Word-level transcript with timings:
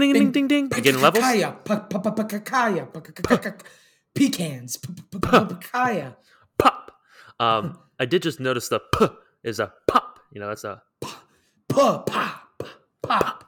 ding 0.00 0.12
ding 0.12 0.32
ding 0.32 0.48
ding 0.48 0.68
ding. 0.68 0.82
Getting 0.82 1.00
levels? 1.00 1.24
Pecans, 4.14 4.76
papaya. 5.10 6.12
Pop. 6.58 6.92
Um, 7.38 7.78
I 7.98 8.06
did 8.06 8.22
just 8.22 8.40
notice 8.40 8.68
the 8.68 8.80
p 8.98 9.06
is 9.44 9.60
a 9.60 9.72
pop. 9.86 10.20
You 10.32 10.40
know, 10.40 10.48
that's 10.48 10.64
a 10.64 10.82
Pa- 11.68 12.02
pop, 12.02 12.64
pop. 13.02 13.44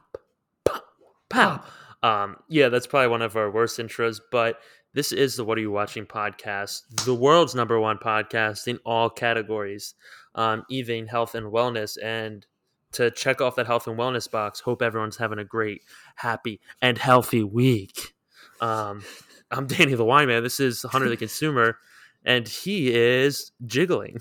pop. 1.31 1.67
Um, 2.03 2.37
yeah, 2.49 2.69
that's 2.69 2.87
probably 2.87 3.09
one 3.09 3.23
of 3.23 3.37
our 3.37 3.51
worst 3.51 3.79
intros, 3.79 4.21
but 4.31 4.61
this 4.95 5.13
is 5.13 5.37
the 5.37 5.45
What 5.45 5.59
Are 5.59 5.61
You 5.61 5.71
Watching 5.71 6.07
podcast, 6.07 6.83
the 7.05 7.15
world's 7.15 7.55
number 7.55 7.79
one 7.81 7.99
podcast 7.99 8.69
in 8.69 8.79
all 8.85 9.11
categories, 9.11 9.95
um, 10.35 10.65
even 10.71 11.07
health 11.07 11.35
and 11.35 11.53
wellness. 11.53 11.97
And 12.03 12.47
to 12.93 13.11
check 13.11 13.41
off 13.41 13.57
that 13.57 13.67
health 13.67 13.87
and 13.87 13.99
wellness 13.99 14.31
box, 14.31 14.61
hope 14.61 14.83
everyone's 14.83 15.17
having 15.17 15.39
a 15.39 15.45
great, 15.45 15.83
happy, 16.17 16.61
and 16.81 16.99
healthy 16.99 17.43
week. 17.43 18.15
Um, 18.61 19.03
I'm 19.51 19.67
Danny 19.69 19.95
the 19.95 20.05
Wine 20.05 20.29
Man. 20.29 20.43
This 20.43 20.61
is 20.61 20.83
Hunter 20.83 21.09
the 21.09 21.17
Consumer, 21.19 21.79
and 22.25 22.47
he 22.47 22.95
is 22.95 23.53
jiggling. 23.65 24.19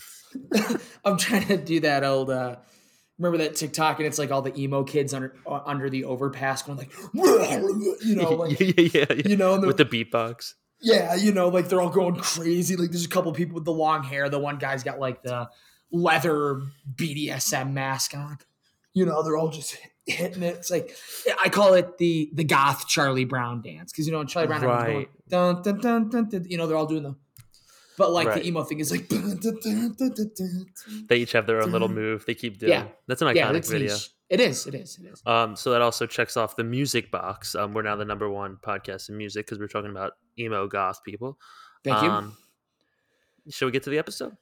I'm 1.06 1.18
trying 1.18 1.48
to 1.48 1.58
do 1.58 1.80
that 1.82 2.04
old. 2.04 2.30
uh 2.30 2.58
Remember 3.20 3.40
that 3.40 3.56
TikTok, 3.56 3.98
and 3.98 4.06
it's 4.06 4.20
like 4.20 4.30
all 4.30 4.44
the 4.44 4.56
emo 4.56 4.84
kids 4.84 5.12
under 5.12 5.34
uh, 5.48 5.62
under 5.66 5.90
the 5.90 6.04
overpass 6.04 6.62
going 6.62 6.78
like, 6.78 6.92
you 7.16 8.16
know, 8.16 8.30
like 8.34 8.60
yeah, 8.60 8.74
yeah, 8.78 9.06
yeah. 9.10 9.22
you 9.26 9.36
know, 9.36 9.60
with 9.60 9.78
the 9.78 9.86
beatbox. 9.86 10.54
Yeah, 10.82 11.16
you 11.16 11.32
know, 11.32 11.48
like 11.48 11.68
they're 11.68 11.82
all 11.82 11.90
going 11.90 12.18
crazy. 12.18 12.76
Like 12.76 12.92
there's 12.92 13.06
a 13.06 13.10
couple 13.10 13.32
people 13.34 13.56
with 13.56 13.66
the 13.66 13.72
long 13.72 14.04
hair. 14.04 14.30
The 14.30 14.38
one 14.38 14.58
guy's 14.60 14.84
got 14.84 15.00
like 15.00 15.24
the 15.24 15.50
leather 15.92 16.62
BDSM 16.96 17.72
mask 17.72 18.16
on. 18.16 18.38
You 18.98 19.06
know, 19.06 19.22
they're 19.24 19.38
all 19.38 19.50
just 19.50 19.78
hitting 20.08 20.42
it. 20.44 20.56
It's 20.56 20.72
like 20.72 20.96
I 21.44 21.50
call 21.50 21.74
it 21.76 21.98
the 22.00 22.32
the 22.34 22.44
goth 22.44 22.88
Charlie 22.88 23.26
Brown 23.26 23.62
dance 23.62 23.92
because 23.92 24.08
you 24.08 24.12
know 24.14 24.22
in 24.22 24.28
Charlie 24.28 24.48
Brown, 24.48 24.64
everyone's 24.64 24.86
going, 24.86 24.98
Right. 24.98 25.10
dun, 25.30 25.62
dun, 25.62 26.10
dun, 26.10 26.30
dun, 26.30 26.46
you 26.50 26.58
know, 26.58 26.66
they're 26.68 26.78
all 26.78 26.86
doing 26.88 27.04
the. 27.04 27.16
But 27.98 28.12
like 28.12 28.28
Right. 28.28 28.42
the 28.42 28.48
emo 28.48 28.64
thing 28.64 28.80
is 28.80 28.90
like. 28.92 29.08
dun, 29.08 29.38
dun, 29.40 29.58
dun, 29.64 29.96
dun, 29.98 30.14
dun, 30.16 30.32
dun. 30.36 30.66
They 31.10 31.18
each 31.18 31.32
have 31.34 31.46
their 31.48 31.62
own 31.62 31.72
little 31.72 31.90
move 31.90 32.26
they 32.26 32.36
keep 32.36 32.58
doing. 32.60 32.72
Yeah. 32.72 32.88
That's 33.08 33.22
an 33.22 33.28
iconic 33.28 33.36
Yeah, 33.36 33.52
video. 33.72 33.96
It 34.30 34.40
is. 34.40 34.68
It 34.68 34.74
is. 34.76 34.98
It 35.00 35.06
is. 35.14 35.22
Um, 35.26 35.56
so 35.56 35.72
that 35.72 35.82
also 35.82 36.06
checks 36.06 36.36
off 36.38 36.56
the 36.56 36.64
music 36.64 37.12
box. 37.12 37.54
Um, 37.56 37.74
we're 37.74 37.82
now 37.84 37.96
the 37.96 38.06
number 38.06 38.30
one 38.30 38.58
podcast 38.62 39.10
in 39.10 39.18
music 39.18 39.46
because 39.46 39.58
we're 39.60 39.68
talking 39.68 39.92
about 39.92 40.14
emo 40.40 40.68
goth 40.68 41.04
people. 41.04 41.38
Thank 41.84 42.02
you. 42.02 42.10
Um, 42.10 42.38
shall 43.50 43.68
we 43.68 43.72
get 43.72 43.84
to 43.84 43.90
the 43.90 44.00
episode? 44.00 44.36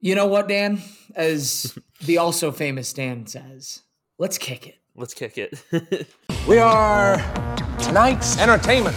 You 0.00 0.14
know 0.14 0.26
what, 0.26 0.48
Dan? 0.48 0.80
As 1.14 1.78
the 2.04 2.18
also 2.18 2.50
famous 2.52 2.92
Dan 2.92 3.26
says, 3.26 3.82
let's 4.22 4.38
kick 4.38 4.68
it. 4.68 4.76
Let's 4.94 5.14
kick 5.14 5.36
it. 5.36 5.52
We 6.48 6.58
are 6.58 7.18
tonight's 7.78 8.36
entertainment. 8.38 8.96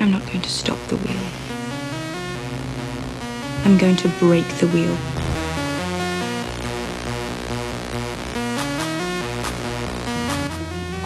I'm 0.00 0.10
not 0.10 0.24
going 0.26 0.40
to 0.40 0.48
stop 0.48 0.78
the 0.88 0.96
wheel. 0.96 1.26
I'm 3.66 3.76
going 3.76 3.96
to 3.96 4.08
break 4.18 4.48
the 4.60 4.68
wheel. 4.68 4.96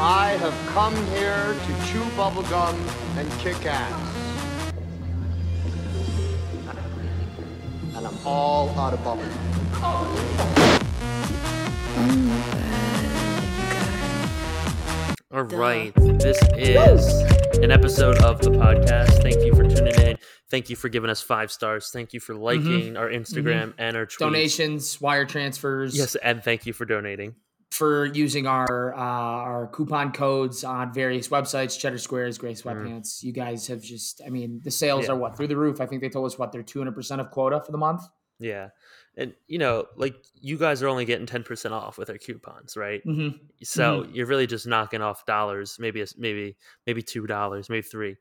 I 0.00 0.36
have 0.38 0.56
come 0.68 0.94
here 1.08 1.56
to 1.66 1.72
chew 1.86 2.04
bubblegum 2.16 2.76
and 3.18 3.28
kick 3.40 3.66
ass. 3.66 4.13
And 8.04 8.14
I'm 8.14 8.26
all 8.26 8.68
out 8.78 8.92
of 8.92 9.00
bubblegum. 9.00 9.32
All 15.32 15.42
right, 15.44 15.92
this 15.94 16.38
is 16.56 17.06
an 17.58 17.70
episode 17.70 18.18
of 18.22 18.40
the 18.40 18.50
podcast. 18.50 19.22
Thank 19.22 19.44
you 19.44 19.54
for 19.54 19.64
tuning 19.64 19.94
in. 19.94 20.18
Thank 20.50 20.68
you 20.68 20.76
for 20.76 20.88
giving 20.90 21.08
us 21.08 21.22
five 21.22 21.50
stars. 21.50 21.90
Thank 21.92 22.12
you 22.12 22.20
for 22.20 22.34
mm-hmm. 22.34 22.42
liking 22.42 22.96
our 22.98 23.08
mm-hmm. 23.08 23.22
Instagram 23.22 23.72
and 23.78 23.96
our 23.96 24.04
tweets. 24.06 24.18
Donations, 24.18 25.00
wire 25.00 25.24
transfers. 25.24 25.96
Yes, 25.96 26.14
and 26.16 26.44
thank 26.44 26.66
you 26.66 26.74
for 26.74 26.84
donating. 26.84 27.36
For 27.74 28.06
using 28.06 28.46
our 28.46 28.94
uh, 28.94 28.98
our 28.98 29.66
coupon 29.66 30.12
codes 30.12 30.62
on 30.62 30.92
various 30.92 31.28
websites, 31.28 31.76
Cheddar 31.78 31.98
Squares, 31.98 32.38
Grace 32.38 32.62
Mm. 32.62 32.76
Sweatpants. 32.76 33.22
You 33.24 33.32
guys 33.32 33.66
have 33.66 33.82
just, 33.82 34.20
I 34.24 34.30
mean, 34.30 34.60
the 34.62 34.70
sales 34.70 35.06
Yeah. 35.06 35.12
are 35.12 35.16
what 35.16 35.36
through 35.36 35.48
the 35.48 35.56
roof. 35.56 35.80
I 35.80 35.86
think 35.86 36.00
they 36.00 36.08
told 36.08 36.26
us 36.26 36.38
what 36.38 36.52
they're 36.52 36.62
two 36.62 36.78
hundred 36.78 36.94
percent 36.94 37.20
of 37.20 37.30
quota 37.32 37.60
for 37.60 37.72
the 37.72 37.78
month. 37.78 38.02
Yeah. 38.38 38.68
And 39.16 39.34
you 39.48 39.58
know, 39.58 39.86
like 39.96 40.14
you 40.40 40.56
guys 40.56 40.82
are 40.82 40.88
only 40.88 41.04
getting 41.04 41.26
10% 41.26 41.70
off 41.72 41.98
with 41.98 42.10
our 42.10 42.18
coupons, 42.18 42.76
right? 42.76 43.00
Mm-hmm. 43.06 43.38
So 43.62 44.06
you're 44.12 44.26
really 44.26 44.46
just 44.48 44.66
knocking 44.66 45.02
off 45.02 45.24
dollars, 45.26 45.76
maybe 45.80 46.00
a, 46.02 46.06
maybe 46.16 46.56
maybe 46.86 47.02
two 47.02 47.26
dollars, 47.26 47.68
maybe 47.68 47.82
three. 47.82 48.16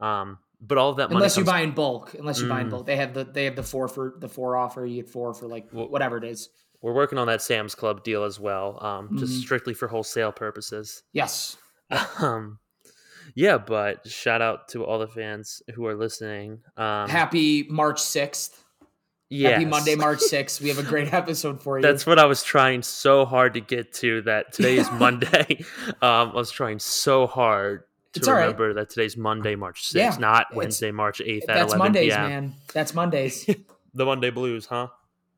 Um, 0.00 0.38
but 0.60 0.78
all 0.78 0.90
of 0.90 0.96
that 0.96 1.10
money 1.10 1.16
Unless 1.16 1.36
you 1.36 1.44
buy 1.44 1.60
in 1.60 1.72
bulk, 1.72 2.14
unless 2.14 2.40
you 2.40 2.48
buy 2.48 2.60
in 2.60 2.68
Mm. 2.68 2.70
bulk, 2.70 2.86
they 2.86 2.96
have 2.96 3.14
the 3.14 3.24
they 3.24 3.44
have 3.44 3.56
the 3.56 3.62
four 3.62 3.88
for 3.88 4.14
the 4.18 4.28
four 4.28 4.56
offer. 4.56 4.84
You 4.86 5.02
get 5.02 5.10
four 5.10 5.32
for 5.34 5.46
like 5.46 5.68
Well- 5.72 5.88
whatever 5.88 6.16
it 6.16 6.24
is. 6.24 6.48
We're 6.86 6.94
working 6.94 7.18
on 7.18 7.26
that 7.26 7.42
Sam's 7.42 7.74
Club 7.74 8.04
deal 8.04 8.22
as 8.22 8.38
well, 8.38 8.78
um, 8.80 9.18
just 9.18 9.32
Mhm. 9.34 9.40
strictly 9.42 9.74
for 9.74 9.88
wholesale 9.88 10.30
purposes. 10.30 11.02
Yes, 11.12 11.56
Um, 12.20 12.60
yeah, 13.34 13.58
but 13.58 14.06
shout 14.06 14.40
out 14.40 14.68
to 14.68 14.84
all 14.84 15.00
the 15.00 15.08
fans 15.08 15.62
who 15.74 15.84
are 15.86 15.96
listening. 15.96 16.60
Um, 16.76 17.08
happy 17.08 17.64
March 17.68 18.00
sixth. 18.00 18.62
yes. 19.28 19.54
Happy 19.54 19.64
Monday, 19.64 19.96
March 19.96 20.20
sixth. 20.34 20.60
We 20.60 20.68
have 20.68 20.78
a 20.78 20.84
great 20.84 21.12
episode 21.12 21.60
for 21.60 21.76
you. 21.78 21.82
That's 21.82 22.06
what 22.06 22.20
I 22.20 22.26
was 22.26 22.44
trying 22.44 22.82
so 22.82 23.24
hard 23.24 23.54
to 23.54 23.60
get 23.60 23.92
to. 23.94 24.22
That 24.22 24.52
today 24.52 24.76
is 24.76 24.88
Monday. 24.92 25.64
um, 26.02 26.30
I 26.30 26.34
was 26.34 26.52
trying 26.52 26.78
so 26.78 27.26
hard 27.26 27.82
to 28.12 28.20
It's 28.20 28.28
all 28.28 28.34
right. 28.34 28.42
remember 28.42 28.74
that 28.74 28.90
today's 28.90 29.16
Monday, 29.16 29.56
March 29.56 29.82
6th, 29.90 29.94
Yeah, 29.96 30.16
not 30.20 30.54
Wednesday, 30.54 30.92
March 30.92 31.18
8th 31.20 31.42
at 31.42 31.46
That's 31.48 31.72
11 31.74 31.78
Mondays, 31.78 32.12
p.m. 32.14 32.28
man. 32.30 32.54
That's 32.72 32.94
Mondays. 32.94 33.44
The 33.92 34.04
Monday 34.04 34.30
blues, 34.30 34.66
huh? 34.66 34.86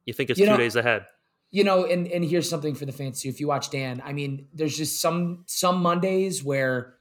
You 0.05 0.13
think 0.13 0.29
it's 0.31 0.39
You 0.39 0.45
two 0.47 0.53
know- 0.53 0.59
days 0.59 0.77
ahead? 0.77 1.07
You 1.51 1.65
know 1.65 1.85
and 1.85 2.07
and 2.09 2.25
here's 2.25 2.49
something 2.49 2.75
for 2.75 2.85
the 2.87 2.93
fans 2.93 3.21
too 3.23 3.29
if 3.29 3.41
you 3.41 3.47
watch 3.49 3.71
dan 3.71 4.03
i 4.05 4.13
mean 4.13 4.47
there's 4.53 4.77
just 4.77 5.01
some 5.01 5.45
some 5.47 5.81
mondays 5.83 6.45
where 6.45 6.95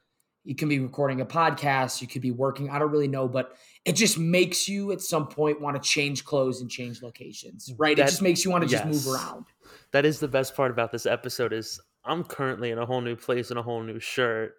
you 0.44 0.54
can 0.54 0.68
be 0.68 0.78
recording 0.78 1.20
a 1.20 1.26
podcast 1.26 2.00
you 2.00 2.08
could 2.08 2.22
be 2.22 2.30
working 2.30 2.70
i 2.70 2.78
don't 2.78 2.90
really 2.90 3.08
know 3.08 3.28
but 3.28 3.56
it 3.84 3.92
just 3.94 4.18
makes 4.18 4.66
you 4.68 4.90
at 4.92 5.00
some 5.00 5.26
point 5.28 5.60
want 5.60 5.80
to 5.80 5.88
change 5.88 6.24
clothes 6.24 6.60
and 6.62 6.70
change 6.70 7.02
locations 7.02 7.72
right 7.78 7.96
That- 7.96 8.04
it 8.08 8.10
just 8.10 8.22
makes 8.22 8.44
you 8.44 8.50
want 8.50 8.64
to 8.64 8.68
just 8.70 8.86
move 8.86 9.06
around 9.14 9.44
That 9.92 10.04
is 10.06 10.18
the 10.20 10.28
best 10.28 10.54
part 10.56 10.70
about 10.70 10.92
this 10.92 11.04
episode 11.06 11.52
is 11.52 11.80
I'm 12.04 12.24
currently 12.24 12.70
in 12.70 12.78
a 12.78 12.86
whole 12.86 13.00
new 13.02 13.16
place 13.16 13.50
in 13.50 13.56
a 13.58 13.62
whole 13.62 13.82
new 13.82 14.00
shirt. 14.00 14.54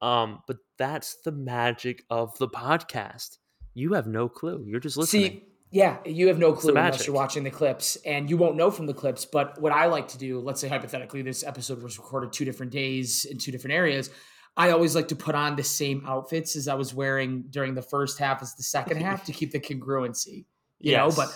Um, 0.00 0.42
but 0.46 0.58
that's 0.78 1.16
the 1.24 1.32
magic 1.32 2.04
of 2.10 2.36
the 2.38 2.46
podcast. 2.48 3.38
You 3.74 3.94
have 3.94 4.06
no 4.06 4.28
clue. 4.28 4.64
You're 4.66 4.80
just 4.80 4.96
listening. 4.96 5.22
see 5.30 5.42
yeah 5.74 5.98
you 6.06 6.28
have 6.28 6.38
no 6.38 6.52
clue 6.52 6.70
unless 6.70 7.04
you're 7.06 7.14
watching 7.16 7.42
the 7.42 7.50
clips 7.50 7.96
and 8.06 8.30
you 8.30 8.36
won't 8.36 8.56
know 8.56 8.70
from 8.70 8.86
the 8.86 8.94
clips 8.94 9.24
but 9.26 9.60
what 9.60 9.72
i 9.72 9.86
like 9.86 10.06
to 10.08 10.16
do 10.16 10.40
let's 10.40 10.60
say 10.60 10.68
hypothetically 10.68 11.20
this 11.20 11.42
episode 11.44 11.82
was 11.82 11.98
recorded 11.98 12.32
two 12.32 12.44
different 12.44 12.70
days 12.72 13.24
in 13.26 13.36
two 13.36 13.50
different 13.52 13.74
areas 13.74 14.08
I 14.56 14.70
always 14.70 14.94
like 14.94 15.08
to 15.08 15.16
put 15.16 15.34
on 15.34 15.56
the 15.56 15.64
same 15.64 16.04
outfits 16.06 16.54
as 16.54 16.68
I 16.68 16.74
was 16.74 16.94
wearing 16.94 17.46
during 17.50 17.74
the 17.74 17.82
first 17.82 18.20
half 18.20 18.40
as 18.40 18.54
the 18.54 18.62
second 18.62 18.98
half 19.02 19.24
to 19.24 19.32
keep 19.32 19.50
the 19.50 19.58
congruency. 19.58 20.44
you 20.78 20.96
know 20.96 21.10
but 21.10 21.28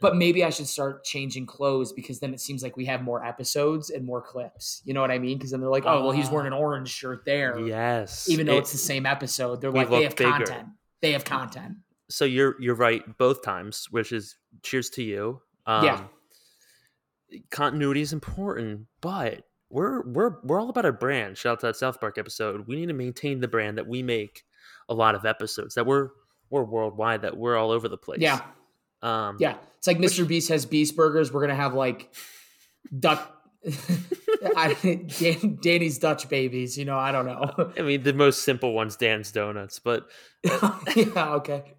but 0.00 0.16
maybe 0.16 0.44
i 0.44 0.50
should 0.50 0.66
start 0.66 1.04
changing 1.04 1.46
clothes 1.46 1.92
because 1.92 2.18
then 2.18 2.34
it 2.34 2.40
seems 2.40 2.64
like 2.64 2.76
we 2.76 2.84
have 2.86 3.00
more 3.00 3.24
episodes 3.24 3.90
and 3.90 4.04
more 4.04 4.20
clips 4.20 4.82
you 4.84 4.92
know 4.92 5.00
what 5.00 5.12
i 5.12 5.18
mean 5.20 5.38
because 5.38 5.52
then 5.52 5.60
they're 5.60 5.70
like 5.70 5.86
oh 5.86 6.02
well 6.02 6.10
he's 6.10 6.28
wearing 6.30 6.48
an 6.48 6.52
orange 6.52 6.88
shirt 6.88 7.24
there 7.24 7.58
yes. 7.60 8.28
even 8.28 8.44
though 8.46 8.54
It- 8.56 8.62
it's 8.66 8.72
the 8.72 8.78
same 8.78 9.06
episode 9.06 9.60
they're 9.60 9.70
like 9.70 9.88
they 9.88 10.02
have 10.02 10.16
bigger. 10.16 10.30
content 10.30 10.68
they 11.00 11.12
have 11.12 11.24
content 11.24 11.76
so 12.08 12.24
you're 12.24 12.60
you're 12.60 12.74
right 12.74 13.02
both 13.18 13.42
times, 13.42 13.86
which 13.90 14.12
is 14.12 14.36
cheers 14.62 14.90
to 14.90 15.02
you. 15.02 15.40
Um, 15.66 15.84
Yeah. 15.84 16.04
continuity 17.50 18.00
is 18.00 18.12
important, 18.12 18.86
but 19.00 19.44
we're 19.70 20.02
we're 20.06 20.36
we're 20.42 20.60
all 20.60 20.68
about 20.68 20.84
our 20.84 20.92
brand. 20.92 21.36
Shout 21.38 21.52
out 21.54 21.60
to 21.60 21.66
that 21.66 21.76
South 21.76 22.00
Park 22.00 22.18
episode. 22.18 22.66
We 22.68 22.76
need 22.76 22.86
to 22.86 22.92
maintain 22.94 23.40
the 23.40 23.48
brand 23.48 23.78
that 23.78 23.86
we 23.86 24.02
make 24.02 24.44
a 24.88 24.94
lot 24.94 25.14
of 25.14 25.24
episodes 25.24 25.74
that 25.74 25.86
we're 25.86 26.10
we're 26.50 26.64
worldwide, 26.64 27.22
that 27.22 27.36
we're 27.36 27.56
all 27.56 27.70
over 27.70 27.88
the 27.88 27.96
place. 27.96 28.20
yeah 28.20 28.40
Um, 29.02 29.36
yeah 29.40 29.56
it's 29.78 29.86
like 29.86 29.98
mr 29.98 30.26
beast 30.28 30.48
has 30.50 30.64
beast 30.66 30.94
burgers 30.94 31.32
we're 31.32 31.40
gonna 31.40 31.54
have 31.54 31.74
like 31.74 32.14
duck 32.98 33.30
I, 34.56 34.74
Dan, 35.18 35.58
danny's 35.62 35.98
dutch 35.98 36.28
babies 36.28 36.76
you 36.78 36.84
know 36.84 36.98
i 36.98 37.10
don't 37.12 37.24
know 37.26 37.72
I 37.78 37.82
mean, 37.82 38.02
the 38.02 38.12
most 38.12 38.42
simple 38.44 38.72
one's 38.74 38.96
Dan's 38.96 39.32
Donuts, 39.32 39.78
but 39.78 40.06
yeah 40.44 41.32
okay 41.34 41.72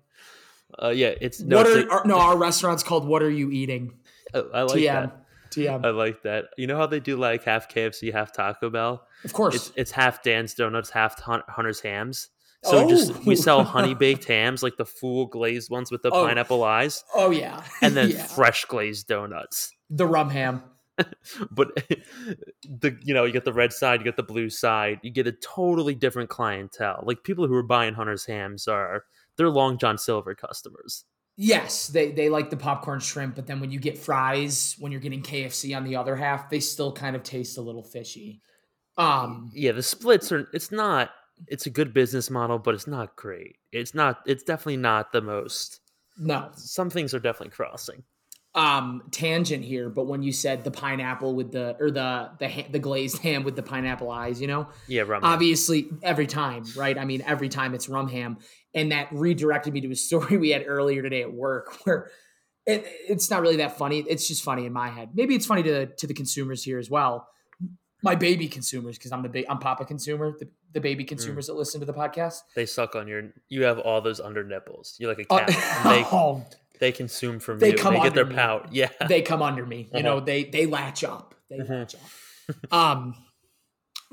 uh, 0.82 0.90
yeah, 0.90 1.14
it's 1.22 1.40
no, 1.42 1.58
what 1.58 1.68
are 1.68 1.92
our, 1.92 2.06
no 2.06 2.18
our 2.20 2.38
restaurant's 2.38 2.84
called 2.84 3.08
what 3.08 3.22
are 3.24 3.30
you 3.30 3.52
eating 3.52 3.94
I, 4.34 4.40
I 4.54 4.62
like 4.64 4.78
tm 4.78 4.84
that. 4.84 5.26
tm 5.52 5.86
I 5.86 5.90
like 5.90 6.24
that. 6.24 6.46
You 6.58 6.68
know 6.68 6.78
how 6.78 6.86
they 6.88 7.00
do 7.00 7.16
like 7.18 7.44
half 7.44 7.70
KFC, 7.70 8.12
half 8.12 8.34
Taco 8.34 8.70
Bell? 8.70 9.08
of 9.24 9.34
course 9.34 9.56
It's 9.56 9.72
it's 9.76 9.92
half 9.92 10.24
Dan's 10.24 10.54
Donuts, 10.54 10.90
half 10.90 11.20
Hunter's 11.22 11.80
Hams. 11.82 12.30
So 12.64 12.90
just 12.90 13.24
we 13.26 13.36
Oh. 13.36 13.40
sell 13.40 13.64
honey 13.64 13.94
baked 13.94 14.26
hams, 14.36 14.64
like 14.64 14.76
the 14.78 14.86
full 14.86 15.28
glazed 15.28 15.70
ones 15.70 15.92
with 15.92 16.02
the 16.02 16.10
Oh. 16.12 16.26
pineapple 16.26 16.64
eyes, 16.64 17.04
oh 17.14 17.30
yeah 17.30 17.62
and 17.82 17.96
then 17.96 18.10
Yeah. 18.16 18.24
fresh 18.26 18.66
glazed 18.66 19.08
donuts. 19.08 19.72
the 19.90 20.06
rum 20.08 20.30
ham 20.32 20.64
but 21.52 21.76
the 22.64 22.98
you 23.04 23.14
know 23.14 23.26
you 23.26 23.34
get 23.34 23.46
the 23.46 23.54
red 23.54 23.72
side, 23.74 24.00
you 24.00 24.04
get 24.06 24.16
the 24.16 24.24
blue 24.24 24.50
side, 24.50 25.00
you 25.04 25.12
get 25.12 25.28
a 25.28 25.32
totally 25.32 25.94
different 25.94 26.30
clientele. 26.30 27.04
Like 27.06 27.24
people 27.24 27.46
who 27.48 27.54
are 27.54 27.64
buying 27.64 27.94
Hunter's 27.94 28.26
hams 28.26 28.68
are 28.68 29.04
they're 29.38 29.50
Long 29.50 29.78
John 29.78 29.98
Silver 29.98 30.36
customers. 30.36 31.06
Yes, 31.38 31.88
they 31.88 32.12
they 32.12 32.30
like 32.30 32.50
the 32.50 32.58
popcorn 32.58 33.00
shrimp, 33.02 33.36
but 33.36 33.46
then 33.46 33.60
when 33.60 33.70
you 33.70 33.80
get 33.80 33.98
fries, 33.98 34.76
when 34.80 34.92
you're 34.92 35.02
getting 35.02 35.22
KFC 35.22 35.76
on 35.76 35.84
the 35.84 35.96
other 35.96 36.16
half, 36.16 36.50
they 36.50 36.62
still 36.62 36.94
kind 36.94 37.16
of 37.16 37.24
taste 37.24 37.58
a 37.58 37.62
little 37.62 37.84
fishy. 37.84 38.42
Um, 38.98 39.52
Yeah, 39.54 39.74
the 39.74 39.84
splits 39.84 40.32
are 40.32 40.48
it's 40.54 40.72
not 40.72 41.12
it's 41.48 41.66
a 41.66 41.70
good 41.70 41.94
business 41.94 42.30
model, 42.30 42.58
but 42.58 42.74
it's 42.74 42.88
not 42.88 43.18
great. 43.18 43.58
It's 43.74 43.94
not 43.94 44.22
it's 44.26 44.44
definitely 44.44 44.78
not 44.78 45.12
the 45.12 45.22
most 45.22 45.82
no, 46.18 46.50
some 46.56 46.90
things 46.90 47.14
are 47.14 47.20
definitely 47.20 47.52
crossing. 47.52 48.04
Um, 48.56 49.04
tangent 49.12 49.64
here, 49.66 49.90
but 49.90 50.06
when 50.08 50.24
you 50.24 50.32
said 50.32 50.64
the 50.64 50.72
pineapple 50.72 51.36
with 51.36 51.52
the 51.52 51.76
or 51.80 51.92
the 51.92 52.32
the 52.40 52.48
ha- 52.50 52.68
the 52.72 52.80
glazed 52.80 53.18
ham 53.20 53.44
with 53.44 53.56
the 53.56 53.64
pineapple 53.64 54.10
eyes, 54.10 54.40
you 54.42 54.48
know, 54.48 54.68
Yeah, 54.88 55.02
rum. 55.02 55.24
obviously 55.24 55.90
every 56.02 56.26
time, 56.28 56.64
right? 56.78 56.98
I 56.98 57.04
mean, 57.06 57.22
every 57.26 57.50
time 57.50 57.74
it's 57.76 57.90
rum 57.90 58.08
ham, 58.08 58.38
and 58.74 58.92
that 58.94 59.10
redirected 59.12 59.74
me 59.74 59.82
to 59.82 59.92
a 59.92 59.96
story 60.08 60.38
we 60.38 60.50
had 60.52 60.64
earlier 60.68 61.02
today 61.02 61.22
at 61.22 61.34
work 61.34 61.76
where. 61.86 62.10
It, 62.68 62.84
it's 63.08 63.30
not 63.30 63.44
really 63.44 63.58
that 63.58 63.78
funny. 63.78 64.00
It's 64.00 64.28
just 64.28 64.42
funny 64.42 64.66
in 64.66 64.74
my 64.74 64.90
head. 64.90 65.10
Maybe 65.14 65.36
it's 65.36 65.46
funny 65.46 65.62
to 65.62 65.86
to 65.86 66.08
the 66.08 66.16
consumers 66.16 66.64
here 66.64 66.80
as 66.80 66.90
well. 66.90 67.28
My 68.02 68.16
baby 68.16 68.48
consumers, 68.48 68.98
because 68.98 69.12
I'm 69.12 69.22
the 69.22 69.30
big 69.30 69.46
I'm 69.48 69.60
Papa 69.60 69.86
consumer, 69.86 70.36
the, 70.40 70.48
the 70.74 70.80
baby 70.82 71.04
consumers 71.04 71.46
that 71.46 71.54
listen 71.54 71.80
to 71.82 71.86
the 71.86 71.94
podcast. 71.94 72.40
They 72.56 72.66
suck 72.66 72.96
on 72.96 73.08
your 73.08 73.22
you 73.50 73.66
have 73.66 73.78
all 73.78 74.02
those 74.02 74.20
under 74.20 74.44
nipples. 74.44 74.96
You're 74.98 75.14
like 75.14 75.28
a 75.30 75.32
Uh, 75.32 75.46
cat. 75.46 75.50
and 75.86 75.92
they 75.92 76.04
oh, 76.12 76.44
they 76.80 76.92
consume 76.92 77.40
from 77.40 77.60
They 77.60 77.72
you. 77.72 77.78
come 77.78 77.94
they 77.96 78.02
get 78.02 78.14
their 78.14 78.26
me. 78.26 78.36
pout. 78.36 78.70
Yeah. 78.74 78.90
they 79.08 79.22
come 79.22 79.42
under 79.42 79.66
me. 79.66 79.90
You 79.94 80.04
know, 80.04 80.20
they 80.20 80.44
they 80.46 80.66
latch 80.66 81.04
up. 81.04 81.36
They 81.50 81.58
Mhm. 81.58 81.70
latch 81.70 81.96
up. 81.96 82.74
Um, 82.74 83.16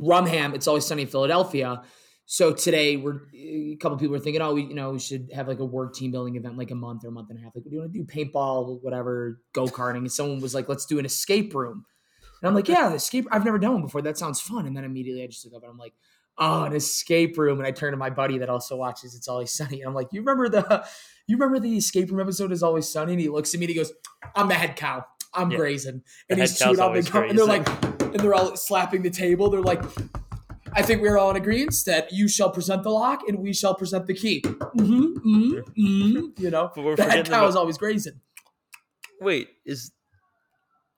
Rumham. 0.00 0.55
It's 0.55 0.67
always 0.67 0.87
sunny 0.87 1.03
in 1.03 1.09
Philadelphia. 1.09 1.82
So 2.25 2.53
today 2.53 2.97
we're 2.97 3.20
a 3.35 3.76
couple 3.81 3.99
people 3.99 4.17
are 4.17 4.20
thinking, 4.20 4.41
oh, 4.43 4.55
we 4.55 4.62
you 4.62 4.75
know 4.75 4.93
we 4.93 4.99
should 4.99 5.31
have 5.35 5.49
like 5.49 5.59
a 5.59 5.64
work 5.64 5.94
team 5.94 6.11
building 6.12 6.37
event 6.37 6.56
like 6.56 6.70
a 6.70 6.75
month 6.75 7.05
or 7.05 7.09
a 7.09 7.12
month 7.12 7.31
and 7.31 7.38
a 7.38 7.43
half. 7.43 7.53
Like, 7.55 7.64
do 7.64 7.70
you 7.70 7.81
want 7.81 7.93
to 7.93 7.99
do 7.99 8.05
paintball, 8.05 8.81
whatever, 8.82 9.41
go 9.53 9.67
karting? 9.67 9.99
And 9.99 10.12
someone 10.12 10.41
was 10.41 10.55
like, 10.55 10.69
let's 10.69 10.87
do 10.87 10.99
an 10.99 11.05
escape 11.05 11.55
room. 11.55 11.85
And 12.41 12.49
I'm 12.49 12.55
like, 12.55 12.69
yeah, 12.69 12.88
the 12.88 12.94
escape. 12.97 13.26
I've 13.31 13.44
never 13.44 13.58
done 13.58 13.75
one 13.75 13.82
before. 13.82 14.03
That 14.03 14.19
sounds 14.19 14.41
fun. 14.41 14.67
And 14.67 14.76
then 14.76 14.85
immediately 14.85 15.23
I 15.23 15.26
just 15.26 15.44
look 15.44 15.55
up 15.55 15.62
and 15.62 15.70
I'm 15.70 15.79
like, 15.79 15.93
oh, 16.38 16.64
an 16.64 16.73
escape 16.75 17.37
room. 17.38 17.58
And 17.58 17.67
I 17.67 17.70
turn 17.70 17.90
to 17.93 17.96
my 17.96 18.11
buddy 18.11 18.38
that 18.38 18.49
also 18.49 18.76
watches 18.76 19.14
It's 19.14 19.29
Always 19.29 19.50
Sunny. 19.52 19.81
And 19.81 19.88
I'm 19.88 19.94
like, 19.94 20.08
you 20.12 20.20
remember 20.20 20.49
the, 20.49 20.87
you 21.26 21.37
remember 21.37 21.61
the 21.61 21.76
escape 21.76 22.11
room 22.11 22.20
episode 22.20 22.52
is 22.52 22.62
Always 22.62 22.88
Sunny? 22.88 23.12
And 23.12 23.20
he 23.20 23.29
looks 23.29 23.55
at 23.55 23.61
me 23.61 23.67
and 23.67 23.70
he 23.70 23.76
goes, 23.76 23.93
I'm 24.34 24.49
the 24.49 24.55
head 24.55 24.76
cow. 24.76 25.05
I'm 25.34 25.50
Yeah. 25.50 25.56
grazing. 25.58 26.02
The 26.29 26.34
And 26.34 26.40
he's 26.40 26.58
chewing 26.58 26.81
on 26.81 26.94
the 26.94 27.02
gum. 27.02 27.25
And 27.25 27.38
they're 27.38 27.44
like, 27.46 27.69
and 28.02 28.20
they're 28.20 28.34
all 28.34 28.56
slapping 28.56 29.02
the 29.02 29.11
table. 29.11 29.49
They're 29.50 29.61
like, 29.62 29.82
I 30.75 30.82
think 30.82 31.02
we're 31.02 31.19
all 31.19 31.31
in 31.31 31.37
agreement 31.37 31.75
that 31.87 32.12
you 32.12 32.29
shall 32.29 32.50
present 32.50 32.82
the 32.82 32.90
lock 32.90 33.20
and 33.29 33.38
we 33.38 33.52
shall 33.52 33.75
present 33.75 34.06
the 34.06 34.14
key. 34.14 34.43
hmm 34.46 35.12
hmm 35.14 35.58
hmm 35.76 36.26
You 36.38 36.50
know, 36.50 36.70
But 36.75 36.82
we're 36.84 36.96
the 36.96 37.05
head 37.05 37.26
cow 37.26 37.38
about- 37.40 37.49
is 37.50 37.56
always 37.56 37.76
grazing. 37.79 38.20
Wait, 39.20 39.49
is 39.64 39.93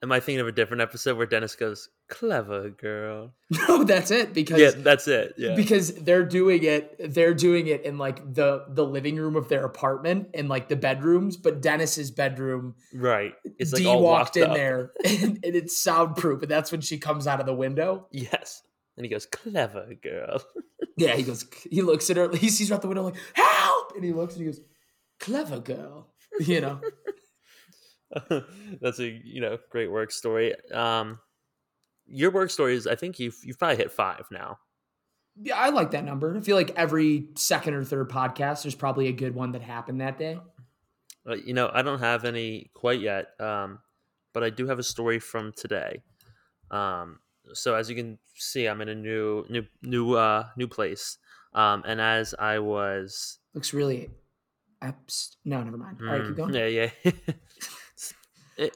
am 0.04 0.12
I 0.12 0.20
thinking 0.20 0.40
of 0.40 0.46
a 0.46 0.52
different 0.52 0.82
episode 0.82 1.16
where 1.16 1.26
Dennis 1.26 1.56
goes, 1.56 1.88
Clever 2.08 2.70
girl? 2.70 3.32
No, 3.68 3.84
that's 3.84 4.10
it 4.10 4.34
because 4.34 4.60
Yeah, 4.60 4.70
that's 4.76 5.08
it. 5.08 5.34
Yeah. 5.38 5.54
because 5.54 5.94
they're 5.94 6.24
doing 6.24 6.62
it 6.64 7.12
they're 7.14 7.34
doing 7.34 7.66
it 7.66 7.82
in 7.84 7.98
like 7.98 8.34
the 8.34 8.64
the 8.68 8.84
living 8.84 9.16
room 9.16 9.36
of 9.36 9.48
their 9.48 9.64
apartment 9.64 10.28
and 10.34 10.48
like 10.48 10.68
the 10.68 10.76
bedrooms 10.76 11.36
but 11.36 11.62
dennis's 11.62 12.10
bedroom 12.10 12.74
right. 12.92 13.32
It's 13.58 13.72
like 13.72 13.82
d 13.82 13.86
all 13.88 14.02
walked 14.02 14.36
in 14.36 14.44
up. 14.50 14.54
there 14.54 14.92
and, 15.04 15.38
and 15.44 15.54
it's 15.56 15.80
soundproof 15.82 16.42
and 16.42 16.50
that's 16.50 16.70
when 16.72 16.80
she 16.80 16.98
comes 16.98 17.26
out 17.26 17.40
of 17.40 17.46
the 17.46 17.54
window 17.54 18.06
Yes. 18.10 18.62
And 18.96 19.04
he 19.06 19.10
goes, 19.10 19.26
Clever 19.26 19.94
girl. 20.02 20.42
yeah 20.96 21.14
he 21.16 21.22
goes 21.22 21.46
he 21.70 21.80
looks 21.82 22.10
at 22.10 22.16
her 22.16 22.30
he 22.36 22.48
sees 22.50 22.68
her 22.68 22.74
out 22.76 22.82
the 22.82 22.88
window 22.88 23.02
like 23.04 23.16
help 23.34 23.92
and 23.96 24.04
he 24.04 24.12
looks 24.12 24.34
and 24.34 24.42
he 24.42 24.46
goes 24.50 24.60
clever 25.20 25.58
girl 25.60 26.12
you 26.40 26.60
know 26.60 26.80
That's 28.80 28.98
a 29.00 29.08
you 29.08 29.40
know 29.40 29.58
great 29.70 29.90
work 29.90 30.10
story. 30.12 30.54
Um, 30.72 31.18
your 32.06 32.30
work 32.30 32.50
stories, 32.50 32.86
I 32.86 32.94
think 32.94 33.18
you've 33.18 33.36
you've 33.44 33.58
probably 33.58 33.76
hit 33.76 33.90
five 33.92 34.26
now. 34.30 34.58
yeah 35.42 35.56
i 35.58 35.68
like 35.70 35.90
that 35.90 36.04
number 36.04 36.36
i 36.36 36.40
feel 36.40 36.54
like 36.56 36.70
every 36.76 37.26
second 37.34 37.74
or 37.74 37.82
third 37.82 38.08
podcast 38.08 38.62
there's 38.62 38.74
probably 38.76 39.08
a 39.08 39.12
good 39.12 39.34
one 39.34 39.50
that 39.52 39.62
happened 39.62 40.00
that 40.00 40.16
day 40.18 40.38
Uh, 41.26 41.34
you 41.34 41.54
know, 41.54 41.70
I 41.72 41.80
don't 41.82 42.00
have 42.00 42.24
any 42.26 42.70
quite 42.74 43.00
yet, 43.00 43.28
um, 43.40 43.78
but 44.34 44.44
I 44.44 44.50
do 44.50 44.66
have 44.68 44.78
a 44.78 44.82
story 44.82 45.18
from 45.18 45.52
today. 45.56 46.02
Um, 46.70 47.20
so 47.54 47.74
as 47.74 47.88
you 47.88 47.96
can 47.96 48.18
see, 48.36 48.66
I'm 48.68 48.82
in 48.82 48.88
a 48.90 48.94
new 48.94 49.46
new 49.48 49.64
new 49.80 50.12
uh, 50.14 50.48
new 50.56 50.68
place, 50.68 51.16
um, 51.54 51.82
and 51.86 51.98
as 52.00 52.34
I 52.38 52.58
was 52.60 53.38
looks 53.54 53.72
really 53.72 54.10
abs- 54.82 55.38
no 55.44 55.62
never 55.64 55.78
mind 55.78 55.96
all 56.00 56.06
right 56.12 56.24
keep 56.26 56.36
Mm, 56.36 56.36
going 56.36 56.54
yeah, 56.54 56.66
yeah. 56.68 56.90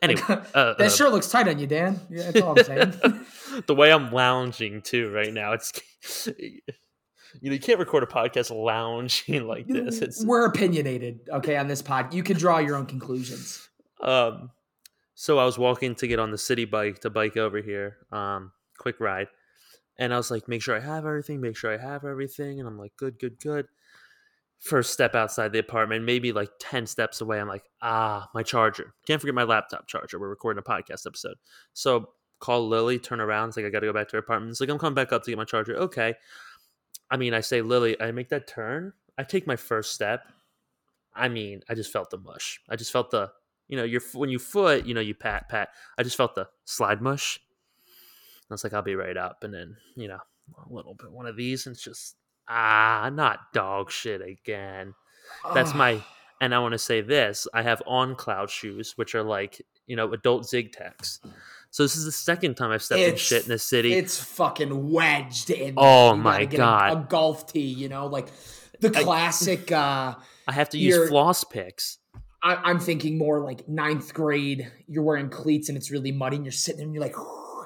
anyway, 0.02 0.22
uh, 0.28 0.74
that 0.74 0.80
uh, 0.80 0.88
sure 0.88 1.10
looks 1.10 1.30
tight 1.30 1.48
on 1.48 1.58
you 1.58 1.66
dan 1.66 2.00
yeah 2.10 2.30
that's 2.30 2.40
all 2.40 2.58
i'm 2.58 2.64
saying 2.64 3.24
the 3.66 3.74
way 3.74 3.92
I'm 3.92 4.10
lounging 4.10 4.82
too 4.82 5.10
right 5.10 5.32
now, 5.32 5.52
it's 5.52 5.72
you 6.38 6.60
know 7.42 7.52
you 7.52 7.60
can't 7.60 7.78
record 7.78 8.02
a 8.02 8.06
podcast 8.06 8.54
lounging 8.54 9.46
like 9.46 9.66
this. 9.66 10.00
It's 10.00 10.24
We're 10.24 10.46
opinionated, 10.46 11.20
okay, 11.32 11.56
on 11.56 11.68
this 11.68 11.82
pod. 11.82 12.14
You 12.14 12.22
can 12.22 12.36
draw 12.36 12.58
your 12.58 12.76
own 12.76 12.86
conclusions. 12.86 13.68
um. 14.00 14.50
So 15.14 15.40
I 15.40 15.44
was 15.44 15.58
walking 15.58 15.96
to 15.96 16.06
get 16.06 16.20
on 16.20 16.30
the 16.30 16.38
city 16.38 16.64
bike 16.64 17.00
to 17.00 17.10
bike 17.10 17.36
over 17.36 17.60
here, 17.60 17.96
um, 18.12 18.52
quick 18.78 19.00
ride, 19.00 19.26
and 19.98 20.14
I 20.14 20.16
was 20.16 20.30
like, 20.30 20.46
make 20.46 20.62
sure 20.62 20.76
I 20.76 20.80
have 20.80 21.04
everything, 21.06 21.40
make 21.40 21.56
sure 21.56 21.74
I 21.74 21.76
have 21.76 22.04
everything, 22.04 22.60
and 22.60 22.68
I'm 22.68 22.78
like, 22.78 22.92
good, 22.96 23.18
good, 23.18 23.40
good. 23.40 23.66
First 24.60 24.92
step 24.92 25.14
outside 25.14 25.52
the 25.52 25.60
apartment, 25.60 26.04
maybe 26.04 26.32
like 26.32 26.50
ten 26.58 26.86
steps 26.86 27.20
away, 27.20 27.40
I'm 27.40 27.48
like, 27.48 27.64
ah, 27.80 28.28
my 28.34 28.42
charger. 28.42 28.94
Can't 29.06 29.20
forget 29.20 29.34
my 29.34 29.44
laptop 29.44 29.86
charger. 29.86 30.18
We're 30.18 30.28
recording 30.28 30.58
a 30.58 30.68
podcast 30.68 31.06
episode, 31.06 31.36
so 31.74 32.10
call 32.40 32.68
Lily, 32.68 32.98
turn 32.98 33.20
around, 33.20 33.48
it's 33.48 33.56
like 33.56 33.66
I 33.66 33.70
got 33.70 33.80
to 33.80 33.86
go 33.86 33.92
back 33.92 34.08
to 34.08 34.16
her 34.16 34.20
apartment. 34.20 34.50
It's 34.50 34.60
like 34.60 34.70
I'm 34.70 34.78
coming 34.78 34.94
back 34.94 35.12
up 35.12 35.22
to 35.24 35.30
get 35.30 35.38
my 35.38 35.44
charger. 35.44 35.76
Okay. 35.76 36.14
I 37.10 37.16
mean, 37.16 37.34
I 37.34 37.40
say 37.40 37.62
Lily, 37.62 38.00
I 38.00 38.12
make 38.12 38.28
that 38.30 38.46
turn. 38.46 38.92
I 39.16 39.24
take 39.24 39.46
my 39.46 39.56
first 39.56 39.94
step. 39.94 40.24
I 41.14 41.28
mean, 41.28 41.62
I 41.68 41.74
just 41.74 41.92
felt 41.92 42.10
the 42.10 42.18
mush. 42.18 42.60
I 42.68 42.76
just 42.76 42.92
felt 42.92 43.10
the, 43.10 43.30
you 43.66 43.76
know, 43.76 43.84
your 43.84 44.00
when 44.12 44.30
you 44.30 44.38
foot, 44.38 44.86
you 44.86 44.94
know, 44.94 45.00
you 45.00 45.14
pat 45.14 45.48
pat. 45.48 45.70
I 45.96 46.02
just 46.02 46.16
felt 46.16 46.34
the 46.34 46.48
slide 46.64 47.02
mush. 47.02 47.40
I 48.50 48.54
was 48.54 48.64
like, 48.64 48.72
I'll 48.72 48.82
be 48.82 48.94
right 48.94 49.16
up, 49.16 49.42
and 49.42 49.52
then 49.52 49.76
you 49.96 50.08
know, 50.08 50.18
a 50.56 50.72
little 50.72 50.94
bit 50.94 51.10
one 51.10 51.26
of 51.26 51.36
these, 51.36 51.66
and 51.66 51.74
it's 51.74 51.82
just 51.82 52.16
ah, 52.48 53.10
not 53.12 53.52
dog 53.52 53.90
shit 53.90 54.20
again. 54.20 54.94
That's 55.54 55.74
my, 55.74 56.02
and 56.40 56.54
I 56.54 56.58
want 56.60 56.72
to 56.72 56.78
say 56.78 57.00
this: 57.00 57.46
I 57.54 57.62
have 57.62 57.82
on 57.86 58.14
cloud 58.16 58.50
shoes, 58.50 58.94
which 58.96 59.14
are 59.14 59.22
like 59.22 59.60
you 59.86 59.96
know 59.96 60.12
adult 60.12 60.46
zig 60.48 60.72
tags. 60.72 61.20
So 61.70 61.82
this 61.82 61.96
is 61.96 62.04
the 62.06 62.12
second 62.12 62.54
time 62.56 62.70
I've 62.70 62.82
stepped 62.82 63.00
in 63.00 63.08
It's- 63.08 63.20
shit 63.20 63.42
in 63.42 63.48
this 63.50 63.62
city. 63.62 63.92
It's 63.92 64.18
fucking 64.22 64.90
wedged 64.90 65.50
in. 65.50 65.74
Oh 65.76 66.06
You 66.06 66.10
gotta 66.10 66.16
my 66.22 66.44
get 66.46 66.54
a- 66.54 66.56
God. 66.56 66.92
A, 66.92 67.06
golf 67.08 67.52
tee, 67.52 67.60
you 67.60 67.88
know, 67.90 68.06
like 68.06 68.28
the 68.80 68.90
classic. 68.90 69.70
uh 69.70 70.14
I 70.48 70.52
have 70.52 70.70
to 70.70 70.78
use 70.78 70.94
you're- 70.96 71.08
floss 71.08 71.44
picks. 71.44 71.98
I, 72.42 72.54
I'm 72.54 72.78
thinking 72.78 73.18
more 73.18 73.40
like 73.40 73.68
ninth 73.68 74.14
grade. 74.14 74.70
You're 74.86 75.02
wearing 75.02 75.28
cleats 75.28 75.68
and 75.68 75.76
it's 75.76 75.90
really 75.90 76.12
muddy, 76.12 76.36
and 76.36 76.44
you're 76.46 76.52
sitting 76.52 76.78
there 76.78 76.84
and 76.86 76.94
you're 76.94 77.02
like, 77.02 77.16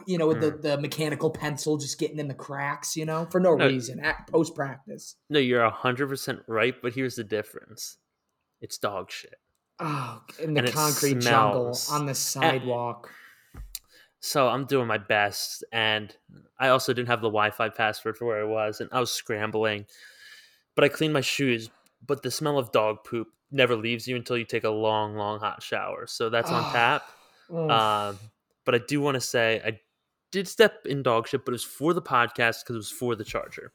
you 0.06 0.18
know, 0.18 0.26
with 0.26 0.40
the, 0.40 0.50
the 0.50 0.78
mechanical 0.78 1.30
pencil 1.30 1.76
just 1.76 1.98
getting 1.98 2.18
in 2.18 2.28
the 2.28 2.34
cracks, 2.34 2.96
you 2.96 3.04
know, 3.04 3.26
for 3.30 3.40
no, 3.40 3.52
Hmm. 3.52 3.58
No. 3.60 3.66
reason 3.68 4.00
at 4.00 4.26
post 4.28 4.54
practice. 4.54 5.16
No, 5.30 5.38
you're 5.38 5.68
hundred 5.70 6.08
percent 6.08 6.40
right, 6.46 6.74
but 6.82 6.92
here's 6.94 7.16
the 7.16 7.24
difference: 7.24 7.98
it's 8.60 8.78
dog 8.78 9.10
shit. 9.10 9.34
Oh, 9.78 10.22
in 10.40 10.54
the 10.54 10.60
And 10.64 10.72
concrete 10.72 11.20
jungle 11.20 11.76
on 11.90 12.06
the 12.06 12.14
sidewalk. 12.14 13.10
So 14.20 14.46
I'm 14.48 14.66
doing 14.66 14.86
my 14.86 14.98
best, 14.98 15.64
and 15.72 16.14
I 16.58 16.68
also 16.68 16.92
didn't 16.92 17.08
have 17.08 17.20
the 17.22 17.28
Wi-Fi 17.28 17.70
password 17.70 18.16
for 18.16 18.26
where 18.26 18.40
I 18.40 18.44
was, 18.44 18.80
and 18.80 18.88
I 18.92 19.00
was 19.00 19.10
scrambling. 19.10 19.86
But 20.76 20.84
I 20.84 20.88
cleaned 20.88 21.12
my 21.12 21.20
shoes. 21.22 21.70
But 22.06 22.22
the 22.22 22.30
smell 22.30 22.58
of 22.58 22.70
dog 22.72 22.98
poop 23.04 23.28
never 23.50 23.74
leaves 23.76 24.06
you 24.08 24.16
until 24.16 24.36
you 24.38 24.44
take 24.44 24.64
a 24.64 24.70
long, 24.70 25.14
long 25.16 25.38
hot 25.40 25.62
shower. 25.62 26.06
So 26.06 26.30
that's 26.30 26.50
on 26.50 26.62
Ah. 26.64 26.72
tap. 26.72 27.02
Oh. 27.54 27.68
Um, 27.68 28.18
but 28.64 28.74
I 28.74 28.78
do 28.78 29.00
want 29.02 29.16
to 29.16 29.20
say 29.20 29.60
I 29.62 29.78
did 30.32 30.48
step 30.48 30.86
in 30.86 31.02
dog 31.02 31.28
shit, 31.28 31.44
but 31.44 31.52
it 31.52 31.54
was 31.54 31.64
for 31.64 31.94
the 31.94 32.02
podcast 32.02 32.64
because 32.64 32.70
it 32.70 32.74
was 32.74 32.90
for 32.90 33.14
the 33.14 33.24
charger. 33.24 33.72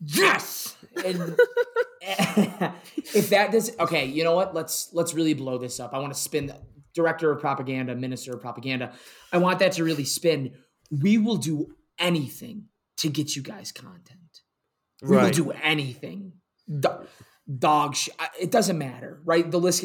Yes. 0.00 0.76
And 1.04 1.38
if 2.00 3.30
that 3.30 3.52
does 3.52 3.78
okay, 3.78 4.06
you 4.06 4.24
know 4.24 4.34
what? 4.34 4.54
Let's 4.54 4.90
let's 4.92 5.14
really 5.14 5.34
blow 5.34 5.58
this 5.58 5.78
up. 5.78 5.94
I 5.94 5.98
want 5.98 6.12
to 6.12 6.18
spin 6.18 6.52
director 6.94 7.30
of 7.30 7.40
propaganda, 7.40 7.94
minister 7.94 8.34
of 8.34 8.40
propaganda. 8.40 8.92
I 9.32 9.38
want 9.38 9.58
that 9.60 9.72
to 9.72 9.84
really 9.84 10.04
spin. 10.04 10.52
We 10.90 11.18
will 11.18 11.36
do 11.36 11.74
anything 11.98 12.66
to 12.98 13.08
get 13.08 13.36
you 13.36 13.42
guys 13.42 13.72
content. 13.72 14.40
We 15.02 15.16
will 15.16 15.30
do 15.30 15.50
anything. 15.50 16.32
Do- 16.68 17.06
dog 17.58 17.94
shit. 17.94 18.14
It 18.40 18.50
doesn't 18.50 18.78
matter, 18.78 19.20
right? 19.24 19.48
The 19.48 19.60
list. 19.60 19.84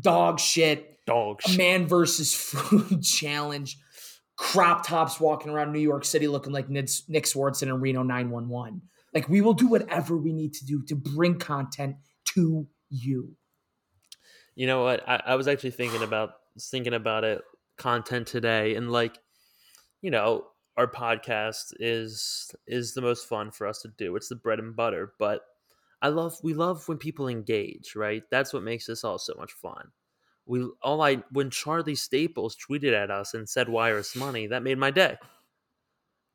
Dog 0.00 0.40
shit. 0.40 1.04
dog 1.06 1.42
shit. 1.42 1.58
man 1.58 1.86
versus 1.86 2.34
food 2.52 3.02
challenge. 3.02 3.78
Crop 4.36 4.86
tops 4.86 5.20
walking 5.20 5.52
around 5.52 5.72
New 5.72 5.80
York 5.80 6.04
City 6.04 6.26
looking 6.26 6.52
like 6.52 6.68
Nick, 6.68 6.86
Swardson 6.86 7.68
and 7.68 7.80
Reno 7.80 8.02
911. 8.02 8.82
Like 9.12 9.28
we 9.28 9.40
will 9.40 9.54
do 9.54 9.68
whatever 9.68 10.16
we 10.16 10.32
need 10.32 10.54
to 10.54 10.64
do 10.64 10.82
to 10.86 10.96
bring 10.96 11.38
content 11.38 11.96
to 12.34 12.66
you. 12.90 13.36
You 14.56 14.66
know 14.66 14.82
what? 14.82 15.08
I, 15.08 15.22
I 15.26 15.34
was 15.36 15.48
actually 15.48 15.70
thinking 15.70 16.02
about 16.02 16.30
thinking 16.60 16.94
about 16.94 17.24
it 17.24 17.42
content 17.76 18.26
today, 18.26 18.74
and 18.74 18.90
like, 18.90 19.18
you 20.02 20.10
know, 20.10 20.44
our 20.76 20.86
podcast 20.86 21.72
is 21.78 22.50
is 22.66 22.94
the 22.94 23.02
most 23.02 23.28
fun 23.28 23.50
for 23.50 23.66
us 23.66 23.82
to 23.82 23.88
do. 23.96 24.14
It's 24.16 24.28
the 24.28 24.36
bread 24.36 24.58
and 24.58 24.74
butter, 24.74 25.12
but 25.18 25.42
I 26.02 26.08
love 26.08 26.36
we 26.42 26.54
love 26.54 26.86
when 26.88 26.98
people 26.98 27.28
engage, 27.28 27.94
right? 27.96 28.22
That's 28.30 28.52
what 28.52 28.62
makes 28.62 28.86
this 28.86 29.04
all 29.04 29.18
so 29.18 29.34
much 29.38 29.52
fun. 29.52 29.90
We 30.46 30.68
all 30.82 31.00
I 31.00 31.22
when 31.30 31.50
Charlie 31.50 31.94
Staples 31.94 32.56
tweeted 32.56 32.92
at 32.92 33.10
us 33.10 33.34
and 33.34 33.48
said 33.48 33.68
wire 33.68 33.98
us 33.98 34.14
money, 34.14 34.46
that 34.48 34.62
made 34.62 34.78
my 34.78 34.90
day. 34.90 35.16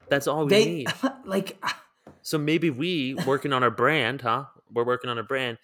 That's 0.10 0.28
all 0.28 0.46
we 0.46 0.50
They 0.50 0.66
need. 0.66 0.88
like 1.26 1.64
So 2.22 2.38
maybe 2.38 2.70
we 2.70 3.16
working 3.26 3.54
on 3.54 3.64
our 3.64 3.72
brand, 3.72 4.22
huh? 4.22 4.46
We're 4.74 4.86
working 4.86 5.10
on 5.10 5.18
a 5.18 5.24
brand. 5.24 5.58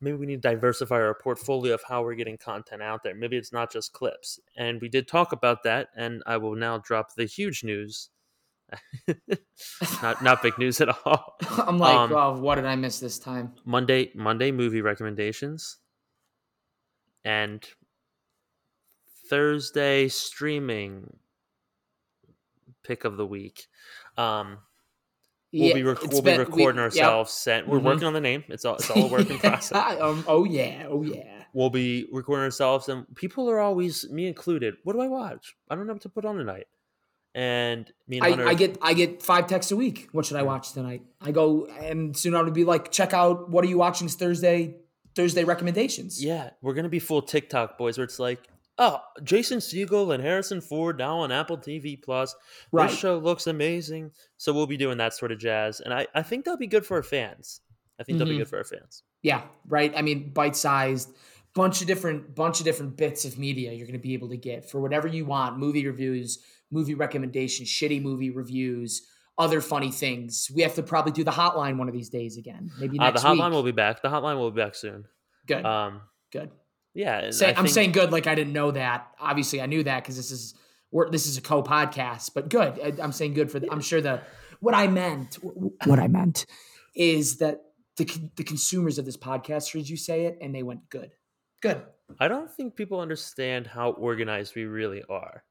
Maybe 0.00 0.16
we 0.16 0.26
need 0.26 0.42
to 0.42 0.48
diversify 0.48 0.96
our 0.96 1.14
portfolio 1.14 1.74
of 1.74 1.82
how 1.88 2.02
we're 2.02 2.14
getting 2.14 2.36
content 2.36 2.82
out 2.82 3.02
there. 3.02 3.14
Maybe 3.14 3.36
it's 3.36 3.52
not 3.52 3.72
just 3.72 3.92
clips. 3.92 4.38
And 4.56 4.80
we 4.80 4.88
did 4.88 5.08
talk 5.08 5.32
about 5.32 5.62
that, 5.62 5.88
and 5.96 6.22
I 6.26 6.36
will 6.36 6.56
now 6.56 6.78
drop 6.78 7.14
the 7.14 7.24
huge 7.24 7.64
news. 7.64 8.10
not 10.02 10.22
not 10.22 10.42
big 10.42 10.58
news 10.58 10.80
at 10.80 10.88
all. 11.04 11.36
I'm 11.66 11.78
like, 11.78 11.94
Um, 11.94 12.12
oh, 12.12 12.38
what 12.40 12.56
did 12.56 12.64
I 12.64 12.76
miss 12.76 12.98
this 12.98 13.18
time? 13.18 13.52
Monday 13.64 14.10
Monday 14.14 14.50
movie 14.50 14.80
recommendations. 14.80 15.78
And 17.24 17.66
Thursday 19.28 20.08
streaming 20.08 21.16
pick 22.82 23.04
of 23.04 23.16
the 23.16 23.26
week. 23.26 23.66
Um 24.16 24.58
We'll 25.52 25.68
Yeah, 25.68 25.74
be 25.74 25.82
rec- 25.84 26.02
we'll 26.02 26.20
be 26.20 26.32
been- 26.32 26.38
we- 26.40 26.44
recording 26.46 26.78
yep. 26.80 26.84
ourselves. 26.86 27.32
Sent. 27.32 27.68
We're 27.68 27.78
Mhm. 27.78 27.84
working 27.84 28.04
on 28.08 28.12
the 28.12 28.20
name. 28.20 28.42
It's 28.48 28.64
all 28.64 28.74
it's 28.74 28.90
all 28.90 29.04
a 29.04 29.06
work 29.06 29.30
in 29.30 29.38
process. 29.38 29.72
um, 30.00 30.24
oh 30.26 30.42
yeah, 30.42 30.88
oh 30.90 31.02
yeah. 31.04 31.44
We'll 31.52 31.70
be 31.70 32.08
recording 32.10 32.42
ourselves, 32.42 32.88
and 32.88 33.06
people 33.14 33.48
are 33.48 33.60
always 33.60 34.10
me 34.10 34.26
included. 34.26 34.74
What 34.82 34.94
do 34.94 35.00
I 35.00 35.06
watch? 35.06 35.54
I 35.70 35.76
don't 35.76 35.86
know 35.86 35.92
what 35.92 36.02
to 36.02 36.08
put 36.08 36.24
on 36.24 36.38
tonight. 36.38 36.66
And 37.36 37.88
me 38.08 38.16
and 38.16 38.26
I, 38.26 38.30
Hunter, 38.30 38.48
I 38.48 38.54
get 38.54 38.78
I 38.82 38.94
get 38.94 39.22
five 39.22 39.46
texts 39.46 39.70
a 39.70 39.76
week. 39.76 40.08
What 40.10 40.26
should 40.26 40.38
I 40.38 40.42
watch 40.42 40.72
tonight? 40.72 41.02
I 41.20 41.30
go 41.30 41.66
and 41.66 42.16
soon 42.16 42.34
I 42.34 42.42
would 42.42 42.52
be 42.52 42.64
like, 42.64 42.90
check 42.90 43.14
out 43.14 43.48
what 43.48 43.64
are 43.64 43.68
you 43.68 43.78
watching 43.78 44.08
Thursday 44.08 44.74
Thursday 45.14 45.44
recommendations. 45.44 46.22
yeah, 46.22 46.50
we're 46.62 46.74
gonna 46.74 46.88
be 46.88 46.98
full 46.98 47.22
TikTok 47.22 47.78
boys, 47.78 47.96
where 47.98 48.04
it's 48.04 48.18
like, 48.18 48.40
oh, 48.78 49.00
Jason 49.22 49.58
Segel 49.58 50.12
and 50.14 50.22
Harrison 50.22 50.60
Ford 50.60 50.98
now 50.98 51.18
on 51.18 51.30
Apple 51.32 51.56
TV 51.58 52.00
Plus. 52.00 52.34
Right. 52.72 52.90
This 52.90 52.98
show 52.98 53.18
looks 53.18 53.46
amazing. 53.46 54.10
So 54.36 54.52
we'll 54.52 54.66
be 54.66 54.76
doing 54.76 54.98
that 54.98 55.14
sort 55.14 55.32
of 55.32 55.38
jazz, 55.38 55.80
and 55.80 55.92
I 55.94 56.06
I 56.14 56.22
think 56.22 56.44
that'll 56.44 56.58
be 56.58 56.66
good 56.66 56.84
for 56.86 56.96
our 56.96 57.02
fans. 57.02 57.60
I 57.98 58.02
think 58.02 58.18
that'll 58.18 58.32
Mhm. 58.32 58.36
be 58.36 58.38
good 58.38 58.48
for 58.48 58.58
our 58.58 58.64
fans. 58.64 59.04
Yeah, 59.22 59.44
right. 59.68 59.92
I 59.96 60.02
mean, 60.02 60.32
bite 60.32 60.56
sized, 60.56 61.10
bunch 61.54 61.80
of 61.80 61.86
different 61.86 62.34
bunch 62.34 62.58
of 62.58 62.64
different 62.64 62.96
bits 62.96 63.24
of 63.24 63.38
media 63.38 63.72
you're 63.72 63.86
going 63.86 63.98
to 63.98 64.02
be 64.02 64.14
able 64.14 64.28
to 64.30 64.36
get 64.36 64.68
for 64.68 64.80
whatever 64.80 65.06
you 65.06 65.24
want. 65.24 65.58
Movie 65.58 65.86
reviews, 65.86 66.40
movie 66.72 66.94
recommendations, 66.94 67.68
shitty 67.68 68.02
movie 68.02 68.30
reviews, 68.30 69.06
other 69.36 69.60
funny 69.60 69.90
things. 69.90 70.50
We 70.54 70.62
have 70.62 70.74
to 70.76 70.82
probably 70.82 71.12
do 71.12 71.24
the 71.24 71.30
hotline 71.32 71.76
one 71.76 71.88
of 71.88 71.94
these 71.94 72.08
days 72.08 72.36
again. 72.36 72.70
Maybe 72.78 72.98
Uh, 72.98 73.10
the 73.10 73.18
hotline 73.18 73.46
week. 73.46 73.52
will 73.52 73.62
be 73.64 73.72
back. 73.72 74.02
The 74.02 74.08
hotline 74.08 74.36
will 74.36 74.50
be 74.50 74.60
back 74.62 74.74
soon. 74.74 75.06
good. 75.46 75.64
Um, 75.64 76.02
good. 76.32 76.50
yeah, 76.94 77.30
Say, 77.30 77.48
I'm 77.48 77.56
think- 77.64 77.68
saying 77.68 77.92
good 77.92 78.12
like 78.12 78.26
I 78.26 78.34
didn't 78.34 78.52
know 78.52 78.70
that. 78.70 79.08
Obviously, 79.18 79.60
I 79.60 79.66
knew 79.66 79.82
that 79.82 80.02
because 80.02 80.16
this 80.16 80.30
is 80.30 80.54
we're, 80.92 81.10
this 81.10 81.26
is 81.26 81.36
a 81.36 81.40
co-podcast. 81.42 82.30
But 82.34 82.48
good. 82.48 82.78
I, 82.80 83.02
I'm 83.02 83.10
saying 83.12 83.34
good 83.34 83.50
for. 83.50 83.58
The, 83.58 83.70
I'm 83.72 83.80
sure 83.80 84.00
the 84.00 84.22
what 84.60 84.74
I 84.74 84.86
meant. 84.86 85.34
What 85.84 85.98
I 85.98 86.06
meant 86.06 86.46
is 86.94 87.38
that 87.38 87.60
the 87.96 88.04
the 88.36 88.44
consumers 88.44 88.98
of 88.98 89.04
this 89.04 89.16
podcast 89.16 89.72
heard 89.72 89.88
you 89.88 89.96
say 89.96 90.26
it 90.26 90.38
and 90.40 90.54
they 90.54 90.62
went 90.62 90.88
good, 90.90 91.10
good 91.60 91.82
I 92.20 92.28
don't 92.28 92.50
think 92.50 92.76
people 92.76 93.00
understand 93.00 93.66
how 93.66 93.90
organized 93.90 94.54
we 94.54 94.64
really 94.66 95.02
are. 95.08 95.42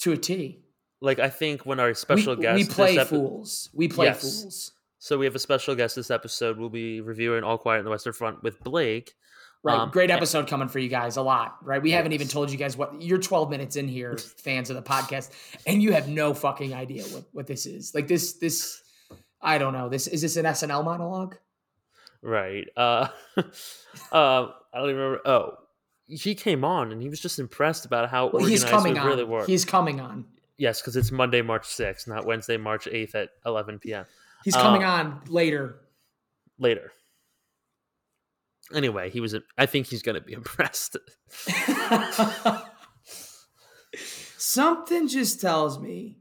to 0.00 0.12
a 0.12 0.16
T. 0.16 0.64
Like 1.00 1.18
I 1.18 1.30
think 1.30 1.64
when 1.64 1.80
our 1.80 1.94
special 1.94 2.36
we, 2.36 2.42
guest 2.42 2.56
we 2.56 2.64
play 2.74 2.98
epi- 2.98 3.08
fools. 3.08 3.70
We 3.72 3.88
play 3.88 4.06
Yes. 4.06 4.20
fools. 4.20 4.72
So 4.98 5.16
we 5.16 5.24
have 5.24 5.34
a 5.34 5.38
special 5.38 5.74
guest 5.74 5.96
this 5.96 6.10
episode. 6.10 6.58
We'll 6.58 6.68
be 6.68 7.00
reviewing 7.00 7.42
All 7.42 7.56
Quiet 7.56 7.78
on 7.78 7.84
the 7.86 7.90
Western 7.90 8.12
Front 8.12 8.42
with 8.42 8.60
Blake. 8.60 9.14
Right. 9.62 9.78
Um, 9.78 9.90
Great 9.90 10.10
and- 10.10 10.16
episode 10.18 10.46
coming 10.46 10.68
for 10.68 10.78
you 10.78 10.88
guys. 10.88 11.16
A 11.16 11.22
lot. 11.22 11.56
Right. 11.62 11.80
We 11.82 11.90
haven't 11.90 12.12
even 12.12 12.28
told 12.28 12.50
you 12.50 12.58
guys 12.58 12.76
what 12.76 13.00
you're 13.00 13.18
12 13.18 13.48
minutes 13.50 13.76
in 13.76 13.88
here, 13.88 14.16
fans 14.38 14.68
of 14.70 14.76
the 14.76 14.82
podcast, 14.82 15.30
and 15.66 15.82
you 15.82 15.92
have 15.92 16.08
no 16.08 16.34
fucking 16.34 16.74
idea 16.74 17.02
what, 17.04 17.24
what 17.32 17.46
this 17.46 17.64
is. 17.66 17.94
Like 17.94 18.08
this, 18.08 18.34
this, 18.34 18.82
I 19.40 19.56
don't 19.58 19.72
know. 19.72 19.88
This 19.88 20.06
is 20.06 20.20
this 20.22 20.36
an 20.36 20.44
SNL 20.44 20.84
monologue? 20.84 21.36
Right. 22.22 22.66
Uh, 22.76 23.08
uh, 23.38 23.42
I 24.12 24.48
don't 24.74 24.84
even 24.90 24.96
remember. 24.96 25.20
Oh, 25.26 25.54
he 26.06 26.34
came 26.34 26.64
on 26.64 26.92
and 26.92 27.00
he 27.00 27.08
was 27.08 27.20
just 27.20 27.38
impressed 27.38 27.84
about 27.86 28.10
how 28.10 28.26
Well, 28.26 28.42
organized 28.42 28.64
he's 28.64 28.70
coming 28.70 28.92
we 28.94 28.98
on. 28.98 29.06
really 29.06 29.24
were. 29.24 29.46
He's 29.46 29.64
coming 29.64 30.00
on. 30.00 30.24
Yes, 30.60 30.80
because 30.80 30.94
it's 30.96 31.10
Monday, 31.10 31.42
March 31.42 31.64
6th, 31.66 32.06
not 32.06 32.24
Wednesday, 32.26 32.56
March 32.56 32.84
8th 32.86 33.14
at 33.16 33.30
11 33.44 33.78
p.m. 33.80 34.04
He's 34.44 34.54
coming 34.54 34.84
Uh, 34.84 34.88
on 34.90 35.20
later. 35.28 35.80
later. 36.58 36.92
Anyway, 38.72 39.10
he 39.10 39.18
was. 39.20 39.34
I 39.58 39.66
think 39.66 39.88
he's 39.88 40.02
going 40.02 40.14
to 40.14 40.20
be 40.20 40.32
impressed. 40.40 40.96
Something 44.38 45.08
just 45.08 45.40
tells 45.40 45.78
me 45.80 46.18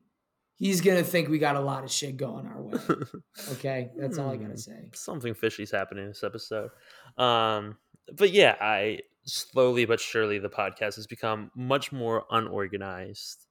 he's 0.55 0.81
gonna 0.81 1.03
think 1.03 1.29
we 1.29 1.38
got 1.39 1.55
a 1.55 1.60
lot 1.60 1.84
of 1.84 1.91
shit 1.91 2.17
going 2.17 2.46
our 2.48 2.62
way. 2.62 2.79
Okay, 3.53 3.89
that's 3.98 4.17
all 4.17 4.31
I 4.31 4.36
Hmm. 4.36 4.43
gotta 4.43 4.58
say. 4.58 4.89
something 4.93 5.34
fishy's 5.34 5.72
happening 5.72 6.03
in 6.05 6.10
this 6.10 6.24
episode. 6.24 6.69
Um, 7.17 7.77
but 8.17 8.31
yeah, 8.31 8.55
I 8.60 9.00
slowly 9.24 9.86
but 9.86 10.00
surely 10.00 10.39
the 10.39 10.50
podcast 10.50 10.96
has 10.96 11.08
become 11.08 11.51
much 11.55 11.91
more 11.91 12.25
unorganized. 12.31 13.46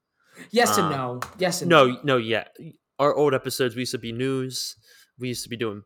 Yes 0.51 0.77
and 0.79 0.87
Um, 0.87 0.93
no. 0.93 1.21
Yes 1.39 1.63
and 1.63 1.69
No, 1.69 1.87
no, 1.87 1.99
no, 2.05 2.17
yeah. 2.17 2.45
Our 2.99 3.15
old 3.15 3.35
episodes 3.35 3.75
we 3.77 3.83
used 3.83 3.93
to 3.93 3.99
be 3.99 4.13
news. 4.13 4.77
We 5.19 5.29
used 5.29 5.43
to 5.45 5.49
be 5.49 5.57
doing 5.57 5.83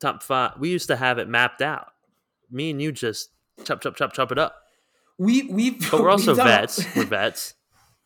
top 0.00 0.22
five. 0.22 0.52
We 0.58 0.70
used 0.70 0.86
to 0.88 0.96
have 0.96 1.18
it 1.18 1.28
mapped 1.28 1.62
out. 1.62 1.88
Me 2.50 2.70
and 2.70 2.80
you 2.80 2.92
just 2.92 3.30
chop, 3.64 3.80
chop, 3.80 3.96
chop, 3.96 4.12
chop 4.12 4.30
it 4.32 4.38
up. 4.38 4.54
We 5.18 5.44
we've 5.44 5.90
But 5.90 6.00
we're 6.02 6.10
also 6.16 6.32
we've 6.32 6.36
done 6.38 6.46
a- 6.46 6.50
vets. 6.50 6.84
We're 6.96 7.04
vets. 7.04 7.54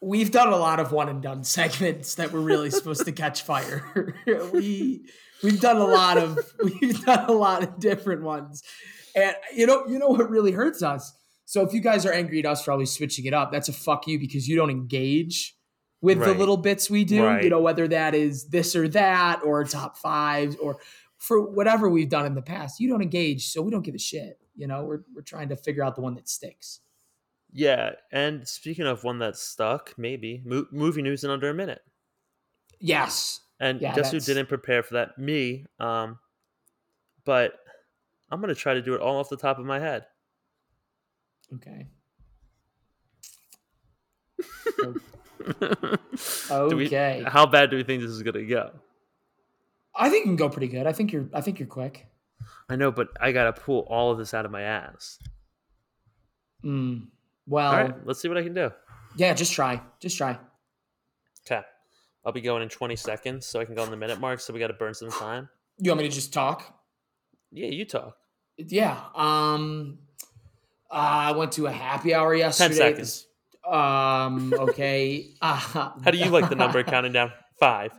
we've 0.00 0.30
done 0.30 0.48
a 0.48 0.56
lot 0.56 0.80
of 0.80 0.92
one 0.92 1.08
and 1.08 1.20
done 1.22 1.44
segments 1.44 2.14
that 2.14 2.32
were 2.32 2.40
really 2.40 2.70
supposed 2.70 3.04
to 3.04 3.12
catch 3.12 3.42
fire. 3.42 4.14
we 4.52 5.04
we've 5.42 5.60
done 5.60 5.76
a 5.76 5.84
lot 5.86 6.16
of 6.18 6.38
we've 6.62 7.04
done 7.04 7.28
a 7.28 7.32
lot 7.32 7.62
of 7.62 7.78
different 7.80 8.22
ones. 8.22 8.62
And 9.14 9.34
you 9.54 9.66
know, 9.66 9.86
you 9.88 9.98
know 9.98 10.08
what 10.08 10.30
really 10.30 10.52
hurts 10.52 10.82
us? 10.82 11.12
So 11.44 11.62
if 11.66 11.72
you 11.74 11.80
guys 11.80 12.06
are 12.06 12.12
angry 12.12 12.38
at 12.38 12.46
us 12.46 12.64
for 12.64 12.70
always 12.70 12.92
switching 12.92 13.24
it 13.26 13.34
up, 13.34 13.50
that's 13.50 13.68
a 13.68 13.72
fuck 13.72 14.06
you 14.06 14.18
because 14.20 14.46
you 14.48 14.54
don't 14.56 14.70
engage 14.70 15.56
with 16.00 16.18
the 16.18 16.34
little 16.34 16.56
bits 16.56 16.88
we 16.88 17.04
do. 17.04 17.24
Right. 17.24 17.44
You 17.44 17.50
know, 17.50 17.60
whether 17.60 17.86
that 17.88 18.14
is 18.14 18.48
this 18.48 18.74
or 18.74 18.88
that 18.88 19.42
or 19.44 19.64
top 19.64 19.96
fives 19.98 20.56
or 20.56 20.78
for 21.18 21.40
whatever 21.50 21.88
we've 21.90 22.08
done 22.08 22.26
in 22.26 22.34
the 22.34 22.42
past. 22.42 22.80
You 22.80 22.88
don't 22.88 23.02
engage, 23.02 23.48
so 23.48 23.60
we 23.60 23.70
don't 23.70 23.82
give 23.82 23.94
a 23.94 23.98
shit. 23.98 24.38
You 24.56 24.66
know, 24.66 24.84
we're 24.84 25.00
we're 25.14 25.22
trying 25.22 25.50
to 25.50 25.56
figure 25.56 25.84
out 25.84 25.94
the 25.94 26.00
one 26.00 26.14
that 26.14 26.28
sticks. 26.28 26.80
Yeah. 27.52 27.92
And 28.12 28.46
speaking 28.46 28.86
of 28.86 29.04
one 29.04 29.18
that's 29.18 29.40
stuck, 29.40 29.94
maybe 29.98 30.42
mo- 30.44 30.66
movie 30.70 31.02
news 31.02 31.24
in 31.24 31.30
under 31.30 31.50
a 31.50 31.54
minute. 31.54 31.82
Yes. 32.78 33.40
And 33.58 33.80
Yeah, 33.80 33.94
guess 33.94 34.12
who 34.12 34.20
didn't 34.20 34.46
prepare 34.46 34.82
for 34.82 34.94
that? 34.94 35.18
Me. 35.18 35.66
Um, 35.78 36.18
but 37.24 37.54
I'm 38.30 38.40
gonna 38.40 38.54
try 38.54 38.74
to 38.74 38.82
do 38.82 38.94
it 38.94 39.00
all 39.00 39.18
off 39.18 39.28
the 39.28 39.36
top 39.36 39.58
of 39.58 39.66
my 39.66 39.78
head. 39.78 40.06
Okay. 41.54 41.88
Do 46.70 46.76
we- 46.76 46.86
Okay. 46.86 47.22
how 47.26 47.46
bad 47.46 47.70
do 47.70 47.76
we 47.76 47.82
think 47.84 48.02
this 48.02 48.10
is 48.10 48.22
gonna 48.22 48.44
go? 48.44 48.70
I 49.94 50.08
think 50.08 50.24
you 50.24 50.30
can 50.30 50.36
go 50.36 50.48
pretty 50.48 50.68
good. 50.68 50.86
I 50.86 50.92
think 50.92 51.12
you're. 51.12 51.28
I 51.34 51.40
think 51.40 51.58
you're 51.58 51.68
quick. 51.68 52.06
I 52.68 52.76
know, 52.76 52.90
but 52.92 53.08
I 53.20 53.32
gotta 53.32 53.52
pull 53.52 53.80
all 53.88 54.12
of 54.12 54.18
this 54.18 54.32
out 54.34 54.44
of 54.44 54.50
my 54.50 54.62
ass. 54.62 55.18
Mm. 56.64 57.08
Well, 57.46 57.72
right, 57.72 58.06
let's 58.06 58.20
see 58.20 58.28
what 58.28 58.36
I 58.38 58.42
can 58.42 58.54
do. 58.54 58.70
yeah. 59.16 59.34
Just 59.34 59.52
try. 59.52 59.80
Just 59.98 60.16
try. 60.16 60.38
Okay, 61.46 61.60
I'll 62.24 62.32
be 62.32 62.40
going 62.40 62.62
in 62.62 62.68
20 62.68 62.94
seconds, 62.96 63.46
so 63.46 63.58
I 63.60 63.64
can 63.64 63.74
go 63.74 63.82
on 63.82 63.90
the 63.90 63.96
minute 63.96 64.20
mark. 64.20 64.40
So 64.40 64.52
we 64.52 64.60
got 64.60 64.68
to 64.68 64.74
burn 64.74 64.94
some 64.94 65.10
time. 65.10 65.48
You 65.78 65.90
want 65.90 66.02
me 66.02 66.08
to 66.08 66.14
just 66.14 66.32
talk? 66.32 66.78
Yeah, 67.50 67.68
you 67.68 67.84
talk. 67.84 68.16
Yeah. 68.56 68.98
Um. 69.14 69.98
I 70.92 71.32
went 71.32 71.52
to 71.52 71.66
a 71.66 71.72
happy 71.72 72.14
hour 72.14 72.34
yesterday. 72.34 72.68
Ten 72.68 72.76
seconds. 72.76 73.26
Um. 73.68 74.52
Okay. 74.54 75.28
Uh, 75.42 75.56
How 75.56 76.10
do 76.10 76.18
you 76.18 76.26
like 76.30 76.48
the 76.48 76.54
number 76.56 76.82
counting 76.84 77.12
down? 77.12 77.32
Five. 77.58 77.92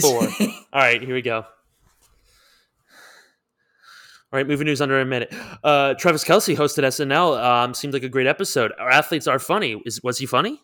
four. 0.00 0.22
All 0.72 0.80
right, 0.80 1.00
here 1.02 1.14
we 1.14 1.22
go. 1.22 1.44
All 4.30 4.36
right, 4.36 4.46
movie 4.46 4.64
news 4.64 4.80
under 4.82 5.00
a 5.00 5.06
minute. 5.06 5.32
Uh, 5.64 5.94
Travis 5.94 6.22
Kelce 6.24 6.54
hosted 6.54 6.84
SNL. 6.84 7.42
Um, 7.42 7.72
seemed 7.74 7.94
like 7.94 8.02
a 8.02 8.08
great 8.10 8.26
episode. 8.26 8.72
Our 8.78 8.90
athletes 8.90 9.26
are 9.26 9.38
funny. 9.38 9.80
Is 9.86 10.02
was 10.02 10.18
he 10.18 10.26
funny? 10.26 10.60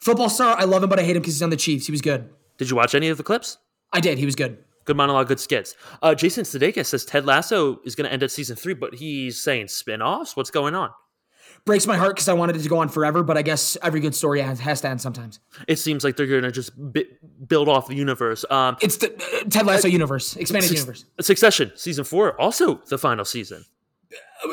Football 0.00 0.30
star, 0.30 0.56
I 0.58 0.64
love 0.64 0.82
him, 0.82 0.88
but 0.88 0.98
I 0.98 1.02
hate 1.02 1.16
him 1.16 1.22
because 1.22 1.34
he's 1.34 1.42
on 1.42 1.50
the 1.50 1.56
Chiefs. 1.56 1.86
He 1.86 1.92
was 1.92 2.00
good. 2.00 2.28
Did 2.58 2.70
you 2.70 2.76
watch 2.76 2.94
any 2.94 3.08
of 3.08 3.18
the 3.18 3.22
clips? 3.22 3.58
I 3.92 4.00
did. 4.00 4.18
He 4.18 4.24
was 4.24 4.34
good. 4.34 4.58
Good 4.84 4.96
monologue, 4.96 5.28
good 5.28 5.38
skits. 5.38 5.76
Uh, 6.02 6.14
Jason 6.14 6.44
Sudeikis 6.44 6.86
says 6.86 7.04
Ted 7.04 7.24
Lasso 7.26 7.80
is 7.84 7.94
going 7.94 8.06
to 8.06 8.12
end 8.12 8.22
at 8.22 8.30
season 8.30 8.56
three, 8.56 8.74
but 8.74 8.94
he's 8.94 9.40
saying 9.40 9.68
spin-offs. 9.68 10.34
What's 10.36 10.50
going 10.50 10.74
on? 10.74 10.90
Breaks 11.64 11.86
my 11.86 11.96
heart 11.96 12.16
because 12.16 12.28
I 12.28 12.32
wanted 12.32 12.56
it 12.56 12.62
to 12.62 12.68
go 12.68 12.78
on 12.78 12.88
forever, 12.88 13.22
but 13.22 13.38
I 13.38 13.42
guess 13.42 13.76
every 13.82 14.00
good 14.00 14.16
story 14.16 14.40
has, 14.40 14.58
has 14.58 14.80
to 14.80 14.88
end 14.88 15.00
sometimes. 15.00 15.38
It 15.68 15.78
seems 15.78 16.02
like 16.02 16.16
they're 16.16 16.26
going 16.26 16.42
to 16.42 16.50
just 16.50 16.72
bi- 16.76 17.04
build 17.46 17.68
off 17.68 17.86
the 17.86 17.94
universe. 17.94 18.44
Um, 18.50 18.76
It's 18.80 18.96
the 18.96 19.14
uh, 19.14 19.48
Ted 19.48 19.64
Lasso 19.66 19.86
universe, 19.86 20.36
expanded 20.36 20.70
Suc- 20.70 20.76
universe. 20.78 21.04
Succession 21.20 21.70
season 21.76 22.02
four, 22.04 22.40
also 22.40 22.80
the 22.88 22.98
final 22.98 23.24
season. 23.24 23.64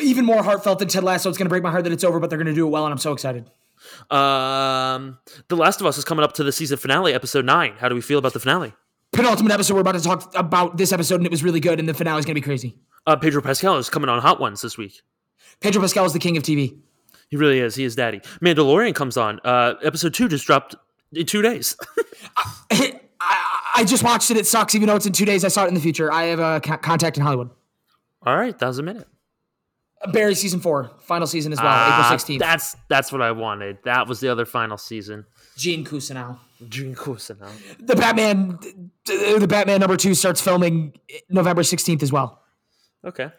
Even 0.03 0.23
more 0.23 0.43
heartfelt 0.43 0.77
than 0.77 0.87
Ted 0.87 1.03
Lasso. 1.03 1.29
It's 1.29 1.37
going 1.39 1.47
to 1.47 1.49
break 1.49 1.63
my 1.63 1.71
heart 1.71 1.83
that 1.85 1.91
it's 1.93 2.03
over, 2.03 2.19
but 2.19 2.29
they're 2.29 2.37
going 2.37 2.45
to 2.47 2.53
do 2.53 2.67
it 2.67 2.69
well, 2.69 2.85
and 2.85 2.91
I'm 2.91 2.99
so 2.99 3.11
excited. 3.11 3.49
Um, 4.11 5.17
the 5.47 5.55
Last 5.55 5.81
of 5.81 5.87
Us 5.87 5.97
is 5.97 6.05
coming 6.05 6.23
up 6.23 6.33
to 6.33 6.43
the 6.43 6.51
season 6.51 6.77
finale, 6.77 7.13
episode 7.13 7.45
nine. 7.45 7.73
How 7.79 7.89
do 7.89 7.95
we 7.95 8.01
feel 8.01 8.19
about 8.19 8.33
the 8.33 8.39
finale? 8.39 8.73
Penultimate 9.13 9.51
episode. 9.51 9.73
We're 9.73 9.81
about 9.81 9.95
to 9.95 10.01
talk 10.01 10.31
about 10.35 10.77
this 10.77 10.91
episode, 10.91 11.15
and 11.15 11.25
it 11.25 11.31
was 11.31 11.43
really 11.43 11.59
good, 11.59 11.79
and 11.79 11.89
the 11.89 11.93
finale 11.95 12.19
is 12.19 12.25
going 12.25 12.35
to 12.35 12.41
be 12.41 12.45
crazy. 12.45 12.77
Uh, 13.07 13.15
Pedro 13.15 13.41
Pascal 13.41 13.77
is 13.77 13.89
coming 13.89 14.09
on 14.09 14.21
Hot 14.21 14.39
Ones 14.39 14.61
this 14.61 14.77
week. 14.77 15.01
Pedro 15.59 15.81
Pascal 15.81 16.05
is 16.05 16.13
the 16.13 16.19
king 16.19 16.37
of 16.37 16.43
TV. 16.43 16.77
He 17.29 17.37
really 17.37 17.59
is. 17.59 17.75
He 17.75 17.83
is 17.83 17.95
daddy. 17.95 18.19
Mandalorian 18.41 18.95
comes 18.95 19.15
on. 19.17 19.39
Uh, 19.43 19.75
episode 19.83 20.13
two 20.13 20.27
just 20.27 20.45
dropped 20.45 20.75
in 21.13 21.25
two 21.25 21.41
days. 21.41 21.75
I, 22.71 22.99
I 23.75 23.83
just 23.85 24.03
watched 24.03 24.31
it. 24.31 24.37
It 24.37 24.47
sucks, 24.47 24.75
even 24.75 24.87
though 24.87 24.95
it's 24.95 25.05
in 25.05 25.13
two 25.13 25.25
days. 25.25 25.45
I 25.45 25.47
saw 25.49 25.65
it 25.65 25.67
in 25.67 25.73
the 25.73 25.79
future. 25.79 26.11
I 26.11 26.23
have 26.25 26.39
a 26.39 26.59
contact 26.59 27.17
in 27.17 27.23
Hollywood. 27.23 27.49
All 28.25 28.35
right, 28.35 28.57
that 28.57 28.67
was 28.67 28.79
a 28.79 28.83
minute. 28.83 29.07
Barry 30.13 30.33
season 30.33 30.61
four, 30.61 30.91
final 31.01 31.27
season 31.27 31.51
as 31.51 31.59
well, 31.59 31.67
Ah, 31.69 32.05
April 32.05 32.17
16th. 32.17 32.39
That's 32.39 32.75
that's 32.87 33.11
what 33.11 33.21
I 33.21 33.31
wanted. 33.31 33.79
That 33.83 34.07
was 34.07 34.21
the 34.21 34.29
other 34.29 34.45
final 34.45 34.77
season. 34.77 35.25
Gene 35.57 35.83
Cousineau. 35.83 36.37
June 36.69 36.95
Cousineau. 36.95 37.49
The 37.79 37.95
Batman, 37.97 38.57
the 39.05 39.45
Batman 39.47 39.81
number 39.81 39.97
two 39.97 40.15
starts 40.15 40.39
filming 40.39 40.93
November 41.29 41.63
16th 41.63 42.01
as 42.01 42.13
well. 42.13 42.41
Okay. 43.03 43.29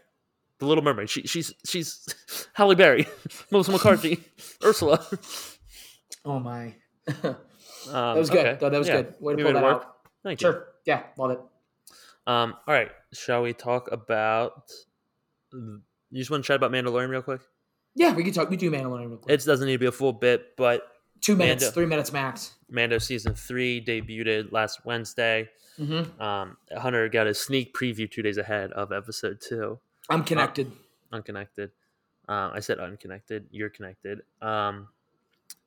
The 0.61 0.67
Little 0.67 0.85
Mermaid. 0.85 1.11
She, 1.11 1.23
she's 1.23 1.53
she's 1.67 2.07
Halle 2.55 2.75
Berry, 2.75 3.07
Melissa 3.51 3.73
McCarthy, 3.73 4.23
Ursula. 4.65 5.05
Oh 6.25 6.39
my. 6.39 6.75
Um, 7.23 7.37
That 7.91 8.17
was 8.17 8.31
good. 8.31 8.61
Though, 8.61 8.71
that 8.71 8.79
was 8.79 8.89
good. 8.89 9.15
Way 9.21 9.37
to 9.37 9.43
pull 9.45 9.53
that 9.55 9.63
work. 9.63 9.83
out. 9.83 9.97
Thank 10.23 10.41
you. 10.43 10.49
Sure. 10.53 10.67
Yeah, 10.85 11.03
love 11.17 11.31
it. 11.33 11.41
Um, 12.27 12.55
all 12.69 12.75
right. 12.75 12.91
Shall 13.13 13.43
we 13.43 13.53
talk 13.55 13.91
about? 13.91 14.71
You 15.53 15.81
just 16.15 16.31
want 16.31 16.45
to 16.45 16.47
chat 16.47 16.57
about 16.57 16.71
Mandalorian 16.73 17.09
real 17.09 17.23
quick? 17.23 17.41
Yeah, 17.95 18.13
we 18.15 18.23
can 18.23 18.33
talk. 18.33 18.51
We 18.51 18.57
do 18.57 18.71
Mandalorian 18.71 19.09
real 19.09 19.17
quick. 19.17 19.33
It 19.35 19.45
doesn't 19.45 19.67
need 19.67 19.73
to 19.73 19.79
be 19.79 19.87
a 19.87 19.93
full 19.93 20.13
bit, 20.13 20.57
but 20.57 20.87
Two 21.23 21.37
minutes, 21.37 21.63
Mando. 21.65 21.75
three 21.75 21.87
minutes 21.87 22.13
max. 22.13 22.55
Mando 22.71 22.99
season 22.99 23.35
three 23.35 23.83
debuted 23.85 24.53
last 24.53 24.85
Wednesday. 24.85 25.49
Mm-hmm. 25.79 26.21
Um, 26.23 26.57
Hunter 26.77 27.09
got 27.09 27.27
a 27.27 27.35
sneak 27.35 27.75
preview 27.75 28.11
two 28.11 28.23
days 28.23 28.37
ahead 28.39 28.73
of 28.73 28.93
episode 28.93 29.41
two. 29.41 29.79
I'm 30.11 30.25
connected. 30.25 30.73
Unconnected. 31.13 31.71
Um, 32.29 32.53
I 32.55 32.61
said 32.61 32.79
unconnected. 32.79 33.47
You're 33.51 33.71
connected. 33.71 34.23
Um, 34.43 34.89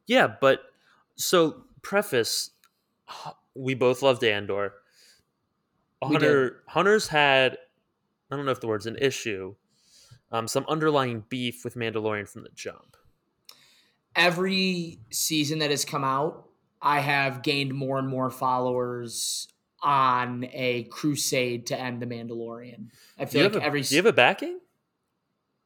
yeah, 0.05 0.27
but 0.39 0.61
so 1.15 1.63
preface, 1.81 2.51
we 3.55 3.73
both 3.73 4.01
loved 4.01 4.23
Andor. 4.23 4.73
Hunter 6.03 6.63
Hunter's 6.67 7.07
had 7.07 7.57
I 8.29 8.35
don't 8.35 8.45
know 8.45 8.51
if 8.51 8.59
the 8.59 8.67
word's 8.67 8.87
an 8.87 8.97
issue, 8.99 9.55
um, 10.31 10.47
some 10.47 10.65
underlying 10.67 11.23
beef 11.29 11.63
with 11.63 11.75
Mandalorian 11.75 12.27
from 12.27 12.43
the 12.43 12.49
jump. 12.53 12.97
Every 14.15 14.99
season 15.11 15.59
that 15.59 15.69
has 15.69 15.85
come 15.85 16.03
out, 16.03 16.49
I 16.81 16.99
have 16.99 17.43
gained 17.43 17.73
more 17.73 17.99
and 17.99 18.07
more 18.07 18.29
followers 18.29 19.47
on 19.83 20.45
a 20.51 20.83
crusade 20.85 21.67
to 21.67 21.79
end 21.79 22.01
the 22.01 22.05
Mandalorian. 22.07 22.87
I 23.19 23.25
feel 23.25 23.43
like 23.43 23.55
a, 23.55 23.63
every 23.63 23.81
do 23.81 23.95
you 23.95 23.99
have 23.99 24.05
a 24.05 24.13
backing? 24.13 24.59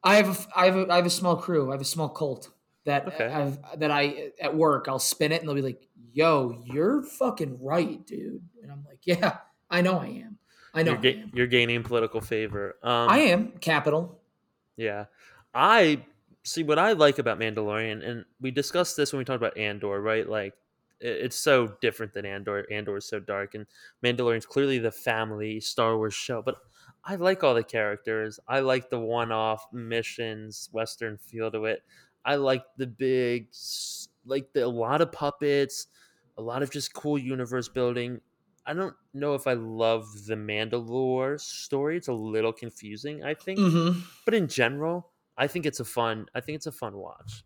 I 0.02 0.16
have 0.16 0.28
a, 0.28 0.58
I 0.58 0.64
have 0.66 0.76
a, 0.76 0.92
I 0.92 0.96
have 0.96 1.06
a 1.06 1.10
small 1.10 1.36
crew. 1.36 1.68
I 1.70 1.72
have 1.72 1.80
a 1.80 1.84
small 1.86 2.08
cult 2.08 2.50
that 2.84 3.06
Okay. 3.08 3.26
I've, 3.26 3.58
that 3.80 3.90
I 3.90 4.32
at 4.40 4.54
work 4.54 4.86
I'll 4.88 4.98
spin 4.98 5.32
it 5.32 5.40
and 5.40 5.48
they'll 5.48 5.54
be 5.54 5.62
like, 5.62 5.86
"Yo, 6.12 6.62
you're 6.64 7.02
fucking 7.02 7.58
right, 7.62 8.04
dude." 8.06 8.42
And 8.62 8.72
I'm 8.72 8.84
like, 8.88 9.00
"Yeah, 9.04 9.38
I 9.70 9.80
know 9.82 9.98
I 9.98 10.06
am. 10.06 10.38
I 10.74 10.82
know 10.82 10.98
You're, 11.00 11.12
I 11.12 11.14
am. 11.16 11.30
you're 11.34 11.46
gaining 11.46 11.82
political 11.82 12.20
favor. 12.20 12.76
Um, 12.82 13.08
I 13.08 13.18
am 13.20 13.52
capital." 13.60 14.20
Yeah. 14.76 15.06
I 15.54 16.04
see 16.44 16.62
what 16.62 16.78
I 16.78 16.92
like 16.92 17.18
about 17.18 17.38
Mandalorian, 17.38 18.06
and 18.08 18.24
we 18.40 18.50
discussed 18.50 18.96
this 18.96 19.12
when 19.12 19.18
we 19.18 19.24
talked 19.24 19.36
about 19.42 19.56
Andor, 19.56 20.00
right? 20.00 20.28
Like, 20.28 20.54
it's 21.00 21.36
so 21.36 21.76
different 21.80 22.12
than 22.14 22.26
Andor. 22.26 22.66
Andor 22.70 22.96
is 22.96 23.06
so 23.06 23.20
dark, 23.20 23.54
and 23.54 23.66
Mandalorian's 24.04 24.46
clearly 24.46 24.78
the 24.78 24.92
family 24.92 25.60
Star 25.60 25.96
Wars 25.96 26.14
show. 26.14 26.42
But 26.42 26.56
I 27.04 27.16
like 27.16 27.44
all 27.44 27.54
the 27.54 27.64
characters. 27.64 28.40
I 28.48 28.60
like 28.60 28.90
the 28.90 28.98
one 29.00 29.32
off 29.32 29.66
missions, 29.72 30.68
Western 30.72 31.18
feel 31.18 31.50
to 31.52 31.64
it. 31.66 31.82
I 32.24 32.36
like 32.36 32.64
the 32.76 32.86
big, 32.86 33.48
like 34.24 34.52
the, 34.52 34.66
a 34.66 34.68
lot 34.68 35.00
of 35.00 35.12
puppets, 35.12 35.86
a 36.36 36.42
lot 36.42 36.62
of 36.62 36.70
just 36.70 36.92
cool 36.94 37.18
universe 37.18 37.68
building. 37.68 38.20
I 38.66 38.74
don't 38.74 38.94
know 39.14 39.34
if 39.34 39.46
I 39.46 39.54
love 39.54 40.26
the 40.26 40.34
Mandalore 40.34 41.40
story. 41.40 41.96
It's 41.96 42.08
a 42.08 42.12
little 42.12 42.52
confusing, 42.52 43.24
I 43.24 43.34
think 43.34 43.58
Mm-hmm. 43.58 44.00
but 44.24 44.34
in 44.34 44.48
general, 44.48 45.10
I 45.36 45.46
think 45.46 45.64
it's 45.66 45.80
a 45.80 45.84
fun. 45.84 46.26
I 46.34 46.40
think 46.40 46.56
it's 46.56 46.66
a 46.66 46.72
fun 46.72 46.96
watch. 46.96 47.44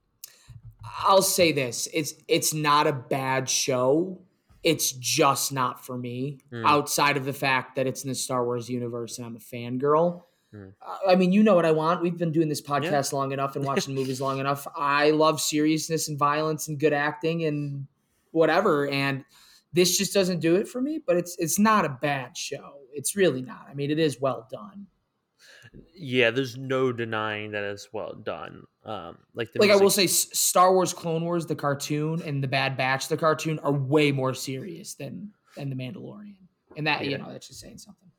I'll 1.01 1.23
say 1.23 1.53
this: 1.53 1.89
it's 1.93 2.15
it's 2.29 2.55
not 2.55 2.87
a 2.87 2.93
bad 2.93 3.49
show. 3.49 4.21
It's 4.63 4.93
just 4.93 5.53
not 5.53 5.85
for 5.85 5.99
me. 5.99 6.39
Mm. 6.53 6.65
Outside 6.65 7.17
of 7.17 7.25
the 7.25 7.33
fact 7.33 7.77
that 7.77 7.87
it's 7.87 8.05
in 8.05 8.09
the 8.09 8.15
Star 8.15 8.45
Wars 8.45 8.69
universe 8.69 9.19
and 9.19 9.27
I'm 9.27 9.37
a 9.37 9.41
fangirl. 9.41 10.23
Mm. 10.55 10.73
Uh, 10.81 11.11
I 11.11 11.17
mean, 11.17 11.33
you 11.33 11.43
know 11.43 11.55
what 11.55 11.67
I 11.67 11.73
want. 11.73 12.03
We've 12.03 12.17
been 12.17 12.33
doing 12.33 12.49
this 12.49 12.61
podcast 12.61 13.13
long 13.13 13.33
enough 13.33 13.57
and 13.57 13.65
watching 13.65 13.95
movies 13.95 14.21
long 14.21 14.39
enough. 14.39 14.67
I 14.77 15.11
love 15.11 15.41
seriousness 15.41 16.09
and 16.09 16.19
violence 16.19 16.69
and 16.69 16.79
good 16.79 16.93
acting 16.93 17.45
and 17.45 17.87
whatever. 18.31 18.87
And 18.89 19.25
this 19.73 19.99
just 19.99 20.15
doesn't 20.15 20.41
do 20.41 20.57
it 20.57 20.69
for 20.69 20.81
me. 20.81 21.01
But 21.05 21.17
it's 21.17 21.37
it's 21.39 21.59
not 21.59 21.85
a 21.85 21.99
bad 22.01 22.37
show. 22.37 22.75
It's 22.93 23.17
really 23.17 23.43
not. 23.43 23.67
I 23.69 23.75
mean, 23.75 23.91
it 23.91 23.99
is 23.99 24.21
well 24.21 24.47
done. 24.51 24.87
Yeah, 25.95 26.31
there's 26.31 26.57
no 26.57 26.93
denying 26.93 27.53
that 27.53 27.65
it's 27.65 27.93
well 27.93 28.15
done. 28.15 28.65
Um, 28.85 29.19
like 29.35 29.53
the 29.53 29.61
like 29.61 29.71
I 29.71 29.77
will 29.77 29.91
say, 29.91 30.07
Star 30.07 30.73
Wars 30.75 30.93
Clone 30.93 31.25
Wars, 31.25 31.47
the 31.47 31.55
cartoon, 31.55 32.23
and 32.23 32.43
the 32.43 32.49
Bad 32.49 32.77
Batch, 32.77 33.09
the 33.09 33.17
cartoon, 33.17 33.59
are 33.61 33.73
way 33.73 34.13
more 34.13 34.35
serious 34.35 34.95
than 34.95 35.31
than 35.57 35.71
the 35.71 35.77
Mandalorian. 35.77 36.37
And 36.77 36.87
that 36.87 37.05
you 37.05 37.17
know, 37.17 37.31
that's 37.31 37.49
just 37.49 37.61
saying 37.61 37.79
something. 37.79 38.11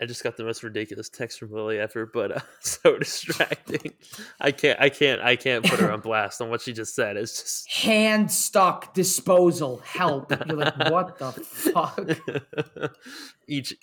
I 0.00 0.06
just 0.06 0.22
got 0.22 0.36
the 0.36 0.44
most 0.44 0.62
ridiculous 0.62 1.08
text 1.08 1.40
from 1.40 1.50
Lily 1.52 1.78
ever, 1.78 2.06
but 2.06 2.36
uh, 2.36 2.40
so 2.60 2.98
distracting. 2.98 3.94
I 4.40 4.52
can't. 4.52 4.80
I 4.80 4.90
can't. 4.90 5.20
I 5.20 5.34
can't 5.34 5.64
put 5.64 5.80
her 5.80 5.90
on 5.90 6.00
blast 6.00 6.40
on 6.40 6.50
what 6.50 6.60
she 6.60 6.72
just 6.72 6.94
said. 6.94 7.16
It's 7.16 7.42
just. 7.42 7.72
Hand 7.84 8.30
stuck 8.30 8.94
disposal 8.94 9.78
help. 9.78 10.32
You're 10.46 10.56
like, 10.56 10.78
what 10.90 11.18
the 11.18 11.32
fuck? 11.32 12.92
Each 13.48 13.74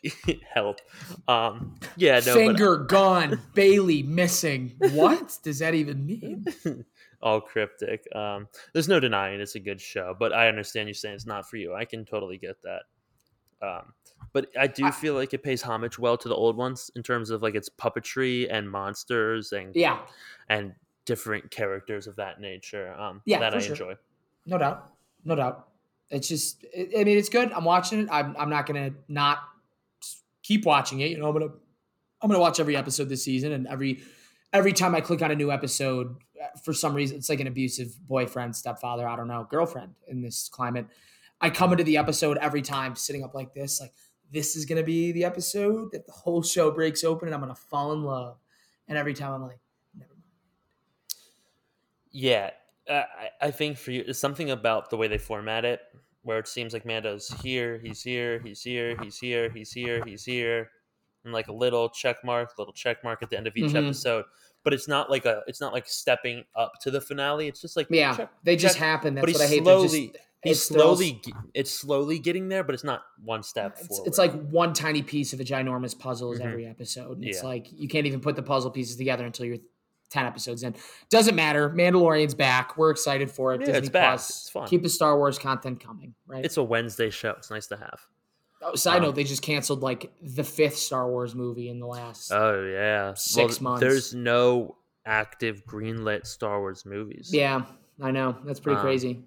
help, 0.54 0.80
um, 1.28 1.80
yeah, 1.97 2.19
no, 2.19 2.25
but 2.25 2.34
Finger 2.36 2.78
gone, 2.78 3.41
Bailey 3.56 4.04
missing. 4.04 4.75
What 4.91 5.39
does 5.43 5.60
that 5.60 5.73
even 5.73 6.06
mean? 6.06 6.45
all 7.21 7.41
cryptic. 7.41 8.06
Um, 8.15 8.47
there's 8.73 8.88
no 8.88 8.99
denying 8.99 9.41
it's 9.41 9.56
a 9.56 9.60
good 9.60 9.82
show, 9.82 10.15
but 10.17 10.32
I 10.32 10.47
understand 10.47 10.88
you 10.88 10.93
saying 10.93 11.15
it's 11.15 11.25
not 11.25 11.49
for 11.49 11.58
you. 11.58 11.73
I 11.73 11.86
can 11.86 12.06
totally 12.06 12.38
get 12.38 12.58
that. 12.62 12.84
Um, 13.65 13.93
but 14.33 14.47
I 14.59 14.67
do 14.67 14.85
I- 14.85 14.91
feel 14.91 15.13
like 15.13 15.33
it 15.33 15.43
pays 15.43 15.61
homage 15.61 15.97
well 15.99 16.17
to 16.17 16.27
the 16.29 16.35
old 16.35 16.57
ones 16.57 16.91
in 16.95 17.03
terms 17.03 17.29
of 17.29 17.41
like 17.41 17.55
its 17.55 17.69
puppetry 17.69 18.47
and 18.51 18.69
monsters 18.69 19.51
and 19.51 19.75
Yeah, 19.75 19.99
and 20.49 20.73
different 21.05 21.51
characters 21.51 22.07
of 22.07 22.15
that 22.17 22.39
nature. 22.41 22.93
Um, 22.93 23.21
Yeah, 23.25 23.39
that 23.39 23.53
for 23.53 23.57
I 23.59 23.61
sure. 23.61 23.71
enjoy. 23.73 23.95
no 24.45 24.57
doubt, 24.57 24.91
no 25.23 25.35
doubt. 25.35 25.67
It's 26.09 26.27
just, 26.27 26.63
I 26.77 26.99
I 26.99 27.03
mean, 27.03 27.17
it's 27.17 27.29
good. 27.29 27.51
I'm 27.51 27.63
watching 27.65 27.99
it. 28.01 28.07
I'm, 28.11 28.35
I'm 28.38 28.49
not 28.49 28.65
gonna 28.67 28.91
not 29.07 29.39
keep 30.43 30.65
watching 30.65 30.99
it. 30.99 31.09
You 31.11 31.17
know, 31.17 31.27
I'm 31.27 31.33
gonna, 31.33 31.51
I'm 32.21 32.29
gonna 32.29 32.39
watch 32.39 32.59
every 32.59 32.75
episode 32.77 33.09
this 33.09 33.23
season, 33.23 33.51
and 33.51 33.67
every, 33.67 34.01
every 34.53 34.71
time 34.73 34.93
I 34.95 35.01
click 35.01 35.21
on 35.21 35.31
a 35.31 35.35
new 35.35 35.51
episode, 35.51 36.15
uh, 36.41 36.57
for 36.63 36.73
some 36.73 36.93
reason, 36.93 37.17
it's 37.17 37.27
like 37.29 37.39
an 37.39 37.47
abusive 37.47 37.88
boyfriend, 38.07 38.55
stepfather, 38.55 39.07
I 39.07 39.15
don't 39.15 39.27
know, 39.27 39.47
girlfriend 39.49 39.95
in 40.07 40.21
this 40.21 40.47
climate. 40.51 40.85
I 41.41 41.49
come 41.49 41.71
into 41.71 41.83
the 41.83 41.97
episode 41.97 42.38
every 42.38 42.61
time 42.61 42.95
sitting 42.95 43.23
up 43.23 43.33
like 43.33 43.53
this, 43.53 43.81
like 43.81 43.93
this 44.31 44.55
is 44.55 44.65
gonna 44.65 44.83
be 44.83 45.11
the 45.11 45.23
episode 45.23 45.91
that 45.91 46.05
the 46.05 46.11
whole 46.11 46.41
show 46.43 46.71
breaks 46.71 47.03
open, 47.03 47.27
and 47.27 47.35
I'm 47.35 47.41
gonna 47.41 47.55
fall 47.55 47.93
in 47.93 48.03
love. 48.03 48.38
And 48.88 48.97
every 48.97 49.13
time 49.13 49.33
I'm 49.33 49.41
like, 49.43 49.59
never 49.97 50.13
mind. 50.13 50.23
Yeah, 52.11 52.51
I, 52.89 53.05
I 53.41 53.51
think 53.51 53.77
for 53.77 53.91
you, 53.91 54.03
it's 54.07 54.19
something 54.19 54.51
about 54.51 54.89
the 54.89 54.97
way 54.97 55.07
they 55.07 55.17
format 55.17 55.65
it, 55.65 55.81
where 56.21 56.39
it 56.39 56.47
seems 56.47 56.73
like 56.73 56.85
Mando's 56.85 57.27
here, 57.41 57.79
he's 57.79 58.01
here, 58.01 58.39
he's 58.39 58.61
here, 58.61 58.97
he's 59.01 59.17
here, 59.17 59.49
he's 59.49 59.71
here, 59.71 60.03
he's 60.05 60.23
here, 60.25 60.69
and 61.23 61.33
like 61.33 61.47
a 61.47 61.53
little 61.53 61.89
check 61.89 62.17
mark, 62.23 62.57
little 62.57 62.73
check 62.73 63.03
mark 63.03 63.21
at 63.23 63.29
the 63.29 63.38
end 63.38 63.47
of 63.47 63.55
each 63.57 63.71
Mhm. 63.73 63.85
episode. 63.88 64.25
But 64.65 64.73
it's 64.73 64.89
not 64.89 65.10
like 65.10 65.23
a 65.25 65.43
it's 65.47 65.62
not 65.62 65.71
like 65.71 65.88
stepping 65.88 66.43
up 66.56 66.73
to 66.82 66.91
the 66.91 66.99
finale. 66.99 67.47
It's 67.47 67.62
just 67.62 67.78
like 67.78 67.88
Yeah, 67.89 68.17
check, 68.17 68.32
they 68.43 68.58
just 68.58 68.75
check. 68.75 68.84
happen. 68.86 69.15
That's 69.15 69.23
but 69.23 69.30
he's 69.30 69.38
what 69.39 69.45
I 69.45 69.47
hate. 69.47 69.63
Just- 69.63 69.65
slowly 69.93 70.12
it's 70.43 70.60
he's 70.60 70.63
slowly 70.63 71.21
it's 71.54 71.71
slowly 71.71 72.19
getting 72.19 72.49
there, 72.49 72.63
but 72.63 72.75
it's 72.75 72.84
not 72.84 73.04
one 73.23 73.41
step 73.43 73.78
It's, 73.80 73.88
forward. 73.88 74.08
it's 74.08 74.17
like 74.17 74.34
one 74.49 74.73
tiny 74.73 75.01
piece 75.01 75.32
of 75.34 75.39
a 75.39 75.43
ginormous 75.43 75.97
puzzle 75.97 76.34
is 76.34 76.39
Mhm. 76.39 76.45
every 76.45 76.65
episode. 76.67 77.17
And 77.17 77.25
It's 77.25 77.41
Yeah. 77.41 77.47
like 77.47 77.67
you 77.71 77.88
can't 77.88 78.06
even 78.06 78.19
put 78.19 78.36
the 78.36 78.43
puzzle 78.43 78.69
pieces 78.71 78.95
together 78.97 79.25
until 79.25 79.45
you're 79.45 79.58
10 80.12 80.25
episodes 80.28 80.62
in. 80.63 80.75
Doesn't 81.10 81.36
matter. 81.36 81.69
Mandalorian's 81.71 82.36
back. 82.36 82.78
We're 82.78 82.91
excited 82.91 83.32
for 83.32 83.54
it. 83.56 83.62
Yeah, 83.62 83.65
Disney 83.67 83.80
it's 83.80 83.89
back. 83.89 84.10
Plus. 84.13 84.30
It's 84.30 84.49
fun. 84.49 84.67
Keep 84.67 84.84
the 84.84 84.89
Star 84.89 85.17
Wars 85.17 85.39
content 85.39 85.80
coming, 85.80 86.13
right? 86.28 86.45
it's 86.45 86.58
a 86.58 86.63
Wednesday 86.63 87.10
show. 87.10 87.32
It's 87.32 87.49
nice 87.49 87.65
to 87.67 87.78
have. 87.78 87.99
Oh, 88.65 88.75
side 88.75 88.97
um, 88.97 89.04
note, 89.04 89.15
they 89.15 89.23
just 89.23 89.41
canceled 89.41 89.82
like 89.82 90.12
the 90.21 90.43
fifth 90.43 90.78
Star 90.78 91.08
Wars 91.10 91.34
movie 91.36 91.69
in 91.69 91.80
the 91.80 91.88
last. 91.88 92.32
Oh 92.32 92.63
yeah, 92.63 93.13
Six 93.15 93.62
months. 93.62 93.82
There's 93.82 94.13
no 94.13 94.75
active 95.06 95.63
greenlit 95.65 96.25
Star 96.28 96.60
Wars 96.60 96.86
movies. 96.86 97.30
yeah, 97.32 97.63
I 98.01 98.12
know. 98.12 98.36
That's 98.45 98.60
pretty 98.60 98.78
Um, 98.78 98.82
crazy. 98.84 99.23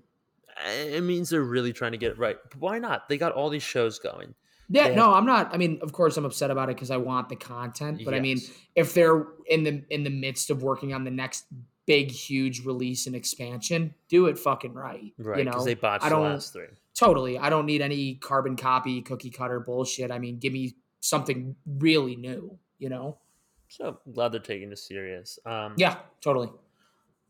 it 0.67 1.03
means 1.03 1.31
they're 1.31 1.43
really 1.43 1.73
trying 1.73 1.93
to 1.93 1.99
get 1.99 2.13
it 2.13 2.19
right. 2.19 2.37
But 2.51 2.61
why 2.61 2.79
not? 2.79 3.09
They 3.09 3.17
got 3.19 3.33
all 3.33 3.49
these 3.49 3.63
shows 3.63 3.99
going. 3.99 4.35
Yeah, 4.71 4.95
no, 4.95 5.15
I'm 5.15 5.25
not. 5.25 5.55
I 5.55 5.57
mean, 5.57 5.79
of 5.81 5.93
course, 5.93 6.19
I'm 6.19 6.27
upset 6.27 6.51
about 6.51 6.69
it 6.69 6.77
because 6.77 6.91
I 6.91 6.99
want 6.99 7.31
the 7.31 7.37
content. 7.37 8.03
But 8.05 8.13
I 8.13 8.21
mean, 8.21 8.39
if 8.75 8.93
they're 8.93 9.25
in 9.47 9.63
the 9.65 9.83
in 9.89 10.03
the 10.05 10.11
midst 10.11 10.51
of 10.51 10.63
working 10.63 10.93
on 10.93 11.05
the 11.05 11.11
next 11.11 11.47
big, 11.87 12.11
huge 12.11 12.67
release 12.67 13.07
and 13.07 13.17
expansion, 13.17 13.95
do 14.11 14.27
it 14.27 14.39
fucking 14.39 14.75
right. 14.75 15.11
right? 15.17 15.39
You 15.39 15.45
Because 15.45 15.61
know, 15.61 15.65
they 15.65 15.73
botched 15.75 16.05
I 16.05 16.11
the 16.11 16.17
don't 16.17 16.25
last 16.25 16.53
three. 16.53 16.67
Totally. 16.99 17.39
I 17.39 17.49
don't 17.51 17.67
need 17.67 17.81
any 17.81 18.17
carbon 18.17 18.57
copy, 18.57 19.03
cookie 19.03 19.31
cutter 19.31 19.61
bullshit. 19.61 20.11
I 20.11 20.19
mean, 20.19 20.39
give 20.39 20.53
me 20.53 20.75
something 21.01 21.55
really 21.67 22.17
new. 22.17 22.59
You 22.79 22.89
know? 22.89 23.19
So 23.69 23.99
I'm 24.07 24.13
glad 24.13 24.33
they're 24.33 24.41
taking 24.41 24.71
this 24.71 24.87
serious. 24.87 25.39
Um, 25.45 25.75
Yeah, 25.77 25.97
totally. 26.21 26.51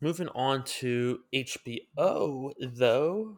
Moving 0.01 0.29
on 0.29 0.63
to 0.63 1.19
HBO, 1.33 2.53
though. 2.61 3.37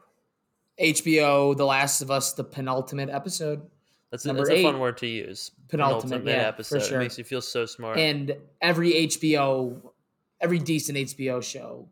HBO, 0.80 1.58
The 1.58 1.66
Last 1.66 2.02
of 2.02 2.12
Us, 2.12 2.34
the 2.34 2.44
penultimate 2.44 3.10
episode. 3.10 3.64
That's 4.12 4.26
a, 4.26 4.34
that's 4.34 4.50
a 4.50 4.62
fun 4.62 4.80
word 4.80 4.98
to 4.98 5.08
use. 5.08 5.52
Penultimate, 5.70 6.26
yeah, 6.26 6.52
for 6.52 6.80
sure. 6.80 7.00
It 7.00 7.04
makes 7.04 7.18
you 7.18 7.24
feel 7.24 7.42
so 7.42 7.66
smart. 7.66 7.98
And 7.98 8.36
every 8.62 8.92
HBO, 9.08 9.82
every 10.40 10.60
decent 10.60 10.98
HBO 10.98 11.42
show, 11.42 11.88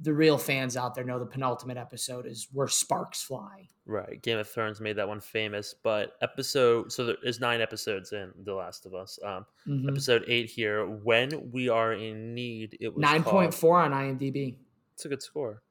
the 0.00 0.12
real 0.14 0.38
fans 0.38 0.76
out 0.76 0.94
there 0.94 1.04
know 1.04 1.18
the 1.18 1.26
penultimate 1.26 1.76
episode 1.76 2.26
is 2.26 2.48
where 2.52 2.68
sparks 2.68 3.22
fly. 3.22 3.68
right. 3.86 4.20
Game 4.22 4.38
of 4.38 4.46
Thrones 4.48 4.80
made 4.80 4.96
that 4.96 5.08
one 5.08 5.18
famous. 5.20 5.74
But 5.82 6.12
episode, 6.20 6.92
so 6.92 7.04
there 7.06 7.16
is 7.24 7.40
nine 7.40 7.60
episodes 7.60 8.12
in 8.12 8.32
The 8.44 8.54
Last 8.54 8.84
of 8.86 8.94
Us. 8.94 9.18
Um, 9.24 9.46
Mhm. 9.66 9.88
Episode 9.88 10.24
eight 10.28 10.50
here. 10.50 10.86
When 10.86 11.50
we 11.52 11.68
are 11.68 11.92
in 11.94 12.34
need, 12.34 12.76
it 12.80 12.94
was 12.94 13.00
Nine 13.00 13.22
point 13.24 13.52
four 13.54 13.78
on 13.80 13.92
IMDb. 13.92 14.56
It's 14.94 15.04
a 15.04 15.08
good 15.08 15.22
score. 15.22 15.62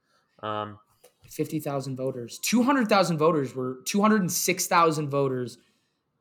Um, 0.43 0.79
Fifty 1.29 1.59
thousand 1.59 1.95
voters. 1.97 2.39
Two 2.39 2.63
hundred 2.63 2.87
thousand 2.89 3.17
voters 3.17 3.53
were 3.53 3.79
two 3.85 4.01
hundred 4.01 4.21
and 4.21 4.31
six 4.31 4.65
thousand 4.67 5.09
voters 5.09 5.57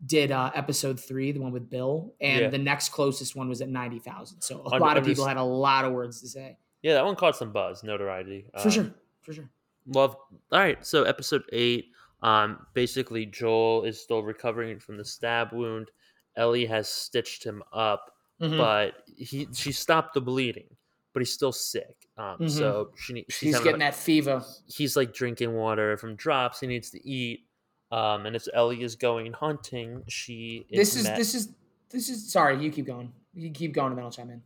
did 0.04 0.30
uh, 0.30 0.50
episode 0.54 1.00
three, 1.00 1.32
the 1.32 1.40
one 1.40 1.52
with 1.52 1.70
Bill, 1.70 2.12
and 2.20 2.40
Yeah. 2.42 2.48
the 2.50 2.58
next 2.58 2.90
closest 2.90 3.34
one 3.34 3.48
was 3.48 3.62
at 3.62 3.68
ninety 3.68 3.98
thousand. 4.00 4.42
So 4.42 4.62
a 4.66 4.78
lot 4.78 4.96
of 4.98 5.04
people 5.04 5.24
had 5.24 5.36
a 5.38 5.42
lot 5.42 5.84
of 5.84 5.92
words 5.92 6.20
to 6.20 6.28
say. 6.28 6.58
Yeah, 6.86 6.94
that 6.94 7.04
one 7.04 7.16
caught 7.16 7.34
some 7.36 7.50
buzz, 7.52 7.82
notoriety. 7.82 8.46
For 8.52 8.68
Um, 8.68 8.70
sure, 8.70 8.94
for 9.22 9.32
sure. 9.32 9.50
Love. 9.88 10.14
All 10.52 10.58
right, 10.60 10.84
so 10.86 11.02
episode 11.02 11.42
eight. 11.52 11.90
Um, 12.22 12.64
basically, 12.74 13.26
Joel 13.26 13.82
is 13.84 14.00
still 14.00 14.22
recovering 14.22 14.78
from 14.78 14.96
the 14.96 15.04
stab 15.04 15.52
wound. 15.52 15.90
Ellie 16.36 16.66
has 16.66 16.88
stitched 16.88 17.42
him 17.44 17.62
up, 17.72 18.14
Mhm. 18.40 18.56
but 18.56 18.94
he 19.16 19.48
she 19.52 19.72
stopped 19.72 20.14
the 20.14 20.20
bleeding, 20.20 20.76
but 21.12 21.20
he's 21.22 21.32
still 21.32 21.52
sick. 21.52 22.08
Um, 22.16 22.38
Mhm. 22.38 22.50
so 22.50 22.92
she 22.96 23.12
need- 23.14 23.26
she's 23.30 23.58
getting 23.58 23.74
a- 23.76 23.78
that 23.86 23.94
fever. 23.94 24.44
he's 24.68 24.96
like 24.96 25.12
drinking 25.12 25.52
water 25.54 25.96
from 25.96 26.14
drops. 26.16 26.60
He 26.60 26.66
needs 26.68 26.90
to 26.90 27.04
eat. 27.08 27.46
Um, 27.90 28.26
and 28.26 28.34
as 28.36 28.48
Ellie 28.54 28.82
is 28.82 28.96
going 28.96 29.32
hunting, 29.32 30.02
she 30.08 30.66
This 30.70 30.94
is 30.96 31.04
met- 31.04 31.16
this 31.16 31.34
is 31.34 31.52
this 31.90 32.08
is 32.08 32.30
sorry. 32.32 32.62
You 32.62 32.70
keep 32.70 32.86
going. 32.86 33.12
You 33.34 33.50
keep 33.50 33.72
going, 33.72 33.88
and 33.92 33.98
then 33.98 34.04
I'll 34.04 34.10
chime 34.10 34.30
in. 34.30 34.42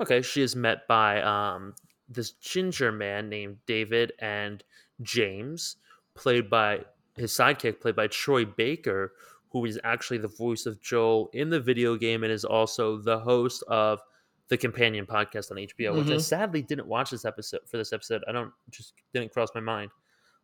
Okay, 0.00 0.22
she 0.22 0.42
is 0.42 0.54
met 0.56 0.86
by 0.88 1.20
um 1.22 1.74
this 2.08 2.32
ginger 2.32 2.90
man 2.92 3.28
named 3.28 3.58
David 3.66 4.12
and 4.20 4.62
James, 5.02 5.76
played 6.14 6.48
by 6.48 6.80
his 7.16 7.32
sidekick, 7.32 7.80
played 7.80 7.96
by 7.96 8.06
Troy 8.06 8.44
Baker, 8.44 9.12
who 9.50 9.64
is 9.64 9.78
actually 9.84 10.18
the 10.18 10.28
voice 10.28 10.66
of 10.66 10.80
Joel 10.80 11.28
in 11.32 11.50
the 11.50 11.60
video 11.60 11.96
game 11.96 12.22
and 12.22 12.32
is 12.32 12.44
also 12.44 12.96
the 12.98 13.18
host 13.18 13.62
of 13.68 14.00
the 14.48 14.56
companion 14.56 15.04
podcast 15.04 15.50
on 15.50 15.58
HBO, 15.58 15.94
which 15.98 16.08
I 16.08 16.12
Mhm. 16.14 16.20
sadly 16.22 16.62
didn't 16.62 16.86
watch 16.86 17.10
this 17.10 17.24
episode 17.26 17.60
for 17.68 17.76
this 17.76 17.92
episode. 17.92 18.22
I 18.26 18.32
don't 18.32 18.52
just 18.70 18.94
didn't 19.12 19.32
cross 19.32 19.50
my 19.54 19.60
mind. 19.60 19.90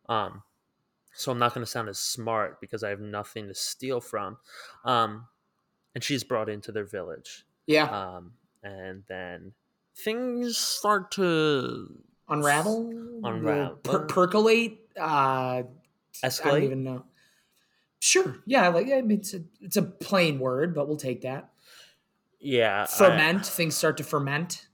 Um 0.09 0.43
so 1.17 1.31
I'm 1.31 1.39
not 1.39 1.53
going 1.53 1.63
to 1.65 1.71
sound 1.71 1.87
as 1.87 1.97
smart 1.97 2.59
because 2.59 2.83
I 2.83 2.89
have 2.89 2.99
nothing 2.99 3.47
to 3.47 3.55
steal 3.55 4.01
from. 4.01 4.37
Um 4.83 5.27
and 5.95 6.03
she's 6.03 6.23
brought 6.25 6.49
into 6.49 6.71
their 6.73 6.83
village 6.83 7.45
Yeah, 7.67 7.85
um, 7.89 8.33
and 8.65 9.03
then 9.07 9.53
things 9.95 10.57
start 10.57 11.11
to 11.11 11.87
unravel, 12.27 13.19
unravel. 13.23 13.75
per- 13.83 14.05
percolate. 14.05 14.79
Uh, 14.99 15.03
I 15.03 15.63
don't 15.63 16.31
escalate. 16.31 16.63
even 16.63 16.83
know. 16.83 17.05
Sure. 17.99 18.37
Yeah. 18.45 18.67
Like 18.69 18.87
I 18.87 19.01
mean, 19.01 19.19
it's 19.19 19.33
a 19.33 19.41
it's 19.61 19.77
a 19.77 19.83
plain 19.83 20.39
word, 20.39 20.73
but 20.73 20.87
we'll 20.87 20.97
take 20.97 21.21
that. 21.21 21.51
yeah, 22.39 22.83
I- 22.83 22.85
Ferment. 22.85 23.45
things 23.45 23.75
start 23.75 23.97
to 23.97 24.03
ferment. 24.03 24.67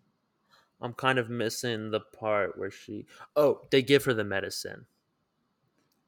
I'm 0.81 0.93
kind 0.93 1.19
of 1.19 1.29
missing 1.29 1.91
the 1.91 1.99
part 1.99 2.57
where 2.57 2.71
she. 2.71 3.05
Oh, 3.35 3.61
they 3.69 3.83
give 3.83 4.05
her 4.05 4.13
the 4.15 4.23
medicine. 4.23 4.85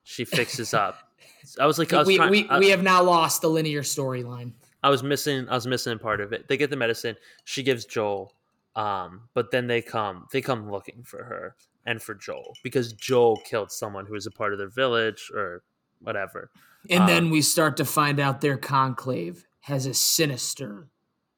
She 0.03 0.25
fixes 0.25 0.73
up. 0.73 0.97
I 1.59 1.65
was 1.67 1.77
like, 1.77 1.93
I 1.93 1.99
was 1.99 2.07
we 2.07 2.15
trying. 2.17 2.31
we, 2.31 2.47
I, 2.49 2.59
we 2.59 2.69
have 2.69 2.81
now 2.83 3.03
lost 3.03 3.41
the 3.41 3.49
linear 3.49 3.81
storyline. 3.83 4.53
I 4.83 4.89
was 4.89 5.01
missing. 5.03 5.47
I 5.49 5.55
was 5.55 5.65
missing 5.67 5.97
part 5.99 6.21
of 6.21 6.33
it. 6.33 6.47
They 6.47 6.57
get 6.57 6.69
the 6.69 6.75
medicine. 6.75 7.15
She 7.45 7.63
gives 7.63 7.85
Joel, 7.85 8.33
um, 8.75 9.29
but 9.33 9.49
then 9.51 9.67
they 9.67 9.81
come. 9.81 10.27
They 10.31 10.41
come 10.41 10.69
looking 10.69 11.03
for 11.03 11.23
her 11.23 11.55
and 11.85 12.01
for 12.01 12.13
Joel 12.15 12.53
because 12.63 12.93
Joel 12.93 13.37
killed 13.45 13.71
someone 13.71 14.05
who 14.05 14.13
was 14.13 14.25
a 14.27 14.31
part 14.31 14.51
of 14.53 14.59
their 14.59 14.69
village 14.69 15.31
or 15.33 15.63
whatever. 15.99 16.49
And 16.89 17.01
Um, 17.03 17.07
then 17.07 17.29
we 17.29 17.41
start 17.41 17.77
to 17.77 17.85
find 17.85 18.19
out 18.19 18.41
their 18.41 18.57
conclave 18.57 19.45
has 19.61 19.85
a 19.85 19.93
sinister 19.93 20.87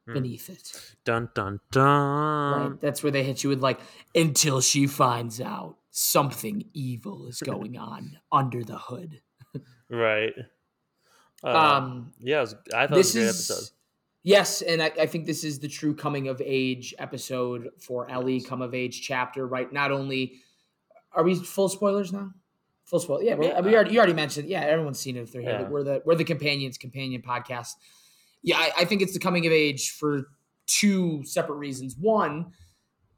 Hmm. 0.08 0.13
beneath 0.13 0.49
it. 0.49 0.95
Dun 1.03 1.29
dun 1.34 1.60
dun. 1.71 2.71
Right? 2.71 2.81
That's 2.81 3.01
where 3.01 3.12
they 3.12 3.23
hit 3.23 3.43
you 3.43 3.49
with 3.49 3.62
like 3.62 3.79
until 4.13 4.62
she 4.62 4.86
finds 4.88 5.41
out 5.41 5.77
something 5.91 6.63
evil 6.73 7.27
is 7.27 7.39
going 7.53 7.77
on 7.77 8.17
under 8.31 8.63
the 8.63 8.77
hood. 8.77 9.21
Right. 9.89 10.34
Uh, 11.43 11.49
Um, 11.49 12.11
yeah, 12.19 12.41
was, 12.41 12.55
I 12.73 12.87
thought 12.87 12.95
it 12.95 12.97
was 12.97 13.13
this 13.13 13.15
a 13.15 13.19
great 13.19 13.27
is 13.27 13.51
episode. 13.51 13.69
yes, 14.23 14.61
and 14.61 14.81
I, 14.81 14.91
I 14.99 15.05
think 15.05 15.25
this 15.25 15.43
is 15.43 15.59
the 15.59 15.67
true 15.67 15.95
coming 15.95 16.27
of 16.27 16.41
age 16.43 16.93
episode 16.97 17.69
for 17.79 18.09
Ellie, 18.09 18.41
come 18.41 18.61
of 18.61 18.73
age 18.73 19.01
chapter. 19.01 19.45
Right? 19.47 19.71
Not 19.71 19.91
only 19.91 20.39
are 21.13 21.23
we 21.23 21.35
full 21.35 21.69
spoilers 21.69 22.11
now. 22.11 22.31
Full 22.85 22.99
spoiler, 22.99 23.23
yeah. 23.23 23.35
Yeah. 23.41 23.61
We 23.61 23.73
already, 23.73 23.93
you 23.93 23.97
already 23.97 24.13
mentioned, 24.13 24.47
yeah. 24.47 24.61
Everyone's 24.61 24.99
seen 24.99 25.17
it 25.17 25.21
if 25.21 25.31
they're 25.31 25.41
here. 25.41 25.61
Yeah. 25.61 25.69
We're 25.69 25.83
the 25.83 26.01
we're 26.05 26.15
the 26.15 26.23
companions 26.23 26.77
companion 26.77 27.21
podcast. 27.21 27.71
Yeah, 28.43 28.57
I, 28.59 28.71
I 28.79 28.85
think 28.85 29.01
it's 29.01 29.13
the 29.13 29.19
coming 29.19 29.47
of 29.47 29.51
age 29.51 29.89
for 29.91 30.27
two 30.67 31.23
separate 31.25 31.55
reasons. 31.55 31.95
One, 31.99 32.51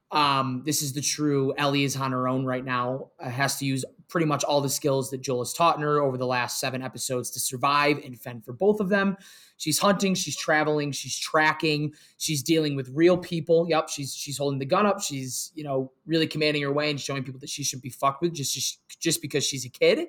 um, 0.10 0.64
this 0.66 0.82
is 0.82 0.94
the 0.94 1.02
true 1.02 1.54
Ellie 1.58 1.84
is 1.84 1.98
on 1.98 2.14
her 2.14 2.30
own 2.30 2.46
right 2.46 2.64
now. 2.64 3.10
Uh, 3.20 3.30
has 3.30 3.58
to 3.60 3.66
use 3.66 3.84
pretty 4.08 4.26
much 4.26 4.44
all 4.44 4.62
the 4.62 4.70
skills 4.70 5.10
that 5.12 5.22
Joel 5.22 5.42
has 5.42 5.54
taught 5.54 5.82
her 5.82 6.02
over 6.02 6.18
the 6.18 6.26
last 6.26 6.60
seven 6.60 6.82
episodes 6.82 7.30
to 7.32 7.40
survive 7.40 8.00
and 8.04 8.20
fend 8.20 8.46
for 8.46 8.54
both 8.54 8.80
of 8.80 8.90
them. 8.90 9.18
She's 9.58 9.80
hunting, 9.80 10.16
she's 10.16 10.38
traveling, 10.38 10.92
she's 10.92 11.18
tracking, 11.18 11.94
she's 12.18 12.42
dealing 12.44 12.76
with 12.76 12.90
real 12.94 13.18
people. 13.18 13.66
Yep, 13.70 13.90
she's 13.90 14.16
she's 14.16 14.38
holding 14.38 14.60
the 14.60 14.66
gun 14.66 14.86
up. 14.86 15.02
She's 15.02 15.52
you 15.56 15.64
know 15.64 15.92
really 16.06 16.28
commanding 16.28 16.62
her 16.64 16.72
way 16.72 16.90
and 16.90 17.00
showing 17.00 17.24
people 17.24 17.40
that 17.42 17.50
she 17.50 17.64
should 17.64 17.82
be 17.82 17.90
fucked 17.90 18.22
with 18.22 18.34
just 18.34 18.54
just, 18.54 18.80
just 19.00 19.22
because 19.22 19.46
she's 19.46 19.66
a 19.66 19.70
kid. 19.70 20.08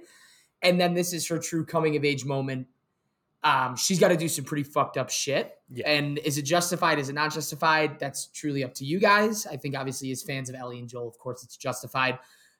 And 0.62 0.80
then 0.80 0.94
this 0.94 1.12
is 1.12 1.26
her 1.28 1.38
true 1.38 1.64
coming 1.64 1.96
of 1.96 2.04
age 2.04 2.24
moment. 2.24 2.66
Um, 3.44 3.76
she's 3.76 4.00
got 4.00 4.08
to 4.08 4.16
do 4.16 4.28
some 4.28 4.44
pretty 4.44 4.64
fucked 4.64 4.96
up 4.96 5.10
shit. 5.10 5.54
Yeah. 5.70 5.88
And 5.88 6.18
is 6.18 6.38
it 6.38 6.42
justified? 6.42 6.98
Is 6.98 7.08
it 7.08 7.12
not 7.12 7.32
justified? 7.32 8.00
That's 8.00 8.26
truly 8.26 8.64
up 8.64 8.74
to 8.74 8.84
you 8.84 8.98
guys. 8.98 9.46
I 9.46 9.56
think 9.56 9.76
obviously 9.76 10.10
as 10.10 10.22
fans 10.22 10.48
of 10.48 10.56
Ellie 10.56 10.80
and 10.80 10.88
Joel, 10.88 11.06
of 11.06 11.18
course 11.18 11.44
it's 11.44 11.56
justified. 11.56 12.18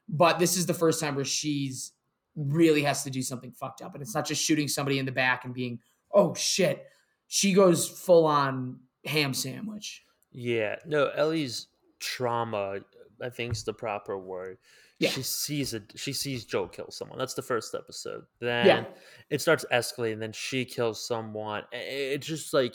But 0.09 0.39
this 0.39 0.57
is 0.57 0.67
the 0.67 0.75
first 0.75 1.01
time 1.01 1.15
where 1.15 1.25
she's 1.25 1.93
really 2.37 2.83
has 2.83 3.03
to 3.05 3.11
do 3.11 3.21
something 3.23 3.53
fucked 3.53 3.83
up. 3.83 3.95
And 3.95 4.03
it's 4.03 4.15
not 4.15 4.27
just 4.27 4.43
shooting 4.43 4.69
somebody 4.69 4.99
in 4.99 5.07
the 5.07 5.13
back 5.13 5.45
and 5.45 5.53
being, 5.53 5.81
oh 6.13 6.35
shit. 6.35 6.87
She 7.27 7.53
goes 7.53 7.89
full 7.89 8.25
on 8.27 8.79
ham 9.05 9.35
sandwich. 9.35 10.05
Yeah, 10.33 10.77
no, 10.87 11.09
Ellie's 11.09 11.67
trauma, 12.01 12.79
I 13.23 13.29
think, 13.29 13.53
is 13.53 13.65
the 13.65 13.73
proper 13.75 14.17
word. 14.19 14.59
Yeah. 14.99 15.11
She 15.11 15.23
sees 15.23 15.75
it. 15.75 15.93
She 15.95 16.13
sees 16.13 16.45
Joe 16.45 16.67
kill 16.67 16.91
someone. 16.91 17.19
That's 17.19 17.35
the 17.35 17.43
first 17.43 17.75
episode. 17.75 18.25
Then 18.41 18.67
Yeah. 18.67 18.85
it 19.31 19.41
starts 19.41 19.65
escalating. 19.73 20.19
Then 20.21 20.33
she 20.33 20.65
kills 20.65 21.07
someone. 21.07 21.65
It's 21.73 22.27
just 22.27 22.53
like 22.55 22.75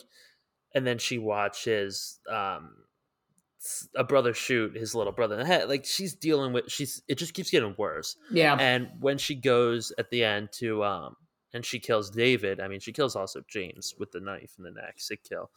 and 0.76 0.88
then 0.88 0.98
she 0.98 1.18
watches 1.18 2.20
um 2.32 2.76
a 3.96 4.04
brother 4.04 4.34
shoot 4.34 4.76
his 4.76 4.94
little 4.96 5.14
brother 5.14 5.36
in 5.36 5.42
the 5.42 5.46
head. 5.46 5.70
Like 5.70 5.86
she's 5.86 6.14
dealing 6.14 6.54
with 6.54 6.72
she's 6.72 7.02
it 7.08 7.16
just 7.18 7.34
keeps 7.34 7.50
getting 7.50 7.76
worse. 7.78 8.16
Yeah. 8.32 8.56
And 8.60 8.90
when 9.00 9.18
she 9.18 9.36
goes 9.36 9.92
at 9.98 10.10
the 10.10 10.24
end 10.24 10.52
to 10.54 10.84
um 10.84 11.16
and 11.54 11.66
she 11.66 11.80
kills 11.80 12.10
David, 12.10 12.60
I 12.60 12.68
mean 12.68 12.80
she 12.80 12.92
kills 12.92 13.16
also 13.16 13.42
James 13.48 13.94
with 13.98 14.12
the 14.12 14.20
knife 14.20 14.54
in 14.58 14.64
the 14.64 14.72
neck, 14.72 14.96
sick 14.98 15.24
kill. 15.24 15.50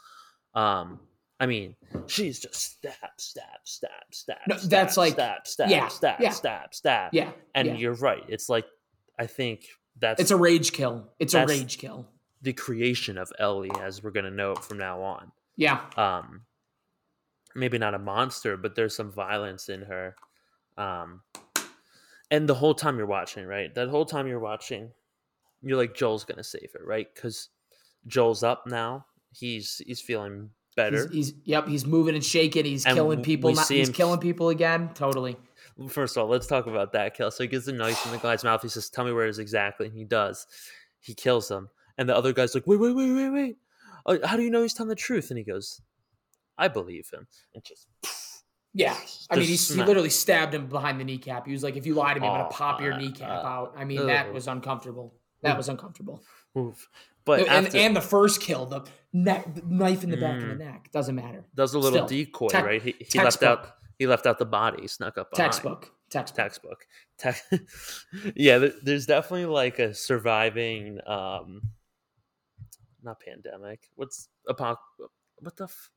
Um 0.55 1.01
I 1.39 1.45
mean, 1.45 1.77
she's 2.07 2.41
just 2.41 2.55
stab, 2.55 2.95
stab, 3.19 3.45
stab, 3.65 3.91
stab. 4.11 4.39
No, 4.49 4.57
stab, 4.57 4.71
that's 4.71 4.97
like- 4.97 5.13
stab, 5.13 5.47
stab, 5.47 5.69
yeah, 5.69 5.89
stab, 5.89 6.19
yeah. 6.19 6.31
stab, 6.31 6.75
stab. 6.75 7.11
yeah. 7.13 7.31
And 7.55 7.69
yeah. 7.69 7.75
you're 7.75 7.95
right. 7.95 8.25
It's 8.29 8.49
like 8.49 8.65
I 9.19 9.27
think 9.27 9.67
that's 9.99 10.21
It's 10.21 10.31
a 10.31 10.37
rage 10.37 10.73
kill. 10.73 11.09
It's 11.19 11.35
a 11.35 11.45
rage 11.47 11.79
kill. 11.79 12.07
the 12.43 12.53
creation 12.53 13.19
of 13.19 13.31
Ellie 13.39 13.71
as 13.83 14.03
we're 14.03 14.13
gonna 14.13 14.31
know 14.31 14.53
it 14.53 14.65
from 14.65 14.79
now 14.79 15.03
on. 15.03 15.33
Yeah. 15.57 15.81
Um 15.97 16.43
maybe 17.57 17.79
not 17.79 17.95
a 17.95 17.99
monster, 17.99 18.57
but 18.57 18.75
there's 18.75 18.95
some 18.95 19.11
violence 19.11 19.69
in 19.69 19.83
her. 19.83 20.15
Um 20.77 21.23
and 22.31 22.49
the 22.49 22.55
whole 22.55 22.75
time 22.75 22.99
you're 22.99 23.07
watching, 23.07 23.47
right? 23.47 23.75
That 23.75 23.89
whole 23.89 24.05
time 24.05 24.27
you're 24.27 24.41
watching, 24.41 24.91
you're 25.63 25.77
like 25.77 25.95
Joel's 25.95 26.25
gonna 26.25 26.45
save 26.45 26.71
her, 26.75 26.85
right? 26.85 27.07
Because 27.15 27.49
Joel's 28.07 28.43
up 28.43 28.65
now. 28.67 29.07
He's 29.33 29.81
he's 29.87 30.01
feeling 30.01 30.51
better. 30.77 31.09
He's, 31.09 31.29
he's 31.31 31.35
yep. 31.45 31.67
He's 31.67 31.85
moving 31.87 32.15
and 32.15 32.25
shaking. 32.25 32.65
He's 32.65 32.85
And 32.87 32.95
killing 32.95 33.23
people. 33.23 33.53
Not, 33.53 33.69
he's 33.69 33.89
him- 33.89 33.95
killing 33.95 34.21
people 34.21 34.51
again. 34.51 34.91
Totally. 34.95 35.37
First 35.89 36.17
of 36.17 36.23
all, 36.23 36.29
let's 36.29 36.47
talk 36.47 36.67
about 36.67 36.93
that 36.93 37.15
kill. 37.15 37.31
So 37.31 37.45
he 37.45 37.49
gets 37.49 37.67
the 37.67 37.73
knife 37.73 38.05
in 38.07 38.13
the 38.13 38.19
guy's 38.19 38.45
mouth. 38.45 38.63
He 38.63 38.69
says, 38.69 38.89
"Tell 38.89 39.05
me 39.05 39.13
where 39.13 39.27
it 39.27 39.31
is 39.31 39.39
exactly." 39.39 39.87
And 39.87 39.97
he 39.97 40.05
does. 40.05 40.47
He 41.01 41.15
kills 41.15 41.51
him, 41.51 41.69
and 41.99 42.09
the 42.09 42.17
other 42.17 42.33
guy's 42.33 42.55
like, 42.55 42.67
"Wait, 42.67 42.79
wait, 42.81 42.95
wait, 42.95 43.13
wait, 43.13 43.29
wait! 43.31 43.57
Uh, 44.07 44.27
how 44.27 44.37
do 44.37 44.43
you 44.43 44.51
know 44.51 44.63
he's 44.63 44.73
telling 44.73 44.89
the 44.89 44.95
truth?" 44.95 45.31
And 45.31 45.37
he 45.39 45.45
goes, 45.45 45.81
"I 46.59 46.69
believe 46.69 47.09
him." 47.13 47.27
And 47.55 47.63
just 47.65 47.87
Yeah. 48.73 48.97
I 49.31 49.37
mean, 49.37 49.47
he, 49.47 49.57
he 49.57 49.75
literally 49.75 50.11
stabbed 50.11 50.55
him 50.55 50.67
behind 50.67 51.01
the 51.01 51.05
kneecap. 51.05 51.47
He 51.47 51.53
was 51.53 51.63
like, 51.63 51.77
"If 51.77 51.87
you 51.87 51.95
lie 51.95 52.15
to 52.15 52.21
me, 52.21 52.27
I'm 52.27 52.41
gonna 52.43 52.49
pop 52.51 52.81
your 52.81 52.93
uh, 52.95 52.99
kneecap 52.99 53.45
uh, 53.45 53.47
out." 53.49 53.75
I 53.77 53.85
mean, 53.85 54.07
that 54.07 54.33
was 54.33 54.47
uncomfortable. 54.49 55.15
That 55.43 55.57
was 55.57 55.69
uncomfortable. 55.69 56.23
oof. 56.59 56.89
But 57.25 57.41
and, 57.49 57.67
after, 57.67 57.79
and 57.79 57.97
the 57.97 58.01
first 58.01 58.41
kill, 58.41 58.67
the, 58.67 58.85
neck, 59.13 59.53
the 59.53 59.63
knife 59.67 60.05
in 60.05 60.11
the 60.11 60.17
back 60.17 60.37
of 60.41 60.49
the 60.49 60.55
Mm. 60.55 60.59
neck, 60.59 60.91
doesn't 60.93 61.15
matter. 61.17 61.45
does 61.57 61.75
a 61.75 61.79
little 61.79 62.07
still, 62.07 62.25
decoy, 62.25 62.49
tec- 62.49 62.65
right? 62.65 62.81
He, 62.81 62.95
he 63.01 63.19
left 63.21 63.43
out 63.43 63.67
he 63.99 64.07
left 64.07 64.27
out 64.27 64.39
the 64.39 64.45
body, 64.47 64.87
snuck 64.87 65.19
up 65.19 65.31
behind. 65.33 65.53
Textbook. 65.53 65.93
Textbook. 66.09 66.87
textbook. 67.19 67.41
Te- 67.51 68.33
yeah, 68.37 68.69
there's 68.83 69.07
definitely 69.07 69.47
like 69.47 69.79
a 69.81 69.93
surviving, 69.93 71.01
um, 71.07 71.63
not 73.03 73.19
pandemic. 73.21 73.89
What's 73.97 74.29
apoc? 74.49 74.77
What 75.41 75.57
the 75.57 75.65
f- 75.65 75.91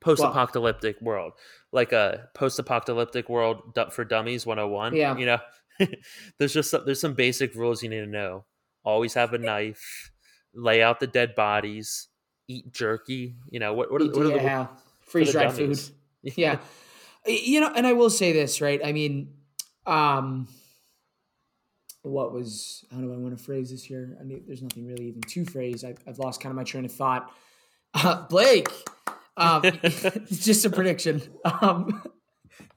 post-apocalyptic 0.00 1.00
world? 1.00 1.32
Like 1.72 1.92
a 1.92 2.28
post-apocalyptic 2.34 3.28
world 3.28 3.78
for 3.92 4.04
dummies 4.04 4.46
101. 4.46 4.94
Yeah. 4.94 5.16
you 5.16 5.26
know, 5.26 5.38
there's 6.38 6.52
just 6.52 6.70
some, 6.70 6.82
there's 6.84 7.00
some 7.00 7.14
basic 7.14 7.54
rules 7.54 7.82
you 7.82 7.88
need 7.88 8.00
to 8.00 8.06
know. 8.06 8.44
Always 8.84 9.14
have 9.14 9.32
a 9.34 9.38
knife. 9.38 10.10
Lay 10.54 10.82
out 10.82 11.00
the 11.00 11.06
dead 11.06 11.34
bodies. 11.34 12.08
Eat 12.48 12.72
jerky. 12.72 13.36
You 13.48 13.60
know 13.60 13.74
what? 13.74 13.92
What 13.92 14.02
are, 14.02 14.06
what 14.06 14.26
are 14.26 14.28
the 14.28 14.34
yeah. 14.36 14.66
Freeze 15.00 15.32
dried 15.32 15.52
food. 15.52 15.78
yeah 16.22 16.58
you 17.26 17.60
know 17.60 17.72
and 17.74 17.86
i 17.86 17.92
will 17.92 18.10
say 18.10 18.32
this 18.32 18.60
right 18.60 18.80
i 18.84 18.92
mean 18.92 19.32
um 19.86 20.48
what 22.02 22.32
was 22.32 22.84
how 22.92 22.98
do 22.98 23.12
i 23.12 23.16
want 23.16 23.36
to 23.36 23.42
phrase 23.42 23.70
this 23.70 23.82
here 23.82 24.16
i 24.20 24.24
mean 24.24 24.42
there's 24.46 24.62
nothing 24.62 24.86
really 24.86 25.06
even 25.06 25.20
to 25.22 25.44
phrase 25.44 25.84
i've, 25.84 25.98
I've 26.06 26.18
lost 26.18 26.40
kind 26.40 26.50
of 26.50 26.56
my 26.56 26.64
train 26.64 26.84
of 26.84 26.92
thought 26.92 27.32
uh, 27.94 28.26
blake 28.28 28.68
um 29.40 29.62
it's 29.64 30.44
just 30.44 30.64
a 30.64 30.70
prediction 30.70 31.22
um 31.60 32.02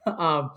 um 0.05 0.51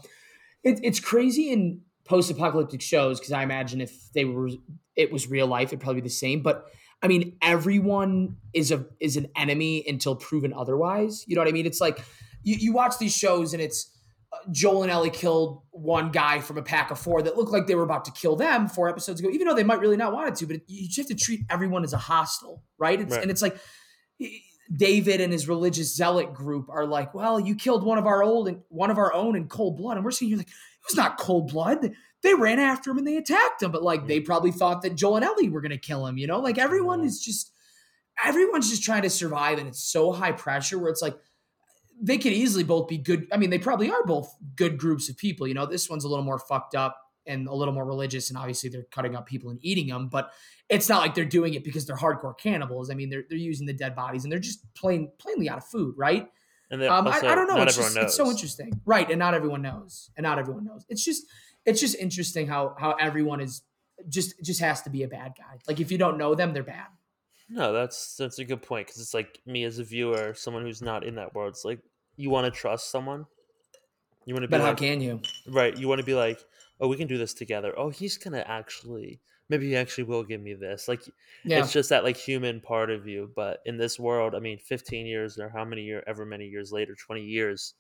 it, 0.65 0.81
it's 0.83 1.01
crazy 1.01 1.51
in 1.51 1.81
post-apocalyptic 2.05 2.81
shows 2.81 3.19
because 3.19 3.33
i 3.33 3.43
imagine 3.43 3.81
if 3.81 4.13
they 4.13 4.25
were 4.25 4.49
it 4.95 5.13
was 5.13 5.29
real 5.29 5.47
life 5.47 5.69
it'd 5.69 5.81
probably 5.81 6.01
be 6.01 6.07
the 6.07 6.15
same 6.15 6.43
but 6.43 6.67
i 7.03 7.09
mean 7.09 7.37
everyone 7.43 8.37
is 8.55 8.71
a 8.71 8.87
is 9.01 9.17
an 9.17 9.27
enemy 9.37 9.85
until 9.87 10.15
proven 10.15 10.53
otherwise 10.53 11.25
you 11.27 11.35
know 11.35 11.41
what 11.41 11.49
i 11.49 11.53
mean 11.53 11.67
it's 11.67 11.81
like 11.81 11.99
you, 12.43 12.55
you 12.59 12.73
watch 12.73 12.97
these 12.99 13.15
shows 13.15 13.53
and 13.53 13.61
it's 13.61 13.93
uh, 14.33 14.39
Joel 14.51 14.83
and 14.83 14.91
Ellie 14.91 15.11
killed 15.11 15.63
one 15.71 16.11
guy 16.11 16.41
from 16.41 16.59
a 16.59 16.63
pack 16.63 16.91
of 16.91 16.99
four 16.99 17.23
that 17.23 17.37
looked 17.37 17.53
like 17.53 17.67
they 17.67 17.75
were 17.77 17.85
about 17.85 18.05
to 18.07 18.11
kill 18.11 18.35
them 18.35 18.67
four 18.67 18.89
episodes 18.89 19.21
ago, 19.21 19.31
even 19.31 19.47
though 19.47 19.55
they 19.55 19.63
might 19.63 19.79
really 19.79 19.97
not 19.97 20.13
want 20.13 20.29
it 20.29 20.35
to. 20.37 20.47
But 20.47 20.63
you 20.67 20.89
just 20.89 21.09
have 21.09 21.17
to 21.17 21.25
treat 21.25 21.43
everyone 21.49 21.85
as 21.85 21.93
a 21.93 21.97
hostile, 21.99 22.65
right? 22.77 23.01
It's, 23.01 23.15
Right. 23.15 23.23
And 23.23 23.31
it's 23.31 23.41
like 23.41 23.57
David 24.75 25.21
and 25.21 25.33
his 25.33 25.49
religious 25.49 25.95
zealot 25.95 26.35
group 26.35 26.69
are 26.69 26.87
like, 26.87 27.15
"Well, 27.15 27.39
you 27.39 27.55
killed 27.55 27.85
one 27.85 27.99
of 27.99 28.07
our 28.07 28.23
old 28.23 28.49
and 28.49 28.63
one 28.69 28.91
of 28.91 28.99
our 28.99 29.13
own 29.13 29.37
in 29.37 29.49
cold 29.49 29.77
blood," 29.77 29.97
and 29.97 30.05
we're 30.05 30.11
sitting 30.11 30.29
here 30.29 30.39
like, 30.39 30.49
"It 30.49 30.87
was 30.87 30.97
not 30.97 31.19
cold 31.19 31.53
blood. 31.53 31.93
They 32.23 32.35
ran 32.35 32.59
after 32.59 32.91
him 32.91 32.99
and 32.99 33.07
they 33.07 33.17
attacked 33.17 33.63
him, 33.63 33.71
but 33.71 33.83
like 33.83 34.07
they 34.07 34.21
probably 34.21 34.53
thought 34.53 34.83
that 34.83 34.97
Joel 34.97 35.17
and 35.17 35.25
Ellie 35.25 35.49
were 35.49 35.61
going 35.61 35.71
to 35.71 35.79
kill 35.79 36.07
him. 36.07 36.19
You 36.19 36.27
know, 36.27 36.41
like 36.41 36.59
everyone 36.59 37.05
is 37.05 37.21
just." 37.21 37.53
Everyone's 38.25 38.71
just 38.71 38.83
trying 38.83 39.03
to 39.03 39.11
survive, 39.11 39.59
and 39.59 39.69
it's 39.69 39.83
so 39.83 40.11
high 40.11 40.33
pressure 40.33 40.79
where 40.79 40.89
it's 40.91 41.03
like, 41.03 41.19
they 42.01 42.17
could 42.17 42.33
easily 42.33 42.65
both 42.65 42.89
be 42.89 42.97
good. 42.97 43.27
I 43.31 43.37
mean, 43.37 43.51
they 43.51 43.59
probably 43.59 43.91
are 43.91 44.05
both 44.05 44.35
good 44.55 44.79
groups 44.79 45.11
of 45.11 45.19
people. 45.19 45.47
You 45.47 45.53
know, 45.53 45.67
this 45.67 45.91
one's 45.91 46.05
a 46.05 46.09
little 46.09 46.25
more 46.25 46.39
fucked 46.39 46.75
up 46.75 46.99
and 47.27 47.49
a 47.49 47.55
little 47.55 47.75
more 47.75 47.85
religious, 47.85 48.31
and 48.31 48.39
obviously 48.39 48.71
they're 48.71 48.87
cutting 48.91 49.15
up 49.17 49.27
people 49.27 49.51
and 49.51 49.59
eating 49.63 49.87
them. 49.89 50.09
But 50.09 50.33
it's 50.69 50.89
not 50.89 51.01
like 51.01 51.15
they're 51.15 51.25
doing 51.25 51.55
it 51.55 51.65
because 51.65 51.87
they're 51.87 51.97
hardcore 51.97 52.37
cannibals. 52.37 52.91
I 52.91 52.95
mean, 52.95 53.11
they're 53.11 53.25
they're 53.29 53.39
using 53.39 53.67
the 53.67 53.73
dead 53.73 53.95
bodies 53.95 54.25
and 54.25 54.33
they're 54.33 54.39
just 54.39 54.61
plain 54.75 55.11
plainly 55.19 55.49
out 55.49 55.59
of 55.59 55.65
food, 55.65 55.95
right? 55.97 56.29
And 56.71 56.83
then 56.83 56.91
Um, 56.91 57.07
also, 57.07 57.27
I, 57.27 57.33
I 57.33 57.35
don't 57.37 57.47
know. 57.47 57.63
It's, 57.63 57.77
just, 57.77 57.97
it's 57.97 58.17
so 58.17 58.29
interesting, 58.29 58.81
right? 58.85 59.09
And 59.09 59.19
not 59.19 59.35
everyone 59.35 59.63
knows, 59.63 60.11
and 60.17 60.25
not 60.25 60.39
everyone 60.39 60.65
knows. 60.65 60.85
It's 60.89 61.05
just 61.05 61.25
it's 61.65 61.81
just 61.81 61.97
interesting 61.97 62.47
how 62.49 62.75
how 62.79 62.93
everyone 62.93 63.41
is 63.41 63.63
just 64.09 64.35
just 64.43 64.61
has 64.61 64.83
to 64.83 64.91
be 64.91 65.03
a 65.05 65.09
bad 65.09 65.35
guy. 65.39 65.59
Like 65.69 65.81
if 65.81 65.93
you 65.93 65.99
don't 65.99 66.19
know 66.19 66.35
them, 66.35 66.53
they're 66.53 66.63
bad. 66.63 66.87
No, 67.49 67.73
that's 67.73 68.17
that's 68.17 68.41
a 68.41 68.45
good 68.45 68.63
point 68.63 68.89
because 68.89 69.01
it's 69.01 69.15
like 69.15 69.41
me 69.47 69.63
as 69.65 69.79
a 69.79 69.85
viewer, 69.85 70.35
someone 70.35 70.65
who's 70.65 70.83
not 70.83 71.05
in 71.05 71.15
that 71.15 71.35
world. 71.35 71.51
It's 71.51 71.65
like 71.65 71.79
you 72.17 72.31
want 72.31 72.53
to 72.53 72.61
trust 72.61 72.91
someone. 72.91 73.27
You 74.25 74.35
want 74.35 74.43
to 74.43 74.49
be 74.49 74.51
But 74.51 74.61
how 74.63 74.75
can 74.75 75.01
you? 75.01 75.21
right. 75.47 75.77
You 75.77 75.87
want 75.87 76.01
to 76.01 76.05
be 76.05 76.15
like, 76.15 76.45
oh, 76.81 76.89
we 76.89 76.97
can 76.97 77.07
do 77.09 77.19
this 77.19 77.35
together. 77.35 77.73
Oh, 77.77 77.89
he's 77.91 78.19
gonna 78.19 78.45
actually, 78.47 79.21
maybe 79.49 79.69
he 79.69 79.77
actually 79.77 80.05
will 80.05 80.23
give 80.25 80.41
me 80.43 80.55
this. 80.55 80.89
Like, 80.89 81.03
Yeah, 81.45 81.61
it's 81.61 81.73
just 81.73 81.89
that 81.91 82.05
like 82.05 82.17
human 82.17 82.61
part 82.61 82.91
of 82.91 83.07
you. 83.07 83.31
But 83.35 83.61
in 83.65 83.77
this 83.77 83.99
world, 83.99 84.35
I 84.35 84.39
mean, 84.41 84.59
fifteen 84.59 85.07
years 85.07 85.39
or 85.39 85.49
how 85.49 85.65
many 85.65 85.83
year, 85.83 86.03
ever 86.07 86.25
many 86.27 86.47
years 86.47 86.73
later, 86.73 86.95
twenty 86.95 87.23
years, 87.25 87.75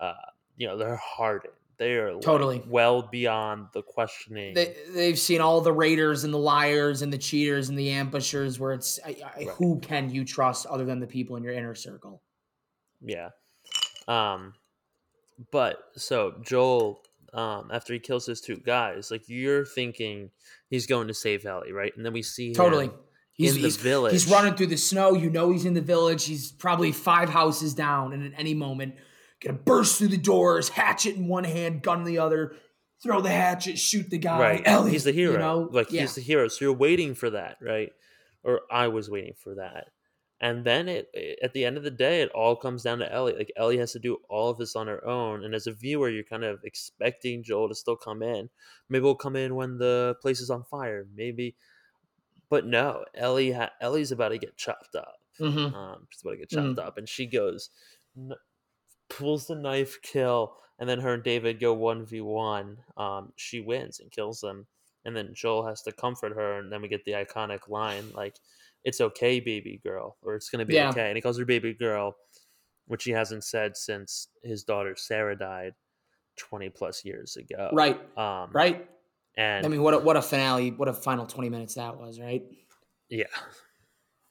uh, 0.00 0.12
you 0.56 0.66
know, 0.66 0.76
they're 0.76 0.96
hardened. 0.96 1.52
They 1.78 1.94
are 1.94 2.12
like, 2.14 2.22
Totally. 2.22 2.60
well 2.66 3.02
beyond 3.02 3.68
the 3.72 3.82
questioning. 3.82 4.52
they, 4.52 4.74
they've 4.92 5.16
seen 5.18 5.40
all 5.40 5.60
the 5.60 5.72
raiders 5.72 6.24
and 6.24 6.34
the 6.34 6.38
liars 6.38 7.02
and 7.02 7.12
the 7.12 7.18
cheaters 7.18 7.68
and 7.68 7.78
the 7.78 7.90
ambushers 7.90 8.58
where 8.58 8.72
it's 8.72 8.98
I, 9.06 9.10
I, 9.24 9.38
Right. 9.44 9.48
who 9.50 9.78
can 9.78 10.10
you 10.10 10.24
trust 10.24 10.66
other 10.66 10.84
than 10.84 10.98
the 10.98 11.06
people 11.06 11.36
in 11.36 11.44
your 11.44 11.52
inner 11.52 11.76
circle 11.76 12.20
Yeah. 13.00 13.28
Um 14.08 14.54
but 15.52 15.78
so 15.94 16.34
Joel 16.42 17.00
um 17.32 17.70
after 17.72 17.92
he 17.92 17.98
kills 17.98 18.26
his 18.26 18.40
two 18.40 18.56
guys, 18.56 19.10
like 19.10 19.28
you're 19.28 19.64
thinking 19.64 20.30
he's 20.70 20.86
going 20.86 21.08
to 21.08 21.14
save 21.14 21.44
Ellie, 21.44 21.72
right? 21.72 21.92
And 21.96 22.04
then 22.04 22.12
we 22.12 22.22
see 22.22 22.48
him 22.48 22.54
totally 22.54 22.90
he's, 23.32 23.56
in 23.56 23.62
the 23.62 23.70
village. 23.70 24.12
he's 24.12 24.30
running 24.30 24.54
through 24.54 24.66
the 24.66 24.76
snow 24.76 25.14
you 25.14 25.30
know 25.30 25.50
he's 25.50 25.64
in 25.64 25.74
the 25.74 25.80
village 25.80 26.24
he's 26.24 26.50
probably 26.52 26.92
five 26.92 27.28
houses 27.30 27.72
down 27.72 28.12
and 28.12 28.24
at 28.24 28.32
any 28.38 28.52
moment 28.52 28.96
gonna 29.40 29.56
burst 29.56 29.96
through 29.96 30.08
the 30.08 30.16
doors 30.16 30.68
hatchet 30.68 31.14
in 31.14 31.28
one 31.28 31.44
hand 31.44 31.80
gun 31.82 32.00
in 32.00 32.04
the 32.04 32.18
other 32.18 32.56
throw 33.02 33.20
the 33.20 33.30
hatchet 33.30 33.78
shoot 33.78 34.10
the 34.10 34.18
guy 34.18 34.40
right. 34.40 34.62
Ellie, 34.64 34.90
he's 34.90 35.04
the 35.04 35.12
hero. 35.12 35.32
you 35.32 35.38
know 35.38 35.68
like 35.72 35.92
yeah. 35.92 36.02
he's 36.02 36.14
the 36.14 36.20
hero. 36.20 36.48
So 36.48 36.64
you're 36.66 36.74
waiting 36.74 37.14
for 37.14 37.30
that, 37.30 37.56
right? 37.60 37.92
Or 38.44 38.62
I 38.70 38.88
was 38.88 39.10
waiting 39.10 39.34
for 39.42 39.56
that. 39.56 39.88
And 40.40 40.64
then 40.64 40.88
it, 40.88 41.10
it- 41.14 41.38
at 41.42 41.52
the 41.52 41.64
end 41.64 41.76
of 41.76 41.82
the 41.84 41.90
day, 41.90 42.22
it 42.22 42.30
all 42.30 42.54
comes 42.56 42.82
down 42.82 42.98
to 43.00 43.12
Ellie. 43.12 43.34
Like 43.36 43.52
Ellie 43.56 43.78
has 43.78 43.92
to 43.92 43.98
do 43.98 44.18
all 44.28 44.50
of 44.50 44.58
this 44.58 44.76
on 44.76 44.86
her 44.86 45.04
own. 45.06 45.44
And 45.44 45.54
as 45.54 45.66
a 45.66 45.72
viewer, 45.72 46.08
you're 46.10 46.24
kind 46.24 46.44
of 46.44 46.60
expecting 46.64 47.42
Joel 47.42 47.68
to 47.68 47.74
still 47.74 47.96
come 47.96 48.22
in. 48.22 48.48
Maybe 48.88 49.02
we'll 49.02 49.14
come 49.16 49.36
in 49.36 49.54
when 49.56 49.78
the 49.78 50.16
place 50.22 50.40
is 50.40 50.50
on 50.50 50.64
fire. 50.64 51.06
Maybe, 51.14 51.56
but 52.48 52.66
no, 52.66 53.04
Ellie. 53.14 53.52
Ha- 53.52 53.72
Ellie's 53.80 54.12
about 54.12 54.30
to 54.30 54.38
get 54.38 54.56
chopped 54.56 54.94
up. 54.94 55.16
Mhm. 55.40 55.72
Um, 55.74 56.06
she's 56.10 56.22
about 56.22 56.32
to 56.32 56.36
get 56.38 56.50
chopped 56.50 56.78
up, 56.78 56.98
and 56.98 57.08
she 57.08 57.26
goes, 57.26 57.70
n- 58.16 58.32
pulls 59.08 59.46
the 59.46 59.54
knife, 59.54 60.00
kill, 60.02 60.56
and 60.78 60.88
then 60.88 61.00
her 61.00 61.14
and 61.14 61.22
David 61.22 61.60
go 61.60 61.74
one 61.74 62.04
v 62.06 62.20
one. 62.20 62.78
Um, 62.96 63.32
she 63.36 63.60
wins 63.60 64.00
and 64.00 64.10
kills 64.10 64.40
them, 64.40 64.66
and 65.04 65.16
then 65.16 65.34
Joel 65.34 65.66
has 65.66 65.82
to 65.82 65.92
comfort 65.92 66.34
her, 66.34 66.58
and 66.58 66.72
then 66.72 66.82
we 66.82 66.88
get 66.88 67.04
the 67.04 67.12
iconic 67.12 67.68
line 67.68 68.10
like, 68.12 68.36
"It's 68.84 69.00
okay, 69.00 69.40
baby 69.40 69.80
girl," 69.84 70.16
or 70.22 70.34
"It's 70.36 70.48
gonna 70.50 70.64
be 70.66 70.74
Yeah. 70.74 70.90
okay," 70.90 71.08
and 71.08 71.16
he 71.16 71.20
calls 71.22 71.38
her 71.38 71.44
baby 71.44 71.74
girl, 71.74 72.16
which 72.86 73.04
he 73.04 73.10
hasn't 73.12 73.44
said 73.44 73.76
since 73.76 74.28
his 74.42 74.64
daughter 74.64 74.94
Sarah 74.96 75.36
died 75.38 75.72
twenty 76.36 76.70
plus 76.70 77.04
years 77.04 77.36
ago. 77.36 77.70
right 77.72 77.98
Um, 78.16 78.50
right 78.52 78.88
And 79.36 79.66
i 79.66 79.68
mean 79.68 79.82
what 79.82 79.94
a, 79.94 79.98
what 79.98 80.16
a 80.16 80.22
finale 80.22 80.70
what 80.70 80.88
a 80.88 80.92
final 80.92 81.26
20 81.26 81.48
minutes 81.48 81.74
that 81.74 81.96
was 81.98 82.18
right 82.20 82.44
yeah, 83.10 83.24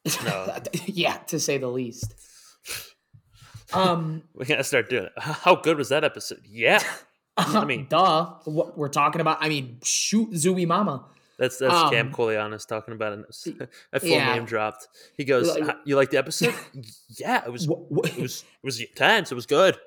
No. 0.23 0.55
yeah, 0.85 1.17
to 1.27 1.39
say 1.39 1.57
the 1.57 1.67
least. 1.67 2.13
Um, 3.73 4.23
We 4.33 4.45
gotta 4.45 4.63
start 4.63 4.89
doing 4.89 5.05
it. 5.05 5.11
How 5.17 5.55
good 5.55 5.77
was 5.77 5.89
that 5.89 6.03
episode? 6.03 6.41
Yeah, 6.45 6.81
I 7.37 7.53
mean- 7.59 7.67
mean, 7.67 7.87
duh. 7.89 8.35
What 8.45 8.77
we're 8.77 8.87
talking 8.89 9.19
about. 9.21 9.39
I 9.41 9.49
mean, 9.49 9.79
shoot, 9.83 10.31
Zooey 10.31 10.65
Mama. 10.67 11.05
That's 11.37 11.57
that's 11.57 11.73
Um, 11.73 11.91
Cam 11.91 12.11
Coleonis 12.11 12.65
talking 12.65 12.93
about 12.93 13.19
it. 13.19 13.69
A 13.93 13.99
full 13.99 14.09
yeah. 14.09 14.33
name 14.33 14.45
dropped. 14.45 14.87
He 15.15 15.23
goes, 15.23 15.57
"You 15.85 15.95
like 15.95 16.09
the 16.09 16.17
episode? 16.17 16.55
yeah, 17.19 17.43
it 17.45 17.51
was. 17.51 17.65
It 17.65 18.17
was. 18.17 18.43
It 18.43 18.65
was 18.65 18.79
intense. 18.79 19.31
It 19.31 19.35
was 19.35 19.45
good. 19.45 19.77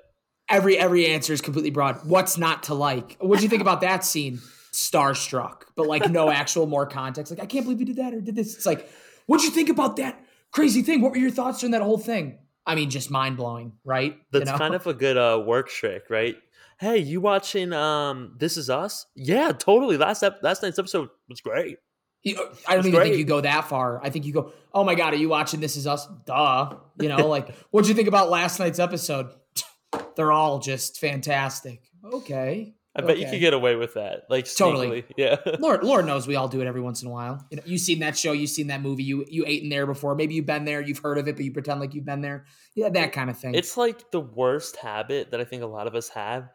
every 0.49 0.77
every 0.77 1.07
answer 1.07 1.33
is 1.33 1.41
completely 1.41 1.71
broad. 1.71 2.05
What's 2.05 2.37
not 2.37 2.63
to 2.63 2.73
like? 2.73 3.17
What 3.19 3.37
do 3.37 3.43
you 3.43 3.49
think 3.49 3.61
about 3.61 3.81
that 3.89 4.03
scene? 4.05 4.39
Starstruck, 4.71 5.63
but 5.75 5.85
like 5.85 6.09
no 6.09 6.29
actual 6.29 6.65
more 6.65 6.85
context. 6.85 7.29
Like 7.29 7.41
I 7.41 7.45
can't 7.45 7.65
believe 7.65 7.81
you 7.81 7.85
did 7.85 7.97
that 7.97 8.13
or 8.13 8.21
did 8.21 8.35
this. 8.35 8.55
It's 8.55 8.65
like, 8.65 8.89
what'd 9.25 9.43
you 9.43 9.51
think 9.51 9.67
about 9.67 9.97
that 9.97 10.23
crazy 10.51 10.81
thing? 10.81 11.01
What 11.01 11.11
were 11.11 11.17
your 11.17 11.29
thoughts 11.29 11.61
on 11.65 11.71
that 11.71 11.81
whole 11.81 11.97
thing? 11.97 12.37
I 12.65 12.75
mean, 12.75 12.89
just 12.89 13.11
mind 13.11 13.35
blowing, 13.35 13.73
right? 13.83 14.17
That's 14.31 14.45
you 14.45 14.51
know? 14.51 14.57
kind 14.57 14.75
of 14.75 14.87
a 14.87 14.93
good 14.93 15.17
uh, 15.17 15.43
work 15.45 15.67
trick, 15.67 16.03
right? 16.09 16.37
Hey, 16.81 16.97
you 16.97 17.21
watching 17.21 17.73
um 17.73 18.33
This 18.39 18.57
Is 18.57 18.67
Us? 18.67 19.05
Yeah, 19.15 19.51
totally. 19.51 19.97
Last 19.97 20.23
ep- 20.23 20.41
last 20.41 20.63
night's 20.63 20.79
episode 20.79 21.09
was 21.29 21.39
great. 21.39 21.77
You- 22.23 22.39
I 22.67 22.75
don't 22.75 22.87
even 22.87 22.97
great. 22.97 23.09
think 23.09 23.19
you 23.19 23.23
go 23.23 23.39
that 23.41 23.65
far. 23.69 24.03
I 24.03 24.09
think 24.09 24.25
you 24.25 24.33
go, 24.33 24.51
oh 24.73 24.83
my 24.83 24.95
god, 24.95 25.13
are 25.13 25.17
you 25.17 25.29
watching 25.29 25.59
This 25.59 25.75
Is 25.77 25.85
Us? 25.85 26.07
Duh. 26.25 26.73
You 26.99 27.07
know, 27.07 27.27
like 27.27 27.53
what'd 27.69 27.87
you 27.87 27.93
think 27.93 28.07
about 28.07 28.31
last 28.31 28.59
night's 28.59 28.79
episode? 28.79 29.29
They're 30.15 30.31
all 30.31 30.57
just 30.57 30.99
fantastic. 30.99 31.83
Okay. 32.03 32.73
I 32.93 33.01
bet 33.01 33.19
you 33.19 33.25
could 33.29 33.39
get 33.39 33.53
away 33.53 33.75
with 33.77 33.93
that. 33.93 34.23
Like 34.27 34.53
Totally. 34.53 35.03
sneakily. 35.03 35.05
Yeah. 35.17 35.37
Lord, 35.59 35.83
Lord 35.83 36.05
knows 36.05 36.27
we 36.27 36.35
all 36.35 36.47
do 36.49 36.61
it 36.61 36.67
every 36.67 36.81
once 36.81 37.01
in 37.03 37.07
a 37.07 37.11
while. 37.11 37.45
You 37.49 37.57
know, 37.57 37.63
you've 37.65 37.79
seen 37.79 37.99
that 37.99 38.17
show, 38.17 38.31
you've 38.33 38.49
seen 38.49 38.67
that 38.67 38.81
movie, 38.81 39.03
you 39.03 39.23
you 39.29 39.45
ate 39.47 39.63
in 39.63 39.69
there 39.69 39.85
before. 39.85 40.13
Maybe 40.15 40.33
you've 40.33 40.45
been 40.47 40.65
there, 40.65 40.81
you've 40.81 40.97
heard 40.97 41.17
of 41.19 41.27
it, 41.27 41.35
but 41.37 41.45
you 41.45 41.53
pretend 41.53 41.79
like 41.79 41.93
you've 41.93 42.05
been 42.05 42.21
there. 42.21 42.45
Yeah, 42.75 42.89
that 42.89 43.13
kind 43.13 43.29
of 43.29 43.37
thing. 43.37 43.53
It's 43.55 43.77
like 43.77 44.11
the 44.11 44.19
worst 44.19 44.75
habit 44.77 45.31
that 45.31 45.39
I 45.39 45.45
think 45.45 45.61
a 45.63 45.67
lot 45.67 45.85
of 45.87 45.95
us 45.95 46.09
have. 46.09 46.49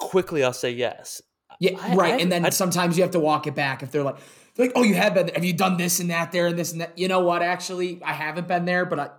Quickly, 0.00 0.42
I'll 0.42 0.52
say 0.52 0.70
yes. 0.72 1.22
yeah, 1.60 1.72
I- 1.80 1.94
right. 1.94 2.14
I- 2.14 2.18
and 2.18 2.32
then 2.32 2.44
I- 2.46 2.50
sometimes 2.50 2.96
you 2.96 3.02
have 3.04 3.12
to 3.12 3.20
walk 3.20 3.46
it 3.46 3.54
back 3.54 3.82
if 3.82 3.92
they're 3.92 4.02
like, 4.02 4.16
they're 4.54 4.66
like, 4.66 4.72
oh, 4.76 4.82
you 4.82 4.94
have 4.94 5.14
been. 5.14 5.26
There. 5.26 5.34
Have 5.36 5.44
you 5.44 5.52
done 5.52 5.76
this 5.76 6.00
and 6.00 6.10
that 6.10 6.32
there 6.32 6.48
and 6.48 6.58
this 6.58 6.72
and 6.72 6.80
that? 6.80 6.98
You 6.98 7.06
know 7.08 7.20
what? 7.20 7.40
Actually, 7.42 8.02
I 8.02 8.12
haven't 8.12 8.48
been 8.48 8.64
there, 8.64 8.84
but 8.84 8.98
I, 8.98 9.10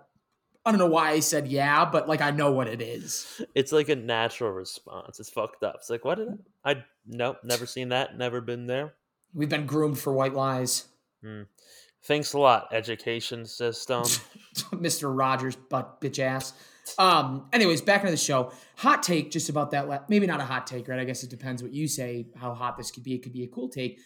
I 0.65 0.71
don't 0.71 0.77
know 0.79 0.87
why 0.87 1.11
I 1.11 1.19
said 1.21 1.47
yeah, 1.47 1.85
but 1.85 2.07
like 2.09 2.19
I 2.21 2.31
know 2.31 2.51
what 2.51 2.67
it 2.67 2.81
is. 2.81 3.41
It's 3.55 3.71
like 3.71 3.87
a 3.89 3.95
natural 3.95 4.51
response. 4.51 5.19
It's 5.19 5.29
fucked 5.29 5.63
up. 5.63 5.75
It's 5.77 5.89
like, 5.89 6.03
what 6.03 6.15
did 6.15 6.27
I? 6.65 6.71
I 6.71 6.83
nope, 7.07 7.37
never 7.43 7.65
seen 7.65 7.89
that. 7.89 8.17
Never 8.17 8.41
been 8.41 8.67
there. 8.67 8.93
We've 9.33 9.49
been 9.49 9.65
groomed 9.65 9.97
for 9.97 10.11
white 10.13 10.33
lies, 10.33 10.85
hmm. 11.23 11.43
Thanks 12.03 12.33
a 12.33 12.39
lot, 12.39 12.67
education 12.73 13.45
system. 13.45 14.03
Mister 14.77 15.11
Rogers, 15.11 15.55
butt 15.55 16.01
bitch 16.01 16.19
ass. 16.19 16.53
Um. 16.97 17.47
Anyways, 17.53 17.81
back 17.81 18.01
into 18.01 18.11
the 18.11 18.17
show. 18.17 18.51
Hot 18.77 19.03
take, 19.03 19.31
just 19.31 19.49
about 19.49 19.71
that. 19.71 19.87
La- 19.87 19.99
maybe 20.09 20.27
not 20.27 20.39
a 20.39 20.45
hot 20.45 20.67
take, 20.67 20.87
right? 20.87 20.99
I 20.99 21.03
guess 21.05 21.23
it 21.23 21.29
depends 21.29 21.61
what 21.63 21.73
you 21.73 21.87
say. 21.87 22.27
How 22.35 22.53
hot 22.53 22.77
this 22.77 22.91
could 22.91 23.03
be. 23.03 23.13
It 23.15 23.23
could 23.23 23.33
be 23.33 23.43
a 23.43 23.47
cool 23.47 23.69
take, 23.69 23.99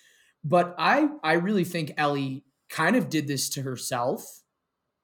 but 0.44 0.76
I 0.78 1.08
I 1.24 1.34
really 1.34 1.64
think 1.64 1.94
Ellie 1.98 2.44
kind 2.70 2.96
of 2.96 3.10
did 3.10 3.28
this 3.28 3.50
to 3.52 3.62
herself. 3.62 4.24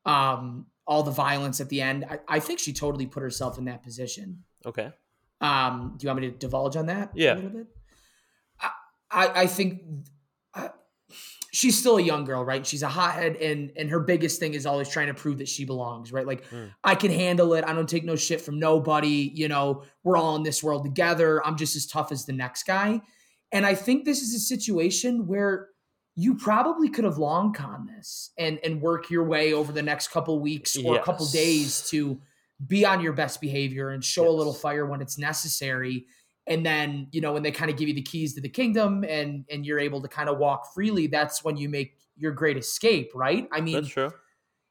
Um. 0.05 0.67
All 0.87 1.03
the 1.03 1.11
violence 1.11 1.61
at 1.61 1.69
the 1.69 1.79
end. 1.79 2.03
I, 2.09 2.19
I 2.27 2.39
think 2.39 2.59
she 2.59 2.73
totally 2.73 3.05
put 3.05 3.23
herself 3.23 3.57
in 3.57 3.65
that 3.65 3.81
position. 3.83 4.43
Okay. 4.65 4.89
Um, 5.39 5.93
do 5.97 6.03
you 6.03 6.09
want 6.09 6.21
me 6.21 6.31
to 6.31 6.35
divulge 6.37 6.75
on 6.75 6.87
that 6.87 7.11
Yeah. 7.15 7.33
a 7.33 7.35
little 7.35 7.49
bit? 7.51 7.67
I, 8.59 8.69
I, 9.09 9.41
I 9.43 9.47
think 9.47 9.83
uh, 10.53 10.69
she's 11.51 11.77
still 11.77 11.97
a 11.97 12.01
young 12.01 12.23
girl, 12.23 12.43
right? 12.43 12.65
She's 12.65 12.83
a 12.83 12.87
hothead, 12.89 13.35
and 13.35 13.71
and 13.75 13.89
her 13.89 13.99
biggest 13.99 14.39
thing 14.39 14.53
is 14.53 14.65
always 14.65 14.89
trying 14.89 15.07
to 15.07 15.13
prove 15.13 15.37
that 15.39 15.49
she 15.49 15.65
belongs, 15.65 16.11
right? 16.11 16.25
Like 16.25 16.49
Mm. 16.49 16.73
I 16.83 16.95
can 16.95 17.11
handle 17.11 17.53
it. 17.53 17.63
I 17.65 17.73
don't 17.73 17.87
take 17.89 18.03
no 18.03 18.15
shit 18.15 18.41
from 18.41 18.59
nobody. 18.59 19.31
You 19.33 19.47
know, 19.47 19.83
we're 20.03 20.17
all 20.17 20.35
in 20.35 20.43
this 20.43 20.63
world 20.63 20.83
together. 20.83 21.45
I'm 21.45 21.57
just 21.57 21.75
as 21.75 21.85
tough 21.85 22.11
as 22.11 22.25
the 22.25 22.33
next 22.33 22.63
guy. 22.63 23.01
And 23.51 23.65
I 23.65 23.75
think 23.75 24.05
this 24.05 24.21
is 24.21 24.33
a 24.33 24.39
situation 24.39 25.27
where 25.27 25.69
you 26.15 26.35
probably 26.35 26.89
could 26.89 27.05
have 27.05 27.17
long 27.17 27.53
con 27.53 27.85
this 27.85 28.31
and 28.37 28.59
and 28.63 28.81
work 28.81 29.09
your 29.09 29.23
way 29.23 29.53
over 29.53 29.71
the 29.71 29.81
next 29.81 30.09
couple 30.09 30.39
weeks 30.39 30.77
or 30.77 30.97
a 30.97 31.03
couple 31.03 31.25
days 31.27 31.87
to 31.89 32.19
be 32.67 32.85
on 32.85 33.01
your 33.01 33.13
best 33.13 33.41
behavior 33.41 33.89
and 33.89 34.03
show 34.03 34.27
a 34.27 34.31
little 34.31 34.53
fire 34.53 34.85
when 34.85 35.01
it's 35.01 35.17
necessary 35.17 36.05
and 36.47 36.65
then 36.65 37.07
you 37.11 37.21
know 37.21 37.33
when 37.33 37.43
they 37.43 37.51
kind 37.51 37.69
of 37.71 37.77
give 37.77 37.87
you 37.87 37.93
the 37.93 38.01
keys 38.01 38.33
to 38.35 38.41
the 38.41 38.49
kingdom 38.49 39.03
and 39.07 39.45
and 39.49 39.65
you're 39.65 39.79
able 39.79 40.01
to 40.01 40.07
kind 40.07 40.27
of 40.29 40.37
walk 40.37 40.73
freely 40.73 41.07
that's 41.07 41.43
when 41.43 41.55
you 41.57 41.69
make 41.69 41.97
your 42.17 42.31
great 42.31 42.57
escape 42.57 43.11
right? 43.15 43.47
I 43.51 43.61
mean 43.61 43.75
That's 43.75 43.87
true. 43.89 44.11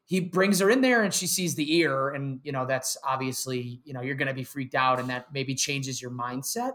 he 0.06 0.20
brings 0.20 0.58
her 0.60 0.68
in 0.70 0.80
there 0.80 1.02
and 1.02 1.12
she 1.14 1.26
sees 1.26 1.54
the 1.54 1.76
ear 1.76 2.10
and 2.10 2.40
you 2.42 2.52
know 2.52 2.66
that's 2.66 2.96
obviously 3.04 3.80
you 3.84 3.92
know 3.92 4.00
you're 4.00 4.14
going 4.16 4.28
to 4.28 4.34
be 4.34 4.44
freaked 4.44 4.74
out 4.74 4.98
and 5.00 5.08
that 5.10 5.32
maybe 5.32 5.54
changes 5.54 6.00
your 6.02 6.10
mindset. 6.10 6.72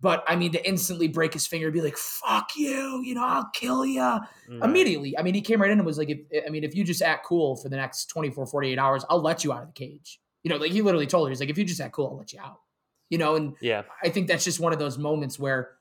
But 0.00 0.22
i 0.28 0.36
mean 0.36 0.52
to 0.52 0.64
instantly 0.68 1.08
break 1.08 1.32
his 1.32 1.46
finger 1.46 1.66
and 1.66 1.74
be 1.74 1.80
like 1.80 1.96
fuck 1.96 2.50
you 2.56 3.02
you 3.04 3.14
know 3.16 3.24
i'll 3.26 3.50
kill 3.52 3.84
you 3.84 4.00
Right. 4.00 4.20
Mm. 4.48 4.64
immediately. 4.64 5.18
I 5.18 5.22
mean 5.22 5.34
he 5.34 5.40
came 5.42 5.60
right 5.60 5.70
in 5.70 5.78
and 5.78 5.84
was 5.86 5.98
like 5.98 6.08
if, 6.10 6.20
i 6.46 6.50
mean 6.50 6.62
if 6.62 6.74
you 6.76 6.84
just 6.84 7.02
act 7.02 7.26
cool 7.26 7.56
for 7.56 7.68
the 7.68 7.76
next 7.76 8.06
24 8.06 8.46
48 8.46 8.78
hours 8.78 9.04
i'll 9.10 9.20
let 9.20 9.42
you 9.42 9.52
out 9.52 9.62
of 9.62 9.66
the 9.68 9.72
cage. 9.74 10.20
You 10.44 10.50
know 10.50 10.56
like 10.56 10.70
he 10.70 10.82
literally 10.82 11.06
told 11.08 11.26
her 11.26 11.30
he's 11.30 11.40
like 11.40 11.50
if 11.50 11.58
you 11.58 11.64
just 11.64 11.80
act 11.80 11.94
cool 11.94 12.06
i'll 12.12 12.16
let 12.16 12.32
you 12.32 12.38
out 12.40 12.60
you 13.10 13.18
know 13.18 13.36
and 13.36 13.54
Yeah. 13.60 13.82
I 14.02 14.08
think 14.10 14.28
that's 14.28 14.44
just 14.44 14.60
one 14.60 14.72
of 14.72 14.78
those 14.78 14.98
moments 14.98 15.38
where, 15.38 15.76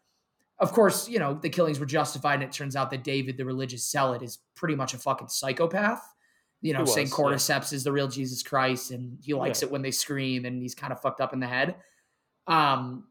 of 0.60 0.72
course, 0.72 1.08
you 1.10 1.20
know, 1.20 1.34
the 1.36 1.50
killings 1.50 1.80
were 1.80 1.86
justified, 1.86 2.36
and 2.36 2.44
it 2.44 2.52
turns 2.52 2.76
out 2.76 2.90
that 2.92 3.04
David, 3.04 3.38
the 3.38 3.46
religious 3.46 3.90
zealot, 3.90 4.22
is 4.24 4.40
pretty 4.56 4.76
much 4.76 4.94
a 4.94 4.98
fucking 4.98 5.28
psychopath. 5.28 6.02
You 6.62 6.74
know, 6.74 6.80
He 6.82 6.88
saying 6.88 7.10
was, 7.10 7.20
yeah. 7.20 7.26
cordyceps 7.60 7.72
is 7.74 7.84
the 7.84 7.92
real 7.92 8.08
Jesus 8.08 8.42
Christ, 8.42 8.90
and 8.92 9.20
he 9.22 9.34
likes 9.36 9.62
Yeah. 9.62 9.68
it 9.68 9.72
when 9.72 9.84
they 9.84 9.92
scream, 9.92 10.46
and 10.46 10.62
he's 10.62 10.74
kind 10.74 10.92
of 10.92 11.00
fucked 11.02 11.22
up 11.22 11.32
in 11.34 11.40
the 11.40 11.48
head. 11.48 11.76
Um, 12.48 13.08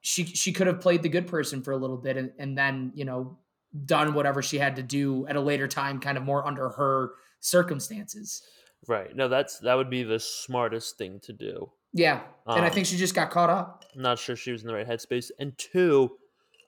she 0.00 0.24
she 0.24 0.52
could 0.52 0.66
have 0.68 0.80
played 0.80 1.02
the 1.02 1.08
good 1.08 1.26
person 1.26 1.62
for 1.62 1.72
a 1.72 1.76
little 1.76 1.96
bit, 1.96 2.16
and, 2.16 2.30
and 2.38 2.56
then 2.56 2.92
you 2.94 3.04
know 3.04 3.38
done 3.84 4.14
whatever 4.14 4.40
she 4.42 4.58
had 4.58 4.76
to 4.76 4.82
do 4.82 5.26
at 5.26 5.34
a 5.36 5.40
later 5.40 5.66
time, 5.66 5.98
kind 6.00 6.16
of 6.16 6.22
more 6.24 6.46
under 6.46 6.68
her 6.70 7.10
circumstances. 7.40 8.42
Right. 8.86 9.14
No, 9.14 9.26
that's 9.28 9.58
that 9.60 9.74
would 9.74 9.90
be 9.90 10.04
the 10.04 10.20
smartest 10.20 10.96
thing 10.98 11.18
to 11.24 11.32
do. 11.32 11.70
Yeah, 11.92 12.22
and 12.46 12.64
I 12.64 12.68
Um, 12.68 12.72
think 12.74 12.86
she 12.86 12.96
just 12.96 13.14
got 13.14 13.30
caught 13.30 13.50
up. 13.50 13.84
Not 13.96 14.18
sure 14.18 14.36
she 14.36 14.52
was 14.52 14.62
in 14.62 14.68
the 14.68 14.74
right 14.74 14.86
headspace. 14.86 15.30
And 15.38 15.56
two, 15.58 16.16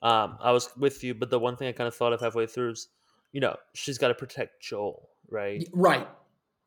um, 0.01 0.37
I 0.41 0.51
was 0.51 0.69
with 0.77 1.03
you, 1.03 1.13
but 1.13 1.29
the 1.29 1.39
one 1.39 1.55
thing 1.55 1.67
I 1.67 1.71
kind 1.71 1.87
of 1.87 1.95
thought 1.95 2.11
of 2.13 2.19
halfway 2.19 2.47
through 2.47 2.71
is, 2.71 2.87
you 3.31 3.39
know, 3.39 3.55
she's 3.73 3.97
got 3.97 4.07
to 4.09 4.15
protect 4.15 4.61
Joel, 4.61 5.09
right? 5.29 5.67
Right, 5.73 6.07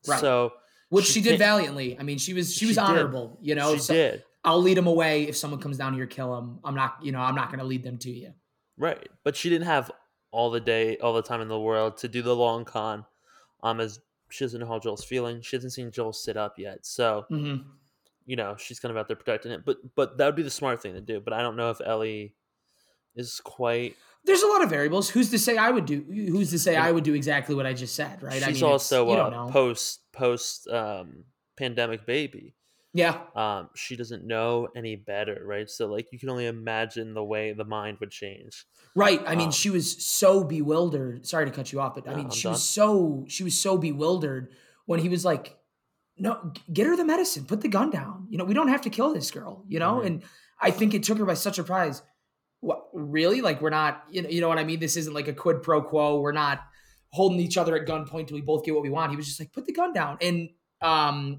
right. 0.06 0.20
So 0.20 0.52
which 0.88 1.06
she 1.06 1.14
she, 1.14 1.20
did 1.22 1.38
valiantly. 1.38 1.98
I 1.98 2.02
mean, 2.04 2.18
she 2.18 2.32
was 2.32 2.54
she 2.54 2.66
was 2.66 2.74
She 2.76 2.80
did. 2.80 2.88
honorable. 2.88 3.38
You 3.42 3.54
know, 3.56 3.74
she 3.74 3.80
So- 3.80 3.94
did. 3.94 4.24
I'll 4.46 4.60
lead 4.60 4.76
them 4.76 4.86
away 4.86 5.22
if 5.24 5.36
someone 5.38 5.58
comes 5.58 5.78
down 5.78 5.94
here, 5.94 6.06
kill 6.06 6.36
him. 6.36 6.58
I'm 6.64 6.74
not, 6.74 6.98
you 7.02 7.12
know, 7.12 7.18
I'm 7.20 7.34
not 7.34 7.48
going 7.48 7.60
to 7.60 7.64
lead 7.64 7.82
them 7.82 7.96
to 7.98 8.10
you. 8.10 8.34
Right. 8.76 9.08
But 9.24 9.36
she 9.36 9.48
didn't 9.48 9.64
have 9.66 9.90
all 10.32 10.50
the 10.50 10.60
day, 10.60 10.98
all 10.98 11.14
the 11.14 11.22
time 11.22 11.40
in 11.40 11.48
the 11.48 11.58
world 11.58 11.96
to 11.98 12.08
do 12.08 12.20
the 12.20 12.36
long 12.36 12.66
con. 12.66 13.06
Um, 13.62 13.80
as 13.80 14.00
she 14.28 14.44
doesn't 14.44 14.60
know 14.60 14.66
how 14.66 14.78
Joel's 14.78 15.02
feeling. 15.04 15.40
She 15.40 15.56
hasn't 15.56 15.72
seen 15.72 15.90
Joel 15.90 16.12
sit 16.12 16.36
up 16.36 16.58
yet. 16.58 16.84
So, 16.84 17.24
hmm 17.30 17.56
you 18.26 18.36
know, 18.36 18.56
she's 18.58 18.80
kind 18.80 18.90
of 18.90 18.96
out 18.96 19.06
there 19.08 19.16
protecting 19.16 19.52
it. 19.52 19.64
But 19.64 19.78
but 19.94 20.18
that 20.18 20.26
would 20.26 20.36
be 20.36 20.42
the 20.42 20.50
smart 20.50 20.80
thing 20.82 20.94
to 20.94 21.00
do. 21.00 21.20
But 21.20 21.32
I 21.32 21.42
don't 21.42 21.56
know 21.56 21.70
if 21.70 21.80
Ellie 21.84 22.34
is 23.16 23.40
quite 23.44 23.96
There's 24.24 24.42
a 24.42 24.46
lot 24.48 24.62
of 24.62 24.70
variables. 24.70 25.10
Who's 25.10 25.30
to 25.30 25.38
say 25.38 25.56
I 25.56 25.70
would 25.70 25.86
do? 25.86 26.00
Who's 26.08 26.50
to 26.50 26.58
say 26.58 26.76
I 26.76 26.90
would 26.90 27.04
do 27.04 27.14
exactly 27.14 27.54
what 27.54 27.66
I 27.66 27.72
just 27.72 27.94
said? 27.94 28.22
Right? 28.22 28.34
she's 28.34 28.42
I 28.44 28.50
mean, 28.52 28.64
also 28.64 29.10
a 29.10 29.50
post 29.52 30.00
post 30.12 30.68
um 30.68 31.24
pandemic 31.56 32.04
baby. 32.06 32.54
yeah, 32.92 33.18
um, 33.36 33.68
she 33.74 33.94
doesn't 33.96 34.24
know 34.26 34.68
any 34.76 34.96
better, 34.96 35.42
right? 35.44 35.68
So 35.70 35.86
like 35.86 36.06
you 36.12 36.18
can 36.18 36.30
only 36.30 36.46
imagine 36.46 37.14
the 37.14 37.22
way 37.24 37.52
the 37.52 37.64
mind 37.64 37.98
would 38.00 38.10
change. 38.10 38.64
right. 38.96 39.20
I 39.26 39.34
mean, 39.36 39.46
Um, 39.48 39.52
she 39.52 39.70
was 39.70 40.04
so 40.04 40.42
bewildered. 40.44 41.26
Sorry 41.26 41.44
to 41.44 41.50
cut 41.52 41.72
you 41.72 41.80
off, 41.80 41.94
but 41.94 42.08
I 42.08 42.14
mean, 42.14 42.26
I'm 42.26 42.30
she 42.30 42.44
done. 42.44 42.52
was 42.52 42.64
so 42.64 43.24
she 43.28 43.44
was 43.44 43.60
so 43.60 43.76
bewildered 43.78 44.50
when 44.86 45.00
he 45.00 45.08
was 45.08 45.24
like, 45.24 45.56
"No, 46.16 46.52
get 46.72 46.86
her 46.86 46.96
the 46.96 47.04
medicine. 47.04 47.44
Put 47.44 47.60
the 47.60 47.68
gun 47.68 47.90
down. 47.90 48.26
You 48.30 48.38
know, 48.38 48.44
we 48.44 48.54
don't 48.54 48.68
have 48.68 48.82
to 48.82 48.90
kill 48.90 49.12
this 49.14 49.30
girl. 49.30 49.64
You 49.68 49.78
know." 49.78 49.96
Mhm. 49.96 50.06
And 50.06 50.22
I 50.60 50.70
think 50.70 50.94
it 50.94 51.02
took 51.02 51.18
her 51.18 51.24
by 51.24 51.34
such 51.34 51.54
a 51.58 51.62
surprise. 51.62 52.02
What 52.60 52.86
really? 52.92 53.40
Like 53.40 53.60
we're 53.60 53.70
not, 53.70 54.04
you 54.10 54.22
know, 54.22 54.28
you 54.28 54.40
know 54.40 54.48
what 54.48 54.58
I 54.58 54.64
mean? 54.64 54.80
This 54.80 54.96
isn't 54.96 55.12
like 55.12 55.28
a 55.28 55.32
quid 55.34 55.62
pro 55.62 55.82
quo. 55.82 56.20
We're 56.20 56.32
not 56.32 56.60
holding 57.10 57.38
each 57.40 57.58
other 57.58 57.76
at 57.76 57.86
gunpoint 57.86 58.28
till 58.28 58.36
we 58.36 58.40
both 58.40 58.64
get 58.64 58.74
what 58.74 58.82
we 58.82 58.90
want. 58.90 59.10
He 59.10 59.16
was 59.16 59.26
just 59.26 59.38
like, 59.38 59.52
put 59.52 59.66
the 59.66 59.72
gun 59.72 59.92
down. 59.92 60.16
And 60.20 60.48
um, 60.80 61.38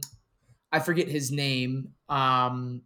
I 0.71 0.79
forget 0.79 1.07
his 1.07 1.31
name. 1.31 1.89
Um, 2.07 2.83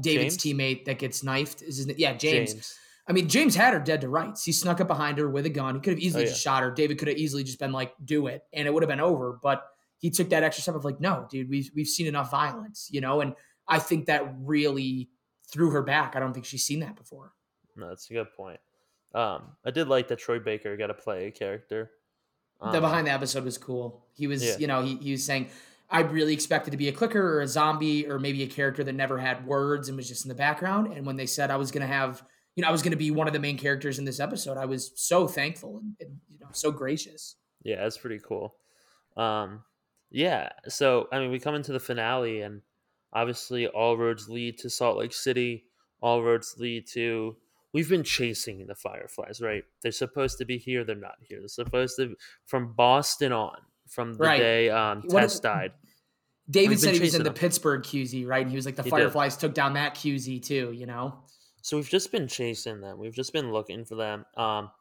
David's 0.00 0.36
James? 0.36 0.58
teammate 0.58 0.84
that 0.84 0.98
gets 0.98 1.24
knifed 1.24 1.62
is 1.62 1.78
his 1.78 1.86
name. 1.86 1.96
Yeah, 1.98 2.12
James. 2.12 2.76
I 3.08 3.12
mean, 3.12 3.28
James 3.28 3.56
had 3.56 3.74
her 3.74 3.80
dead 3.80 4.02
to 4.02 4.08
rights. 4.08 4.44
He 4.44 4.52
snuck 4.52 4.80
up 4.80 4.86
behind 4.86 5.18
her 5.18 5.28
with 5.28 5.46
a 5.46 5.50
gun. 5.50 5.74
He 5.74 5.80
could 5.80 5.94
have 5.94 5.98
easily 5.98 6.24
Oh, 6.24 6.26
just 6.26 6.40
shot 6.40 6.62
her. 6.62 6.70
David 6.70 6.98
could 6.98 7.08
have 7.08 7.16
easily 7.16 7.42
just 7.42 7.58
been 7.58 7.72
like, 7.72 7.92
"Do 8.04 8.28
it," 8.28 8.44
and 8.52 8.68
it 8.68 8.74
would 8.74 8.84
have 8.84 8.88
been 8.88 9.00
over. 9.00 9.38
But 9.42 9.64
he 10.00 10.10
took 10.10 10.30
that 10.30 10.42
extra 10.42 10.62
step 10.62 10.74
of 10.74 10.84
like, 10.84 11.00
"No, 11.00 11.26
dude, 11.30 11.48
we've 11.48 11.70
we've 11.74 11.86
seen 11.86 12.06
enough 12.08 12.30
violence," 12.30 12.88
you 12.90 13.00
know. 13.00 13.20
And 13.20 13.34
I 13.68 13.78
think 13.78 14.06
that 14.06 14.34
really 14.40 15.08
threw 15.52 15.70
her 15.70 15.82
back. 15.82 16.16
I 16.16 16.20
don't 16.20 16.32
think 16.32 16.44
she's 16.46 16.64
seen 16.64 16.80
that 16.80 16.96
before. 16.96 17.32
No, 17.76 17.88
that's 17.88 18.10
a 18.10 18.14
good 18.14 18.32
point. 18.36 18.58
Um, 19.14 19.42
I 19.64 19.70
did 19.70 19.88
like 19.88 20.08
that 20.08 20.18
Troy 20.18 20.38
Baker 20.38 20.76
got 20.76 20.88
to 20.88 20.94
play 20.94 21.26
a 21.26 21.30
character. 21.30 21.90
the 22.60 22.66
Um, 22.66 22.80
behind 22.80 23.06
the 23.06 23.10
episode 23.12 23.44
was 23.44 23.58
cool. 23.58 24.04
He 24.12 24.26
was, 24.26 24.44
Yeah. 24.44 24.56
you 24.58 24.66
know, 24.66 24.82
he, 24.82 24.96
he 24.96 25.10
was 25.12 25.24
saying, 25.24 25.48
I 25.88 26.00
really 26.02 26.32
expected 26.34 26.70
to 26.72 26.76
be 26.76 26.88
a 26.88 26.92
clicker 26.92 27.20
or 27.20 27.40
a 27.40 27.48
zombie 27.48 28.06
or 28.08 28.18
maybe 28.20 28.42
a 28.42 28.46
character 28.46 28.84
that 28.84 28.92
never 28.92 29.18
had 29.18 29.44
words 29.46 29.88
and 29.88 29.96
was 29.96 30.06
just 30.06 30.24
in 30.24 30.28
the 30.28 30.34
background. 30.36 30.92
And 30.92 31.04
when 31.06 31.16
they 31.16 31.26
said 31.26 31.50
I 31.50 31.56
was 31.56 31.72
going 31.72 31.80
to 31.80 31.92
have, 31.92 32.22
you 32.54 32.62
know, 32.62 32.68
I 32.68 32.70
was 32.70 32.82
going 32.82 32.92
to 32.92 32.96
be 32.96 33.10
one 33.10 33.26
of 33.26 33.32
the 33.32 33.40
main 33.40 33.58
characters 33.58 33.98
in 33.98 34.04
this 34.04 34.20
episode, 34.20 34.56
I 34.56 34.66
was 34.66 34.92
so 34.94 35.26
thankful 35.26 35.78
and, 35.78 35.96
and 36.00 36.20
you 36.30 36.38
know, 36.38 36.48
so 36.52 36.70
gracious. 36.70 37.34
Yeah, 37.64 37.82
that's 37.82 37.98
pretty 37.98 38.20
cool. 38.24 38.54
Um, 39.16 39.64
yeah, 40.10 40.50
so 40.68 41.08
I 41.12 41.18
mean, 41.18 41.30
we 41.30 41.38
come 41.38 41.54
into 41.54 41.72
the 41.72 41.80
finale, 41.80 42.42
and 42.42 42.62
obviously, 43.12 43.66
all 43.66 43.96
roads 43.96 44.28
lead 44.28 44.58
to 44.58 44.70
Salt 44.70 44.98
Lake 44.98 45.12
City. 45.12 45.64
All 46.02 46.22
roads 46.22 46.56
lead 46.58 46.86
to. 46.88 47.36
We've 47.72 47.88
been 47.88 48.02
chasing 48.02 48.66
the 48.66 48.74
Fireflies, 48.74 49.40
right? 49.40 49.62
They're 49.82 49.92
supposed 49.92 50.38
to 50.38 50.44
be 50.44 50.58
here. 50.58 50.82
They're 50.82 50.96
not 50.96 51.14
here. 51.20 51.38
They're 51.38 51.48
supposed 51.48 51.96
to 51.98 52.16
from 52.46 52.72
Boston 52.72 53.32
on, 53.32 53.56
from 53.88 54.14
the 54.14 54.24
Right. 54.24 54.38
day 54.38 54.70
um, 54.70 55.02
What 55.06 55.20
Tess 55.20 55.36
if- 55.36 55.42
died. 55.42 55.72
David 56.50 56.80
said 56.80 56.94
he 56.94 56.98
was 57.00 57.00
in 57.00 57.18
chasing 57.18 57.18
the 57.20 57.24
them. 57.30 57.34
Pittsburgh 57.34 57.82
QZ, 57.82 58.26
right? 58.26 58.42
And 58.42 58.50
he 58.50 58.56
was 58.56 58.66
like, 58.66 58.74
the 58.74 58.82
He 58.82 58.90
did. 58.90 58.96
Fireflies 58.96 59.36
took 59.36 59.54
down 59.54 59.74
that 59.74 59.94
QZ 59.94 60.42
too, 60.44 60.72
you 60.72 60.84
know? 60.84 61.20
So 61.62 61.76
we've 61.76 61.88
just 61.88 62.10
been 62.10 62.26
chasing 62.26 62.80
them. 62.80 62.98
We've 62.98 63.14
just 63.14 63.32
been 63.32 63.52
looking 63.52 63.84
for 63.84 63.94
them. 63.94 64.24
Um, 64.36 64.72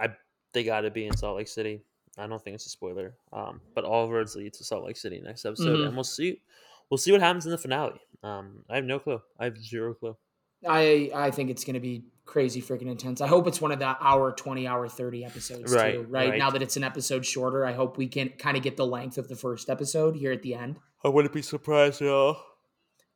I 0.00 0.08
they 0.54 0.64
got 0.64 0.82
to 0.82 0.90
be 0.90 1.04
in 1.06 1.14
Salt 1.14 1.36
Lake 1.36 1.48
City. 1.48 1.82
I 2.18 2.26
don't 2.26 2.42
think 2.42 2.54
it's 2.54 2.66
a 2.66 2.70
spoiler. 2.70 3.14
Um, 3.32 3.60
but 3.74 3.84
all 3.84 4.10
roads 4.10 4.34
lead 4.36 4.52
to 4.54 4.64
Salt 4.64 4.84
Lake 4.84 4.96
City 4.96 5.20
next 5.20 5.44
episode, 5.44 5.78
Mhm. 5.78 5.86
and 5.86 5.94
we'll 5.94 6.04
see. 6.04 6.40
We'll 6.90 6.98
see 6.98 7.12
what 7.12 7.20
happens 7.20 7.44
in 7.44 7.52
the 7.52 7.58
finale. 7.58 8.00
Um, 8.22 8.64
I 8.68 8.76
have 8.76 8.84
no 8.84 8.98
clue. 8.98 9.20
I 9.38 9.44
have 9.44 9.58
zero 9.58 9.94
clue. 9.94 10.16
I 10.66 11.10
I 11.14 11.30
think 11.30 11.50
it's 11.50 11.64
going 11.64 11.74
to 11.74 11.80
be 11.80 12.04
crazy 12.24 12.60
freaking 12.60 12.88
intense. 12.90 13.20
I 13.20 13.26
hope 13.26 13.46
it's 13.46 13.60
one 13.60 13.70
of 13.72 13.78
the 13.78 13.96
hour 14.00 14.32
20 14.32 14.66
hour 14.66 14.88
30 14.88 15.24
episodes 15.24 15.72
Right, 15.72 15.94
too, 15.94 16.02
right? 16.02 16.30
right. 16.30 16.38
Now 16.38 16.50
that 16.50 16.62
it's 16.62 16.76
an 16.76 16.84
episode 16.84 17.24
shorter, 17.24 17.64
I 17.64 17.72
hope 17.72 17.96
we 17.96 18.06
can 18.08 18.30
kind 18.30 18.56
of 18.56 18.62
get 18.62 18.76
the 18.76 18.86
length 18.86 19.16
of 19.18 19.28
the 19.28 19.36
first 19.36 19.70
episode 19.70 20.16
here 20.16 20.32
at 20.32 20.42
the 20.42 20.54
end. 20.54 20.78
I 21.04 21.08
wouldn't 21.08 21.32
be 21.32 21.42
surprised 21.42 22.02
at 22.02 22.08
all. 22.08 22.42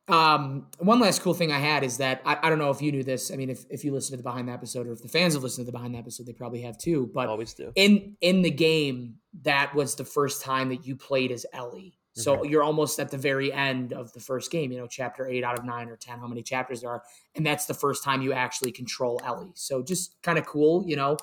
Um, 0.09 0.67
one 0.79 0.99
last 0.99 1.21
cool 1.21 1.33
thing 1.33 1.51
I 1.51 1.59
had 1.59 1.83
is 1.83 1.97
that 1.97 2.21
I, 2.25 2.37
I 2.43 2.49
don't 2.49 2.59
know 2.59 2.69
if 2.71 2.81
you 2.81 2.91
knew 2.91 3.03
this. 3.03 3.31
I 3.31 3.35
mean, 3.37 3.49
if, 3.49 3.63
if 3.69 3.85
you 3.85 3.93
listen 3.93 4.11
to 4.13 4.17
the 4.17 4.23
behind 4.23 4.49
the 4.49 4.51
episode 4.51 4.85
or 4.85 4.91
if 4.91 5.01
the 5.01 5.07
fans 5.07 5.33
have 5.33 5.43
listened 5.43 5.65
to 5.65 5.71
the 5.71 5.77
behind 5.77 5.95
the 5.95 5.99
episode, 5.99 6.25
they 6.25 6.33
probably 6.33 6.61
have 6.63 6.77
too. 6.77 7.09
But 7.13 7.29
Always 7.29 7.53
do. 7.53 7.71
in 7.75 8.17
in 8.19 8.41
the 8.41 8.51
game, 8.51 9.15
that 9.43 9.73
was 9.73 9.95
the 9.95 10.03
first 10.03 10.41
time 10.41 10.69
that 10.69 10.85
you 10.85 10.95
played 10.97 11.31
as 11.31 11.45
Ellie. 11.53 11.97
So 12.15 12.37
Mhm. 12.37 12.49
you're 12.51 12.63
almost 12.63 12.99
at 12.99 13.09
the 13.11 13.17
very 13.17 13.51
end 13.51 13.91
of 13.93 14.11
the 14.13 14.19
first 14.19 14.51
game, 14.51 14.71
you 14.71 14.77
know, 14.77 14.87
chapter 14.87 15.25
eight 15.25 15.43
out 15.43 15.57
of 15.57 15.63
nine 15.65 15.87
or 15.89 15.95
ten, 15.95 16.19
how 16.19 16.27
many 16.27 16.43
chapters 16.43 16.81
there 16.81 16.89
are, 16.91 17.03
and 17.35 17.45
that's 17.45 17.65
the 17.65 17.73
first 17.73 18.03
time 18.03 18.21
you 18.21 18.33
actually 18.33 18.71
control 18.73 19.21
Ellie. 19.23 19.53
So 19.55 19.81
just 19.81 20.21
kind 20.21 20.37
of 20.37 20.45
cool, 20.45 20.83
you 20.85 20.95
know. 20.97 21.15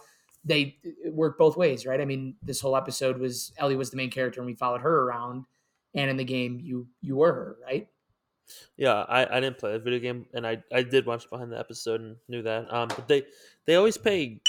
They 0.43 0.78
work 1.05 1.37
both 1.37 1.55
ways, 1.59 1.85
right? 1.85 2.01
I 2.01 2.07
mean, 2.07 2.37
this 2.43 2.62
whole 2.62 2.74
episode 2.74 3.18
was 3.18 3.53
Ellie 3.59 3.76
was 3.76 3.91
the 3.91 3.99
main 3.99 4.11
character, 4.11 4.41
and 4.41 4.47
we 4.47 4.55
followed 4.55 4.81
her 4.81 5.03
around, 5.03 5.45
and 5.95 6.11
in 6.11 6.16
the 6.16 6.24
game, 6.24 6.59
you 6.59 6.89
you 7.03 7.16
were 7.16 7.35
her, 7.35 7.57
right? 7.62 7.89
Yeah, 8.76 8.94
I, 8.94 9.36
I 9.36 9.40
didn't 9.40 9.59
play 9.59 9.72
the 9.72 9.78
video 9.78 9.98
game, 10.01 10.26
and 10.32 10.46
I, 10.46 10.62
I 10.72 10.82
did 10.82 11.07
watch 11.07 11.28
behind 11.30 11.53
the 11.53 11.59
episode 11.59 12.01
and 12.01 12.16
knew 12.28 12.42
that. 12.42 12.72
Um, 12.72 12.88
but 12.88 13.09
they 13.09 13.24
they 13.66 13.76
always 13.76 13.96
pay. 13.96 14.40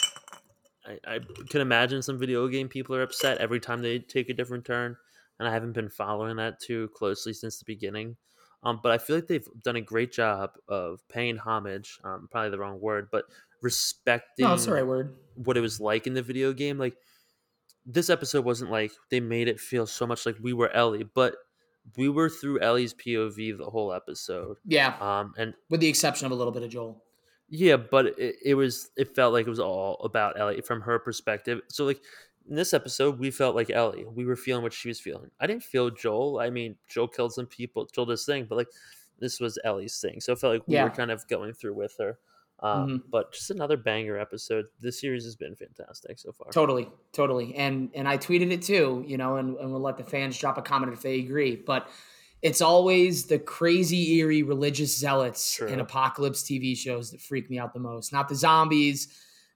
I, 0.86 0.98
I 1.16 1.20
can 1.50 1.62
imagine 1.62 2.02
some 2.02 2.18
video 2.18 2.48
game 2.48 2.68
people 2.68 2.96
are 2.96 3.04
upset 3.04 3.38
every 3.38 3.60
time 3.60 3.82
they 3.82 4.00
take 4.00 4.30
a 4.30 4.34
different 4.34 4.66
turn, 4.66 4.96
and 5.40 5.48
I 5.48 5.52
haven't 5.52 5.74
been 5.74 5.90
following 5.90 6.38
that 6.38 6.60
too 6.60 6.90
closely 6.96 7.34
since 7.34 7.58
the 7.60 7.66
beginning. 7.66 8.16
Um, 8.64 8.80
but 8.82 8.92
I 8.92 8.98
feel 9.00 9.16
like 9.16 9.28
they've 9.28 9.48
done 9.64 9.76
a 9.76 9.82
great 9.82 10.12
job 10.12 10.52
of 10.68 11.00
paying 11.10 11.38
homage. 11.38 12.00
Um, 12.04 12.28
probably 12.32 12.52
the 12.52 12.60
wrong 12.60 12.80
word, 12.80 13.08
but 13.12 13.26
respecting 13.62 14.46
No, 14.46 14.54
it's 14.54 14.66
the 14.66 14.74
right 14.74 14.86
word. 14.86 15.16
what 15.36 15.58
it 15.58 15.62
was 15.62 15.80
like 15.80 16.06
in 16.08 16.14
the 16.14 16.22
video 16.22 16.54
game. 16.54 16.78
Like 16.78 16.96
this 17.86 18.10
episode 18.10 18.46
wasn't 18.46 18.72
like 18.72 18.92
they 19.10 19.20
made 19.20 19.48
it 19.48 19.60
feel 19.60 19.88
so 19.88 20.06
much 20.06 20.26
like 20.26 20.36
we 20.42 20.54
were 20.54 20.70
Ellie, 20.72 21.04
but 21.04 21.36
we 21.98 22.10
were 22.10 22.30
through 22.30 22.60
Ellie's 22.62 22.94
POV 22.94 23.58
the 23.58 23.70
whole 23.70 23.94
episode. 23.94 24.58
Yeah, 24.66 24.96
Um, 25.00 25.34
and 25.38 25.54
with 25.70 25.80
the 25.82 25.88
exception 25.90 26.26
of 26.26 26.32
a 26.32 26.36
little 26.36 26.54
bit 26.54 26.64
of 26.64 26.70
Joel. 26.70 27.04
yeah, 27.50 27.76
but 27.78 28.18
it, 28.20 28.36
it 28.46 28.54
was 28.56 28.92
it 28.98 29.16
felt 29.16 29.34
like 29.34 29.46
it 29.48 29.50
was 29.50 29.60
all 29.60 29.96
about 30.04 30.40
Ellie 30.40 30.62
from 30.62 30.82
her 30.82 31.00
perspective. 31.00 31.62
So 31.70 31.86
like 31.86 32.02
in 32.50 32.56
this 32.56 32.74
episode, 32.74 33.20
we 33.20 33.30
felt 33.32 33.56
like 33.56 33.70
Ellie. 33.70 34.06
We 34.06 34.26
were 34.26 34.36
feeling 34.36 34.64
what 34.64 34.74
she 34.74 34.88
was 34.88 35.00
feeling. 35.00 35.30
I 35.40 35.48
didn't 35.48 35.64
feel 35.64 35.90
Joel. 35.90 36.40
I 36.40 36.50
mean, 36.50 36.76
Joel 36.88 37.08
killed 37.08 37.34
some 37.34 37.46
people, 37.48 37.88
Joel 37.94 38.06
this 38.08 38.26
thing, 38.26 38.46
but 38.50 38.58
like 38.58 38.70
this 39.20 39.40
was 39.40 39.60
Ellie's 39.64 40.00
thing. 40.00 40.20
So 40.22 40.34
it 40.34 40.40
felt 40.40 40.54
like 40.54 40.68
we 40.68 40.76
Yeah. 40.76 40.86
were 40.86 40.90
kind 40.90 41.12
of 41.12 41.28
going 41.28 41.54
through 41.54 41.74
with 41.76 41.96
her. 42.00 42.18
Um, 42.62 42.90
Mhm. 42.90 43.04
But 43.10 43.34
just 43.34 43.50
another 43.50 43.76
banger 43.78 44.18
episode. 44.20 44.66
This 44.80 45.00
series 45.02 45.24
has 45.26 45.36
been 45.36 45.56
fantastic 45.56 46.20
so 46.20 46.32
far. 46.32 46.52
Totally, 46.52 46.88
totally. 47.12 47.56
And 47.56 47.90
and 47.96 48.08
I 48.08 48.18
tweeted 48.18 48.52
it 48.52 48.62
too, 48.62 49.04
you 49.08 49.18
know, 49.18 49.38
and, 49.38 49.58
and 49.58 49.72
we'll 49.72 49.82
let 49.82 49.98
the 49.98 50.04
fans 50.04 50.38
drop 50.38 50.58
a 50.58 50.62
comment 50.62 50.94
if 50.94 51.02
they 51.02 51.20
agree. 51.20 51.56
But 51.56 51.90
it's 52.42 52.62
always 52.62 53.26
the 53.26 53.40
crazy, 53.40 54.14
eerie 54.18 54.44
religious 54.44 54.96
zealots 54.98 55.56
True. 55.56 55.68
in 55.68 55.80
apocalypse 55.80 56.44
TV 56.44 56.76
shows 56.76 57.12
that 57.12 57.22
freak 57.22 57.50
me 57.50 57.58
out 57.60 57.74
the 57.74 57.80
most. 57.80 58.12
Not 58.14 58.30
the 58.30 58.36
zombies, 58.36 59.08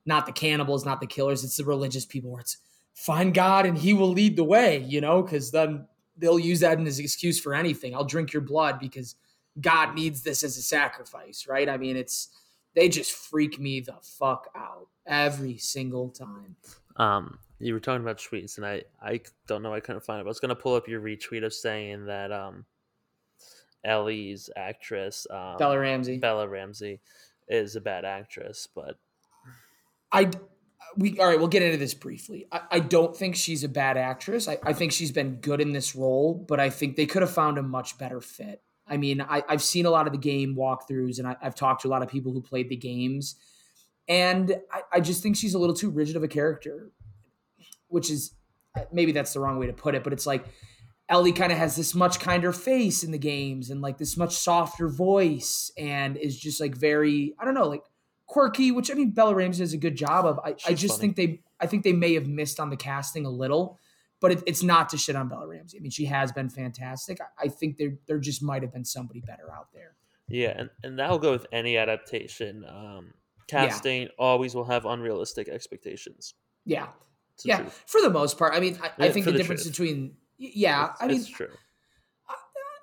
not 0.06 0.26
the 0.26 0.32
cannibals, 0.32 0.86
not 0.86 1.00
the 1.00 1.08
killers. 1.08 1.44
It's 1.44 1.58
the 1.58 1.66
religious 1.66 2.06
people 2.06 2.32
where 2.32 2.42
it's 2.42 2.58
find 2.94 3.34
God 3.34 3.66
and 3.66 3.78
he 3.78 3.94
will 3.94 4.10
lead 4.12 4.36
the 4.36 4.44
way, 4.44 4.80
you 4.80 5.02
know, 5.02 5.22
because 5.22 5.52
then 5.52 5.88
they'll 6.18 6.40
use 6.40 6.62
that 6.62 6.80
as 6.80 6.98
an 7.00 7.04
excuse 7.04 7.40
for 7.40 7.54
anything. 7.54 7.94
I'll 7.94 8.06
drink 8.06 8.32
your 8.34 8.42
blood 8.42 8.80
because 8.80 9.16
God 9.60 9.94
needs 9.96 10.22
this 10.22 10.44
as 10.44 10.56
a 10.58 10.62
sacrifice, 10.62 11.46
right? 11.48 11.68
I 11.68 11.78
mean, 11.78 11.98
it's 11.98 12.30
they 12.76 12.90
just 12.90 13.12
freak 13.12 13.60
me 13.60 13.80
the 13.80 13.96
fuck 14.02 14.50
out 14.56 14.88
every 15.08 15.58
single 15.58 16.10
time. 16.10 16.56
Um, 16.98 17.40
you 17.60 17.74
were 17.74 17.80
talking 17.80 18.02
about 18.02 18.18
tweets, 18.18 18.58
and 18.58 18.66
I 18.66 18.84
I 19.02 19.22
don't 19.48 19.62
know. 19.64 19.74
I 19.74 19.80
couldn't 19.80 20.04
find 20.04 20.20
it. 20.20 20.24
But 20.24 20.30
I 20.30 20.32
was 20.32 20.40
gonna 20.40 20.56
pull 20.56 20.76
up 20.76 20.88
your 20.88 21.02
retweet 21.02 21.46
of 21.46 21.54
saying 21.54 22.06
that 22.06 22.32
um, 22.32 22.66
Ellie's 23.84 24.50
actress 24.56 25.26
um, 25.30 25.58
Bella 25.58 25.80
Ramsey. 25.80 26.18
Bella 26.18 26.48
Ramsey 26.48 27.00
is 27.48 27.76
a 27.76 27.82
bad 27.82 28.06
actress, 28.06 28.68
but 28.74 28.98
I 30.12 30.32
we 30.98 31.20
all 31.20 31.28
right. 31.28 31.38
We'll 31.38 31.48
get 31.48 31.62
into 31.62 31.78
this 31.78 31.94
briefly. 31.94 32.48
I, 32.52 32.62
I 32.72 32.80
don't 32.80 33.16
think 33.16 33.36
she's 33.36 33.64
a 33.64 33.70
bad 33.70 33.98
actress. 33.98 34.48
I, 34.48 34.58
I 34.64 34.74
think 34.74 34.92
she's 34.92 35.12
been 35.12 35.36
good 35.36 35.62
in 35.62 35.72
this 35.72 35.96
role, 35.96 36.34
but 36.34 36.60
I 36.60 36.70
think 36.70 36.96
they 36.96 37.06
could 37.06 37.22
have 37.22 37.32
found 37.32 37.58
a 37.58 37.64
much 37.64 37.98
better 37.98 38.22
fit. 38.22 38.62
I 38.88 38.98
mean, 38.98 39.22
I, 39.22 39.44
I've 39.48 39.64
seen 39.64 39.86
a 39.86 39.90
lot 39.90 40.08
of 40.08 40.14
the 40.14 40.20
game 40.20 40.56
walkthroughs, 40.56 41.20
and 41.20 41.28
I, 41.28 41.36
I've 41.42 41.56
talked 41.56 41.82
to 41.82 41.88
a 41.88 41.90
lot 41.90 42.04
of 42.04 42.10
people 42.10 42.32
who 42.32 42.42
played 42.42 42.70
the 42.70 42.76
games, 42.76 43.36
and 44.08 44.56
I, 44.72 44.82
I 44.94 45.00
just 45.00 45.24
think 45.24 45.36
she's 45.36 45.54
a 45.54 45.60
little 45.60 45.76
too 45.76 45.90
rigid 45.90 46.16
of 46.16 46.24
a 46.24 46.28
character, 46.28 46.92
which 47.88 48.12
is 48.12 48.36
uh, 48.78 48.82
maybe 48.92 49.12
that's 49.12 49.34
the 49.34 49.40
wrong 49.40 49.58
way 49.58 49.68
to 49.68 49.74
put 49.74 49.96
it, 49.96 50.04
but 50.04 50.14
it's 50.14 50.28
like 50.28 50.46
Ellie 51.10 51.34
kind 51.34 51.52
of 51.52 51.58
has 51.58 51.76
this 51.76 51.94
much 51.94 52.20
kinder 52.20 52.52
face 52.52 53.04
in 53.04 53.12
the 53.12 53.18
games 53.18 53.70
and 53.70 53.82
like 53.82 53.98
this 53.98 54.18
much 54.18 54.36
softer 54.36 54.88
voice 54.88 55.72
and 55.78 56.18
is 56.18 56.38
just 56.38 56.60
like 56.60 56.76
very 56.76 57.36
I 57.40 57.46
don't 57.46 57.54
know 57.54 57.68
like 57.68 57.84
quirky, 58.26 58.72
which 58.72 58.90
I 58.90 58.96
mean 58.96 59.12
Bella 59.12 59.36
Ramsey 59.36 59.64
does 59.64 59.74
a 59.74 59.78
good 59.78 59.96
job 59.96 60.26
of. 60.26 60.40
I, 60.44 60.56
I 60.68 60.74
just 60.74 60.96
funny. 60.96 61.14
think 61.14 61.16
they 61.16 61.42
I 61.60 61.68
think 61.68 61.84
they 61.84 61.94
may 61.94 62.14
have 62.16 62.28
missed 62.28 62.60
on 62.60 62.70
the 62.70 62.78
casting 62.78 63.26
a 63.26 63.30
little, 63.30 63.80
but 64.26 64.32
it, 64.32 64.44
it's 64.48 64.64
not 64.64 64.90
to 64.90 64.98
shit 64.98 65.16
on 65.16 65.30
Bella 65.30 65.48
Ramsey. 65.48 65.78
I 65.78 65.82
mean 65.82 65.92
she 65.92 66.06
has 66.06 66.32
been 66.32 66.50
fantastic. 66.50 67.20
I, 67.22 67.46
I 67.46 67.48
think 67.48 67.78
there 67.78 67.94
there 68.08 68.18
just 68.20 68.42
might 68.42 68.64
have 68.64 68.74
been 68.74 68.86
somebody 68.86 69.22
better 69.22 69.52
out 69.54 69.68
there. 69.74 69.96
yeah, 70.28 70.54
and, 70.58 70.70
and 70.84 70.98
that'll 70.98 71.20
go 71.20 71.32
with 71.32 71.46
any 71.52 71.78
adaptation. 71.78 72.66
Um, 72.68 73.14
casting 73.48 74.10
always 74.18 74.56
will 74.56 74.66
have 74.66 74.86
unrealistic 74.86 75.48
expectations. 75.48 76.34
Yeah, 76.66 76.88
yeah. 77.44 77.60
truth. 77.60 77.84
For 77.86 78.02
the 78.02 78.10
most 78.10 78.40
part, 78.40 78.54
I 78.56 78.60
mean 78.60 78.80
I, 78.82 79.06
I 79.06 79.10
think 79.12 79.26
the 79.26 79.32
the 79.32 79.38
difference 79.38 79.62
truth. 79.64 79.74
between 79.74 80.16
yeah, 80.38 80.86
It's- 80.86 80.98
I 81.02 81.08
mean 81.08 81.18
it's 81.18 81.30
true. 81.30 81.52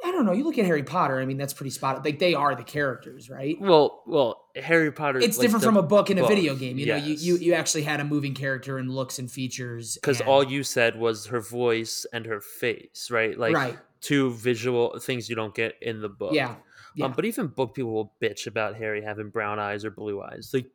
I 0.05 0.11
don't 0.11 0.27
know. 0.27 0.33
You 0.33 0.43
look 0.45 0.59
at 0.59 0.65
Harry 0.65 0.83
Potter. 0.83 1.21
I 1.21 1.27
mean, 1.27 1.37
that's 1.37 1.53
pretty 1.53 1.71
spot. 1.71 2.05
Like 2.05 2.19
they 2.19 2.35
are 2.35 2.57
the 2.57 2.65
characters, 2.65 3.31
right? 3.31 3.57
Well, 3.61 4.03
well, 4.05 4.42
Harry 4.57 4.93
Potter. 4.93 5.19
It's 5.19 5.39
like, 5.39 5.47
different 5.47 5.65
from 5.65 5.77
a 5.77 5.83
book 5.83 6.11
and 6.11 6.19
a 6.19 6.27
video 6.27 6.55
game. 6.55 6.79
You 6.79 6.87
know, 6.87 6.97
you, 6.97 7.15
you 7.15 7.37
you 7.37 7.55
actually 7.55 7.83
had 7.83 8.01
a 8.01 8.05
moving 8.05 8.35
character 8.35 8.79
and 8.79 8.91
looks 8.91 9.19
and 9.19 9.31
features. 9.31 9.95
because 9.97 10.21
and- 10.21 10.29
all 10.29 10.45
you 10.45 10.63
said 10.63 10.99
was 10.99 11.27
her 11.27 11.41
voice 11.41 12.07
and 12.13 12.27
her 12.27 12.41
face, 12.41 13.09
right? 13.11 13.39
Like 13.39 13.55
right, 13.55 13.79
two 14.01 14.33
visual 14.33 14.99
things 14.99 15.29
you 15.29 15.37
don't 15.37 15.55
get 15.55 15.77
in 15.81 16.01
the 16.01 16.09
book. 16.09 16.35
yeah, 16.35 16.57
yeah. 16.95 17.07
Um, 17.07 17.13
but 17.13 17.25
even 17.25 17.47
book 17.47 17.75
people 17.75 17.93
will 17.93 18.13
bitch 18.21 18.47
about 18.47 18.77
Harry 18.77 19.03
having 19.03 19.31
brown 19.31 19.59
eyes 19.59 19.85
or 19.85 19.91
blue 19.91 20.23
eyes. 20.23 20.51
Like 20.53 20.67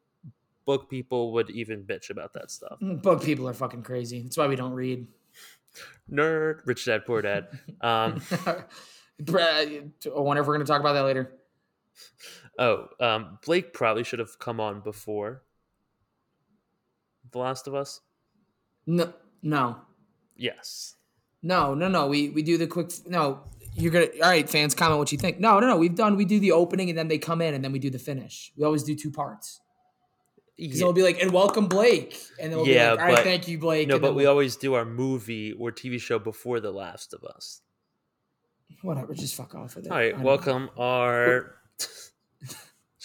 book 0.65 0.89
people 0.89 1.33
would 1.33 1.49
even 1.49 1.83
bitch 1.83 2.09
about 2.09 2.33
that 2.33 2.51
stuff. 2.51 2.79
Mm, 2.81 3.01
book 3.01 3.23
people 3.23 3.47
are 3.47 3.53
fucking 3.53 3.83
crazy. 3.83 4.21
That's 4.21 4.37
why 4.37 4.47
we 4.47 4.55
don't 4.55 4.73
read. 4.73 5.07
Nerd, 6.11 6.61
rich 6.65 6.85
dad, 6.85 7.05
poor 7.05 7.21
dad. 7.21 7.47
Um, 7.81 8.21
I 8.47 8.63
wonder 9.27 10.41
if 10.41 10.47
we're 10.47 10.55
going 10.55 10.59
to 10.59 10.65
talk 10.65 10.79
about 10.79 10.93
that 10.93 11.03
later. 11.03 11.31
Oh, 12.57 12.87
um, 12.99 13.39
Blake 13.45 13.73
probably 13.73 14.03
should 14.03 14.19
have 14.19 14.39
come 14.39 14.59
on 14.59 14.81
before 14.81 15.43
The 17.31 17.39
Last 17.39 17.67
of 17.67 17.75
Us. 17.75 18.01
No, 18.85 19.13
no, 19.41 19.77
Yes. 20.35 20.95
no, 21.43 21.73
no, 21.73 21.87
no. 21.87 22.07
We 22.07 22.29
we 22.29 22.41
do 22.41 22.57
the 22.57 22.67
quick. 22.67 22.91
No, 23.05 23.41
you're 23.73 23.91
gonna. 23.91 24.07
All 24.23 24.29
right, 24.29 24.49
fans, 24.49 24.73
comment 24.73 24.97
what 24.99 25.11
you 25.11 25.17
think. 25.17 25.39
No, 25.39 25.59
no, 25.59 25.67
no. 25.67 25.77
We've 25.77 25.95
done. 25.95 26.15
We 26.15 26.25
do 26.25 26.39
the 26.39 26.51
opening 26.53 26.89
and 26.89 26.97
then 26.97 27.07
they 27.09 27.17
come 27.17 27.41
in 27.41 27.53
and 27.53 27.63
then 27.63 27.71
we 27.71 27.79
do 27.79 27.89
the 27.89 27.99
finish. 27.99 28.51
We 28.57 28.63
always 28.63 28.83
do 28.83 28.95
two 28.95 29.11
parts. 29.11 29.59
Because 30.57 30.79
Yeah. 30.79 30.85
it'll 30.85 30.93
be 30.93 31.03
like, 31.03 31.21
and 31.21 31.31
welcome 31.31 31.67
Blake, 31.67 32.19
and 32.41 32.51
then 32.51 32.57
we'll 32.57 32.67
Yeah, 32.67 32.91
be 32.95 32.97
like, 32.97 32.99
all 33.09 33.13
right, 33.15 33.23
thank 33.23 33.47
you, 33.47 33.59
Blake. 33.59 33.87
No, 33.87 33.99
but 33.99 34.15
we 34.15 34.23
we'll- 34.23 34.31
always 34.31 34.55
do 34.55 34.73
our 34.73 34.85
movie 34.85 35.51
or 35.53 35.71
TV 35.71 35.99
show 36.01 36.17
before 36.17 36.59
The 36.59 36.71
Last 36.71 37.13
of 37.13 37.23
Us. 37.23 37.61
whatever, 38.81 39.13
just 39.13 39.35
fuck 39.35 39.53
off 39.53 39.75
with 39.75 39.85
it. 39.85 39.91
All 39.91 39.97
right, 39.97 40.19
welcome 40.19 40.69
our. 40.77 41.56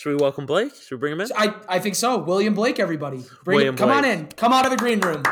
Should 0.03 0.17
we 0.17 0.17
welcome 0.17 0.47
Blake? 0.47 0.75
Should 0.75 0.97
we 0.97 0.99
bring 0.99 1.13
him 1.13 1.21
in? 1.21 1.29
I, 1.37 1.55
I 1.69 1.79
think 1.79 1.95
so. 1.95 2.19
William 2.19 2.55
Blake, 2.55 2.81
everybody, 2.81 3.25
Bring, 3.45 3.59
William 3.59 3.77
come 3.77 3.93
on 3.93 4.05
in, 4.05 4.27
come 4.27 4.53
out 4.53 4.65
of 4.65 4.73
the 4.73 4.77
green 4.77 4.99
room. 4.99 5.23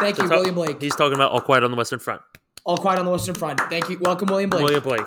Thank 0.00 0.18
you, 0.18 0.26
So 0.26 0.34
William 0.34 0.56
Blake. 0.56 0.82
He's 0.82 0.96
talking 0.96 1.14
about 1.14 1.30
All 1.30 1.40
Quiet 1.40 1.62
on 1.62 1.70
the 1.70 1.76
Western 1.76 2.00
Front. 2.00 2.20
All 2.64 2.76
quiet 2.76 2.98
on 2.98 3.04
the 3.04 3.12
Western 3.12 3.36
Front. 3.36 3.60
Thank 3.70 3.88
you, 3.88 4.00
welcome, 4.00 4.26
William 4.26 4.50
Blake. 4.50 4.64
William 4.64 4.82
Blake. 4.82 5.06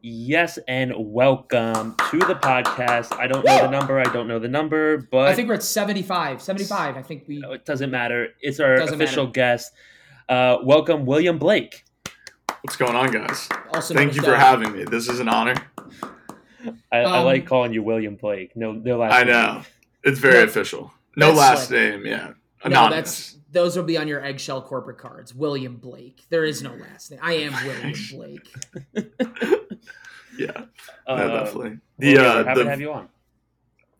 Yes, 0.00 0.58
and 0.66 0.94
welcome 0.96 1.96
to 2.12 2.18
the 2.18 2.36
podcast. 2.36 3.14
I 3.14 3.26
don't 3.26 3.44
know 3.44 3.60
the 3.60 3.70
number. 3.70 4.00
I 4.00 4.10
don't 4.10 4.26
know 4.26 4.38
the 4.38 4.48
number, 4.48 5.06
but 5.12 5.28
I 5.28 5.34
think 5.34 5.50
we're 5.50 5.56
at 5.56 5.62
75. 5.62 6.40
75. 6.40 6.96
I 6.96 7.02
think 7.02 7.24
we. 7.28 7.44
it 7.44 7.66
doesn't 7.66 7.90
matter. 7.90 8.28
It's 8.40 8.58
our 8.58 8.76
Doesn't 8.76 8.94
official 8.94 9.24
matter. 9.24 9.32
guest. 9.32 9.72
Uh, 10.28 10.58
welcome, 10.62 11.06
William 11.06 11.38
Blake. 11.38 11.84
What's 12.62 12.76
going 12.76 12.96
on, 12.96 13.10
guys? 13.12 13.48
Also 13.72 13.94
Thank 13.94 14.16
you 14.16 14.22
for 14.22 14.34
having 14.34 14.72
me. 14.72 14.84
This 14.84 15.08
is 15.08 15.20
an 15.20 15.28
honor. 15.28 15.54
I, 16.90 16.98
I 16.98 17.18
Um, 17.18 17.24
like 17.24 17.46
calling 17.46 17.72
you 17.72 17.82
William 17.82 18.16
Blake. 18.16 18.56
No, 18.56 18.72
no 18.72 18.98
last 18.98 19.10
name. 19.12 19.20
I 19.20 19.22
name. 19.24 19.32
know. 19.32 19.62
It's 20.02 20.18
very 20.18 20.38
Yeah. 20.38 20.42
official. 20.44 20.92
No 21.16 21.30
last 21.30 21.68
slick. 21.68 21.80
name, 21.80 22.06
yeah. 22.06 22.26
No, 22.28 22.34
Anonymous. 22.64 22.96
that's 22.96 23.32
those 23.52 23.76
will 23.76 23.84
be 23.84 23.96
on 23.96 24.08
your 24.08 24.22
eggshell 24.22 24.60
corporate 24.62 24.98
cards. 24.98 25.32
William 25.34 25.76
Blake. 25.76 26.22
There 26.28 26.44
is 26.44 26.62
no 26.62 26.74
last 26.74 27.10
name. 27.12 27.20
I 27.22 27.34
am 27.34 27.52
William 27.64 27.94
Blake. 28.10 28.54
yeah, 30.38 30.64
Uh, 31.06 31.16
no, 31.16 31.28
definitely. 31.44 31.78
The, 31.98 32.10
yeah, 32.10 32.20
uh, 32.20 32.44
happy 32.44 32.58
the- 32.58 32.64
to 32.64 32.70
have 32.70 32.80
you 32.80 32.92
on. 32.92 33.08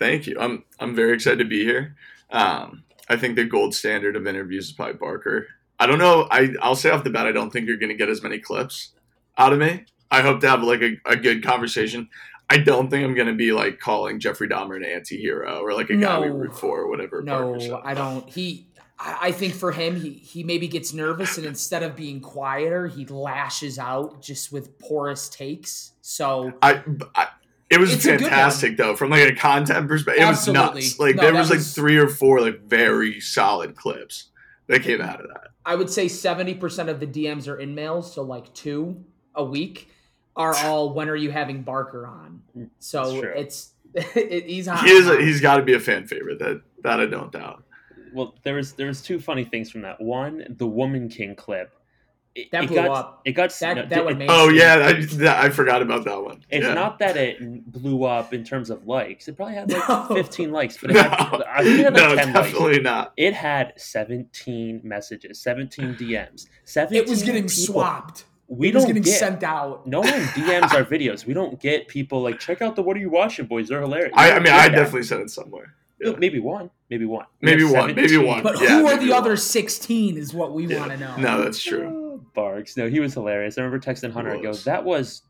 thank 0.00 0.26
you. 0.26 0.36
I'm 0.40 0.64
I'm 0.80 0.94
very 0.96 1.14
excited 1.14 1.38
to 1.38 1.44
be 1.44 1.62
here. 1.64 1.94
Um, 2.30 2.82
I 3.08 3.16
think 3.16 3.36
the 3.36 3.44
gold 3.44 3.74
standard 3.74 4.16
of 4.16 4.26
interviews 4.26 4.66
is 4.66 4.72
probably 4.72 4.94
Barker. 4.94 5.46
I 5.78 5.86
don't 5.86 5.98
know. 5.98 6.26
I 6.30 6.50
I'll 6.60 6.76
say 6.76 6.90
off 6.90 7.04
the 7.04 7.10
bat, 7.10 7.26
I 7.26 7.32
don't 7.32 7.50
think 7.50 7.66
you're 7.66 7.76
going 7.76 7.90
to 7.90 7.96
get 7.96 8.08
as 8.08 8.22
many 8.22 8.38
clips 8.38 8.92
out 9.36 9.52
of 9.52 9.58
me. 9.58 9.84
I 10.10 10.22
hope 10.22 10.40
to 10.40 10.48
have 10.48 10.62
like 10.62 10.82
a, 10.82 10.96
a 11.04 11.16
good 11.16 11.42
conversation. 11.42 12.08
I 12.48 12.58
don't 12.58 12.88
think 12.88 13.04
I'm 13.04 13.14
going 13.14 13.26
to 13.26 13.34
be 13.34 13.52
like 13.52 13.80
calling 13.80 14.20
Jeffrey 14.20 14.48
Dahmer 14.48 14.76
an 14.76 14.84
anti-hero 14.84 15.60
or 15.60 15.74
like 15.74 15.90
a 15.90 15.96
guy 15.96 16.20
we 16.20 16.28
root 16.28 16.56
for 16.56 16.82
or 16.82 16.88
whatever. 16.88 17.22
No, 17.22 17.58
I 17.84 17.94
don't. 17.94 18.28
He. 18.28 18.68
I 18.98 19.30
think 19.32 19.52
for 19.52 19.72
him, 19.72 20.00
he, 20.00 20.12
he 20.12 20.42
maybe 20.42 20.68
gets 20.68 20.94
nervous 20.94 21.36
and 21.36 21.46
instead 21.46 21.82
of 21.82 21.94
being 21.94 22.20
quieter, 22.20 22.86
he 22.86 23.04
lashes 23.04 23.78
out 23.78 24.22
just 24.22 24.52
with 24.52 24.78
porous 24.78 25.28
takes. 25.28 25.92
So 26.00 26.54
I, 26.62 26.82
I 27.14 27.28
it 27.68 27.78
was 27.78 27.92
It's 27.92 28.06
fantastic 28.06 28.78
though 28.78 28.96
from 28.96 29.10
like 29.10 29.28
a 29.28 29.34
content 29.34 29.88
perspective. 29.88 30.22
It 30.22 30.26
Absolutely. 30.26 30.76
was 30.76 30.98
nuts. 30.98 30.98
Like 30.98 31.16
No, 31.16 31.22
there 31.24 31.32
that 31.32 31.38
was 31.38 31.50
like 31.50 31.60
three 31.60 31.98
or 31.98 32.08
four 32.08 32.40
like 32.40 32.62
very 32.62 33.20
solid 33.20 33.76
clips 33.76 34.28
that 34.68 34.82
came 34.82 35.00
out 35.00 35.20
of 35.20 35.28
that. 35.28 35.48
I 35.64 35.74
would 35.74 35.90
say 35.90 36.06
70% 36.06 36.88
of 36.88 37.00
the 37.00 37.06
DMs 37.06 37.48
are 37.48 37.58
in 37.58 37.74
mails, 37.74 38.12
so 38.12 38.22
like 38.22 38.52
two 38.54 39.04
a 39.34 39.44
week 39.44 39.88
are 40.36 40.54
all 40.64 40.92
when 40.92 41.08
are 41.08 41.16
you 41.16 41.30
having 41.30 41.62
Barker 41.62 42.06
on? 42.06 42.42
So 42.78 43.22
it's 43.22 43.72
it, 43.94 44.46
he's 44.46 44.66
hot. 44.66 44.84
He 44.84 44.90
is 44.90 45.08
a, 45.08 45.20
he's 45.20 45.40
got 45.40 45.56
to 45.56 45.62
be 45.62 45.74
a 45.74 45.80
fan 45.80 46.06
favorite. 46.06 46.38
That 46.38 46.62
that 46.82 47.00
I 47.00 47.06
don't 47.06 47.32
doubt. 47.32 47.64
Well, 48.12 48.34
there 48.44 48.54
was 48.54 48.72
there 48.72 48.86
was 48.86 49.02
two 49.02 49.18
funny 49.18 49.44
things 49.44 49.70
from 49.70 49.82
that. 49.82 50.00
One, 50.00 50.54
the 50.58 50.66
Woman 50.66 51.08
King 51.08 51.34
clip. 51.34 51.72
It, 52.38 52.50
That 52.50 52.64
it 52.64 52.66
blew 52.66 52.76
got, 52.76 52.90
up. 52.90 53.22
It 53.24 53.32
got 53.32 53.50
that 53.60 53.76
no, 53.76 53.86
that 53.86 53.98
it- 53.98 54.04
would 54.04 54.18
make 54.18 54.28
Oh 54.30 54.50
yeah, 54.50 54.74
I, 54.88 54.92
that, 55.16 55.44
I 55.44 55.48
forgot 55.48 55.80
about 55.80 56.04
that 56.04 56.22
one. 56.22 56.44
It's 56.50 56.66
yeah. 56.66 56.74
not 56.74 56.98
that 56.98 57.16
it 57.16 57.72
blew 57.72 58.04
up 58.04 58.34
in 58.34 58.44
terms 58.44 58.68
of 58.68 58.86
likes. 58.86 59.26
It 59.26 59.36
probably 59.36 59.54
had 59.54 59.70
like 59.72 59.88
No. 59.88 60.04
15 60.14 60.52
likes, 60.52 60.76
but 60.76 60.90
it 60.90 60.94
No, 60.94 61.02
had, 61.02 61.42
I 61.48 61.64
think 61.64 61.78
it 61.80 61.84
had 61.84 61.94
like 61.94 62.02
no 62.10 62.14
10 62.14 62.32
likes. 62.34 62.50
definitely 62.52 62.80
not. 62.80 63.14
It 63.16 63.32
had 63.32 63.72
17 63.76 64.82
messages, 64.84 65.40
17 65.40 65.94
DMs, 65.94 66.46
17 66.64 67.02
it 67.02 67.08
was 67.08 67.22
getting 67.22 67.44
people. 67.48 67.64
swapped. 67.64 68.24
We 68.48 68.68
It 68.68 68.72
don't 68.72 68.86
getting 68.86 69.02
get 69.02 69.18
sent 69.18 69.42
out. 69.42 69.86
no 69.86 70.00
one 70.00 70.10
DMs 70.36 70.72
our 70.72 70.84
videos. 70.84 71.24
We 71.26 71.32
don't 71.34 71.58
get 71.60 71.88
people 71.88 72.20
like 72.22 72.38
check 72.38 72.62
out 72.62 72.76
the 72.76 72.82
what 72.82 72.96
are 72.96 73.00
you 73.00 73.10
watching 73.10 73.46
boys? 73.46 73.68
They're 73.68 73.80
hilarious. 73.80 74.12
I, 74.14 74.32
I 74.32 74.38
mean, 74.38 74.52
I 74.52 74.68
that. 74.68 74.72
definitely 74.76 75.02
sent 75.04 75.22
it 75.22 75.30
somewhere. 75.30 75.74
Yeah. 76.00 76.12
maybe 76.18 76.38
one, 76.38 76.70
maybe 76.90 77.06
one, 77.06 77.26
Maybe 77.40 77.62
have 77.62 77.72
one, 77.72 77.94
maybe 77.94 78.16
one. 78.18 78.42
But 78.42 78.60
Yeah, 78.60 78.80
who 78.80 78.86
are 78.86 78.96
the 78.98 79.10
one. 79.10 79.18
other 79.18 79.36
16 79.36 80.16
is 80.18 80.34
what 80.34 80.52
we 80.52 80.66
Yeah. 80.66 80.80
want 80.80 80.92
to 80.92 80.98
know. 80.98 81.16
No, 81.16 81.42
that's 81.42 81.62
true. 81.62 81.86
Oh, 81.86 82.26
Barks. 82.34 82.76
No, 82.76 82.88
he 82.88 83.00
was 83.00 83.14
hilarious. 83.14 83.56
I 83.56 83.62
remember 83.62 83.84
texting 83.84 84.12
Hunter. 84.12 84.32
I 84.32 84.40
go, 84.42 84.52
that 84.52 84.84
was 84.84 85.22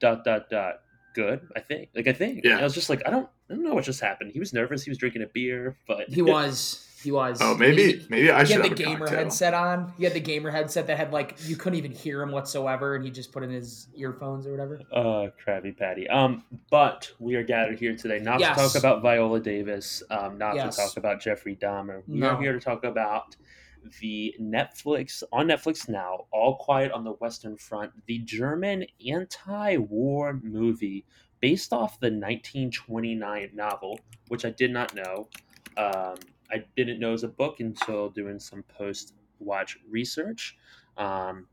dot 0.00 0.24
dot 0.24 0.48
dot 0.50 0.76
good. 1.14 1.40
I 1.56 1.60
think. 1.60 1.88
Like 1.94 2.06
I 2.06 2.12
think. 2.12 2.42
Yeah. 2.44 2.52
And 2.52 2.60
I 2.60 2.64
was 2.64 2.74
just 2.74 2.88
like, 2.88 3.02
I 3.06 3.10
don't, 3.10 3.28
I 3.50 3.54
don't 3.54 3.64
know 3.64 3.74
what 3.74 3.84
just 3.84 4.00
happened. 4.00 4.30
He 4.32 4.38
was 4.38 4.52
nervous. 4.52 4.82
He 4.84 4.90
was 4.90 4.98
drinking 4.98 5.22
a 5.22 5.26
beer, 5.26 5.76
but 5.88 6.08
He 6.08 6.22
was. 6.22 6.88
He 7.02 7.10
was. 7.12 7.38
Oh, 7.40 7.56
maybe 7.56 7.94
He, 7.98 8.06
maybe 8.08 8.30
I 8.30 8.40
he 8.40 8.46
should 8.46 8.62
had 8.62 8.68
have 8.68 8.76
the 8.76 8.82
a 8.82 8.86
gamer 8.86 8.98
cocktail. 9.06 9.18
headset 9.24 9.54
on. 9.54 9.92
He 9.98 10.04
had 10.04 10.12
the 10.14 10.20
gamer 10.20 10.50
headset 10.50 10.86
that 10.86 10.96
had 10.96 11.12
like 11.12 11.36
you 11.46 11.56
couldn't 11.56 11.78
even 11.78 11.92
hear 11.92 12.22
him 12.22 12.30
whatsoever, 12.32 12.94
and 12.94 13.04
he 13.04 13.10
just 13.10 13.32
put 13.32 13.42
in 13.42 13.50
his 13.50 13.88
earphones 13.96 14.46
or 14.46 14.52
whatever. 14.52 14.80
Uh, 14.92 15.28
Krabby 15.44 15.76
Patty. 15.76 16.08
Um, 16.08 16.44
but 16.70 17.10
we 17.18 17.34
are 17.34 17.42
gathered 17.42 17.78
here 17.78 17.96
today 17.96 18.18
not 18.20 18.40
Yes. 18.40 18.56
to 18.56 18.62
talk 18.62 18.74
about 18.76 19.02
Viola 19.02 19.40
Davis, 19.40 20.02
um, 20.10 20.38
not 20.38 20.54
Yes. 20.54 20.76
to 20.76 20.82
talk 20.82 20.96
about 20.96 21.20
Jeffrey 21.20 21.56
Dahmer. 21.56 22.02
We 22.06 22.18
No. 22.20 22.28
are 22.30 22.40
here 22.40 22.52
to 22.52 22.60
talk 22.60 22.84
about 22.84 23.36
the 24.00 24.32
Netflix 24.40 25.24
on 25.32 25.48
Netflix 25.48 25.88
now, 25.88 26.26
All 26.30 26.54
Quiet 26.56 26.92
on 26.92 27.02
the 27.02 27.14
Western 27.14 27.56
Front, 27.56 27.90
the 28.06 28.18
German 28.20 28.86
anti-war 29.08 30.38
movie 30.42 31.04
based 31.40 31.72
off 31.72 31.98
the 31.98 32.08
1929 32.08 33.50
novel, 33.54 33.98
which 34.28 34.44
I 34.44 34.50
did 34.50 34.70
not 34.70 34.94
know. 34.94 35.26
Um, 35.76 36.14
I 36.52 36.64
didn't 36.76 37.00
know 37.00 37.08
it 37.08 37.12
was 37.12 37.24
a 37.24 37.28
book 37.28 37.60
until 37.60 38.10
doing 38.10 38.38
some 38.38 38.62
post-watch 38.78 39.78
research. 39.88 40.56
Um, 40.98 41.46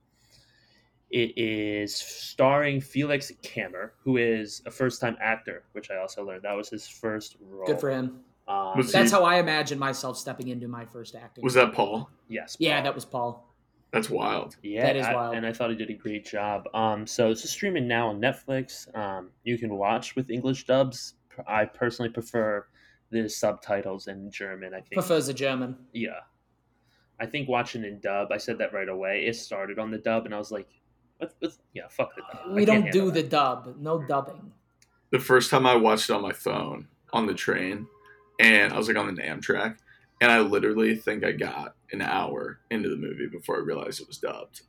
it 1.12 1.34
is 1.38 1.95
starring 1.95 2.82
Felix 2.82 3.32
Kammer, 3.41 3.91
who 4.04 4.18
is 4.18 4.62
a 4.66 4.72
first-time 4.72 5.18
actor, 5.22 5.64
which 5.72 5.89
I 5.89 5.97
also 5.97 6.24
learned 6.24 6.43
that 6.43 6.54
was 6.56 6.70
his 6.70 6.88
first 6.88 7.38
role. 7.50 7.66
Good 7.66 7.80
for 7.80 7.89
him. 7.89 8.20
Um, 8.47 8.74
That's 8.91 8.93
he- 9.12 9.16
how 9.16 9.24
I 9.24 9.38
imagine 9.39 9.80
myself 9.80 10.18
stepping 10.18 10.50
into 10.50 10.68
my 10.68 10.86
first 10.86 11.16
acting. 11.16 11.43
Was 11.43 11.54
that 11.54 11.74
Paul? 11.74 12.10
yes. 12.28 12.58
Yeah, 12.60 12.82
that 12.82 12.93
was 12.93 13.06
Paul. 13.06 13.45
That's 13.91 14.10
wild. 14.10 14.56
Yeah, 14.62 14.86
That 14.86 14.95
is 14.97 15.06
I- 15.08 15.16
wild. 15.16 15.36
and 15.36 15.45
I 15.47 15.54
thought 15.54 15.72
he 15.72 15.76
did 15.76 15.89
a 15.89 15.93
great 15.95 16.26
job. 16.26 16.68
Um, 16.76 17.08
so 17.08 17.32
it's 17.32 17.47
streaming 17.50 17.88
now 17.88 18.10
on 18.10 18.20
Netflix. 18.22 18.93
Um, 18.95 19.32
you 19.43 19.58
can 19.58 19.74
watch 19.76 20.16
with 20.16 20.30
English 20.30 20.66
dubs. 20.66 21.16
I 21.47 21.66
personally 21.66 22.10
prefer 22.12 22.68
the 23.12 23.30
subtitles 23.30 24.07
in 24.07 24.32
German. 24.32 24.74
I 24.74 24.78
think. 24.78 24.93
Prefers 24.93 25.28
a 25.28 25.34
German. 25.34 25.78
Yeah, 25.93 26.20
I 27.20 27.26
think 27.26 27.49
watching 27.49 27.84
in 27.84 27.99
dub. 27.99 28.32
I 28.32 28.38
said 28.38 28.57
that 28.60 28.74
right 28.74 28.89
away. 28.89 29.26
It 29.26 29.36
started 29.36 29.80
on 29.80 29.91
the 29.91 29.97
dub, 29.97 30.26
and 30.26 30.34
I 30.34 30.38
was 30.38 30.51
like, 30.51 30.70
"What? 31.18 31.34
what 31.39 31.51
yeah, 31.74 31.88
fuck 31.89 32.16
the 32.16 32.22
dub." 32.34 32.55
We 32.55 32.66
don't 32.66 32.91
do 32.91 32.99
handle 32.99 33.12
the 33.12 33.22
that. 33.22 33.30
dub. 33.30 33.76
No 33.80 33.99
hmm. 33.99 34.07
dubbing. 34.07 34.51
The 35.12 35.20
first 35.20 35.49
time 35.49 35.66
I 35.66 35.76
watched 35.76 36.10
it 36.10 36.14
on 36.14 36.22
my 36.22 36.34
phone 36.34 36.88
on 37.14 37.26
the 37.26 37.34
train, 37.34 37.88
and 38.39 38.72
I 38.72 38.78
was 38.78 38.88
like 38.88 38.97
on 38.97 39.14
the 39.14 39.22
Amtrak, 39.22 39.78
and 40.22 40.32
I 40.32 40.39
literally 40.41 40.95
think 40.95 41.24
I 41.24 41.32
got 41.32 41.76
an 41.91 42.01
hour 42.01 42.60
into 42.70 42.89
the 42.89 42.95
movie 42.95 43.28
before 43.28 43.57
I 43.57 43.62
realized 43.62 44.01
it 44.01 44.07
was 44.07 44.18
dubbed. 44.18 44.62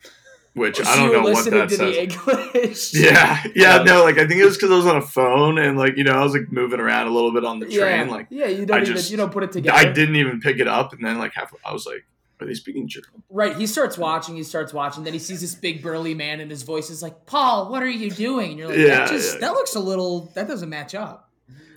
Which 0.55 0.81
I 0.85 0.97
don't 0.97 1.13
know 1.13 1.21
what 1.21 1.35
listening 1.35 1.61
that 1.61 1.69
to 1.69 1.77
says. 1.77 1.95
the 1.95 2.03
English. 2.03 2.95
Yeah, 2.95 3.43
yeah, 3.55 3.75
Um, 3.77 3.87
no, 3.87 4.03
like 4.03 4.19
I 4.19 4.27
think 4.27 4.41
it 4.41 4.45
was 4.45 4.57
because 4.57 4.73
I 4.73 4.77
was 4.77 4.87
on 4.87 4.97
a 4.97 5.01
phone 5.03 5.59
and 5.59 5.79
like 5.79 5.97
you 5.97 6.03
know 6.03 6.13
I 6.13 6.25
was 6.25 6.33
like 6.33 6.51
moving 6.51 6.81
around 6.81 7.07
a 7.07 7.11
little 7.11 7.33
bit 7.33 7.45
on 7.45 7.61
the 7.61 7.67
train. 7.67 8.07
yeah. 8.09 8.13
Like 8.13 8.27
yeah, 8.31 8.47
you 8.47 8.67
don't 8.67 8.79
I 8.79 8.83
even 8.83 8.97
just- 8.97 9.11
you 9.13 9.17
don't 9.17 9.31
put 9.33 9.45
it 9.45 9.53
together. 9.53 9.79
I 9.79 9.85
didn't 9.93 10.17
even 10.17 10.41
pick 10.41 10.59
it 10.59 10.67
up, 10.67 10.93
and 10.93 11.05
then 11.05 11.19
like 11.19 11.35
half 11.35 11.55
I 11.65 11.73
was 11.73 11.87
like, 11.87 12.05
"Are 12.41 12.47
they 12.49 12.55
speaking 12.55 12.89
German?" 12.89 13.23
Right, 13.31 13.57
he 13.57 13.67
starts 13.69 13.97
watching. 13.97 14.35
He 14.35 14.43
starts 14.43 14.73
watching. 14.73 15.05
Then 15.05 15.13
he 15.13 15.21
sees 15.21 15.41
this 15.41 15.55
big 15.55 15.83
burly 15.83 16.15
man, 16.15 16.41
and 16.41 16.51
his 16.51 16.65
voice 16.65 16.91
is 16.91 17.01
like, 17.01 17.27
"Paul, 17.27 17.71
what 17.71 17.83
are 17.85 17.89
you 17.89 18.11
doing?" 18.11 18.51
And 18.51 18.59
you're 18.59 18.69
like, 18.69 18.77
Yeah, 18.79 18.87
"That 18.87 19.09
just 19.09 19.35
yeah. 19.35 19.41
that 19.43 19.53
looks 19.53 19.77
a 19.77 19.81
little. 19.81 20.33
That 20.35 20.49
doesn't 20.49 20.69
match 20.69 20.97
up." 20.97 21.31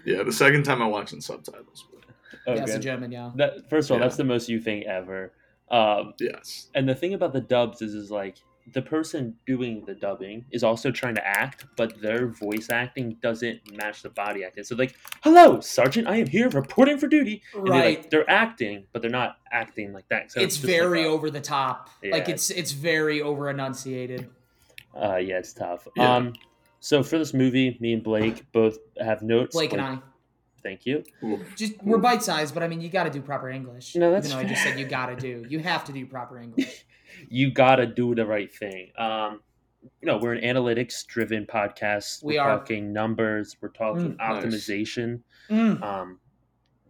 Yeah, 0.03 0.23
the 0.23 0.33
second 0.33 0.63
time 0.63 0.81
I 0.81 0.87
watched 0.87 1.13
in 1.13 1.21
subtitles. 1.21 1.85
But 1.93 2.03
Oh, 2.47 2.55
yeah, 2.55 2.63
it's 2.63 2.73
a. 2.73 2.79
German. 2.79 3.11
Yeah. 3.11 3.29
That 3.35 3.69
first 3.69 3.89
of 3.89 3.93
all, 3.93 3.99
Yeah. 3.99 4.05
that's 4.05 4.17
the 4.17 4.23
most 4.23 4.49
you 4.49 4.59
thing 4.59 4.83
ever. 4.87 5.31
Um, 5.69 6.15
yes, 6.19 6.69
and 6.73 6.89
the 6.89 6.95
thing 6.95 7.13
about 7.13 7.33
the 7.33 7.39
dubs 7.41 7.81
is, 7.83 7.93
is 7.93 8.09
like 8.11 8.37
the 8.71 8.81
person 8.81 9.35
doing 9.45 9.83
the 9.85 9.93
dubbing 9.93 10.45
is 10.51 10.63
also 10.63 10.89
trying 10.89 11.15
to 11.15 11.27
act, 11.27 11.65
but 11.75 12.01
their 12.01 12.27
voice 12.27 12.69
acting 12.69 13.17
doesn't 13.21 13.75
match 13.75 14.01
the 14.01 14.09
body 14.09 14.45
acting. 14.45 14.63
So 14.63 14.75
like, 14.75 14.95
hello, 15.21 15.59
Sergeant, 15.59 16.07
I 16.07 16.17
am 16.17 16.27
here 16.27 16.49
reporting 16.49 16.97
for 16.97 17.07
duty. 17.07 17.41
And 17.53 17.67
they're, 17.67 17.71
Right. 17.73 17.97
like, 17.99 18.09
they're 18.09 18.29
acting, 18.29 18.85
but 18.93 19.01
they're 19.01 19.11
not 19.11 19.37
acting 19.51 19.91
like 19.91 20.07
that. 20.09 20.31
So 20.31 20.39
it's 20.39 20.55
just 20.55 20.65
like 20.65 20.75
very 20.77 21.05
over 21.05 21.29
the 21.29 21.41
top. 21.41 21.89
Like 22.03 22.29
it's 22.29 22.49
it's 22.49 22.71
very 22.71 23.21
over 23.21 23.49
enunciated. 23.49 24.29
Uh, 24.95 25.17
yeah, 25.17 25.39
it's 25.39 25.53
tough. 25.53 25.87
Yeah. 25.95 26.15
Um, 26.15 26.33
so 26.79 27.03
for 27.03 27.17
this 27.17 27.33
movie, 27.33 27.77
me 27.81 27.93
and 27.93 28.03
Blake 28.03 28.49
both 28.51 28.77
have 28.99 29.21
notes. 29.21 29.55
Blake 29.55 29.73
and 29.73 29.81
I. 29.81 29.99
Thank 30.63 30.85
you. 30.85 31.03
Just 31.57 31.73
we're 31.83 31.97
bite 31.97 32.23
sized, 32.23 32.53
but 32.53 32.63
I 32.63 32.69
mean, 32.69 32.79
you 32.79 32.87
got 32.89 33.03
to 33.03 33.09
do 33.09 33.21
proper 33.21 33.49
English. 33.49 33.95
No, 33.95 34.11
that's 34.11 34.27
even 34.27 34.37
though 34.37 34.45
I 34.45 34.47
just 34.47 34.63
said 34.63 34.79
you 34.79 34.85
got 34.85 35.07
to 35.07 35.15
do. 35.17 35.45
You 35.49 35.59
have 35.59 35.83
to 35.85 35.91
do 35.91 36.05
proper 36.05 36.39
English. 36.39 36.85
You 37.29 37.51
gotta 37.51 37.85
do 37.85 38.15
the 38.15 38.25
right 38.25 38.53
thing. 38.53 38.91
Um, 38.97 39.41
you 40.01 40.07
know, 40.07 40.17
we're 40.17 40.33
an 40.33 40.43
analytics 40.43 41.05
driven 41.05 41.45
podcast. 41.45 42.23
We 42.23 42.35
we're 42.35 42.41
are. 42.41 42.57
talking 42.59 42.93
numbers. 42.93 43.57
We're 43.61 43.69
talking 43.69 44.13
Mm. 44.13 44.17
Nice. 44.17 44.45
optimization. 44.45 45.21
Mm. 45.49 45.81
Um, 45.83 46.19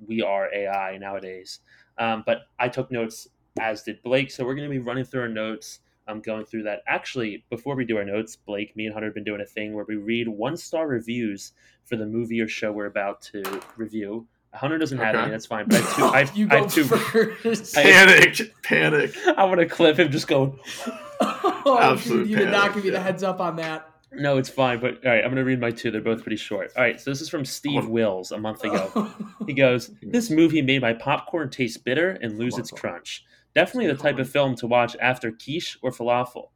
we 0.06 0.22
are 0.22 0.54
AI 0.54 0.98
nowadays. 0.98 1.60
Um, 1.98 2.24
but 2.26 2.42
I 2.60 2.68
took 2.70 2.92
notes, 2.92 3.28
as 3.60 3.84
did 3.84 4.02
Blake. 4.04 4.30
So 4.32 4.46
we're 4.46 4.56
going 4.56 4.68
to 4.70 4.72
be 4.74 4.80
running 4.80 5.06
through 5.06 5.22
our 5.22 5.28
notes. 5.30 5.80
I'm 6.08 6.20
going 6.22 6.46
through 6.46 6.64
that. 6.64 6.82
Actually, 6.88 7.46
before 7.50 7.76
we 7.76 7.86
do 7.86 7.98
our 7.98 8.04
notes, 8.04 8.36
Blake, 8.36 8.76
me 8.76 8.86
and 8.86 8.94
Hunter 8.94 9.08
have 9.08 9.16
been 9.16 9.24
doing 9.24 9.42
a 9.42 9.46
thing 9.46 9.74
where 9.74 9.86
we 9.88 9.96
read 9.96 10.28
one 10.28 10.58
star 10.58 10.88
reviews 10.88 11.54
for 11.86 11.96
the 11.96 12.06
movie 12.06 12.42
or 12.42 12.48
show 12.48 12.72
we're 12.72 12.88
about 12.88 13.22
to 13.22 13.62
review. 13.78 14.28
Hunter 14.54 14.78
doesn't 14.78 14.98
have 14.98 15.16
Okay. 15.16 15.24
any. 15.24 15.32
That's 15.32 15.46
fine. 15.46 15.66
But 15.68 15.76
I 15.76 15.80
have 15.82 15.96
two. 15.96 16.04
I 16.06 16.20
have, 16.20 16.32
you 16.38 16.46
I 16.46 16.50
go 16.50 16.62
have 16.64 16.74
two. 16.74 16.84
first. 16.84 17.78
I- 17.78 17.84
Panic, 17.84 18.54
panic. 18.64 19.16
I 19.38 19.46
want 19.46 19.60
to 19.60 19.66
clip 19.66 19.98
him 19.98 20.12
just 20.12 20.28
going. 20.28 20.58
oh, 21.22 21.78
Absolute 21.82 22.20
dude, 22.24 22.30
you 22.30 22.36
did 22.38 22.52
not 22.52 22.74
give 22.74 22.84
me 22.84 22.90
the 22.90 23.00
heads 23.00 23.24
up 23.24 23.40
on 23.40 23.56
that. 23.58 23.90
No, 24.12 24.38
it's 24.38 24.50
fine. 24.50 24.80
But 24.80 25.04
all 25.04 25.12
right, 25.12 25.20
I'm 25.24 25.32
going 25.32 25.38
to 25.38 25.44
read 25.44 25.60
my 25.60 25.72
two. 25.72 25.90
They're 25.90 26.02
both 26.02 26.22
pretty 26.22 26.36
short. 26.38 26.72
All 26.78 26.84
right, 26.84 27.00
so 27.02 27.10
this 27.10 27.20
is 27.22 27.30
from 27.30 27.44
Steve 27.46 27.88
Wills 27.88 28.32
a 28.32 28.38
month 28.38 28.64
ago. 28.64 29.10
He 29.48 29.54
goes, 29.54 29.90
This 30.04 30.30
movie 30.30 30.62
made 30.62 30.82
my 30.82 30.94
popcorn 30.94 31.50
taste 31.50 31.84
bitter 31.84 32.12
and 32.22 32.38
lose 32.38 32.58
its 32.58 32.70
crunch. 32.72 33.26
Definitely 33.56 33.88
the 33.92 34.02
type 34.02 34.20
of 34.20 34.30
film 34.30 34.56
to 34.58 34.68
watch 34.68 34.96
after 35.02 35.32
quiche 35.32 35.78
or 35.82 35.92
falafel. 35.92 36.50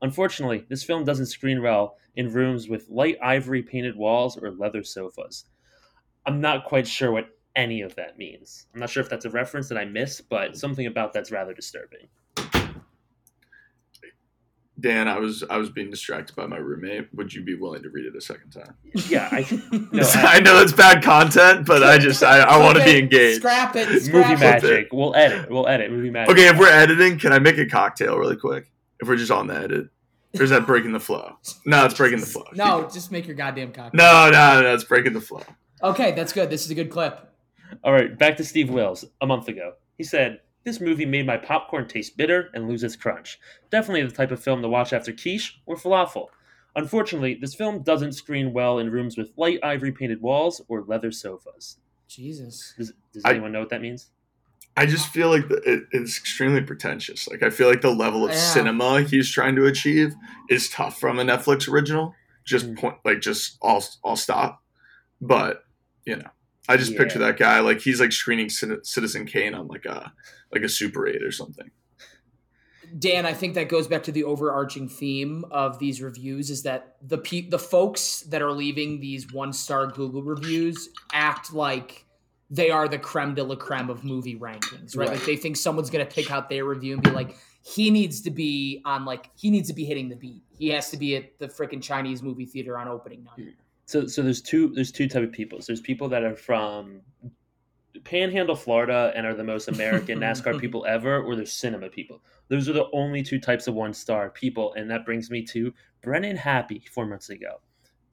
Unfortunately, 0.00 0.64
this 0.68 0.82
film 0.82 1.04
doesn't 1.04 1.26
screen 1.26 1.62
well 1.62 1.96
in 2.16 2.32
rooms 2.32 2.68
with 2.68 2.88
light 2.90 3.16
ivory 3.22 3.62
painted 3.62 3.94
walls 3.96 4.36
or 4.36 4.50
leather 4.50 4.82
sofas. 4.82 5.44
I'm 6.26 6.40
not 6.40 6.64
quite 6.64 6.88
sure 6.88 7.12
what 7.12 7.28
any 7.56 7.82
of 7.82 7.94
that 7.96 8.18
means. 8.18 8.66
I'm 8.74 8.80
not 8.80 8.90
sure 8.90 9.02
if 9.02 9.08
that's 9.08 9.24
a 9.24 9.30
reference 9.30 9.68
that 9.68 9.78
I 9.78 9.84
missed, 9.84 10.28
but 10.28 10.56
something 10.56 10.86
about 10.86 11.12
that's 11.12 11.30
rather 11.30 11.54
disturbing. 11.54 12.08
Dan, 14.80 15.06
I 15.06 15.18
was 15.18 15.44
I 15.48 15.58
was 15.58 15.70
being 15.70 15.90
distracted 15.90 16.34
by 16.34 16.46
my 16.46 16.56
roommate. 16.56 17.08
Would 17.14 17.32
you 17.32 17.42
be 17.42 17.54
willing 17.54 17.82
to 17.84 17.90
read 17.90 18.04
it 18.04 18.16
a 18.16 18.20
second 18.20 18.50
time? 18.50 18.74
Yeah, 19.08 19.28
I 19.30 19.40
no, 19.92 20.02
I 20.02 20.40
know 20.40 20.58
that's 20.58 20.72
bad 20.72 21.04
content, 21.04 21.66
but 21.66 21.84
I 21.84 21.98
just 21.98 22.22
I, 22.22 22.40
I 22.40 22.58
want 22.58 22.78
to 22.78 22.84
be 22.84 22.98
engaged. 22.98 23.38
Scrap 23.38 23.76
it. 23.76 23.88
movie 24.12 24.32
it. 24.32 24.40
magic. 24.40 24.88
We'll 24.92 25.14
edit. 25.14 25.50
We'll 25.50 25.68
edit 25.68 25.92
movie 25.92 26.10
magic. 26.10 26.32
Okay, 26.32 26.48
if 26.48 26.58
we're 26.58 26.68
editing, 26.68 27.18
can 27.18 27.32
I 27.32 27.38
make 27.38 27.58
a 27.58 27.66
cocktail 27.66 28.18
really 28.18 28.36
quick? 28.36 28.72
If 29.00 29.08
we're 29.08 29.16
just 29.16 29.30
on 29.30 29.46
the 29.46 29.54
edit, 29.54 29.88
or 30.36 30.42
is 30.42 30.50
that 30.50 30.66
breaking 30.66 30.92
the 30.92 31.00
flow? 31.00 31.36
No, 31.64 31.84
it's 31.84 31.94
breaking 31.94 32.20
the 32.20 32.26
flow. 32.26 32.46
No, 32.54 32.88
just 32.92 33.12
make 33.12 33.26
your 33.26 33.36
goddamn 33.36 33.72
cock. 33.72 33.94
no, 33.94 34.30
no, 34.30 34.62
no, 34.62 34.74
it's 34.74 34.84
breaking 34.84 35.12
the 35.12 35.20
flow. 35.20 35.42
Okay, 35.82 36.12
that's 36.12 36.32
good. 36.32 36.50
This 36.50 36.64
is 36.64 36.70
a 36.70 36.74
good 36.74 36.90
clip. 36.90 37.31
All 37.84 37.92
right, 37.92 38.16
back 38.18 38.36
to 38.36 38.44
Steve 38.44 38.70
Wills 38.70 39.04
a 39.20 39.26
month 39.26 39.48
ago. 39.48 39.74
He 39.98 40.04
said, 40.04 40.40
This 40.64 40.80
movie 40.80 41.06
made 41.06 41.26
my 41.26 41.36
popcorn 41.36 41.88
taste 41.88 42.16
bitter 42.16 42.50
and 42.54 42.68
lose 42.68 42.82
its 42.82 42.96
crunch. 42.96 43.38
Definitely 43.70 44.02
the 44.04 44.12
type 44.14 44.30
of 44.30 44.42
film 44.42 44.62
to 44.62 44.68
watch 44.68 44.92
after 44.92 45.12
quiche 45.12 45.60
or 45.66 45.76
falafel. 45.76 46.26
Unfortunately, 46.74 47.34
this 47.40 47.54
film 47.54 47.82
doesn't 47.82 48.12
screen 48.12 48.52
well 48.52 48.78
in 48.78 48.90
rooms 48.90 49.16
with 49.18 49.32
light 49.36 49.58
ivory 49.62 49.92
painted 49.92 50.22
walls 50.22 50.62
or 50.68 50.82
leather 50.86 51.10
sofas. 51.12 51.76
Jesus. 52.08 52.74
Does, 52.78 52.92
does 53.12 53.22
I- 53.24 53.30
anyone 53.30 53.52
know 53.52 53.60
what 53.60 53.70
that 53.70 53.82
means? 53.82 54.10
I 54.74 54.86
just 54.86 55.08
feel 55.08 55.28
like 55.28 55.48
the, 55.48 55.56
it, 55.70 55.82
it's 55.92 56.16
extremely 56.16 56.62
pretentious. 56.62 57.28
Like 57.28 57.42
I 57.42 57.50
feel 57.50 57.68
like 57.68 57.82
the 57.82 57.90
level 57.94 58.24
of 58.24 58.30
Yeah. 58.30 58.38
cinema 58.38 59.02
he's 59.02 59.30
trying 59.30 59.54
to 59.56 59.66
achieve 59.66 60.14
is 60.48 60.70
tough 60.70 60.98
from 60.98 61.18
a 61.18 61.24
Netflix 61.24 61.68
original. 61.68 62.14
Just 62.46 62.72
Mm. 62.72 62.78
point 62.78 62.96
like 63.04 63.20
just 63.20 63.58
all 63.60 63.84
all 64.02 64.16
stop. 64.16 64.62
But 65.20 65.64
you 66.06 66.16
know, 66.16 66.30
I 66.72 66.76
just 66.76 66.96
picture 66.96 67.18
that 67.18 67.38
guy 67.38 67.60
like 67.60 67.80
he's 67.80 68.00
like 68.00 68.12
screening 68.12 68.46
Citi- 68.46 68.84
Citizen 68.84 69.26
Kane 69.26 69.54
on 69.54 69.68
like 69.68 69.84
a 69.84 70.12
like 70.52 70.62
a 70.62 70.68
Super 70.68 71.06
Eight 71.06 71.22
or 71.22 71.30
something. 71.30 71.70
Dan, 72.98 73.24
I 73.24 73.32
think 73.32 73.54
that 73.54 73.68
goes 73.68 73.86
back 73.86 74.02
to 74.04 74.12
the 74.12 74.24
overarching 74.24 74.88
theme 74.88 75.44
of 75.50 75.78
these 75.78 76.02
reviews 76.02 76.50
is 76.50 76.62
that 76.64 76.96
the 77.02 77.18
pe- 77.18 77.48
the 77.48 77.58
folks 77.58 78.20
that 78.22 78.42
are 78.42 78.52
leaving 78.52 79.00
these 79.00 79.32
one 79.32 79.52
star 79.52 79.86
Google 79.86 80.22
reviews 80.22 80.88
act 81.12 81.52
like 81.52 82.06
they 82.50 82.70
are 82.70 82.88
the 82.88 82.98
creme 82.98 83.34
de 83.34 83.42
la 83.42 83.56
creme 83.56 83.88
of 83.88 84.04
movie 84.04 84.36
rankings, 84.36 84.96
right? 84.96 85.08
Right. 85.08 85.16
Like 85.16 85.26
they 85.26 85.36
think 85.36 85.56
someone's 85.56 85.90
gonna 85.90 86.04
pick 86.06 86.30
out 86.30 86.48
their 86.48 86.64
review 86.64 86.94
and 86.94 87.02
be 87.02 87.10
like, 87.10 87.36
he 87.64 87.90
needs 87.90 88.20
to 88.22 88.30
be 88.30 88.82
on 88.84 89.04
like 89.04 89.30
he 89.36 89.50
needs 89.50 89.68
to 89.68 89.74
be 89.74 89.84
hitting 89.84 90.08
the 90.08 90.16
beat. 90.16 90.42
He 90.58 90.68
has 90.68 90.90
to 90.90 90.96
be 90.96 91.16
at 91.16 91.38
the 91.38 91.48
freaking 91.48 91.82
Chinese 91.82 92.22
movie 92.22 92.46
theater 92.46 92.78
on 92.78 92.88
opening 92.88 93.24
night. 93.24 93.54
So, 93.86 94.06
so 94.06 94.22
there's 94.22 94.42
two 94.42 94.72
there's 94.74 94.92
two 94.92 95.08
type 95.08 95.22
of 95.22 95.32
people. 95.32 95.60
So 95.60 95.72
there's 95.72 95.80
people 95.80 96.08
that 96.10 96.22
are 96.22 96.36
from 96.36 97.02
Panhandle, 98.04 98.56
Florida, 98.56 99.12
and 99.14 99.26
are 99.26 99.34
the 99.34 99.44
most 99.44 99.68
American 99.68 100.18
NASCAR 100.20 100.60
people 100.60 100.84
ever, 100.86 101.22
or 101.22 101.36
there's 101.36 101.52
cinema 101.52 101.88
people. 101.88 102.22
Those 102.48 102.68
are 102.68 102.72
the 102.72 102.88
only 102.92 103.22
two 103.22 103.38
types 103.38 103.66
of 103.66 103.74
one 103.74 103.94
star 103.94 104.30
people, 104.30 104.74
and 104.74 104.90
that 104.90 105.04
brings 105.04 105.30
me 105.30 105.42
to 105.46 105.72
Brennan 106.02 106.36
Happy 106.36 106.84
four 106.92 107.06
months 107.06 107.30
ago. 107.30 107.60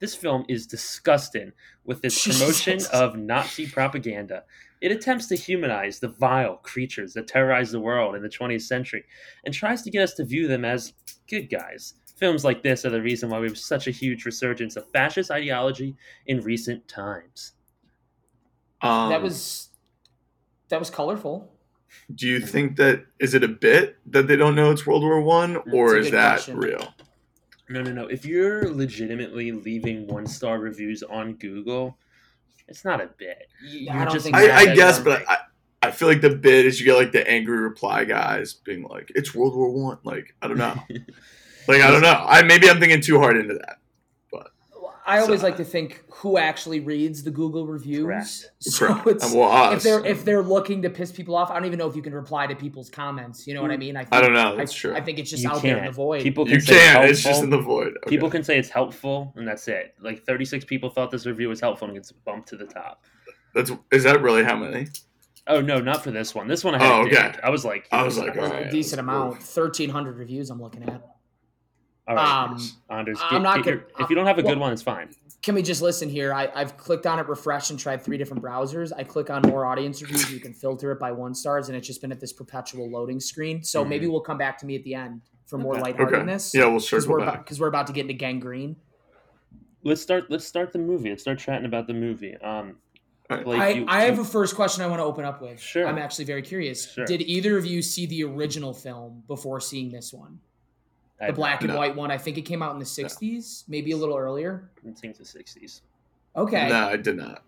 This 0.00 0.14
film 0.14 0.46
is 0.48 0.66
disgusting 0.66 1.52
with 1.84 2.04
its 2.04 2.26
promotion 2.26 2.80
of 2.92 3.16
Nazi 3.16 3.66
propaganda. 3.66 4.44
It 4.80 4.92
attempts 4.92 5.26
to 5.26 5.36
humanize 5.36 5.98
the 5.98 6.08
vile 6.08 6.56
creatures 6.56 7.12
that 7.12 7.28
terrorize 7.28 7.70
the 7.70 7.80
world 7.80 8.14
in 8.14 8.22
the 8.22 8.28
20th 8.30 8.62
century 8.62 9.04
and 9.44 9.52
tries 9.52 9.82
to 9.82 9.90
get 9.90 10.02
us 10.02 10.14
to 10.14 10.24
view 10.24 10.48
them 10.48 10.64
as 10.64 10.94
good 11.28 11.50
guys. 11.50 11.94
Films 12.20 12.44
like 12.44 12.62
this 12.62 12.84
are 12.84 12.90
the 12.90 13.00
reason 13.02 13.30
why 13.30 13.40
we 13.40 13.48
have 13.48 13.58
such 13.58 13.86
a 13.88 13.90
huge 13.90 14.24
resurgence 14.26 14.76
of 14.76 14.86
fascist 14.90 15.30
ideology 15.30 15.96
in 16.26 16.40
recent 16.42 16.86
times. 16.86 17.52
Um, 18.82 19.08
that 19.10 19.22
was 19.22 19.70
that 20.68 20.78
was 20.78 20.90
colorful. 20.90 21.52
Do 22.14 22.28
you 22.28 22.38
think 22.40 22.76
that 22.76 23.06
is 23.18 23.34
it 23.34 23.42
a 23.42 23.48
bit 23.48 23.96
that 24.06 24.26
they 24.28 24.36
don't 24.36 24.54
know 24.54 24.70
it's 24.70 24.86
World 24.86 25.02
War 25.02 25.20
One, 25.22 25.56
or 25.72 25.96
is 25.96 26.10
that 26.12 26.34
question. 26.36 26.56
real? 26.58 26.94
No, 27.68 27.82
no, 27.82 27.92
no. 27.92 28.06
If 28.06 28.24
you're 28.24 28.68
legitimately 28.72 29.52
leaving 29.52 30.06
one 30.06 30.26
star 30.26 30.58
reviews 30.58 31.02
on 31.02 31.34
Google, 31.34 31.96
it's 32.68 32.84
not 32.84 33.00
a 33.00 33.06
bit. 33.16 33.48
You- 33.64 33.90
I 33.90 33.94
You're 33.94 34.04
don't 34.04 34.12
just 34.14 34.24
think 34.24 34.36
I, 34.36 34.56
I 34.70 34.74
guess, 34.74 34.98
a- 35.00 35.02
but 35.02 35.28
I, 35.28 35.38
I 35.82 35.90
feel 35.90 36.08
like 36.08 36.20
the 36.20 36.30
bit 36.30 36.66
is 36.66 36.78
you 36.80 36.84
get 36.86 36.96
like 36.96 37.12
the 37.12 37.28
angry 37.28 37.58
reply 37.58 38.04
guys 38.04 38.52
being 38.54 38.82
like, 38.84 39.10
"It's 39.14 39.34
World 39.34 39.54
War 39.56 39.70
One." 39.70 39.98
Like 40.04 40.34
I 40.42 40.48
don't 40.48 40.58
know. 40.58 40.78
like 41.70 41.82
I 41.82 41.90
don't 41.90 42.02
know. 42.02 42.24
I 42.26 42.42
maybe 42.42 42.68
I'm 42.68 42.80
thinking 42.80 43.00
too 43.00 43.18
hard 43.18 43.36
into 43.36 43.54
that. 43.54 43.80
I 45.10 45.18
always 45.18 45.40
So- 45.40 45.46
like 45.46 45.56
to 45.56 45.62
uh, 45.62 45.66
think 45.66 46.04
who 46.10 46.38
actually 46.38 46.78
reads 46.78 47.24
the 47.24 47.30
Google 47.32 47.66
reviews. 47.66 48.04
Correct. 48.04 48.50
So 48.60 48.86
Correct. 48.86 49.06
it's 49.08 49.34
well, 49.34 49.50
us. 49.50 49.78
if 49.78 49.82
they're 49.82 50.06
if 50.06 50.24
they're 50.24 50.42
looking 50.42 50.82
to 50.82 50.90
piss 50.90 51.10
people 51.10 51.34
off, 51.34 51.50
I 51.50 51.54
don't 51.54 51.64
even 51.64 51.78
know 51.78 51.88
if 51.88 51.96
you 51.96 52.02
can 52.02 52.14
reply 52.14 52.46
to 52.46 52.54
people's 52.54 52.90
comments. 52.90 53.46
You 53.46 53.54
know 53.54 53.62
what 53.62 53.72
I 53.72 53.74
hmm. 53.74 53.80
mean? 53.80 53.96
I, 53.96 54.04
think, 54.04 54.14
I 54.14 54.20
don't 54.20 54.34
know. 54.34 54.52
I, 54.52 54.56
That's 54.56 54.72
true. 54.72 54.94
I 54.94 55.00
think 55.00 55.18
it's 55.18 55.30
just 55.30 55.42
You 55.42 55.50
out 55.50 55.62
there 55.62 55.78
in 55.78 55.86
the 55.86 55.90
void. 55.90 56.22
People 56.22 56.44
can 56.44 56.54
you 56.54 56.60
say 56.60 56.78
can't. 56.78 57.04
It's, 57.04 57.18
It's 57.18 57.22
just 57.22 57.42
in 57.42 57.50
helpful. 57.50 57.76
the 57.78 57.84
void. 57.84 57.96
Okay. 57.96 58.10
People 58.10 58.30
can 58.30 58.44
say 58.44 58.58
it's 58.58 58.68
helpful, 58.68 59.32
and 59.36 59.48
that's 59.48 59.66
it. 59.66 59.94
Like 60.00 60.24
36 60.24 60.64
people 60.66 60.90
thought 60.90 61.10
this 61.10 61.26
review 61.26 61.48
was 61.48 61.60
helpful, 61.60 61.88
and 61.88 61.96
it 61.96 62.00
gets 62.00 62.12
bumped 62.12 62.48
to 62.50 62.56
the 62.56 62.66
top. 62.66 63.02
That's 63.54 63.72
is 63.90 64.04
that 64.04 64.22
really 64.22 64.44
how 64.44 64.56
many? 64.56 64.86
Oh 65.48 65.60
no, 65.60 65.80
not 65.80 66.04
for 66.04 66.12
this 66.12 66.34
one. 66.34 66.46
This 66.46 66.62
one 66.62 66.76
I 66.76 66.78
had 66.78 66.92
Oh, 66.92 67.06
okay. 67.06 67.34
I 67.42 67.50
was 67.50 67.64
like, 67.64 67.88
I 67.90 68.04
was 68.04 68.16
like, 68.16 68.36
a 68.36 68.42
all 68.44 68.50
right. 68.50 68.70
decent 68.70 69.00
Oof. 69.00 69.04
amount, 69.04 69.42
thirteen 69.42 69.90
hundred 69.90 70.18
reviews. 70.18 70.50
I'm 70.50 70.62
looking 70.62 70.84
at. 70.84 71.02
All 72.10 72.16
right, 72.16 72.44
Um, 72.50 72.58
Anders, 72.90 73.18
I'm 73.22 73.42
not 73.42 73.64
get 73.64 73.64
gonna- 73.64 74.04
if 74.04 74.10
you 74.10 74.16
don't 74.16 74.26
have 74.26 74.38
a 74.38 74.42
good 74.42 74.58
one, 74.58 74.72
it's 74.72 74.82
fine. 74.82 75.10
Can 75.42 75.54
we 75.54 75.62
just 75.62 75.80
listen 75.80 76.10
here? 76.10 76.34
I, 76.34 76.50
I've 76.54 76.76
clicked 76.76 77.06
on 77.06 77.18
it, 77.18 77.26
refreshed, 77.26 77.70
and 77.70 77.78
tried 77.78 78.02
three 78.02 78.18
different 78.18 78.42
browsers. 78.42 78.92
I 78.94 79.04
click 79.04 79.30
on 79.30 79.40
more 79.48 79.64
audience 79.64 80.02
reviews. 80.02 80.30
You 80.30 80.38
can 80.38 80.52
filter 80.52 80.92
it 80.92 80.98
by 80.98 81.12
one 81.12 81.34
stars, 81.34 81.68
and 81.68 81.76
it's 81.78 81.86
just 81.86 82.02
been 82.02 82.12
at 82.12 82.20
this 82.20 82.32
perpetual 82.32 82.90
loading 82.90 83.20
screen. 83.20 83.62
So 83.64 83.82
maybe 83.84 84.06
we'll 84.06 84.20
come 84.20 84.36
back 84.36 84.58
to 84.58 84.66
me 84.66 84.76
at 84.76 84.84
the 84.84 84.94
end 84.94 85.22
for 85.46 85.56
more 85.56 85.74
Okay. 85.76 85.82
lightheartedness. 85.84 86.54
Okay. 86.54 86.62
Yeah, 86.62 86.68
we'll 86.68 86.80
because 86.80 86.90
circle 87.04 87.12
we're 87.12 87.24
back. 87.24 87.44
because 87.44 87.58
we're 87.58 87.68
about 87.68 87.86
to 87.86 87.94
get 87.94 88.02
into 88.02 88.12
gangrene. 88.14 88.76
Let's 89.82 90.02
start. 90.02 90.30
Let's 90.30 90.44
start 90.44 90.72
the 90.74 90.78
movie. 90.78 91.08
Let's 91.08 91.22
start 91.22 91.38
chatting 91.38 91.64
about 91.64 91.86
the 91.86 91.94
movie. 91.94 92.36
Um, 92.36 92.76
Alright. 93.30 93.46
Blake, 93.46 93.60
I, 93.60 93.68
you- 93.70 93.84
I 93.88 94.02
have 94.02 94.16
you- 94.16 94.22
a 94.22 94.24
first 94.26 94.54
question 94.56 94.84
I 94.84 94.88
want 94.88 94.98
to 95.00 95.04
open 95.04 95.24
up 95.24 95.40
with. 95.40 95.58
Sure. 95.58 95.86
I'm 95.86 95.96
actually 95.96 96.26
very 96.26 96.42
curious. 96.42 96.92
Sure. 96.92 97.06
Did 97.06 97.22
either 97.22 97.56
of 97.56 97.64
you 97.64 97.80
see 97.80 98.04
the 98.04 98.24
original 98.24 98.74
film 98.74 99.22
before 99.26 99.58
seeing 99.60 99.90
this 99.90 100.12
one? 100.12 100.40
I 101.20 101.26
The 101.28 101.32
black 101.32 101.60
and 101.62 101.72
No. 101.72 101.78
white 101.78 101.94
one. 101.94 102.10
I 102.10 102.18
think 102.18 102.38
it 102.38 102.42
came 102.42 102.62
out 102.62 102.72
in 102.72 102.78
the 102.78 102.84
60s, 102.84 103.64
maybe 103.68 103.92
a 103.92 103.96
little 103.96 104.16
earlier. 104.16 104.70
I 104.86 104.90
think 104.92 105.16
the 105.16 105.24
60s. 105.24 105.82
Okay. 106.36 106.68
No, 106.68 106.88
I 106.88 106.96
did 106.96 107.16
not. 107.16 107.42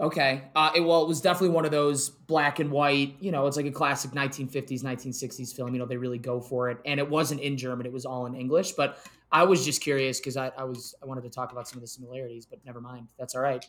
Okay. 0.00 0.42
Uh, 0.54 0.70
it, 0.76 0.80
well, 0.80 1.02
it 1.02 1.08
was 1.08 1.20
definitely 1.20 1.48
one 1.54 1.64
of 1.64 1.72
those 1.72 2.08
black 2.08 2.60
and 2.60 2.70
white, 2.70 3.16
you 3.20 3.32
know, 3.32 3.46
it's 3.48 3.56
like 3.56 3.66
a 3.66 3.70
classic 3.70 4.12
1950s, 4.12 4.82
1960s 4.84 5.54
film. 5.54 5.72
You 5.74 5.80
know, 5.80 5.86
they 5.86 5.96
really 5.96 6.18
go 6.18 6.40
for 6.40 6.70
it. 6.70 6.78
And 6.86 7.00
it 7.00 7.08
wasn't 7.08 7.40
in 7.40 7.56
German, 7.56 7.84
it 7.84 7.92
was 7.92 8.06
all 8.06 8.26
in 8.26 8.34
English. 8.34 8.72
But 8.72 8.98
I 9.32 9.42
was 9.42 9.64
just 9.64 9.80
curious 9.82 10.20
because 10.20 10.36
I, 10.36 10.52
I 10.56 10.64
was, 10.64 10.94
I 11.02 11.06
wanted 11.06 11.22
to 11.24 11.30
talk 11.30 11.50
about 11.52 11.68
some 11.68 11.78
of 11.78 11.80
the 11.82 11.88
similarities, 11.88 12.46
but 12.46 12.64
never 12.64 12.80
mind. 12.80 13.08
That's 13.18 13.34
all 13.34 13.42
right. 13.42 13.64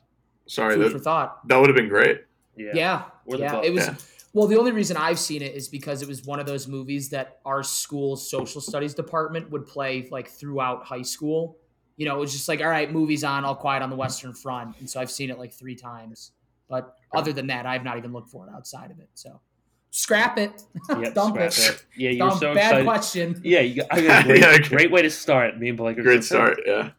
Sorry, 0.46 0.76
Food 0.76 0.86
that, 0.86 0.92
for 0.92 1.00
thought. 1.00 1.48
that 1.48 1.58
would 1.58 1.68
have 1.68 1.76
been 1.76 1.90
great. 1.90 2.22
Yeah. 2.56 2.72
Yeah. 2.76 3.04
Yeah. 3.26 3.62
It 3.64 3.74
was, 3.74 3.88
yeah. 3.88 3.96
Well, 4.34 4.48
the 4.48 4.58
only 4.58 4.72
reason 4.72 4.96
I've 4.98 5.20
seen 5.20 5.42
it 5.42 5.56
is 5.56 5.68
because 5.68 6.02
it 6.02 6.08
was 6.08 6.26
one 6.26 6.40
of 6.40 6.46
those 6.46 6.68
movies 6.68 7.10
that 7.10 7.40
our 7.46 7.64
school's 7.64 8.30
social 8.30 8.62
studies 8.62 8.94
department 8.94 9.50
would 9.52 9.66
play 9.66 10.08
like 10.12 10.30
throughout 10.30 10.84
high 10.86 11.02
school. 11.02 11.58
You 11.98 12.06
know, 12.06 12.16
it 12.16 12.20
was 12.20 12.32
just 12.32 12.48
like, 12.48 12.62
all 12.62 12.70
right, 12.70 12.92
movies 12.92 13.24
on, 13.24 13.44
all 13.44 13.56
quiet 13.56 13.82
on 13.84 13.90
the 13.90 13.96
Western 13.96 14.34
Front. 14.34 14.76
And 14.80 14.90
so 14.90 15.02
I've 15.02 15.12
seen 15.12 15.30
it 15.30 15.38
like 15.40 15.52
three 15.54 15.76
times. 15.76 16.32
But 16.70 16.96
other 17.14 17.34
than 17.34 17.48
that, 17.48 17.66
I've 17.66 17.84
not 17.84 17.98
even 17.98 18.14
looked 18.14 18.30
for 18.30 18.48
it 18.48 18.54
outside 18.56 18.92
of 18.92 19.00
it. 19.00 19.10
So 19.16 19.42
scrap 19.90 20.38
it. 20.38 20.62
Yep, 20.90 21.14
Dump 21.16 21.36
scrap 21.36 21.52
it. 21.52 21.60
it. 21.60 21.86
Yeah, 21.98 22.10
you're 22.12 22.30
Dump. 22.30 22.40
so 22.40 22.54
Bad 22.54 22.86
question. 22.86 23.42
Yeah, 23.44 23.62
you 23.62 23.82
got, 23.82 23.88
I 23.92 24.02
got 24.02 24.24
a 24.24 24.28
great, 24.28 24.42
Yeah, 24.42 24.58
great 24.60 24.92
way 24.92 25.02
to 25.02 25.10
start. 25.10 25.60
Me 25.60 25.70
and 25.70 25.78
Blake 25.78 25.98
are 25.98 26.04
Great 26.04 26.24
so 26.24 26.36
start. 26.36 26.60
Yeah. 26.66 26.92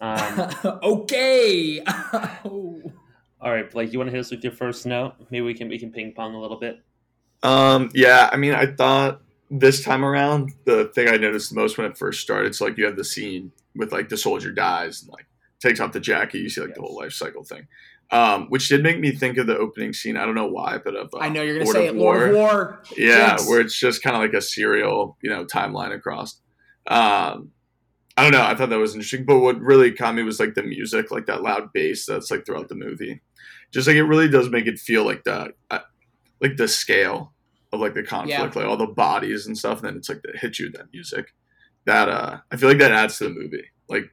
Um, 0.00 0.78
okay. 0.82 1.82
All 3.44 3.52
right, 3.52 3.70
Blake, 3.70 3.92
you 3.92 3.98
want 3.98 4.08
to 4.08 4.12
hit 4.12 4.20
us 4.20 4.30
with 4.30 4.42
your 4.42 4.54
first 4.54 4.86
note? 4.86 5.14
Maybe 5.30 5.42
we 5.42 5.52
can 5.52 5.68
we 5.68 5.78
can 5.78 5.92
ping 5.92 6.14
pong 6.14 6.34
a 6.34 6.40
little 6.40 6.58
bit. 6.58 6.80
Um, 7.42 7.90
yeah, 7.94 8.30
I 8.32 8.38
mean, 8.38 8.54
I 8.54 8.66
thought 8.66 9.20
this 9.50 9.84
time 9.84 10.02
around, 10.02 10.54
the 10.64 10.86
thing 10.94 11.08
I 11.08 11.16
noticed 11.18 11.50
the 11.50 11.56
most 11.60 11.76
when 11.76 11.86
it 11.86 11.98
first 11.98 12.22
started, 12.22 12.48
it's 12.48 12.62
like 12.62 12.78
you 12.78 12.86
have 12.86 12.96
the 12.96 13.04
scene 13.04 13.52
with 13.76 13.92
like 13.92 14.08
the 14.08 14.16
soldier 14.16 14.50
dies 14.50 15.02
and 15.02 15.12
like 15.12 15.26
takes 15.60 15.78
off 15.78 15.92
the 15.92 16.00
jacket. 16.00 16.38
You 16.38 16.48
see 16.48 16.62
like 16.62 16.74
the 16.74 16.80
whole 16.80 16.96
life 16.96 17.12
cycle 17.12 17.44
thing, 17.44 17.68
um, 18.10 18.46
which 18.48 18.70
did 18.70 18.82
make 18.82 18.98
me 18.98 19.12
think 19.12 19.36
of 19.36 19.46
the 19.46 19.58
opening 19.58 19.92
scene. 19.92 20.16
I 20.16 20.24
don't 20.24 20.34
know 20.34 20.46
why, 20.46 20.78
but 20.82 20.96
of 20.96 21.12
uh, 21.12 21.18
I 21.18 21.28
know 21.28 21.42
you're 21.42 21.58
gonna 21.58 21.66
Lord 21.66 21.76
say 21.76 21.88
of 21.88 21.96
it. 21.96 21.98
Lord 21.98 22.30
of 22.30 22.36
War. 22.36 22.82
Yeah, 22.96 23.28
Jinx. 23.28 23.46
where 23.46 23.60
it's 23.60 23.78
just 23.78 24.02
kind 24.02 24.16
of 24.16 24.22
like 24.22 24.32
a 24.32 24.40
serial, 24.40 25.18
you 25.22 25.28
know, 25.28 25.44
timeline 25.44 25.94
across. 25.94 26.40
Um, 26.86 27.50
I 28.16 28.22
don't 28.22 28.32
know. 28.32 28.42
I 28.42 28.54
thought 28.54 28.70
that 28.70 28.78
was 28.78 28.94
interesting, 28.94 29.26
but 29.26 29.40
what 29.40 29.60
really 29.60 29.92
caught 29.92 30.14
me 30.14 30.22
was 30.22 30.40
like 30.40 30.54
the 30.54 30.62
music, 30.62 31.10
like 31.10 31.26
that 31.26 31.42
loud 31.42 31.72
bass 31.74 32.06
that's 32.06 32.30
like 32.30 32.46
throughout 32.46 32.68
the 32.68 32.74
movie. 32.74 33.20
Just 33.74 33.88
like 33.88 33.96
it 33.96 34.04
really 34.04 34.28
does 34.28 34.48
make 34.48 34.66
it 34.66 34.78
feel 34.78 35.04
like 35.04 35.24
the, 35.24 35.52
uh, 35.70 35.80
like 36.40 36.56
the 36.56 36.68
scale 36.68 37.32
of 37.72 37.80
like 37.80 37.94
the 37.94 38.04
conflict, 38.04 38.54
like 38.54 38.66
all 38.66 38.76
the 38.76 38.86
bodies 38.86 39.48
and 39.48 39.58
stuff. 39.58 39.78
And 39.80 39.88
then 39.88 39.96
it's 39.96 40.08
like 40.08 40.22
that 40.22 40.36
hits 40.36 40.60
you 40.60 40.66
with 40.66 40.76
that 40.76 40.92
music. 40.92 41.34
That 41.84 42.08
uh, 42.08 42.38
I 42.52 42.56
feel 42.56 42.68
like 42.68 42.78
that 42.78 42.92
adds 42.92 43.18
to 43.18 43.24
the 43.24 43.30
movie, 43.30 43.64
like 43.88 44.04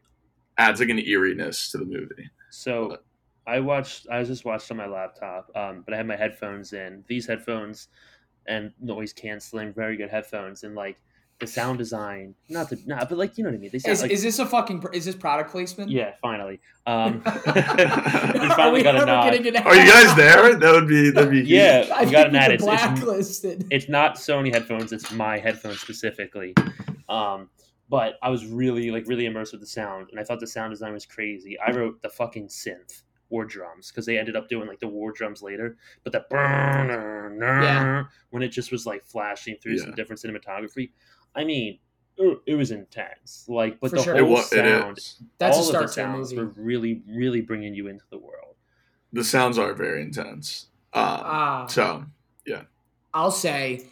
adds 0.58 0.80
like 0.80 0.90
an 0.90 1.00
eeriness 1.00 1.72
to 1.72 1.78
the 1.78 1.86
movie. 1.86 2.30
So 2.50 2.98
I 3.46 3.60
watched. 3.60 4.08
I 4.10 4.18
was 4.18 4.28
just 4.28 4.46
watched 4.46 4.72
on 4.72 4.78
my 4.78 4.88
laptop, 4.88 5.52
um, 5.56 5.84
but 5.86 5.94
I 5.94 5.98
had 5.98 6.08
my 6.08 6.18
headphones 6.18 6.74
in. 6.74 7.04
These 7.08 7.28
headphones 7.28 7.90
and 8.48 8.72
noise 8.82 9.14
canceling, 9.14 9.74
very 9.74 9.96
good 9.96 10.10
headphones, 10.10 10.64
and 10.64 10.74
like 10.74 10.98
the 11.42 11.48
sound 11.48 11.78
design. 11.78 12.34
Not 12.48 12.70
the 12.70 12.82
not, 12.86 13.10
but 13.10 13.18
like 13.18 13.38
you 13.38 13.44
know 13.44 13.50
what 13.50 13.58
I 13.58 13.60
mean. 13.60 13.72
They 13.74 13.80
sound 13.80 13.94
Is, 13.94 14.02
like 14.04 14.12
is 14.12 14.24
this 14.24 14.40
a 14.40 14.46
fucking? 14.46 14.82
Is 14.94 15.04
this 15.04 15.16
product 15.16 15.52
placement? 15.52 15.92
yeah. 15.92 16.14
Finally, 16.22 16.62
um, 16.88 17.22
we 17.26 17.32
Are 17.52 18.56
finally 18.56 18.72
we 18.80 18.84
got 18.84 18.96
a 18.96 19.06
nod. 19.06 19.34
Are 19.34 19.36
you 19.36 19.52
guys 19.52 20.16
there? 20.16 20.56
That 20.56 20.72
would 20.74 20.88
be 20.88 21.10
that'd 21.12 21.30
be 21.30 21.40
huge. 21.40 21.50
Yeah, 21.50 21.88
I 21.94 22.06
we 22.06 22.12
got 22.12 22.28
an 22.30 22.36
ad. 22.38 22.50
we 22.50 22.56
It's, 22.56 22.64
could 22.64 22.74
it's, 22.74 22.80
blacklisted. 23.00 23.68
it's 23.72 23.90
not 23.90 24.16
Sony 24.16 24.54
headphones. 24.54 24.94
It's 24.94 25.12
my 25.12 25.38
headphones 25.38 25.82
specifically. 25.82 26.54
Um, 27.10 27.50
but 27.90 28.18
I 28.22 28.30
was 28.30 28.46
really 28.46 28.90
like 28.92 29.08
really 29.08 29.26
immersed 29.26 29.52
with 29.52 29.60
the 29.62 29.68
sound, 29.68 30.08
and 30.12 30.20
I 30.20 30.24
thought 30.24 30.40
the 30.40 30.48
sound 30.48 30.72
design 30.72 30.94
was 30.94 31.06
crazy. 31.06 31.58
I 31.60 31.72
wrote 31.72 32.02
the 32.02 32.10
fucking 32.10 32.48
synth 32.48 33.02
war 33.30 33.46
drums 33.46 33.90
because 33.90 34.06
they 34.06 34.18
ended 34.18 34.36
up 34.36 34.50
doing 34.50 34.68
like 34.68 34.80
the 34.82 34.88
war 34.88 35.12
drums 35.14 35.42
later, 35.42 35.78
but 36.04 36.12
that 36.14 36.26
Yeah. 36.32 38.04
when 38.30 38.44
it 38.44 38.50
just 38.50 38.72
was 38.72 38.86
like 38.86 39.06
flashing 39.06 39.56
through 39.62 39.78
some 39.80 39.94
different 39.96 40.22
cinematography. 40.22 40.92
I 41.36 41.44
mean, 41.44 41.80
it, 42.18 42.40
it 42.46 42.56
was 42.56 42.72
intense. 42.72 43.46
Like, 43.48 43.80
but 43.80 43.90
For 43.92 43.98
the 43.98 44.04
sure. 44.04 44.18
Whole 44.18 44.34
wa- 44.34 44.40
it 44.40 44.46
sound, 44.46 44.98
is. 44.98 45.22
That's 45.38 45.56
a 45.58 45.60
all 45.60 45.64
of 45.64 45.70
start 45.70 45.84
the 45.84 45.88
to 45.88 45.94
sounds 45.94 46.34
movie. 46.34 46.44
were 46.46 46.54
really, 46.64 47.02
really 47.08 47.42
bringing 47.42 47.74
you 47.74 47.88
into 47.88 48.04
the 48.10 48.18
world. 48.18 48.56
The 49.14 49.24
sounds 49.24 49.58
are 49.58 49.74
very 49.74 50.02
intense. 50.02 50.68
Um, 50.94 51.04
Ah. 51.04 51.66
so 51.68 52.06
yeah, 52.46 52.64
I'll 53.14 53.32
say, 53.32 53.86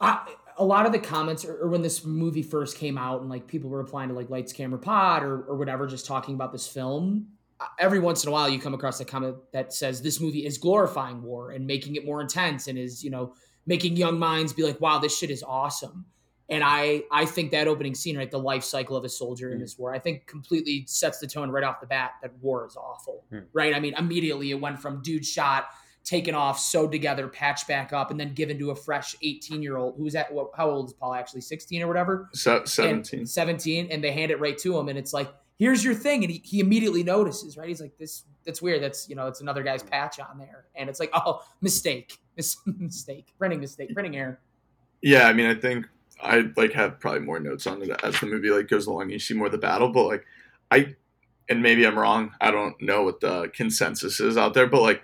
I, 0.00 0.26
a 0.58 0.64
lot 0.64 0.86
of 0.86 0.92
the 0.92 0.98
comments, 0.98 1.44
or, 1.44 1.56
or 1.62 1.68
when 1.68 1.82
this 1.82 2.04
movie 2.04 2.42
first 2.42 2.76
came 2.78 2.98
out, 2.98 3.20
and 3.20 3.30
like 3.30 3.46
people 3.46 3.70
were 3.70 3.78
replying 3.78 4.08
to 4.10 4.14
like 4.14 4.30
Lights 4.30 4.52
Camera 4.52 4.78
Pod 4.78 5.22
or, 5.22 5.42
or 5.42 5.56
whatever, 5.56 5.86
just 5.86 6.06
talking 6.06 6.34
about 6.34 6.52
this 6.52 6.66
film. 6.66 7.26
uh, 7.60 7.66
Every 7.78 7.98
once 8.00 8.24
in 8.24 8.28
a 8.28 8.32
while, 8.32 8.48
you 8.48 8.58
come 8.60 8.74
across 8.74 9.00
a 9.00 9.04
comment 9.04 9.36
that 9.52 9.72
says 9.72 10.02
this 10.02 10.20
movie 10.20 10.44
is 10.46 10.58
glorifying 10.58 11.22
war 11.22 11.50
and 11.52 11.66
making 11.66 11.96
it 11.96 12.04
more 12.04 12.20
intense, 12.20 12.66
and 12.68 12.76
is 12.78 13.02
you 13.04 13.10
know 13.10 13.34
making 13.66 13.96
young 13.96 14.18
minds 14.18 14.52
be 14.52 14.62
like, 14.64 14.80
"Wow, 14.80 14.98
this 14.98 15.16
shit 15.16 15.30
is 15.30 15.42
awesome." 15.44 16.04
And 16.50 16.62
I, 16.62 17.04
I 17.10 17.24
think 17.24 17.52
that 17.52 17.68
opening 17.68 17.94
scene, 17.94 18.18
right, 18.18 18.30
the 18.30 18.38
life 18.38 18.64
cycle 18.64 18.96
of 18.96 19.04
a 19.04 19.08
soldier 19.08 19.50
in 19.52 19.58
Mm. 19.58 19.62
this 19.62 19.78
war, 19.78 19.94
I 19.94 19.98
think 19.98 20.26
completely 20.26 20.84
sets 20.86 21.18
the 21.18 21.26
tone 21.26 21.50
right 21.50 21.64
off 21.64 21.80
the 21.80 21.86
bat 21.86 22.12
that 22.22 22.32
war 22.42 22.66
is 22.66 22.76
awful, 22.76 23.24
Mm. 23.32 23.44
right? 23.54 23.74
I 23.74 23.80
mean, 23.80 23.94
immediately 23.96 24.50
it 24.50 24.60
went 24.60 24.78
from 24.78 25.00
dude 25.02 25.24
shot 25.24 25.68
taken 26.04 26.34
off, 26.34 26.60
sewed 26.60 26.92
together, 26.92 27.26
patched 27.28 27.66
back 27.66 27.94
up, 27.94 28.10
and 28.10 28.20
then 28.20 28.34
given 28.34 28.58
to 28.58 28.70
a 28.72 28.76
fresh 28.76 29.16
18 29.22 29.62
year 29.62 29.78
old 29.78 29.94
who's 29.96 30.14
at 30.14 30.30
what, 30.30 30.50
how 30.54 30.68
old 30.68 30.88
is 30.88 30.92
Paul 30.92 31.14
actually 31.14 31.40
16 31.40 31.80
or 31.80 31.86
whatever? 31.86 32.28
se- 32.34 32.56
And 32.58 32.68
17. 32.68 33.24
17, 33.26 33.88
and 33.90 34.04
they 34.04 34.12
hand 34.12 34.30
it 34.30 34.38
right 34.38 34.58
to 34.58 34.78
him, 34.78 34.90
and 34.90 34.98
it's 34.98 35.14
like, 35.14 35.32
here's 35.56 35.82
your 35.82 35.94
thing, 35.94 36.22
and 36.22 36.30
he, 36.30 36.42
he 36.44 36.60
immediately 36.60 37.02
notices, 37.02 37.56
right? 37.56 37.68
He's 37.68 37.80
like, 37.80 37.96
this 37.96 38.24
that's 38.44 38.60
weird. 38.60 38.82
That's 38.82 39.08
you 39.08 39.16
know, 39.16 39.28
it's 39.28 39.40
another 39.40 39.62
guy's 39.62 39.82
patch 39.82 40.20
on 40.20 40.36
there, 40.36 40.66
and 40.74 40.90
it's 40.90 41.00
like, 41.00 41.08
oh, 41.14 41.42
mistake, 41.62 42.18
Mis- 42.36 42.58
mistake, 42.66 43.32
printing 43.38 43.60
mistake, 43.60 43.94
printing 43.94 44.14
error. 44.16 44.38
Yeah, 45.00 45.26
I 45.26 45.32
mean, 45.32 45.46
I 45.46 45.54
think 45.54 45.86
I 46.22 46.50
like 46.56 46.72
have 46.72 47.00
probably 47.00 47.20
more 47.20 47.40
notes 47.40 47.66
on 47.66 47.82
it 47.82 47.90
as 48.02 48.18
the 48.20 48.26
movie 48.26 48.50
like 48.50 48.68
goes 48.68 48.86
along. 48.86 49.10
You 49.10 49.18
see 49.18 49.34
more 49.34 49.46
of 49.46 49.52
the 49.52 49.58
battle, 49.58 49.88
but 49.90 50.04
like 50.04 50.24
I, 50.70 50.94
and 51.48 51.62
maybe 51.62 51.86
I'm 51.86 51.98
wrong. 51.98 52.32
I 52.40 52.50
don't 52.50 52.80
know 52.80 53.02
what 53.02 53.20
the 53.20 53.48
consensus 53.54 54.20
is 54.20 54.36
out 54.36 54.54
there, 54.54 54.66
but 54.66 54.82
like 54.82 55.02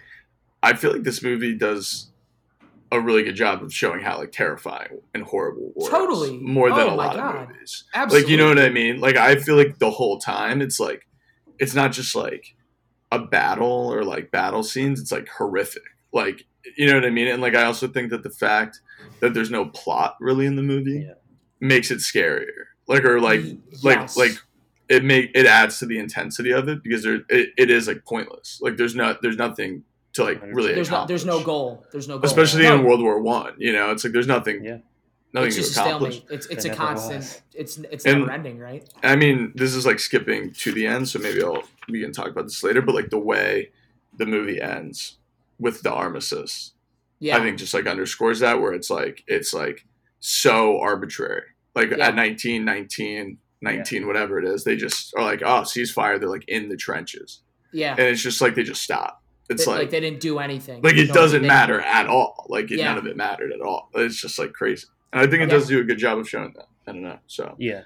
I 0.62 0.74
feel 0.74 0.92
like 0.92 1.02
this 1.02 1.22
movie 1.22 1.54
does 1.56 2.06
a 2.92 3.00
really 3.00 3.22
good 3.22 3.36
job 3.36 3.62
of 3.62 3.72
showing 3.72 4.00
how 4.00 4.18
like 4.18 4.32
terrifying 4.32 4.98
and 5.14 5.22
horrible 5.22 5.72
war 5.74 5.86
is. 5.86 5.90
Totally. 5.90 6.38
more 6.38 6.70
than 6.70 6.88
Oh 6.88 6.94
a 6.94 6.96
lot 6.96 7.14
God. 7.16 7.36
of 7.36 7.48
movies. 7.50 7.84
Absolutely, 7.94 8.22
Like 8.24 8.30
you 8.30 8.36
know 8.36 8.48
what 8.48 8.58
I 8.58 8.68
mean? 8.68 9.00
Like 9.00 9.16
I 9.16 9.36
feel 9.36 9.56
like 9.56 9.78
the 9.78 9.90
whole 9.90 10.18
time 10.18 10.60
it's 10.60 10.80
like 10.80 11.06
it's 11.58 11.74
not 11.74 11.92
just 11.92 12.14
like 12.16 12.56
a 13.12 13.18
battle 13.18 13.92
or 13.92 14.02
like 14.04 14.30
battle 14.30 14.62
scenes. 14.62 15.00
It's 15.00 15.12
like 15.12 15.28
horrific. 15.28 15.82
Like 16.12 16.46
you 16.76 16.86
know 16.86 16.94
what 16.94 17.04
I 17.04 17.10
mean? 17.10 17.28
And 17.28 17.40
like 17.42 17.54
I 17.54 17.64
also 17.64 17.88
think 17.88 18.10
that 18.10 18.22
the 18.22 18.30
fact 18.30 18.80
that 19.20 19.34
there's 19.34 19.50
no 19.50 19.66
plot 19.66 20.16
really 20.20 20.46
in 20.46 20.56
the 20.56 20.62
movie 20.62 21.04
Yeah. 21.06 21.14
makes 21.60 21.90
it 21.90 21.98
scarier. 21.98 22.66
Like 22.86 23.04
or 23.04 23.20
like 23.20 23.42
like 23.82 23.98
Yes. 23.98 24.16
like 24.16 24.32
it 24.88 25.04
make 25.04 25.30
it 25.34 25.46
adds 25.46 25.78
to 25.78 25.86
the 25.86 25.98
intensity 25.98 26.50
of 26.50 26.68
it 26.68 26.82
because 26.82 27.02
there 27.04 27.20
it, 27.28 27.50
it 27.56 27.70
is 27.70 27.86
like 27.86 28.04
pointless. 28.04 28.58
Like 28.60 28.76
there's 28.76 28.94
not 28.94 29.22
there's 29.22 29.36
nothing 29.36 29.84
to 30.14 30.24
like 30.24 30.42
really 30.42 30.74
there's 30.74 30.90
no 30.90 31.06
there's 31.06 31.24
no 31.24 31.40
goal. 31.42 31.84
There's 31.92 32.08
no 32.08 32.18
goal. 32.18 32.24
Especially 32.26 32.64
No, 32.64 32.74
in 32.76 32.84
World 32.84 33.00
War 33.00 33.20
One, 33.20 33.54
you 33.58 33.72
know, 33.72 33.90
it's 33.92 34.02
like 34.02 34.12
there's 34.12 34.26
nothing 34.26 34.64
Yeah. 34.64 34.78
nothing 35.32 35.46
it's 35.48 35.56
just 35.56 35.76
a 35.76 35.80
accomplish. 35.82 36.16
stalemate. 36.16 36.34
It's 36.36 36.46
it's 36.48 36.64
It 36.64 36.72
a 36.72 36.74
constant. 36.74 37.18
was. 37.20 37.42
It's 37.54 37.78
it's 37.78 38.04
And- 38.04 38.20
never 38.22 38.32
ending, 38.32 38.58
right? 38.58 38.82
I 39.04 39.14
mean, 39.14 39.52
this 39.54 39.74
is 39.74 39.86
like 39.86 40.00
skipping 40.00 40.52
to 40.54 40.72
the 40.72 40.86
end, 40.86 41.08
so 41.08 41.20
maybe 41.20 41.40
I'll 41.42 41.62
we 41.88 42.00
can 42.00 42.10
talk 42.12 42.26
about 42.26 42.44
this 42.46 42.64
later. 42.64 42.82
But 42.82 42.96
like 42.96 43.10
the 43.10 43.18
way 43.18 43.70
the 44.18 44.26
movie 44.26 44.60
ends 44.60 45.18
with 45.60 45.82
the 45.82 45.92
armistice, 45.92 46.72
Yeah, 47.20 47.36
I 47.36 47.40
think 47.40 47.58
just 47.58 47.74
like 47.74 47.86
underscores 47.86 48.40
that 48.40 48.60
where 48.60 48.72
it's 48.72 48.90
like 48.90 49.22
it's 49.28 49.52
like 49.54 49.86
so 50.20 50.80
arbitrary. 50.80 51.42
Like 51.74 51.90
Yeah. 51.90 52.08
at 52.08 52.14
19, 52.14 52.64
19, 52.64 53.38
19, 53.62 54.06
whatever 54.06 54.38
it 54.38 54.44
is, 54.44 54.64
they 54.64 54.74
just 54.76 55.14
are 55.16 55.22
like, 55.22 55.42
oh, 55.42 55.62
ceasefire. 55.62 56.18
They're 56.18 56.28
like 56.28 56.48
in 56.48 56.68
the 56.68 56.76
trenches, 56.76 57.42
yeah. 57.72 57.92
and 57.92 58.00
it's 58.00 58.22
just 58.22 58.40
like 58.40 58.54
they 58.54 58.62
just 58.62 58.82
stop. 58.82 59.22
It's 59.48 59.64
They- 59.64 59.70
like 59.70 59.78
like 59.80 59.90
they 59.90 60.00
didn't 60.00 60.20
do 60.20 60.38
anything. 60.38 60.80
like 60.82 60.96
it 60.96 61.08
No, 61.08 61.14
doesn't 61.14 61.42
they- 61.42 61.48
matter 61.48 61.80
at 61.80 62.06
all. 62.06 62.46
Like 62.48 62.70
it, 62.70 62.78
Yeah. 62.78 62.86
none 62.86 62.98
of 62.98 63.06
it 63.06 63.16
mattered 63.16 63.52
at 63.52 63.60
all. 63.60 63.90
It's 63.94 64.20
just 64.20 64.38
like 64.38 64.52
crazy, 64.52 64.86
and 65.12 65.20
I 65.20 65.24
think 65.24 65.42
it 65.42 65.48
Yeah. 65.48 65.56
does 65.58 65.68
do 65.68 65.78
a 65.80 65.84
good 65.84 65.98
job 65.98 66.18
of 66.18 66.28
showing 66.28 66.52
that. 66.56 66.66
I 66.86 66.92
don't 66.92 67.02
know. 67.02 67.18
So 67.26 67.54
Yeah. 67.58 67.82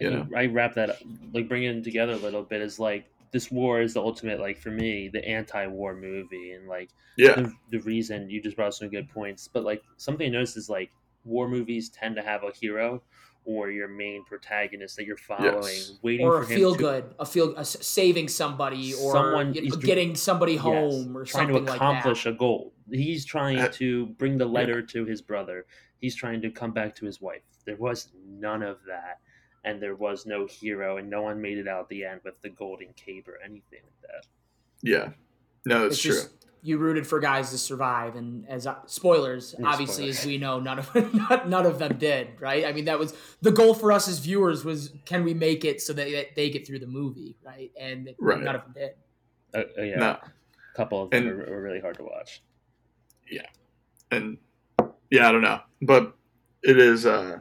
You 0.00 0.08
I, 0.08 0.12
know. 0.14 0.28
I 0.36 0.46
wrap 0.46 0.74
that 0.74 0.90
up, 0.90 0.96
like 1.32 1.48
bringing 1.48 1.78
it 1.78 1.84
together 1.84 2.12
a 2.14 2.16
little 2.16 2.42
bit 2.42 2.60
is 2.60 2.78
like 2.80 3.04
this 3.32 3.50
war 3.50 3.80
is 3.80 3.94
the 3.94 4.00
ultimate, 4.02 4.40
like 4.40 4.58
for 4.58 4.70
me, 4.70 5.08
the 5.08 5.26
anti-war 5.26 5.96
movie, 5.96 6.52
and 6.52 6.68
like 6.68 6.90
yeah, 7.16 7.34
the, 7.36 7.52
the 7.70 7.78
reason 7.80 8.30
you 8.30 8.42
just 8.42 8.56
brought 8.56 8.68
up 8.68 8.74
some 8.74 8.88
good 8.90 9.08
points. 9.08 9.48
But 9.48 9.64
like 9.64 9.82
something 9.96 10.26
I 10.26 10.30
noticed 10.30 10.56
is 10.56 10.68
like 10.68 10.90
war 11.24 11.48
movies 11.48 11.88
tend 11.90 12.16
to 12.16 12.22
have 12.22 12.42
a 12.44 12.52
hero 12.52 13.02
or 13.44 13.70
your 13.70 13.88
main 13.88 14.24
protagonist 14.24 14.96
that 14.96 15.04
you're 15.04 15.16
following, 15.16 15.52
Yes. 15.64 15.92
waiting 16.02 16.26
or 16.26 16.36
for 16.36 16.42
a 16.44 16.46
him 16.46 16.58
feel 16.58 16.72
to 16.72 16.78
good, 16.78 17.14
a 17.18 17.26
feel 17.26 17.56
a 17.56 17.60
s- 17.60 17.84
saving 17.84 18.28
somebody, 18.28 18.94
or 18.94 19.12
Someone 19.12 19.54
you 19.54 19.62
know, 19.70 19.76
getting 19.76 20.14
somebody 20.14 20.54
Yes, 20.54 20.62
home, 20.62 21.16
or 21.16 21.24
trying 21.24 21.48
something 21.48 21.64
to 21.64 21.70
like 21.70 21.76
accomplish 21.76 22.24
that. 22.24 22.30
a 22.30 22.36
goal. 22.36 22.72
He's 22.90 23.24
trying 23.24 23.58
Uh, 23.58 23.68
to 23.68 24.06
bring 24.18 24.38
the 24.38 24.46
letter 24.46 24.82
to 24.82 25.04
his 25.04 25.22
brother. 25.22 25.66
He's 25.98 26.14
trying 26.14 26.40
to 26.42 26.50
come 26.50 26.72
back 26.72 26.94
to 26.96 27.06
his 27.06 27.20
wife. 27.20 27.42
There 27.64 27.76
was 27.76 28.12
none 28.26 28.62
of 28.62 28.78
that, 28.86 29.20
and 29.64 29.80
there 29.82 29.94
was 29.94 30.26
no 30.26 30.46
hero, 30.46 30.96
and 30.96 31.08
no 31.08 31.22
one 31.22 31.40
made 31.40 31.58
it 31.58 31.68
out 31.68 31.82
at 31.82 31.88
the 31.88 32.04
end 32.04 32.20
with 32.24 32.40
the 32.42 32.48
golden 32.50 32.88
cape 32.94 33.28
or 33.28 33.38
anything 33.44 33.80
like 33.84 34.10
that. 34.10 34.26
yeah. 34.82 35.10
No, 35.64 35.82
that's 35.82 35.94
It's 35.94 36.02
true. 36.02 36.12
just 36.14 36.30
you 36.64 36.78
rooted 36.78 37.06
for 37.06 37.18
guys 37.20 37.50
to 37.50 37.58
survive, 37.58 38.16
and 38.16 38.48
as 38.48 38.66
uh, 38.66 38.76
spoilers, 38.86 39.54
Yeah, 39.58 39.66
obviously, 39.68 40.04
spoilers. 40.12 40.18
as 40.20 40.26
we 40.26 40.38
know, 40.38 40.58
none 40.60 40.78
of 40.80 40.92
not, 41.14 41.48
none 41.48 41.66
of 41.66 41.78
them 41.78 41.98
did. 41.98 42.40
Right? 42.40 42.64
I 42.64 42.72
mean, 42.72 42.84
that 42.86 42.98
was 42.98 43.14
the 43.42 43.50
goal 43.52 43.74
for 43.74 43.92
us 43.92 44.08
as 44.08 44.18
viewers 44.18 44.64
was 44.64 44.92
can 45.04 45.22
we 45.24 45.34
make 45.34 45.64
it 45.64 45.80
so 45.80 45.92
that 45.92 46.10
that 46.10 46.34
they 46.36 46.50
get 46.50 46.66
through 46.66 46.80
the 46.80 46.86
movie, 46.86 47.36
right? 47.44 47.70
And 47.78 48.10
Right. 48.18 48.40
none 48.42 48.54
of 48.56 48.62
them 48.64 48.72
did. 48.74 48.90
Uh, 49.54 49.80
uh, 49.80 49.82
yeah, 49.82 49.96
No. 49.96 50.10
a 50.10 50.76
couple 50.76 51.02
of 51.02 51.10
them 51.10 51.28
And- 51.28 51.36
were, 51.38 51.46
were 51.46 51.62
really 51.62 51.80
hard 51.80 51.96
to 51.98 52.04
watch. 52.04 52.42
Yeah. 53.30 53.46
And 54.10 54.38
yeah, 55.10 55.28
I 55.28 55.32
don't 55.32 55.42
know, 55.42 55.60
but 55.80 56.16
it 56.62 56.78
is 56.78 57.06
uh, 57.06 57.38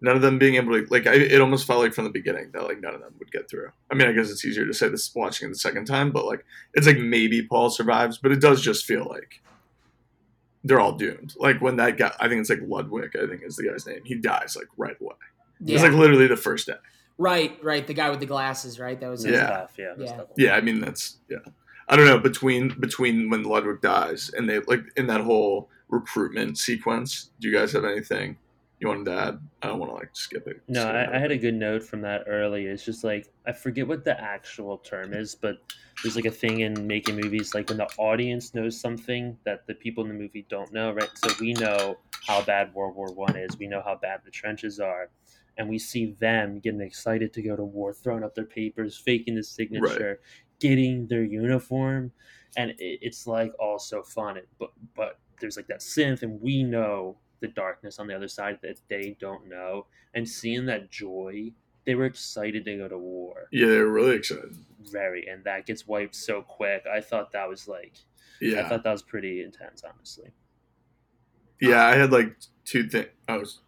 none 0.00 0.16
of 0.16 0.22
them 0.22 0.38
being 0.38 0.54
able 0.56 0.72
to 0.72 0.86
like. 0.90 1.06
I, 1.06 1.14
it 1.14 1.40
almost 1.40 1.66
felt 1.66 1.80
like 1.82 1.94
from 1.94 2.04
the 2.04 2.10
beginning 2.10 2.50
that 2.52 2.64
like 2.64 2.80
none 2.80 2.94
of 2.94 3.00
them 3.00 3.14
would 3.18 3.32
get 3.32 3.48
through. 3.48 3.70
I 3.90 3.94
mean, 3.94 4.08
I 4.08 4.12
guess 4.12 4.30
it's 4.30 4.44
easier 4.44 4.66
to 4.66 4.74
say 4.74 4.88
this 4.88 5.14
watching 5.14 5.46
it 5.48 5.52
the 5.52 5.58
second 5.58 5.86
time, 5.86 6.10
but 6.12 6.26
like 6.26 6.44
it's 6.74 6.86
like 6.86 6.98
maybe 6.98 7.42
Paul 7.42 7.70
survives, 7.70 8.18
but 8.18 8.32
it 8.32 8.40
does 8.40 8.60
just 8.62 8.84
feel 8.84 9.04
like 9.04 9.40
they're 10.64 10.80
all 10.80 10.92
doomed. 10.92 11.34
Like 11.38 11.60
when 11.60 11.76
that 11.76 11.96
guy, 11.96 12.12
I 12.20 12.28
think 12.28 12.40
it's 12.40 12.50
like 12.50 12.60
Ludwig, 12.66 13.16
I 13.16 13.26
think 13.26 13.42
is 13.44 13.56
the 13.56 13.68
guy's 13.68 13.86
name. 13.86 14.00
He 14.04 14.16
dies 14.16 14.56
like 14.56 14.66
right 14.76 14.96
away. 15.00 15.14
Yeah. 15.60 15.74
It's 15.76 15.84
like 15.84 15.92
literally 15.92 16.26
the 16.26 16.36
first 16.36 16.66
day. 16.66 16.74
right, 17.18 17.56
right. 17.62 17.86
The 17.86 17.94
guy 17.94 18.10
with 18.10 18.20
the 18.20 18.26
glasses, 18.26 18.78
right? 18.78 18.98
That 19.00 19.08
was 19.08 19.24
It 19.24 19.32
Yeah. 19.34 19.46
tough, 19.46 19.74
yeah, 19.78 19.94
Yeah. 19.96 20.20
Yeah, 20.36 20.54
I 20.56 20.60
mean 20.60 20.80
that's 20.80 21.18
yeah. 21.30 21.38
I 21.88 21.94
don't 21.96 22.06
know 22.06 22.18
between 22.18 22.74
between 22.80 23.30
when 23.30 23.44
Ludwig 23.44 23.80
dies 23.80 24.30
and 24.36 24.48
they 24.48 24.58
like 24.60 24.82
in 24.96 25.06
that 25.06 25.20
whole 25.20 25.70
recruitment 25.88 26.58
sequence. 26.58 27.30
Do 27.40 27.48
you 27.48 27.54
guys 27.56 27.72
have 27.72 27.84
anything 27.84 28.36
you 28.86 28.96
wanted 28.96 29.10
to 29.10 29.20
add? 29.20 29.48
I 29.62 29.66
don't 29.68 29.78
want 29.78 29.90
to 29.90 29.96
like 29.96 30.10
skip 30.14 30.46
it. 30.46 30.62
No, 30.68 30.82
skip. 30.82 30.94
I, 30.94 31.16
I 31.16 31.18
had 31.18 31.32
a 31.32 31.36
good 31.38 31.54
note 31.54 31.82
from 31.82 32.00
that 32.02 32.24
early. 32.26 32.66
It's 32.66 32.84
just 32.84 33.04
like 33.04 33.32
I 33.46 33.52
forget 33.52 33.86
what 33.86 34.04
the 34.04 34.20
actual 34.20 34.78
term 34.78 35.12
is, 35.12 35.34
but 35.34 35.58
there's 36.02 36.16
like 36.16 36.26
a 36.26 36.30
thing 36.30 36.60
in 36.60 36.86
making 36.86 37.16
movies 37.16 37.54
like 37.54 37.68
when 37.68 37.78
the 37.78 37.88
audience 37.98 38.54
knows 38.54 38.78
something 38.78 39.36
that 39.44 39.66
the 39.66 39.74
people 39.74 40.04
in 40.04 40.08
the 40.08 40.14
movie 40.14 40.46
don't 40.48 40.72
know, 40.72 40.92
right? 40.92 41.10
So 41.16 41.32
we 41.40 41.52
know 41.54 41.98
how 42.26 42.42
bad 42.42 42.74
World 42.74 42.96
War 42.96 43.12
One 43.12 43.36
is. 43.36 43.58
We 43.58 43.66
know 43.66 43.82
how 43.84 43.96
bad 43.96 44.20
the 44.24 44.30
trenches 44.30 44.78
are, 44.80 45.10
and 45.58 45.68
we 45.68 45.78
see 45.78 46.12
them 46.20 46.58
getting 46.60 46.80
excited 46.80 47.32
to 47.34 47.42
go 47.42 47.56
to 47.56 47.64
war, 47.64 47.92
throwing 47.92 48.24
up 48.24 48.34
their 48.34 48.44
papers, 48.44 48.96
faking 48.96 49.34
the 49.34 49.42
signature, 49.42 50.20
getting 50.60 51.06
their 51.06 51.24
uniform, 51.24 52.12
and 52.56 52.70
it, 52.70 52.98
it's 53.02 53.26
like 53.26 53.52
all 53.58 53.78
so 53.78 54.02
fun. 54.02 54.36
It, 54.36 54.48
but 54.58 54.70
but 54.94 55.18
there's 55.40 55.56
like 55.56 55.66
that 55.68 55.80
synth, 55.80 56.22
and 56.22 56.40
we 56.40 56.62
know 56.62 57.16
the 57.40 57.48
darkness 57.48 57.98
on 57.98 58.06
the 58.06 58.14
other 58.16 58.28
side 58.28 58.58
that 58.62 58.80
they 58.88 59.16
don't 59.20 59.48
know, 59.48 59.86
and 60.14 60.28
seeing 60.28 60.66
that 60.66 60.90
joy, 60.90 61.52
they 61.84 61.94
were 61.94 62.06
excited 62.06 62.64
to 62.64 62.76
go 62.76 62.88
to 62.88 62.98
war, 62.98 63.48
Yeah, 63.52 63.66
they 63.66 63.78
were 63.78 63.92
really 63.92 64.16
excited. 64.16 64.56
very, 64.90 65.26
and 65.28 65.44
that 65.44 65.66
gets 65.66 65.86
wiped 65.86 66.14
so 66.14 66.42
quick. 66.42 66.84
I 66.92 67.00
thought 67.00 67.32
that 67.32 67.48
was 67.48 67.68
like, 67.68 67.94
yeah 68.40 68.60
I 68.64 68.68
thought 68.68 68.82
that 68.84 68.92
was 68.92 69.02
pretty 69.02 69.42
intense, 69.42 69.82
honestly. 69.84 70.30
yeah. 71.60 71.86
I 71.86 71.96
had 71.96 72.12
like 72.12 72.36
two 72.64 72.88
things. 72.88 73.08
I 73.28 73.36
was. 73.38 73.60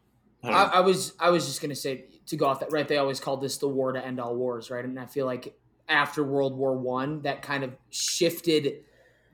I 0.42 0.48
I. 0.50 0.62
I 0.76 0.80
was 0.80 1.14
I 1.18 1.30
was 1.30 1.46
just 1.46 1.60
gonna 1.62 1.74
say 1.74 2.04
to 2.26 2.36
go 2.36 2.46
off 2.46 2.60
that 2.60 2.70
right. 2.72 2.86
They 2.86 2.98
always 2.98 3.18
called 3.20 3.40
this 3.40 3.56
the 3.58 3.68
war 3.68 3.92
to 3.92 4.04
end 4.04 4.20
all 4.20 4.36
wars, 4.36 4.70
right? 4.70 4.84
And 4.84 4.98
I 5.00 5.06
feel 5.06 5.26
like 5.26 5.56
after 5.88 6.22
World 6.22 6.56
War 6.56 6.76
One, 6.76 7.22
that 7.22 7.40
kind 7.42 7.64
of 7.64 7.76
shifted 7.90 8.84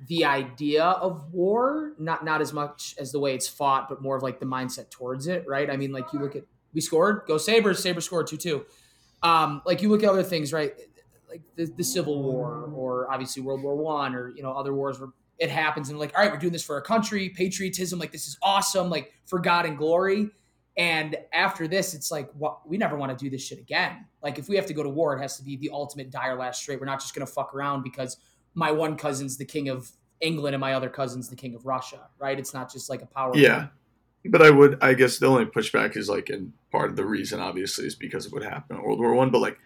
the 0.06 0.24
idea 0.24 0.84
of 0.84 1.32
war, 1.32 1.92
not 1.98 2.24
not 2.24 2.40
as 2.40 2.52
much 2.52 2.94
as 2.98 3.12
the 3.12 3.18
way 3.18 3.34
it's 3.34 3.48
fought, 3.48 3.88
but 3.88 4.02
more 4.02 4.16
of 4.16 4.22
like 4.22 4.38
the 4.38 4.46
mindset 4.46 4.90
towards 4.90 5.26
it, 5.26 5.44
right? 5.46 5.70
I 5.70 5.76
mean, 5.76 5.92
like 5.92 6.12
you 6.12 6.18
look 6.18 6.36
at 6.36 6.44
we 6.74 6.80
scored, 6.80 7.22
go 7.26 7.38
Sabres, 7.38 7.80
Sabres 7.80 8.04
scored 8.04 8.26
two 8.26 8.36
two. 8.36 8.66
Um, 9.22 9.62
like 9.64 9.80
you 9.80 9.88
look 9.88 10.02
at 10.02 10.08
other 10.10 10.22
things, 10.22 10.52
right? 10.52 10.74
Like 11.28 11.42
the, 11.56 11.66
the 11.66 11.84
Civil 11.84 12.22
War, 12.22 12.70
or 12.74 13.10
obviously 13.10 13.42
World 13.42 13.62
War 13.62 13.76
One, 13.76 14.14
or 14.14 14.30
you 14.30 14.42
know 14.42 14.52
other 14.52 14.74
wars 14.74 15.00
where 15.00 15.10
it 15.38 15.50
happens, 15.50 15.88
and 15.88 15.98
like, 15.98 16.12
all 16.16 16.22
right, 16.22 16.32
we're 16.32 16.38
doing 16.38 16.52
this 16.52 16.64
for 16.64 16.74
our 16.74 16.82
country, 16.82 17.30
patriotism, 17.30 17.98
like 17.98 18.12
this 18.12 18.26
is 18.26 18.36
awesome, 18.42 18.90
like 18.90 19.12
for 19.26 19.38
God 19.38 19.66
and 19.66 19.78
glory. 19.78 20.30
And 20.76 21.16
after 21.32 21.68
this, 21.68 21.94
it's 21.94 22.10
like, 22.10 22.28
what 22.32 22.68
we 22.68 22.76
never 22.76 22.96
want 22.96 23.16
to 23.16 23.24
do 23.24 23.30
this 23.30 23.46
shit 23.46 23.60
again. 23.60 24.06
Like, 24.22 24.40
if 24.40 24.48
we 24.48 24.56
have 24.56 24.66
to 24.66 24.74
go 24.74 24.82
to 24.82 24.88
war, 24.88 25.16
it 25.16 25.20
has 25.20 25.36
to 25.36 25.44
be 25.44 25.56
the 25.56 25.70
ultimate 25.72 26.10
dire 26.10 26.36
last 26.36 26.62
straight. 26.62 26.80
We're 26.80 26.86
not 26.86 26.98
just 27.00 27.14
to 27.14 27.26
fuck 27.26 27.54
around 27.54 27.84
because 27.84 28.16
my 28.54 28.70
one 28.70 28.96
cousin's 28.96 29.36
the 29.36 29.44
king 29.44 29.68
of 29.68 29.90
England 30.20 30.54
and 30.54 30.60
my 30.60 30.74
other 30.74 30.88
cousin's 30.88 31.28
the 31.28 31.36
king 31.36 31.54
of 31.54 31.66
Russia, 31.66 32.08
right? 32.18 32.38
It's 32.38 32.54
not 32.54 32.72
just 32.72 32.88
like 32.88 33.02
a 33.02 33.06
power. 33.06 33.32
Yeah, 33.34 33.68
but 34.24 34.42
I 34.42 34.50
would. 34.50 34.78
I 34.82 34.94
guess 34.94 35.18
the 35.18 35.26
only 35.26 35.44
pushback 35.44 35.96
is 35.96 36.08
like, 36.08 36.28
and 36.30 36.52
part 36.70 36.90
of 36.90 36.96
the 36.96 37.04
reason 37.04 37.40
obviously 37.40 37.86
is 37.86 37.94
because 37.94 38.26
of 38.26 38.32
what 38.32 38.42
happened 38.42 38.78
in 38.78 38.84
World 38.84 39.00
War 39.00 39.14
One. 39.14 39.30
But 39.30 39.40
like, 39.40 39.58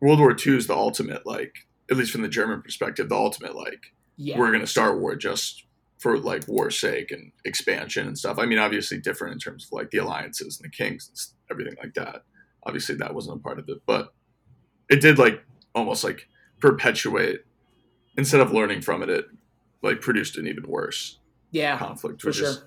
World 0.00 0.18
War 0.18 0.34
Two 0.34 0.56
is 0.56 0.66
the 0.66 0.74
ultimate, 0.74 1.26
like, 1.26 1.66
at 1.90 1.96
least 1.96 2.10
from 2.10 2.22
the 2.22 2.28
German 2.28 2.62
perspective, 2.62 3.08
the 3.08 3.14
ultimate 3.14 3.54
like 3.54 3.92
yeah, 4.16 4.38
we're 4.38 4.48
going 4.48 4.60
to 4.60 4.66
start 4.66 5.00
war 5.00 5.14
just 5.14 5.64
for 5.98 6.18
like 6.18 6.48
war's 6.48 6.80
sake 6.80 7.12
and 7.12 7.30
expansion 7.44 8.08
and 8.08 8.18
stuff. 8.18 8.38
I 8.38 8.46
mean, 8.46 8.58
obviously 8.58 8.98
different 8.98 9.34
in 9.34 9.38
terms 9.38 9.66
of 9.66 9.72
like 9.72 9.90
the 9.90 9.98
alliances 9.98 10.58
and 10.58 10.68
the 10.68 10.76
kings 10.76 11.08
and 11.08 11.18
everything 11.50 11.76
like 11.80 11.94
that. 11.94 12.24
Obviously, 12.64 12.96
that 12.96 13.14
wasn't 13.14 13.36
a 13.36 13.40
part 13.40 13.60
of 13.60 13.68
it, 13.68 13.82
but 13.86 14.12
it 14.90 15.00
did 15.00 15.18
like 15.18 15.44
almost 15.74 16.02
like 16.02 16.26
perpetuate 16.60 17.44
instead 18.16 18.40
of 18.40 18.52
learning 18.52 18.82
from 18.82 19.02
it. 19.02 19.10
It 19.10 19.26
like 19.82 20.00
produced 20.00 20.36
an 20.38 20.46
even 20.46 20.64
worse 20.68 21.18
yeah, 21.50 21.76
conflict, 21.78 22.24
which 22.24 22.36
sure. 22.36 22.48
is 22.48 22.62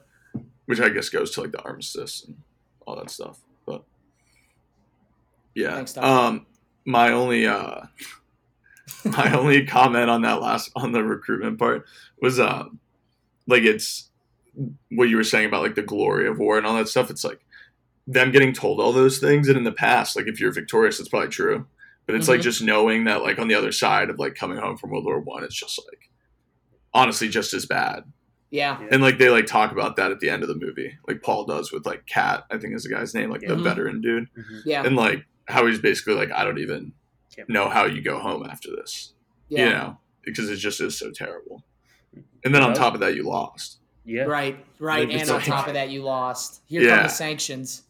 which 0.65 0.79
I 0.79 0.89
guess 0.89 1.09
goes 1.09 1.31
to 1.31 1.41
like 1.41 1.51
the 1.51 1.61
armistice 1.61 2.23
and 2.25 2.37
all 2.85 2.95
that 2.95 3.09
stuff. 3.09 3.39
But 3.65 3.83
yeah, 5.53 5.75
Thanks, 5.75 5.97
um, 5.97 6.45
my 6.85 7.11
only 7.11 7.47
uh, 7.47 7.81
my 9.05 9.33
only 9.33 9.65
comment 9.65 10.09
on 10.09 10.21
that 10.21 10.41
last 10.41 10.71
on 10.75 10.91
the 10.91 11.03
recruitment 11.03 11.59
part 11.59 11.85
was 12.21 12.39
um, 12.39 12.79
like 13.47 13.63
it's 13.63 14.09
what 14.91 15.09
you 15.09 15.17
were 15.17 15.23
saying 15.23 15.47
about 15.47 15.63
like 15.63 15.75
the 15.75 15.81
glory 15.81 16.27
of 16.27 16.39
war 16.39 16.57
and 16.57 16.65
all 16.65 16.75
that 16.75 16.87
stuff. 16.87 17.09
It's 17.09 17.23
like 17.23 17.41
them 18.07 18.31
getting 18.31 18.53
told 18.53 18.79
all 18.79 18.93
those 18.93 19.17
things, 19.17 19.47
and 19.47 19.57
in 19.57 19.63
the 19.63 19.71
past, 19.71 20.15
like 20.15 20.27
if 20.27 20.39
you're 20.39 20.51
victorious, 20.51 20.99
it's 20.99 21.09
probably 21.09 21.29
true. 21.29 21.65
But 22.05 22.15
it's 22.15 22.27
like 22.27 22.39
Mhm. 22.41 22.43
just 22.43 22.61
knowing 22.61 23.05
that 23.05 23.21
like 23.23 23.39
on 23.39 23.47
the 23.47 23.55
other 23.55 23.71
side 23.71 24.09
of 24.09 24.19
like 24.19 24.35
coming 24.35 24.57
home 24.57 24.77
from 24.77 24.91
World 24.91 25.05
War 25.05 25.19
One, 25.19 25.43
it's 25.43 25.55
just 25.55 25.79
like 25.89 26.09
honestly 26.93 27.27
just 27.29 27.53
as 27.53 27.65
bad. 27.65 28.03
yeah, 28.51 28.79
And 28.91 29.01
like 29.01 29.17
they 29.17 29.29
like 29.29 29.47
talk 29.47 29.71
about 29.73 29.95
that 29.97 30.11
at 30.11 30.19
the 30.21 30.29
end 30.29 30.41
of 30.43 30.47
the 30.47 30.55
movie, 30.55 30.97
like 31.07 31.21
Paul 31.21 31.45
does 31.45 31.71
with 31.73 31.85
like 31.85 32.05
Kat, 32.05 32.45
I 32.51 32.57
think 32.57 32.73
is 32.75 32.83
the 32.83 32.89
guy's 32.89 33.13
name, 33.13 33.29
like 33.29 33.41
the 33.41 33.47
Mhm. 33.55 33.63
veteran 33.63 34.01
dude, 34.01 34.29
Mhm. 34.37 34.61
yeah, 34.65 34.83
and 34.85 34.95
like 34.95 35.25
how 35.47 35.65
he's 35.65 35.79
basically 35.79 36.13
like, 36.13 36.31
I 36.31 36.45
don't 36.45 36.59
even 36.59 36.93
Can't- 37.35 37.49
know 37.49 37.67
how 37.69 37.85
you 37.85 38.01
go 38.01 38.19
home 38.19 38.45
after 38.49 38.69
this, 38.73 39.13
yeah, 39.49 39.65
you 39.65 39.71
know, 39.71 39.97
because 40.23 40.49
it 40.49 40.55
just 40.57 40.79
is 40.79 40.97
so 40.97 41.11
terrible. 41.11 41.65
And 42.45 42.53
then 42.55 42.61
on 42.61 42.73
top 42.75 42.93
of 42.93 42.99
that, 43.01 43.15
you 43.15 43.23
lost. 43.23 43.79
Yeah, 44.05 44.23
right, 44.23 44.63
right. 44.79 45.09
Like, 45.09 45.19
And 45.21 45.29
on 45.29 45.35
like- 45.37 45.45
top 45.45 45.67
of 45.67 45.73
that, 45.73 45.89
you 45.89 46.03
lost. 46.03 46.61
Here 46.67 46.83
Yeah. 46.83 46.95
come 46.97 47.03
the 47.03 47.09
sanctions. 47.09 47.83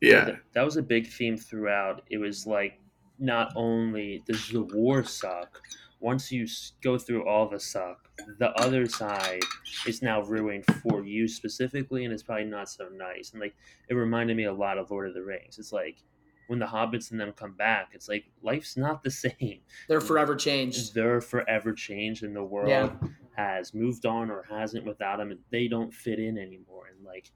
Yeah, 0.00 0.24
Th- 0.26 0.38
that 0.52 0.64
was 0.64 0.76
a 0.76 0.82
big 0.82 1.08
theme 1.08 1.36
throughout. 1.36 2.02
It 2.08 2.18
was 2.18 2.46
like 2.46 2.78
not 3.18 3.52
only 3.56 4.22
does 4.26 4.48
the 4.48 4.62
war 4.62 5.02
suck, 5.04 5.60
once 6.00 6.30
you 6.30 6.46
go 6.82 6.96
through 6.96 7.26
all 7.28 7.48
the 7.48 7.58
suck, 7.58 8.08
the 8.38 8.50
other 8.60 8.86
side 8.86 9.42
is 9.86 10.00
now 10.02 10.22
ruined 10.22 10.64
for 10.82 11.04
you 11.04 11.26
specifically, 11.26 12.04
and 12.04 12.12
it's 12.14 12.22
probably 12.22 12.44
not 12.44 12.68
so 12.68 12.88
nice. 12.92 13.32
And 13.32 13.40
like 13.40 13.56
it 13.88 13.94
reminded 13.94 14.36
me 14.36 14.44
a 14.44 14.52
lot 14.52 14.78
of 14.78 14.90
Lord 14.90 15.08
of 15.08 15.14
the 15.14 15.22
Rings. 15.22 15.58
It's 15.58 15.72
like 15.72 15.98
when 16.46 16.58
the 16.60 16.66
hobbits 16.66 17.10
and 17.10 17.20
them 17.20 17.32
come 17.32 17.52
back, 17.54 17.90
it's 17.94 18.08
like 18.08 18.24
life's 18.42 18.76
not 18.76 19.02
the 19.02 19.10
same. 19.26 19.60
They're 19.88 20.00
forever 20.00 20.36
changed. 20.36 20.94
They're 20.94 21.20
forever 21.20 21.72
changed, 21.72 22.22
and 22.22 22.34
the 22.34 22.44
world 22.44 22.68
Yeah. 22.68 22.92
has 23.36 23.74
moved 23.74 24.06
on 24.06 24.30
or 24.30 24.44
hasn't 24.48 24.86
without 24.86 25.18
them, 25.18 25.30
and 25.32 25.40
they 25.50 25.66
don't 25.68 25.92
fit 25.92 26.18
in 26.20 26.38
anymore. 26.38 26.84
And 26.94 27.04
like 27.04 27.32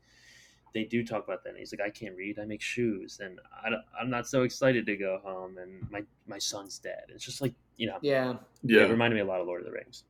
they 0.74 0.84
do 0.84 1.04
talk 1.04 1.24
about 1.24 1.42
that. 1.44 1.50
And 1.50 1.58
he's 1.58 1.72
like, 1.72 1.86
I 1.86 1.90
can't 1.90 2.16
read, 2.16 2.38
I 2.38 2.44
make 2.44 2.62
shoes, 2.62 3.20
and 3.22 3.40
I, 3.64 3.70
am 4.00 4.10
not 4.10 4.26
so 4.26 4.42
excited 4.42 4.86
to 4.86 4.96
go 4.96 5.20
home, 5.22 5.58
and 5.58 5.88
my 5.90 6.02
my 6.26 6.38
son's 6.38 6.78
dead. 6.78 7.04
It's 7.08 7.24
just 7.24 7.40
like 7.40 7.54
you 7.76 7.88
know, 7.88 7.98
Yeah, 8.00 8.36
Yeah. 8.62 8.82
it 8.82 8.90
reminded 8.90 9.16
me 9.16 9.20
a 9.20 9.24
lot 9.24 9.40
of 9.40 9.46
Lord 9.46 9.60
of 9.60 9.66
the 9.66 9.72
Rings. 9.72 10.04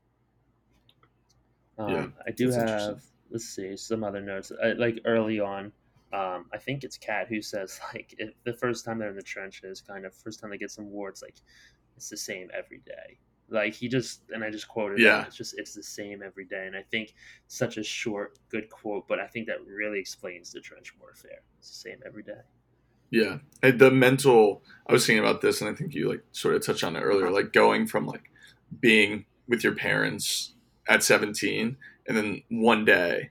Um, 1.79 1.91
Yeah, 1.91 2.07
I 2.27 2.31
do 2.31 2.51
that's 2.51 2.57
have 2.57 3.03
let's 3.31 3.45
see 3.47 3.77
some 3.77 4.05
other 4.05 4.21
notes. 4.21 4.51
Uh, 4.53 4.75
like 4.77 5.01
early 5.05 5.41
on, 5.41 5.73
um, 6.13 6.47
I 6.53 6.59
think 6.59 6.85
it's 6.85 6.99
Kat 6.99 7.29
who 7.29 7.41
says 7.43 7.81
like 7.95 8.15
if 8.19 8.31
the 8.45 8.53
first 8.53 8.85
time 8.85 8.99
they're 8.99 9.11
in 9.11 9.17
the 9.17 9.23
trenches, 9.23 9.81
kind 9.81 10.05
of 10.05 10.15
first 10.15 10.41
time 10.41 10.51
they 10.51 10.59
get 10.59 10.71
some 10.71 10.91
war, 10.91 11.09
it's 11.09 11.23
like 11.23 11.37
it's 11.97 12.09
the 12.09 12.17
same 12.17 12.51
every 12.57 12.79
day. 12.87 13.19
Like 13.53 13.75
he 13.75 13.89
just 13.89 14.23
and 14.31 14.43
I 14.43 14.51
just 14.51 14.67
quoted 14.69 14.99
Yeah. 14.99 15.25
it's 15.27 15.37
just 15.37 15.59
it's 15.59 15.75
the 15.75 15.83
same 15.83 16.23
every 16.23 16.45
day. 16.47 16.67
And 16.67 16.75
I 16.77 16.83
think 16.91 17.15
such 17.47 17.77
a 17.77 17.83
short, 17.83 18.39
good 18.51 18.71
quote, 18.71 19.07
but 19.07 19.21
I 19.21 19.27
think 19.27 19.47
that 19.49 19.65
really 19.67 19.99
explains 20.01 20.51
the 20.53 20.61
trench 20.61 20.95
warfare. 21.01 21.43
It's 21.59 21.69
the 21.69 21.91
same 21.91 21.99
every 22.07 22.23
day. 22.23 22.41
yeah. 23.11 23.39
And 23.63 23.79
the 23.79 23.91
mental. 23.91 24.63
I 24.89 24.93
was 24.93 25.07
thinking 25.07 25.23
about 25.25 25.41
this, 25.43 25.61
and 25.61 25.71
I 25.71 25.75
think 25.75 25.95
you 25.95 26.09
like 26.09 26.25
sort 26.33 26.55
of 26.55 26.65
touched 26.65 26.83
on 26.85 26.97
it 26.97 27.01
earlier, 27.01 27.31
like 27.31 27.53
going 27.53 27.87
from 27.87 28.07
like 28.07 28.31
being 28.81 29.27
with 29.49 29.63
your 29.63 29.75
parents 29.75 30.55
at 30.89 31.03
17 31.03 31.77
and 32.09 32.17
then 32.17 32.43
one 32.49 32.85
day 32.85 33.31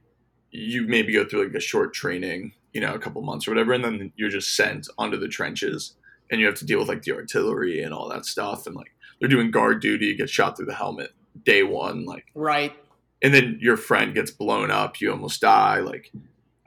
you 0.52 0.84
maybe 0.84 1.12
go 1.14 1.26
through 1.26 1.44
like 1.46 1.56
a 1.56 1.60
short 1.60 1.94
training 1.94 2.54
you 2.74 2.80
know 2.80 2.94
a 2.94 3.00
couple 3.00 3.22
months 3.22 3.48
or 3.48 3.52
whatever 3.52 3.74
and 3.74 3.84
then 3.84 4.12
you're 4.16 4.30
just 4.30 4.56
sent 4.56 4.88
onto 4.98 5.18
the 5.18 5.28
trenches 5.28 5.96
and 6.30 6.40
you 6.40 6.46
have 6.46 6.56
to 6.56 6.66
deal 6.66 6.80
with 6.80 6.88
like 6.88 7.02
the 7.02 7.12
artillery 7.12 7.82
and 7.82 7.94
all 7.94 8.08
that 8.08 8.26
stuff 8.26 8.68
and 8.68 8.76
like 8.76 8.94
they're 9.22 9.30
doing 9.30 9.52
guard 9.52 9.82
duty 9.82 10.08
you 10.08 10.18
get 10.18 10.30
shot 10.30 10.58
through 10.58 10.66
the 10.66 10.74
helmet 10.74 11.12
day 11.46 11.64
one 11.64 12.04
like 12.04 12.26
right. 12.36 12.74
and 13.22 13.34
then 13.34 13.58
your 13.62 13.78
friend 13.78 14.14
gets 14.14 14.32
blown 14.32 14.70
up 14.70 15.00
you 15.00 15.10
almost 15.10 15.40
die 15.40 15.80
like 15.80 16.12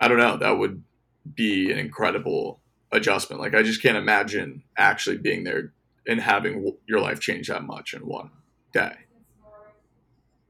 i 0.00 0.08
don't 0.08 0.18
know 0.18 0.38
that 0.38 0.52
would 0.52 0.82
be 1.34 1.70
an 1.70 1.78
incredible 1.78 2.60
adjustment 2.92 3.42
like 3.42 3.54
i 3.54 3.62
just 3.62 3.82
can't 3.82 3.98
imagine 3.98 4.62
actually 4.78 5.18
being 5.18 5.44
there 5.44 5.72
and 6.06 6.20
having 6.20 6.54
w- 6.54 6.76
your 6.86 7.00
life 7.00 7.20
change 7.20 7.48
that 7.48 7.64
much 7.64 7.92
in 7.92 8.06
one 8.06 8.30
day 8.72 8.94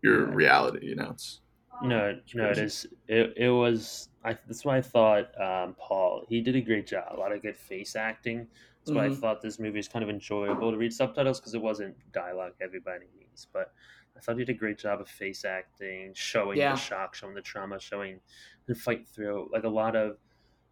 your 0.02 0.26
reality 0.26 0.86
you 0.86 0.94
know 0.94 1.09
it's 1.11 1.40
No, 1.82 2.16
no, 2.34 2.50
it 2.50 2.59
is. 2.59 2.86
It, 3.09 3.34
it 3.36 3.50
was. 3.50 4.09
I, 4.24 4.38
that's 4.46 4.64
why 4.64 4.76
I 4.78 4.80
thought 4.80 5.28
um, 5.40 5.74
Paul. 5.78 6.24
He 6.28 6.40
did 6.40 6.57
a 6.57 6.61
great 6.61 6.86
job. 6.86 7.05
A 7.11 7.18
lot 7.18 7.32
of 7.32 7.42
good 7.42 7.57
face 7.57 7.96
acting. 7.96 8.46
That's 8.85 8.95
why 8.95 9.07
I 9.07 9.09
Mhm. 9.09 9.16
thought 9.18 9.41
this 9.41 9.59
movie 9.59 9.78
was 9.78 9.89
kind 9.89 10.03
of 10.03 10.11
enjoyable 10.11 10.70
to 10.70 10.76
read 10.76 10.93
subtitles 10.93 11.41
because 11.41 11.55
it 11.55 11.62
wasn't 11.62 11.97
dialogue 12.12 12.53
everybody 12.61 13.07
needs. 13.18 13.47
But 13.47 13.72
I 14.14 14.20
thought 14.20 14.37
he 14.37 14.45
did 14.45 14.55
a 14.55 14.59
great 14.59 14.76
job 14.76 15.01
of 15.01 15.09
face 15.09 15.45
acting, 15.45 16.12
showing 16.12 16.59
Yeah. 16.59 16.72
the 16.74 16.76
shock, 16.78 17.14
showing 17.14 17.35
the 17.35 17.41
trauma, 17.41 17.80
showing 17.80 18.20
the 18.66 18.74
fight 18.74 19.09
through. 19.09 19.49
Like 19.51 19.64
a 19.64 19.68
lot 19.70 19.97
of, 19.97 20.18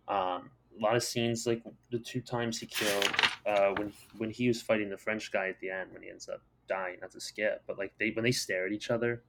um, 0.08 0.50
a 0.76 0.80
lot 0.80 0.94
of 0.94 1.02
scenes. 1.02 1.46
Like 1.46 1.62
the 1.90 1.98
two 1.98 2.20
times 2.20 2.60
he 2.60 2.66
killed, 2.66 3.10
uh, 3.46 3.72
when 3.76 3.92
when 4.18 4.30
he 4.30 4.46
was 4.46 4.60
fighting 4.60 4.90
the 4.90 4.98
French 4.98 5.32
guy 5.32 5.48
at 5.48 5.58
the 5.60 5.70
end, 5.70 5.90
when 5.94 6.02
he 6.02 6.10
ends 6.10 6.28
up 6.28 6.42
dying. 6.68 6.98
Not 7.00 7.12
to 7.12 7.20
skip, 7.20 7.62
but 7.66 7.78
like 7.78 7.96
they 7.96 8.10
when 8.10 8.24
they 8.24 8.32
stare 8.32 8.66
at 8.66 8.72
each 8.72 8.90
other, 8.90 9.24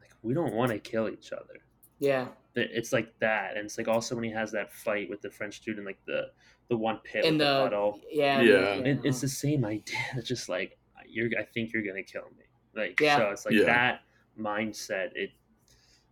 like 0.00 0.12
we 0.22 0.32
don't 0.32 0.54
want 0.54 0.72
to 0.72 0.78
kill 0.78 1.08
each 1.10 1.32
other. 1.34 1.60
Yeah. 1.98 2.28
It- 2.56 2.70
It's 2.72 2.92
like 2.92 3.18
that, 3.20 3.56
and 3.56 3.64
it's 3.66 3.76
like 3.78 3.88
also 3.88 4.14
when 4.14 4.24
he 4.24 4.30
has 4.30 4.52
that 4.52 4.72
fight 4.72 5.10
with 5.10 5.20
the 5.22 5.30
French 5.30 5.60
dude 5.60 5.78
in 5.78 5.84
like 5.84 5.98
the 6.06 6.30
the 6.68 6.76
one 6.76 6.98
pit 7.04 7.24
In 7.26 7.34
with 7.34 7.38
the, 7.40 7.44
the 7.54 7.62
puddle. 7.64 8.00
yeah. 8.10 8.40
Yeah. 8.40 8.74
It, 8.76 9.00
it's 9.04 9.20
the 9.20 9.28
same 9.28 9.64
idea. 9.64 9.98
It's 10.16 10.28
just 10.28 10.48
like 10.48 10.78
you're. 11.06 11.28
I 11.38 11.44
think 11.44 11.72
you're 11.72 11.82
gonna 11.82 12.02
kill 12.02 12.24
me. 12.38 12.44
Like 12.74 12.98
Yeah. 13.00 13.18
so, 13.18 13.30
it's 13.30 13.44
like 13.44 13.54
Yeah. 13.54 13.64
that 13.66 14.00
mindset. 14.38 15.10
It, 15.14 15.30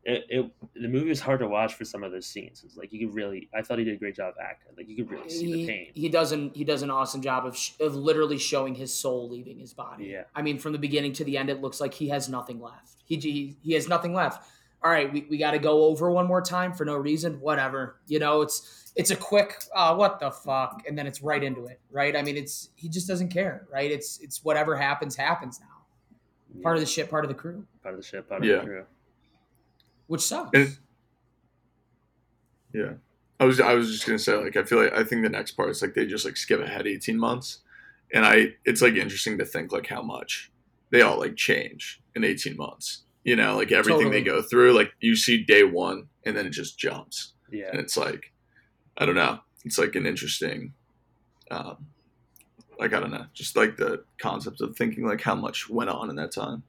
it, 0.04 0.24
it. 0.28 0.50
The 0.74 0.88
movie 0.88 1.08
was 1.08 1.20
hard 1.20 1.38
to 1.40 1.46
watch 1.48 1.74
for 1.74 1.84
some 1.84 2.02
of 2.02 2.10
those 2.10 2.26
scenes. 2.26 2.62
It's 2.64 2.76
like 2.76 2.92
you 2.92 3.06
could 3.06 3.14
really. 3.14 3.48
I 3.54 3.62
thought 3.62 3.78
he 3.78 3.84
did 3.84 3.94
a 3.94 3.98
great 3.98 4.16
job 4.16 4.34
acting. 4.42 4.72
Like 4.76 4.88
you 4.88 4.96
could 4.96 5.10
really 5.12 5.30
see 5.30 5.52
the 5.52 5.66
pain. 5.66 5.86
he 5.94 6.08
does 6.08 6.32
an 6.32 6.50
he 6.54 6.64
does 6.64 6.82
an 6.82 6.90
awesome 6.90 7.22
job 7.22 7.46
of 7.46 7.56
sh- 7.56 7.72
of 7.80 7.94
literally 7.94 8.36
showing 8.38 8.74
his 8.74 8.92
soul 8.92 9.30
leaving 9.30 9.58
his 9.60 9.72
body. 9.72 10.06
Yeah. 10.06 10.24
I 10.34 10.42
mean, 10.42 10.58
from 10.58 10.72
the 10.72 10.78
beginning 10.78 11.12
to 11.14 11.24
the 11.24 11.38
end, 11.38 11.50
it 11.50 11.60
looks 11.60 11.80
like 11.80 11.94
he 11.94 12.08
has 12.08 12.28
nothing 12.28 12.60
left. 12.60 12.96
He 13.04 13.16
he, 13.16 13.56
he 13.62 13.72
has 13.74 13.88
nothing 13.88 14.12
left. 14.12 14.44
All 14.84 14.90
right, 14.90 15.12
we, 15.12 15.26
we 15.30 15.38
got 15.38 15.52
to 15.52 15.58
go 15.58 15.84
over 15.84 16.10
one 16.10 16.26
more 16.26 16.42
time 16.42 16.72
for 16.72 16.84
no 16.84 16.96
reason. 16.96 17.40
Whatever, 17.40 18.00
you 18.08 18.18
know, 18.18 18.42
it's 18.42 18.92
it's 18.96 19.10
a 19.10 19.16
quick 19.16 19.62
uh, 19.74 19.94
what 19.94 20.18
the 20.20 20.30
fuck, 20.30 20.82
and 20.88 20.98
then 20.98 21.06
it's 21.06 21.22
right 21.22 21.42
into 21.42 21.66
it, 21.66 21.80
right? 21.90 22.16
I 22.16 22.22
mean, 22.22 22.36
it's 22.36 22.70
he 22.74 22.88
just 22.88 23.06
doesn't 23.06 23.28
care, 23.28 23.66
right? 23.72 23.90
It's 23.90 24.18
it's 24.18 24.44
whatever 24.44 24.76
happens 24.76 25.14
happens 25.16 25.60
now. 25.60 26.60
Part 26.62 26.76
of 26.76 26.80
the 26.80 26.86
shit, 26.86 27.08
part 27.08 27.24
of 27.24 27.28
the 27.28 27.34
crew, 27.34 27.64
part 27.82 27.94
of 27.94 28.00
the 28.00 28.06
ship. 28.06 28.28
Part 28.28 28.42
of 28.42 28.48
Yeah. 28.48 28.56
the 28.56 28.64
crew. 28.64 28.84
which 30.08 30.20
sucks. 30.22 30.50
And- 30.52 30.76
Yeah. 32.74 32.92
I 33.40 33.44
was 33.44 33.60
I 33.60 33.74
was 33.74 33.90
just 33.90 34.06
gonna 34.06 34.18
say 34.18 34.34
like 34.36 34.56
I 34.56 34.62
feel 34.64 34.82
like 34.82 34.92
I 34.92 35.04
think 35.04 35.22
the 35.22 35.28
next 35.28 35.52
part 35.52 35.70
is 35.70 35.82
like 35.82 35.94
they 35.94 36.06
just 36.06 36.24
like 36.24 36.36
skip 36.36 36.60
ahead 36.60 36.86
eighteen 36.86 37.18
months, 37.18 37.58
and 38.12 38.24
I 38.24 38.54
it's 38.64 38.82
like 38.82 38.94
interesting 38.94 39.38
to 39.38 39.44
think 39.44 39.72
like 39.72 39.86
how 39.88 40.02
much 40.02 40.50
they 40.90 41.02
all 41.02 41.18
like 41.18 41.34
change 41.36 42.00
in 42.14 42.22
eighteen 42.24 42.56
months. 42.56 43.02
You 43.24 43.36
know, 43.36 43.56
like 43.56 43.70
everything 43.72 44.10
they 44.10 44.22
go 44.22 44.42
through. 44.42 44.72
Like 44.72 44.92
you 45.00 45.14
see 45.16 45.42
day 45.44 45.62
one, 45.62 46.08
and 46.26 46.36
then 46.36 46.46
it 46.46 46.50
just 46.50 46.78
jumps, 46.78 47.32
Yeah. 47.50 47.68
and 47.70 47.78
it's 47.80 47.96
like 47.96 48.32
I 48.96 49.06
don't 49.06 49.14
know. 49.14 49.38
It's 49.64 49.78
like 49.78 49.94
an 49.94 50.06
interesting, 50.06 50.72
um, 51.50 51.86
like 52.78 52.92
I 52.92 53.00
don't 53.00 53.10
know, 53.12 53.26
just 53.32 53.56
like 53.56 53.76
the 53.76 54.04
concept 54.18 54.60
of 54.60 54.76
thinking 54.76 55.06
like 55.06 55.20
how 55.20 55.34
much 55.36 55.68
went 55.70 55.88
on 55.90 56.10
in 56.10 56.16
that 56.16 56.32
time. 56.32 56.64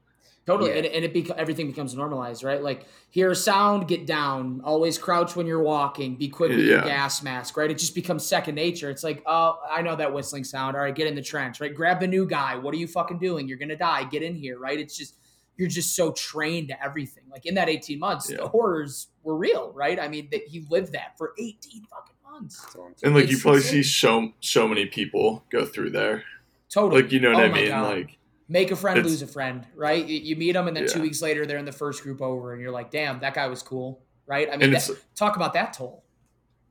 Totally, 0.46 0.70
Yeah. 0.70 0.76
and, 0.76 0.86
and 0.86 1.04
it 1.06 1.14
beca- 1.14 1.36
everything 1.36 1.66
becomes 1.66 1.94
normalized, 1.94 2.44
right? 2.44 2.62
Like 2.62 2.86
hear 3.10 3.30
a 3.30 3.34
sound, 3.34 3.88
get 3.88 4.06
down. 4.06 4.60
Always 4.62 4.98
crouch 4.98 5.34
when 5.34 5.46
you're 5.46 5.62
walking. 5.62 6.16
Be 6.16 6.28
quick 6.28 6.50
with 6.50 6.60
your 6.60 6.82
gas 6.82 7.22
mask, 7.22 7.56
right? 7.56 7.70
It 7.70 7.78
just 7.78 7.94
becomes 7.94 8.24
second 8.26 8.54
nature. 8.54 8.90
It's 8.90 9.02
like, 9.02 9.22
oh, 9.26 9.58
I 9.70 9.80
know 9.82 9.96
that 9.96 10.12
whistling 10.12 10.44
sound. 10.44 10.76
All 10.76 10.82
right, 10.82 10.94
get 10.94 11.06
in 11.06 11.14
the 11.14 11.22
trench, 11.22 11.60
right? 11.60 11.74
Grab 11.74 11.98
the 11.98 12.06
new 12.06 12.26
guy. 12.26 12.56
What 12.56 12.74
are 12.74 12.76
you 12.76 12.86
fucking 12.86 13.18
doing? 13.18 13.48
You're 13.48 13.56
gonna 13.58 13.74
die. 13.76 14.04
Get 14.04 14.22
in 14.22 14.34
here, 14.36 14.58
right? 14.58 14.78
It's 14.78 14.96
just 14.96 15.16
you're 15.56 15.68
just 15.68 15.94
so 15.94 16.12
trained 16.12 16.68
to 16.68 16.82
everything. 16.84 17.24
Like 17.30 17.46
in 17.46 17.54
that 17.54 17.68
18 17.68 17.98
months, 17.98 18.30
Yeah. 18.30 18.38
the 18.38 18.48
horrors 18.48 19.08
were 19.22 19.36
real, 19.36 19.70
right? 19.72 19.98
I 20.00 20.08
mean, 20.08 20.28
that 20.32 20.42
he 20.48 20.66
lived 20.70 20.92
that 20.92 21.16
for 21.16 21.32
18 21.38 21.84
fucking 21.90 22.14
months. 22.28 22.60
That's 22.60 22.74
all 22.76 22.86
I'm 22.86 22.96
saying. 22.96 23.14
And 23.14 23.14
like 23.14 23.30
you 23.30 23.38
probably 23.38 23.58
insane. 23.60 23.82
see 23.82 23.88
so 23.88 24.32
so 24.40 24.66
many 24.68 24.86
people 24.86 25.44
go 25.50 25.64
through 25.64 25.90
there. 25.90 26.24
Totally. 26.70 27.02
Like 27.02 27.12
you 27.12 27.20
know 27.20 27.32
what 27.32 27.40
Oh 27.44 27.46
I 27.46 27.52
mean? 27.52 27.68
God. 27.68 27.96
Like 27.96 28.18
Make 28.48 28.70
a 28.72 28.76
friend, 28.76 29.02
lose 29.02 29.22
a 29.22 29.26
friend, 29.26 29.66
right? 29.74 30.04
You, 30.04 30.18
you 30.18 30.36
meet 30.36 30.52
them, 30.52 30.68
and 30.68 30.76
then 30.76 30.86
two 30.86 31.00
weeks 31.00 31.22
later, 31.22 31.46
they're 31.46 31.56
in 31.56 31.64
the 31.64 31.72
first 31.72 32.02
group 32.02 32.20
over, 32.20 32.52
and 32.52 32.60
you're 32.60 32.70
like, 32.72 32.90
damn, 32.90 33.18
that 33.20 33.32
guy 33.32 33.46
was 33.46 33.62
cool, 33.62 34.02
right? 34.26 34.48
I 34.52 34.58
mean, 34.58 34.70
that, 34.72 34.90
talk 35.14 35.36
about 35.36 35.54
that 35.54 35.72
toll. 35.72 36.04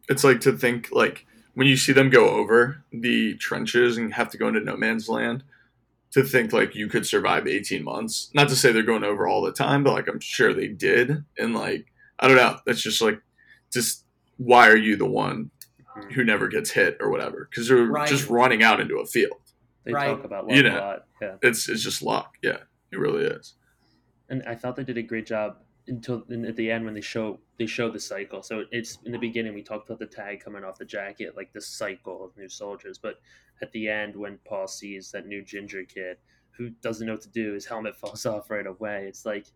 it's 0.07 0.23
like 0.23 0.39
to 0.41 0.51
think 0.51 0.89
like 0.91 1.25
when 1.55 1.65
you 1.65 1.75
see 1.75 1.91
them 1.91 2.11
go 2.11 2.29
over 2.29 2.83
the 2.91 3.33
trenches 3.37 3.97
and 3.97 4.13
have 4.13 4.29
to 4.29 4.37
go 4.37 4.47
into 4.49 4.59
no 4.59 4.77
man's 4.77 5.09
land 5.09 5.43
to 6.13 6.23
think 6.23 6.53
like 6.53 6.75
you 6.75 6.87
could 6.87 7.05
survive 7.05 7.47
18 7.47 7.83
months 7.83 8.29
not 8.33 8.47
to 8.49 8.55
say 8.55 8.71
they're 8.71 8.83
going 8.83 9.03
over 9.03 9.27
all 9.27 9.41
the 9.41 9.51
time 9.51 9.83
but 9.83 9.93
like 9.93 10.07
i'm 10.07 10.19
sure 10.19 10.53
they 10.53 10.67
did 10.67 11.23
and 11.37 11.53
like 11.55 11.87
i 12.19 12.27
don't 12.27 12.37
know 12.37 12.57
that's 12.65 12.81
just 12.81 13.01
like 13.01 13.19
just 13.71 14.05
why 14.37 14.67
are 14.69 14.77
you 14.77 14.95
the 14.95 15.05
one 15.05 15.49
Mhm. 15.95 16.11
who 16.13 16.23
never 16.23 16.47
gets 16.47 16.71
hit 16.71 16.97
or 16.99 17.09
whatever 17.11 17.47
because 17.49 17.67
they're 17.67 17.85
Right. 17.85 18.07
just 18.09 18.27
running 18.29 18.63
out 18.63 18.79
into 18.79 18.97
a 18.97 19.05
field 19.05 19.37
They 19.83 19.91
Right. 19.93 20.07
talk 20.07 20.23
about 20.23 20.47
luck 20.47 20.55
You 20.55 20.61
a 20.65 20.69
know. 20.69 20.77
lot. 20.79 21.05
Yeah. 21.21 21.35
it's 21.43 21.69
it's 21.69 21.83
just 21.83 22.01
luck 22.01 22.33
yeah 22.41 22.57
it 22.91 22.97
really 22.99 23.25
is 23.25 23.55
and 24.29 24.41
I 24.47 24.55
thought 24.55 24.75
they 24.75 24.83
did 24.83 24.97
a 24.97 25.03
great 25.03 25.25
job 25.27 25.57
until 25.87 26.23
at 26.47 26.55
the 26.55 26.71
end 26.71 26.85
when 26.85 26.93
they 26.93 27.01
show 27.01 27.39
they 27.57 27.65
show 27.65 27.89
the 27.89 27.99
cycle. 27.99 28.41
So 28.41 28.63
it's 28.71 28.99
in 29.05 29.11
the 29.11 29.17
beginning 29.17 29.53
we 29.53 29.63
talked 29.63 29.89
about 29.89 29.99
the 29.99 30.05
tag 30.05 30.43
coming 30.43 30.63
off 30.63 30.77
the 30.77 30.85
jacket, 30.85 31.35
like 31.35 31.51
the 31.53 31.61
cycle 31.61 32.23
of 32.23 32.35
new 32.37 32.49
soldiers. 32.49 32.97
But 32.97 33.19
at 33.61 33.71
the 33.71 33.89
end, 33.89 34.15
when 34.15 34.39
Paul 34.45 34.67
sees 34.67 35.11
that 35.11 35.27
new 35.27 35.43
ginger 35.43 35.83
kid 35.83 36.17
who 36.57 36.69
doesn't 36.81 37.07
know 37.07 37.13
what 37.13 37.21
to 37.21 37.29
do, 37.29 37.53
his 37.53 37.65
helmet 37.65 37.95
falls 38.01 38.25
off 38.25 38.49
right 38.49 38.67
away. 38.67 39.05
It's 39.07 39.25
like 39.25 39.47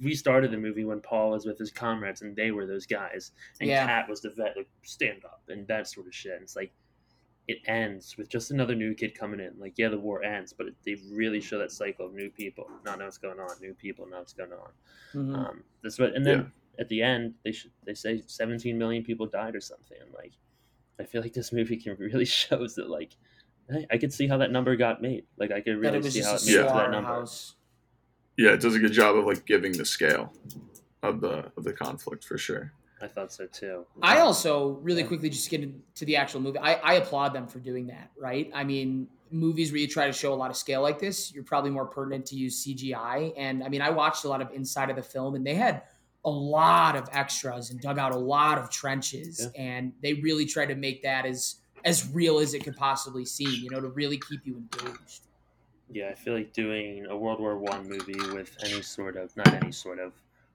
we 0.00 0.14
started 0.14 0.50
the 0.50 0.56
movie 0.58 0.84
when 0.84 1.00
Paul 1.00 1.30
was 1.30 1.46
with 1.46 1.58
his 1.58 1.70
comrades 1.70 2.22
and 2.22 2.36
they 2.36 2.50
were 2.50 2.66
those 2.66 2.86
guys, 2.86 3.32
and 3.60 3.68
Yeah. 3.68 3.86
Kat 3.86 4.08
was 4.08 4.20
the 4.20 4.30
vet, 4.30 4.56
like 4.56 4.68
stand 4.82 5.24
up 5.24 5.42
and 5.48 5.66
that 5.68 5.88
sort 5.88 6.06
of 6.06 6.14
shit. 6.14 6.32
And 6.32 6.42
it's 6.42 6.56
like 6.56 6.72
it 7.50 7.58
ends 7.66 8.16
with 8.16 8.28
just 8.28 8.50
another 8.50 8.74
new 8.74 8.94
kid 8.94 9.18
coming 9.18 9.40
in. 9.40 9.52
Like, 9.58 9.74
yeah, 9.76 9.88
the 9.88 9.98
war 9.98 10.22
ends, 10.22 10.52
but 10.52 10.66
it, 10.68 10.74
they 10.84 10.96
really 11.12 11.40
show 11.40 11.58
that 11.58 11.72
cycle 11.72 12.06
of 12.06 12.14
new 12.14 12.30
people, 12.30 12.66
not 12.84 12.98
know 12.98 13.04
what's 13.06 13.18
going 13.18 13.40
on, 13.40 13.48
new 13.60 13.74
people, 13.74 14.06
know 14.06 14.18
what's 14.18 14.32
going 14.32 14.52
on. 14.52 14.70
Mhm. 15.14 15.36
Um, 15.36 15.64
that's 15.82 15.98
what, 15.98 16.14
and 16.14 16.24
then 16.24 16.52
at 16.78 16.88
the 16.88 17.02
end, 17.02 17.34
they 17.44 17.52
should 17.52 17.72
they 17.84 17.94
say 17.94 18.22
17 18.26 18.78
million 18.78 19.02
people 19.02 19.26
died 19.26 19.54
or 19.56 19.60
something. 19.60 19.98
And 20.00 20.12
like, 20.14 20.32
I 20.98 21.04
feel 21.04 21.22
like 21.22 21.32
this 21.32 21.52
movie 21.58 21.76
can 21.76 21.96
really 21.98 22.24
shows 22.24 22.74
that 22.76 22.88
like, 22.88 23.16
hey, 23.68 23.86
I 23.90 23.98
could 23.98 24.12
see 24.12 24.26
how 24.28 24.38
that 24.38 24.50
number 24.52 24.76
got 24.76 25.02
made. 25.02 25.24
Like, 25.36 25.50
I 25.52 25.60
could 25.60 25.76
really 25.78 26.02
see 26.10 26.20
how 26.22 26.34
it 26.36 26.42
made 26.46 26.54
a 26.54 26.58
to 26.58 26.62
that 26.68 26.90
number. 26.90 27.08
slaughterhouse. 27.08 27.54
yeah 28.38 28.52
it 28.52 28.60
does 28.60 28.74
a 28.74 28.78
good 28.78 28.92
job 28.92 29.16
of 29.16 29.24
like 29.26 29.44
giving 29.44 29.72
the 29.72 29.84
scale 29.84 30.32
of 31.02 31.20
the 31.20 31.50
of 31.56 31.64
the 31.64 31.72
conflict 31.72 32.24
for 32.24 32.38
sure 32.38 32.72
I 33.02 33.08
thought 33.08 33.32
so 33.32 33.46
too. 33.46 33.86
I 34.02 34.18
also 34.20 34.72
really 34.82 35.02
Yeah. 35.02 35.08
quickly 35.08 35.30
just 35.30 35.48
get 35.50 35.62
into 35.62 36.04
the 36.04 36.16
actual 36.16 36.40
movie. 36.40 36.58
I, 36.58 36.74
I 36.74 36.94
applaud 36.94 37.32
them 37.32 37.46
for 37.46 37.58
doing 37.58 37.86
that, 37.86 38.10
right? 38.18 38.50
I 38.54 38.64
mean, 38.64 39.08
movies 39.30 39.72
where 39.72 39.80
you 39.80 39.88
try 39.88 40.06
to 40.06 40.12
show 40.12 40.32
a 40.32 40.34
lot 40.34 40.50
of 40.50 40.56
scale 40.56 40.82
like 40.82 40.98
this, 40.98 41.32
you're 41.32 41.44
probably 41.44 41.70
more 41.70 41.86
pertinent 41.86 42.26
to 42.26 42.36
use 42.36 42.64
CGI. 42.64 43.32
And 43.36 43.62
I 43.64 43.68
mean, 43.68 43.80
I 43.80 43.90
watched 43.90 44.24
a 44.24 44.28
lot 44.28 44.42
of 44.42 44.50
inside 44.52 44.90
of 44.90 44.96
the 44.96 45.02
film, 45.02 45.34
and 45.34 45.46
they 45.46 45.54
had 45.54 45.82
a 46.24 46.30
lot 46.30 46.96
of 46.96 47.08
extras 47.12 47.70
and 47.70 47.80
dug 47.80 47.98
out 47.98 48.12
a 48.12 48.18
lot 48.18 48.58
of 48.58 48.68
trenches, 48.70 49.48
and 49.56 49.92
they 50.02 50.14
really 50.14 50.44
tried 50.44 50.66
to 50.66 50.74
make 50.74 51.02
that 51.02 51.24
as 51.24 51.56
as 51.86 52.10
real 52.12 52.38
as 52.40 52.52
it 52.52 52.62
could 52.62 52.76
possibly 52.76 53.24
seem, 53.24 53.48
you 53.64 53.70
know, 53.70 53.80
to 53.80 53.88
really 53.88 54.18
keep 54.28 54.46
you 54.46 54.56
engaged. 54.56 55.22
Yeah, 55.90 56.10
I 56.10 56.14
feel 56.14 56.34
like 56.34 56.52
doing 56.52 57.06
a 57.06 57.16
World 57.16 57.40
War 57.40 57.56
One 57.56 57.88
movie 57.88 58.20
with 58.34 58.54
any 58.62 58.82
sort 58.82 59.16
of 59.16 59.34
not 59.36 59.48
any 59.54 59.72
sort 59.72 59.98
of 59.98 60.12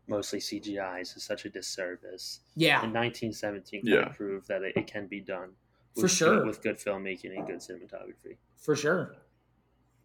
mostly 0.07 0.39
CGIs 0.39 1.15
is 1.17 1.23
such 1.23 1.45
a 1.45 1.49
disservice. 1.49 2.41
Yeah, 2.55 2.83
In 2.83 2.93
1917 2.93 3.81
kind 3.81 3.93
Yeah. 3.93 4.07
proved 4.09 4.47
that 4.47 4.61
it, 4.63 4.75
it 4.75 4.87
can 4.87 5.07
be 5.07 5.19
done 5.19 5.51
For 5.99 6.07
sure. 6.07 6.45
with 6.45 6.61
good 6.61 6.77
filmmaking 6.77 7.35
and 7.37 7.45
good 7.47 7.59
cinematography. 7.59 8.37
for 8.57 8.75
sure. 8.75 9.15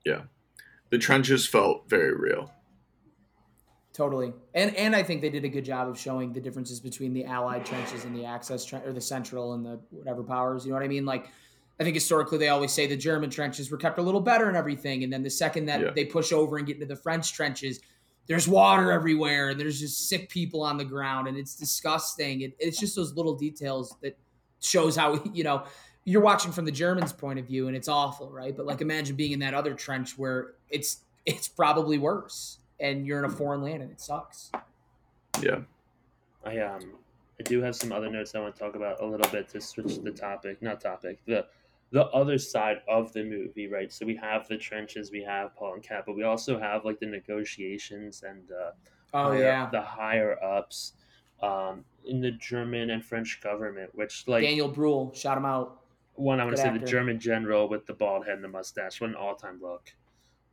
Yeah. 0.04 0.22
The 0.90 0.98
trenches 0.98 1.46
felt 1.46 1.88
very 1.88 2.14
real 2.14 2.52
Totally, 3.92 4.32
and 4.54 4.74
and 4.76 4.94
I 4.94 5.02
think 5.02 5.20
they 5.20 5.30
did 5.30 5.44
a 5.44 5.48
good 5.48 5.64
job 5.64 5.88
of 5.88 5.98
showing 5.98 6.32
the 6.32 6.40
differences 6.40 6.78
between 6.80 7.12
the 7.12 7.24
Allied 7.24 7.66
trenches 7.66 8.04
and 8.04 8.14
the 8.14 8.24
Axis 8.24 8.64
tren- 8.64 8.86
or 8.86 8.92
the 8.92 9.00
Central 9.00 9.52
and 9.54 9.66
the 9.66 9.80
whatever 9.90 10.22
powers. 10.22 10.64
You 10.64 10.70
know 10.70 10.76
what 10.76 10.84
I 10.84 10.88
mean? 10.88 11.04
Like, 11.04 11.26
I 11.80 11.82
think 11.84 11.94
historically 11.96 12.38
they 12.38 12.48
always 12.50 12.70
say 12.72 12.86
the 12.86 12.96
German 12.96 13.30
trenches 13.30 13.68
were 13.68 13.76
kept 13.76 13.98
a 13.98 14.02
little 14.02 14.20
better 14.20 14.46
and 14.46 14.56
everything, 14.56 15.02
and 15.02 15.12
then 15.12 15.24
the 15.24 15.28
second 15.30 15.66
that 15.66 15.80
Yeah. 15.80 15.90
they 15.90 16.04
push 16.04 16.32
over 16.32 16.56
and 16.56 16.66
get 16.68 16.76
into 16.76 16.86
the 16.86 16.94
French 16.96 17.32
trenches, 17.32 17.80
there's 18.30 18.46
water 18.46 18.92
everywhere 18.92 19.48
and 19.48 19.58
there's 19.58 19.80
just 19.80 20.08
sick 20.08 20.28
people 20.28 20.62
on 20.62 20.76
the 20.76 20.84
ground, 20.84 21.26
and 21.26 21.36
it's 21.36 21.56
disgusting. 21.56 22.42
It, 22.42 22.54
it's 22.60 22.78
just 22.78 22.94
those 22.94 23.12
little 23.16 23.34
details 23.34 23.96
that 24.02 24.16
shows 24.60 24.94
how 24.94 25.20
you 25.34 25.42
know 25.42 25.64
you're 26.04 26.22
watching 26.22 26.52
from 26.52 26.64
the 26.64 26.70
Germans' 26.70 27.12
point 27.12 27.40
of 27.40 27.46
view, 27.46 27.66
and 27.66 27.76
it's 27.76 27.88
awful, 27.88 28.30
right? 28.30 28.56
But 28.56 28.66
like, 28.66 28.82
imagine 28.82 29.16
being 29.16 29.32
in 29.32 29.40
that 29.40 29.52
other 29.52 29.74
trench 29.74 30.16
where 30.16 30.52
it's 30.68 30.98
it's 31.26 31.48
probably 31.48 31.98
worse, 31.98 32.58
and 32.78 33.04
you're 33.04 33.18
in 33.18 33.24
a 33.24 33.34
foreign 33.34 33.62
land 33.62 33.82
and 33.82 33.90
it 33.90 34.00
sucks. 34.00 34.52
yeah 35.42 35.58
I 36.44 36.58
um 36.58 36.82
I 37.40 37.42
do 37.42 37.60
have 37.62 37.74
some 37.74 37.90
other 37.90 38.08
notes 38.08 38.36
I 38.36 38.38
want 38.38 38.54
to 38.54 38.60
talk 38.60 38.76
about 38.76 39.00
a 39.02 39.06
little 39.06 39.28
bit 39.32 39.48
to 39.48 39.60
switch 39.60 39.98
the 39.98 40.12
topic, 40.12 40.62
not 40.62 40.80
topic, 40.80 41.18
the 41.26 41.46
the 41.92 42.04
other 42.06 42.38
side 42.38 42.78
of 42.88 43.12
the 43.12 43.24
movie, 43.24 43.66
right? 43.68 43.92
So 43.92 44.06
we 44.06 44.16
have 44.16 44.46
the 44.48 44.56
trenches, 44.56 45.10
we 45.10 45.22
have 45.24 45.54
Paul 45.56 45.74
and 45.74 45.82
Kat, 45.82 46.04
but 46.06 46.14
we 46.16 46.22
also 46.22 46.58
have 46.58 46.84
like 46.84 47.00
the 47.00 47.06
negotiations 47.06 48.22
and 48.22 48.50
uh, 48.52 48.70
Oh 49.12 49.30
higher- 49.32 49.40
yeah, 49.42 49.68
the 49.72 49.80
higher 49.82 50.42
ups 50.42 50.92
um, 51.42 51.84
in 52.04 52.20
the 52.20 52.30
German 52.32 52.90
and 52.90 53.04
French 53.04 53.40
government, 53.42 53.90
which 53.94 54.24
like 54.28 54.42
Daniel 54.44 54.68
Bruhl, 54.68 55.12
shout 55.14 55.36
him 55.36 55.44
out. 55.44 55.80
one 56.14 56.38
I 56.40 56.44
want 56.44 56.56
to 56.56 56.62
say 56.62 56.76
the. 56.78 56.86
German 56.86 57.18
general 57.18 57.68
with 57.68 57.86
the 57.86 57.94
bald 57.94 58.24
head 58.26 58.36
and 58.36 58.44
the 58.44 58.48
mustache, 58.48 59.00
what 59.00 59.10
an 59.10 59.16
all 59.16 59.34
time 59.34 59.58
look. 59.60 59.92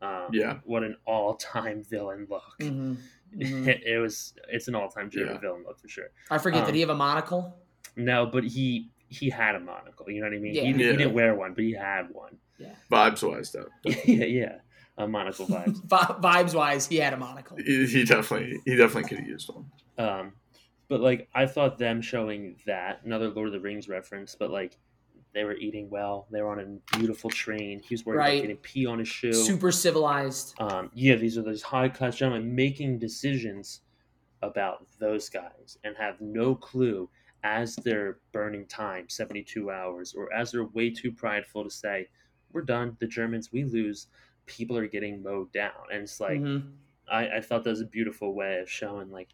Um, 0.02 0.28
Yeah. 0.32 0.58
What 0.64 0.84
an 0.84 0.96
all-time 1.06 1.84
villain 1.90 2.26
look. 2.30 2.44
Mhm. 2.60 2.98
Mhm. 3.36 3.68
It, 3.68 3.84
it 3.86 3.98
was. 4.00 4.34
It's 4.50 4.68
an 4.68 4.76
all-time 4.76 5.10
German 5.10 5.34
Yeah. 5.36 5.40
villain 5.40 5.64
look 5.68 5.80
for 5.80 5.88
sure. 5.88 6.10
I 6.32 6.38
forget. 6.38 6.62
Um, 6.62 6.66
did 6.68 6.76
he 6.76 6.82
have 6.82 6.90
a 6.92 6.96
monocle? 6.96 7.58
No, 7.96 8.26
but 8.26 8.44
he 8.44 8.90
he 9.10 9.30
had 9.30 9.56
a 9.56 9.60
monocle. 9.60 10.10
You 10.10 10.22
know 10.22 10.28
what 10.28 10.36
I 10.36 10.40
mean? 10.40 10.54
Yeah. 10.56 10.62
He, 10.64 10.68
he 10.74 10.78
didn't 10.78 11.14
wear 11.14 11.36
one, 11.36 11.54
but 11.54 11.64
he 11.64 11.74
had 11.74 12.08
one. 12.12 12.38
Yeah. 12.58 12.74
Vibes 12.92 13.22
wise, 13.30 13.52
though, 13.52 13.68
yeah, 13.84 14.26
yeah. 14.26 14.56
A 14.98 15.08
monocle 15.08 15.46
vibes. 15.48 15.84
Vi- 15.86 16.16
vibes 16.22 16.54
wise, 16.56 16.88
he 16.88 16.98
had 16.98 17.14
a 17.14 17.18
monocle. 17.18 17.58
he, 17.58 17.86
he 17.86 18.04
definitely 18.04 18.60
he 18.66 18.76
definitely 18.76 19.08
could 19.10 19.20
have 19.20 19.28
used 19.28 19.50
one. 19.50 19.66
Um, 19.98 20.32
but 20.90 21.02
like 21.02 21.28
I 21.36 21.46
thought 21.46 21.78
them 21.78 22.02
showing 22.02 22.56
that 22.66 23.02
another 23.06 23.30
Lord 23.30 23.48
of 23.48 23.54
the 23.54 23.60
Rings 23.60 23.88
reference, 23.88 24.36
but 24.36 24.50
like 24.50 24.78
they 25.34 25.44
were 25.44 25.56
eating 25.56 25.88
well. 25.92 26.26
They 26.32 26.42
were 26.42 26.50
on 26.50 26.60
a 26.60 26.98
beautiful 26.98 27.30
train. 27.30 27.80
He 27.88 27.94
was 27.94 28.06
worried 28.06 28.18
Right. 28.18 28.30
about 28.40 28.42
getting 28.42 28.58
pee 28.58 28.86
on 28.88 28.98
his 28.98 29.08
shoe. 29.08 29.34
Super 29.34 29.72
civilized. 29.72 30.56
Um, 30.60 30.90
yeah, 30.96 31.16
these 31.16 31.38
are 31.38 31.44
those 31.44 31.62
high 31.62 31.90
class 31.90 32.16
gentlemen 32.16 32.56
making 32.56 32.98
decisions 32.98 33.82
about 34.42 34.88
those 35.00 35.30
guys 35.30 35.78
and 35.84 35.96
have 35.98 36.20
no 36.22 36.56
clue 36.56 37.08
as 37.44 37.76
they're 37.78 38.20
burning 38.32 38.66
time, 38.68 39.10
seventy 39.10 39.44
two 39.44 39.72
hours, 39.72 40.14
or 40.14 40.32
as 40.34 40.52
they're 40.52 40.66
way 40.66 40.90
too 40.92 41.12
prideful 41.12 41.64
to 41.64 41.70
say, 41.72 42.10
"We're 42.52 42.62
done. 42.64 42.98
The 43.00 43.08
Germans, 43.08 43.52
we 43.52 43.64
lose." 43.66 44.08
People 44.46 44.78
are 44.78 44.88
getting 44.88 45.22
mowed 45.24 45.52
down, 45.52 45.88
and 45.92 46.04
it's 46.04 46.20
like 46.20 46.44
Mhm. 46.44 46.78
I, 47.10 47.38
I 47.38 47.42
thought 47.42 47.64
that 47.64 47.70
was 47.72 47.82
a 47.82 47.86
beautiful 47.86 48.34
way 48.34 48.60
of 48.60 48.70
showing 48.70 49.12
like 49.12 49.34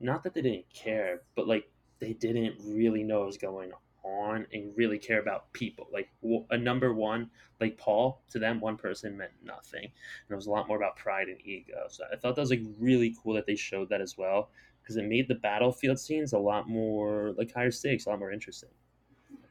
not 0.00 0.22
that 0.22 0.34
they 0.34 0.42
didn't 0.42 0.68
care 0.70 1.22
but 1.34 1.48
like 1.48 1.70
they 1.98 2.12
didn't 2.12 2.56
really 2.64 3.02
know 3.02 3.18
what 3.20 3.26
was 3.26 3.38
going 3.38 3.72
on 4.04 4.46
and 4.52 4.76
really 4.76 4.98
care 4.98 5.20
about 5.20 5.52
people 5.52 5.88
like 5.92 6.08
w- 6.22 6.46
a 6.50 6.56
number 6.56 6.94
one 6.94 7.30
like 7.60 7.76
paul 7.76 8.22
to 8.30 8.38
them 8.38 8.60
one 8.60 8.76
person 8.76 9.16
meant 9.16 9.32
nothing 9.42 9.82
and 9.84 9.92
it 10.30 10.34
was 10.36 10.46
a 10.46 10.50
lot 10.50 10.68
more 10.68 10.76
about 10.76 10.96
pride 10.96 11.28
and 11.28 11.40
ego 11.44 11.86
so 11.88 12.04
i 12.12 12.16
thought 12.16 12.36
that 12.36 12.40
was 12.42 12.50
like 12.50 12.62
really 12.78 13.14
cool 13.22 13.34
that 13.34 13.46
they 13.46 13.56
showed 13.56 13.88
that 13.88 14.00
as 14.00 14.16
well 14.16 14.50
because 14.88 14.96
it 14.96 15.04
made 15.04 15.28
the 15.28 15.34
battlefield 15.34 15.98
scenes 16.00 16.32
a 16.32 16.38
lot 16.38 16.66
more 16.66 17.34
like 17.36 17.52
higher 17.52 17.70
stakes 17.70 18.06
a 18.06 18.08
lot 18.08 18.18
more 18.18 18.32
interesting 18.32 18.70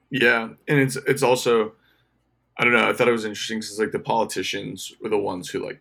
Yeah, 0.10 0.50
and 0.68 0.80
it's 0.80 0.96
it's 1.08 1.22
also 1.22 1.74
I 2.60 2.64
don't 2.64 2.74
know. 2.74 2.90
I 2.90 2.94
thought 2.94 3.08
it 3.08 3.12
was 3.12 3.24
interesting 3.26 3.60
because 3.60 3.78
like 3.80 3.92
the 3.92 4.00
politicians 4.00 4.92
were 5.00 5.10
the 5.10 5.18
ones 5.20 5.48
who 5.48 5.64
like 5.64 5.80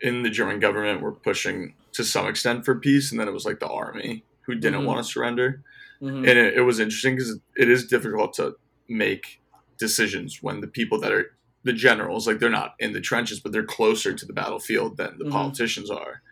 in 0.00 0.22
the 0.22 0.30
German 0.30 0.60
government 0.60 1.02
were 1.02 1.12
pushing 1.12 1.74
to 1.92 2.04
some 2.04 2.26
extent 2.26 2.64
for 2.64 2.74
peace, 2.76 3.10
and 3.10 3.20
then 3.20 3.28
it 3.28 3.32
was 3.32 3.44
like 3.44 3.60
the 3.60 3.68
army 3.68 4.24
who 4.46 4.54
didn't 4.54 4.80
Mhm. 4.80 4.86
want 4.86 5.04
to 5.04 5.12
surrender. 5.12 5.62
Mhm. 6.00 6.18
And 6.28 6.38
it, 6.38 6.54
it 6.54 6.62
was 6.62 6.78
interesting 6.80 7.16
because 7.16 7.38
it 7.56 7.68
is 7.68 7.86
difficult 7.86 8.32
to 8.34 8.56
make 8.88 9.42
decisions 9.76 10.42
when 10.42 10.60
the 10.62 10.68
people 10.68 10.98
that 11.00 11.12
are 11.12 11.36
the 11.64 11.72
generals 11.74 12.26
like 12.26 12.38
they're 12.38 12.48
not 12.48 12.76
in 12.78 12.92
the 12.94 13.00
trenches, 13.00 13.40
but 13.40 13.52
they're 13.52 13.64
closer 13.78 14.14
to 14.14 14.24
the 14.24 14.32
battlefield 14.32 14.96
than 14.96 15.18
the 15.18 15.24
Mhm. 15.26 15.32
politicians 15.32 15.90
are. 15.90 16.22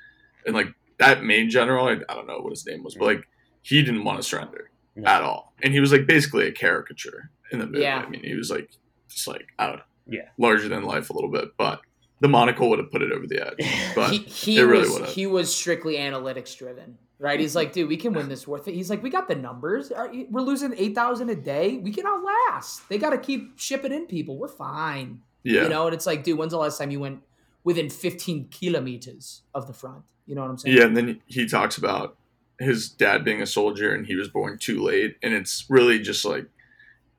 And 0.46 0.54
like 0.54 0.68
that 0.98 1.22
main 1.24 1.50
general, 1.50 1.86
I, 1.86 1.92
I 2.08 2.14
don't 2.14 2.26
know 2.26 2.38
what 2.40 2.50
his 2.50 2.66
name 2.66 2.82
was, 2.84 2.94
but 2.94 3.04
like 3.06 3.24
he 3.62 3.82
didn't 3.82 4.04
want 4.04 4.20
to 4.20 4.22
surrender 4.22 4.70
No. 4.96 5.08
at 5.10 5.22
all. 5.22 5.52
And 5.62 5.72
he 5.72 5.80
was 5.80 5.92
like 5.92 6.06
basically 6.06 6.46
a 6.46 6.52
caricature 6.52 7.30
in 7.52 7.58
the 7.58 7.66
movie. 7.66 7.80
Yeah. 7.80 8.02
I 8.04 8.08
mean, 8.08 8.22
he 8.22 8.34
was 8.34 8.50
like 8.50 8.70
just 9.08 9.26
like 9.26 9.46
I 9.58 9.66
don't 9.66 9.76
know, 9.76 9.82
Yeah. 10.08 10.28
larger 10.38 10.68
than 10.68 10.82
life 10.84 11.10
a 11.10 11.12
little 11.12 11.30
bit, 11.30 11.50
but 11.56 11.80
the 12.20 12.28
monocle 12.28 12.70
would 12.70 12.78
have 12.78 12.90
put 12.90 13.02
it 13.02 13.12
over 13.12 13.26
the 13.26 13.46
edge. 13.46 13.68
But 13.94 14.10
he, 14.12 14.18
he 14.18 14.58
it 14.58 14.62
really 14.62 14.80
was 14.82 14.90
would've. 14.92 15.08
he 15.14 15.26
was 15.26 15.54
strictly 15.54 15.96
analytics 15.96 16.56
driven, 16.56 16.96
right? 17.18 17.38
He's 17.38 17.54
like, 17.56 17.72
dude, 17.72 17.88
we 17.88 17.96
can 17.96 18.12
win 18.12 18.28
this 18.28 18.46
worth 18.48 18.64
thing. 18.64 18.74
He's 18.74 18.88
like, 18.90 19.02
we 19.02 19.10
got 19.10 19.28
the 19.28 19.34
numbers. 19.34 19.92
We're 20.30 20.40
losing 20.42 20.74
eight 20.76 20.94
thousand 20.94 21.28
a 21.30 21.34
day. 21.36 21.76
We 21.78 21.92
can 21.92 22.06
outlast. 22.06 22.88
They 22.88 22.98
got 22.98 23.10
to 23.10 23.18
keep 23.18 23.58
shipping 23.58 23.92
in 23.92 24.06
people. 24.06 24.38
We're 24.38 24.48
fine. 24.48 25.20
yeah, 25.42 25.64
You 25.64 25.68
know, 25.68 25.86
and 25.86 25.94
it's 25.94 26.06
like, 26.06 26.24
dude, 26.24 26.38
when's 26.38 26.52
the 26.52 26.58
last 26.58 26.78
time 26.78 26.90
you 26.90 27.00
went 27.00 27.20
within 27.64 27.90
fifteen 27.90 28.48
kilometers 28.50 29.42
of 29.54 29.66
the 29.66 29.72
front? 29.72 30.04
You 30.26 30.34
know 30.34 30.42
what 30.42 30.50
I'm 30.50 30.58
saying? 30.58 30.76
yeah. 30.76 30.84
And 30.84 30.96
then 30.96 31.20
he 31.26 31.46
talks 31.46 31.76
about 31.76 32.16
his 32.60 32.88
dad 32.88 33.24
being 33.24 33.42
a 33.42 33.46
soldier 33.46 33.92
and 33.94 34.06
he 34.06 34.14
was 34.14 34.28
born 34.28 34.58
too 34.58 34.80
late, 34.82 35.16
and 35.22 35.34
it's 35.34 35.64
really 35.68 35.98
just 35.98 36.24
like 36.24 36.46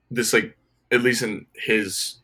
this, 0.09 0.31
like 0.33 0.57
at 0.91 1.01
least 1.01 1.21
in 1.23 1.45
his 1.53 2.17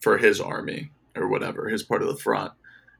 for 0.00 0.18
his 0.18 0.40
army 0.40 0.90
or 1.16 1.28
whatever, 1.28 1.68
his 1.68 1.82
part 1.82 2.02
of 2.02 2.08
the 2.08 2.16
front. 2.16 2.52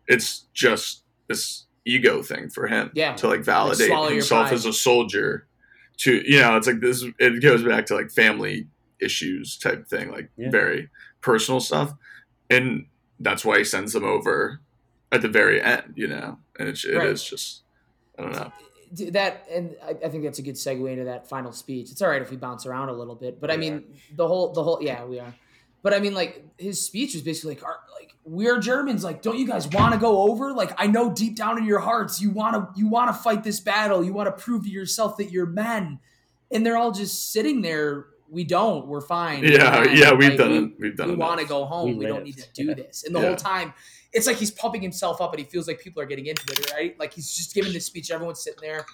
It's 0.06 0.46
just 0.54 1.02
this 1.28 1.66
ego 1.84 2.22
thing 2.22 2.48
for 2.50 2.66
him 2.66 2.90
Yeah. 2.94 3.14
to 3.16 3.28
like 3.28 3.40
validate 3.44 3.88
swallow 3.88 4.08
your 4.08 4.16
himself 4.16 4.52
as 4.52 4.66
a 4.66 4.72
soldier 4.72 5.46
to 5.98 6.22
you 6.26 6.38
know 6.40 6.56
it's 6.56 6.66
like 6.66 6.80
this 6.80 7.02
it 7.18 7.40
goes 7.42 7.62
back 7.62 7.86
to 7.86 7.94
like 7.94 8.10
family 8.10 8.66
issues 9.00 9.56
type 9.58 9.86
thing 9.88 10.10
like 10.10 10.30
Yeah. 10.36 10.50
very 10.50 10.90
personal 11.22 11.60
stuff 11.60 11.94
and 12.50 12.86
that's 13.20 13.44
why 13.44 13.58
he 13.58 13.64
sends 13.64 13.92
them 13.92 14.04
over 14.04 14.60
at 15.12 15.22
the 15.22 15.28
very 15.28 15.60
end 15.62 15.94
you 15.96 16.06
know 16.06 16.38
and 16.58 16.68
it's, 16.68 16.84
it 16.84 16.94
is 16.94 16.96
Right. 16.96 17.16
just 17.30 17.62
i 18.18 18.22
don't 18.22 18.32
know 18.32 18.52
that 19.10 19.46
and 19.52 19.76
I, 19.84 19.90
I 20.06 20.08
think 20.08 20.24
that's 20.24 20.38
a 20.38 20.42
good 20.42 20.54
segue 20.54 20.90
into 20.90 21.04
that 21.04 21.28
final 21.28 21.52
speech. 21.52 21.90
It's 21.90 22.00
all 22.00 22.08
right 22.08 22.22
if 22.22 22.30
we 22.30 22.38
bounce 22.38 22.64
around 22.64 22.88
a 22.88 22.94
little 22.94 23.14
bit, 23.14 23.38
but 23.38 23.50
I 23.50 23.56
We 23.56 23.60
mean 23.60 23.84
the 24.16 24.26
whole 24.26 24.52
the 24.54 24.62
whole 24.62 24.78
yeah 24.80 25.04
we 25.04 25.20
are. 25.20 25.34
But 25.82 25.92
I 25.92 26.00
mean 26.00 26.14
like 26.14 26.42
his 26.56 26.80
speech 26.84 27.12
was 27.12 27.22
basically 27.22 27.56
like 27.56 27.64
are, 27.64 27.80
like 28.00 28.14
we're 28.24 28.58
Germans 28.58 29.04
like 29.04 29.20
don't 29.20 29.36
you 29.36 29.46
guys 29.46 29.68
want 29.68 29.92
to 29.92 30.00
go 30.00 30.22
over 30.30 30.54
like 30.54 30.72
I 30.78 30.86
know 30.86 31.12
deep 31.12 31.36
down 31.36 31.58
in 31.58 31.64
your 31.66 31.80
hearts 31.80 32.18
you 32.22 32.30
want 32.30 32.54
to 32.54 32.80
you 32.80 32.88
want 32.88 33.14
to 33.14 33.22
fight 33.22 33.44
this 33.44 33.60
battle 33.60 34.02
you 34.02 34.14
want 34.14 34.34
to 34.34 34.42
prove 34.42 34.64
to 34.64 34.70
yourself 34.70 35.18
that 35.18 35.30
you're 35.30 35.44
men 35.44 35.98
and 36.50 36.64
they're 36.64 36.78
all 36.78 36.92
just 36.92 37.30
sitting 37.30 37.60
there 37.60 38.06
we 38.30 38.44
don't 38.44 38.86
we're 38.86 39.00
fine 39.00 39.40
We're 39.40 39.52
yeah 39.52 39.84
yeah 39.92 40.12
we've 40.12 40.30
Like, 40.30 40.38
done 40.38 40.50
we- 40.50 40.58
it 40.58 40.72
we've 40.78 40.96
done 40.96 41.08
we 41.10 41.14
want 41.16 41.40
to 41.40 41.46
go 41.46 41.64
home. 41.64 41.88
We 41.90 41.94
We, 41.94 42.06
don't 42.06 42.24
need 42.24 42.36
to 42.38 42.52
do 42.52 42.64
Yeah. 42.66 42.74
this. 42.74 43.04
And 43.04 43.14
the 43.14 43.20
Yeah. 43.20 43.26
whole 43.28 43.36
time, 43.36 43.72
it's 44.12 44.26
like 44.26 44.36
he's 44.36 44.50
pumping 44.50 44.82
himself 44.82 45.20
up, 45.20 45.32
and 45.32 45.38
he 45.42 45.46
feels 45.46 45.66
like 45.68 45.80
people 45.80 46.02
are 46.02 46.06
getting 46.06 46.26
into 46.26 46.42
it, 46.52 46.70
right? 46.72 46.98
Like 46.98 47.12
he's 47.14 47.34
just 47.34 47.54
giving 47.54 47.72
this 47.72 47.86
speech. 47.86 48.10
Everyone's 48.10 48.40
sitting 48.42 48.60
there, 48.62 48.84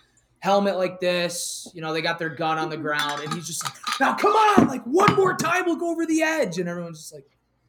helmet 0.40 0.76
like 0.76 1.00
this. 1.00 1.68
You 1.74 1.82
know, 1.82 1.92
they 1.92 2.02
got 2.02 2.18
their 2.18 2.28
gun 2.30 2.58
on 2.58 2.68
the 2.70 2.76
ground, 2.76 3.22
and 3.22 3.32
he's 3.34 3.46
just 3.46 3.64
like, 3.64 3.74
"Now, 4.00 4.14
come 4.14 4.32
on! 4.32 4.68
Like 4.68 4.82
one 4.84 5.14
more 5.16 5.36
time, 5.36 5.64
we'll 5.66 5.76
go 5.76 5.90
over 5.90 6.06
the 6.06 6.22
edge." 6.22 6.58
And 6.58 6.68
everyone's 6.68 6.98
just 7.00 7.14
like, 7.14 7.26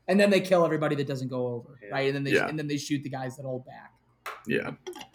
and 0.08 0.20
then 0.20 0.30
they 0.30 0.42
kill 0.42 0.64
everybody 0.66 0.96
that 0.96 1.08
doesn't 1.08 1.30
go 1.30 1.48
over, 1.48 1.80
Yeah. 1.84 1.90
right? 1.90 2.08
And 2.08 2.16
then 2.16 2.24
they 2.24 2.32
Yeah. 2.34 2.48
and 2.48 2.58
then 2.60 2.68
they 2.68 2.78
shoot 2.78 3.04
the 3.04 3.10
guys 3.10 3.38
that 3.38 3.44
hold 3.44 3.66
back. 3.66 3.92
Yeah. 4.48 4.72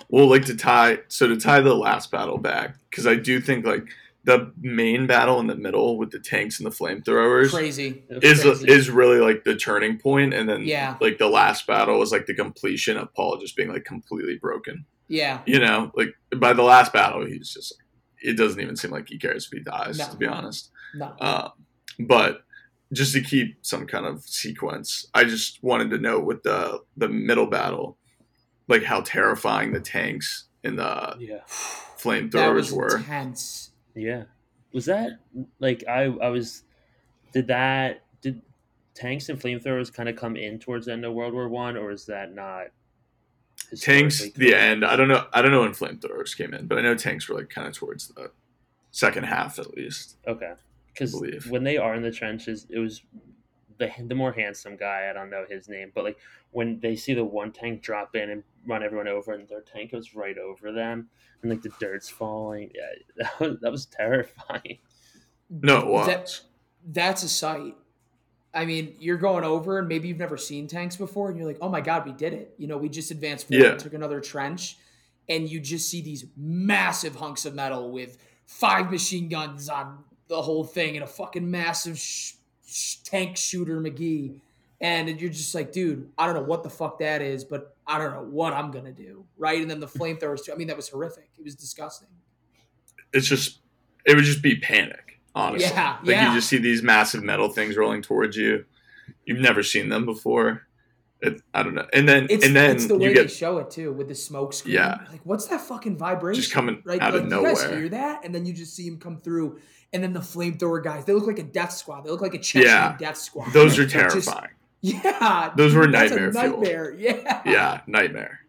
Well, 0.08 0.28
like 0.28 0.44
to 0.46 0.56
tie, 0.56 0.98
so 1.08 1.28
to 1.28 1.36
tie 1.36 1.60
the 1.60 1.74
last 1.74 2.10
battle 2.10 2.38
back, 2.38 2.76
because 2.90 3.06
I 3.06 3.14
do 3.14 3.40
think 3.40 3.64
like 3.64 3.86
the 4.24 4.52
main 4.60 5.06
battle 5.06 5.40
in 5.40 5.46
the 5.46 5.54
middle 5.54 5.96
with 5.96 6.10
the 6.10 6.18
tanks 6.18 6.60
and 6.60 6.66
the 6.70 6.74
flamethrowers 6.76 7.50
Crazy. 7.50 8.04
is 8.10 8.42
crazy. 8.42 8.68
is 8.70 8.90
really 8.90 9.18
like 9.18 9.44
the 9.44 9.56
turning 9.56 9.98
point, 9.98 10.34
and 10.34 10.48
then 10.48 10.62
Yeah. 10.64 10.96
like 11.00 11.18
the 11.18 11.28
last 11.28 11.66
battle 11.66 11.98
was 11.98 12.12
like 12.12 12.26
the 12.26 12.34
completion 12.34 12.96
of 12.98 13.12
Paul 13.14 13.38
just 13.38 13.56
being 13.56 13.70
like 13.72 13.84
completely 13.84 14.36
broken. 14.36 14.84
Yeah. 15.08 15.40
You 15.46 15.58
know, 15.58 15.90
like 15.94 16.10
by 16.36 16.52
the 16.52 16.62
last 16.62 16.92
battle, 16.92 17.24
he's 17.24 17.52
just 17.52 17.74
it 18.22 18.36
doesn't 18.36 18.60
even 18.60 18.76
seem 18.76 18.90
like 18.90 19.08
he 19.08 19.18
cares 19.18 19.46
if 19.46 19.52
he 19.52 19.60
dies, 19.64 19.98
No. 19.98 20.06
to 20.08 20.16
be 20.16 20.26
honest. 20.26 20.70
No. 20.94 21.14
Um, 21.20 21.50
but 21.98 22.42
just 22.92 23.14
to 23.14 23.22
keep 23.22 23.56
some 23.62 23.86
kind 23.86 24.04
of 24.04 24.22
sequence, 24.24 25.06
I 25.14 25.24
just 25.24 25.62
wanted 25.62 25.90
to 25.90 25.98
know 25.98 26.20
with 26.20 26.42
the 26.42 26.80
the 26.96 27.08
middle 27.08 27.46
battle, 27.46 27.96
like 28.68 28.82
how 28.82 29.00
terrifying 29.00 29.72
the 29.72 29.80
tanks 29.80 30.44
and 30.62 30.78
the 30.78 31.16
yeah 31.18 31.36
that 31.36 31.48
flamethrowers 31.98 32.54
was 32.54 32.72
were. 32.72 32.96
intense. 32.98 33.69
Yeah. 33.94 34.24
Was 34.72 34.84
that 34.86 35.18
like 35.58 35.84
I 35.88 36.04
I 36.04 36.28
was 36.28 36.64
did 37.32 37.46
that 37.48 38.04
did 38.20 38.40
tanks 38.94 39.28
and 39.28 39.40
flamethrowers 39.40 39.92
kind 39.92 40.08
of 40.08 40.16
come 40.16 40.36
in 40.36 40.58
towards 40.58 40.86
the 40.86 40.92
end 40.92 41.04
of 41.04 41.12
World 41.12 41.34
War 41.34 41.48
One 41.48 41.76
or 41.76 41.90
is 41.90 42.06
that 42.06 42.34
not 42.34 42.68
Tanks, 43.78 44.28
the 44.32 44.54
end. 44.54 44.84
I 44.84 44.96
don't 44.96 45.06
know. 45.06 45.26
I 45.32 45.42
don't 45.42 45.52
know 45.52 45.60
when 45.60 45.72
flamethrowers 45.72 46.36
came 46.36 46.54
in, 46.54 46.66
but 46.66 46.78
I 46.78 46.80
know 46.80 46.96
tanks 46.96 47.28
were 47.28 47.36
like 47.36 47.50
kind 47.50 47.68
of 47.68 47.74
towards 47.74 48.08
the 48.08 48.32
second 48.90 49.24
half 49.24 49.58
at 49.58 49.76
least. 49.76 50.16
Okay. 50.26 50.54
Because 50.92 51.14
when 51.48 51.62
they 51.62 51.76
are 51.76 51.94
in 51.94 52.02
the 52.02 52.10
trenches, 52.10 52.66
it 52.68 52.78
was 52.78 53.02
the 53.80 53.90
the 54.06 54.14
more 54.14 54.30
handsome 54.32 54.76
guy. 54.76 55.08
I 55.10 55.12
don't 55.12 55.28
know 55.30 55.44
his 55.48 55.68
name, 55.68 55.90
but 55.94 56.04
like 56.04 56.18
when 56.52 56.78
they 56.78 56.94
see 56.94 57.14
the 57.14 57.24
one 57.24 57.50
tank 57.50 57.82
drop 57.82 58.14
in 58.14 58.30
and 58.30 58.44
run 58.66 58.84
everyone 58.84 59.08
over, 59.08 59.32
and 59.32 59.48
their 59.48 59.62
tank 59.62 59.90
goes 59.90 60.14
right 60.14 60.38
over 60.38 60.70
them, 60.70 61.08
and 61.42 61.50
like 61.50 61.62
the 61.62 61.72
dirt's 61.80 62.08
falling. 62.08 62.70
Yeah, 62.74 62.90
that 63.16 63.40
was, 63.40 63.56
that 63.60 63.72
was 63.72 63.86
terrifying. 63.86 64.78
No, 65.50 65.78
it 65.80 65.86
was. 65.88 66.06
That- 66.06 66.40
that's 66.92 67.22
a 67.24 67.28
sight. 67.28 67.74
I 68.54 68.64
mean, 68.64 68.94
you're 68.98 69.18
going 69.18 69.44
over, 69.44 69.78
and 69.78 69.86
maybe 69.86 70.08
you've 70.08 70.16
never 70.18 70.36
seen 70.38 70.66
tanks 70.66 70.96
before, 70.96 71.28
and 71.28 71.36
you're 71.38 71.46
like, 71.46 71.58
"Oh 71.60 71.68
my 71.68 71.80
god, 71.82 72.06
we 72.06 72.12
did 72.12 72.32
it!" 72.32 72.54
You 72.58 72.68
know, 72.68 72.78
we 72.78 72.88
just 72.88 73.10
advanced 73.10 73.48
forward, 73.48 73.64
Yeah. 73.64 73.74
took 73.76 73.92
another 73.94 74.20
trench, 74.20 74.76
and 75.28 75.48
you 75.48 75.60
just 75.60 75.90
see 75.90 76.00
these 76.00 76.24
massive 76.36 77.16
hunks 77.16 77.44
of 77.44 77.54
metal 77.54 77.90
with 77.92 78.16
five 78.46 78.90
machine 78.90 79.28
guns 79.28 79.68
on 79.68 80.04
the 80.28 80.40
whole 80.40 80.64
thing, 80.64 80.96
and 80.96 81.04
a 81.04 81.06
fucking 81.06 81.48
massive 81.50 81.98
sh- 81.98 82.32
sh- 82.32 82.34
tank 83.04 83.36
shooter 83.36 83.80
McGee, 83.80 84.40
and 84.80 85.20
you're 85.20 85.30
just 85.30 85.54
like, 85.54 85.72
"Dude, 85.72 86.10
I 86.16 86.26
don't 86.26 86.34
know 86.34 86.42
what 86.42 86.62
the 86.62 86.70
fuck 86.70 86.98
that 87.00 87.22
is, 87.22 87.44
but 87.44 87.76
I 87.86 87.98
don't 87.98 88.12
know 88.12 88.22
what 88.22 88.52
I'm 88.52 88.70
gonna 88.70 88.92
do." 88.92 89.24
Right? 89.36 89.60
And 89.60 89.70
then 89.70 89.80
the 89.80 89.86
flamethrowers 89.98 90.44
too. 90.44 90.52
I 90.52 90.56
mean, 90.56 90.68
that 90.68 90.76
was 90.76 90.88
horrific. 90.88 91.30
It 91.38 91.44
was 91.44 91.54
disgusting. 91.54 92.08
it's 93.12 93.26
just 93.26 93.60
it 94.06 94.14
would 94.14 94.24
just 94.24 94.42
be 94.42 94.56
panic, 94.56 95.20
honestly. 95.34 95.68
Yeah, 95.68 95.98
like 96.02 96.10
yeah. 96.10 96.28
you 96.28 96.38
just 96.38 96.48
see 96.48 96.58
these 96.58 96.82
massive 96.82 97.22
metal 97.22 97.48
things 97.48 97.76
rolling 97.76 98.02
towards 98.02 98.36
you. 98.36 98.64
You've 99.24 99.40
never 99.40 99.62
seen 99.62 99.88
them 99.88 100.06
before, 100.06 100.66
It, 101.22 101.42
I 101.52 101.62
don't 101.62 101.74
know. 101.74 101.86
And 101.92 102.08
then 102.08 102.26
It's, 102.30 102.46
and 102.46 102.56
then 102.56 102.70
it's 102.76 102.86
the 102.86 102.96
way 102.96 103.08
you 103.08 103.14
they 103.14 103.22
get 103.22 103.30
show 103.30 103.58
it 103.58 103.70
too 103.70 103.92
with 103.92 104.08
the 104.08 104.14
smoke 104.14 104.54
screen. 104.54 104.74
Yeah. 104.76 104.98
Like, 105.10 105.20
what's 105.24 105.46
that 105.48 105.60
fucking 105.60 105.98
vibration? 105.98 106.40
Just 106.40 106.52
coming 106.52 106.80
right? 106.84 107.00
out 107.00 107.14
of 107.14 107.26
nowhere? 107.26 107.50
You 107.50 107.56
guys 107.56 107.70
hear 107.70 107.88
that? 107.90 108.24
And 108.24 108.34
then 108.34 108.46
you 108.46 108.54
just 108.54 108.74
see 108.74 108.86
him 108.86 108.98
come 108.98 109.20
through. 109.20 109.58
And 109.92 110.02
then 110.02 110.12
the 110.14 110.20
flamethrower 110.20 110.82
guys, 110.82 111.04
they 111.04 111.12
look 111.12 111.26
like 111.26 111.38
a 111.38 111.42
death 111.42 111.72
squad. 111.72 112.04
They 112.04 112.10
look 112.10 112.22
like 112.22 112.32
a 112.34 112.38
Chechen 112.38 112.68
Yeah. 112.68 112.96
death 112.98 113.18
squad. 113.18 113.52
those 113.52 113.78
are 113.78 113.84
They're 113.84 114.08
just- 114.08 114.28
terrifying. 114.28 114.52
yeah. 114.80 115.52
Those 115.56 115.74
were 115.74 115.86
nightmare 115.86 116.32
fuel. 116.32 116.44
nightmare. 116.60 116.94
Yeah. 116.98 117.42
yeah, 117.44 117.80
nightmare. 117.86 118.40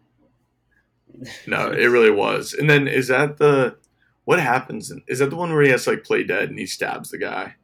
No, 1.46 1.72
it 1.72 1.86
really 1.88 2.10
was. 2.12 2.54
And 2.54 2.70
then 2.70 2.88
is 2.88 3.08
that 3.10 3.38
the 3.38 3.76
what 4.24 4.40
happens? 4.40 4.92
In, 4.92 5.02
is 5.08 5.20
that 5.20 5.30
the 5.30 5.36
one 5.36 5.52
where 5.52 5.62
he 5.64 5.70
has 5.72 5.84
to 5.86 5.92
like 5.92 6.04
play 6.04 6.24
dead 6.24 6.50
and 6.50 6.58
he 6.58 6.66
stabs 6.66 7.10
the 7.10 7.18
guy 7.18 7.56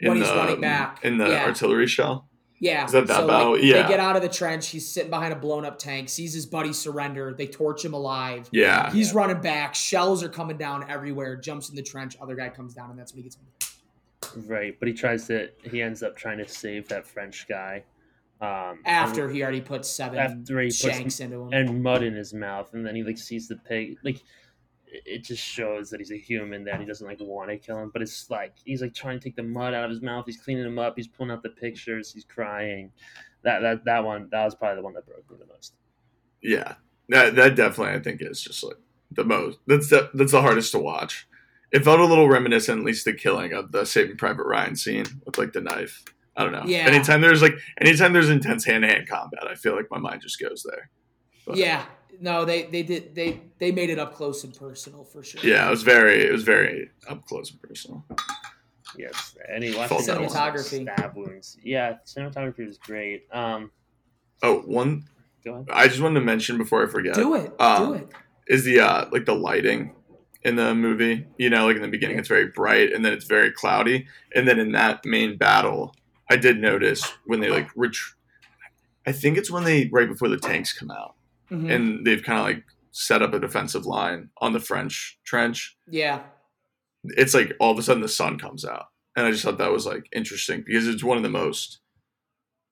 When 0.00 0.16
he's 0.16 0.28
running 0.28 0.60
back. 0.60 1.00
in 1.04 1.18
the 1.18 1.28
Yeah. 1.28 1.44
artillery 1.44 1.86
shell? 1.86 2.28
Yeah. 2.60 2.84
Is 2.86 2.92
that 2.92 3.06
that 3.06 3.16
so, 3.20 3.26
battle? 3.26 3.52
like, 3.52 3.62
Yeah. 3.62 3.82
They 3.82 3.88
get 3.88 4.00
out 4.00 4.16
of 4.16 4.22
the 4.22 4.28
trench. 4.28 4.68
He's 4.68 4.88
sitting 4.88 5.10
behind 5.10 5.32
a 5.32 5.36
blown 5.36 5.64
up 5.64 5.78
tank, 5.78 6.08
sees 6.08 6.34
his 6.34 6.44
buddy 6.46 6.72
surrender. 6.72 7.34
They 7.36 7.46
torch 7.46 7.84
him 7.84 7.94
alive. 7.94 8.48
Yeah, 8.52 8.90
He's 8.92 9.14
running 9.14 9.40
back. 9.40 9.74
Shells 9.74 10.22
are 10.24 10.28
coming 10.28 10.56
down 10.58 10.88
everywhere. 10.90 11.36
Jumps 11.36 11.68
in 11.70 11.76
the 11.76 11.82
trench. 11.82 12.16
Other 12.20 12.34
guy 12.34 12.48
comes 12.48 12.74
down, 12.74 12.90
and 12.90 12.98
that's 12.98 13.12
when 13.12 13.22
he 13.22 13.28
gets. 13.28 13.38
Right, 14.46 14.76
but 14.78 14.88
he 14.88 14.94
tries 14.94 15.26
to. 15.28 15.48
He 15.62 15.80
ends 15.80 16.02
up 16.02 16.16
trying 16.16 16.38
to 16.38 16.48
save 16.48 16.88
that 16.88 17.06
French 17.06 17.46
guy. 17.48 17.84
Um, 18.40 18.80
After 18.84 19.28
he 19.28 19.42
already 19.42 19.60
put 19.60 19.84
seven 19.84 20.18
After 20.18 20.60
he 20.60 20.68
puts- 20.68 20.76
shanks 20.78 21.20
into 21.20 21.42
him. 21.42 21.52
and 21.52 21.82
mud 21.82 22.02
in 22.02 22.14
his 22.14 22.32
mouth, 22.34 22.72
and 22.74 22.84
then 22.86 22.94
he 22.94 23.02
like 23.02 23.18
sees 23.18 23.48
the 23.48 23.56
pig. 23.56 23.96
Like 24.04 24.22
it 24.92 25.02
it 25.06 25.24
just 25.24 25.42
shows 25.42 25.90
that 25.90 26.00
he's 26.00 26.10
a 26.12 26.16
human. 26.18 26.64
That 26.64 26.80
he 26.80 26.86
doesn't 26.86 27.06
like 27.06 27.18
want 27.20 27.50
to 27.50 27.56
kill 27.56 27.78
him, 27.78 27.90
but 27.92 28.02
it's 28.02 28.30
like 28.30 28.54
he's 28.64 28.82
like 28.82 28.94
trying 28.94 29.18
to 29.18 29.24
take 29.24 29.36
the 29.36 29.42
mud 29.42 29.74
out 29.74 29.84
of 29.84 29.90
his 29.90 30.02
mouth. 30.02 30.24
He's 30.26 30.40
cleaning 30.40 30.64
him 30.64 30.78
up. 30.78 30.94
He's 30.96 31.08
pulling 31.08 31.30
out 31.32 31.42
the 31.42 31.50
pictures. 31.50 32.12
He's 32.12 32.24
crying. 32.24 32.90
That 33.42 33.60
that 33.60 33.84
that 33.84 34.04
one 34.04 34.28
that 34.30 34.44
was 34.44 34.54
probably 34.54 34.76
the 34.76 34.82
one 34.82 34.94
that 34.94 35.06
broke 35.06 35.30
me 35.30 35.36
the 35.38 35.46
most. 35.52 35.74
yeah. 36.42 36.74
That 37.10 37.36
that 37.36 37.54
definitely 37.54 37.94
I 37.94 38.00
think 38.00 38.20
is 38.20 38.40
just 38.42 38.62
like 38.62 38.76
the 39.12 39.24
most. 39.24 39.58
That's 39.66 39.88
the 39.88 40.10
that's 40.14 40.32
the 40.32 40.42
hardest 40.42 40.72
to 40.72 40.78
watch. 40.78 41.26
It 41.72 41.84
felt 41.84 42.00
a 42.00 42.04
little 42.04 42.28
reminiscent, 42.28 42.80
at 42.80 42.84
least 42.84 43.04
the 43.04 43.12
killing 43.12 43.52
of 43.52 43.72
the 43.72 43.84
Saving 43.84 44.16
Private 44.16 44.44
Ryan 44.44 44.74
scene 44.76 45.04
with 45.24 45.38
like 45.38 45.52
the 45.52 45.60
knife. 45.60 46.04
I 46.36 46.42
don't 46.44 46.52
know. 46.52 46.64
Yeah. 46.66 46.86
Anytime 46.86 47.20
there's 47.20 47.42
like 47.42 47.54
anytime 47.80 48.12
there's 48.12 48.28
intense 48.30 48.64
hand 48.64 48.82
to 48.82 48.88
hand 48.88 49.08
combat, 49.08 49.46
I 49.48 49.54
feel 49.54 49.74
like 49.76 49.90
my 49.90 49.98
mind 49.98 50.20
just 50.22 50.38
goes 50.40 50.64
there. 50.68 50.90
But- 51.46 51.56
yeah. 51.56 51.84
No, 52.20 52.44
they 52.44 52.64
they 52.64 52.82
did 52.82 53.14
they 53.14 53.40
they 53.58 53.70
made 53.72 53.90
it 53.90 53.98
up 53.98 54.14
close 54.14 54.42
and 54.44 54.54
personal 54.54 55.04
for 55.04 55.22
sure. 55.22 55.40
Yeah, 55.42 55.66
it 55.66 55.70
was 55.70 55.82
very 55.82 56.22
it 56.24 56.32
was 56.32 56.42
very 56.42 56.90
up 57.08 57.24
close 57.26 57.50
and 57.50 57.62
personal. 57.62 58.04
Yes, 58.96 59.36
and 59.48 59.62
he 59.62 59.74
watched 59.76 59.92
Cinematography. 59.92 60.82
stab 60.82 61.14
wounds. 61.14 61.58
Yeah, 61.62 61.98
cinematography 62.06 62.66
was 62.66 62.78
great. 62.78 63.26
Um, 63.32 63.70
Oh, 64.42 64.60
one 64.60 65.04
go 65.44 65.54
ahead. 65.54 65.66
I 65.72 65.88
just 65.88 66.00
wanted 66.00 66.20
to 66.20 66.26
mention 66.26 66.58
before 66.58 66.84
I 66.84 66.88
forget. 66.88 67.14
Do 67.14 67.34
it. 67.34 67.52
Um, 67.60 67.86
do 67.86 67.92
it. 67.94 68.08
Is 68.48 68.64
the 68.64 68.80
uh 68.80 69.06
like 69.12 69.24
the 69.26 69.34
lighting 69.34 69.94
in 70.42 70.56
the 70.56 70.74
movie? 70.74 71.26
You 71.38 71.50
know, 71.50 71.66
like 71.66 71.76
in 71.76 71.82
the 71.82 71.88
beginning 71.88 72.18
it's 72.18 72.28
very 72.28 72.46
bright 72.46 72.92
and 72.92 73.04
then 73.04 73.12
it's 73.12 73.26
very 73.26 73.50
cloudy. 73.52 74.06
And 74.34 74.46
then 74.48 74.58
in 74.58 74.72
that 74.72 75.04
main 75.04 75.36
battle, 75.36 75.94
I 76.30 76.36
did 76.36 76.60
notice 76.60 77.12
when 77.26 77.40
they 77.40 77.50
like 77.50 77.68
ret- 77.76 77.92
I 79.06 79.12
think 79.12 79.36
it's 79.38 79.50
when 79.50 79.64
they 79.64 79.88
right 79.92 80.08
before 80.08 80.28
the 80.28 80.38
tanks 80.38 80.72
come 80.72 80.90
out 80.90 81.14
Mhm. 81.50 81.72
and 81.74 82.06
they've 82.06 82.22
kind 82.22 82.38
of 82.40 82.44
like 82.46 82.64
set 82.92 83.22
up 83.22 83.32
a 83.34 83.38
defensive 83.40 83.86
line 83.86 84.30
on 84.38 84.52
the 84.52 84.60
French 84.60 85.18
trench. 85.24 85.76
yeah. 85.88 86.22
It's 87.04 87.32
like 87.32 87.52
all 87.60 87.70
of 87.70 87.78
a 87.78 87.82
sudden 87.82 88.02
the 88.02 88.08
sun 88.08 88.38
comes 88.38 88.64
out. 88.64 88.86
And 89.16 89.24
I 89.26 89.30
just 89.30 89.44
thought 89.44 89.58
that 89.58 89.70
was 89.72 89.86
like 89.86 90.08
interesting 90.12 90.62
because 90.66 90.86
it's 90.88 91.04
one 91.04 91.16
of 91.16 91.22
the 91.22 91.28
most 91.30 91.78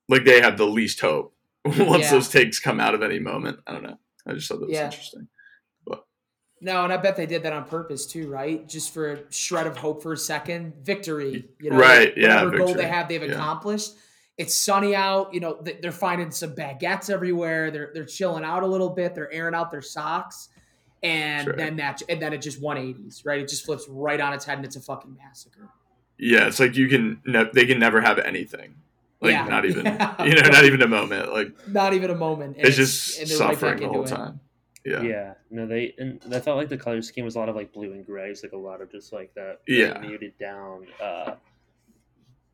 like 0.08 0.24
they 0.24 0.40
have 0.40 0.58
the 0.58 0.66
least 0.66 1.00
hope 1.00 1.34
once 1.64 2.04
Yeah. 2.04 2.10
those 2.10 2.28
takes 2.28 2.58
come 2.58 2.80
out 2.80 2.94
of 2.94 3.02
any 3.02 3.18
moment. 3.20 3.60
I 3.66 3.72
don't 3.72 3.82
know. 3.84 3.98
I 4.26 4.32
just 4.34 4.48
thought 4.48 4.60
that 4.60 4.66
was 4.68 4.74
Yeah. 4.74 4.86
interesting. 4.86 5.28
No, 6.58 6.84
and 6.84 6.92
I 6.92 6.96
bet 6.96 7.16
they 7.16 7.26
did 7.26 7.42
that 7.42 7.52
on 7.52 7.64
purpose 7.66 8.06
too, 8.06 8.30
right? 8.30 8.66
Just 8.66 8.94
for 8.94 9.12
a 9.12 9.18
shred 9.32 9.66
of 9.66 9.76
hope 9.76 10.02
for 10.02 10.14
a 10.14 10.16
second, 10.16 10.72
victory. 10.82 11.50
You 11.60 11.68
know, 11.70 11.76
Right, 11.76 12.16
yeah, 12.16 12.42
Whatever 12.44 12.56
goal 12.64 12.74
they 12.74 12.88
have, 12.88 13.08
they've 13.08 13.22
yeah. 13.22 13.32
accomplished. 13.32 13.92
It's 14.38 14.54
sunny 14.54 14.94
out. 14.94 15.32
You 15.32 15.40
know, 15.40 15.62
they're 15.80 15.92
finding 15.92 16.30
some 16.30 16.54
baguettes 16.54 17.08
everywhere. 17.08 17.70
They're 17.70 17.90
they're 17.94 18.04
chilling 18.04 18.44
out 18.44 18.62
a 18.62 18.66
little 18.66 18.90
bit. 18.90 19.14
They're 19.14 19.32
airing 19.32 19.54
out 19.54 19.70
their 19.70 19.80
socks, 19.82 20.50
and 21.02 21.44
Sure. 21.44 21.54
then 21.54 21.76
that 21.76 22.02
and 22.08 22.20
then 22.20 22.32
it 22.34 22.42
just 22.42 22.60
180s, 22.60 23.24
right? 23.24 23.40
It 23.40 23.48
just 23.48 23.64
flips 23.64 23.86
right 23.88 24.20
on 24.20 24.32
its 24.34 24.44
head, 24.44 24.58
and 24.58 24.64
it's 24.66 24.76
a 24.76 24.80
fucking 24.80 25.16
massacre. 25.16 25.68
Yeah, 26.18 26.46
it's 26.48 26.60
like 26.60 26.76
you 26.76 26.88
can 26.88 27.20
ne- 27.26 27.50
they 27.54 27.64
can 27.66 27.78
never 27.78 28.00
have 28.02 28.18
anything. 28.18 28.74
Like 29.22 29.32
Yeah. 29.32 29.46
not 29.46 29.64
even 29.64 29.86
Yeah. 29.86 30.22
you 30.24 30.34
know, 30.34 30.48
not 30.50 30.64
even 30.64 30.82
a 30.82 30.88
moment. 30.88 31.32
Like 31.32 31.68
Not 31.68 31.94
even 31.94 32.10
a 32.10 32.14
moment. 32.14 32.56
and 32.58 32.66
it's 32.66 32.76
just 32.76 33.18
and 33.18 33.28
they're 33.28 33.38
right 33.38 33.54
suffering 33.54 33.76
the 33.78 33.84
into 33.84 33.94
whole 33.94 34.04
it. 34.04 34.08
time. 34.08 34.40
Yeah. 34.84 35.00
Yeah. 35.02 35.34
no, 35.50 35.66
they 35.66 35.94
and 35.98 36.20
I 36.32 36.40
felt 36.40 36.58
like 36.58 36.68
the 36.68 36.76
color 36.76 37.00
scheme 37.02 37.24
was 37.24 37.34
a 37.36 37.38
lot 37.38 37.48
of 37.48 37.56
like 37.56 37.72
blue 37.72 37.92
and 37.92 38.04
gray. 38.04 38.28
It's 38.30 38.42
like 38.42 38.52
a 38.52 38.56
lot 38.58 38.80
of 38.82 38.90
just 38.92 39.12
like 39.14 39.32
that 39.34 39.60
Yeah. 39.66 39.98
muted 39.98 40.36
down, 40.38 40.86
uh, 41.02 41.36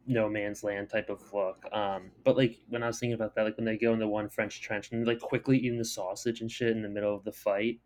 no 0.06 0.28
man's 0.28 0.62
land 0.64 0.90
type 0.90 1.10
of 1.10 1.20
look. 1.32 1.64
Um, 1.72 2.10
but 2.24 2.36
like 2.36 2.58
when 2.68 2.82
I 2.82 2.86
was 2.86 2.98
thinking 2.98 3.14
about 3.14 3.34
that, 3.34 3.44
like 3.44 3.56
when 3.56 3.64
they 3.64 3.76
go 3.76 3.92
in 3.92 3.98
the 3.98 4.08
one 4.08 4.28
French 4.28 4.60
trench 4.60 4.90
and 4.92 5.06
like 5.06 5.20
quickly 5.20 5.58
eating 5.58 5.78
the 5.78 5.84
sausage 5.84 6.40
and 6.40 6.50
shit 6.50 6.70
in 6.70 6.82
the 6.82 6.88
middle 6.88 7.14
of 7.14 7.24
the 7.24 7.32
fight, 7.32 7.80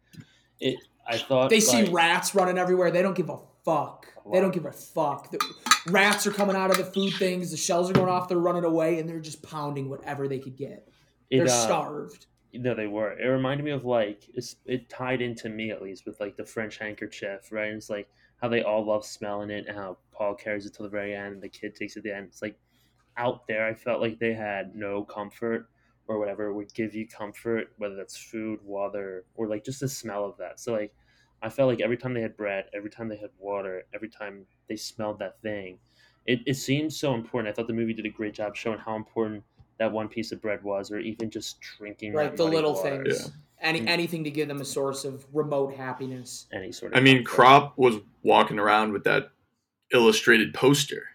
it 0.60 0.78
I 1.06 1.18
thought 1.18 1.50
They 1.50 1.60
see 1.60 1.84
rats 1.90 2.34
running 2.34 2.58
everywhere. 2.58 2.90
They 2.90 3.02
don't 3.02 3.16
give 3.16 3.30
a 3.30 3.38
fuck. 3.64 4.08
They 4.32 4.40
don't 4.40 4.52
give 4.52 4.64
a 4.64 4.72
fuck. 4.72 5.30
The 5.30 5.38
rats 5.88 6.26
are 6.26 6.32
coming 6.32 6.56
out 6.56 6.70
of 6.70 6.78
the 6.78 6.84
food 6.84 7.12
things. 7.14 7.52
The 7.52 7.56
shells 7.56 7.90
are 7.90 7.92
going 7.92 8.08
off. 8.08 8.28
They're 8.28 8.38
running 8.38 8.64
away, 8.64 8.98
and 8.98 9.08
they're 9.08 9.20
just 9.20 9.42
pounding 9.42 9.88
whatever 9.88 10.26
they 10.26 10.40
could 10.40 10.56
get. 10.56 10.88
it, 11.30 11.38
They're 11.38 11.46
uh, 11.46 11.48
starved. 11.48 12.26
No, 12.52 12.74
they 12.74 12.88
were. 12.88 13.12
It 13.12 13.26
reminded 13.26 13.64
me 13.64 13.70
of 13.70 13.84
like 13.84 14.24
it's, 14.34 14.56
it 14.64 14.88
tied 14.88 15.20
into 15.20 15.48
me 15.48 15.70
at 15.70 15.82
least 15.82 16.06
with 16.06 16.18
like 16.18 16.36
the 16.36 16.44
French 16.44 16.78
handkerchief, 16.78 17.52
right? 17.52 17.68
And 17.68 17.76
it's 17.76 17.90
like 17.90 18.08
how 18.40 18.48
they 18.48 18.62
all 18.62 18.84
love 18.84 19.04
smelling 19.04 19.50
it, 19.50 19.66
and 19.66 19.76
how 19.76 19.98
Paul 20.12 20.34
carries 20.34 20.66
it 20.66 20.74
to 20.74 20.82
the 20.82 20.88
very 20.88 21.14
end, 21.14 21.34
and 21.34 21.42
the 21.42 21.48
kid 21.48 21.74
takes 21.74 21.96
it 21.96 22.00
at 22.00 22.04
the 22.04 22.14
end. 22.14 22.26
It's 22.28 22.42
like 22.42 22.58
out 23.16 23.46
there, 23.46 23.66
I 23.66 23.74
felt 23.74 24.00
like 24.00 24.18
they 24.18 24.34
had 24.34 24.74
no 24.74 25.04
comfort 25.04 25.70
or 26.08 26.18
whatever 26.18 26.52
would 26.52 26.72
give 26.74 26.94
you 26.94 27.08
comfort, 27.08 27.72
whether 27.78 27.96
that's 27.96 28.16
food, 28.16 28.60
water, 28.62 29.26
or 29.34 29.48
like 29.48 29.64
just 29.64 29.80
the 29.80 29.88
smell 29.88 30.24
of 30.24 30.36
that. 30.38 30.60
So 30.60 30.72
like, 30.72 30.94
I 31.42 31.48
felt 31.48 31.68
like 31.68 31.80
every 31.80 31.96
time 31.96 32.14
they 32.14 32.20
had 32.22 32.36
bread, 32.36 32.70
every 32.74 32.90
time 32.90 33.08
they 33.08 33.16
had 33.16 33.30
water, 33.38 33.84
every 33.94 34.08
time 34.08 34.46
they 34.68 34.76
smelled 34.76 35.18
that 35.18 35.40
thing, 35.42 35.80
it, 36.26 36.40
it 36.46 36.54
seemed 36.54 36.92
so 36.92 37.14
important. 37.14 37.52
I 37.52 37.54
thought 37.54 37.66
the 37.66 37.72
movie 37.74 37.94
did 37.94 38.06
a 38.06 38.10
great 38.10 38.34
job 38.34 38.56
showing 38.56 38.78
how 38.78 38.96
important 38.96 39.44
that 39.78 39.92
one 39.92 40.08
piece 40.08 40.32
of 40.32 40.40
bread 40.40 40.62
was, 40.62 40.90
or 40.90 40.98
even 40.98 41.30
just 41.30 41.60
drinking 41.60 42.16
Right, 42.16 42.16
that 42.16 42.36
the 42.36 42.44
little 42.46 42.74
water. 42.74 43.02
things. 43.02 43.30
Yeah. 43.30 43.45
Any 43.60 43.80
Mm. 43.80 43.88
anything 43.88 44.24
to 44.24 44.30
give 44.30 44.48
them 44.48 44.60
a 44.60 44.64
source 44.64 45.04
of 45.04 45.24
remote 45.32 45.74
happiness. 45.74 46.46
any 46.52 46.72
sort 46.72 46.92
of. 46.92 46.98
I 46.98 47.00
mean, 47.00 47.24
comfort. 47.24 47.42
Kropp 47.42 47.72
was 47.76 47.96
walking 48.22 48.58
around 48.58 48.92
with 48.92 49.04
that 49.04 49.30
illustrated 49.92 50.52
poster. 50.52 51.08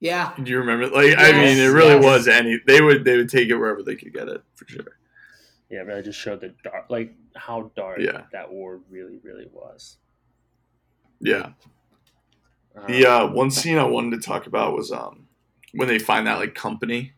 Yeah, 0.00 0.34
Do 0.42 0.50
you 0.50 0.58
remember? 0.58 0.88
Like, 0.88 1.14
I 1.18 1.32
mean, 1.32 1.58
it 1.58 1.68
really 1.68 1.94
yes. 1.94 2.04
was 2.04 2.28
any. 2.28 2.60
They 2.66 2.80
would 2.82 3.04
they 3.04 3.16
would 3.16 3.28
take 3.30 3.48
it 3.48 3.56
wherever 3.56 3.82
they 3.82 3.94
could 3.96 4.12
get 4.12 4.28
it 4.28 4.42
for 4.54 4.66
sure. 4.68 4.98
Yeah, 5.70 5.78
but 5.84 5.88
it 5.90 5.92
really 5.92 6.02
just 6.02 6.18
showed 6.20 6.40
the 6.40 6.54
dark, 6.62 6.86
like 6.90 7.14
how 7.34 7.70
dark 7.76 7.98
Yeah. 8.00 8.22
that 8.32 8.50
war 8.52 8.80
really, 8.90 9.18
really 9.22 9.48
was. 9.52 9.96
Yeah. 11.20 11.52
Um, 12.74 12.84
The 12.88 13.06
uh, 13.06 13.26
one 13.32 13.50
scene 13.50 13.78
I 13.78 13.84
wanted 13.84 14.20
to 14.20 14.26
talk 14.26 14.46
about 14.46 14.74
was 14.76 14.92
um 14.92 15.28
when 15.72 15.88
they 15.88 15.98
find 15.98 16.26
that 16.26 16.38
like 16.38 16.54
company 16.54 17.12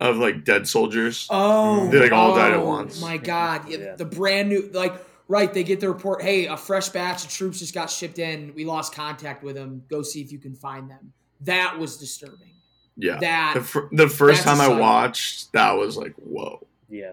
of 0.00 0.16
like 0.18 0.44
dead 0.44 0.68
soldiers. 0.68 1.26
Oh, 1.30 1.88
They, 1.88 2.00
like, 2.00 2.12
all 2.12 2.34
died 2.34 2.52
at 2.52 2.58
oh, 2.58 2.66
once. 2.66 3.00
My 3.00 3.16
God, 3.16 3.68
Yeah, 3.68 3.78
Yeah. 3.78 3.96
the 3.96 4.04
brand 4.04 4.48
new 4.48 4.68
like 4.72 4.94
right. 5.28 5.52
They 5.52 5.64
get 5.64 5.80
the 5.80 5.88
report. 5.88 6.22
Hey, 6.22 6.46
a 6.46 6.56
fresh 6.56 6.88
batch 6.90 7.24
of 7.24 7.30
troops 7.30 7.58
just 7.60 7.74
got 7.74 7.90
shipped 7.90 8.18
in. 8.18 8.52
We 8.54 8.64
lost 8.64 8.94
contact 8.94 9.42
with 9.42 9.54
them. 9.56 9.82
Go 9.88 10.02
see 10.02 10.20
if 10.20 10.30
you 10.32 10.38
can 10.38 10.54
find 10.54 10.90
them. 10.90 11.12
That 11.42 11.78
was 11.78 11.96
disturbing. 11.96 12.54
yeah. 12.96 13.18
That 13.18 13.54
The, 13.54 13.60
fir- 13.62 13.88
the 13.92 14.08
first 14.08 14.42
time 14.44 14.60
I 14.60 14.68
watched, 14.68 15.52
that 15.52 15.72
was 15.72 15.96
like, 15.96 16.14
whoa. 16.16 16.66
yeah, 16.88 17.12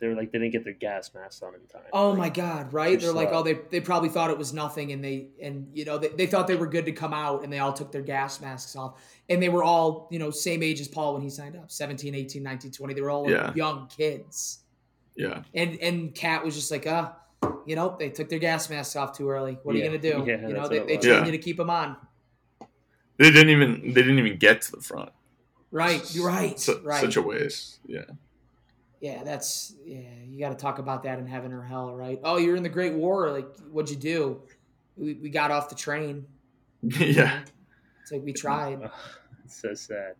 they 0.00 0.08
were 0.08 0.14
like 0.14 0.32
they 0.32 0.38
didn't 0.38 0.52
get 0.52 0.64
their 0.64 0.72
gas 0.72 1.10
masks 1.14 1.42
on 1.42 1.54
in 1.54 1.60
time. 1.72 1.82
Oh 1.92 2.08
Like, 2.10 2.18
my 2.18 2.28
god, 2.30 2.72
right? 2.72 2.98
They're 2.98 3.12
like, 3.12 3.28
oh, 3.32 3.42
they, 3.42 3.58
they 3.70 3.80
probably 3.80 4.08
thought 4.08 4.30
it 4.30 4.38
was 4.38 4.52
nothing, 4.52 4.90
and 4.92 5.04
they 5.04 5.26
and 5.42 5.68
you 5.74 5.84
know 5.84 5.98
they, 5.98 6.08
they 6.08 6.26
thought 6.26 6.46
they 6.48 6.56
were 6.56 6.66
good 6.66 6.86
to 6.86 6.92
come 6.92 7.12
out, 7.12 7.44
and 7.44 7.52
they 7.52 7.58
all 7.58 7.72
took 7.72 7.92
their 7.92 8.02
gas 8.02 8.40
masks 8.40 8.74
off, 8.74 8.98
and 9.30 9.42
they 9.42 9.48
were 9.48 9.62
all 9.62 10.08
you 10.10 10.18
know 10.18 10.30
same 10.30 10.62
age 10.62 10.80
as 10.80 10.88
Paul 10.88 11.14
when 11.14 11.22
he 11.22 11.30
signed 11.30 11.56
up, 11.56 11.70
17, 11.70 12.14
18, 12.14 12.42
19, 12.42 12.70
20. 12.72 12.92
They 12.94 13.00
were 13.00 13.08
all 13.10 13.22
like, 13.22 13.30
Yeah. 13.30 13.54
young 13.54 13.86
kids, 13.88 14.58
Yeah. 15.16 15.42
and 15.54 15.78
and 15.80 16.14
Kat 16.14 16.44
was 16.44 16.54
just 16.54 16.70
like, 16.70 16.86
ah, 16.86 17.16
you 17.64 17.76
know, 17.76 17.96
they 17.98 18.10
took 18.10 18.28
their 18.28 18.38
gas 18.38 18.68
masks 18.68 18.96
off 18.96 19.16
too 19.16 19.30
early. 19.30 19.58
What 19.62 19.74
are 19.74 19.78
you 19.78 19.84
gonna 19.84 19.96
do? 19.98 20.22
Yeah, 20.26 20.46
you 20.46 20.52
know, 20.54 20.68
they, 20.68 20.78
what 20.80 20.88
they 20.88 20.96
trained 20.98 21.04
Yeah. 21.04 21.24
you 21.26 21.32
to 21.32 21.38
keep 21.38 21.56
them 21.56 21.70
on. 21.70 21.96
They 23.16 23.30
didn't 23.30 23.50
even 23.50 23.80
they 23.94 24.02
didn't 24.02 24.18
even 24.18 24.36
get 24.38 24.62
to 24.62 24.72
the 24.72 24.80
front. 24.82 25.10
Right, 25.70 26.02
you're 26.14 26.26
right, 26.26 26.58
Su- 26.58 26.80
right. 26.82 27.00
Such 27.00 27.16
a 27.16 27.22
waste. 27.22 27.78
Yeah. 27.86 28.00
yeah, 29.00 29.22
that's 29.22 29.74
yeah. 29.84 30.00
You 30.28 30.40
got 30.40 30.48
to 30.50 30.56
talk 30.56 30.78
about 30.80 31.04
that 31.04 31.18
in 31.20 31.26
heaven 31.26 31.52
or 31.52 31.62
hell, 31.62 31.94
right? 31.94 32.18
Oh, 32.24 32.38
you're 32.38 32.56
in 32.56 32.62
the 32.64 32.68
Great 32.68 32.94
War. 32.94 33.30
Like, 33.30 33.46
what'd 33.70 33.88
you 33.90 33.96
do? 33.96 34.42
We, 34.96 35.14
we 35.14 35.30
got 35.30 35.50
off 35.52 35.68
the 35.68 35.74
train. 35.76 36.26
yeah. 36.82 37.40
It's 38.10 38.12
like 38.12 38.22
we 38.24 38.32
tried. 38.34 38.90
It's 39.44 39.60
so 39.60 39.74
sad. 39.74 40.16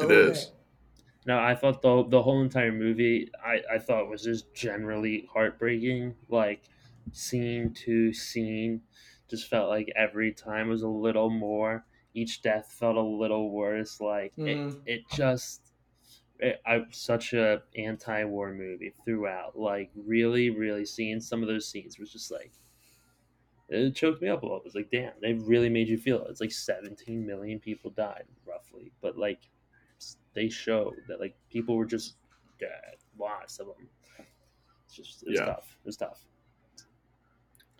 little 0.04 0.22
is. 0.28 0.48
bit. 0.48 0.52
No, 1.26 1.38
I 1.38 1.54
thought 1.54 1.82
the 1.82 2.04
the 2.08 2.22
whole 2.22 2.42
entire 2.42 2.72
movie 2.72 3.30
I, 3.44 3.62
I 3.74 3.78
thought 3.78 4.08
was 4.10 4.24
just 4.24 4.54
generally 4.54 5.26
heartbreaking. 5.32 6.16
Like 6.28 6.64
scene 7.12 7.74
to 7.86 8.12
scene, 8.14 8.82
just 9.28 9.48
felt 9.48 9.68
like 9.70 9.92
every 9.96 10.32
time 10.34 10.68
was 10.68 10.82
a 10.82 10.88
little 10.88 11.30
more. 11.30 11.86
Each 12.14 12.42
death 12.42 12.72
felt 12.72 12.96
a 12.96 13.02
little 13.02 13.50
worse. 13.52 14.00
Like 14.00 14.34
Mhm. 14.36 14.80
it, 14.86 14.86
it 14.86 15.08
just. 15.10 15.74
It, 16.38 16.60
I 16.66 16.86
such 16.90 17.34
a 17.34 17.64
anti-war 17.76 18.54
movie 18.54 18.94
throughout. 19.04 19.58
Like 19.58 19.90
really, 19.94 20.50
really 20.50 20.86
seeing 20.86 21.20
some 21.20 21.42
of 21.42 21.48
those 21.48 21.68
scenes 21.68 21.98
was 21.98 22.12
just 22.12 22.30
like 22.30 22.52
it 23.70 23.94
choked 23.94 24.20
me 24.20 24.28
up 24.28 24.42
a 24.42 24.46
little. 24.46 24.62
It's 24.66 24.74
like, 24.74 24.90
damn, 24.90 25.12
they 25.22 25.32
really 25.34 25.68
made 25.68 25.88
you 25.88 25.96
feel 25.98 26.22
it. 26.24 26.30
It's 26.30 26.40
like 26.40 26.52
17 26.52 27.24
million 27.26 27.58
people 27.60 27.90
died 27.90 28.24
roughly, 28.46 28.92
but 29.00 29.16
like 29.16 29.40
they 30.34 30.48
showed 30.48 30.96
that 31.08 31.20
like 31.20 31.34
people 31.50 31.76
were 31.76 31.86
just 31.86 32.16
dead, 32.58 32.96
lots 33.18 33.58
of 33.58 33.68
them. 33.68 33.88
It's 34.86 34.94
just 34.96 35.22
it 35.22 35.30
was 35.30 35.38
Yeah. 35.38 35.44
tough. 35.46 35.76
It 35.84 35.86
was 35.86 35.96
tough. 35.96 36.24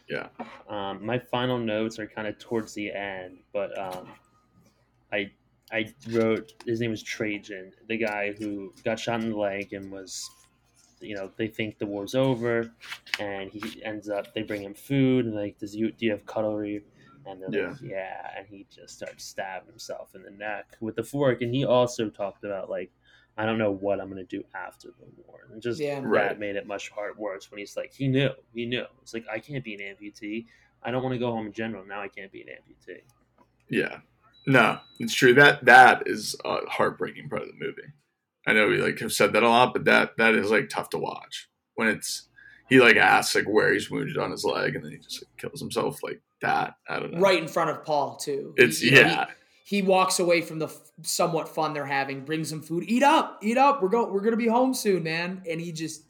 Yeah. 0.08 0.28
Um, 0.68 1.04
my 1.04 1.18
final 1.18 1.58
notes 1.58 1.98
are 1.98 2.06
kind 2.06 2.26
of 2.26 2.38
towards 2.38 2.74
the 2.74 2.92
end, 2.92 3.38
but 3.52 3.76
um, 3.78 4.08
I 5.12 5.30
I 5.72 5.92
wrote 6.10 6.52
his 6.66 6.80
name 6.80 6.90
was 6.90 7.04
Tjaden, 7.04 7.72
the 7.88 7.96
guy 7.96 8.32
who 8.32 8.72
got 8.84 8.98
shot 8.98 9.22
in 9.22 9.30
the 9.30 9.36
leg 9.36 9.72
and 9.72 9.90
was, 9.92 10.28
you 11.00 11.14
know, 11.16 11.30
they 11.36 11.48
think 11.48 11.78
the 11.78 11.86
war's 11.86 12.14
over, 12.14 12.70
and 13.18 13.50
he 13.50 13.82
ends 13.84 14.08
up 14.08 14.32
they 14.34 14.42
bring 14.42 14.62
him 14.62 14.74
food 14.74 15.26
and 15.26 15.34
like, 15.34 15.58
does 15.58 15.74
you 15.74 15.92
do 15.92 16.06
you 16.06 16.12
have 16.12 16.24
cutlery? 16.26 16.82
And 17.26 17.40
they're 17.42 17.68
like, 17.70 17.80
yeah, 17.82 18.30
and 18.36 18.46
he 18.46 18.66
just 18.74 18.96
starts 18.96 19.24
stabbing 19.24 19.68
himself 19.68 20.14
in 20.14 20.22
the 20.22 20.30
neck 20.30 20.76
with 20.80 20.96
the 20.96 21.04
fork, 21.04 21.42
and 21.42 21.54
he 21.54 21.64
also 21.64 22.08
talked 22.10 22.44
about 22.44 22.70
like. 22.70 22.90
I 23.38 23.46
don't 23.46 23.58
know 23.58 23.70
what 23.70 24.00
I'm 24.00 24.10
gonna 24.10 24.24
do 24.24 24.44
after 24.54 24.88
the 24.88 25.06
war, 25.24 25.48
and 25.50 25.62
just 25.62 25.80
Yeah. 25.80 26.00
that 26.00 26.06
Right. 26.06 26.38
made 26.38 26.56
it 26.56 26.66
much 26.66 26.90
hard 26.90 27.16
worse 27.16 27.50
when 27.50 27.58
he's 27.58 27.74
like, 27.74 27.90
he 27.90 28.06
knew, 28.06 28.30
he 28.52 28.66
knew. 28.66 28.84
It's 29.00 29.14
like 29.14 29.24
I 29.32 29.38
can't 29.38 29.64
be 29.64 29.72
an 29.74 29.80
amputee. 29.80 30.46
I 30.82 30.90
don't 30.90 31.02
want 31.02 31.14
to 31.14 31.18
go 31.18 31.30
home 31.30 31.46
in 31.46 31.52
general. 31.52 31.86
Now 31.86 32.02
I 32.02 32.08
can't 32.08 32.30
be 32.30 32.42
an 32.42 32.48
amputee. 32.48 33.00
Yeah. 33.70 34.00
No, 34.46 34.80
it's 34.98 35.14
true. 35.14 35.32
That 35.32 35.64
that 35.64 36.02
is 36.06 36.36
a 36.44 36.66
heartbreaking 36.68 37.30
part 37.30 37.42
of 37.42 37.48
the 37.48 37.54
movie. 37.64 37.80
I 38.46 38.52
know 38.52 38.68
we 38.68 38.78
like 38.78 38.98
have 39.00 39.12
said 39.12 39.32
that 39.34 39.42
a 39.42 39.48
lot, 39.48 39.72
but 39.72 39.84
that 39.84 40.16
that 40.16 40.34
is 40.34 40.50
like 40.50 40.68
tough 40.68 40.90
to 40.90 40.98
watch 40.98 41.48
when 41.74 41.88
it's 41.88 42.28
he 42.68 42.80
like 42.80 42.96
asks 42.96 43.34
like 43.34 43.48
where 43.48 43.72
he's 43.72 43.90
wounded 43.90 44.16
on 44.18 44.30
his 44.30 44.44
leg, 44.44 44.74
and 44.76 44.84
then 44.84 44.92
he 44.92 44.98
just 44.98 45.22
like, 45.22 45.36
kills 45.36 45.60
himself 45.60 46.02
like 46.02 46.20
that. 46.40 46.74
I 46.88 47.00
don't 47.00 47.12
know. 47.14 47.20
right 47.20 47.40
in 47.40 47.48
front 47.48 47.70
of 47.70 47.84
Paul 47.84 48.16
too. 48.16 48.54
He- 48.56 48.64
It's 48.64 48.82
know, 48.82 48.88
he- 48.90 48.96
yeah, 48.96 49.26
he 49.64 49.82
walks 49.82 50.18
away 50.20 50.40
from 50.40 50.58
the 50.58 50.66
f- 50.66 50.78
somewhat 51.02 51.48
fun 51.48 51.74
they're 51.74 51.84
having, 51.84 52.24
brings 52.24 52.48
them 52.50 52.62
food. 52.62 52.84
Eat 52.86 53.02
up, 53.02 53.38
eat 53.42 53.58
up. 53.58 53.82
We're 53.82 53.88
going. 53.88 54.12
We're 54.12 54.20
gonna 54.22 54.36
be 54.36 54.48
home 54.48 54.72
soon, 54.74 55.02
man. 55.02 55.42
And 55.48 55.60
he 55.60 55.70
just, 55.72 56.04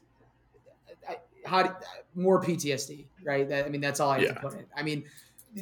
I, 1.07 1.17
how 1.45 1.63
do, 1.63 1.69
more 2.15 2.41
PTSD, 2.41 3.05
right? 3.25 3.47
That, 3.47 3.65
I 3.65 3.69
mean, 3.69 3.81
that's 3.81 3.99
all 3.99 4.09
I 4.11 4.19
have 4.19 4.23
Yeah. 4.27 4.33
to 4.35 4.39
put 4.39 4.53
it. 4.53 4.67
I 4.75 4.83
mean, 4.83 5.03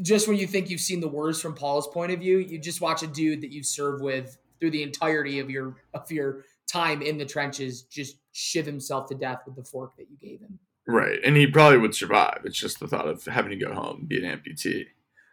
just 0.01 0.27
when 0.27 0.37
you 0.37 0.47
think 0.47 0.69
you've 0.69 0.81
seen 0.81 0.99
the 0.99 1.07
worst 1.07 1.41
from 1.41 1.55
Paul's 1.55 1.87
point 1.87 2.11
of 2.11 2.19
view, 2.19 2.37
you 2.37 2.59
just 2.59 2.79
watch 2.81 3.01
a 3.03 3.07
dude 3.07 3.41
that 3.41 3.51
you've 3.51 3.65
served 3.65 4.03
with 4.03 4.37
through 4.59 4.71
the 4.71 4.83
entirety 4.83 5.39
of 5.39 5.49
your 5.49 5.75
of 5.93 6.11
your 6.11 6.45
time 6.71 7.01
in 7.01 7.17
the 7.17 7.25
trenches 7.25 7.81
just 7.83 8.17
shiv 8.31 8.65
himself 8.65 9.07
to 9.09 9.15
death 9.15 9.39
with 9.45 9.55
the 9.55 9.63
fork 9.63 9.95
that 9.97 10.05
you 10.09 10.17
gave 10.21 10.39
him. 10.41 10.59
right. 10.87 11.19
And 11.25 11.35
he 11.35 11.47
probably 11.47 11.77
would 11.79 11.95
survive. 11.95 12.41
It's 12.45 12.57
just 12.57 12.79
the 12.79 12.87
thought 12.87 13.07
of 13.07 13.23
having 13.25 13.49
to 13.51 13.55
go 13.57 13.73
home 13.73 13.97
and 14.01 14.07
be 14.07 14.23
an 14.23 14.39
amputee. 14.39 14.85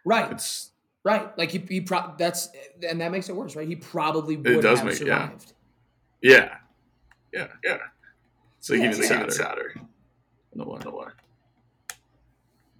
Right, 0.05 0.31
It's 0.31 0.71
right. 1.03 1.37
Like 1.37 1.51
he, 1.51 1.59
he 1.67 1.81
pro- 1.81 2.13
that's 2.17 2.49
and 2.87 3.01
that 3.01 3.11
makes 3.11 3.29
it 3.29 3.35
worse, 3.35 3.55
right? 3.55 3.67
He 3.67 3.75
probably 3.75 4.37
would 4.37 4.61
does 4.61 4.79
have 4.79 4.87
make- 4.87 4.99
yeah. 4.99 5.25
survived. 5.25 5.53
yeah, 6.21 6.55
yeah, 7.33 7.47
yeah. 7.63 7.77
It's 8.59 8.69
like 8.69 8.79
Yeah, 8.79 8.85
even 8.85 8.89
it's 8.89 8.99
like 8.99 9.07
sadder. 9.09 9.21
even 9.23 9.31
sadder. 9.31 9.73
No 10.55 10.63
one, 10.65 10.81
no 10.83 10.91
one. 10.91 11.11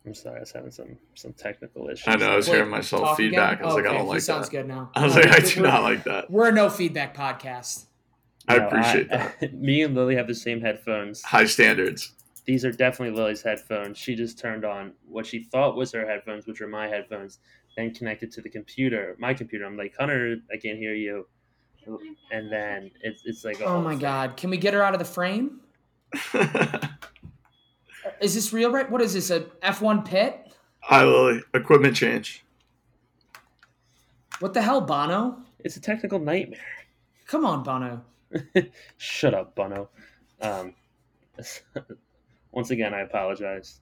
I'm 0.06 0.14
sorry, 0.14 0.38
I 0.38 0.40
was 0.40 0.52
having 0.54 0.72
some 0.72 0.98
some 1.16 1.34
technical 1.34 1.90
issues. 1.90 2.08
I 2.08 2.16
know. 2.16 2.28
I 2.32 2.36
was 2.38 2.48
Wait, 2.48 2.56
hearing 2.56 2.72
myself 2.72 3.18
feedback. 3.18 3.60
again? 3.60 3.64
I 3.64 3.68
was 3.68 3.76
like, 3.76 3.86
I 3.86 3.94
don't 3.94 4.04
he 4.06 4.08
like 4.10 4.22
sounds 4.22 4.48
that. 4.50 4.52
good 4.56 4.68
now. 4.68 4.90
I 4.96 5.04
was 5.04 5.16
All 5.18 5.22
like, 5.22 5.32
I 5.32 5.40
do 5.40 5.62
not 5.62 5.84
like 5.84 6.04
that. 6.06 6.32
We're 6.32 6.48
a 6.48 6.52
no 6.54 6.70
feedback 6.70 7.16
podcast. 7.16 7.86
I 8.48 8.58
No, 8.58 8.68
appreciate 8.68 9.10
that. 9.10 9.54
Me 9.60 9.82
and 9.84 9.94
Lily 9.96 10.16
have 10.16 10.28
the 10.28 10.36
same 10.36 10.62
headphones. 10.62 11.22
High 11.24 11.46
standards. 11.46 12.14
These 12.46 12.64
are 12.64 12.72
definitely 12.72 13.18
Lily's 13.18 13.42
headphones. 13.42 13.98
She 13.98 14.16
just 14.16 14.40
turned 14.40 14.64
on 14.64 14.94
what 15.06 15.26
she 15.26 15.44
thought 15.44 15.76
was 15.76 15.92
her 15.92 16.08
headphones, 16.08 16.48
which 16.48 16.62
are 16.62 16.68
my 16.68 16.88
headphones, 16.88 17.40
then 17.76 17.94
connected 17.94 18.32
to 18.32 18.42
the 18.42 18.50
computer, 18.50 19.16
my 19.20 19.34
computer. 19.34 19.66
I'm 19.66 19.76
like, 19.76 19.96
Hunter, 20.00 20.38
I 20.52 20.56
can't 20.58 20.78
hear 20.78 20.94
you. 20.94 21.28
And 22.32 22.52
then 22.52 22.92
it's 23.02 23.22
it's 23.26 23.46
like, 23.46 23.62
Oh 23.62 23.82
my 23.82 23.96
god, 23.96 24.36
can 24.36 24.50
we 24.50 24.58
get 24.58 24.74
her 24.74 24.82
out 24.84 24.94
of 24.94 25.00
the 25.00 25.06
frame? 25.06 25.62
Is 28.22 28.34
this 28.34 28.52
real? 28.54 28.72
Right? 28.72 28.90
What 28.90 29.02
is 29.02 29.14
this? 29.14 29.30
A 29.30 29.42
F1 29.62 30.06
pit? 30.06 30.54
Hi, 30.82 31.04
Lily. 31.04 31.42
Equipment 31.54 31.96
change. 31.96 32.44
What 34.40 34.54
the 34.54 34.62
hell, 34.62 34.82
Bono? 34.82 35.40
It's 35.60 35.76
a 35.76 35.82
technical 35.82 36.20
nightmare. 36.20 36.60
Come 37.28 37.46
on, 37.46 37.64
Bono. 37.64 38.04
Shut 38.98 39.34
up, 39.34 39.56
Bono. 39.56 39.90
Um, 40.42 40.74
once 42.52 42.72
again, 42.72 42.94
I 42.94 43.02
apologize. 43.02 43.82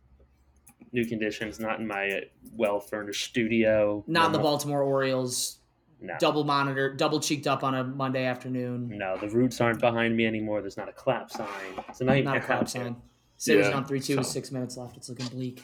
New 0.92 1.06
conditions, 1.06 1.60
not 1.60 1.80
in 1.80 1.88
my 1.88 2.24
well 2.56 2.80
furnished 2.80 3.26
studio. 3.26 4.04
Not 4.08 4.28
in 4.28 4.32
the 4.32 4.40
Baltimore 4.40 4.82
Orioles. 4.82 5.60
No. 6.02 6.14
Double 6.20 6.44
monitor, 6.44 6.94
double 6.94 7.20
cheeked 7.20 7.48
up 7.48 7.64
on 7.64 7.74
a 7.74 7.84
Monday 7.84 8.26
afternoon. 8.26 8.90
No, 8.96 9.18
the 9.18 9.30
roots 9.30 9.62
aren't 9.62 9.80
behind 9.80 10.16
me 10.16 10.28
anymore. 10.28 10.62
There's 10.62 10.78
not 10.78 10.90
a 10.90 10.94
clap 10.94 11.32
sign. 11.32 11.48
It's 11.90 12.02
a 12.02 12.04
nightmare. 12.04 12.36
Not 12.36 12.44
a 12.44 12.46
clap 12.46 12.68
sign. 12.68 12.98
Sabres 13.38 13.66
Yeah, 13.66 13.72
down 13.72 13.86
3 13.86 14.00
2 14.00 14.18
with 14.18 14.28
six 14.28 14.52
minutes 14.52 14.78
left. 14.78 14.98
It's 14.98 15.10
looking 15.10 15.28
bleak. 15.28 15.64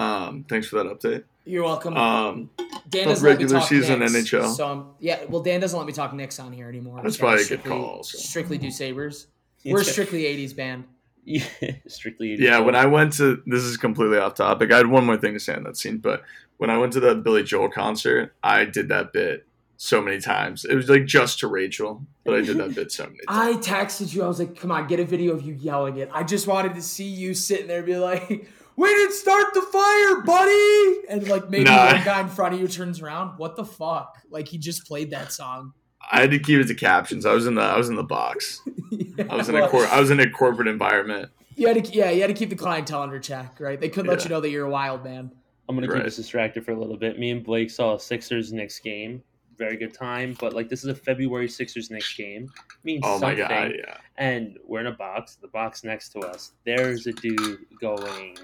Um, 0.00 0.44
thanks 0.48 0.66
for 0.66 0.82
that 0.82 0.86
update. 0.86 1.24
You're 1.44 1.64
welcome. 1.64 1.96
Um, 1.96 2.50
Dan 2.88 3.02
of 3.02 3.08
doesn't 3.08 3.08
let 3.08 3.22
me 3.22 3.28
regular 3.44 3.60
talk 3.60 3.68
season 3.68 3.98
Knicks, 4.00 4.12
NHL. 4.12 4.54
So 4.54 4.66
I'm, 4.66 4.86
yeah, 4.98 5.24
well, 5.28 5.42
Dan 5.42 5.60
doesn't 5.60 5.76
let 5.78 5.86
me 5.86 5.92
talk 5.92 6.12
Knicks 6.14 6.38
on 6.38 6.52
here 6.52 6.68
anymore. 6.68 7.00
That's 7.02 7.16
probably 7.16 7.36
a 7.36 7.38
good 7.40 7.44
strictly- 7.60 7.70
call, 7.70 8.02
so. 8.02 8.18
Strictly 8.18 8.58
do 8.58 8.70
Sabres. 8.70 9.26
We're 9.64 9.80
a 9.80 9.84
strictly 9.84 10.22
80s 10.22 10.56
band. 10.56 10.84
Yeah, 11.24 11.44
strictly. 11.86 12.36
yeah, 12.38 12.60
when 12.60 12.74
I 12.74 12.86
went 12.86 13.12
to 13.14 13.42
this 13.46 13.62
is 13.62 13.76
completely 13.76 14.16
off 14.16 14.34
topic. 14.34 14.72
I 14.72 14.78
had 14.78 14.86
one 14.86 15.04
more 15.04 15.18
thing 15.18 15.34
to 15.34 15.40
say 15.40 15.54
on 15.54 15.64
that 15.64 15.76
scene, 15.76 15.98
but 15.98 16.22
when 16.56 16.70
I 16.70 16.78
went 16.78 16.94
to 16.94 17.00
the 17.00 17.14
Billy 17.14 17.42
Joel 17.42 17.68
concert, 17.70 18.34
I 18.42 18.64
did 18.64 18.88
that 18.88 19.12
bit 19.12 19.46
so 19.76 20.00
many 20.00 20.18
times. 20.20 20.64
It 20.64 20.74
was 20.74 20.88
like 20.88 21.04
just 21.04 21.38
to 21.40 21.46
Rachel, 21.46 22.02
but 22.24 22.34
I 22.34 22.40
did 22.40 22.56
that 22.56 22.74
bit 22.74 22.90
so 22.90 23.04
many 23.04 23.18
times. 23.28 23.28
I 23.28 23.60
texted 23.60 24.14
you. 24.14 24.22
I 24.22 24.28
was 24.28 24.38
like, 24.38 24.56
"Come 24.58 24.72
on, 24.72 24.86
get 24.86 24.98
a 24.98 25.04
video 25.04 25.34
of 25.34 25.42
you 25.42 25.52
yelling 25.52 25.98
it." 25.98 26.08
I 26.12 26.22
just 26.22 26.46
wanted 26.46 26.74
to 26.76 26.82
see 26.82 27.04
you 27.08 27.34
sitting 27.34 27.66
there, 27.66 27.78
and 27.78 27.86
be 27.86 27.96
like, 27.96 28.48
"We 28.80 28.88
didn't 28.88 29.12
start 29.14 29.52
the 29.54 29.62
fire, 29.62 30.22
buddy!" 30.22 30.98
And 31.08 31.28
like 31.28 31.50
maybe 31.50 31.64
Nah. 31.64 31.92
one 31.94 32.04
guy 32.04 32.20
in 32.20 32.28
front 32.28 32.54
of 32.54 32.60
you 32.60 32.68
turns 32.68 33.00
around. 33.02 33.38
What 33.38 33.56
the 33.56 33.64
fuck? 33.64 34.16
Like 34.30 34.48
he 34.48 34.58
just 34.58 34.86
played 34.86 35.10
that 35.10 35.32
song. 35.32 35.72
I 36.10 36.20
had 36.22 36.30
to 36.30 36.38
keep 36.38 36.58
it 36.60 36.66
to 36.68 36.74
captions. 36.74 37.26
I 37.26 37.34
was 37.34 37.46
in 37.46 37.54
the 37.54 37.62
I 37.62 37.76
was 37.76 37.88
in 37.88 37.96
the 37.96 38.02
box. 38.02 38.60
I 39.28 39.36
was 39.36 39.48
in 39.48 39.54
a 39.56 39.68
cor- 39.68 39.86
I 39.86 40.00
was 40.00 40.10
in 40.10 40.18
a 40.20 40.30
corporate 40.30 40.68
environment. 40.68 41.30
You 41.56 41.66
had 41.68 41.84
to, 41.84 41.92
yeah, 41.92 42.10
you 42.10 42.22
had 42.22 42.28
to 42.28 42.34
keep 42.34 42.48
the 42.48 42.56
clientele 42.56 43.02
under 43.02 43.18
check, 43.18 43.60
right? 43.60 43.78
They 43.78 43.90
couldn't 43.90 44.08
let 44.10 44.24
you 44.24 44.30
know 44.30 44.40
that 44.40 44.48
you're 44.48 44.64
a 44.66 44.70
wild 44.70 45.04
man. 45.04 45.30
I'm 45.68 45.76
gonna 45.76 45.88
Right. 45.88 45.98
keep 45.98 46.06
us 46.06 46.16
distracted 46.16 46.64
for 46.64 46.72
a 46.72 46.78
little 46.78 46.96
bit. 46.96 47.18
Me 47.18 47.30
and 47.30 47.44
Blake 47.44 47.70
saw 47.70 47.94
a 47.96 48.00
Sixers 48.00 48.50
Knicks 48.52 48.78
game. 48.78 49.22
Very 49.58 49.76
good 49.76 49.92
time, 49.92 50.34
but 50.40 50.54
like 50.54 50.70
this 50.70 50.82
is 50.84 50.86
a 50.86 50.94
February 50.94 51.48
Sixers 51.48 51.90
Knicks 51.90 52.14
game. 52.16 52.48
Means 52.82 53.02
Oh 53.04 53.18
my 53.18 53.36
something. 53.36 53.46
god, 53.46 53.72
yeah. 53.76 53.96
And 54.16 54.56
we're 54.66 54.80
in 54.80 54.86
a 54.86 54.92
box. 54.92 55.34
The 55.36 55.48
box 55.48 55.84
next 55.84 56.08
to 56.14 56.20
us. 56.20 56.52
There's 56.64 57.06
a 57.06 57.12
dude 57.12 57.66
going 57.78 58.38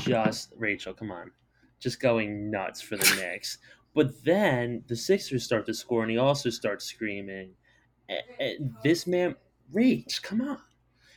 just 0.00 0.52
Rachel. 0.56 0.94
Come 0.94 1.10
on, 1.10 1.30
just 1.78 2.00
going 2.00 2.50
nuts 2.50 2.80
for 2.80 2.96
the 2.96 3.16
Knicks. 3.20 3.58
But 3.94 4.24
then 4.24 4.84
the 4.86 4.96
Sixers 4.96 5.44
start 5.44 5.66
to 5.66 5.74
score, 5.74 6.02
and 6.02 6.10
he 6.10 6.18
also 6.18 6.50
starts 6.50 6.84
screaming. 6.84 7.50
And, 8.08 8.22
and 8.38 8.74
this 8.84 9.06
man, 9.06 9.34
Reach, 9.72 10.22
come 10.22 10.40
on. 10.40 10.58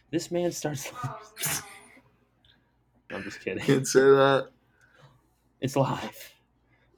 This 0.09 0.31
man 0.31 0.51
starts. 0.51 0.91
I'm 3.11 3.23
just 3.23 3.41
kidding. 3.41 3.63
Can't 3.63 3.87
say 3.87 4.01
that. 4.01 4.49
It's 5.59 5.75
live. 5.75 6.33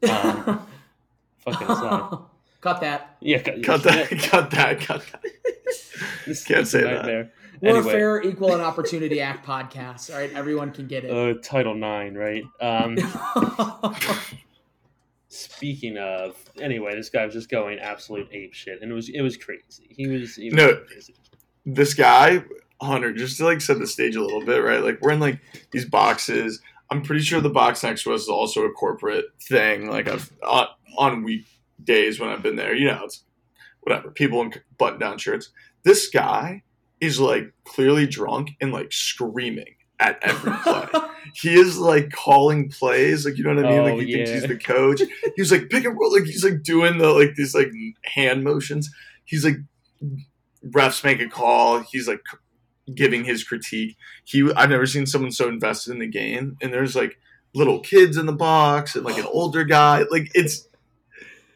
Um, 0.09 0.67
fucking 1.39 1.67
it's 1.69 1.81
live. 1.81 2.19
Cut 2.61 2.81
that. 2.81 3.17
Yeah, 3.19 3.41
cut, 3.41 3.61
Cut 3.63 3.83
that. 3.83 4.09
Cut 4.09 4.51
that. 4.51 4.79
Cut 4.79 5.05
that. 5.11 5.23
This, 6.25 6.43
Can't 6.43 6.61
this 6.61 6.71
say 6.71 6.79
is 6.79 6.85
a 6.85 7.03
that. 7.03 7.33
Nightmare. 7.63 7.73
We're 7.73 7.77
Anyway. 7.79 7.93
a 7.93 7.97
fair, 7.97 8.21
equal, 8.23 8.53
and 8.53 8.61
opportunity 8.71 9.21
act 9.21 9.45
podcast. 9.45 10.13
All 10.13 10.19
right, 10.19 10.31
everyone 10.33 10.71
can 10.71 10.87
get 10.87 11.05
it. 11.05 11.11
Uh, 11.11 11.39
Title 11.41 11.75
Nine, 11.75 12.15
right? 12.15 12.43
Um, 12.61 12.97
speaking 15.27 15.97
of, 15.97 16.35
anyway, 16.59 16.95
this 16.95 17.09
guy 17.09 17.25
was 17.25 17.33
just 17.33 17.49
going 17.49 17.79
absolute 17.79 18.27
ape 18.31 18.53
shit, 18.53 18.81
and 18.81 18.91
it 18.91 18.95
was 18.95 19.09
it 19.09 19.21
was 19.21 19.37
crazy. 19.37 19.87
He 19.89 20.07
was, 20.07 20.35
he 20.35 20.45
was 20.49 20.53
No. 20.55 20.75
crazy. 20.87 21.15
this 21.65 21.93
guy 21.93 22.43
Hunter 22.81 23.13
just 23.13 23.37
to 23.37 23.45
like 23.45 23.61
set 23.61 23.79
the 23.79 23.87
stage 23.87 24.15
a 24.15 24.21
little 24.21 24.45
bit, 24.45 24.63
right? 24.63 24.83
Like 24.83 24.99
we're 25.01 25.11
in 25.11 25.19
like 25.19 25.39
these 25.71 25.85
boxes. 25.85 26.61
I'm 26.89 27.01
pretty 27.01 27.21
sure 27.23 27.41
the 27.41 27.49
box 27.49 27.81
next 27.83 28.03
to 28.03 28.13
us 28.13 28.23
is 28.23 28.29
also 28.29 28.63
a 28.63 28.71
corporate 28.71 29.25
thing. 29.41 29.89
Like 29.89 30.07
I've 30.07 30.31
uh, 30.43 30.65
on 30.97 31.23
weekdays 31.23 32.19
when 32.19 32.29
I've 32.29 32.43
been 32.43 32.55
there, 32.57 32.75
you 32.75 32.87
know, 32.87 33.01
it's 33.05 33.23
whatever 33.81 34.11
people 34.11 34.41
in 34.41 34.53
button 34.77 34.99
down 34.99 35.17
shirts. 35.17 35.49
This 35.83 36.07
guy 36.09 36.63
is 37.05 37.19
like 37.19 37.53
clearly 37.65 38.07
drunk 38.07 38.51
and 38.61 38.71
like 38.71 38.91
screaming 38.91 39.75
at 39.99 40.19
every 40.21 40.51
play. 40.63 40.87
he 41.35 41.53
is 41.53 41.77
like 41.77 42.11
calling 42.11 42.69
plays, 42.69 43.25
like 43.25 43.37
you 43.37 43.43
know 43.43 43.55
what 43.55 43.65
I 43.65 43.69
mean. 43.69 43.79
Oh, 43.79 43.95
like 43.95 44.07
he 44.07 44.13
thinks 44.13 44.31
he's 44.31 44.47
the 44.47 44.57
coach. 44.57 45.01
He's 45.35 45.51
like 45.51 45.69
pick 45.69 45.85
and 45.85 45.97
roll, 45.99 46.13
like 46.13 46.25
he's 46.25 46.43
like 46.43 46.63
doing 46.63 46.97
the 46.97 47.09
like 47.09 47.35
these 47.35 47.55
like 47.55 47.71
hand 48.05 48.43
motions. 48.43 48.89
He's 49.25 49.45
like 49.45 49.57
refs 50.65 51.03
make 51.03 51.21
a 51.21 51.27
call. 51.27 51.79
He's 51.79 52.07
like 52.07 52.21
giving 52.93 53.23
his 53.23 53.43
critique. 53.43 53.97
He 54.23 54.49
I've 54.55 54.69
never 54.69 54.85
seen 54.85 55.05
someone 55.05 55.31
so 55.31 55.47
invested 55.47 55.91
in 55.91 55.99
the 55.99 56.07
game. 56.07 56.57
And 56.61 56.73
there's 56.73 56.95
like 56.95 57.17
little 57.53 57.79
kids 57.79 58.17
in 58.17 58.25
the 58.25 58.33
box 58.33 58.95
and 58.95 59.05
like 59.05 59.17
an 59.17 59.27
older 59.31 59.63
guy. 59.63 60.03
Like 60.09 60.31
it's 60.33 60.67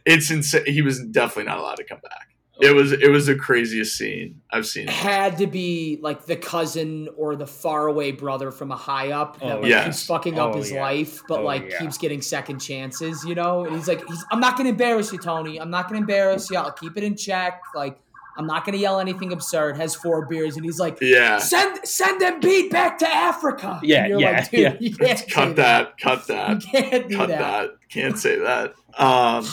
it's 0.05 0.31
insane. 0.31 0.65
He 0.65 0.81
was 0.81 1.03
definitely 1.05 1.45
not 1.45 1.59
allowed 1.59 1.75
to 1.75 1.83
come 1.83 1.99
back. 2.01 2.29
It 2.59 2.73
was 2.73 2.91
it 2.91 3.09
was 3.11 3.27
the 3.27 3.35
craziest 3.35 3.95
scene 3.97 4.41
I've 4.51 4.65
seen. 4.65 4.87
Had 4.87 5.37
to 5.37 5.47
be 5.47 5.99
like 6.01 6.25
the 6.25 6.35
cousin 6.35 7.07
or 7.15 7.35
the 7.35 7.45
faraway 7.45 8.11
brother 8.11 8.49
from 8.51 8.71
a 8.71 8.75
high 8.75 9.11
up 9.11 9.39
that 9.39 9.57
Oh, 9.57 9.59
like 9.61 9.69
yes. 9.69 9.85
keeps 9.85 10.05
fucking 10.07 10.39
up 10.39 10.53
Oh, 10.55 10.57
his 10.57 10.71
yeah. 10.71 10.81
life, 10.81 11.21
but 11.27 11.41
Oh, 11.41 11.43
like 11.43 11.69
yeah. 11.69 11.79
keeps 11.79 11.97
getting 11.97 12.21
second 12.21 12.59
chances, 12.59 13.23
you 13.23 13.35
know? 13.35 13.65
And 13.65 13.75
he's 13.75 13.87
like, 13.87 14.03
he's, 14.07 14.25
I'm 14.31 14.39
not 14.39 14.57
gonna 14.57 14.69
embarrass 14.69 15.11
you, 15.13 15.19
Tony. 15.19 15.59
I'm 15.61 15.69
not 15.69 15.87
gonna 15.87 15.99
embarrass 16.01 16.49
you. 16.49 16.57
I'll 16.57 16.71
keep 16.71 16.97
it 16.97 17.03
in 17.03 17.15
check. 17.15 17.61
Like, 17.75 17.99
I'm 18.39 18.45
not 18.47 18.65
gonna 18.65 18.77
yell 18.77 18.99
anything 18.99 19.33
absurd. 19.33 19.77
Has 19.77 19.93
four 19.95 20.25
beers, 20.27 20.55
and 20.57 20.65
he's 20.65 20.79
like, 20.79 20.97
Yeah. 21.01 21.37
send 21.39 21.79
send 21.87 22.21
them 22.21 22.39
beat 22.39 22.71
back 22.71 22.97
to 22.99 23.07
Africa. 23.07 23.79
Yeah, 23.83 23.99
and 24.01 24.09
you're 24.09 24.19
yeah, 24.19 24.31
like, 24.31 24.51
dude, 24.51 24.59
yeah. 24.59 24.77
you 24.79 24.95
can't 24.95 25.29
Cut 25.29 25.55
that. 25.57 25.97
Cut 25.99 26.27
You 26.27 26.35
that. 26.35 26.61
can't 26.63 27.07
do 27.07 27.15
Cut 27.17 27.29
that. 27.29 27.39
that. 27.39 27.69
Can't 27.89 28.17
say 28.17 28.37
that. 28.39 28.73
Um 28.97 29.45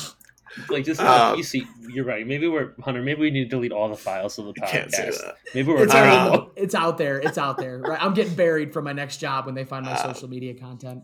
Like 0.68 0.84
just 0.84 1.00
Uh, 1.00 1.34
you 1.36 1.42
see, 1.42 1.66
you're 1.88 2.04
right. 2.04 2.26
Maybe 2.26 2.46
we're 2.48 2.72
Hunter. 2.82 3.02
Maybe 3.02 3.20
we 3.20 3.30
need 3.30 3.44
to 3.44 3.48
delete 3.50 3.72
all 3.72 3.88
the 3.88 3.96
files 3.96 4.38
of 4.38 4.46
the 4.46 4.52
podcast. 4.54 4.70
can't 4.70 4.92
say 4.92 5.10
that. 5.10 5.36
Maybe 5.54 5.68
we're 5.72 5.84
It's, 5.84 5.94
I 5.94 6.08
out, 6.08 6.24
don't 6.32 6.32
know. 6.44 6.50
it's 6.56 6.74
out 6.74 6.98
there. 6.98 7.18
It's 7.18 7.38
out 7.38 7.58
there. 7.58 7.78
Right. 7.78 8.00
I'm 8.02 8.14
getting 8.14 8.34
buried 8.34 8.72
for 8.72 8.82
my 8.82 8.92
next 8.92 9.18
job 9.18 9.46
when 9.46 9.54
they 9.54 9.64
find 9.64 9.84
my 9.86 9.92
Uh, 9.92 10.12
social 10.12 10.28
media 10.28 10.54
content. 10.54 11.02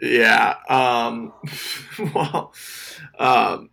Yeah. 0.00 0.56
Um 0.68 1.32
well 2.14 2.52
um 3.18 3.70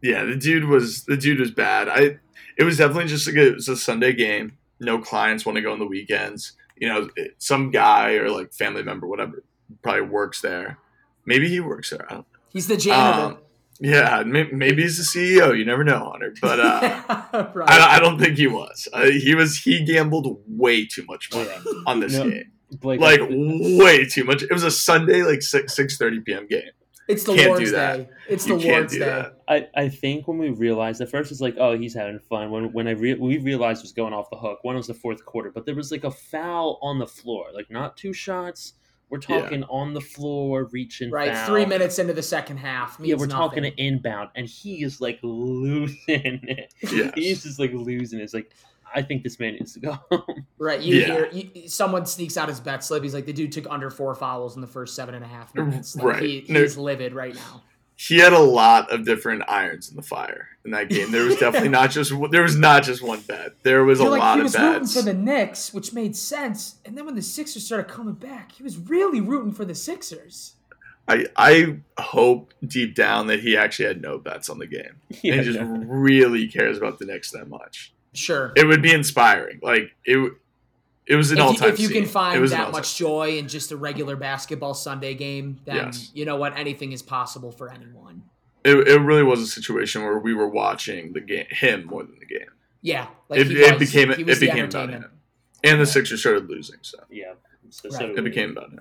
yeah, 0.00 0.24
the 0.24 0.36
dude 0.36 0.64
was 0.64 1.04
the 1.04 1.16
dude 1.16 1.40
was 1.40 1.50
bad. 1.50 1.88
I 1.88 2.18
it 2.58 2.64
was 2.64 2.76
definitely 2.78 3.06
just 3.06 3.26
like 3.26 3.36
a, 3.36 3.48
it 3.48 3.54
was 3.54 3.68
a 3.68 3.76
Sunday 3.76 4.12
game. 4.12 4.58
No 4.80 4.98
clients 4.98 5.46
want 5.46 5.56
to 5.56 5.62
go 5.62 5.72
on 5.72 5.78
the 5.78 5.86
weekends. 5.86 6.52
You 6.76 6.88
know, 6.88 7.08
some 7.38 7.70
guy 7.70 8.14
or 8.14 8.30
like 8.30 8.52
family 8.52 8.82
member, 8.82 9.06
whatever, 9.06 9.44
probably 9.82 10.02
works 10.02 10.40
there. 10.40 10.78
Maybe 11.24 11.48
he 11.48 11.60
works 11.60 11.90
there. 11.90 12.04
I 12.10 12.14
don't 12.14 12.26
He's 12.50 12.66
the 12.66 12.76
janitor. 12.76 13.22
Um, 13.26 13.38
yeah, 13.82 14.22
maybe 14.24 14.82
he's 14.82 14.96
the 14.96 15.02
CEO. 15.18 15.56
You 15.58 15.64
never 15.64 15.82
know, 15.84 16.10
Hunter. 16.10 16.32
But 16.40 16.60
uh, 16.60 17.50
right. 17.54 17.68
I, 17.68 17.96
I 17.96 17.98
don't 18.00 18.18
think 18.18 18.38
he 18.38 18.46
was. 18.46 18.88
Uh, 18.92 19.06
he 19.10 19.34
was. 19.34 19.58
He 19.58 19.84
gambled 19.84 20.40
way 20.46 20.86
too 20.86 21.04
much 21.08 21.30
money 21.34 21.50
on 21.86 22.00
this 22.00 22.12
No, 22.18 22.30
game. 22.30 22.52
Blake, 22.80 23.00
Like 23.00 23.20
way 23.28 24.06
too 24.06 24.24
much. 24.24 24.42
It 24.42 24.52
was 24.52 24.62
a 24.64 24.70
Sunday, 24.70 25.22
like 25.22 25.42
six 25.42 25.74
six 25.74 25.98
thirty 25.98 26.20
p.m. 26.20 26.46
game. 26.46 26.70
it's 27.08 27.24
the 27.24 27.34
can't 27.34 27.48
Lord's 27.48 27.64
do 27.64 27.70
that. 27.72 27.96
Day. 27.96 28.08
It's 28.28 28.46
You 28.46 28.56
the 28.56 28.62
can't 28.62 28.76
Lord's 28.76 28.92
do 28.92 28.98
Day. 29.00 29.04
that. 29.04 29.42
I, 29.48 29.68
I 29.74 29.88
think 29.88 30.28
when 30.28 30.38
we 30.38 30.50
realized 30.50 31.00
at 31.02 31.10
first 31.10 31.32
it's 31.32 31.40
like 31.42 31.56
oh 31.58 31.76
he's 31.76 31.92
having 31.94 32.18
fun 32.20 32.50
when 32.50 32.72
when 32.72 32.86
I 32.88 32.92
re- 32.92 33.14
we 33.14 33.36
realized 33.38 33.80
it 33.80 33.84
was 33.84 33.92
going 33.92 34.14
off 34.14 34.30
the 34.30 34.36
hook 34.38 34.60
one 34.62 34.76
was 34.76 34.86
the 34.86 34.94
fourth 34.94 35.22
quarter 35.26 35.50
but 35.50 35.66
there 35.66 35.74
was 35.74 35.90
like 35.90 36.04
a 36.04 36.10
foul 36.10 36.78
on 36.80 36.98
the 37.00 37.06
floor 37.06 37.46
like 37.52 37.70
not 37.70 37.96
two 37.98 38.12
shots 38.14 38.74
we're 39.12 39.18
Yeah. 39.28 39.42
talking 39.42 39.62
on 39.64 39.92
the 39.94 40.00
floor 40.00 40.64
reaching 40.72 41.10
Right. 41.12 41.32
foul. 41.32 41.46
Three 41.46 41.66
minutes 41.66 41.98
into 42.00 42.14
the 42.14 42.22
second 42.22 42.56
half. 42.56 42.96
yeah 43.00 43.14
we're 43.14 43.26
nothing. 43.26 43.28
talking 43.28 43.64
an 43.66 43.74
inbound 43.76 44.30
and 44.34 44.46
he 44.48 44.82
is 44.82 45.00
like 45.00 45.20
losing 45.22 45.94
it 46.08 46.74
Yes. 46.90 47.12
he's 47.14 47.42
just 47.44 47.58
like 47.58 47.72
losing 47.72 48.18
it. 48.18 48.22
it's 48.22 48.34
like 48.34 48.50
I 48.94 49.00
think 49.02 49.22
this 49.22 49.38
man 49.40 49.52
needs 49.54 49.72
to 49.74 49.80
go 49.80 49.92
home 50.10 50.46
Right. 50.58 50.80
You 50.80 50.96
Yeah. 50.96 51.06
hear 51.06 51.28
you, 51.32 51.68
someone 51.68 52.04
sneaks 52.06 52.36
out 52.36 52.48
his 52.48 52.60
bet 52.60 52.84
slip. 52.84 53.02
He's 53.02 53.14
like, 53.14 53.24
the 53.26 53.32
dude 53.32 53.50
took 53.52 53.66
under 53.70 53.90
four 53.90 54.14
fouls 54.14 54.54
in 54.54 54.60
the 54.60 54.66
first 54.66 54.94
seven 54.94 55.14
and 55.14 55.24
a 55.24 55.28
half 55.28 55.52
mm-hmm. 55.54 55.70
minutes. 55.70 55.94
Like, 55.96 56.04
Right. 56.06 56.22
He, 56.22 56.44
No. 56.48 56.60
he's 56.60 56.76
livid 56.76 57.12
right 57.14 57.34
now. 57.34 57.62
He 58.08 58.18
had 58.18 58.32
a 58.32 58.38
lot 58.38 58.90
of 58.90 59.04
different 59.04 59.44
irons 59.46 59.88
in 59.88 59.96
the 59.96 60.02
fire 60.02 60.48
in 60.64 60.72
that 60.72 60.88
game. 60.88 61.12
There 61.12 61.24
was 61.24 61.36
definitely 61.36 61.68
not 61.80 61.90
just 61.90 62.12
there 62.30 62.42
was 62.42 62.56
not 62.56 62.82
just 62.82 63.00
one 63.00 63.20
bet. 63.20 63.52
There 63.62 63.84
was 63.84 64.00
You're 64.00 64.08
a 64.08 64.10
like, 64.10 64.20
lot 64.20 64.40
of 64.40 64.44
bets. 64.46 64.56
he 64.56 64.62
was 64.62 64.72
rooting 64.72 64.88
for 64.88 65.02
the 65.02 65.14
Knicks, 65.14 65.72
which 65.72 65.92
made 65.92 66.16
sense. 66.16 66.76
And 66.84 66.98
then 66.98 67.06
when 67.06 67.14
the 67.14 67.22
Sixers 67.22 67.64
started 67.64 67.88
coming 67.88 68.14
back, 68.14 68.52
he 68.52 68.62
was 68.62 68.76
really 68.76 69.20
rooting 69.20 69.52
for 69.52 69.64
the 69.64 69.74
Sixers. 69.74 70.54
I 71.06 71.26
I 71.36 71.76
hope 71.98 72.52
deep 72.66 72.94
down 72.94 73.28
that 73.28 73.40
he 73.40 73.56
actually 73.56 73.86
had 73.86 74.02
no 74.02 74.18
bets 74.18 74.48
on 74.48 74.58
the 74.58 74.66
game. 74.66 74.96
Yeah, 75.22 75.34
and 75.34 75.40
he 75.42 75.46
just 75.52 75.60
no. 75.60 75.66
really 75.86 76.48
cares 76.48 76.78
about 76.78 76.98
the 76.98 77.06
Knicks 77.06 77.30
that 77.30 77.48
much. 77.48 77.92
Sure. 78.14 78.52
It 78.56 78.66
would 78.66 78.82
be 78.82 78.92
inspiring. 78.92 79.60
Like 79.62 79.94
it. 80.04 80.32
It 81.06 81.16
was 81.16 81.32
an 81.32 81.38
if, 81.38 81.44
all 81.44 81.52
you, 81.52 81.58
time. 81.58 81.68
if 81.70 81.80
you 81.80 81.88
can 81.88 82.06
find 82.06 82.42
that 82.48 82.58
all-time 82.58 82.72
much 82.72 82.96
joy 82.96 83.36
in 83.38 83.48
just 83.48 83.72
a 83.72 83.76
regular 83.76 84.14
basketball 84.16 84.72
Sunday 84.74 85.14
game, 85.14 85.58
then 85.64 85.76
Yes. 85.76 86.10
you 86.14 86.24
know 86.24 86.36
what? 86.36 86.56
Anything 86.56 86.92
is 86.92 87.02
possible 87.02 87.50
for 87.50 87.70
anyone. 87.72 88.22
it, 88.64 88.76
it 88.86 89.00
really 89.00 89.24
was 89.24 89.40
a 89.40 89.46
situation 89.46 90.02
where 90.02 90.18
we 90.18 90.32
were 90.32 90.46
watching 90.48 91.12
the 91.12 91.20
game 91.20 91.46
him 91.50 91.86
more 91.86 92.04
than 92.04 92.16
the 92.20 92.26
game. 92.26 92.46
Yeah. 92.80 93.08
Like 93.28 93.40
It, 93.40 93.46
he 93.48 93.62
it 93.62 93.78
was- 93.78 93.90
became 93.90 94.12
he 94.12 94.22
was 94.24 94.36
it 94.38 94.40
became 94.46 94.64
about 94.66 94.90
him, 94.90 95.06
and 95.64 95.80
the 95.80 95.86
Sixers 95.86 96.20
started 96.20 96.48
losing, 96.48 96.78
so 96.82 96.98
yeah 97.10 97.32
so, 97.70 97.88
Right. 97.90 98.16
it 98.16 98.22
became 98.22 98.50
about 98.50 98.70
him. 98.70 98.80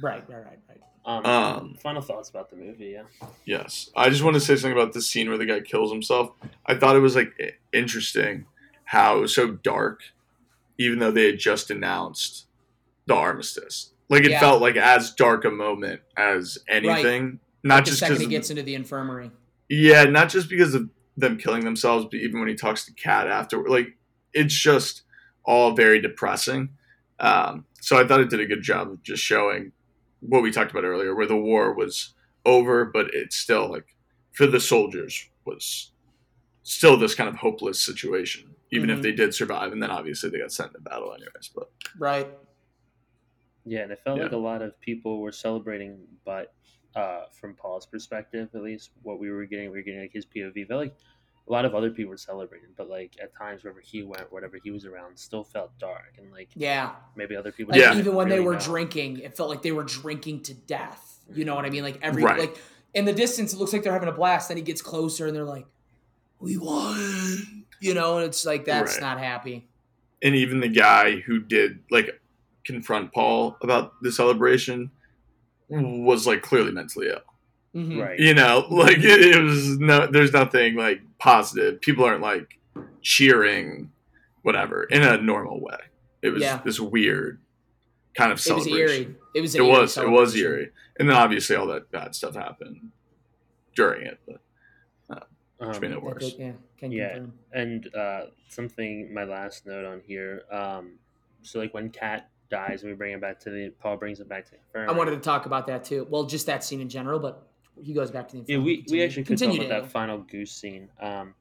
Right, 0.00 0.24
right, 0.28 0.44
right, 0.44 0.58
right. 0.68 0.80
um, 1.04 1.26
Um, 1.26 1.74
final 1.80 2.02
thoughts 2.02 2.30
about 2.30 2.50
the 2.50 2.56
movie 2.56 2.86
yeah 2.96 3.02
Yes, 3.44 3.90
I 3.94 4.08
just 4.10 4.24
want 4.24 4.34
to 4.34 4.40
say 4.40 4.56
something 4.56 4.72
about 4.72 4.92
the 4.94 5.02
scene 5.02 5.28
where 5.28 5.38
the 5.38 5.46
guy 5.46 5.60
kills 5.60 5.92
himself. 5.92 6.32
I 6.66 6.74
thought 6.74 6.96
it 6.96 7.00
was 7.00 7.14
like 7.14 7.58
interesting 7.72 8.46
how 8.84 9.18
it 9.18 9.20
was 9.20 9.34
so 9.34 9.52
dark, 9.52 10.00
even 10.80 10.98
though 10.98 11.10
they 11.10 11.26
had 11.26 11.38
just 11.38 11.70
announced 11.70 12.46
the 13.06 13.14
armistice. 13.14 13.92
Like 14.08 14.24
it 14.24 14.30
Yeah. 14.30 14.40
felt 14.40 14.62
like 14.62 14.76
as 14.76 15.12
dark 15.12 15.44
a 15.44 15.50
moment 15.50 16.00
as 16.16 16.56
anything. 16.68 17.38
Not 17.62 17.74
Like 17.76 17.84
just 17.84 17.98
second 17.98 18.14
because 18.14 18.24
he 18.26 18.30
gets 18.30 18.48
into 18.50 18.62
the 18.62 18.74
infirmary. 18.74 19.30
Yeah, 19.68 20.04
not 20.04 20.30
just 20.30 20.48
because 20.48 20.74
of 20.74 20.88
them 21.18 21.36
killing 21.36 21.64
themselves, 21.64 22.06
but 22.06 22.14
even 22.14 22.40
when 22.40 22.48
he 22.48 22.54
talks 22.54 22.86
to 22.86 22.92
Kat 22.94 23.26
after, 23.28 23.62
like 23.68 23.98
it's 24.32 24.54
just 24.54 25.02
all 25.44 25.72
very 25.76 26.00
depressing. 26.00 26.70
Um, 27.18 27.66
so 27.82 28.00
I 28.00 28.06
thought 28.06 28.20
it 28.20 28.30
did 28.30 28.40
a 28.40 28.46
good 28.46 28.62
job 28.62 28.90
of 28.90 29.02
just 29.02 29.22
showing 29.22 29.72
what 30.20 30.42
we 30.42 30.50
talked 30.50 30.70
about 30.70 30.84
earlier, 30.84 31.14
where 31.14 31.26
the 31.26 31.36
war 31.36 31.74
was 31.74 32.14
over, 32.46 32.86
but 32.86 33.10
it's 33.12 33.36
still 33.36 33.70
like 33.70 33.94
for 34.32 34.46
the 34.46 34.60
soldiers 34.60 35.28
was 35.44 35.90
still 36.62 36.96
this 36.96 37.14
kind 37.14 37.28
of 37.28 37.36
hopeless 37.36 37.78
situation, 37.78 38.54
even 38.70 38.88
Mhm. 38.90 38.96
if 38.96 39.02
they 39.02 39.12
did 39.12 39.34
survive, 39.34 39.72
and 39.72 39.82
then 39.82 39.90
obviously 39.90 40.30
they 40.30 40.38
got 40.38 40.52
sent 40.52 40.72
to 40.74 40.80
battle 40.80 41.12
anyways. 41.12 41.50
But 41.54 41.70
Right. 41.98 42.28
Yeah, 43.64 43.80
and 43.80 43.92
it 43.92 44.00
felt 44.04 44.18
Yeah. 44.18 44.24
like 44.24 44.32
a 44.32 44.36
lot 44.38 44.62
of 44.62 44.78
people 44.80 45.20
were 45.20 45.32
celebrating, 45.32 46.06
but 46.24 46.54
uh, 46.96 47.26
from 47.32 47.54
Paul's 47.54 47.86
perspective, 47.86 48.48
at 48.52 48.62
least, 48.62 48.90
what 49.04 49.20
we 49.20 49.30
were 49.30 49.46
getting, 49.46 49.70
we 49.70 49.76
were 49.78 49.82
getting 49.82 50.00
like 50.00 50.12
his 50.12 50.26
POV. 50.26 50.64
But 50.64 50.76
like 50.76 50.94
a 51.46 51.52
lot 51.52 51.64
of 51.64 51.72
other 51.74 51.90
people 51.90 52.10
were 52.10 52.16
celebrating, 52.16 52.70
but 52.76 52.88
like 52.88 53.16
at 53.22 53.32
times 53.36 53.62
wherever 53.62 53.80
he 53.80 54.02
went, 54.02 54.32
whatever 54.32 54.58
he 54.62 54.72
was 54.72 54.84
around, 54.84 55.16
still 55.16 55.44
felt 55.44 55.76
dark, 55.78 56.14
and 56.18 56.32
like 56.32 56.48
Yeah. 56.56 56.96
maybe 57.14 57.36
other 57.36 57.52
people. 57.52 57.72
Like 57.72 57.80
Yeah. 57.80 57.96
even 57.96 58.14
when 58.16 58.28
they 58.28 58.40
were 58.40 58.54
know. 58.54 58.58
drinking, 58.60 59.18
it 59.18 59.36
felt 59.36 59.48
like 59.50 59.62
they 59.62 59.70
were 59.72 59.84
drinking 59.84 60.42
to 60.44 60.54
death. 60.54 61.18
You 61.32 61.44
know 61.44 61.54
what 61.54 61.64
I 61.64 61.70
mean? 61.70 61.84
Like 61.84 61.98
every 62.02 62.24
Right. 62.24 62.40
like 62.40 62.56
in 62.92 63.04
the 63.04 63.12
distance, 63.12 63.52
it 63.52 63.58
looks 63.58 63.72
like 63.72 63.84
they're 63.84 63.92
having 63.92 64.08
a 64.08 64.12
blast. 64.12 64.48
Then 64.48 64.56
he 64.56 64.64
gets 64.64 64.82
closer, 64.82 65.28
and 65.28 65.36
they're 65.36 65.44
like, 65.44 65.66
"We 66.40 66.56
won," 66.56 67.59
you 67.80 67.94
know, 67.94 68.16
and 68.18 68.26
it's 68.26 68.44
like 68.46 68.64
that's 68.64 68.94
Right. 68.94 69.00
not 69.02 69.18
happy. 69.18 69.66
and 70.22 70.34
even 70.34 70.60
the 70.60 70.68
guy 70.68 71.16
who 71.20 71.40
did 71.40 71.78
like 71.90 72.20
confront 72.64 73.12
Paul 73.12 73.56
about 73.62 73.94
the 74.02 74.12
celebration 74.12 74.90
was 75.68 76.26
like 76.26 76.42
clearly 76.42 76.72
mentally 76.72 77.08
ill. 77.08 77.20
Mhm. 77.74 78.02
right? 78.02 78.18
You 78.18 78.34
know, 78.34 78.66
like 78.70 78.98
it, 78.98 79.20
it 79.36 79.40
was 79.42 79.78
no, 79.78 80.06
there's 80.06 80.32
nothing 80.32 80.74
like 80.74 81.00
positive. 81.18 81.80
People 81.80 82.04
aren't 82.04 82.20
like 82.20 82.58
cheering, 83.00 83.90
whatever, 84.42 84.84
in 84.84 85.02
a 85.02 85.16
normal 85.20 85.60
way. 85.60 85.78
It 86.22 86.30
was 86.30 86.42
Yeah. 86.42 86.60
this 86.64 86.78
weird 86.80 87.40
kind 88.14 88.32
of 88.32 88.44
It 88.44 88.52
was 88.52 88.66
eerie. 88.66 89.14
It 89.34 89.40
was. 89.40 89.54
An 89.54 89.60
It 89.62 89.64
eerie 89.64 89.78
was. 89.80 89.96
It 89.96 90.10
was 90.10 90.36
eerie, 90.36 90.70
and 90.98 91.08
then 91.08 91.16
obviously 91.16 91.54
all 91.56 91.68
that 91.68 91.90
bad 91.90 92.14
stuff 92.14 92.34
happened 92.34 92.90
during 93.74 94.04
it. 94.06 94.18
But 94.26 94.40
which 95.68 95.80
made 95.80 95.90
it 95.92 96.02
worse. 96.02 96.34
yeah. 96.38 96.52
Can 96.78 96.92
Yeah. 96.92 97.08
confirm. 97.14 97.32
and 97.52 97.94
uh, 97.94 98.20
something 98.48 99.12
my 99.12 99.24
last 99.24 99.66
note 99.66 99.84
on 99.84 100.00
here. 100.06 100.42
Um, 100.50 100.98
so 101.42 101.58
like 101.58 101.72
when 101.74 101.90
Kat 101.90 102.28
dies 102.50 102.82
and 102.82 102.90
we 102.90 102.96
bring 102.96 103.12
it 103.12 103.20
back 103.20 103.38
to 103.40 103.50
the 103.50 103.70
Paul 103.80 103.96
brings 103.96 104.20
it 104.20 104.28
back 104.28 104.44
to 104.46 104.52
the 104.72 104.80
I 104.80 104.92
wanted 104.92 105.12
to 105.12 105.20
talk 105.20 105.46
about 105.46 105.66
that 105.68 105.84
too. 105.84 106.06
Well, 106.10 106.24
just 106.24 106.46
that 106.46 106.64
scene 106.64 106.80
in 106.80 106.88
general, 106.88 107.18
but 107.20 107.46
he 107.80 107.92
goes 107.94 108.10
back 108.10 108.28
to 108.28 108.36
the. 108.38 108.44
Yeah, 108.52 108.58
we, 108.58 108.84
we 108.90 109.02
actually 109.02 109.22
could 109.22 109.38
continue, 109.38 109.58
talk 109.58 109.66
about 109.66 109.82
that 109.84 109.90
final 109.90 110.18
goose 110.18 110.52
scene. 110.52 110.90
Um, 111.00 111.34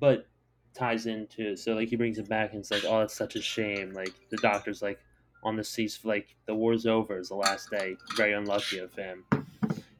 but 0.00 0.26
ties 0.74 1.06
into 1.06 1.54
so 1.56 1.72
like 1.74 1.88
he 1.88 1.94
brings 1.96 2.18
it 2.18 2.28
back 2.28 2.50
and 2.52 2.60
it's 2.60 2.70
like, 2.70 2.84
oh, 2.86 3.00
it's 3.00 3.14
such 3.14 3.36
a 3.36 3.42
shame. 3.42 3.92
Like 3.92 4.12
the 4.30 4.36
doctor's 4.38 4.82
like 4.82 4.98
on 5.42 5.56
the 5.56 5.64
cease, 5.64 6.00
like 6.04 6.34
the 6.46 6.54
war's 6.54 6.86
over. 6.86 7.18
is 7.18 7.28
the 7.28 7.34
last 7.36 7.70
day. 7.70 7.96
Very 8.16 8.32
unlucky 8.32 8.78
of 8.78 8.92
him. 8.94 9.24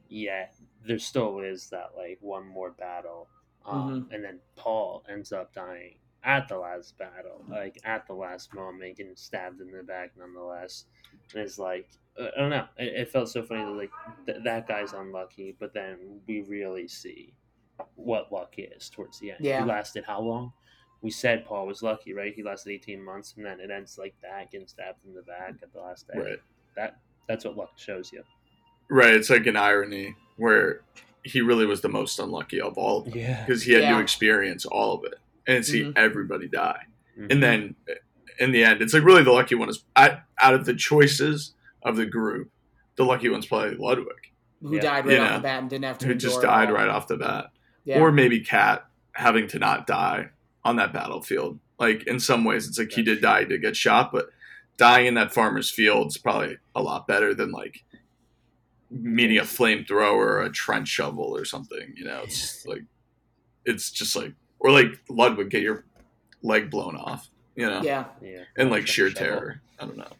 Yeah, 0.09 0.47
there 0.85 0.99
still 0.99 1.39
is 1.39 1.69
that 1.69 1.91
like 1.97 2.17
one 2.21 2.47
more 2.47 2.71
battle. 2.71 3.27
Um, 3.65 4.07
And 4.11 4.23
then 4.23 4.39
Paul 4.55 5.03
ends 5.09 5.31
up 5.31 5.53
dying 5.53 5.95
at 6.23 6.47
the 6.47 6.57
last 6.57 6.97
battle, 6.97 7.43
like 7.47 7.79
at 7.83 8.07
the 8.07 8.13
last 8.13 8.53
moment, 8.53 8.97
getting 8.97 9.15
stabbed 9.15 9.61
in 9.61 9.71
the 9.71 9.83
back 9.83 10.11
nonetheless. 10.17 10.85
And 11.33 11.43
it's 11.43 11.59
like, 11.59 11.87
uh, 12.19 12.27
I 12.35 12.39
don't 12.41 12.49
know. 12.49 12.65
It, 12.77 12.93
it 12.93 13.09
felt 13.11 13.29
so 13.29 13.43
funny 13.43 13.63
that 13.63 13.71
like 13.71 13.91
th- 14.25 14.43
that 14.43 14.67
guy's 14.67 14.93
unlucky, 14.93 15.55
but 15.59 15.73
then 15.73 16.19
we 16.27 16.41
really 16.41 16.87
see 16.87 17.33
what 17.95 18.31
luck 18.31 18.55
is 18.57 18.89
towards 18.89 19.19
the 19.19 19.31
end. 19.31 19.39
Yeah. 19.41 19.59
He 19.61 19.65
lasted 19.69 20.03
how 20.05 20.21
long? 20.21 20.51
We 21.01 21.11
said 21.11 21.45
Paul 21.45 21.67
was 21.67 21.83
lucky, 21.83 22.13
right? 22.13 22.33
He 22.33 22.41
lasted 22.41 22.71
18 22.71 23.03
months, 23.03 23.35
and 23.37 23.45
then 23.45 23.59
it 23.59 23.69
ends 23.69 23.97
like 23.99 24.15
that, 24.23 24.49
getting 24.51 24.67
stabbed 24.67 25.05
in 25.05 25.13
the 25.13 25.21
back 25.21 25.55
at 25.61 25.71
the 25.71 25.79
last 25.79 26.07
day. 26.07 26.17
Right. 26.19 26.39
That 26.75 26.99
that's 27.27 27.45
what 27.45 27.57
luck 27.57 27.73
shows 27.75 28.11
you. 28.11 28.23
Right. 28.89 29.13
It's 29.13 29.29
like 29.29 29.45
an 29.45 29.57
irony 29.57 30.15
where 30.37 30.81
he 31.25 31.41
really 31.41 31.65
was 31.65 31.81
the 31.81 31.89
most 31.89 32.19
unlucky 32.19 32.61
of 32.61 32.77
all 32.77 32.99
of 32.99 33.05
them 33.05 33.17
Yeah. 33.19 33.43
because 33.43 33.63
he 33.63 33.73
had 33.73 33.81
Yeah. 33.83 33.95
to 33.95 33.99
experience 34.01 34.65
all 34.65 34.93
of 34.93 35.03
it 35.05 35.15
and 35.47 35.65
see 35.65 35.81
Mhm. 35.83 35.93
everybody 35.97 36.47
die. 36.47 36.83
Mm-hmm. 37.19 37.31
And 37.31 37.43
then 37.43 37.75
in 38.39 38.51
the 38.51 38.63
end, 38.63 38.81
it's 38.81 38.93
like 38.93 39.03
really 39.03 39.23
the 39.23 39.31
lucky 39.31 39.55
one 39.55 39.67
is 39.69 39.83
out, 39.95 40.19
out 40.39 40.53
of 40.53 40.65
the 40.65 40.75
choices 40.75 41.53
of 41.83 41.95
the 41.97 42.05
group, 42.05 42.51
the 42.95 43.03
lucky 43.05 43.27
one's 43.29 43.45
probably 43.47 43.75
Ludwig, 43.75 44.31
Who 44.61 44.75
Yeah. 44.75 44.81
died 44.81 45.05
right 45.05 45.15
You 45.15 45.21
off 45.21 45.29
know, 45.31 45.35
the 45.37 45.41
bat 45.43 45.59
and 45.61 45.69
didn't 45.69 45.85
have 45.85 45.97
to 45.99 46.05
who 46.07 46.15
just 46.15 46.41
died 46.41 46.71
right 46.71 46.87
off 46.87 47.07
the 47.07 47.17
bat. 47.17 47.47
Yeah. 47.83 47.99
Or 47.99 48.11
maybe 48.11 48.39
Kat 48.39 48.85
having 49.13 49.47
to 49.49 49.59
not 49.59 49.85
die 49.87 50.29
on 50.63 50.75
that 50.77 50.93
battlefield. 50.93 51.59
Like 51.79 52.03
in 52.07 52.19
some 52.19 52.43
ways, 52.43 52.67
it's 52.67 52.77
like 52.79 52.91
he 52.91 53.01
did 53.03 53.21
die 53.21 53.43
to 53.45 53.57
get 53.57 53.75
shot, 53.75 54.11
but 54.11 54.29
dying 54.77 55.05
in 55.07 55.13
that 55.15 55.33
farmer's 55.33 55.69
field 55.71 56.07
is 56.07 56.17
probably 56.17 56.57
a 56.75 56.81
lot 56.81 57.07
better 57.07 57.33
than 57.33 57.51
like 57.51 57.83
meeting 58.89 59.37
a 59.37 59.41
flamethrower 59.41 60.15
or 60.15 60.41
a 60.41 60.51
trench 60.51 60.87
shovel 60.87 61.35
or 61.35 61.45
something. 61.45 61.93
You 61.95 62.05
know, 62.05 62.21
it's 62.23 62.65
like 62.65 62.83
it's 63.65 63.91
just 63.91 64.15
like 64.15 64.33
or 64.59 64.71
like 64.71 65.01
Ludwig 65.09 65.49
get 65.49 65.61
your 65.61 65.85
leg 66.41 66.69
blown 66.69 66.95
off. 66.95 67.29
You 67.55 67.67
know, 67.67 67.81
yeah. 67.81 68.05
yeah. 68.21 68.43
and 68.57 68.69
like 68.69 68.87
sheer 68.87 69.09
Shovel. 69.09 69.25
terror. 69.25 69.61
I 69.79 69.85
don't 69.85 69.97
know. 69.97 70.11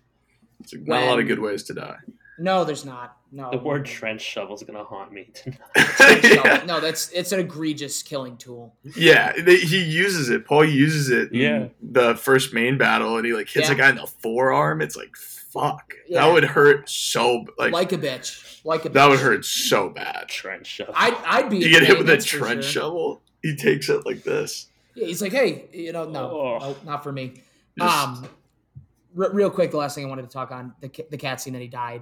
It's 0.61 0.73
like 0.73 0.87
not 0.87 1.03
a 1.03 1.05
lot 1.05 1.19
of 1.19 1.27
good 1.27 1.39
ways 1.39 1.63
to 1.63 1.73
die. 1.73 1.97
No, 2.37 2.63
there's 2.63 2.85
not. 2.85 3.17
No. 3.35 3.51
The 3.51 3.57
word 3.57 3.85
trench 3.85 4.21
shovel 4.21 4.55
is 4.55 4.63
gonna 4.63 4.85
haunt 4.85 5.11
me 5.11 5.27
tonight. 5.33 5.59
yeah. 6.23 6.63
No, 6.65 6.79
that's 6.79 7.09
it's 7.09 7.33
an 7.33 7.41
egregious 7.41 8.01
killing 8.01 8.37
tool. 8.37 8.73
Yeah, 8.95 9.33
they, 9.33 9.57
he 9.57 9.83
uses 9.83 10.29
it. 10.29 10.45
Paul 10.45 10.63
uses 10.63 11.09
it. 11.09 11.33
in 11.33 11.39
Yeah. 11.41 11.67
the 11.81 12.15
first 12.15 12.53
main 12.53 12.77
battle, 12.77 13.17
and 13.17 13.25
he 13.25 13.33
like 13.33 13.49
hits 13.49 13.67
Yeah. 13.67 13.73
a 13.75 13.77
guy 13.77 13.89
in 13.89 13.95
the 13.97 14.07
forearm. 14.07 14.81
It's 14.81 14.95
like 14.95 15.17
fuck. 15.17 15.93
Yeah. 16.07 16.21
That 16.25 16.33
would 16.33 16.43
hurt 16.45 16.89
so 16.89 17.45
like, 17.57 17.73
Like, 17.73 17.91
a 17.91 17.97
bitch. 17.97 18.61
Like 18.63 18.85
a 18.85 18.89
bitch. 18.89 18.93
that 18.93 19.09
would 19.09 19.19
hurt 19.19 19.43
so 19.43 19.89
bad. 19.89 20.29
trench 20.29 20.67
shovel. 20.67 20.93
I'd, 20.95 21.15
I'd 21.25 21.49
be. 21.49 21.57
You 21.57 21.69
get 21.69 21.83
hit 21.83 21.97
with 21.97 22.09
a 22.09 22.17
trench 22.17 22.63
sure. 22.63 22.71
shovel. 22.83 23.21
He 23.41 23.55
takes 23.57 23.89
it 23.89 24.05
like 24.05 24.23
this. 24.23 24.67
Yeah, 24.95 25.07
he's 25.07 25.21
like, 25.21 25.33
hey, 25.33 25.65
you 25.73 25.91
know, 25.91 26.05
no, 26.09 26.31
Oh. 26.31 26.57
no, 26.59 26.75
not 26.85 27.03
for 27.03 27.11
me. 27.11 27.33
Just- 27.77 27.93
um, 27.97 28.29
re- 29.13 29.27
real 29.33 29.49
quick, 29.49 29.71
the 29.71 29.77
last 29.77 29.95
thing 29.95 30.05
I 30.05 30.07
wanted 30.07 30.21
to 30.23 30.29
talk 30.29 30.51
on 30.51 30.73
the 30.79 30.87
ca- 30.87 31.05
the 31.11 31.17
cat 31.17 31.41
scene 31.41 31.51
that 31.51 31.61
he 31.61 31.67
died. 31.67 32.01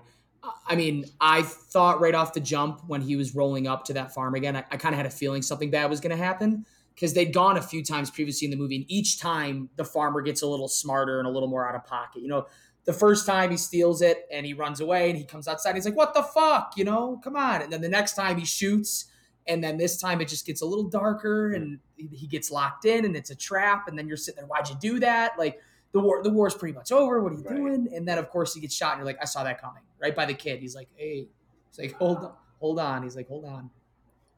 I 0.68 0.76
mean, 0.76 1.06
I 1.22 1.42
thought 1.44 2.02
right 2.02 2.16
off 2.16 2.34
the 2.34 2.40
jump 2.40 2.82
when 2.88 3.02
he 3.02 3.16
was 3.16 3.36
rolling 3.36 3.68
up 3.68 3.86
to 3.86 3.94
that 3.94 4.14
farm 4.14 4.36
again, 4.36 4.56
I, 4.56 4.66
I 4.72 4.78
kind 4.78 4.94
of 4.94 4.98
had 4.98 5.06
a 5.06 5.12
feeling 5.12 5.42
something 5.42 5.70
bad 5.70 5.90
was 5.90 6.00
going 6.00 6.16
to 6.16 6.22
happen 6.22 6.66
because 6.94 7.14
they'd 7.14 7.34
gone 7.34 7.58
a 7.58 7.62
few 7.62 7.84
times 7.84 8.12
previously 8.12 8.46
in 8.46 8.52
the 8.52 8.58
movie, 8.58 8.76
and 8.76 8.86
each 8.88 9.20
time 9.20 9.70
the 9.78 9.86
farmer 9.86 10.22
gets 10.22 10.42
a 10.42 10.48
little 10.48 10.68
smarter 10.68 11.20
and 11.20 11.28
a 11.28 11.32
little 11.32 11.50
more 11.50 11.68
out 11.68 11.76
of 11.76 11.86
pocket. 11.86 12.22
You 12.22 12.28
know, 12.28 12.48
the 12.86 12.94
first 12.94 13.26
time 13.26 13.52
he 13.52 13.58
steals 13.58 14.02
it 14.02 14.26
and 14.32 14.46
he 14.46 14.54
runs 14.54 14.80
away 14.80 15.10
and 15.10 15.18
he 15.18 15.24
comes 15.24 15.48
outside, 15.48 15.76
he's 15.76 15.86
like, 15.86 15.96
"What 15.96 16.14
the 16.14 16.24
fuck?" 16.24 16.74
You 16.76 16.84
know, 16.84 17.20
come 17.24 17.36
on. 17.36 17.62
And 17.62 17.72
then 17.72 17.82
the 17.82 17.90
next 17.90 18.14
time 18.14 18.38
he 18.38 18.46
shoots, 18.46 19.06
and 19.48 19.64
then 19.64 19.78
this 19.78 20.00
time 20.00 20.22
it 20.22 20.28
just 20.28 20.46
gets 20.46 20.62
a 20.62 20.66
little 20.66 20.90
darker 20.90 21.54
and 21.54 21.80
he 21.98 22.28
gets 22.28 22.52
locked 22.52 22.86
in 22.86 23.06
and 23.06 23.16
it's 23.16 23.30
a 23.30 23.36
trap. 23.36 23.88
And 23.88 23.98
then 23.98 24.08
you're 24.08 24.18
sitting 24.18 24.42
there, 24.42 24.48
why'd 24.48 24.70
you 24.70 24.76
do 24.80 25.00
that? 25.00 25.34
Like 25.38 25.60
the 25.94 26.00
war, 26.00 26.22
the 26.24 26.30
war's 26.30 26.54
pretty 26.54 26.74
much 26.76 26.92
over. 26.92 27.22
What 27.22 27.32
are 27.32 27.36
you 27.36 27.44
Right. 27.44 27.56
doing? 27.56 27.88
And 27.96 28.08
then 28.08 28.18
of 28.18 28.30
course 28.30 28.54
he 28.54 28.60
gets 28.60 28.76
shot, 28.76 28.94
and 28.94 29.00
you're 29.00 29.06
like, 29.06 29.20
I 29.22 29.26
saw 29.26 29.44
that 29.44 29.62
coming, 29.62 29.84
right 30.00 30.16
by 30.16 30.26
the 30.26 30.34
kid. 30.34 30.60
He's 30.60 30.76
like, 30.76 30.90
hey, 30.96 31.28
he's 31.70 31.80
like, 31.80 31.94
hold 31.94 32.18
on, 32.18 32.32
hold 32.60 32.80
on. 32.80 33.04
He's 33.04 33.16
like, 33.16 33.28
hold 33.30 33.46
on. 33.46 33.70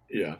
Yeah. 0.09 0.35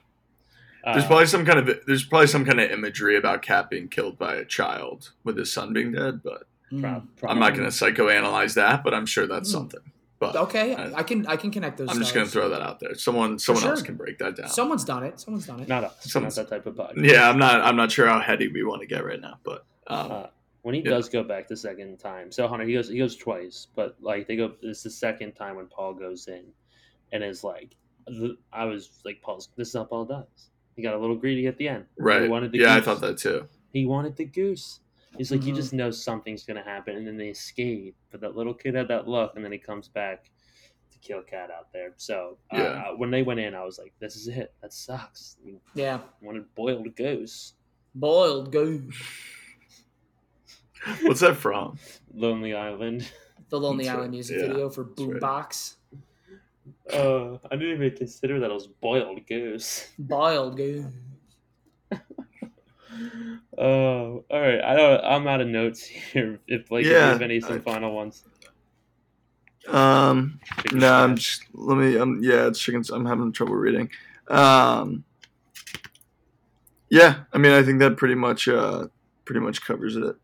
Uh, 0.84 0.94
There's 0.94 1.06
probably 1.08 1.26
some 1.26 1.46
kind 1.46 1.58
of 1.68 1.80
there's 1.88 2.06
probably 2.06 2.28
some 2.28 2.46
kind 2.46 2.60
of 2.60 2.70
imagery 2.70 3.18
about 3.18 3.42
Kat 3.42 3.72
being 3.72 3.88
killed 3.88 4.20
by 4.20 4.36
a 4.36 4.46
child 4.46 5.12
with 5.24 5.36
his 5.36 5.52
son 5.52 5.74
being 5.74 5.92
dead, 5.92 6.22
but 6.24 6.44
Mm. 6.72 7.08
I'm 7.28 7.40
not 7.40 7.52
going 7.56 7.70
to 7.70 7.76
psychoanalyze 7.76 8.56
that. 8.56 8.84
But 8.84 8.94
I'm 8.96 9.06
sure 9.06 9.28
that's 9.28 9.50
Mm. 9.50 9.54
something. 9.54 9.80
But 10.20 10.36
Okay, 10.36 10.74
I- 10.76 11.00
I 11.00 11.04
can 11.04 11.26
I 11.28 11.38
can 11.38 11.52
connect 11.52 11.78
those. 11.78 11.90
I'm 11.90 11.98
just 12.00 12.14
going 12.14 12.26
to 12.26 12.32
throw 12.32 12.50
that 12.50 12.62
out 12.62 12.80
there. 12.80 12.96
Someone 12.96 13.38
someone 13.40 13.62
sure. 13.64 13.72
else 13.72 13.82
can 13.82 13.96
break 13.96 14.18
that 14.20 14.36
down. 14.36 14.48
Someone's 14.50 14.84
done 14.84 15.04
it. 15.04 15.20
Someone's 15.20 15.46
done 15.48 15.60
it. 15.60 15.68
Not 15.68 15.84
us. 15.86 15.96
Some- 16.12 16.24
not 16.24 16.36
that 16.36 16.50
type 16.50 16.66
of 16.66 16.76
bug. 16.76 16.94
yeah, 16.98 17.30
I'm 17.30 17.38
not 17.40 17.62
I'm 17.62 17.76
not 17.76 17.92
sure 17.92 18.08
how 18.08 18.20
heady 18.20 18.48
we 18.48 18.64
want 18.64 18.82
to 18.82 18.88
get 18.88 19.04
right 19.06 19.20
now, 19.22 19.40
but 19.44 19.66
um, 19.88 20.12
Uh, 20.12 20.28
when 20.66 20.74
he 20.74 20.82
Yeah. 20.82 20.90
does 20.90 21.10
go 21.10 21.24
back 21.24 21.48
the 21.48 21.56
second 21.56 22.00
time, 22.00 22.32
so 22.32 22.48
Hunter 22.48 22.66
he 22.66 22.74
goes 22.74 22.90
he 22.90 22.98
goes 22.98 23.16
twice, 23.16 23.68
but 23.76 23.96
like 24.02 24.28
they 24.28 24.36
go 24.36 24.56
it's 24.64 24.82
the 24.82 24.90
second 24.90 25.34
time 25.34 25.56
when 25.58 25.68
Paul 25.68 25.94
goes 25.94 26.28
in, 26.28 26.44
and 27.12 27.24
is 27.24 27.44
like, 27.44 27.76
I 28.52 28.66
was 28.66 28.90
like 29.06 29.22
Paul's 29.22 29.50
this 29.56 29.68
is 29.70 29.74
how 29.76 29.84
Paul 29.84 30.06
does. 30.06 30.50
He 30.76 30.82
got 30.82 30.96
a 30.96 30.98
little 30.98 31.16
greedy 31.16 31.46
at 31.46 31.58
the 31.58 31.68
end. 31.70 31.86
He 31.98 32.02
right. 32.04 32.28
wanted 32.28 32.52
the 32.52 32.58
Yeah, 32.60 32.74
I 32.76 32.82
thought 32.82 33.00
that 33.02 33.20
too. 33.20 33.48
He 33.74 33.86
wanted 33.86 34.16
the 34.16 34.26
goose. 34.26 34.80
He's 35.18 35.32
like, 35.32 35.44
you 35.44 35.54
Mhm. 35.54 35.56
just 35.56 35.72
know 35.72 35.92
something's 35.92 36.44
gonna 36.44 36.64
happen, 36.64 36.96
and 36.98 37.06
then 37.06 37.16
they 37.16 37.30
escape. 37.30 37.96
But 38.10 38.20
that 38.22 38.36
little 38.36 38.54
kid 38.56 38.74
had 38.74 38.88
that 38.88 39.08
look, 39.08 39.36
and 39.36 39.46
then 39.46 39.52
he 39.52 39.60
comes 39.60 39.88
back 39.88 40.32
to 40.90 40.98
kill 40.98 41.22
Kat 41.22 41.52
out 41.52 41.72
there. 41.74 41.94
So 41.98 42.40
uh, 42.52 42.58
Yeah. 42.58 42.92
when 42.98 43.12
they 43.12 43.22
went 43.22 43.40
in, 43.40 43.54
I 43.54 43.64
was 43.64 43.78
like, 43.78 43.94
this 44.00 44.16
is 44.16 44.28
it. 44.28 44.52
That 44.64 44.74
sucks. 44.74 45.38
You 45.46 45.62
Yeah, 45.76 46.02
wanted 46.24 46.54
boiled 46.56 46.94
goose. 46.96 47.54
boiled 47.94 48.52
goose. 48.52 48.96
What's 51.04 51.20
that 51.22 51.38
from? 51.38 51.78
Lonely 52.14 52.54
Island. 52.54 53.10
The 53.50 53.60
Lonely 53.60 53.86
That's 53.86 53.90
right. 53.94 54.00
Island 54.00 54.12
music 54.14 54.38
Yeah, 54.40 54.48
video 54.48 54.70
for 54.70 54.84
that's 54.86 55.02
right. 55.02 55.76
Uh, 56.94 57.38
I 57.52 57.56
didn't 57.56 57.76
even 57.84 57.96
consider 57.98 58.40
that 58.40 58.50
it 58.50 58.54
was 58.54 58.68
boiled 58.68 59.26
goose. 59.28 59.88
Boiled 60.00 60.58
goose. 60.58 60.86
Oh, 63.58 64.24
all 64.30 64.40
right. 64.42 64.62
I 64.62 64.74
don't. 64.76 65.04
I'm 65.04 65.28
out 65.28 65.42
of 65.42 65.48
notes 65.48 65.84
here. 65.86 66.40
If 66.48 66.72
like, 66.72 66.82
if 66.82 66.88
you 66.88 66.94
Yeah, 66.94 67.08
have 67.08 67.22
any 67.22 67.40
some 67.42 67.54
I- 67.56 67.60
final 67.60 67.94
ones. 67.94 68.24
Um, 69.68 70.40
Chicken 70.62 70.80
no, 70.80 70.94
I'm 70.94 71.16
just 71.16 71.44
let 71.54 71.78
me. 71.78 71.98
Um, 71.98 72.20
yeah, 72.22 72.48
it's 72.48 72.60
chickens. 72.60 72.90
I'm 72.92 73.06
having 73.06 73.32
trouble 73.32 73.56
reading. 73.56 73.90
Um, 74.30 75.04
yeah, 76.90 77.24
I 77.34 77.38
mean, 77.38 77.52
I 77.52 77.64
think 77.64 77.80
that 77.80 77.98
pretty 77.98 78.16
much, 78.16 78.48
uh, 78.48 78.88
pretty 79.26 79.40
much 79.42 79.66
covers 79.66 79.96
it. 79.96 80.16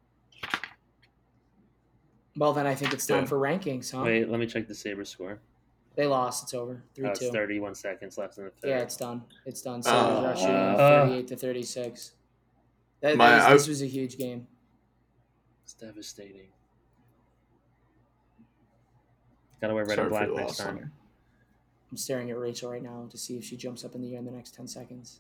Well, 2.38 2.54
then 2.54 2.66
I 2.66 2.76
think 2.76 2.94
it's 2.94 3.06
time 3.06 3.24
Yeah. 3.24 3.28
for 3.30 3.38
rankings, 3.40 3.92
huh? 3.92 4.04
Wait, 4.04 4.30
let 4.30 4.40
me 4.40 4.46
check 4.48 4.68
the 4.68 4.76
Saber 4.76 5.04
score. 5.06 5.40
They 5.96 6.08
lost. 6.08 6.44
It's 6.44 6.54
over. 6.54 6.82
Three 6.96 7.06
Oh, 7.08 7.12
it's 7.12 7.20
two. 7.20 7.32
31 7.32 7.76
seconds 7.76 8.18
left 8.18 8.38
in 8.38 8.46
the 8.46 8.50
third. 8.52 8.70
Yeah, 8.70 8.80
it's 8.80 8.96
done. 8.96 9.24
It's 9.46 9.62
done. 9.62 9.84
Sabres 9.84 10.02
Uh, 10.02 10.28
are 10.28 10.36
shooting 10.38 10.56
uh, 10.56 10.78
38 11.06 11.28
to 11.28 11.36
36. 11.36 12.14
That, 13.02 13.18
My- 13.18 13.30
that 13.32 13.36
was- 13.38 13.46
I- 13.46 13.54
this 13.54 13.68
was 13.68 13.82
a 13.82 13.88
huge 13.88 14.18
game. 14.18 14.48
It's 15.64 15.74
devastating. 15.74 16.48
Gotta 19.60 19.74
wear 19.74 19.86
red 19.86 19.96
Sorry 19.96 20.08
and 20.08 20.32
black 20.34 20.46
next 20.46 20.58
time. 20.58 20.68
Hunter. 20.68 20.92
I'm 21.92 21.98
staring 21.98 22.32
at 22.32 22.38
Rachel 22.38 22.72
right 22.72 22.82
now 22.82 23.08
to 23.12 23.18
see 23.18 23.36
if 23.38 23.44
she 23.44 23.58
jumps 23.58 23.84
up 23.84 23.94
in 23.96 24.02
the 24.02 24.14
air 24.14 24.20
in 24.20 24.26
the 24.26 24.32
next 24.32 24.56
10 24.56 24.68
seconds. 24.68 25.20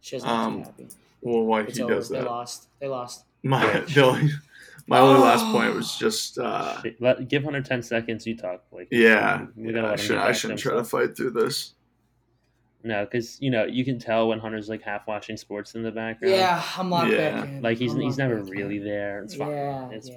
She 0.00 0.16
doesn't 0.16 0.28
Um, 0.28 0.56
look 0.58 0.76
too 0.76 0.82
happy. 0.82 0.94
Well, 1.22 1.44
why 1.44 1.60
It's 1.62 1.76
he 1.76 1.82
over. 1.84 1.94
does 1.94 2.08
They 2.08 2.20
lost. 2.22 2.68
They 2.80 2.88
lost. 2.88 3.24
My 3.42 3.64
Bitch. 3.64 4.30
the 4.86 4.94
only, 4.96 5.08
my 5.14 5.14
only 5.16 5.20
last 5.20 5.44
Oh. 5.46 5.52
point 5.52 5.74
was 5.74 5.96
just, 5.96 6.38
uh, 6.38 6.80
Let, 7.00 7.28
give 7.28 7.44
Hunter 7.44 7.62
10 7.62 7.82
seconds. 7.82 8.26
You 8.26 8.36
talk. 8.36 8.64
Like, 8.72 8.88
yeah, 8.90 9.46
we 9.56 9.72
gotta 9.72 9.78
yeah, 9.78 9.86
I 9.86 9.90
let 9.90 10.00
him 10.00 10.06
should, 10.06 10.16
I 10.18 10.32
shouldn't 10.32 10.60
try 10.60 10.74
to 10.74 10.84
fight 10.84 11.16
through 11.16 11.30
this. 11.32 11.74
No, 12.82 13.04
because 13.04 13.36
you 13.42 13.50
know 13.50 13.64
you 13.66 13.84
can 13.84 13.98
tell 13.98 14.28
when 14.28 14.38
Hunter's 14.38 14.70
like 14.70 14.80
half 14.82 15.06
watching 15.06 15.36
sports 15.36 15.74
in 15.74 15.82
the 15.82 15.90
background. 15.90 16.34
Yeah, 16.34 16.62
I'm 16.78 16.88
locked 16.88 17.12
Yeah. 17.12 17.32
back 17.40 17.48
in. 17.48 17.60
Like 17.62 17.76
he's 17.78 17.92
I'm 17.94 18.00
he's 18.00 18.16
never 18.16 18.42
really 18.42 18.78
in. 18.78 18.84
there. 18.84 19.22
It's 19.22 19.34
fine. 19.34 19.50
Yeah, 19.50 19.90
It's, 19.90 20.08
yeah, 20.08 20.16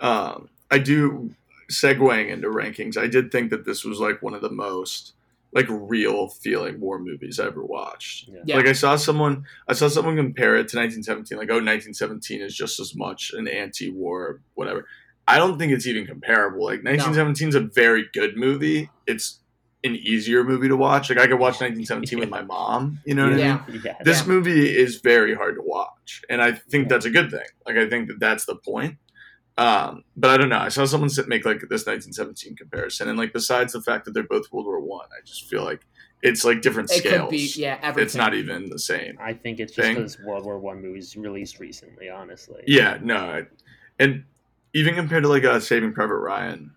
yeah. 0.00 0.08
Um, 0.08 0.48
I 0.70 0.78
do 0.78 1.30
segueing 1.70 2.28
into 2.30 2.48
rankings. 2.48 2.96
I 2.96 3.06
did 3.06 3.30
think 3.30 3.50
that 3.50 3.64
this 3.64 3.84
was 3.84 4.00
like 4.00 4.20
one 4.20 4.34
of 4.34 4.42
the 4.42 4.50
most 4.50 5.12
like 5.54 5.66
real 5.68 6.28
feeling 6.28 6.80
war 6.80 6.98
movies 6.98 7.38
I 7.38 7.46
ever 7.46 7.64
watched. 7.64 8.28
Yeah. 8.28 8.40
Yeah. 8.46 8.56
Like 8.56 8.66
I 8.66 8.72
saw 8.72 8.96
someone, 8.96 9.44
I 9.68 9.74
saw 9.74 9.88
someone 9.88 10.16
compare 10.16 10.54
it 10.56 10.68
to 10.68 10.78
1917. 10.78 11.36
Like, 11.38 11.50
oh, 11.50 11.60
1917 11.60 12.40
is 12.40 12.54
just 12.56 12.80
as 12.80 12.94
much 12.94 13.32
an 13.36 13.46
anti-war, 13.46 14.40
whatever. 14.54 14.86
I 15.28 15.36
don't 15.38 15.58
think 15.58 15.72
it's 15.72 15.86
even 15.86 16.06
comparable. 16.06 16.64
Like 16.64 16.82
1917 16.84 17.48
is 17.50 17.54
a 17.54 17.60
very 17.60 18.06
good 18.12 18.36
movie. 18.36 18.90
It's 19.06 19.40
an 19.84 19.94
easier 19.96 20.42
movie 20.44 20.68
to 20.68 20.76
watch. 20.76 21.10
Like 21.10 21.18
I 21.18 21.26
could 21.26 21.38
watch 21.38 21.60
1917 21.60 22.18
with 22.18 22.28
my 22.38 22.42
mom. 22.42 23.00
You 23.04 23.14
know 23.14 23.24
what 23.24 23.32
I 23.34 23.36
mean? 23.36 23.44
Yeah. 23.44 23.64
yeah. 23.84 23.96
This 24.04 24.22
Yeah. 24.22 24.28
movie 24.28 24.74
is 24.76 25.00
very 25.00 25.34
hard 25.34 25.56
to 25.56 25.62
watch, 25.62 26.22
and 26.30 26.40
I 26.40 26.52
think 26.52 26.88
that's 26.88 27.04
a 27.04 27.10
good 27.10 27.30
thing. 27.30 27.46
Like 27.66 27.76
I 27.76 27.88
think 27.88 28.08
that 28.08 28.20
that's 28.20 28.46
the 28.46 28.56
point. 28.56 28.96
Um, 29.58 30.04
but 30.16 30.30
I 30.30 30.36
don't 30.38 30.48
know. 30.48 30.58
I 30.58 30.68
saw 30.68 30.84
someone 30.86 31.10
sit- 31.10 31.28
make 31.28 31.44
like 31.44 31.60
this 31.60 31.86
1917 31.86 32.56
comparison, 32.56 33.08
and 33.08 33.18
like 33.18 33.32
besides 33.32 33.72
the 33.74 33.82
fact 33.82 34.04
that 34.06 34.12
they're 34.14 34.22
both 34.22 34.50
World 34.52 34.66
War 34.66 34.80
One, 34.80 35.06
I, 35.12 35.18
I 35.18 35.20
just 35.24 35.46
feel 35.48 35.62
like 35.62 35.84
it's 36.22 36.44
like 36.44 36.62
different 36.62 36.90
It 36.90 36.98
scales. 36.98 37.22
could 37.28 37.30
be, 37.30 37.52
yeah, 37.56 37.78
everything. 37.82 38.06
it's 38.06 38.14
not 38.14 38.32
even 38.34 38.70
the 38.70 38.78
same. 38.78 39.18
I 39.20 39.34
think 39.34 39.60
it's 39.60 39.74
just 39.74 39.88
because 39.88 40.18
World 40.20 40.44
War 40.46 40.58
One 40.58 40.80
movies 40.80 41.16
released 41.16 41.58
recently. 41.60 42.08
Honestly, 42.08 42.62
Yeah, 42.66 42.98
no, 43.02 43.16
I- 43.16 43.46
and 43.98 44.24
even 44.72 44.94
compared 44.94 45.22
to 45.24 45.28
like 45.28 45.44
a 45.44 45.60
Saving 45.60 45.92
Private 45.92 46.16
Ryan, 46.16 46.72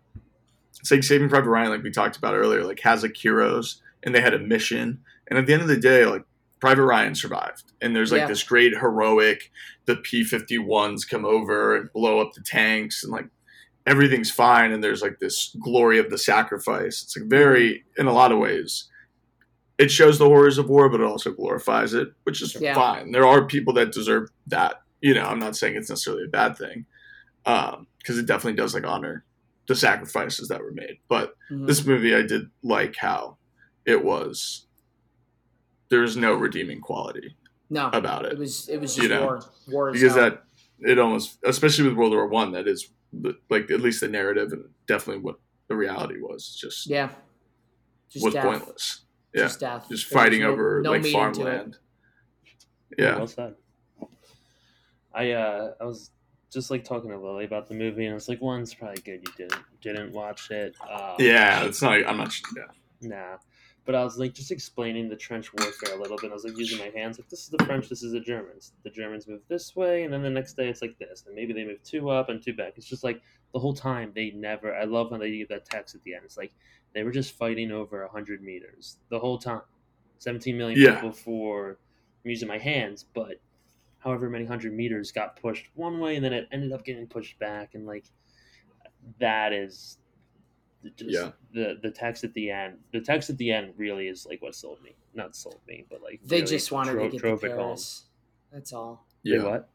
it's 0.79 0.91
like 0.91 1.03
Saving 1.03 1.29
Private 1.29 1.49
Ryan, 1.49 1.69
like 1.69 1.83
we 1.83 1.91
talked 1.91 2.17
about 2.17 2.33
earlier, 2.35 2.63
like 2.65 2.81
has 2.81 3.03
like 3.03 3.15
heroes 3.15 3.81
and 4.03 4.13
they 4.13 4.19
had 4.21 4.33
a 4.33 4.39
mission, 4.39 4.99
and 5.29 5.39
at 5.39 5.45
the 5.47 5.53
end 5.53 5.61
of 5.61 5.69
the 5.69 5.77
day, 5.77 6.05
like 6.05 6.25
Private 6.65 6.83
Ryan 6.85 7.13
survived, 7.13 7.73
and 7.79 7.95
there's 7.95 8.11
like 8.11 8.21
Yeah. 8.21 8.27
this 8.27 8.41
great 8.41 8.73
heroic, 8.73 9.51
the 9.85 9.97
P 9.97 10.23
fifty 10.23 10.57
ones 10.57 11.05
come 11.05 11.23
over 11.23 11.75
and 11.75 11.93
blow 11.93 12.19
up 12.19 12.33
the 12.33 12.41
tanks, 12.41 13.03
and 13.03 13.11
like 13.13 13.27
everything's 13.85 14.31
fine, 14.31 14.71
and 14.71 14.83
there's 14.83 15.03
like 15.03 15.19
this 15.19 15.55
glory 15.63 15.99
of 15.99 16.09
the 16.09 16.17
sacrifice. 16.17 17.03
It's 17.03 17.15
like 17.15 17.29
very, 17.29 17.85
in 17.99 18.07
a 18.07 18.13
lot 18.13 18.31
of 18.31 18.39
ways. 18.39 18.89
It 19.77 19.91
shows 19.91 20.17
the 20.17 20.25
horrors 20.25 20.57
of 20.57 20.69
war, 20.69 20.89
but 20.89 21.01
it 21.01 21.05
also 21.05 21.33
glorifies 21.33 21.93
it, 21.93 22.07
which 22.23 22.41
is 22.41 22.55
Yeah. 22.59 22.73
fine. 22.73 23.11
There 23.11 23.27
are 23.27 23.45
people 23.45 23.73
that 23.73 23.91
deserve 23.91 24.29
that. 24.47 24.81
You 25.01 25.13
know, 25.13 25.25
I'm 25.25 25.37
not 25.37 25.55
saying 25.55 25.75
it's 25.75 25.89
necessarily 25.91 26.23
a 26.23 26.29
bad 26.29 26.57
thing, 26.57 26.87
because 27.43 28.17
it 28.17 28.25
definitely 28.25 28.57
does 28.57 28.73
like 28.73 28.87
honor 28.87 29.23
the 29.67 29.75
sacrifices 29.75 30.47
that 30.47 30.61
were 30.61 30.71
made. 30.71 30.97
But 31.09 31.35
Mhm. 31.51 31.67
this 31.67 31.85
movie, 31.85 32.15
I 32.15 32.23
did 32.23 32.49
like 32.63 32.95
how 32.95 33.37
it 33.85 34.03
was. 34.03 34.64
There's 35.89 36.17
no 36.17 36.33
redeeming 36.33 36.81
quality 36.81 37.35
no, 37.69 37.89
about 37.93 38.25
it 38.25 38.33
it 38.33 38.37
was 38.39 38.67
it 38.69 38.79
was 38.79 38.95
you 38.97 39.07
just 39.07 39.11
know, 39.11 39.25
war, 39.25 39.41
war 39.67 39.89
as 39.89 39.93
because 39.93 40.15
hell. 40.15 40.29
that 40.31 40.43
it 40.79 40.99
almost, 40.99 41.39
especially 41.45 41.87
with 41.87 41.97
World 41.97 42.11
War 42.11 42.27
One, 42.27 42.51
that 42.51 42.67
is 42.67 42.89
the, 43.13 43.37
like 43.49 43.71
at 43.71 43.79
least 43.79 44.01
the 44.01 44.07
narrative 44.09 44.51
and 44.51 44.65
definitely 44.87 45.23
what 45.23 45.39
the 45.67 45.75
reality 45.75 46.19
was. 46.19 46.55
Just 46.59 46.87
yeah, 46.87 47.09
just 48.09 48.25
was 48.25 48.33
death, 48.33 48.43
pointless. 48.43 49.01
Yeah, 49.33 49.43
just 49.43 49.59
death, 49.61 49.87
just 49.89 50.09
There 50.09 50.21
fighting 50.21 50.41
no- 50.41 50.49
over 50.51 50.81
no 50.83 50.91
like 50.91 51.01
meaning 51.03 51.13
to 51.33 51.41
it. 51.41 51.43
farmland. 51.43 51.77
Yeah, 52.97 53.17
well 53.17 53.27
said. 53.27 53.55
I 55.13 55.31
uh, 55.31 55.73
I 55.79 55.85
was 55.85 56.11
just 56.51 56.71
like 56.71 56.83
talking 56.83 57.09
to 57.11 57.17
Lily 57.17 57.45
about 57.45 57.67
the 57.67 57.73
movie, 57.73 58.05
and 58.05 58.11
I 58.11 58.15
was 58.15 58.27
like, 58.29 58.41
"One's 58.41 58.73
probably 58.73 59.01
good. 59.01 59.23
You 59.25 59.33
didn't 59.37 59.63
didn't 59.81 60.11
watch 60.13 60.51
it." 60.51 60.75
Um, 60.89 61.15
yeah. 61.19 61.63
It's 61.65 61.81
not. 61.81 62.05
I'm 62.07 62.17
not. 62.17 62.33
Yeah. 62.55 63.09
Nah. 63.09 63.37
But 63.85 63.93
I 63.93 64.03
was 64.03 64.17
like 64.17 64.33
just 64.33 64.51
explaining 64.51 65.09
the 65.09 65.15
trench 65.15 65.53
warfare 65.53 65.95
a 65.95 66.01
little 66.01 66.17
bit. 66.17 66.31
I 66.31 66.33
was 66.33 66.43
like 66.43 66.57
using 66.57 66.79
my 66.79 66.91
hands, 66.95 67.19
like 67.19 67.29
this 67.29 67.41
is 67.43 67.49
the 67.49 67.63
French, 67.65 67.87
this 67.87 68.01
is 68.01 68.13
the 68.13 68.19
Germans. 68.19 68.73
The 68.83 68.89
Germans 68.89 69.27
move 69.27 69.41
this 69.47 69.75
way, 69.75 70.03
and 70.03 70.11
then 70.13 70.23
the 70.23 70.29
next 70.29 70.53
day 70.57 70.69
it's 70.69 70.81
like 70.81 70.97
this, 70.97 71.23
and 71.27 71.35
maybe 71.35 71.53
they 71.53 71.63
move 71.63 71.83
two 71.83 72.09
up 72.09 72.29
and 72.29 72.41
two 72.41 72.53
back. 72.53 72.73
It's 72.77 72.87
just 72.87 73.03
like 73.03 73.21
the 73.53 73.59
whole 73.59 73.75
time 73.75 74.11
they 74.15 74.31
never. 74.31 74.75
I 74.75 74.85
love 74.85 75.11
when 75.11 75.19
they 75.19 75.37
give 75.37 75.49
that 75.49 75.65
text 75.65 75.93
at 75.93 76.03
the 76.03 76.15
end. 76.15 76.23
It's 76.25 76.35
like 76.37 76.51
they 76.93 77.03
were 77.03 77.11
just 77.11 77.37
fighting 77.37 77.71
over 77.71 78.07
hundred 78.07 78.41
meters 78.41 78.97
the 79.09 79.19
whole 79.19 79.37
time. 79.37 79.61
Seventeen 80.17 80.57
million 80.57 80.79
Yeah. 80.79 80.95
people 80.95 81.11
for 81.11 81.77
I'm 82.23 82.31
using 82.31 82.47
my 82.47 82.57
hands, 82.57 83.05
but 83.13 83.39
however 83.99 84.29
many 84.31 84.45
hundred 84.45 84.73
meters 84.73 85.11
got 85.11 85.39
pushed 85.39 85.67
one 85.75 85.99
way, 85.99 86.15
and 86.15 86.25
then 86.25 86.33
it 86.33 86.47
ended 86.51 86.71
up 86.71 86.83
getting 86.85 87.05
pushed 87.05 87.37
back, 87.37 87.75
and 87.75 87.85
like 87.85 88.05
that 89.19 89.53
is 89.53 89.99
just 90.95 91.09
Yeah. 91.11 91.31
the 91.53 91.79
the 91.81 91.91
text 91.91 92.23
at 92.23 92.33
the 92.33 92.49
end. 92.51 92.77
The 92.91 93.01
text 93.01 93.29
at 93.29 93.37
the 93.37 93.51
end 93.51 93.73
really 93.77 94.07
is 94.07 94.25
like 94.25 94.41
what 94.41 94.55
sold 94.55 94.81
me. 94.83 94.95
Not 95.13 95.35
sold 95.35 95.59
me, 95.67 95.85
but 95.89 96.01
like 96.01 96.21
They 96.23 96.37
really 96.37 96.47
just 96.47 96.71
wanted 96.71 96.93
dro- 96.93 97.03
to 97.05 97.09
get 97.09 97.17
to 97.17 97.21
drove 97.21 97.43
it 97.43 97.51
home. 97.51 97.59
Paris. 97.59 98.05
That's 98.51 98.73
all. 98.73 99.05
They 99.23 99.31
Yeah. 99.31 99.43
what? 99.43 99.69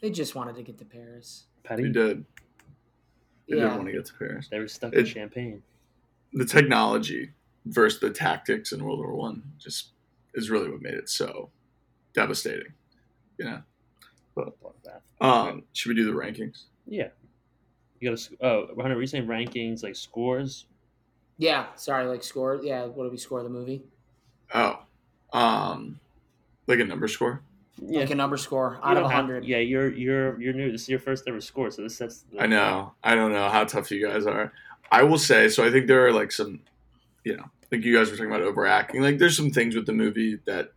They 0.00 0.10
just 0.10 0.34
wanted 0.34 0.56
to 0.56 0.62
get 0.62 0.78
to 0.78 0.84
Paris. 0.84 1.46
Petty? 1.62 1.84
They 1.84 1.88
did. 1.90 2.24
They 3.48 3.56
Yeah. 3.56 3.68
did 3.68 3.76
want 3.76 3.86
to 3.86 3.92
get 3.92 4.04
to 4.06 4.14
Paris. 4.14 4.48
They 4.48 4.58
were 4.58 4.68
stuck 4.68 4.92
It- 4.94 5.00
in 5.00 5.06
Champagne. 5.06 5.62
the 6.32 6.44
technology 6.44 7.32
versus 7.66 8.00
the 8.00 8.10
tactics 8.10 8.72
in 8.72 8.82
World 8.84 8.98
War 8.98 9.14
One 9.14 9.52
just 9.58 9.90
is 10.34 10.50
really 10.50 10.70
what 10.70 10.80
made 10.82 10.94
it 10.94 11.08
so 11.08 11.50
devastating. 12.14 12.72
You 13.38 13.44
know. 13.44 13.62
Love 14.34 14.54
that. 14.84 15.02
Um, 15.20 15.64
should 15.74 15.90
we 15.90 15.94
do 15.94 16.04
the 16.04 16.12
rankings? 16.12 16.64
Yeah. 16.86 17.10
You 18.02 18.10
got 18.10 18.18
to. 18.18 18.36
Oh, 18.40 18.66
Hunter, 18.80 18.96
were 18.96 19.00
you 19.00 19.06
saying 19.06 19.28
rankings 19.28 19.84
like 19.84 19.94
scores? 19.94 20.66
Yeah, 21.38 21.66
sorry, 21.76 22.06
like 22.06 22.24
score. 22.24 22.60
Yeah, 22.60 22.86
what 22.86 23.04
did 23.04 23.12
we 23.12 23.18
score 23.18 23.44
the 23.44 23.48
movie? 23.48 23.84
Oh, 24.52 24.80
um, 25.32 26.00
like 26.66 26.80
a 26.80 26.84
number 26.84 27.06
score. 27.06 27.42
Yeah. 27.80 28.00
Like 28.00 28.10
a 28.10 28.16
number 28.16 28.36
score 28.36 28.80
out 28.82 28.96
of 28.96 29.04
don't 29.04 29.12
hundred. 29.12 29.44
Yeah, 29.44 29.58
you're 29.58 29.92
you're 29.92 30.40
you're 30.40 30.52
new. 30.52 30.72
This 30.72 30.82
is 30.82 30.88
your 30.88 30.98
first 30.98 31.28
ever 31.28 31.40
score, 31.40 31.70
so 31.70 31.82
this 31.82 31.96
sets. 31.96 32.24
The, 32.32 32.42
I 32.42 32.46
know. 32.46 32.92
I 33.04 33.14
don't 33.14 33.32
know 33.32 33.48
how 33.48 33.62
tough 33.62 33.92
you 33.92 34.04
guys 34.04 34.26
are. 34.26 34.52
I 34.90 35.04
will 35.04 35.18
say. 35.18 35.48
So 35.48 35.64
I 35.64 35.70
think 35.70 35.86
there 35.86 36.04
are 36.04 36.12
like 36.12 36.32
some, 36.32 36.58
you 37.22 37.36
know, 37.36 37.44
like 37.70 37.84
you 37.84 37.96
guys 37.96 38.10
were 38.10 38.16
talking 38.16 38.32
about 38.32 38.42
overacting. 38.42 39.00
Like 39.00 39.18
there's 39.18 39.36
some 39.36 39.52
things 39.52 39.76
with 39.76 39.86
the 39.86 39.92
movie 39.92 40.40
that 40.46 40.72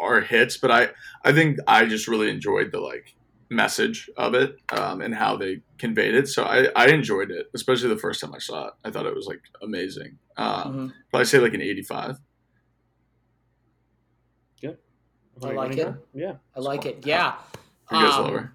are 0.00 0.22
hits, 0.22 0.56
but 0.56 0.70
I 0.70 0.88
I 1.22 1.32
think 1.32 1.58
I 1.66 1.84
just 1.84 2.08
really 2.08 2.30
enjoyed 2.30 2.72
the 2.72 2.80
like 2.80 3.14
message 3.52 4.10
of 4.16 4.34
it 4.34 4.56
um, 4.70 5.00
and 5.00 5.14
how 5.14 5.36
they 5.36 5.60
conveyed 5.78 6.14
it. 6.14 6.28
So 6.28 6.44
I 6.44 6.68
I 6.74 6.88
enjoyed 6.88 7.30
it, 7.30 7.50
especially 7.54 7.88
the 7.90 7.98
first 7.98 8.20
time 8.20 8.34
I 8.34 8.38
saw 8.38 8.68
it. 8.68 8.74
I 8.84 8.90
thought 8.90 9.06
it 9.06 9.14
was 9.14 9.26
like 9.26 9.42
amazing. 9.62 10.18
Um, 10.36 10.46
Mhm. 10.90 10.92
Probably 11.10 11.26
say 11.26 11.38
like 11.38 11.54
an 11.54 11.62
85. 11.62 12.16
Hunter, 14.60 14.78
I 15.42 15.46
like 15.46 15.56
wanna 15.56 15.90
it. 15.90 15.94
Yeah. 16.14 16.34
I 16.54 16.60
like 16.60 16.84
it. 16.86 17.06
Yeah. 17.06 17.34
You 17.90 17.98
guys 18.00 18.14
Um, 18.14 18.24
lower? 18.26 18.52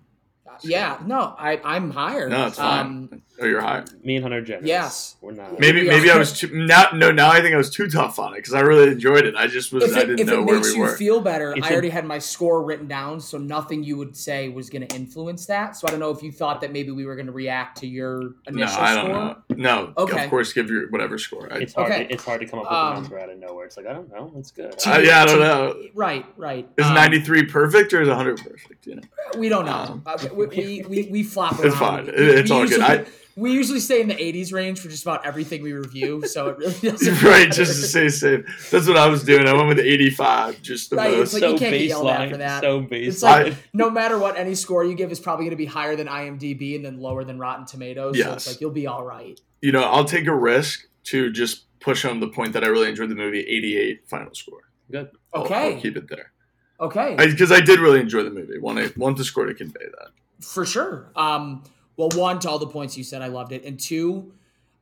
Yeah. 0.62 1.00
No, 1.06 1.36
I 1.38 1.60
I'm 1.64 1.90
higher. 1.92 2.30
No, 2.30 2.48
it's 2.48 2.58
fine. 2.58 3.22
Oh, 3.40 3.46
you're 3.46 3.62
high. 3.62 3.84
Me 4.04 4.16
and 4.16 4.24
Hunter 4.24 4.40
are 4.40 4.42
generous. 4.42 4.68
Yes. 4.68 5.16
We're 5.22 5.32
not. 5.34 5.60
Maybe 5.60 5.82
we 5.84 5.88
maybe. 5.90 6.10
I 6.10 6.18
was 6.18 6.34
too 6.40 6.50
now 6.66 6.88
no 6.94 7.12
now 7.12 7.30
I 7.30 7.40
think 7.42 7.54
I 7.54 7.58
was 7.58 7.70
too 7.70 7.88
tough 7.88 8.18
on 8.18 8.34
it 8.34 8.38
because 8.38 8.54
I 8.56 8.62
really 8.62 8.92
enjoyed 8.92 9.26
it. 9.26 9.36
I 9.36 9.46
just 9.46 9.72
was 9.72 9.84
if 9.84 9.96
I 9.96 10.02
it, 10.02 10.06
didn't 10.08 10.20
if 10.22 10.28
know 10.28 10.42
it 10.42 10.46
where 10.46 10.56
makes 10.56 10.70
we 10.72 10.76
you 10.78 10.82
were. 10.82 10.96
feel 10.98 11.22
better, 11.22 11.54
It's 11.56 11.66
I 11.66 11.70
a- 11.70 11.74
already 11.74 11.90
had 11.90 12.06
my 12.06 12.18
score 12.18 12.64
written 12.64 12.88
down, 12.88 13.20
so 13.20 13.38
nothing 13.38 13.84
you 13.84 13.96
would 13.98 14.16
say 14.18 14.50
was 14.50 14.70
going 14.72 14.88
to 14.88 14.96
influence 14.96 15.46
that. 15.46 15.76
So 15.76 15.88
I 15.88 15.92
don't 15.92 16.00
know 16.00 16.10
if 16.10 16.24
you 16.24 16.32
thought 16.32 16.62
that 16.62 16.72
maybe 16.74 16.92
we 16.92 17.06
were 17.06 17.16
going 17.16 17.28
to 17.28 17.32
react 17.32 17.78
to 17.80 17.88
your 17.88 18.22
no, 18.22 18.32
initial 18.48 18.82
I 18.82 18.96
don't 18.96 19.06
score. 19.06 19.14
know. 19.16 19.36
No, 19.56 19.94
Okay. 19.98 20.24
of 20.24 20.30
course, 20.32 20.52
give 20.54 20.70
your 20.72 20.90
whatever 20.90 21.18
score. 21.20 21.48
I, 21.52 21.58
It's 21.60 21.74
hard. 21.76 21.92
Okay. 21.92 22.08
It's 22.10 22.24
hard 22.26 22.42
to 22.42 22.48
come 22.48 22.60
up 22.60 22.66
with 22.66 22.74
Um, 22.74 22.92
a 22.98 23.02
number 23.02 23.20
out 23.20 23.30
of 23.30 23.38
nowhere. 23.38 23.66
It's 23.68 23.78
like 23.78 23.86
I 23.86 23.94
don't 23.94 24.10
know. 24.12 24.32
It's 24.38 24.50
good. 24.52 24.78
To- 24.80 24.96
uh, 24.96 24.98
yeah, 25.00 25.22
I 25.22 25.26
don't 25.26 25.38
to- 25.38 25.44
know. 25.44 25.76
Right, 25.94 26.26
right. 26.38 26.68
Is 26.78 26.86
Um, 26.88 26.96
93 26.96 27.46
perfect 27.46 27.94
or 27.94 28.02
is 28.02 28.08
100 28.08 28.38
perfect? 28.38 28.88
You 28.88 28.96
know, 28.96 29.02
We 29.38 29.48
don't 29.50 29.66
know. 29.66 29.72
Um, 29.74 30.02
Uh, 30.08 30.18
we, 30.34 30.46
we, 30.48 30.86
we, 30.90 31.08
we 31.12 31.24
flop 31.24 31.54
around. 31.60 31.66
It's 31.68 31.76
fine. 31.78 32.06
We- 32.06 32.12
It- 32.14 32.20
it's 32.40 32.50
we 32.50 32.56
all 32.56 32.64
good. 32.64 32.72
usually- 32.72 32.86
I- 33.00 33.06
we 33.38 33.52
usually 33.54 33.80
stay 33.80 34.02
in 34.02 34.08
the 34.08 34.16
80s 34.16 34.52
range 34.52 34.80
for 34.80 34.90
just 34.90 35.04
about 35.04 35.26
everything 35.26 35.62
we 35.62 35.72
review, 35.72 36.26
so 36.28 36.50
it 36.50 36.58
really 36.58 36.74
doesn't 36.92 37.22
right? 37.24 37.52
Just 37.52 37.80
to 37.80 37.88
stay 37.88 38.10
safe. 38.10 38.70
That's 38.72 38.88
what 38.88 38.98
I 38.98 39.08
was 39.08 39.24
doing. 39.24 39.48
I 39.48 39.54
went 39.54 39.68
with 39.70 39.80
85, 39.80 40.62
just 40.62 40.90
the 40.90 40.96
Right, 40.98 41.12
it's 41.14 41.32
most. 41.32 41.34
like- 41.34 41.42
so 41.42 41.50
you 41.54 41.58
can't 41.60 41.72
get 41.72 41.82
yelled 41.84 42.08
at 42.08 42.20
baseline. 42.20 42.32
for 42.32 42.38
that. 42.38 42.62
So 42.64 42.88
It's 42.92 43.24
baseline. 43.24 43.44
like 43.46 43.54
no 43.74 43.90
matter 43.90 44.18
what, 44.18 44.38
any 44.38 44.56
score 44.56 44.84
you 44.84 44.96
give 44.96 45.12
is 45.12 45.20
probably 45.20 45.46
going 45.46 45.52
to 45.52 45.56
be 45.58 45.66
higher 45.66 45.96
than 45.96 46.08
IMDb 46.08 46.76
and 46.76 46.84
then 46.84 47.00
lower 47.00 47.24
than 47.24 47.38
Rotten 47.40 47.66
Tomatoes. 47.66 48.20
So 48.20 48.34
it's 48.34 48.48
like 48.48 48.60
you'll 48.60 48.72
be 48.72 48.88
all 48.88 49.06
right. 49.06 49.40
you 49.62 49.72
know, 49.72 49.84
I'll 49.84 50.06
take 50.06 50.28
a 50.28 50.36
risk 50.36 50.88
to 51.06 51.32
just 51.32 51.66
push 51.80 52.04
on 52.06 52.20
the 52.20 52.28
point 52.28 52.54
that 52.54 52.64
I 52.64 52.68
really 52.68 52.90
enjoyed 52.90 53.10
the 53.10 53.16
movie. 53.16 53.40
88 53.42 54.02
final 54.10 54.34
score. 54.34 54.62
good. 54.92 55.10
I'll- 55.34 55.44
Okay. 55.44 55.76
I'll 55.76 55.82
keep 55.82 55.96
it 55.96 56.10
there 56.10 56.32
Okay, 56.80 57.16
because 57.18 57.52
I, 57.52 57.60
did 57.60 57.80
really 57.80 58.00
enjoy 58.00 58.24
the 58.24 58.30
movie. 58.32 58.58
Want 58.60 58.78
to 58.80 59.00
want 59.00 59.18
the 59.18 59.24
score 59.24 59.46
to 59.46 59.54
convey 59.54 59.86
that. 60.00 60.10
for 60.46 60.66
sure. 60.66 61.12
Um, 61.16 61.64
well, 61.98 62.10
one 62.14 62.40
to 62.40 62.50
all 62.50 62.60
the 62.60 62.68
points 62.68 62.98
you 62.98 63.04
said, 63.04 63.22
I 63.22 63.28
loved 63.28 63.52
it, 63.52 63.66
and 63.66 63.80
two, 63.80 64.34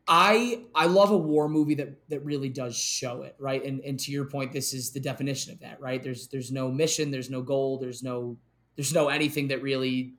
I 0.08 0.62
I 0.76 0.86
love 0.86 1.12
a 1.12 1.18
war 1.18 1.50
movie 1.50 1.76
that 1.76 2.08
that 2.10 2.24
really 2.24 2.50
does 2.50 2.78
show 2.78 3.24
it 3.24 3.36
right. 3.40 3.64
And 3.64 3.82
and 3.82 4.00
to 4.02 4.12
your 4.12 4.26
point, 4.26 4.52
this 4.52 4.74
is 4.74 4.92
the 4.92 5.00
definition 5.00 5.52
of 5.52 5.60
that, 5.62 5.82
right? 5.82 6.02
There's 6.04 6.28
there's 6.28 6.52
no 6.52 6.70
mission, 6.70 7.10
there's 7.10 7.30
no 7.30 7.42
goal, 7.42 7.80
there's 7.80 8.04
no 8.04 8.38
there's 8.76 8.94
no 8.94 9.08
anything 9.08 9.48
that 9.48 9.62
really 9.64 10.14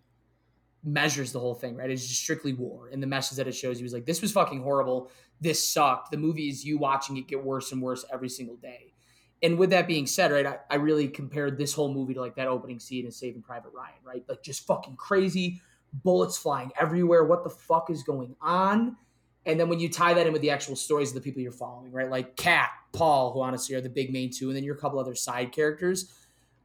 measures 0.82 1.32
the 1.32 1.40
whole 1.40 1.54
thing, 1.54 1.76
right? 1.76 1.90
It's 1.90 2.06
just 2.06 2.20
strictly 2.20 2.52
war. 2.52 2.88
And 2.92 3.02
the 3.02 3.06
message 3.06 3.36
that 3.38 3.48
it 3.48 3.54
shows 3.54 3.80
you 3.80 3.86
is 3.86 3.92
like, 3.92 4.06
this 4.06 4.22
was 4.22 4.32
fucking 4.32 4.62
horrible. 4.62 5.10
This 5.40 5.66
sucked. 5.66 6.12
The 6.12 6.16
movie 6.16 6.48
is 6.48 6.64
you 6.64 6.78
watching 6.78 7.16
it 7.16 7.26
get 7.26 7.42
worse 7.42 7.72
and 7.72 7.82
worse 7.82 8.04
every 8.12 8.28
single 8.28 8.56
day. 8.56 8.94
And 9.42 9.58
with 9.58 9.70
that 9.70 9.86
being 9.86 10.06
said, 10.06 10.32
right, 10.32 10.46
I, 10.46 10.58
I 10.70 10.76
really 10.76 11.08
compared 11.08 11.58
this 11.58 11.74
whole 11.74 11.92
movie 11.92 12.14
to 12.14 12.20
like 12.20 12.36
that 12.36 12.46
opening 12.46 12.78
scene 12.78 13.04
in 13.04 13.12
Saving 13.12 13.42
Private 13.42 13.72
Ryan, 13.74 13.94
right? 14.04 14.24
Like 14.28 14.42
just 14.42 14.66
fucking 14.66 14.96
crazy, 14.96 15.60
bullets 15.92 16.36
flying 16.36 16.70
everywhere. 16.78 17.24
What 17.24 17.44
the 17.44 17.50
fuck 17.50 17.90
is 17.90 18.02
going 18.02 18.36
on? 18.40 18.96
And 19.44 19.60
then 19.60 19.68
when 19.68 19.78
you 19.78 19.88
tie 19.88 20.12
that 20.14 20.26
in 20.26 20.32
with 20.32 20.42
the 20.42 20.50
actual 20.50 20.74
stories 20.74 21.10
of 21.10 21.14
the 21.14 21.20
people 21.20 21.40
you're 21.40 21.52
following, 21.52 21.92
right? 21.92 22.10
Like 22.10 22.36
Kat, 22.36 22.70
Paul, 22.92 23.32
who 23.32 23.42
honestly 23.42 23.76
are 23.76 23.80
the 23.80 23.88
big 23.88 24.12
main 24.12 24.30
two, 24.30 24.48
and 24.48 24.56
then 24.56 24.64
your 24.64 24.74
couple 24.74 24.98
other 24.98 25.14
side 25.14 25.52
characters, 25.52 26.12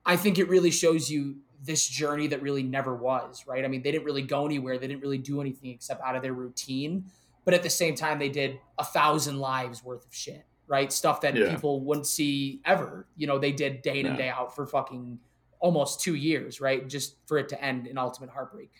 I 0.05 0.17
think 0.17 0.39
it 0.39 0.49
really 0.49 0.71
shows 0.71 1.09
you 1.09 1.37
this 1.63 1.87
journey 1.87 2.25
that 2.27 2.41
really 2.41 2.63
never 2.63 2.95
was, 2.95 3.45
right? 3.45 3.63
I 3.63 3.67
mean, 3.67 3.83
they 3.83 3.91
didn't 3.91 4.05
really 4.05 4.23
go 4.23 4.47
anywhere. 4.47 4.79
They 4.79 4.87
didn't 4.87 5.01
really 5.03 5.19
do 5.19 5.41
anything 5.41 5.69
except 5.69 6.01
out 6.01 6.15
of 6.15 6.23
their 6.23 6.33
routine. 6.33 7.05
But 7.45 7.53
at 7.53 7.61
the 7.61 7.69
same 7.69 7.93
time, 7.93 8.17
they 8.17 8.29
did 8.29 8.59
a 8.79 8.83
thousand 8.83 9.37
lives 9.39 9.83
worth 9.83 10.03
of 10.05 10.13
shit, 10.13 10.43
right? 10.67 10.91
Stuff 10.91 11.21
that 11.21 11.35
Yeah. 11.35 11.51
people 11.51 11.81
wouldn't 11.81 12.07
see 12.07 12.61
ever. 12.65 13.07
You 13.15 13.27
know, 13.27 13.37
they 13.37 13.51
did 13.51 13.83
day 13.83 13.99
in 13.99 14.07
and 14.07 14.17
day 14.17 14.29
out 14.29 14.55
for 14.55 14.65
fucking 14.65 15.19
almost 15.59 16.01
two 16.01 16.15
years, 16.15 16.59
right? 16.59 16.87
Just 16.87 17.17
for 17.27 17.37
it 17.37 17.49
to 17.49 17.63
end 17.63 17.85
in 17.85 17.99
ultimate 17.99 18.31
heartbreak. 18.31 18.71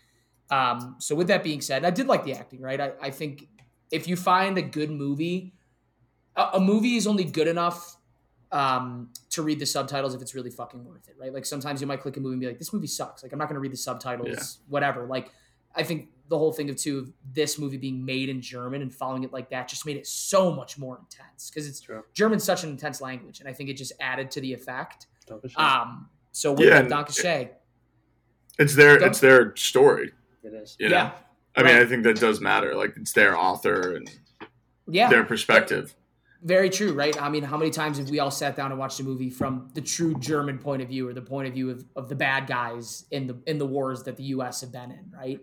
Um, 0.52 0.96
so 1.00 1.16
with 1.16 1.28
that 1.28 1.44
being 1.44 1.62
said, 1.62 1.86
I 1.86 1.90
did 1.92 2.08
like 2.08 2.24
the 2.26 2.34
acting, 2.34 2.62
right? 2.62 2.80
I, 2.80 2.92
I 3.02 3.10
think 3.10 3.48
if 3.90 4.08
you 4.08 4.16
find 4.16 4.58
a 4.58 4.62
good 4.62 4.92
movie, 4.92 5.54
a, 6.36 6.50
a 6.56 6.60
movie 6.60 6.96
is 6.98 7.08
only 7.08 7.24
good 7.24 7.48
enough 7.48 7.96
um, 8.52 9.10
to 9.30 9.42
read 9.44 9.60
the 9.60 9.66
subtitles 9.66 10.14
if 10.14 10.22
it's 10.22 10.36
really 10.36 10.50
fucking 10.50 10.84
worth 10.84 11.08
it, 11.08 11.16
right? 11.18 11.34
Like 11.34 11.46
sometimes 11.46 11.80
you 11.80 11.88
might 11.88 12.02
click 12.02 12.18
a 12.18 12.20
movie 12.20 12.34
and 12.34 12.42
be 12.42 12.48
like, 12.48 12.60
this 12.60 12.74
movie 12.74 12.88
sucks. 12.88 13.24
Like 13.24 13.32
I'm 13.32 13.40
not 13.40 13.46
going 13.48 13.56
to 13.56 13.62
read 13.62 13.72
the 13.72 13.78
subtitles, 13.78 14.28
Yeah. 14.30 14.44
whatever. 14.68 15.06
Like 15.06 15.32
I 15.74 15.84
think 15.84 16.10
the 16.28 16.38
whole 16.38 16.52
thing 16.52 16.70
of 16.70 16.76
too 16.76 17.00
of 17.00 17.14
this 17.34 17.58
movie 17.58 17.78
being 17.78 18.04
made 18.04 18.28
in 18.28 18.42
German 18.42 18.82
and 18.82 18.94
following 18.94 19.24
it 19.24 19.32
like 19.32 19.50
that 19.52 19.70
just 19.70 19.86
made 19.86 19.96
it 19.96 20.06
so 20.06 20.52
much 20.52 20.78
more 20.78 20.98
intense 21.00 21.50
because 21.50 21.66
it's 21.68 21.80
True. 21.80 22.04
German's 22.14 22.44
such 22.44 22.64
an 22.66 22.70
intense 22.72 23.00
language, 23.00 23.40
and 23.40 23.48
I 23.48 23.54
think 23.54 23.70
it 23.70 23.76
just 23.78 23.94
added 24.02 24.32
to 24.32 24.42
the 24.42 24.52
effect. 24.54 25.08
Don't 25.28 25.42
be 25.42 25.48
shy. 25.48 25.62
Um, 25.80 26.10
so 26.34 26.52
with 26.52 26.68
Yeah, 26.68 26.82
that, 26.82 26.90
Don 26.90 27.06
Cachet, 27.06 27.52
It's 28.60 28.76
their 28.76 29.02
it's 29.02 29.20
their 29.22 29.56
story. 29.56 30.12
It 30.44 30.54
is. 30.54 30.76
You 30.80 30.90
know? 30.90 30.96
yeah, 30.96 31.12
I 31.56 31.64
mean. 31.64 31.76
I 31.76 31.86
think 31.86 32.04
that 32.04 32.20
does 32.20 32.42
matter. 32.42 32.76
Like 32.76 32.94
it's 32.98 33.14
their 33.14 33.38
author 33.38 33.96
and 33.96 34.10
yeah, 34.88 35.10
their 35.10 35.24
perspective. 35.24 35.96
Very 36.44 36.72
true, 36.72 36.94
right? 36.94 37.20
I 37.22 37.30
mean, 37.30 37.44
how 37.44 37.56
many 37.56 37.70
times 37.70 38.00
have 38.00 38.10
we 38.10 38.20
all 38.20 38.32
sat 38.32 38.56
down 38.56 38.72
and 38.72 38.80
watched 38.80 39.00
a 39.00 39.04
movie 39.04 39.30
from 39.30 39.70
the 39.76 39.82
true 39.82 40.16
German 40.16 40.58
point 40.58 40.82
of 40.82 40.88
view 40.88 41.08
or 41.08 41.14
the 41.14 41.22
point 41.22 41.48
of 41.48 41.54
view 41.54 41.70
of, 41.70 41.86
of 41.96 42.10
the 42.10 42.16
bad 42.16 42.48
guys 42.48 43.06
in 43.12 43.28
the 43.28 43.38
in 43.46 43.60
the 43.60 43.66
wars 43.66 44.04
that 44.04 44.18
the 44.18 44.24
US 44.24 44.62
have 44.62 44.72
been 44.72 44.92
in, 44.92 45.12
right? 45.16 45.40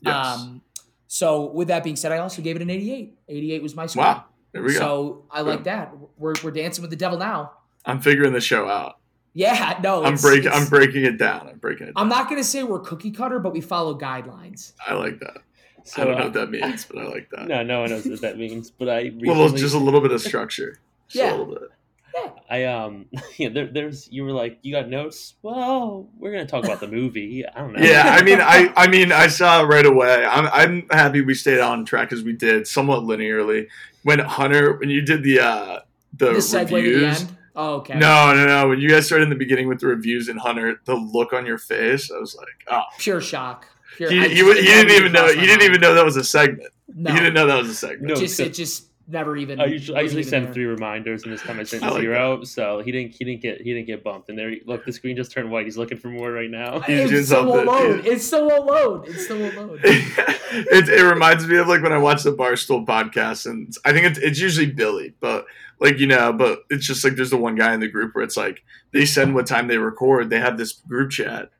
Yes. 0.00 0.38
Um 0.38 0.62
so 1.06 1.50
with 1.50 1.68
that 1.68 1.84
being 1.84 1.96
said, 1.96 2.10
I 2.10 2.18
also 2.18 2.40
gave 2.40 2.56
it 2.56 2.62
an 2.62 2.70
88. 2.70 3.18
88 3.28 3.62
was 3.62 3.76
my 3.76 3.84
score. 3.84 4.02
wow. 4.02 4.24
There 4.52 4.62
we 4.62 4.72
go. 4.72 4.78
So 4.78 5.24
I 5.30 5.42
like 5.42 5.64
that. 5.64 5.92
We're, 6.16 6.32
we're 6.42 6.50
dancing 6.50 6.80
with 6.80 6.90
the 6.90 6.96
devil 6.96 7.18
now. 7.18 7.52
I'm 7.84 8.00
figuring 8.00 8.32
the 8.32 8.40
show 8.40 8.66
out. 8.66 8.96
Yeah, 9.34 9.78
no, 9.82 10.04
I'm 10.04 10.16
breaking. 10.16 10.52
I'm 10.52 10.66
breaking 10.66 11.04
it 11.04 11.16
down. 11.18 11.48
I'm 11.48 11.58
breaking 11.58 11.88
it. 11.88 11.94
Down. 11.94 12.02
I'm 12.02 12.08
not 12.08 12.28
gonna 12.28 12.44
say 12.44 12.62
we're 12.62 12.80
cookie 12.80 13.10
cutter, 13.10 13.38
but 13.38 13.52
we 13.52 13.60
follow 13.60 13.98
guidelines. 13.98 14.72
I 14.86 14.94
like 14.94 15.20
that. 15.20 15.38
So, 15.84 16.02
I 16.02 16.04
don't 16.04 16.14
know 16.14 16.20
uh, 16.20 16.24
what 16.26 16.32
that 16.34 16.50
means, 16.50 16.84
but 16.84 16.98
I 16.98 17.06
like 17.06 17.30
that. 17.30 17.48
No, 17.48 17.62
no 17.62 17.80
one 17.80 17.90
knows 17.90 18.06
what 18.06 18.20
that 18.20 18.38
means. 18.38 18.70
But 18.70 18.88
I 18.88 19.00
recently, 19.02 19.28
well, 19.28 19.48
just 19.48 19.74
a 19.74 19.78
little 19.78 20.00
bit 20.00 20.12
of 20.12 20.20
structure. 20.20 20.78
Just 21.08 21.24
Yeah. 21.24 21.30
a 21.30 21.36
little 21.36 21.54
bit. 21.54 21.68
I 22.48 22.64
um, 22.64 23.06
yeah, 23.38 23.48
there, 23.48 23.66
there's 23.66 24.10
you 24.12 24.24
were 24.24 24.32
like, 24.32 24.58
you 24.62 24.72
got 24.72 24.88
notes. 24.88 25.34
Well, 25.42 26.08
we're 26.18 26.32
gonna 26.32 26.46
talk 26.46 26.64
about 26.64 26.80
the 26.80 26.86
movie. 26.88 27.46
I 27.46 27.60
don't 27.60 27.72
know. 27.72 27.82
Yeah, 27.82 28.16
I 28.18 28.22
mean, 28.22 28.40
I, 28.40 28.72
I 28.76 28.86
mean, 28.86 29.10
I 29.10 29.28
saw 29.28 29.62
it 29.62 29.66
right 29.66 29.86
away. 29.86 30.24
I'm, 30.24 30.46
I'm 30.52 30.86
happy 30.90 31.22
we 31.22 31.34
stayed 31.34 31.60
on 31.60 31.86
track 31.86 32.12
as 32.12 32.22
we 32.22 32.34
did, 32.34 32.66
somewhat 32.66 33.04
linearly. 33.04 33.68
When 34.02 34.18
Hunter, 34.18 34.74
when 34.78 34.90
you 34.90 35.00
did 35.00 35.22
the, 35.22 35.40
uh, 35.40 35.80
the, 36.12 36.32
The 36.32 36.38
segue 36.38 36.60
to 36.60 36.64
the 36.66 36.74
reviews. 36.74 37.26
End. 37.54 37.64
Oh, 37.64 37.74
okay. 37.76 37.98
No, 37.98 38.34
no, 38.34 38.46
no. 38.46 38.68
When 38.68 38.80
you 38.80 38.88
guys 38.88 39.06
started 39.06 39.24
in 39.24 39.30
the 39.30 39.36
beginning 39.36 39.68
with 39.68 39.80
the 39.80 39.86
reviews 39.86 40.28
and 40.28 40.38
Hunter, 40.40 40.80
the 40.84 40.94
look 40.94 41.32
on 41.32 41.46
your 41.46 41.58
face, 41.58 42.10
I 42.10 42.18
was 42.18 42.34
like, 42.36 42.46
oh, 42.70 42.82
Pure 42.98 43.20
shock. 43.20 43.66
Pure, 43.96 44.10
he, 44.10 44.20
I 44.20 44.28
he, 44.28 44.34
just- 44.36 44.44
wa- 44.44 44.50
it 44.52 44.56
he 44.58 44.62
didn't 44.64 44.90
even 44.92 45.12
know. 45.12 45.20
crossed 45.20 45.34
He 45.34 45.40
didn't 45.42 45.58
mind. 45.60 45.62
even 45.70 45.80
know 45.80 45.94
that 45.94 46.04
was 46.04 46.16
a 46.16 46.24
segment. 46.24 46.72
No, 46.94 47.12
He 47.12 47.18
didn't 47.18 47.34
know 47.34 47.46
that 47.46 47.58
was 47.58 47.68
a 47.70 47.74
segment. 47.74 48.08
No, 48.08 48.14
just 48.14 48.38
it 48.40 48.54
just 48.54 48.86
never 49.08 49.36
even. 49.36 49.60
I 49.60 49.66
usually, 49.66 49.98
I 49.98 50.02
usually 50.02 50.22
send 50.22 50.46
there. 50.46 50.54
three 50.54 50.64
reminders, 50.64 51.24
and 51.24 51.32
this 51.32 51.42
time 51.42 51.60
I 51.60 51.64
sent 51.64 51.82
I 51.82 51.90
like 51.90 52.00
zero. 52.00 52.44
So 52.44 52.80
he 52.80 52.92
didn't 52.92 53.12
he 53.12 53.24
didn't 53.24 53.42
get 53.42 53.60
he 53.60 53.72
didn't 53.72 53.86
get 53.86 54.02
bumped. 54.02 54.28
And 54.28 54.38
there, 54.38 54.54
look, 54.66 54.84
the 54.84 54.92
screen 54.92 55.16
just 55.16 55.32
turned 55.32 55.50
white. 55.50 55.64
He's 55.64 55.76
looking 55.76 55.98
for 55.98 56.08
more 56.08 56.30
right 56.30 56.50
now. 56.50 56.80
He's 56.80 57.10
doing 57.10 57.22
It 57.22 57.24
still 57.26 57.46
won't 57.46 57.68
something, 57.68 57.96
load. 57.96 58.06
It 58.06 58.20
still 58.20 58.48
won't 58.48 58.66
load. 58.66 59.08
It 59.08 59.18
still 59.18 59.38
won't 59.38 59.80
it, 59.84 60.88
it 60.88 61.02
reminds 61.02 61.46
me 61.46 61.56
of 61.56 61.68
like 61.68 61.82
when 61.82 61.92
I 61.92 61.98
watch 61.98 62.22
the 62.22 62.32
Barstool 62.32 62.86
podcast, 62.86 63.46
and 63.46 63.74
I 63.84 63.92
think 63.92 64.06
it's, 64.06 64.18
it's 64.18 64.40
usually 64.40 64.66
Billy, 64.66 65.14
but 65.20 65.46
like 65.80 65.98
you 65.98 66.06
know, 66.06 66.32
but 66.32 66.60
it's 66.70 66.86
just 66.86 67.04
like 67.04 67.16
there's 67.16 67.30
the 67.30 67.36
one 67.36 67.56
guy 67.56 67.74
in 67.74 67.80
the 67.80 67.88
group 67.88 68.14
where 68.14 68.24
it's 68.24 68.36
like 68.36 68.62
they 68.92 69.04
send 69.04 69.34
what 69.34 69.46
time 69.46 69.68
they 69.68 69.78
record. 69.78 70.30
They 70.30 70.40
have 70.40 70.58
this 70.58 70.72
group 70.72 71.10
chat. 71.10 71.50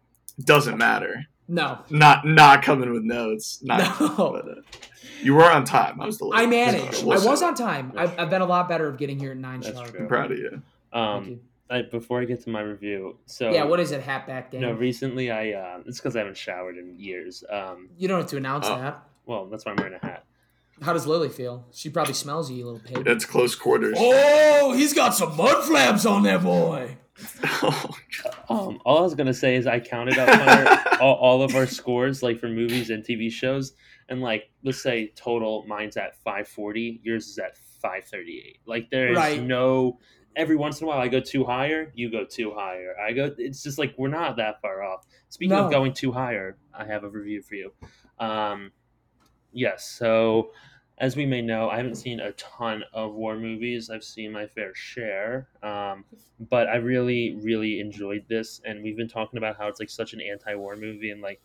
Doesn't 0.43 0.79
matter. 0.79 1.27
No, 1.49 1.81
Not 1.91 2.25
not 2.25 2.63
coming 2.63 2.93
with 2.93 3.03
notes. 3.03 3.59
Not. 3.63 4.01
No. 4.01 4.63
But, 5.23 5.27
you 5.27 5.35
were 5.35 5.51
on 5.51 5.65
time. 5.65 6.01
I 6.01 6.07
was 6.07 6.19
the. 6.19 6.31
I 6.35 6.47
managed. 6.47 6.95
So 6.95 7.07
we'll 7.07 7.21
I 7.21 7.31
was 7.31 7.43
on 7.43 7.55
time. 7.55 7.93
I've, 7.97 8.19
I've 8.19 8.31
been 8.31 8.43
a 8.43 8.47
lot 8.47 8.69
better 8.69 8.87
of 8.89 8.97
getting 8.99 9.19
here 9.19 9.31
at 9.33 9.37
nine 9.37 9.61
That's 9.61 9.77
sharp. 9.77 9.91
true. 9.91 10.01
I'm 10.01 10.09
proud 10.09 10.33
of 10.33 10.39
you. 10.39 10.51
Thank 10.51 10.63
Um, 10.93 11.25
you. 11.29 11.41
I, 11.71 11.83
before 11.83 12.21
I 12.21 12.27
get 12.27 12.43
to 12.45 12.51
my 12.51 12.61
review, 12.61 13.17
so 13.25 13.51
Yeah, 13.51 13.65
what 13.65 13.81
is 13.81 13.93
it, 13.93 14.03
Hatback 14.03 14.51
Dan? 14.51 14.61
No, 14.61 14.73
recently 14.73 15.31
I 15.31 15.53
uh, 15.53 15.81
it's 15.87 15.99
because 15.99 16.15
I 16.17 16.19
haven't 16.19 16.37
showered 16.37 16.77
in 16.77 16.99
years. 16.99 17.43
Um, 17.51 17.89
you 17.97 18.09
don't 18.09 18.21
have 18.21 18.29
to 18.31 18.37
announce 18.37 18.67
Oh. 18.69 18.77
that. 18.79 19.03
well, 19.25 19.47
that's 19.47 19.65
why 19.65 19.73
I'm 19.73 19.77
wearing 19.77 19.95
a 19.95 20.05
hat. 20.07 20.25
How 20.83 20.93
does 20.93 21.07
Lily 21.07 21.29
feel? 21.31 21.65
She 21.73 21.89
probably 21.89 22.13
smells 22.15 22.51
you, 22.51 22.57
you 22.59 22.65
little 22.67 22.81
pig. 22.85 23.05
That's 23.05 23.25
close 23.25 23.55
quarters. 23.55 23.95
Oh, 23.99 24.73
he's 24.77 24.93
got 24.93 25.15
some 25.15 25.35
mud 25.37 25.65
flaps 25.65 26.05
on 26.05 26.25
that 26.25 26.43
boy. 26.43 26.97
Oh, 27.63 27.89
um, 28.49 28.81
all 28.85 28.99
I 28.99 29.03
was 29.03 29.15
gonna 29.15 29.35
say 29.35 29.55
is 29.57 29.67
I 29.67 29.79
counted 29.81 30.19
up 30.19 30.29
Hunter, 30.29 30.97
all, 31.01 31.15
all 31.15 31.43
of 31.43 31.55
our 31.55 31.67
scores, 31.67 32.23
like 32.23 32.39
for 32.41 32.49
movies 32.49 32.91
and 32.91 33.05
TV 33.05 33.31
shows, 33.31 33.73
and 34.13 34.21
like 34.21 34.51
let's 34.63 34.83
say 34.83 35.09
total, 35.17 35.65
mine's 35.67 35.97
at 35.97 36.15
540, 36.23 37.01
yours 37.03 37.27
is 37.29 37.39
at 37.39 37.57
538. 37.57 38.61
Like 38.67 38.91
there 38.91 39.11
is 39.11 39.17
Right. 39.17 39.43
no. 39.43 39.99
Every 40.35 40.57
once 40.57 40.81
in 40.81 40.85
a 40.85 40.89
while, 40.89 40.99
I 40.99 41.09
go 41.09 41.21
too 41.21 41.45
higher, 41.45 41.91
you 41.95 42.11
go 42.11 42.25
too 42.25 42.53
higher. 42.55 42.95
I 42.99 43.13
go. 43.13 43.35
It's 43.37 43.63
just 43.63 43.77
like 43.79 43.95
we're 43.99 44.09
not 44.09 44.37
that 44.37 44.61
far 44.63 44.83
off. 44.83 45.05
Speaking 45.29 45.57
No. 45.57 45.67
of 45.67 45.71
going 45.71 45.93
too 45.93 46.11
higher, 46.13 46.57
I 46.73 46.85
have 46.87 47.05
a 47.05 47.09
review 47.09 47.43
for 47.43 47.55
you. 47.55 47.73
Um, 48.19 48.73
yes, 49.53 49.87
so 49.89 50.53
as 50.99 51.17
we 51.17 51.27
may 51.27 51.43
know, 51.43 51.69
I 51.69 51.77
haven't 51.77 51.97
seen 51.97 52.21
a 52.21 52.33
ton 52.33 52.85
of 52.93 53.15
war 53.15 53.37
movies. 53.37 53.91
I've 53.91 54.05
seen 54.05 54.33
my 54.33 54.47
fair 54.47 54.75
share, 54.75 55.49
um, 55.63 56.05
but 56.39 56.69
I 56.69 56.77
really, 56.77 57.35
really 57.43 57.81
enjoyed 57.81 58.25
this. 58.29 58.61
And 58.65 58.83
we've 58.83 58.97
been 58.97 59.09
talking 59.09 59.37
about 59.39 59.57
how 59.59 59.69
it's 59.69 59.81
like 59.81 59.91
such 59.91 60.13
an 60.13 60.21
anti-war 60.21 60.77
movie, 60.77 61.11
and 61.11 61.21
like 61.21 61.43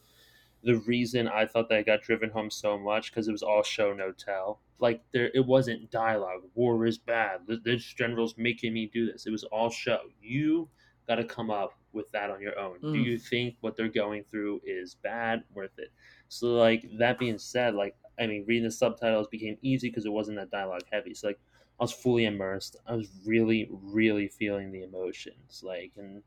the 0.68 0.78
reason 0.80 1.28
I 1.30 1.46
thought 1.46 1.70
that 1.70 1.80
it 1.80 1.86
got 1.86 2.02
driven 2.04 2.30
home 2.30 2.52
so 2.52 2.78
much 2.78 3.10
because 3.12 3.28
it 3.30 3.32
was 3.32 3.42
all 3.44 3.64
show 3.64 3.94
no 3.94 4.12
tell. 4.12 4.60
Like 4.80 5.02
there, 5.14 5.32
it 5.34 5.46
wasn't 5.46 5.90
dialogue. 5.92 6.42
War 6.56 6.86
is 6.86 6.98
bad. 6.98 7.42
This 7.64 7.84
general's 7.86 8.38
making 8.38 8.74
me 8.74 8.88
do 8.94 9.10
this. 9.10 9.26
It 9.26 9.32
was 9.32 9.46
all 9.46 9.70
show. 9.70 10.02
You 10.22 10.70
got 11.08 11.16
to 11.16 11.24
come 11.24 11.50
up 11.50 11.80
with 11.94 12.12
that 12.12 12.30
on 12.30 12.42
your 12.42 12.60
own. 12.60 12.82
Do 12.82 12.88
Mm. 12.90 13.06
you 13.06 13.18
think 13.18 13.56
what 13.62 13.78
they're 13.78 13.88
going 13.88 14.26
through 14.26 14.62
is 14.66 14.96
bad? 14.96 15.44
Worth 15.54 15.80
it? 15.80 15.92
So 16.28 16.48
like 16.56 16.86
that 17.00 17.18
being 17.18 17.38
said, 17.40 17.74
like 17.76 17.96
I 18.20 18.28
mean, 18.28 18.44
reading 18.46 18.66
the 18.66 18.72
subtitles 18.72 19.28
became 19.30 19.58
easy 19.62 19.90
because 19.90 20.06
it 20.06 20.12
wasn't 20.12 20.38
that 20.38 20.52
dialogue 20.52 20.84
heavy. 20.92 21.14
So 21.14 21.28
like 21.28 21.40
I 21.80 21.84
was 21.84 21.94
fully 21.94 22.26
immersed. 22.26 22.76
I 22.86 22.96
was 22.96 23.10
really, 23.26 23.70
really 23.72 24.28
feeling 24.28 24.72
the 24.72 24.84
emotions. 24.84 25.62
Like 25.64 25.94
and 25.96 26.24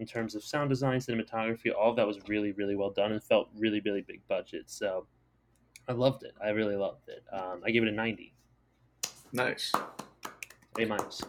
in 0.00 0.06
terms 0.06 0.34
of 0.34 0.42
sound 0.42 0.70
design, 0.70 0.98
cinematography, 0.98 1.70
all 1.78 1.90
of 1.90 1.96
that 1.96 2.06
was 2.06 2.18
really, 2.26 2.52
really 2.52 2.74
well 2.74 2.90
done 2.90 3.12
and 3.12 3.22
felt 3.22 3.50
really, 3.56 3.80
really 3.84 4.00
big 4.00 4.26
budget. 4.28 4.64
So 4.66 5.06
I 5.86 5.92
loved 5.92 6.22
it. 6.22 6.32
I 6.42 6.48
really 6.48 6.74
loved 6.74 7.08
it. 7.08 7.22
Um, 7.30 7.60
I 7.64 7.70
gave 7.70 7.82
it 7.82 7.88
a 7.88 7.92
ninety. 7.92 8.32
nice. 9.32 9.70
A 10.78 10.84
minus. 10.86 11.20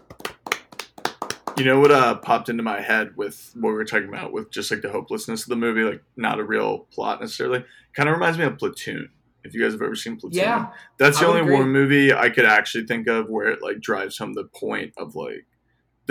You 1.58 1.66
know 1.66 1.82
what 1.82 1.92
uh, 1.92 2.16
popped 2.16 2.48
into 2.48 2.64
my 2.64 2.80
head 2.80 3.16
with 3.18 3.52
what 3.56 3.70
we 3.70 3.76
were 3.76 3.86
talking 3.86 4.08
about 4.08 4.32
with 4.32 4.50
just 4.52 4.72
like 4.72 4.82
the 4.82 4.90
hopelessness 4.90 5.44
of 5.44 5.50
the 5.50 5.58
movie, 5.58 5.84
like 5.84 6.02
not 6.16 6.40
a 6.40 6.44
real 6.44 6.88
plot 6.94 7.20
necessarily. 7.20 7.66
Kind 7.94 8.08
of 8.08 8.14
reminds 8.14 8.38
me 8.38 8.46
of 8.46 8.58
Platoon. 8.58 9.10
If 9.44 9.54
you 9.54 9.62
guys 9.62 9.74
have 9.74 9.82
ever 9.82 9.96
seen 9.96 10.16
Platoon, 10.18 10.40
Yeah, 10.40 10.68
that's 10.98 11.20
the 11.20 11.26
I 11.26 11.30
would 11.30 11.42
only 11.42 11.52
war 11.52 11.66
movie 11.66 12.14
I 12.14 12.30
could 12.30 12.46
actually 12.46 12.86
think 12.86 13.08
of 13.08 13.28
where 13.28 13.50
it 13.50 13.62
like 13.62 13.82
drives 13.82 14.18
home 14.18 14.34
the 14.34 14.46
point 14.46 14.94
of 14.98 15.16
like 15.16 15.46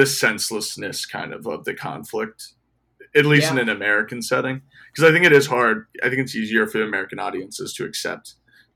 the 0.01 0.07
senselessness 0.07 1.05
kind 1.05 1.35
of 1.35 1.47
of 1.47 1.65
the 1.65 1.75
conflict, 1.75 2.55
at 3.15 3.27
least 3.27 3.51
in 3.51 3.59
an 3.59 3.69
American 3.69 4.23
setting. 4.23 4.63
Because 4.91 5.09
I 5.09 5.13
think 5.13 5.27
it 5.27 5.33
is 5.33 5.47
hard. 5.47 5.87
I 6.03 6.09
think 6.09 6.21
it's 6.23 6.35
easier 6.35 6.67
for 6.67 6.83
American 6.83 7.19
audiences 7.19 7.75
to 7.75 7.85
accept 7.85 8.35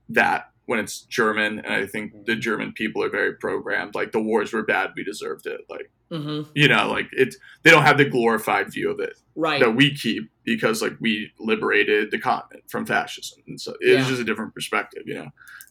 that 0.09 0.51
when 0.67 0.77
it's 0.79 1.01
German, 1.01 1.59
and 1.59 1.73
I 1.73 1.87
think 1.87 2.25
the 2.25 2.35
German 2.35 2.73
people 2.73 3.03
are 3.03 3.09
very 3.09 3.33
programmed. 3.33 3.95
Like 3.95 4.11
the 4.11 4.21
wars 4.21 4.53
were 4.53 4.63
bad, 4.63 4.91
we 4.95 5.03
deserved 5.03 5.47
it. 5.47 5.61
Like 5.67 5.89
hmm 6.11 6.43
you 6.53 6.67
know, 6.67 6.87
like 6.91 7.07
it's 7.11 7.35
they 7.63 7.71
don't 7.71 7.81
have 7.89 7.97
the 7.97 8.05
glorified 8.05 8.71
view 8.71 8.91
of 8.91 8.99
it 8.99 9.17
right. 9.35 9.59
that 9.59 9.71
we 9.71 9.95
keep 9.95 10.29
because 10.43 10.79
like 10.83 10.95
we 10.99 11.31
liberated 11.39 12.11
the 12.11 12.19
continent 12.19 12.63
from 12.69 12.85
fascism, 12.85 13.39
and 13.47 13.59
so 13.59 13.73
it's 13.79 14.03
Yeah. 14.03 14.09
just 14.09 14.21
a 14.21 14.23
different 14.23 14.53
perspective, 14.53 15.03
you 15.07 15.15
know. 15.15 15.29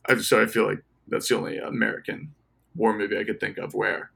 I, 0.08 0.16
so 0.16 0.42
I 0.42 0.46
feel 0.46 0.66
like 0.66 0.82
that's 1.06 1.28
the 1.28 1.36
only 1.36 1.58
American 1.58 2.34
war 2.74 2.92
movie 2.98 3.16
I 3.16 3.22
could 3.22 3.38
think 3.38 3.58
of 3.58 3.72
where 3.74 4.10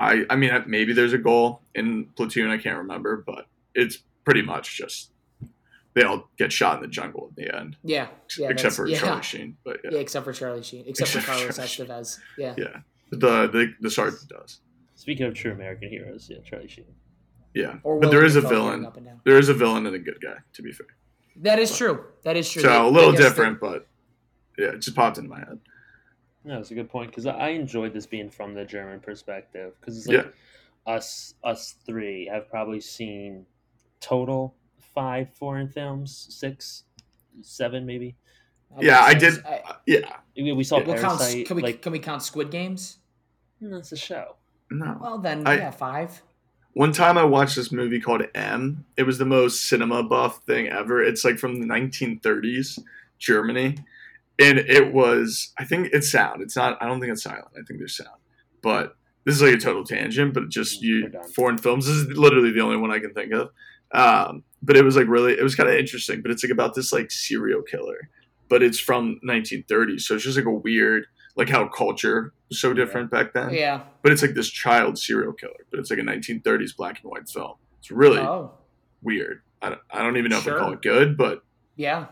I 0.00 0.24
I 0.30 0.36
mean 0.36 0.50
maybe 0.66 0.92
there's 0.92 1.12
a 1.12 1.18
goal 1.18 1.60
in 1.74 2.06
Platoon 2.16 2.50
I 2.50 2.56
can't 2.58 2.78
remember, 2.78 3.22
but 3.26 3.46
it's 3.74 3.98
pretty 4.24 4.42
much 4.42 4.76
just 4.76 5.12
they 5.94 6.02
all 6.02 6.28
get 6.38 6.52
shot 6.52 6.76
in 6.76 6.82
the 6.82 6.88
jungle 6.88 7.30
in 7.36 7.44
the 7.44 7.54
end, 7.56 7.76
yeah, 7.82 8.08
yeah, 8.38 8.48
except 8.48 8.74
for 8.76 8.86
yeah. 8.86 8.98
Charlie 8.98 9.22
Sheen. 9.22 9.56
But 9.64 9.80
yeah, 9.84 9.90
Yeah, 9.92 9.98
except 9.98 10.24
for 10.24 10.32
Charlie 10.32 10.62
Sheen, 10.62 10.84
except 10.86 11.10
for 11.10 11.18
Except 11.18 11.24
for 11.24 11.32
Carlos 11.56 11.56
Charlie 11.56 11.68
Sheen. 11.68 11.86
Estevez. 11.86 12.18
Yeah. 12.38 12.54
yeah, 12.56 12.80
the 13.10 13.48
the 13.48 13.74
the 13.80 13.90
sergeant 13.90 14.28
does, 14.28 14.60
Speaking 14.94 15.26
of 15.26 15.34
true 15.34 15.52
American 15.52 15.88
heroes, 15.90 16.28
yeah, 16.30 16.38
Charlie 16.44 16.68
Sheen. 16.68 16.84
yeah. 17.54 17.76
Or 17.82 17.98
but 18.00 18.10
there 18.10 18.20
Willem 18.20 18.26
is 18.26 18.36
a 18.36 18.40
villain. 18.42 18.86
Up 18.86 18.96
and 18.96 19.06
down. 19.06 19.20
There 19.24 19.38
is 19.38 19.48
a 19.48 19.54
villain 19.54 19.84
and 19.86 19.94
a 19.96 19.98
good 19.98 20.20
guy. 20.22 20.36
To 20.54 20.62
be 20.62 20.72
fair. 20.72 20.86
That 21.36 21.58
is 21.58 21.76
true. 21.76 22.04
That 22.22 22.36
is 22.36 22.48
true. 22.50 22.62
So 22.62 22.68
They- 22.68 22.76
a 22.78 22.84
little 22.88 23.10
I 23.10 23.16
guess 23.16 23.22
different, 23.22 23.60
but 23.60 23.86
yeah, 24.58 24.68
it 24.68 24.80
just 24.80 24.94
popped 24.96 25.18
into 25.18 25.28
my 25.30 25.38
head. 25.40 25.58
No, 26.44 26.58
it's 26.58 26.70
a 26.70 26.74
good 26.74 26.88
point 26.88 27.10
because 27.10 27.26
I 27.26 27.48
enjoyed 27.50 27.92
this 27.92 28.06
being 28.06 28.30
from 28.30 28.54
the 28.54 28.64
German 28.64 29.00
perspective 29.00 29.74
because 29.80 29.98
it's 29.98 30.06
like 30.06 30.16
us 30.86 31.34
us 31.44 31.74
three 31.84 32.26
have 32.32 32.48
probably 32.48 32.80
seen 32.80 33.44
total 34.00 34.54
five 34.94 35.28
foreign 35.34 35.68
films, 35.68 36.26
six, 36.30 36.84
seven 37.42 37.84
maybe. 37.86 38.16
they- 38.78 38.86
Yeah, 38.86 39.00
I 39.00 39.14
did. 39.14 39.44
I- 39.44 39.76
Yeah, 39.86 40.16
We 40.36 40.52
we 40.52 40.64
saw 40.64 40.78
Yeah. 40.78 40.84
We'll 40.86 40.96
count, 40.96 41.20
can 41.44 41.56
we 41.56 41.62
like 41.62 41.82
can 41.82 41.92
we 41.92 41.98
count 41.98 42.22
Squid 42.22 42.50
Games? 42.50 42.98
That's 43.60 43.92
a 43.92 43.96
show. 43.96 44.36
No. 44.70 44.96
Well, 45.00 45.18
then 45.18 45.46
I- 45.46 45.56
yeah, 45.56 45.70
five. 45.70 46.22
One 46.72 46.92
time 46.92 47.18
I 47.18 47.24
watched 47.24 47.56
this 47.56 47.72
movie 47.72 48.00
called 48.00 48.22
M. 48.34 48.86
It 48.96 49.02
was 49.02 49.18
the 49.18 49.26
most 49.26 49.68
cinema 49.68 50.04
buff 50.04 50.38
thing 50.44 50.68
ever. 50.68 51.02
It's 51.02 51.24
like 51.24 51.36
from 51.36 51.60
the 51.60 51.66
1930s, 51.66 52.78
Germany. 53.18 53.76
And 54.40 54.58
it 54.58 54.92
was, 54.92 55.52
I 55.58 55.64
think 55.64 55.90
it's 55.92 56.10
sound. 56.10 56.40
It's 56.42 56.56
not, 56.56 56.78
I 56.82 56.86
don't 56.86 56.98
think 57.00 57.12
it's 57.12 57.22
silent. 57.22 57.46
I 57.52 57.62
think 57.66 57.78
there's 57.78 57.96
sound. 57.96 58.16
But 58.62 58.96
this 59.24 59.34
is 59.36 59.42
like 59.42 59.54
a 59.54 59.58
total 59.58 59.84
tangent, 59.84 60.32
but 60.34 60.48
just 60.48 60.80
you, 60.82 61.10
foreign 61.34 61.58
films. 61.58 61.86
This 61.86 61.96
is 61.96 62.06
literally 62.16 62.50
the 62.50 62.60
only 62.60 62.76
one 62.78 62.90
I 62.90 62.98
can 63.00 63.12
think 63.12 63.32
of. 63.32 63.50
Um, 63.92 64.44
but 64.62 64.76
it 64.76 64.84
was 64.84 64.96
like 64.96 65.08
really, 65.08 65.32
it 65.34 65.42
was 65.42 65.54
kind 65.54 65.68
of 65.68 65.74
interesting. 65.74 66.22
But 66.22 66.30
it's 66.30 66.42
like 66.42 66.52
about 66.52 66.74
this 66.74 66.92
like 66.92 67.10
serial 67.10 67.62
killer, 67.62 68.08
but 68.48 68.62
it's 68.62 68.78
from 68.78 69.20
1930s. 69.28 70.02
So 70.02 70.14
it's 70.14 70.24
just 70.24 70.36
like 70.36 70.46
a 70.46 70.50
weird, 70.50 71.04
like 71.36 71.48
how 71.48 71.68
culture 71.68 72.32
was 72.48 72.60
so 72.60 72.72
different 72.72 73.10
back 73.10 73.32
then 73.32 73.50
Yeah. 73.54 73.82
but 74.02 74.10
it's 74.12 74.20
like 74.22 74.34
this 74.34 74.48
child 74.50 74.98
serial 74.98 75.32
killer, 75.32 75.64
but 75.70 75.78
it's 75.80 75.90
like 75.90 75.98
a 76.00 76.02
1930s 76.02 76.76
black 76.76 77.00
and 77.02 77.10
white 77.10 77.28
film. 77.28 77.54
It's 77.78 77.90
really 77.90 78.18
Oh. 78.20 78.52
weird. 79.02 79.42
I 79.62 79.68
don't, 79.70 79.80
I 79.90 80.02
don't 80.02 80.16
even 80.16 80.30
know 80.30 80.38
if 80.38 80.48
I 80.48 80.58
call 80.58 80.72
it 80.72 80.82
good, 80.82 81.16
but 81.16 81.42
Yeah. 81.76 82.06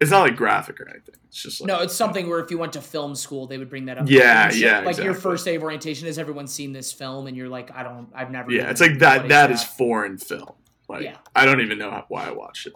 It's 0.00 0.10
not 0.10 0.20
like 0.22 0.36
graphic 0.36 0.80
or 0.80 0.88
anything. 0.88 1.14
It's 1.28 1.42
just 1.42 1.60
like 1.60 1.68
No, 1.68 1.80
it's 1.80 1.94
something 1.94 2.28
where 2.28 2.38
if 2.40 2.50
you 2.50 2.58
went 2.58 2.72
to 2.74 2.80
film 2.80 3.14
school, 3.14 3.46
they 3.46 3.58
would 3.58 3.68
bring 3.68 3.86
that 3.86 3.98
up. 3.98 4.08
Yeah, 4.08 4.46
Like, 4.50 4.56
yeah, 4.60 4.80
Like 4.80 4.98
your 4.98 5.14
first 5.14 5.44
day 5.44 5.56
of 5.56 5.62
orientation, 5.62 6.06
has 6.06 6.18
everyone 6.18 6.46
seen 6.46 6.72
this 6.72 6.92
film? 6.92 7.26
And 7.26 7.36
you're 7.36 7.48
like, 7.48 7.74
I 7.74 7.82
don't, 7.82 8.08
I've 8.14 8.30
never. 8.30 8.50
yeah, 8.52 8.70
it's 8.70 8.80
like 8.80 8.98
that. 9.00 9.28
That 9.28 9.50
is 9.50 9.62
foreign 9.64 10.18
film. 10.18 10.52
Like 10.88 11.02
Yeah. 11.04 11.16
I 11.34 11.44
don't 11.44 11.60
even 11.60 11.78
know 11.78 11.90
how, 11.90 12.04
why 12.08 12.26
I 12.28 12.30
watched 12.30 12.66
it. 12.66 12.74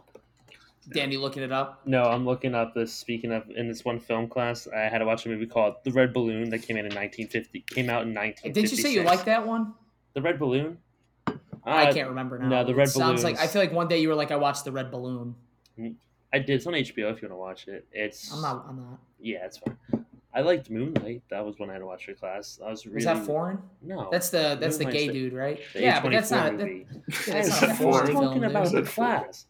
Dan, 0.93 1.13
you 1.13 1.21
looking 1.21 1.45
it 1.45 1.53
up? 1.53 1.83
No, 1.87 2.03
I'm 2.03 2.27
looking 2.27 2.55
up 2.57 2.75
this. 2.75 2.93
Speaking 2.93 3.31
of, 3.33 3.45
in 3.55 3.69
this 3.69 3.85
one 3.85 4.01
film 4.01 4.29
class, 4.29 4.67
I 4.67 4.81
had 4.81 4.99
to 4.99 5.05
watch 5.05 5.25
a 5.25 5.29
movie 5.29 5.47
called 5.47 5.77
The 5.85 5.93
Red 5.93 6.13
Balloon 6.13 6.51
that 6.51 6.59
came 6.63 6.77
in 6.77 6.85
in 6.87 6.93
1950. 6.95 7.61
Came 7.73 7.89
out 7.89 8.03
in 8.03 8.13
1956. 8.13 8.53
Didn't 8.55 8.71
you 8.73 8.77
say 8.83 8.93
you 8.93 9.03
liked 9.07 9.25
that 9.27 9.47
one? 9.47 9.75
The 10.15 10.21
Red 10.23 10.41
Balloon? 10.41 10.79
I 11.65 11.87
Uh, 11.87 11.93
can't 11.95 12.09
remember 12.09 12.39
now. 12.41 12.49
no, 12.49 12.65
The 12.65 12.75
Red 12.75 12.93
Balloon 12.93 13.17
sounds 13.17 13.23
like 13.25 13.39
I 13.39 13.47
feel 13.47 13.63
like 13.63 13.73
one 13.73 13.87
day 13.87 14.01
you 14.01 14.09
were 14.09 14.17
like, 14.17 14.33
I 14.33 14.37
watched 14.37 14.65
the 14.65 14.73
Red 14.73 14.91
Balloon. 14.91 15.37
I 16.33 16.39
did. 16.39 16.51
It's 16.51 16.67
on 16.67 16.73
HBO 16.75 17.13
if 17.13 17.21
you 17.23 17.29
want 17.29 17.31
to 17.31 17.37
watch 17.37 17.69
it. 17.69 17.87
It's 17.93 18.33
I'm 18.33 18.41
not. 18.43 18.65
I'm 18.69 18.77
not. 18.77 18.99
Yeah, 19.21 19.45
it's 19.45 19.59
fine. 19.59 19.77
I 20.35 20.41
liked 20.41 20.71
Moonlight. 20.71 21.23
That 21.29 21.45
was 21.45 21.59
when 21.59 21.69
I 21.69 21.75
had 21.75 21.81
to 21.81 21.87
watch 21.87 22.07
for 22.07 22.15
class. 22.15 22.59
I 22.65 22.71
was 22.71 22.87
really. 22.87 22.99
Is 22.99 23.05
that 23.05 23.19
foreign? 23.27 23.59
No, 23.83 24.09
That's 24.11 24.31
the 24.31 24.57
that's 24.59 24.79
the 24.79 24.85
Moonlight's 24.85 25.07
gay 25.07 25.13
dude, 25.13 25.33
right? 25.35 25.61
the 25.75 25.81
Yeah, 25.83 26.01
but 26.01 26.11
that's 26.13 26.31
not. 26.31 26.57
That, 26.57 26.69
yeah, 26.69 26.85
that's 27.27 27.49
not 27.51 27.63
a 27.63 27.67
that 27.67 27.71
I 27.71 27.77
foreign 27.77 27.77
was 27.77 27.77
foreign? 27.77 28.07
film. 28.07 28.25
talking 28.25 28.41
dude. 28.43 28.51
about 28.51 28.73
the 28.73 28.83
class. 28.83 29.47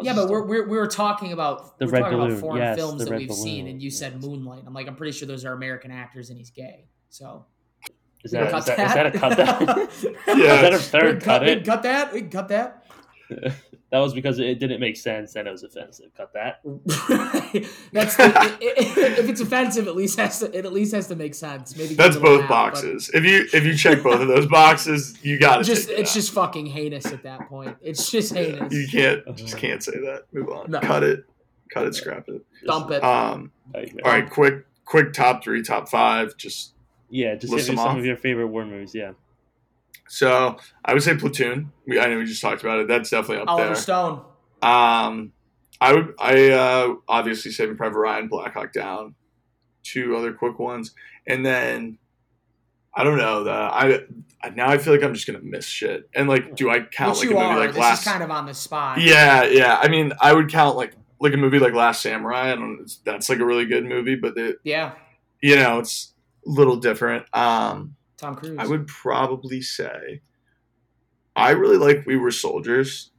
Yeah, 0.00 0.14
but 0.14 0.30
we're, 0.30 0.46
we're 0.46 0.66
we 0.68 0.78
were 0.78 0.86
talking 0.86 1.32
about 1.34 1.78
The 1.78 1.84
we're 1.84 1.92
Red 1.92 2.00
talking 2.00 2.16
Balloon, 2.16 2.30
about 2.30 2.40
foreign 2.40 2.62
yes, 2.62 2.76
films 2.78 3.04
that 3.04 3.10
Red 3.10 3.20
we've 3.20 3.32
seen, 3.34 3.66
and 3.66 3.82
you 3.82 3.90
said. 3.90 4.22
Moonlight. 4.22 4.62
I'm 4.66 4.72
like, 4.72 4.88
I'm 4.88 4.96
pretty 4.96 5.12
sure 5.12 5.28
those 5.28 5.44
are 5.44 5.52
American 5.52 5.90
actors, 5.90 6.30
and 6.30 6.38
he's 6.38 6.48
gay. 6.50 6.86
So 7.10 7.44
Is 8.24 8.32
we 8.32 8.38
can 8.38 8.50
that, 8.50 8.58
is, 8.58 8.64
cut 8.64 8.76
that, 8.78 8.86
is 8.86 8.94
that 8.94 9.06
a 9.06 9.10
cut? 9.18 9.36
That, 9.36 10.14
Yeah. 10.38 10.54
is 10.54 10.60
that 10.62 10.72
a 10.72 10.76
we 10.76 10.82
third 10.82 11.20
can 11.20 11.20
cut, 11.20 11.24
cut 11.24 11.40
we 11.42 11.46
can 11.48 11.58
it? 11.58 11.64
cut 11.66 11.82
that. 11.82 12.12
We 12.14 12.20
can 12.22 12.30
cut 12.30 12.48
that. 12.48 12.86
That 13.92 13.98
was 13.98 14.12
because 14.14 14.38
it 14.40 14.58
didn't 14.58 14.80
make 14.80 14.96
sense 14.96 15.36
and 15.36 15.46
it 15.46 15.50
was 15.52 15.62
offensive. 15.62 16.06
Cut 16.16 16.32
that. 16.32 16.60
That's 17.92 18.16
the, 18.16 18.24
i- 18.24 18.58
i- 18.60 19.18
if 19.18 19.28
it's 19.28 19.40
offensive, 19.40 19.86
at 19.86 19.94
least 19.94 20.18
has 20.18 20.40
to 20.40 20.46
it 20.56 20.64
at 20.64 20.72
least 20.72 20.94
has 20.94 21.06
to 21.08 21.16
make 21.16 21.34
sense. 21.34 21.76
Maybe 21.76 21.94
That's 21.94 22.16
a 22.16 22.20
little 22.20 22.38
both 22.38 22.50
laugh, 22.50 22.72
but 22.72 22.72
boxes. 22.72 23.10
If 23.14 23.24
you 23.24 23.46
if 23.52 23.64
you 23.64 23.76
check 23.76 24.02
both 24.02 24.20
of 24.20 24.28
those 24.28 24.46
boxes, 24.46 25.16
you 25.22 25.38
got 25.38 25.58
to 25.58 25.64
Just 25.64 25.88
take 25.88 25.98
it's 26.00 26.10
out. 26.10 26.14
just 26.14 26.32
fucking 26.32 26.66
heinous 26.66 27.06
at 27.06 27.22
that 27.22 27.48
point. 27.48 27.76
It's 27.82 28.10
just 28.10 28.32
heinous. 28.34 28.72
you 28.72 28.86
can't 28.90 29.36
just 29.36 29.56
can't 29.58 29.82
say 29.82 29.92
that. 29.98 30.22
Move 30.32 30.48
on. 30.48 30.70
No. 30.70 30.80
Cut 30.80 31.02
it. 31.04 31.24
Cut 31.70 31.86
it. 31.86 31.94
Scrap 31.94 32.28
it. 32.28 32.44
Dump 32.66 32.90
it. 32.90 33.02
Um. 33.04 33.52
All 33.74 33.82
right. 34.04 34.28
Quick. 34.28 34.66
Quick 34.84 35.12
top 35.12 35.42
three, 35.44 35.62
top 35.62 35.88
five. 35.88 36.36
Just 36.36 36.74
Yeah, 37.08 37.34
just 37.34 37.52
List 37.52 37.66
hit 37.68 37.76
them 37.76 37.82
some 37.84 37.92
off. 37.92 37.98
of 37.98 38.04
your 38.04 38.16
favorite 38.16 38.48
war 38.48 38.64
movies. 38.66 38.94
Yeah. 38.94 39.12
So 40.08 40.56
I 40.84 40.92
would 40.94 41.02
say 41.02 41.16
Platoon. 41.16 41.72
We 41.86 41.98
I 42.00 42.06
know 42.08 42.18
we 42.18 42.24
just 42.24 42.42
talked 42.42 42.62
about 42.62 42.80
it. 42.80 42.88
That's 42.88 43.10
definitely 43.10 43.42
up 43.42 43.48
Oliver 43.48 43.66
there. 43.68 43.76
Stone. 43.76 44.22
Um, 44.62 45.32
I 45.80 45.92
would 45.94 46.14
I 46.18 46.50
uh, 46.50 46.94
obviously 47.08 47.50
Saving 47.50 47.76
Private 47.76 47.98
Ryan, 47.98 48.28
Black 48.28 48.54
Hawk 48.54 48.72
Down, 48.72 49.14
two 49.82 50.16
other 50.16 50.32
quick 50.32 50.58
ones, 50.58 50.94
and 51.26 51.44
then 51.44 51.98
I 52.94 53.04
don't 53.04 53.18
know. 53.18 53.44
The 53.44 53.50
I 53.52 54.00
I- 54.44 54.50
now 54.54 54.68
I 54.68 54.78
feel 54.78 54.92
like 54.92 55.02
I'm 55.04 55.14
just 55.14 55.26
gonna 55.26 55.40
miss 55.42 55.64
shit. 55.66 56.08
And 56.14 56.28
like, 56.28 56.56
do 56.56 56.68
I 56.68 56.80
count 56.80 57.18
Which 57.20 57.28
like 57.28 57.36
a 57.36 57.40
movie 57.40 57.44
are. 57.46 57.58
like 57.58 57.70
this 57.70 57.78
Last? 57.78 58.00
is 58.06 58.12
kind 58.12 58.22
of 58.24 58.30
on 58.30 58.44
the 58.46 58.54
spot. 58.54 59.00
yeah, 59.00 59.44
yeah. 59.44 59.78
I 59.80 59.88
mean, 59.88 60.12
I 60.20 60.32
would 60.32 60.48
count 60.50 60.76
like 60.76 60.94
like 61.20 61.32
a 61.32 61.36
movie 61.36 61.58
like 61.60 61.72
Last 61.74 62.02
Samurai. 62.02 62.52
I 62.52 62.56
don't. 62.56 62.90
That's 63.04 63.28
like 63.28 63.38
a 63.38 63.44
really 63.46 63.64
good 63.66 63.84
movie, 63.84 64.16
but 64.16 64.36
it, 64.36 64.56
Yeah. 64.64 64.92
you 65.40 65.54
know 65.56 65.78
it's 65.78 66.12
a 66.46 66.50
little 66.50 66.76
different. 66.76 67.24
Um, 67.34 67.94
Tom 68.22 68.36
Cruise. 68.36 68.56
I 68.58 68.66
would 68.66 68.86
probably 68.86 69.60
say 69.60 70.20
I 71.34 71.50
really 71.50 71.76
like 71.76 72.06
We 72.06 72.16
Were 72.16 72.30
Soldiers. 72.30 73.10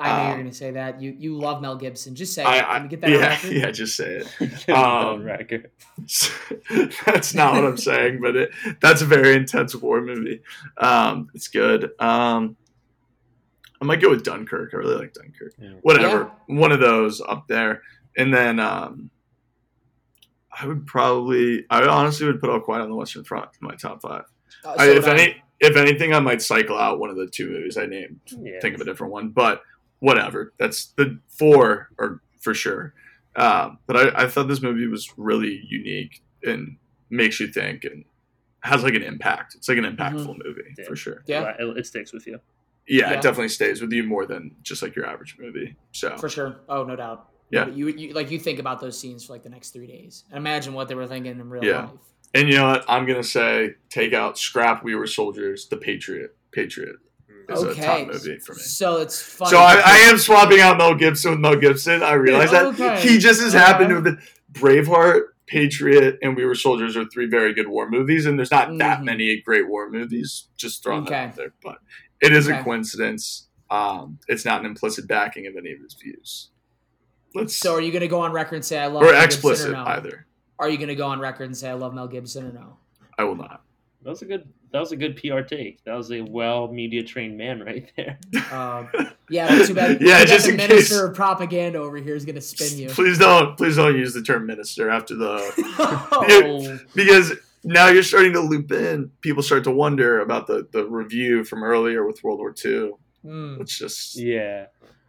I 0.00 0.08
know 0.08 0.22
you're 0.22 0.32
um, 0.32 0.38
gonna 0.38 0.52
say 0.52 0.72
that. 0.72 1.00
You 1.00 1.14
you 1.16 1.38
love 1.38 1.62
Mel 1.62 1.76
Gibson. 1.76 2.16
Just 2.16 2.34
say 2.34 2.42
it. 2.42 2.46
I, 2.46 2.58
I 2.58 2.74
Can 2.74 2.82
we 2.82 2.88
get 2.88 3.00
that 3.02 3.06
on 3.06 3.20
yeah 3.20 3.28
record? 3.28 3.52
yeah 3.52 3.70
just 3.70 3.96
say 3.96 4.22
it. 4.24 4.68
Um, 4.68 5.22
record. 5.22 5.70
that's 7.06 7.34
not 7.34 7.54
what 7.54 7.64
I'm 7.64 7.76
saying, 7.76 8.20
but 8.20 8.34
it, 8.34 8.50
that's 8.80 9.00
a 9.00 9.06
very 9.06 9.36
intense 9.36 9.76
war 9.76 10.00
movie. 10.00 10.42
Um, 10.76 11.30
it's 11.34 11.46
good. 11.46 11.92
Um, 12.00 12.56
I 13.80 13.84
might 13.84 14.00
go 14.00 14.10
with 14.10 14.24
Dunkirk. 14.24 14.74
I 14.74 14.78
really 14.78 14.96
like 14.96 15.14
Dunkirk. 15.14 15.54
Yeah. 15.56 15.70
Whatever, 15.82 16.32
one 16.46 16.72
of 16.72 16.80
those 16.80 17.20
up 17.20 17.46
there, 17.46 17.82
and 18.16 18.34
then 18.34 18.58
um, 18.58 19.10
I 20.50 20.66
would 20.66 20.86
probably, 20.86 21.64
I 21.70 21.86
honestly 21.86 22.26
would 22.26 22.40
put 22.40 22.50
All 22.50 22.60
Quiet 22.60 22.82
on 22.82 22.90
the 22.90 22.96
Western 22.96 23.24
Front 23.24 23.50
in 23.60 23.68
my 23.68 23.76
top 23.76 24.02
five. 24.02 24.24
Uh, 24.64 24.74
I, 24.78 24.86
if 24.90 25.04
would 25.06 25.18
I. 25.18 25.22
any, 25.22 25.42
if 25.60 25.76
anything, 25.76 26.14
I 26.14 26.20
might 26.20 26.42
cycle 26.42 26.78
out 26.78 26.98
one 26.98 27.10
of 27.10 27.16
the 27.16 27.26
two 27.26 27.48
movies 27.50 27.76
I 27.76 27.86
named. 27.86 28.20
Yeah. 28.26 28.60
Think 28.60 28.74
of 28.74 28.80
a 28.80 28.84
different 28.84 29.12
one, 29.12 29.28
but 29.30 29.62
whatever. 30.00 30.52
That's 30.58 30.86
the 30.96 31.18
four, 31.28 31.90
or 31.98 32.22
for 32.40 32.54
sure. 32.54 32.94
Um, 33.36 33.78
but 33.86 33.96
I, 34.16 34.24
I 34.24 34.26
thought 34.28 34.48
this 34.48 34.62
movie 34.62 34.86
was 34.86 35.12
really 35.16 35.62
unique 35.68 36.22
and 36.44 36.76
makes 37.10 37.38
you 37.40 37.46
think 37.48 37.84
and 37.84 38.04
has 38.62 38.82
like 38.82 38.94
an 38.94 39.02
impact. 39.02 39.54
It's 39.54 39.68
like 39.68 39.78
an 39.78 39.84
impactful 39.84 40.38
movie 40.44 40.74
Yeah. 40.78 40.84
for 40.86 40.96
sure. 40.96 41.16
Mm-hmm. 41.26 41.30
Yeah. 41.30 41.54
It, 41.58 41.76
it 41.78 41.86
sticks 41.86 42.12
with 42.12 42.26
you. 42.26 42.40
Yeah, 42.88 43.10
Yeah. 43.10 43.18
it 43.18 43.22
definitely 43.22 43.48
stays 43.50 43.80
with 43.80 43.92
you 43.92 44.02
more 44.02 44.26
than 44.26 44.54
just 44.62 44.82
like 44.82 44.96
your 44.96 45.06
average 45.06 45.36
movie. 45.38 45.76
So 45.92 46.16
For 46.18 46.28
sure. 46.28 46.56
Oh, 46.68 46.82
no 46.84 46.96
doubt. 46.96 47.28
Yeah. 47.50 47.66
You, 47.68 47.88
you 47.88 48.12
like 48.14 48.30
you 48.30 48.38
think 48.38 48.58
about 48.58 48.80
those 48.80 48.98
scenes 48.98 49.24
for 49.24 49.32
like 49.32 49.42
the 49.42 49.48
next 49.48 49.70
three 49.70 49.86
days. 49.86 50.24
And 50.30 50.38
imagine 50.38 50.72
what 50.74 50.88
they 50.88 50.94
were 50.94 51.06
thinking 51.06 51.32
in 51.32 51.48
real 51.48 51.64
Yeah. 51.64 51.82
life. 51.82 51.90
And 52.34 52.48
you 52.48 52.56
know 52.56 52.68
what? 52.68 52.84
I'm 52.88 53.06
gonna 53.06 53.22
say 53.24 53.74
take 53.88 54.12
out 54.12 54.38
scrap. 54.38 54.84
We 54.84 54.94
were 54.94 55.06
soldiers. 55.06 55.66
The 55.68 55.76
Patriot. 55.76 56.36
Patriot 56.52 56.96
is 57.48 57.62
a 57.62 57.74
top 57.74 58.06
movie 58.06 58.38
for 58.38 58.54
me. 58.54 58.60
So 58.60 58.98
it's 59.00 59.20
funny. 59.20 59.50
So 59.50 59.58
I, 59.58 59.80
I 59.84 59.96
am 60.08 60.18
swapping 60.18 60.60
out 60.60 60.78
Mel 60.78 60.94
Gibson 60.94 61.32
with 61.32 61.40
Mel 61.40 61.56
Gibson. 61.56 62.02
I 62.02 62.12
realize 62.12 62.50
that 62.52 62.66
Okay. 62.66 63.00
he 63.00 63.18
just 63.18 63.40
has 63.42 63.52
happened 63.52 63.88
to 63.90 63.96
Okay. 63.96 64.10
have 64.10 64.18
been 64.18 64.22
Braveheart, 64.52 65.22
Patriot, 65.46 66.18
and 66.22 66.36
We 66.36 66.44
Were 66.44 66.54
Soldiers 66.54 66.96
are 66.96 67.04
three 67.06 67.26
very 67.26 67.52
good 67.52 67.66
war 67.68 67.88
movies, 67.90 68.26
and 68.26 68.38
there's 68.38 68.50
not 68.52 68.76
that 68.78 69.00
Mhm. 69.00 69.04
many 69.04 69.40
great 69.40 69.68
war 69.68 69.90
movies. 69.90 70.48
Just 70.56 70.82
throwing 70.84 71.02
Okay. 71.02 71.10
that 71.10 71.28
out 71.30 71.36
there, 71.36 71.52
but 71.62 71.78
it 72.20 72.32
is 72.32 72.48
Okay. 72.48 72.60
a 72.60 72.62
coincidence. 72.62 73.48
Um, 73.70 74.18
it's 74.28 74.44
not 74.44 74.60
an 74.60 74.66
implicit 74.66 75.06
backing 75.08 75.46
of 75.48 75.56
any 75.56 75.72
of 75.72 75.80
his 75.80 75.94
views. 75.94 76.50
Let's 77.34 77.54
So 77.56 77.74
are 77.74 77.80
you 77.80 77.92
going 77.92 78.00
to 78.02 78.08
go 78.08 78.20
on 78.20 78.32
record 78.32 78.56
and 78.56 78.64
say 78.64 78.78
I 78.78 78.86
love 78.86 79.02
or 79.04 79.12
Mel 79.12 79.24
explicit 79.24 79.66
Gibson 79.68 79.80
or 79.80 79.84
no? 79.84 79.90
either. 79.90 80.26
Are 80.60 80.68
you 80.68 80.76
going 80.76 80.88
to 80.88 80.94
go 80.94 81.06
on 81.06 81.18
record 81.20 81.44
and 81.44 81.56
say 81.56 81.70
I 81.70 81.72
love 81.72 81.94
Mel 81.94 82.06
Gibson 82.06 82.46
or 82.46 82.52
no? 82.52 82.76
I 83.18 83.24
will 83.24 83.34
not. 83.34 83.62
That 84.02 84.10
was 84.10 84.22
a 84.22 84.26
good. 84.26 84.48
That 84.72 84.78
was 84.78 84.92
a 84.92 84.96
good 84.96 85.16
PR 85.16 85.40
take. 85.40 85.82
That 85.84 85.94
was 85.96 86.12
a 86.12 86.20
well 86.20 86.68
media 86.68 87.02
trained 87.02 87.36
man 87.36 87.60
right 87.60 87.90
there. 87.96 88.18
Um, 88.52 88.88
yeah, 89.28 89.48
but 89.48 89.66
too 89.66 89.74
bad. 89.74 90.00
Yeah, 90.00 90.24
just 90.24 90.44
the 90.46 90.52
in 90.52 90.56
minister 90.56 90.94
case. 90.94 91.02
of 91.02 91.14
propaganda 91.14 91.78
over 91.78 91.96
here 91.98 92.14
is 92.14 92.24
going 92.24 92.34
to 92.36 92.40
spin 92.40 92.78
you. 92.78 92.88
Please 92.88 93.16
don't, 93.18 93.56
please 93.56 93.76
don't 93.76 93.96
use 93.96 94.12
the 94.14 94.22
term 94.22 94.44
minister 94.46 94.90
after 94.90 95.14
the 95.16 95.40
oh, 95.78 96.78
because 96.94 97.32
now 97.64 97.88
you're 97.88 98.02
starting 98.02 98.32
to 98.34 98.40
loop 98.40 98.70
in. 98.72 99.10
People 99.20 99.42
start 99.42 99.64
to 99.64 99.70
wonder 99.70 100.20
about 100.20 100.46
the 100.46 100.66
the 100.72 100.84
review 100.86 101.44
from 101.44 101.62
earlier 101.62 102.04
with 102.06 102.22
World 102.24 102.38
War 102.38 102.50
II. 102.64 102.92
mm, 103.24 103.60
It's 103.60 103.76
just 103.78 104.16
Yeah. 104.16 104.66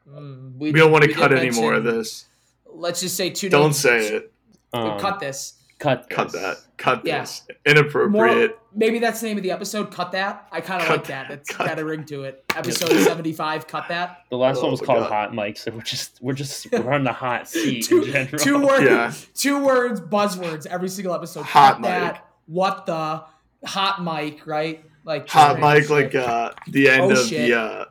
mm. 0.10 0.56
we 0.58 0.72
don't 0.72 0.92
want 0.92 1.04
to 1.06 1.14
cut 1.14 1.30
did 1.30 1.40
any 1.40 1.52
more 1.52 1.74
of 1.74 1.84
this. 1.84 2.26
Let's 2.74 3.02
just 3.02 3.16
say 3.16 3.30
two. 3.32 3.50
Don't 3.50 3.64
names. 3.64 3.80
say 3.80 4.08
it. 4.16 4.34
Um, 4.74 5.00
cut 5.00 5.20
this. 5.20 5.54
Cut. 5.80 6.08
Cut 6.12 6.32
that. 6.34 6.58
Cut 6.78 7.02
Yeah. 7.04 7.22
this. 7.22 7.42
Inappropriate. 7.66 8.12
More, 8.52 8.58
maybe 8.76 9.00
that's 9.00 9.20
the 9.20 9.28
name 9.28 9.38
of 9.38 9.44
the 9.44 9.50
episode. 9.52 9.92
Cut 9.92 10.12
that. 10.12 10.48
I 10.52 10.62
kind 10.62 10.82
of 10.84 10.90
like 10.90 11.08
that. 11.08 11.28
that. 11.28 11.30
That's 11.30 11.50
Cut 11.50 11.68
got 11.68 11.80
a 11.80 11.86
ring 11.86 12.06
to 12.06 12.24
it. 12.24 12.44
Episode 12.56 12.92
seventy-five. 13.04 13.66
Cut 13.68 13.86
that. 13.90 14.20
The 14.30 14.38
last 14.38 14.58
Oh 14.60 14.64
one 14.64 14.72
was 14.72 14.82
called 14.82 15.00
God. 15.00 15.12
Hot 15.12 15.34
Mike, 15.34 15.58
so 15.58 15.72
we're 15.72 15.82
just 15.82 16.20
we're 16.22 16.34
just 16.34 16.72
we're 16.72 16.92
on 16.94 17.04
the 17.04 17.12
hot 17.12 17.48
seat 17.50 17.86
two, 17.86 18.04
in 18.04 18.12
general. 18.12 18.38
two 18.44 18.62
words. 18.64 18.86
Yeah. 18.86 19.14
Two 19.34 19.64
words. 19.66 20.00
Buzzwords. 20.00 20.68
Every 20.68 20.90
single 20.90 21.16
episode. 21.16 21.44
Hot 21.46 21.74
Cut 21.74 21.82
mic. 21.82 21.90
that. 21.90 22.28
What 22.46 22.86
the 22.86 23.24
hot 23.66 24.04
mic? 24.04 24.46
Right. 24.46 24.86
Like 25.04 25.28
Hot 25.30 25.60
random 25.60 25.80
mic, 25.82 25.90
like 25.90 26.14
uh, 26.14 26.52
the 26.68 26.90
end 26.90 27.02
Oh, 27.06 27.12
of 27.20 27.26
shit. 27.28 27.50
the 27.50 27.60
uh, 27.60 27.86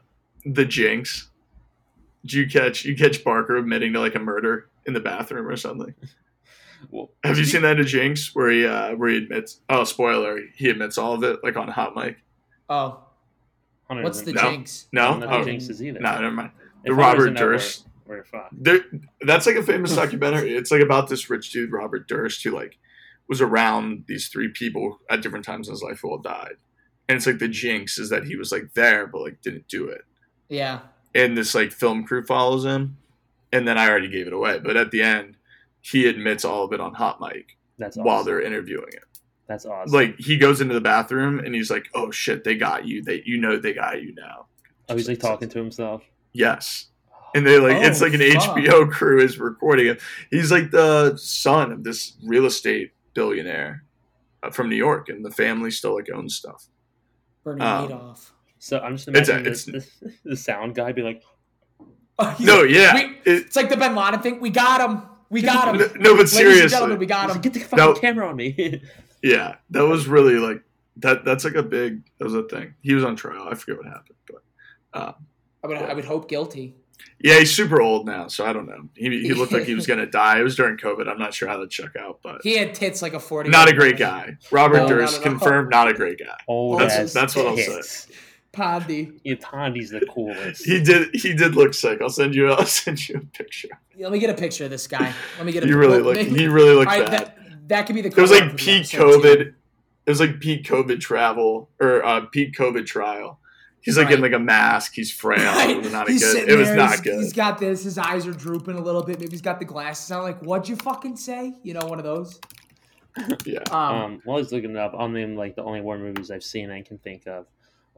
the 0.46 0.64
Jinx. 0.64 1.28
Did 2.22 2.32
you 2.34 2.48
catch 2.48 2.84
you 2.84 2.94
catch 2.96 3.24
Barker 3.24 3.56
admitting 3.56 3.92
to 3.94 3.98
like 4.00 4.14
a 4.14 4.20
murder 4.20 4.68
in 4.86 4.92
the 4.94 5.00
bathroom 5.00 5.48
or 5.48 5.56
something? 5.56 5.92
Well, 6.90 7.10
Have 7.24 7.38
you 7.38 7.44
seen 7.44 7.62
that 7.62 7.74
to 7.74 7.84
Jinx 7.84 8.34
where 8.34 8.50
he 8.50 8.66
uh, 8.66 8.94
where 8.96 9.10
he 9.10 9.16
admits? 9.18 9.60
Oh, 9.68 9.84
spoiler! 9.84 10.40
He 10.54 10.68
admits 10.70 10.98
all 10.98 11.12
of 11.14 11.22
it, 11.24 11.40
like 11.42 11.56
on 11.56 11.68
hot 11.68 11.94
mic. 11.94 12.16
Oh, 12.68 13.00
what's 13.88 14.22
the 14.22 14.32
doesn't- 14.32 14.44
No. 14.44 14.50
jinx? 14.56 14.86
No, 14.92 15.20
I 15.28 15.40
oh, 15.40 15.44
Jinx 15.44 15.68
is 15.68 15.82
either. 15.82 16.00
no, 16.00 16.12
never 16.20 16.30
mind. 16.30 16.50
The 16.84 16.90
Hunter 16.90 16.94
Robert 16.94 17.16
doesn't 17.18 17.34
know, 17.34 17.40
we're- 17.42 17.52
Durst. 17.56 17.86
We're. 18.06 18.24
There, 18.52 18.80
that's 19.20 19.46
like 19.46 19.56
a 19.56 19.62
famous 19.62 19.94
documentary. 19.94 20.56
It's 20.56 20.70
like 20.72 20.82
about 20.82 21.08
this 21.08 21.30
rich 21.30 21.50
dude, 21.52 21.70
Robert 21.72 22.08
Durst, 22.08 22.42
who 22.42 22.50
like 22.50 22.78
was 23.28 23.40
around 23.40 24.04
these 24.08 24.26
three 24.28 24.48
people 24.48 24.98
at 25.08 25.22
different 25.22 25.44
times 25.44 25.68
in 25.68 25.72
his 25.74 25.82
life 25.82 26.00
who 26.00 26.10
all 26.10 26.18
died. 26.18 26.56
And 27.08 27.16
it's 27.16 27.26
like 27.26 27.38
the 27.38 27.46
jinx 27.48 27.98
is 27.98 28.10
that 28.10 28.24
he 28.24 28.34
was 28.36 28.50
like 28.50 28.74
there, 28.74 29.06
but 29.06 29.20
like 29.20 29.40
didn't 29.42 29.68
do 29.68 29.86
it. 29.88 30.02
Yeah. 30.48 30.80
And 31.14 31.36
this 31.36 31.54
like 31.54 31.70
film 31.70 32.04
crew 32.04 32.24
follows 32.24 32.64
him. 32.64 32.96
And 33.52 33.66
then 33.66 33.78
I 33.78 33.88
already 33.88 34.08
gave 34.08 34.26
it 34.26 34.32
away. 34.32 34.58
But 34.58 34.76
at 34.76 34.90
the 34.90 35.02
end, 35.02 35.36
he 35.82 36.06
admits 36.06 36.44
all 36.44 36.64
of 36.64 36.72
it 36.72 36.80
on 36.80 36.94
hot 36.94 37.20
mic 37.20 37.56
That's 37.78 37.96
awesome. 37.96 38.04
while 38.04 38.24
they're 38.24 38.42
interviewing 38.42 38.88
it. 38.92 39.04
That's 39.48 39.64
awesome. 39.66 39.92
Like 39.92 40.16
he 40.18 40.36
goes 40.36 40.60
into 40.60 40.74
the 40.74 40.80
bathroom 40.80 41.40
and 41.40 41.54
he's 41.54 41.70
like, 41.70 41.88
"Oh 41.94 42.10
shit, 42.10 42.44
they 42.44 42.54
got 42.54 42.86
you. 42.86 43.02
They 43.02 43.22
you 43.24 43.36
know 43.38 43.56
they 43.58 43.72
got 43.72 44.00
you 44.02 44.14
now." 44.14 44.46
oh, 44.88 44.96
he's 44.96 45.08
like 45.08 45.18
talking 45.20 45.48
to 45.48 45.58
himself. 45.58 46.02
Yes. 46.32 46.86
And 47.34 47.46
they 47.46 47.58
like 47.58 47.82
it's 47.82 48.00
Oh, 48.02 48.04
like 48.06 48.14
an 48.14 48.20
fuck. 48.32 48.56
HBO 48.58 48.90
crew 48.90 49.20
is 49.22 49.38
recording 49.38 49.86
it. 49.86 50.00
He's 50.30 50.50
like 50.52 50.70
the 50.70 51.16
son 51.16 51.72
of 51.72 51.84
this 51.84 52.16
real 52.24 52.44
estate 52.46 52.92
billionaire 53.14 53.84
uh, 54.42 54.50
from 54.50 54.68
New 54.68 54.76
York, 54.76 55.08
and 55.08 55.24
the 55.24 55.30
family 55.30 55.70
still 55.70 55.94
like 55.94 56.08
owns 56.12 56.34
stuff. 56.36 56.66
Bernie 57.44 57.60
Um, 57.62 57.88
Madoff. 57.88 58.30
So 58.58 58.78
I'm 58.80 58.96
just 58.96 59.08
It's 59.08 59.28
a- 59.28 59.32
imagining 59.38 59.44
this, 59.44 59.64
this, 59.64 59.90
the 60.24 60.36
sound 60.36 60.74
guy 60.74 60.92
be 60.92 61.02
like, 61.02 61.22
Oh, 62.18 62.30
he's- 62.30 62.40
No, 62.40 62.62
yeah, 62.62 62.94
we- 62.94 63.00
it- 63.24 63.46
it's 63.46 63.56
like 63.56 63.68
the 63.70 63.76
Bin 63.76 63.94
Laden 63.94 64.20
thing. 64.20 64.40
We 64.40 64.50
got 64.50 64.80
him. 64.88 65.02
We 65.30 65.42
got 65.42 65.68
him. 65.68 65.76
no, 65.80 65.86
no, 65.86 65.92
but 65.94 66.02
Ladies 66.02 66.18
and 66.20 66.28
seriously, 66.28 66.68
gentlemen, 66.70 66.98
we 66.98 67.06
got 67.06 67.30
him. 67.30 67.40
get 67.40 67.52
the 67.54 67.60
fucking 67.60 67.78
No. 67.84 67.94
camera 67.94 68.28
on 68.28 68.36
me. 68.36 68.82
yeah, 69.22 69.56
that 69.70 69.86
was 69.86 70.06
really 70.08 70.34
like 70.34 70.62
that. 70.96 71.24
That's 71.24 71.44
like 71.44 71.54
a 71.54 71.62
big. 71.62 72.02
That 72.18 72.24
was 72.24 72.34
a 72.34 72.42
thing. 72.42 72.74
He 72.82 72.94
was 72.94 73.04
on 73.04 73.16
trial. 73.16 73.46
I 73.50 73.54
forget 73.54 73.76
what 73.78 73.86
happened, 73.86 74.16
but 74.26 74.42
uh, 74.92 75.12
I 75.62 75.66
would, 75.66 75.76
I 75.78 75.94
would 75.94 76.04
hope 76.04 76.28
guilty. 76.28 76.74
yeah, 77.20 77.38
he's 77.38 77.54
super 77.54 77.80
old 77.80 78.06
now, 78.06 78.26
so 78.28 78.44
I 78.44 78.52
don't 78.52 78.66
know. 78.66 78.88
He, 78.96 79.08
he 79.22 79.32
looked 79.34 79.52
like 79.52 79.64
he 79.64 79.74
was 79.76 79.86
gonna 79.86 80.06
die. 80.06 80.40
It 80.40 80.42
was 80.42 80.56
during 80.56 80.76
COVID. 80.76 81.08
I'm 81.08 81.18
not 81.18 81.32
sure 81.32 81.48
how 81.48 81.58
that 81.58 81.70
check 81.70 81.94
out, 81.96 82.18
but 82.24 82.40
He 82.42 82.56
had 82.56 82.74
tits 82.74 83.00
like 83.00 83.14
a 83.14 83.20
forty. 83.20 83.50
not 83.50 83.68
a 83.68 83.72
great 83.72 83.98
guy. 83.98 84.36
Robert 84.50 84.78
No, 84.78 84.88
Durst 84.88 85.14
not 85.14 85.22
confirmed, 85.22 85.70
not 85.70 85.86
a 85.88 85.94
great 85.94 86.18
guy. 86.18 86.36
Oh, 86.48 86.76
That's- 86.78 87.12
that's 87.14 87.36
what 87.36 87.46
I'll 87.46 87.56
say. 87.56 88.12
Pondy. 88.52 89.20
Yeah, 89.24 89.36
Pondy's 89.40 89.90
the 89.90 90.00
coolest. 90.12 90.64
He 90.64 90.82
did. 90.82 91.14
He 91.14 91.34
did 91.34 91.54
look 91.54 91.72
sick. 91.74 92.00
I'll 92.02 92.08
send 92.10 92.34
you. 92.34 92.50
I'll 92.50 92.66
send 92.66 93.08
you 93.08 93.16
a 93.16 93.20
picture. 93.20 93.68
Let 93.98 94.10
me 94.12 94.18
get 94.18 94.30
a 94.30 94.34
picture 94.34 94.64
of 94.64 94.70
this 94.70 94.86
guy. 94.86 95.12
Let 95.36 95.46
me 95.46 95.52
get 95.52 95.62
a. 95.62 95.66
He 95.66 95.72
really 95.72 96.02
well, 96.02 96.14
looked. 96.14 96.30
He 96.30 96.48
really 96.48 96.74
looked 96.74 96.90
All 96.90 97.00
right, 97.00 97.10
bad. 97.10 97.26
that, 97.26 97.68
that 97.68 97.86
could 97.86 97.94
be 97.94 98.02
the. 98.02 98.08
It 98.08 98.16
was 98.16 98.30
like 98.32 98.56
peak 98.56 98.92
episode, 98.94 99.22
too. 99.22 99.28
COVID. 99.28 99.40
It 100.06 100.10
was 100.10 100.20
like 100.20 100.40
peak 100.40 100.64
COVID 100.64 100.98
travel 101.00 101.70
or 101.80 102.04
uh, 102.04 102.22
peak 102.32 102.54
COVID 102.54 102.86
trial. 102.86 103.38
He's 103.82 103.96
like 103.96 104.10
in 104.10 104.20
like 104.20 104.32
a 104.32 104.38
mask. 104.38 104.92
He's 104.94 105.10
frail. 105.10 105.52
Right. 105.54 105.70
It 105.70 105.82
was 105.82 105.92
not 105.92 106.08
a 106.08 106.12
He's 106.12 106.22
good. 106.22 106.32
sitting 106.32 106.54
It 106.54 106.58
was 106.58 106.68
there, 106.68 106.76
not 106.76 107.02
good. 107.02 107.18
He's 107.20 107.32
got 107.32 107.58
this. 107.58 107.84
His 107.84 107.96
eyes 107.96 108.26
are 108.26 108.32
drooping 108.32 108.74
a 108.76 108.80
little 108.82 109.02
bit. 109.02 109.18
Maybe 109.20 109.30
he's 109.30 109.40
got 109.40 109.58
the 109.58 109.64
glasses 109.64 110.10
on. 110.10 110.22
Like, 110.22 110.40
what'd 110.42 110.68
you 110.68 110.76
fucking 110.76 111.16
say? 111.16 111.54
You 111.62 111.74
know, 111.74 111.86
one 111.86 111.98
of 111.98 112.04
those. 112.04 112.38
yeah. 113.46 113.60
Um, 113.70 113.80
Um, 113.80 114.20
while 114.24 114.36
I 114.36 114.40
was 114.40 114.52
looking 114.52 114.72
it 114.72 114.76
up, 114.76 114.92
I'll 114.96 115.08
name 115.08 115.34
like 115.34 115.56
the 115.56 115.62
only 115.62 115.80
war 115.80 115.96
movies 115.98 116.30
I've 116.30 116.44
seen 116.44 116.70
I 116.70 116.82
can 116.82 116.98
think 116.98 117.26
of. 117.26 117.46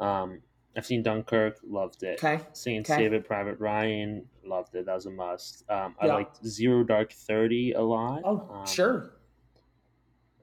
Um, 0.03 0.43
I've 0.77 0.87
seen 0.87 1.03
Dunkirk, 1.03 1.59
loved 1.66 2.03
it. 2.03 2.23
okay. 2.23 2.43
Seen 2.55 2.81
Okay. 2.81 2.97
Saving 2.97 3.23
Private 3.23 3.61
Ryan, 3.61 4.27
loved 4.45 4.74
it. 4.74 4.87
That 4.87 4.95
was 4.95 5.07
a 5.07 5.11
must. 5.11 5.69
Um, 5.70 5.95
I 6.01 6.07
Yeah. 6.07 6.15
liked 6.15 6.45
Zero 6.47 6.83
Dark 6.83 7.12
Thirty 7.12 7.73
a 7.73 7.83
lot. 7.83 8.23
Oh, 8.24 8.49
Um, 8.51 8.66
sure. 8.66 9.12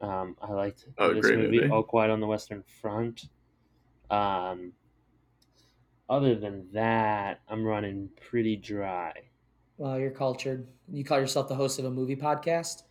Um, 0.01 0.37
I 0.41 0.53
liked 0.53 0.85
Oh, 0.97 1.13
this 1.13 1.25
movie, 1.25 1.57
movie. 1.59 1.69
All 1.69 1.83
Quiet 1.83 2.09
on 2.11 2.19
the 2.19 2.27
Western 2.27 2.63
Front. 2.63 3.25
Um, 4.09 4.73
other 6.09 6.35
than 6.35 6.71
that, 6.73 7.41
I'm 7.47 7.65
running 7.65 8.09
pretty 8.29 8.55
dry. 8.55 9.13
Well, 9.77 9.99
you're 9.99 10.11
cultured. 10.11 10.67
You 10.91 11.03
call 11.03 11.19
yourself 11.19 11.47
the 11.47 11.55
host 11.55 11.79
of 11.79 11.85
a 11.85 11.91
movie 11.91 12.15
podcast. 12.15 12.83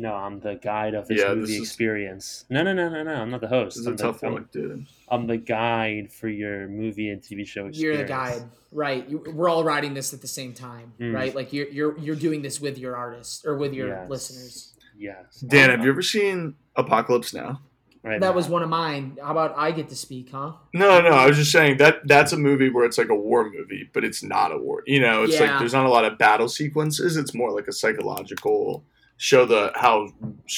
No, 0.00 0.14
I'm 0.14 0.40
the 0.40 0.54
guide 0.54 0.94
of 0.94 1.06
this 1.08 1.20
Yeah, 1.20 1.34
movie 1.34 1.40
this 1.42 1.50
is- 1.50 1.60
experience. 1.62 2.46
No, 2.48 2.62
no, 2.62 2.72
no, 2.72 2.88
no, 2.88 3.02
no. 3.02 3.12
I'm 3.14 3.30
not 3.30 3.42
the 3.42 3.48
host. 3.48 3.76
This 3.76 3.82
is 3.82 3.86
a 3.86 3.90
I'm, 3.90 3.96
the, 3.96 4.02
tough 4.02 4.22
I'm, 4.24 4.32
one, 4.32 4.48
dude. 4.50 4.86
I'm 5.08 5.26
the 5.26 5.36
guide 5.36 6.10
for 6.12 6.28
your 6.28 6.68
movie 6.68 7.10
and 7.10 7.20
TV 7.20 7.46
show 7.46 7.66
experience. 7.66 7.78
You're 7.78 7.96
the 7.98 8.04
guide, 8.04 8.42
right? 8.72 9.06
You, 9.08 9.22
we're 9.34 9.48
all 9.50 9.62
writing 9.62 9.92
this 9.92 10.14
at 10.14 10.22
the 10.22 10.28
same 10.28 10.54
time, 10.54 10.94
Mm. 10.98 11.14
right? 11.14 11.34
Like 11.34 11.52
you're 11.52 11.68
you're 11.68 11.98
you're 11.98 12.16
doing 12.16 12.40
this 12.40 12.60
with 12.60 12.78
your 12.78 12.96
artists 12.96 13.44
or 13.44 13.56
with 13.56 13.74
your 13.74 13.88
Yes. 13.88 14.08
listeners. 14.10 14.74
Yes. 14.96 15.40
Dan, 15.46 15.70
have 15.70 15.84
you 15.84 15.90
ever 15.90 16.02
seen 16.02 16.54
Apocalypse 16.76 17.32
Now? 17.34 17.60
right 18.02 18.18
That 18.20 18.28
now. 18.28 18.32
was 18.32 18.48
one 18.48 18.62
of 18.62 18.70
mine. 18.70 19.18
How 19.22 19.32
about 19.32 19.52
I 19.58 19.72
get 19.72 19.90
to 19.90 19.96
speak, 19.96 20.30
huh? 20.30 20.52
No, 20.72 21.02
no. 21.02 21.10
I 21.10 21.26
was 21.26 21.36
just 21.36 21.52
saying 21.52 21.76
that 21.76 22.06
that's 22.08 22.32
a 22.32 22.38
movie 22.38 22.70
where 22.70 22.84
it's 22.86 22.96
like 22.96 23.10
a 23.10 23.14
war 23.14 23.50
movie, 23.50 23.90
but 23.92 24.04
it's 24.04 24.22
not 24.22 24.50
a 24.52 24.56
war. 24.56 24.82
You 24.86 25.00
know, 25.00 25.24
it's 25.24 25.38
like 25.38 25.58
there's 25.58 25.74
not 25.74 25.84
a 25.84 25.90
lot 25.90 26.06
of 26.06 26.16
battle 26.16 26.48
sequences. 26.48 27.18
It's 27.18 27.34
more 27.34 27.50
like 27.50 27.66
a 27.68 27.72
psychological 27.72 28.84
show 29.20 29.44
the 29.44 29.70
how 29.74 30.08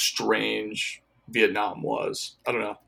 strange 0.06 1.02
Vietnam 1.28 1.82
was. 1.82 2.36
I 2.46 2.52
don't 2.52 2.60
know. 2.60 2.78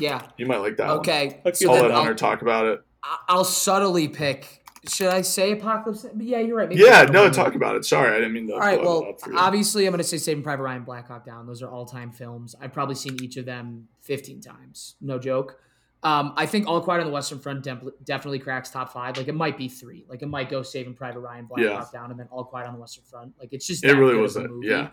Yeah. 0.00 0.26
You 0.36 0.46
might 0.46 0.58
like 0.58 0.76
that. 0.78 0.88
one. 0.88 0.98
Okay. 0.98 1.40
I 1.46 1.52
So 1.52 1.72
I'll 1.72 1.82
let 1.82 1.90
I'll, 1.92 1.98
Hunter 1.98 2.14
talk 2.14 2.42
about 2.42 2.66
it. 2.66 2.80
I'll 3.28 3.44
subtly 3.44 4.08
pick. 4.08 4.58
Should 4.88 5.08
I 5.08 5.20
say 5.22 5.52
Apocalypse? 5.52 6.06
Yeah, 6.18 6.38
you're 6.40 6.56
right. 6.56 6.68
Maybe 6.68 6.80
Yeah, 6.82 7.02
it's 7.02 7.12
no, 7.12 7.22
one. 7.22 7.32
talk 7.32 7.54
about 7.54 7.76
it. 7.76 7.84
Sorry, 7.84 8.10
I 8.10 8.14
didn't 8.16 8.32
mean 8.32 8.48
to. 8.48 8.54
All 8.54 8.58
right. 8.58 8.82
Well, 8.82 9.06
up 9.10 9.20
for 9.20 9.30
you. 9.30 9.38
obviously, 9.38 9.86
I'm 9.86 9.92
going 9.92 9.98
to 9.98 10.04
say 10.04 10.16
Saving 10.18 10.42
Private 10.42 10.64
Ryan, 10.64 10.82
Black 10.82 11.06
Hawk 11.06 11.24
Down. 11.24 11.46
Those 11.46 11.62
are 11.62 11.70
all-time 11.70 12.10
films. 12.10 12.56
I've 12.60 12.72
probably 12.72 12.96
seen 12.96 13.22
each 13.22 13.36
of 13.36 13.44
them 13.46 13.86
15 14.00 14.40
times. 14.40 14.96
No 15.00 15.20
joke. 15.20 15.60
Um, 16.02 16.32
I 16.36 16.46
think 16.46 16.66
All 16.66 16.80
Quiet 16.80 17.00
on 17.02 17.06
the 17.06 17.12
Western 17.12 17.38
Front 17.38 17.62
dem- 17.62 17.92
definitely 18.02 18.40
cracks 18.40 18.70
top 18.70 18.92
five. 18.92 19.16
Like 19.16 19.28
it 19.28 19.36
might 19.36 19.56
be 19.56 19.68
three. 19.68 20.04
Like 20.08 20.20
it 20.22 20.26
might 20.26 20.50
go 20.50 20.62
Saving 20.62 20.94
Private 20.94 21.20
Ryan, 21.20 21.46
Black 21.46 21.62
Yeah. 21.62 21.76
Hawk 21.76 21.92
Down, 21.92 22.10
and 22.10 22.18
then 22.18 22.26
All 22.32 22.42
Quiet 22.44 22.66
on 22.66 22.74
the 22.74 22.80
Western 22.80 23.04
Front. 23.04 23.34
Like 23.38 23.50
it's 23.52 23.68
just 23.68 23.84
it 23.84 23.92
really 23.94 24.14
good 24.14 24.22
was 24.22 24.34
of 24.34 24.46
a 24.46 24.48
movie. 24.48 24.66
Yeah, 24.66 24.78
it 24.80 24.82
was. 24.82 24.90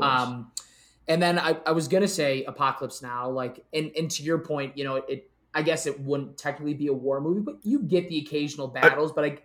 Um, 0.00 0.52
and 1.08 1.20
then 1.20 1.38
I, 1.38 1.58
I 1.66 1.72
was 1.72 1.88
gonna 1.88 2.08
say 2.08 2.44
Apocalypse 2.44 3.02
Now, 3.02 3.28
like, 3.28 3.64
and, 3.74 3.90
and 3.98 4.10
to 4.12 4.22
your 4.22 4.38
point, 4.38 4.78
you 4.78 4.84
know, 4.84 4.96
it, 4.96 5.28
I 5.54 5.62
guess 5.62 5.86
it 5.86 6.00
wouldn't 6.00 6.38
technically 6.38 6.74
be 6.74 6.86
a 6.86 6.92
war 6.92 7.20
movie, 7.20 7.40
but 7.40 7.58
you 7.62 7.80
get 7.80 8.08
the 8.08 8.18
occasional 8.18 8.68
battles. 8.68 9.12
but 9.12 9.24
I, 9.24 9.38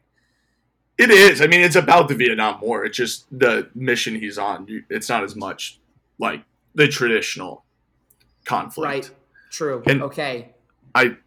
It 0.97 1.09
is. 1.09 1.41
I 1.41 1.47
mean, 1.47 1.61
it's 1.61 1.75
about 1.75 2.07
the 2.07 2.15
Vietnam 2.15 2.61
War. 2.61 2.85
It's 2.85 2.95
just 2.95 3.25
the 3.37 3.69
mission 3.75 4.15
he's 4.15 4.37
on. 4.37 4.67
It's 4.89 5.09
not 5.09 5.23
as 5.23 5.35
much 5.35 5.79
like 6.19 6.43
the 6.75 6.87
traditional 6.87 7.65
conflict. 8.45 8.85
right, 8.85 9.11
true, 9.49 9.83
And- 9.85 10.03
okay, 10.03 10.53
I 10.95 11.17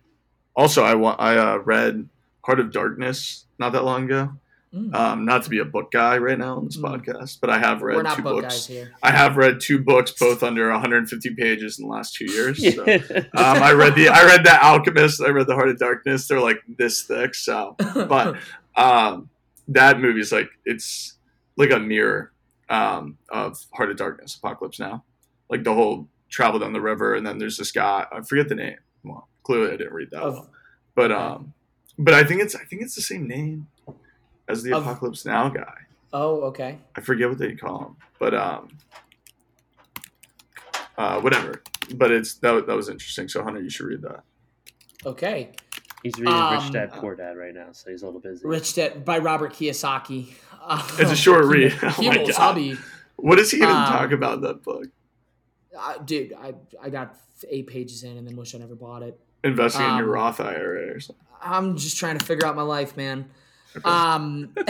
Also, 0.56 0.82
I 0.82 0.94
want. 0.94 1.20
I 1.20 1.36
uh, 1.36 1.56
read 1.58 2.08
Heart 2.42 2.60
of 2.60 2.72
Darkness 2.72 3.46
not 3.58 3.72
that 3.72 3.84
long 3.84 4.04
ago. 4.04 4.32
Mm. 4.74 4.94
Um, 4.94 5.24
not 5.24 5.42
to 5.42 5.50
be 5.50 5.58
a 5.58 5.64
book 5.64 5.90
guy 5.90 6.18
right 6.18 6.38
now 6.38 6.56
on 6.56 6.64
this 6.64 6.76
Mm. 6.76 6.84
podcast, 7.04 7.38
but 7.40 7.50
I 7.50 7.58
have 7.58 7.82
read 7.82 7.96
we're 7.96 8.02
not 8.04 8.16
two 8.16 8.22
book 8.22 8.42
books. 8.42 8.54
guys 8.54 8.66
here. 8.68 8.92
I 9.02 9.10
have 9.10 9.36
read 9.36 9.60
two 9.60 9.80
books, 9.82 10.12
both 10.12 10.44
under 10.44 10.70
150 10.70 11.34
pages 11.34 11.78
in 11.80 11.86
the 11.86 11.90
last 11.92 12.14
two 12.14 12.26
years. 12.26 12.58
So. 12.76 12.84
Um, 12.84 13.62
I 13.62 13.72
read 13.72 13.96
the 13.96 14.08
I 14.08 14.24
read 14.24 14.44
the 14.44 14.64
Alchemist. 14.64 15.20
I 15.22 15.30
read 15.30 15.48
the 15.48 15.54
Heart 15.56 15.70
of 15.70 15.78
Darkness. 15.78 16.28
They're 16.28 16.40
like 16.40 16.60
this 16.78 17.02
thick. 17.02 17.34
So, 17.34 17.74
but 17.78 18.36
um, 18.76 19.28
that 19.68 19.98
movie 20.00 20.20
is 20.20 20.30
like 20.30 20.50
it's 20.64 21.16
like 21.56 21.72
a 21.72 21.78
mirror 21.80 22.30
um, 22.68 23.18
of 23.28 23.58
Heart 23.74 23.90
of 23.90 23.96
Darkness, 23.96 24.36
Apocalypse 24.36 24.78
Now. 24.78 25.02
Like 25.48 25.64
the 25.64 25.74
whole 25.74 26.06
travel 26.28 26.60
down 26.60 26.72
the 26.74 26.80
river, 26.80 27.14
and 27.16 27.26
then 27.26 27.38
there's 27.38 27.56
this 27.56 27.72
guy. 27.72 28.06
I 28.12 28.20
forget 28.22 28.48
the 28.48 28.54
name. 28.54 28.76
Well, 29.02 29.26
clearly 29.42 29.72
I 29.72 29.76
didn't 29.76 29.94
read 29.94 30.10
that 30.12 30.22
Of- 30.22 30.36
one. 30.38 30.48
But 30.94 31.10
um, 31.10 31.54
but 31.98 32.14
I 32.14 32.22
think 32.22 32.40
it's 32.40 32.54
I 32.54 32.62
think 32.64 32.82
it's 32.82 32.94
the 32.94 33.00
same 33.02 33.26
name 33.26 33.66
as 34.50 34.62
the 34.62 34.72
Of- 34.74 34.82
Apocalypse 34.86 35.24
Now 35.24 35.48
guy. 35.48 35.74
oh, 36.12 36.42
okay, 36.42 36.78
I 36.96 37.00
forget 37.00 37.28
what 37.28 37.38
they 37.38 37.54
call 37.54 37.78
him, 37.86 37.96
but 38.18 38.34
um, 38.34 38.76
uh, 40.98 41.20
whatever. 41.20 41.62
But 41.94 42.10
it's 42.12 42.34
that, 42.34 42.66
that 42.66 42.76
was 42.76 42.88
interesting. 42.88 43.28
So 43.28 43.42
Hunter, 43.42 43.60
you 43.62 43.70
should 43.70 43.86
read 43.86 44.02
that. 44.02 44.22
okay. 45.06 45.52
He's 46.02 46.14
reading 46.18 46.32
Um, 46.32 46.54
Rich 46.54 46.72
Dad 46.72 46.92
Poor 46.92 47.14
Dad 47.14 47.36
right 47.36 47.52
now, 47.54 47.72
so 47.72 47.90
he's 47.90 48.02
a 48.02 48.06
little 48.06 48.20
busy. 48.22 48.46
Rich 48.46 48.74
Dad 48.74 49.04
by 49.04 49.18
Robert 49.18 49.52
Kiyosaki. 49.52 50.28
It's 50.98 51.10
a 51.10 51.16
short 51.16 51.44
read. 51.46 51.72
Oh 51.82 51.94
my 52.02 52.16
God. 52.16 52.32
Sabi. 52.32 52.78
What 53.16 53.36
does 53.36 53.50
he 53.50 53.58
even 53.58 53.68
Um, 53.68 53.84
talk 53.86 54.10
about 54.12 54.34
in 54.36 54.40
that 54.42 54.62
book? 54.62 54.86
Uh, 55.78 55.98
dude, 55.98 56.32
I 56.32 56.54
I 56.82 56.88
got 56.88 57.16
eight 57.50 57.66
pages 57.66 58.02
in 58.02 58.16
and 58.16 58.26
then 58.26 58.34
wish 58.34 58.54
I 58.54 58.58
never 58.58 58.74
bought 58.74 59.02
it. 59.02 59.20
Investing 59.44 59.82
in 59.82 59.96
your 59.98 60.06
um, 60.06 60.10
Roth 60.12 60.40
IRA 60.40 60.94
or 60.94 61.00
something. 61.00 61.24
I'm 61.42 61.76
just 61.76 61.98
trying 61.98 62.18
to 62.18 62.24
figure 62.24 62.46
out 62.46 62.56
my 62.56 62.62
life, 62.62 62.96
man. 62.96 63.30
Um, 63.84 64.52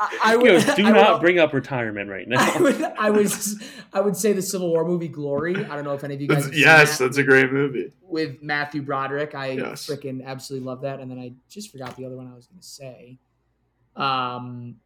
I, 0.00 0.18
I 0.22 0.36
would, 0.36 0.46
goes, 0.46 0.64
do 0.74 0.86
I 0.86 0.90
not 0.90 1.12
would, 1.14 1.20
bring 1.20 1.38
up 1.38 1.52
retirement 1.52 2.08
right 2.10 2.26
I 2.26 2.30
now. 2.30 2.58
would, 2.60 2.82
I 2.82 3.10
was, 3.10 3.62
I 3.92 4.00
would 4.00 4.16
say 4.16 4.32
the 4.32 4.42
Civil 4.42 4.68
War 4.70 4.84
movie 4.84 5.08
Glory. 5.08 5.56
I 5.64 5.74
don't 5.76 5.84
know 5.84 5.92
if 5.94 6.04
any 6.04 6.14
of 6.14 6.20
you 6.20 6.28
guys. 6.28 6.36
That's, 6.44 6.46
have 6.46 6.54
seen 6.54 6.62
yes, 6.64 6.98
that 6.98 7.04
that's 7.04 7.16
a 7.18 7.22
great 7.24 7.52
movie. 7.52 7.92
with 8.02 8.42
Matthew 8.42 8.82
Broderick. 8.82 9.34
I 9.34 9.50
Yes. 9.52 9.86
freaking 9.86 10.24
absolutely 10.24 10.66
love 10.66 10.82
that. 10.82 11.00
And 11.00 11.10
then 11.10 11.18
I 11.18 11.32
just 11.48 11.70
forgot 11.72 11.96
the 11.96 12.04
other 12.04 12.16
one 12.16 12.30
I 12.30 12.34
was 12.34 12.46
going 12.46 12.60
to 12.60 12.66
say. 12.66 13.18
Um, 13.96 14.76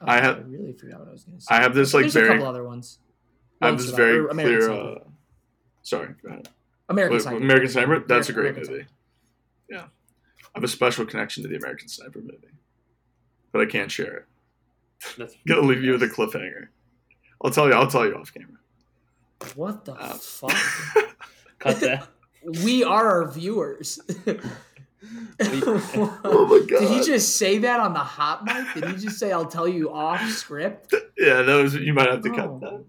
Oh, 0.00 0.04
I 0.06 0.20
have- 0.20 0.44
really 0.46 0.72
forgot 0.74 1.00
what 1.00 1.08
I 1.08 1.12
was 1.12 1.24
going 1.24 1.38
to 1.38 1.44
say. 1.44 1.52
I 1.54 1.60
have 1.60 1.74
this 1.74 1.92
like 1.92 2.02
There's 2.02 2.14
a 2.16 2.28
couple 2.28 2.46
other 2.46 2.62
ones. 2.62 2.98
I 3.60 3.72
this 3.72 3.86
Survivor- 3.86 4.02
very 4.04 4.18
or 4.20 4.28
American 4.28 4.68
clear. 4.68 4.80
Uh, 4.94 4.98
sorry, 5.82 6.14
go 6.22 6.28
ahead. 6.28 6.48
American 6.88 7.18
Sniper. 7.20 7.36
American 7.38 7.68
Sniper. 7.68 7.98
That's 8.06 8.28
a 8.28 8.32
great 8.32 8.50
American 8.50 8.72
movie. 8.74 8.86
Yeah, 9.68 9.84
I 10.58 10.60
have 10.60 10.64
a 10.64 10.68
special 10.68 11.06
connection 11.06 11.44
to 11.44 11.48
the 11.48 11.54
American 11.54 11.86
Sniper 11.86 12.18
movie, 12.18 12.48
but 13.52 13.60
I 13.60 13.66
can't 13.66 13.92
share 13.92 14.16
it. 14.16 14.24
That's 15.16 15.36
Gonna 15.46 15.60
leave 15.60 15.84
you 15.84 15.92
with 15.92 16.02
a 16.02 16.08
cliffhanger. 16.08 16.66
I'll 17.44 17.52
tell 17.52 17.68
you. 17.68 17.74
I'll 17.74 17.86
tell 17.86 18.04
you 18.04 18.16
off 18.16 18.34
camera. 18.34 18.58
What 19.54 19.84
the 19.84 19.92
Uh, 19.94 20.14
fuck? 20.14 20.50
Cut 21.60 21.78
that. 21.80 22.08
we 22.64 22.82
are 22.82 23.06
our 23.22 23.30
viewers. 23.30 24.00
Oh 25.40 26.46
my 26.50 26.66
god. 26.66 26.80
Did 26.80 26.88
he 26.90 27.02
just 27.04 27.36
say 27.36 27.58
that 27.58 27.78
on 27.78 27.92
the 27.92 28.00
hot 28.00 28.44
mic? 28.44 28.74
Did 28.74 28.90
he 28.90 28.96
just 28.96 29.16
say, 29.20 29.30
"I'll 29.30 29.46
tell 29.46 29.68
you 29.68 29.92
off 29.92 30.20
script"? 30.30 30.92
Yeah, 31.16 31.42
that 31.42 31.54
was. 31.54 31.76
You 31.76 31.94
might 31.94 32.10
have 32.10 32.22
to 32.22 32.30
cut 32.30 32.48
Oh, 32.48 32.58
that. 32.60 32.70
God. 32.70 32.84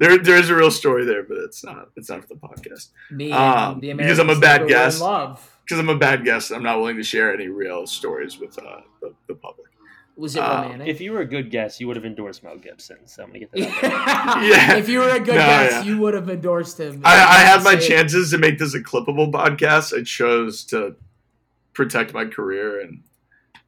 There, 0.00 0.18
there 0.18 0.36
is 0.36 0.50
a 0.50 0.56
real 0.56 0.72
story 0.72 1.04
there, 1.04 1.22
but 1.22 1.36
it's 1.38 1.62
not. 1.64 1.90
It's 1.96 2.08
not 2.10 2.22
for 2.22 2.34
the 2.34 2.40
podcast. 2.40 2.88
Me 3.12 3.30
Um, 3.30 3.74
and 3.74 3.82
the 3.82 3.92
because 3.94 4.18
I'm 4.18 4.30
a 4.30 4.32
American 4.32 4.40
bad 4.40 4.56
Sniper 4.56 4.68
guest. 4.68 4.98
In 4.98 5.04
love. 5.06 5.53
Because 5.64 5.78
I'm 5.78 5.88
a 5.88 5.96
bad 5.96 6.24
guest, 6.24 6.50
I'm 6.52 6.62
not 6.62 6.78
willing 6.78 6.96
to 6.96 7.02
share 7.02 7.32
any 7.32 7.48
real 7.48 7.86
stories 7.86 8.38
with 8.38 8.58
uh, 8.58 8.80
the, 9.00 9.14
the 9.28 9.34
public. 9.34 9.68
Was 10.16 10.36
it 10.36 10.40
Uh, 10.40 10.62
romantic? 10.62 10.88
If 10.88 11.00
you 11.00 11.10
were 11.12 11.20
a 11.22 11.26
good 11.26 11.50
guest, 11.50 11.80
you 11.80 11.86
would 11.88 11.96
have 11.96 12.04
endorsed 12.04 12.44
Mel 12.44 12.56
Gibson. 12.56 12.98
So 13.06 13.22
I'm 13.24 13.30
gonna 13.30 13.40
get 13.40 13.52
that. 13.52 13.84
out. 13.84 14.42
Yeah. 14.44 14.76
If 14.76 14.88
you 14.88 15.00
were 15.00 15.08
a 15.08 15.18
good 15.18 15.34
No, 15.34 15.46
guest, 15.46 15.72
yeah. 15.72 15.82
you 15.82 15.98
would 15.98 16.14
have 16.14 16.28
endorsed 16.30 16.78
him. 16.78 17.00
I, 17.04 17.14
I 17.14 17.38
had 17.40 17.64
my 17.64 17.78
Say- 17.78 17.88
chances 17.88 18.30
to 18.30 18.38
make 18.38 18.58
this 18.58 18.74
a 18.74 18.80
clippable 18.80 19.32
podcast. 19.32 19.98
I 19.98 20.04
chose 20.04 20.64
to 20.66 20.94
protect 21.72 22.14
my 22.14 22.26
career 22.26 22.80
and 22.80 23.02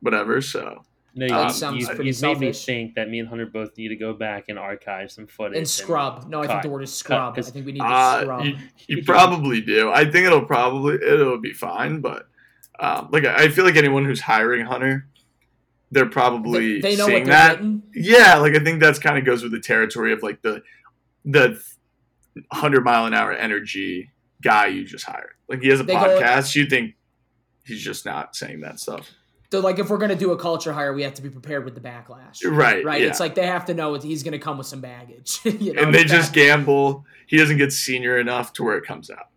whatever. 0.00 0.40
So 0.40 0.84
No, 1.18 1.24
you, 1.24 1.30
That 1.32 1.46
you- 1.46 1.52
sounds 1.54 1.80
you, 1.80 1.86
pretty 1.86 2.04
you've 2.08 2.20
made 2.22 2.38
me 2.38 2.52
think 2.52 2.94
that 2.96 3.08
me 3.08 3.18
and 3.20 3.28
Hunter 3.28 3.46
both 3.46 3.76
need 3.78 3.88
to 3.88 3.96
go 3.96 4.12
back 4.12 4.44
and 4.48 4.58
archive 4.58 5.10
some 5.10 5.26
footage. 5.26 5.56
And 5.56 5.66
scrub. 5.68 6.28
No, 6.28 6.40
I 6.40 6.46
think 6.46 6.52
cut. 6.58 6.62
the 6.62 6.68
word 6.68 6.82
is 6.82 6.92
scrub. 6.94 7.34
I 7.38 7.40
think 7.42 7.64
we 7.64 7.72
need 7.72 7.78
to 7.80 7.84
uh, 7.86 8.20
scrub. 8.20 8.44
you, 8.44 8.56
you 8.86 9.02
probably 9.04 9.62
do. 9.62 9.90
I 9.90 10.04
think 10.04 10.26
it'll 10.26 10.44
probably 10.44 10.96
it'll 10.96 11.40
be 11.40 11.54
fine. 11.54 12.00
But 12.02 12.28
um, 12.78 13.08
like 13.12 13.24
I 13.24 13.44
I 13.44 13.48
feel 13.48 13.64
like 13.64 13.76
anyone 13.76 14.04
who's 14.04 14.20
hiring 14.20 14.66
Hunter, 14.66 15.08
they're 15.90 16.04
probably 16.04 16.80
they, 16.82 16.90
they 16.90 16.96
know 16.96 17.06
seeing 17.06 17.22
what 17.24 17.30
that. 17.30 17.52
getting. 17.56 17.82
Yeah, 17.94 18.36
like 18.36 18.54
I 18.54 18.58
think 18.62 18.80
that's 18.80 18.98
kind 18.98 19.16
of 19.16 19.24
goes 19.24 19.42
with 19.42 19.52
the 19.52 19.60
territory 19.60 20.12
of 20.12 20.22
like 20.22 20.42
the 20.42 20.62
the 21.24 21.58
hundred 22.52 22.84
mile 22.84 23.06
an 23.06 23.14
hour 23.14 23.32
energy 23.32 24.10
guy 24.42 24.66
you 24.66 24.84
just 24.84 25.06
hired. 25.06 25.30
Like 25.48 25.62
he 25.62 25.68
has 25.68 25.80
a 25.80 25.84
They 25.84 25.94
go- 25.94 26.00
podcast. 26.20 26.54
you 26.54 26.66
think 26.66 26.94
he's 27.64 27.82
just 27.82 28.04
not 28.04 28.36
saying 28.36 28.60
that 28.60 28.78
stuff, 28.78 29.10
So, 29.56 29.62
like, 29.62 29.78
if 29.78 29.88
we're 29.88 29.96
gonna 29.96 30.14
do 30.14 30.32
a 30.32 30.36
culture 30.36 30.70
hire, 30.70 30.92
we 30.92 31.02
have 31.02 31.14
to 31.14 31.22
be 31.22 31.30
prepared 31.30 31.64
with 31.64 31.74
the 31.74 31.80
backlash. 31.80 32.44
right? 32.44 32.84
Right. 32.84 33.00
Yeah. 33.00 33.08
It's 33.08 33.20
like 33.20 33.34
they 33.34 33.46
have 33.46 33.64
to 33.66 33.74
know 33.74 33.94
he's 33.94 34.22
gonna 34.22 34.38
come 34.38 34.58
with 34.58 34.66
some 34.66 34.82
baggage. 34.82 35.40
you 35.44 35.72
know, 35.72 35.82
and 35.82 35.94
they 35.94 36.04
just 36.04 36.34
back- 36.34 36.34
gamble. 36.34 37.06
He 37.26 37.38
doesn't 37.38 37.56
get 37.56 37.72
senior 37.72 38.18
enough 38.18 38.52
to 38.54 38.62
where 38.64 38.76
it 38.76 38.84
comes 38.84 39.10
out. 39.10 39.28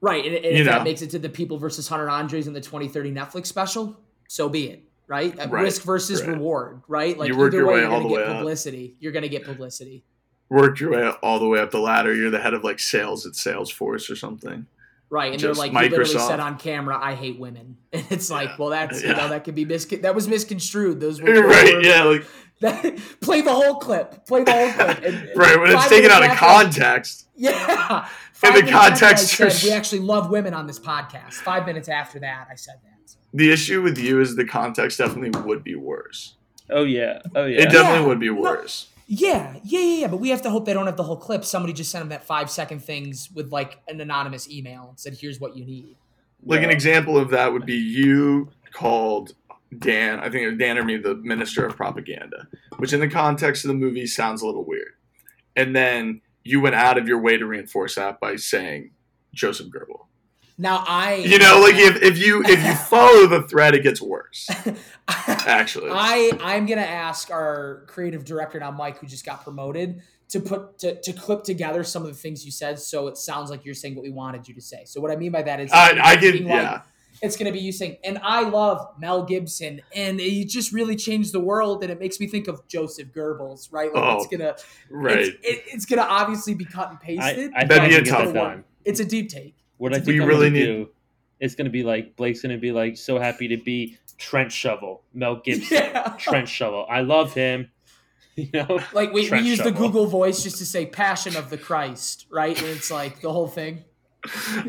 right. 0.00 0.24
And, 0.24 0.34
and 0.34 0.44
if 0.46 0.64
know. 0.64 0.72
that 0.72 0.82
makes 0.84 1.02
it 1.02 1.10
to 1.10 1.18
the 1.18 1.28
People 1.28 1.58
versus 1.58 1.86
Hunter 1.88 2.08
Andres 2.08 2.46
in 2.46 2.54
the 2.54 2.60
2030 2.62 3.12
Netflix 3.12 3.46
special, 3.48 4.00
so 4.28 4.48
be 4.48 4.68
it. 4.70 4.82
Right. 5.08 5.38
Uh, 5.38 5.46
Right, 5.48 5.64
Risk 5.64 5.82
versus 5.82 6.22
right. 6.22 6.30
reward. 6.30 6.80
Right. 6.88 7.18
Like 7.18 7.28
You 7.28 7.36
work 7.36 7.48
either 7.52 7.58
your 7.58 7.66
way, 7.66 7.74
way 7.74 7.80
you're 7.82 7.90
all 7.90 8.00
gonna 8.00 8.08
the 8.08 8.14
get 8.16 8.26
way 8.26 8.32
up. 8.32 8.36
publicity. 8.38 8.96
You're 8.98 9.12
gonna 9.12 9.28
get 9.28 9.44
publicity. 9.44 10.04
Worked 10.48 10.80
your 10.80 10.92
way 10.92 11.08
all 11.22 11.38
the 11.38 11.46
way 11.48 11.60
up 11.60 11.70
the 11.70 11.80
ladder. 11.80 12.14
You're 12.14 12.30
the 12.30 12.40
head 12.40 12.54
of 12.54 12.64
like 12.64 12.78
sales 12.78 13.26
at 13.26 13.32
Salesforce 13.34 14.08
or 14.10 14.16
something. 14.16 14.66
Right, 15.08 15.30
and 15.32 15.40
Just 15.40 15.60
they're 15.60 15.70
like, 15.70 15.72
you 15.72 15.88
literally 15.90 16.14
Microsoft. 16.14 16.26
said 16.28 16.40
on 16.40 16.58
camera, 16.58 16.98
"I 17.00 17.14
hate 17.14 17.38
women," 17.38 17.76
and 17.92 18.04
it's 18.10 18.28
like, 18.30 18.48
Yeah. 18.50 18.56
well, 18.58 18.68
that's 18.70 19.02
you 19.02 19.08
know 19.10 19.28
that 19.28 19.44
could 19.44 19.54
be 19.54 19.64
mis 19.64 19.84
that 19.86 20.14
was 20.14 20.26
misconstrued. 20.28 21.00
Those 21.00 21.20
were 21.22 21.32
right? 21.46 21.84
Yeah. 21.84 22.02
Like 22.04 22.26
That, 22.60 22.98
play 23.20 23.42
the 23.42 23.52
whole 23.52 23.76
clip. 23.76 24.26
Play 24.26 24.42
the 24.42 24.50
whole 24.52 24.72
clip. 24.72 25.04
And, 25.04 25.30
right 25.36 25.60
when 25.60 25.70
it's 25.70 25.88
taken 25.90 26.10
out 26.10 26.22
of 26.24 26.30
after 26.30 26.44
I- 26.44 26.62
context. 26.64 27.28
Yeah. 27.36 28.08
In 28.42 28.52
the 28.54 28.62
minutes 28.62 28.72
after 28.72 29.04
I 29.04 29.10
context, 29.12 29.28
said, 29.28 29.52
we 29.62 29.72
actually 29.72 29.98
love 30.00 30.30
women 30.30 30.54
on 30.54 30.66
this 30.66 30.78
podcast. 30.78 31.34
Five 31.34 31.66
minutes 31.66 31.88
after 31.90 32.18
that, 32.20 32.48
I 32.50 32.54
said 32.54 32.76
that. 32.82 33.14
The 33.34 33.52
issue 33.52 33.82
with 33.82 33.98
you 33.98 34.20
is 34.22 34.36
the 34.36 34.46
context 34.46 34.96
definitely 34.98 35.38
would 35.42 35.62
be 35.64 35.74
worse. 35.74 36.34
Oh 36.70 36.84
yeah. 36.84 37.20
Oh 37.34 37.44
yeah. 37.44 37.60
It 37.62 37.64
definitely 37.70 38.00
Yeah. 38.00 38.06
would 38.06 38.20
be 38.20 38.30
No. 38.30 38.40
Worse. 39.08 39.20
Yeah, 39.20 39.56
yeah, 39.64 39.80
yeah, 39.80 40.00
yeah. 40.00 40.06
But 40.08 40.18
we 40.18 40.30
have 40.30 40.42
to 40.42 40.50
hope 40.50 40.64
they 40.66 40.72
don't 40.72 40.86
have 40.86 40.96
the 40.96 41.02
whole 41.02 41.16
clip. 41.16 41.44
Somebody 41.44 41.72
just 41.72 41.90
sent 41.90 42.02
them 42.02 42.08
that 42.10 42.24
five 42.24 42.50
second 42.50 42.80
things 42.80 43.30
with 43.34 43.52
like 43.52 43.78
an 43.88 44.00
anonymous 44.00 44.50
email 44.50 44.86
and 44.88 44.98
said, 44.98 45.14
"Here's 45.20 45.40
what 45.40 45.56
you 45.56 45.64
need." 45.64 45.96
Like 46.44 46.62
an 46.62 46.70
example 46.70 47.18
of 47.18 47.30
that 47.30 47.52
would 47.52 47.66
be 47.66 47.76
you 47.76 48.50
called 48.72 49.32
Dan, 49.76 50.20
I 50.20 50.30
think 50.30 50.44
it 50.44 50.50
was 50.50 50.58
Dan 50.58 50.78
or 50.78 50.84
me, 50.84 50.96
the 50.96 51.16
minister 51.16 51.66
of 51.66 51.76
propaganda, 51.76 52.46
which 52.76 52.92
in 52.92 53.00
the 53.00 53.08
context 53.08 53.64
of 53.64 53.68
the 53.68 53.74
movie 53.74 54.06
sounds 54.06 54.42
a 54.42 54.46
little 54.46 54.64
weird. 54.64 54.92
And 55.56 55.74
then 55.74 56.20
you 56.44 56.60
went 56.60 56.76
out 56.76 56.98
of 56.98 57.08
your 57.08 57.20
way 57.20 57.36
to 57.36 57.46
reinforce 57.46 57.96
that 57.96 58.20
by 58.20 58.36
saying 58.36 58.90
Joseph 59.34 59.68
Goebbels. 59.68 60.06
Now 60.58 60.84
I, 60.86 61.16
You 61.16 61.38
know, 61.38 61.60
like 61.62 61.74
if, 61.76 62.02
if 62.02 62.18
you 62.18 62.42
if 62.44 62.64
you 62.64 62.74
follow 62.88 63.26
the 63.26 63.42
thread, 63.42 63.74
it 63.74 63.82
gets 63.82 64.00
worse. 64.00 64.48
Actually, 65.08 65.90
I 65.92 66.32
I'm 66.40 66.66
gonna 66.66 66.80
ask 66.80 67.30
our 67.30 67.84
creative 67.88 68.24
director 68.24 68.58
now, 68.58 68.70
Mike, 68.70 68.98
who 68.98 69.06
just 69.06 69.26
got 69.26 69.44
promoted, 69.44 70.00
to 70.30 70.40
put 70.40 70.78
to, 70.78 71.00
to 71.00 71.12
clip 71.12 71.44
together 71.44 71.84
some 71.84 72.02
of 72.02 72.08
the 72.08 72.14
things 72.14 72.44
you 72.44 72.50
said, 72.50 72.78
so 72.78 73.06
it 73.08 73.16
sounds 73.18 73.50
like 73.50 73.64
you're 73.64 73.74
saying 73.74 73.94
what 73.94 74.02
we 74.02 74.10
wanted 74.10 74.48
you 74.48 74.54
to 74.54 74.60
say. 74.62 74.84
So 74.86 75.00
what 75.00 75.10
I 75.10 75.16
mean 75.16 75.32
by 75.32 75.42
that 75.42 75.60
is, 75.60 75.70
I, 75.72 75.98
I 76.02 76.16
get 76.16 76.34
like- 76.34 76.44
yeah. 76.44 76.80
it's 77.22 77.36
gonna 77.36 77.52
be 77.52 77.60
you 77.60 77.70
saying, 77.72 77.98
and 78.02 78.18
I 78.22 78.48
love 78.48 78.94
Mel 78.98 79.24
Gibson, 79.24 79.82
and 79.94 80.18
he 80.18 80.44
just 80.46 80.72
really 80.72 80.96
changed 80.96 81.32
the 81.32 81.40
world, 81.40 81.82
and 81.82 81.92
it 81.92 82.00
makes 82.00 82.18
me 82.18 82.26
think 82.26 82.48
of 82.48 82.66
Joseph 82.66 83.08
Goebbels, 83.12 83.70
right? 83.72 83.92
Like 83.92 84.02
Oh, 84.02 84.16
it's 84.16 84.26
gonna, 84.26 84.56
Right. 84.90 85.18
It's, 85.18 85.28
it, 85.42 85.62
it's 85.66 85.84
gonna 85.84 86.06
obviously 86.08 86.54
be 86.54 86.64
cut 86.64 86.90
and 86.90 86.98
pasted. 87.00 87.52
I 87.54 87.64
That'd 87.64 87.90
be 87.90 87.96
a 87.96 88.04
tough 88.04 88.32
one. 88.32 88.64
it's 88.86 89.00
a 89.00 89.04
deep 89.04 89.28
take. 89.28 89.54
What 89.78 89.92
I 89.94 89.98
We 89.98 90.04
think 90.04 90.22
I'm 90.22 90.28
really 90.28 90.48
gonna 90.50 90.60
need- 90.60 90.66
do 90.66 90.88
is 91.40 91.54
gonna 91.54 91.70
be 91.70 91.82
like 91.82 92.16
Blake's 92.16 92.40
gonna 92.42 92.56
be 92.58 92.72
like 92.72 92.96
so 92.96 93.18
happy 93.18 93.48
to 93.48 93.56
be 93.58 93.98
Trent 94.18 94.50
Shovel, 94.50 95.02
Mel 95.12 95.36
Gibson, 95.36 95.76
Yeah. 95.80 96.14
Trent 96.18 96.48
Shovel. 96.48 96.86
I 96.88 97.00
love 97.00 97.34
him. 97.34 97.70
You 98.38 98.50
know, 98.52 98.80
Like 98.92 99.12
we, 99.14 99.22
we 99.22 99.26
Trent 99.28 99.46
use 99.46 99.60
the 99.60 99.72
Google 99.72 100.04
voice 100.06 100.42
just 100.42 100.58
to 100.58 100.66
say 100.66 100.84
"Passion 100.84 101.36
of 101.36 101.48
the 101.48 101.56
Christ," 101.56 102.26
right? 102.30 102.54
And 102.58 102.66
it's 102.68 102.90
like 102.90 103.22
the 103.22 103.32
whole 103.32 103.48
thing. 103.48 103.84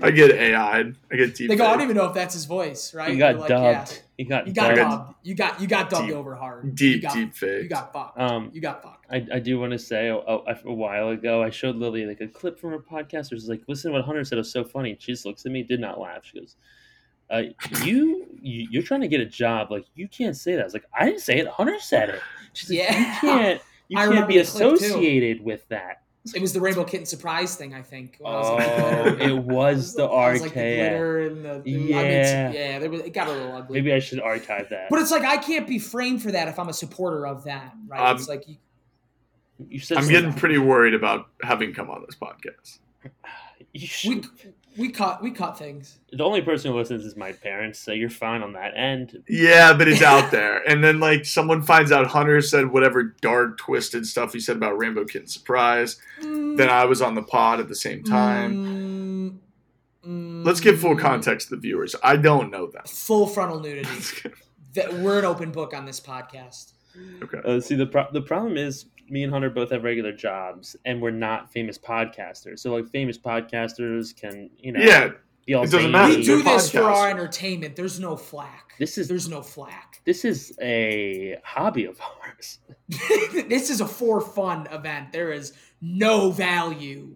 I 0.01 0.11
get 0.11 0.31
AI'd. 0.31 0.95
I 1.11 1.15
get 1.17 1.35
deep. 1.35 1.49
They 1.49 1.57
go, 1.57 1.65
I 1.65 1.71
don't 1.73 1.81
even 1.81 1.97
know 1.97 2.05
if 2.05 2.13
that's 2.13 2.33
his 2.33 2.45
voice, 2.45 2.93
right? 2.93 3.09
He 3.11 3.17
got 3.17 3.35
like, 3.37 3.49
dubbed. 3.49 3.91
yeah. 3.91 3.97
He 4.17 4.23
got 4.23 4.47
You 4.47 4.53
got 4.53 4.75
dubbed. 4.75 4.77
dubbed. 4.79 5.13
You 5.23 5.35
got 5.35 5.59
you 5.61 5.67
got 5.67 5.89
dubbed 5.89 6.07
Deep- 6.07 6.15
over 6.15 6.35
hard. 6.35 6.75
deep, 6.75 6.95
you 6.95 7.01
got, 7.01 7.13
deep 7.13 7.33
fake. 7.35 7.63
You 7.63 7.67
got 7.69 7.91
fucked. 7.91 8.17
Um, 8.17 8.51
you 8.53 8.61
got 8.61 8.81
fucked. 8.81 8.96
I, 9.09 9.25
I 9.35 9.39
do 9.39 9.59
want 9.59 9.71
to 9.71 9.79
say 9.79 10.07
a, 10.07 10.15
a, 10.17 10.57
a 10.65 10.73
while 10.73 11.09
ago 11.09 11.41
I 11.41 11.49
showed 11.49 11.75
Lily 11.77 12.05
like 12.05 12.19
a 12.21 12.27
clip 12.27 12.59
from 12.59 12.71
her 12.71 12.79
podcast. 12.79 13.31
Where 13.31 13.37
it's 13.37 13.47
like, 13.47 13.61
listen 13.67 13.91
to 13.91 13.97
what 13.97 14.05
Hunter 14.05 14.23
said. 14.25 14.35
It 14.35 14.39
was 14.39 14.51
so 14.51 14.63
funny. 14.63 14.95
She 14.99 15.13
just 15.13 15.25
looks 15.25 15.45
at 15.45 15.51
me, 15.51 15.63
did 15.63 15.79
not 15.79 15.99
laugh. 15.99 16.25
She 16.25 16.39
goes, 16.39 16.55
uh, 17.29 17.43
you, 17.83 18.27
you 18.41 18.67
you're 18.71 18.83
trying 18.83 19.01
to 19.01 19.07
get 19.07 19.19
a 19.21 19.25
job. 19.25 19.71
Like 19.71 19.85
you 19.95 20.07
can't 20.07 20.35
say 20.35 20.53
that. 20.55 20.61
I 20.61 20.63
was 20.65 20.73
like, 20.73 20.85
I 20.97 21.05
didn't 21.05 21.21
say 21.21 21.37
it. 21.39 21.47
Hunter 21.47 21.79
said 21.79 22.09
it. 22.09 22.21
She's 22.53 22.69
like, 22.69 22.79
Yeah. 22.79 22.97
you 22.97 23.19
can't 23.21 23.61
you 23.89 23.97
I 23.99 24.07
can't 24.07 24.27
be 24.27 24.37
the 24.37 24.43
clip, 24.45 24.61
too. 24.69 24.73
associated 24.75 25.41
with 25.43 25.67
that. 25.69 26.01
It 26.35 26.41
was 26.41 26.51
the 26.51 26.59
Rainbow 26.59 26.83
Kitten 26.83 27.05
surprise 27.05 27.55
thing, 27.55 27.73
I 27.73 27.81
think. 27.81 28.17
when 28.19 28.33
I 28.33 28.35
was 28.37 28.47
Oh, 28.49 29.09
like, 29.11 29.19
it 29.29 29.33
was 29.37 29.93
the 29.93 30.03
It 30.03 30.09
was 30.09 30.41
like 30.41 30.53
the 30.53 30.59
RKF. 30.59 31.41
the, 31.41 31.61
the- 31.63 31.71
I 31.71 31.77
mean, 31.77 31.87
Yeah. 31.87 32.51
yeah. 32.51 32.79
There 32.79 32.89
was, 32.89 32.99
it 32.99 33.13
got 33.13 33.27
a 33.29 33.31
little 33.31 33.55
ugly. 33.55 33.79
Maybe 33.79 33.93
I 33.93 33.99
should 33.99 34.19
archive 34.19 34.67
that. 34.71 34.87
but 34.89 34.99
it's 34.99 35.11
like 35.11 35.23
I 35.23 35.37
can't 35.37 35.65
be 35.65 35.79
framed 35.79 36.21
for 36.21 36.31
that 36.33 36.49
if 36.49 36.59
I'm 36.59 36.67
a 36.67 36.73
supporter 36.73 37.25
of 37.25 37.45
that, 37.45 37.73
right? 37.87 38.09
Um, 38.09 38.17
it's 38.17 38.27
like 38.27 38.45
you, 38.45 38.57
you 39.69 39.79
said 39.79 39.97
I'm 39.97 40.03
something- 40.05 40.21
getting 40.21 40.33
pretty 40.37 40.57
worried 40.57 40.93
about 40.93 41.27
having 41.43 41.73
come 41.73 41.89
on 41.89 42.03
this 42.05 42.15
podcast. 42.15 42.79
you 43.03 43.09
we 43.73 43.79
should, 43.79 44.25
we 44.77 44.89
cut 44.89 45.21
we 45.23 45.31
cut 45.31 45.57
things. 45.57 45.97
the 46.11 46.23
only 46.23 46.41
person 46.41 46.71
who 46.71 46.77
listens 46.77 47.03
is 47.05 47.15
my 47.15 47.31
parents, 47.31 47.79
so 47.79 47.91
you're 47.91 48.09
fine 48.09 48.43
on 48.43 48.53
that 48.53 48.77
end. 48.77 49.23
Yeah, 49.27 49.73
but 49.73 49.87
it's 49.87 50.01
out 50.03 50.29
there. 50.31 50.57
And 50.69 50.83
then 50.83 50.99
like 50.99 51.25
someone 51.25 51.61
finds 51.63 51.91
out 51.91 52.05
Hunter 52.07 52.41
said 52.41 52.71
whatever 52.71 53.15
dark, 53.21 53.57
twisted 53.57 54.05
stuff 54.05 54.33
he 54.33 54.39
said 54.39 54.55
about 54.57 54.77
Rainbow 54.77 55.05
Kitten 55.05 55.27
Surprise. 55.27 55.99
Then 56.21 56.69
I 56.69 56.85
was 56.85 57.01
on 57.01 57.15
the 57.15 57.23
pod 57.23 57.59
at 57.59 57.67
the 57.67 57.75
same 57.75 58.03
time. 58.03 59.39
Mm, 60.05 60.07
mm, 60.07 60.45
Let's 60.45 60.59
give 60.59 60.79
full 60.79 60.95
context 60.95 61.49
to 61.49 61.55
the 61.55 61.61
viewers. 61.61 61.95
I 62.03 62.15
don't 62.17 62.51
know 62.51 62.67
them. 62.67 62.83
Full 62.87 63.25
frontal 63.27 63.59
nudity. 63.59 63.89
that 64.75 64.93
we're 64.93 65.17
an 65.19 65.25
open 65.25 65.51
book 65.51 65.73
on 65.75 65.85
this 65.85 65.99
podcast. 65.99 66.73
okay. 67.23 67.39
Uh, 67.43 67.59
see, 67.59 67.75
the 67.75 67.87
pro- 67.87 68.11
the 68.11 68.21
problem 68.21 68.57
is 68.57 68.85
me 69.09 69.23
and 69.23 69.31
Hunter 69.31 69.49
both 69.49 69.71
have 69.71 69.83
regular 69.83 70.11
jobs, 70.11 70.75
and 70.85 71.01
we're 71.01 71.11
not 71.11 71.51
famous 71.51 71.77
podcasters. 71.77 72.59
So, 72.59 72.73
like, 72.73 72.87
famous 72.87 73.17
podcasters 73.17 74.15
can, 74.15 74.49
you 74.57 74.71
know, 74.71 74.81
Yeah, 74.81 75.11
be 75.45 75.53
all 75.53 75.63
it 75.63 75.71
doesn't 75.71 75.91
matter. 75.91 76.09
We 76.09 76.25
They're 76.25 76.37
do 76.37 76.43
this 76.43 76.69
for 76.71 76.83
our 76.83 77.09
entertainment. 77.09 77.75
There's 77.75 77.99
no 77.99 78.15
flack. 78.15 78.73
This 78.79 78.97
is 78.97 79.07
There's 79.07 79.29
no 79.29 79.41
flack. 79.41 80.01
this 80.05 80.23
is 80.25 80.53
a 80.61 81.37
hobby 81.43 81.85
of 81.85 81.99
ours. 82.01 82.59
this 83.47 83.69
is 83.69 83.81
a 83.81 83.87
for 83.87 84.21
fun 84.21 84.67
event. 84.71 85.11
There 85.11 85.31
is 85.31 85.53
no 85.81 86.31
value 86.31 87.15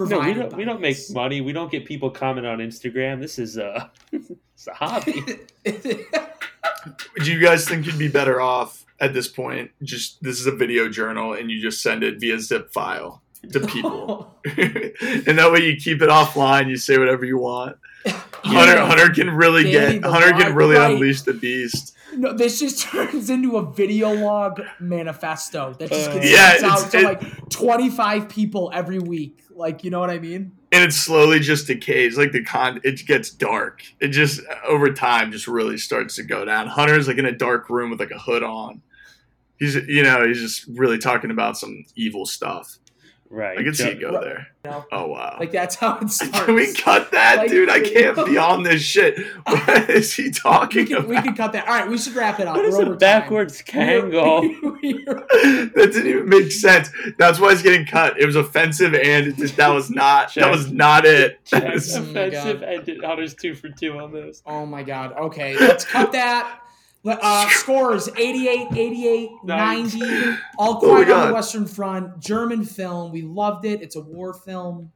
No, 0.00 0.20
we 0.20 0.34
don't. 0.34 0.56
We 0.56 0.64
don't 0.64 0.80
make 0.80 0.96
money. 1.10 1.40
We 1.40 1.52
don't 1.52 1.70
get 1.70 1.84
people 1.84 2.10
comment 2.10 2.46
on 2.46 2.58
Instagram. 2.58 3.20
This 3.20 3.38
is 3.38 3.56
a, 3.58 3.90
it's 4.12 4.66
a 4.66 4.74
hobby. 4.74 5.22
do 5.64 7.32
you 7.32 7.40
guys 7.40 7.68
think 7.68 7.86
you'd 7.86 7.98
be 7.98 8.08
better 8.08 8.40
off 8.40 8.84
at 9.02 9.12
this 9.12 9.28
point. 9.28 9.70
Just 9.82 10.22
this 10.22 10.40
is 10.40 10.46
a 10.46 10.52
video 10.52 10.88
journal, 10.88 11.34
and 11.34 11.50
you 11.50 11.60
just 11.60 11.82
send 11.82 12.02
it 12.02 12.18
via 12.20 12.40
zip 12.40 12.72
file 12.72 13.22
to 13.52 13.60
people, 13.66 14.34
and 14.46 15.36
that 15.38 15.50
way 15.52 15.60
you 15.66 15.76
keep 15.76 16.00
it 16.00 16.08
offline. 16.08 16.68
You 16.70 16.76
say 16.76 16.96
whatever 16.96 17.24
you 17.26 17.36
want. 17.38 17.76
Hunter, 18.44 18.74
Yeah. 18.74 18.86
Hunter 18.86 19.10
can 19.10 19.30
really 19.30 19.70
Danny 19.70 19.98
get 20.00 20.10
Hunter 20.10 20.32
can 20.32 20.54
really 20.56 20.74
right. 20.76 20.92
unleash 20.94 21.22
the 21.22 21.34
beast. 21.34 21.94
No, 22.14 22.32
this 22.34 22.58
just 22.60 22.80
turns 22.82 23.30
into 23.30 23.56
a 23.56 23.72
video 23.72 24.12
log 24.12 24.60
manifesto 24.80 25.74
that 25.78 25.88
just 25.90 26.12
gets 26.12 26.26
Uh, 26.26 26.28
Yeah, 26.28 26.68
out 26.70 26.90
to 26.90 26.98
it- 26.98 27.04
like 27.04 27.48
25 27.50 28.28
people 28.28 28.70
every 28.74 28.98
week. 28.98 29.38
Like, 29.54 29.84
you 29.84 29.90
know 29.90 30.00
what 30.00 30.10
I 30.10 30.18
mean? 30.18 30.52
and 30.72 30.82
it 30.82 30.92
slowly 30.94 31.38
just 31.38 31.66
decays 31.66 32.16
like 32.16 32.32
the 32.32 32.42
con 32.42 32.80
it 32.82 33.06
gets 33.06 33.28
dark 33.30 33.82
it 34.00 34.08
just 34.08 34.40
over 34.66 34.90
time 34.90 35.30
just 35.30 35.46
really 35.46 35.76
starts 35.76 36.16
to 36.16 36.22
go 36.22 36.46
down 36.46 36.66
hunter's 36.66 37.06
like 37.06 37.18
in 37.18 37.26
a 37.26 37.30
dark 37.32 37.68
room 37.68 37.90
with 37.90 38.00
like 38.00 38.10
a 38.10 38.18
hood 38.18 38.42
on 38.42 38.80
he's 39.62 39.74
you 39.88 40.02
know 40.02 40.26
he's 40.26 40.40
just 40.40 40.66
really 40.68 40.98
talking 40.98 41.30
about 41.30 41.56
some 41.56 41.84
evil 41.96 42.26
stuff 42.26 42.78
Right. 43.34 43.56
i 43.58 43.62
can 43.62 43.72
see 43.72 43.84
Jo- 43.84 43.90
it 43.92 44.00
go 44.02 44.20
there 44.20 44.48
No. 44.66 44.84
oh 44.92 45.06
wow 45.06 45.38
Like, 45.40 45.52
that's 45.52 45.76
how 45.76 45.96
it 46.00 46.10
starts. 46.10 46.40
can 46.44 46.54
we 46.54 46.74
cut 46.74 47.10
that 47.12 47.36
Like, 47.38 47.48
dude 47.50 47.70
i 47.70 47.80
can't 47.94 48.26
be 48.26 48.36
on 48.36 48.62
this 48.62 48.82
shit 48.82 49.18
what 49.46 49.88
is 49.88 50.12
he 50.12 50.24
We 50.24 50.30
talking 50.32 50.86
can, 50.86 51.08
we 51.08 51.16
can 51.16 51.34
cut 51.34 51.52
that. 51.54 51.66
All 51.66 51.72
right, 51.74 51.88
we 51.88 51.96
should 51.96 52.14
wrap 52.14 52.40
it 52.40 52.46
up. 52.46 52.56
What 52.56 52.66
is 52.66 52.74
We're 52.74 52.80
a 52.82 52.84
over 52.88 52.90
time. 52.92 52.98
backwards 52.98 53.62
Kangol? 53.62 54.42
that 55.74 55.90
didn't 55.94 56.06
even 56.06 56.28
make 56.28 56.52
sense 56.52 56.90
that's 57.16 57.38
why 57.40 57.52
it's 57.52 57.62
getting 57.62 57.86
cut 57.86 58.20
it 58.20 58.26
was 58.26 58.36
offensive 58.36 58.92
and 58.94 59.28
it 59.28 59.36
just, 59.36 59.56
that 59.56 59.68
was 59.68 59.88
not 59.90 60.34
that 60.34 60.50
was 60.50 60.70
not 60.70 61.06
it 61.06 61.38
That 61.50 61.62
Check. 61.62 61.74
is- 61.74 61.96
Oh 61.96 62.02
my 62.02 62.20
Offensive 62.20 62.60
God. 62.60 62.88
and 62.88 63.04
Hunter's 63.04 63.34
two 63.34 63.54
for 63.54 63.68
two 63.70 63.98
on 63.98 64.12
this. 64.12 64.42
Oh 64.44 64.66
my 64.66 64.82
god. 64.82 65.12
Okay, 65.14 65.56
let's 65.58 65.84
cut 65.86 66.12
that. 66.12 66.60
Let- 67.04 67.18
Uh, 67.22 67.48
scores 67.50 68.08
88, 68.16 68.68
88, 68.76 69.30
Nice. 69.44 69.94
90. 69.94 70.36
All 70.58 70.74
Oh 70.74 70.78
Quiet 70.78 71.10
on 71.10 71.28
the 71.28 71.34
Western 71.34 71.66
Front. 71.66 72.20
German 72.20 72.64
film. 72.64 73.10
We 73.12 73.22
loved 73.22 73.64
it. 73.64 73.82
It's 73.82 73.96
a 73.96 74.00
war 74.00 74.32
film. 74.34 74.92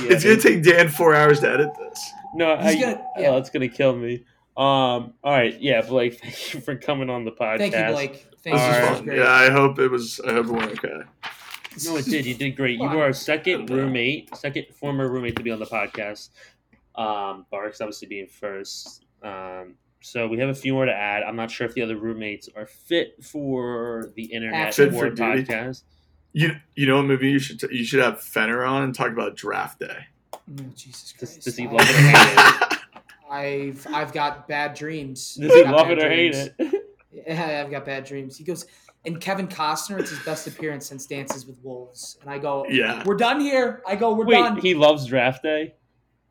Yeah, 0.00 0.12
it's 0.12 0.24
gonna 0.24 0.36
take 0.40 0.62
dan 0.62 0.88
four 0.88 1.14
hours 1.14 1.40
to 1.40 1.50
edit 1.50 1.68
this 1.78 2.10
No, 2.34 2.52
I, 2.54 2.74
gonna- 2.74 3.04
yeah. 3.18 3.28
oh, 3.30 3.36
it's 3.36 3.50
gonna 3.50 3.68
kill 3.68 3.94
me. 3.94 4.24
Um. 4.56 5.12
All 5.22 5.32
right. 5.32 5.60
Yeah, 5.60 5.82
Blake. 5.82 6.20
Thank 6.22 6.54
you 6.54 6.60
for 6.60 6.76
coming 6.76 7.10
on 7.10 7.24
the 7.26 7.32
podcast. 7.32 7.58
Thank 7.58 7.74
you, 7.74 7.92
Blake. 7.92 8.26
Thank 8.42 8.56
this 8.56 8.62
you. 8.66 8.72
Alright. 8.72 8.80
This 8.80 8.88
was 8.90 8.96
fun 8.98 9.04
great. 9.06 9.18
yeah 9.18 9.30
i 9.32 9.50
hope 9.50 9.78
it 9.78 9.88
was 9.90 10.20
i 10.26 10.32
hope 10.34 10.46
it 10.46 10.52
went 10.52 10.72
okay 10.72 11.00
No, 11.86 11.96
it 11.96 12.04
did. 12.04 12.24
You 12.26 12.34
did 12.34 12.56
great. 12.56 12.78
You 12.78 12.86
Fun. 12.86 12.96
were 12.96 13.02
our 13.02 13.12
second 13.12 13.68
roommate, 13.70 14.34
second 14.36 14.66
former 14.78 15.08
roommate 15.10 15.34
to 15.36 15.42
be 15.42 15.50
on 15.50 15.58
the 15.58 15.64
podcast. 15.66 16.28
Um, 16.94 17.46
Barks 17.50 17.80
obviously 17.80 18.06
being 18.06 18.26
first. 18.28 19.04
Um, 19.22 19.74
so 20.04 20.26
we 20.28 20.38
have 20.38 20.48
a 20.50 20.54
few 20.54 20.74
more 20.74 20.84
to 20.84 20.92
add. 20.94 21.22
I'm 21.22 21.36
not 21.36 21.50
sure 21.50 21.66
if 21.66 21.74
the 21.74 21.82
other 21.82 21.96
roommates 21.96 22.48
are 22.56 22.66
fit 22.66 23.22
for 23.24 24.12
the 24.16 24.24
internet 24.24 24.74
Fit 24.74 24.92
for 24.92 25.06
or 25.06 25.10
duty. 25.10 25.44
podcast. 25.44 25.82
You 26.32 26.52
you 26.74 26.86
know 26.86 26.96
what 26.96 27.06
movie 27.06 27.30
you 27.30 27.38
should 27.38 27.62
you 27.70 27.84
should 27.84 28.00
have 28.00 28.20
Fenner 28.20 28.64
on 28.64 28.82
and 28.82 28.94
talk 28.94 29.08
about 29.10 29.36
Draft 29.36 29.80
Day. 29.80 29.96
Oh, 30.34 30.38
Jesus 30.74 31.12
Christ. 31.18 31.42
does 31.42 31.56
he 31.56 31.66
I- 31.66 31.70
love 31.70 31.80
it 31.88 31.90
or 31.90 31.98
hate 31.98 32.72
it? 32.72 32.78
I've 33.30 33.86
I've 33.92 34.12
got 34.12 34.46
bad 34.46 34.74
dreams. 34.74 35.34
Does 35.40 35.52
he 35.52 35.60
I've 35.60 35.64
got 35.66 35.74
love 35.76 35.88
bad 35.88 35.98
it 35.98 36.04
or 36.04 36.08
hate 36.10 36.32
dreams. 36.32 36.50
it? 36.58 36.80
Yeah, 37.28 37.62
I've 37.64 37.70
got 37.70 37.84
bad 37.84 38.04
dreams. 38.04 38.36
He 38.36 38.42
goes, 38.42 38.66
and 39.06 39.20
Kevin 39.20 39.46
Costner, 39.46 40.00
it's 40.00 40.10
his 40.10 40.18
best 40.24 40.48
appearance 40.48 40.84
since 40.86 41.06
Dances 41.06 41.46
with 41.46 41.56
Wolves. 41.62 42.18
And 42.20 42.28
I 42.28 42.38
go, 42.38 42.66
Yeah. 42.68 43.04
we're 43.06 43.14
done 43.16 43.40
here. 43.40 43.82
I 43.86 43.94
go, 43.94 44.14
we're 44.14 44.26
Wait, 44.26 44.34
done. 44.34 44.56
he 44.60 44.74
loves 44.74 45.06
draft 45.06 45.44
day. 45.44 45.74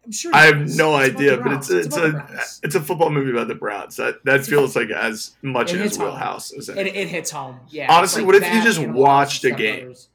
I'm 0.06 0.12
sure. 0.12 0.32
I 0.36 0.46
have 0.46 0.60
does. 0.60 0.78
no 0.78 0.98
It's 0.98 1.16
idea, 1.16 1.38
but 1.38 1.54
it's 1.54 1.68
Browns. 1.70 1.86
it's 1.88 1.98
about 1.98 2.30
a 2.32 2.40
it's 2.64 2.76
a 2.76 2.82
football 2.82 3.10
movie 3.10 3.32
about 3.32 3.48
the 3.48 3.56
Browns. 3.56 3.96
That 3.96 4.24
that 4.26 4.46
feels 4.46 4.76
like 4.76 4.90
as 4.90 5.36
much 5.42 5.72
It 5.72 5.78
in 5.78 5.84
his 5.84 5.98
wheelhouse 5.98 6.52
as 6.54 6.70
It, 6.70 6.78
it. 6.88 6.96
it 6.96 7.08
hits 7.08 7.32
home. 7.32 7.60
Yeah. 7.70 7.88
Honestly, 7.94 8.22
it's 8.22 8.26
what 8.26 8.36
if 8.36 8.54
you 8.54 8.62
just 8.64 8.80
Animal 8.80 9.02
watched 9.02 9.44
a 9.46 9.52
game? 9.52 9.96
Step 9.96 10.10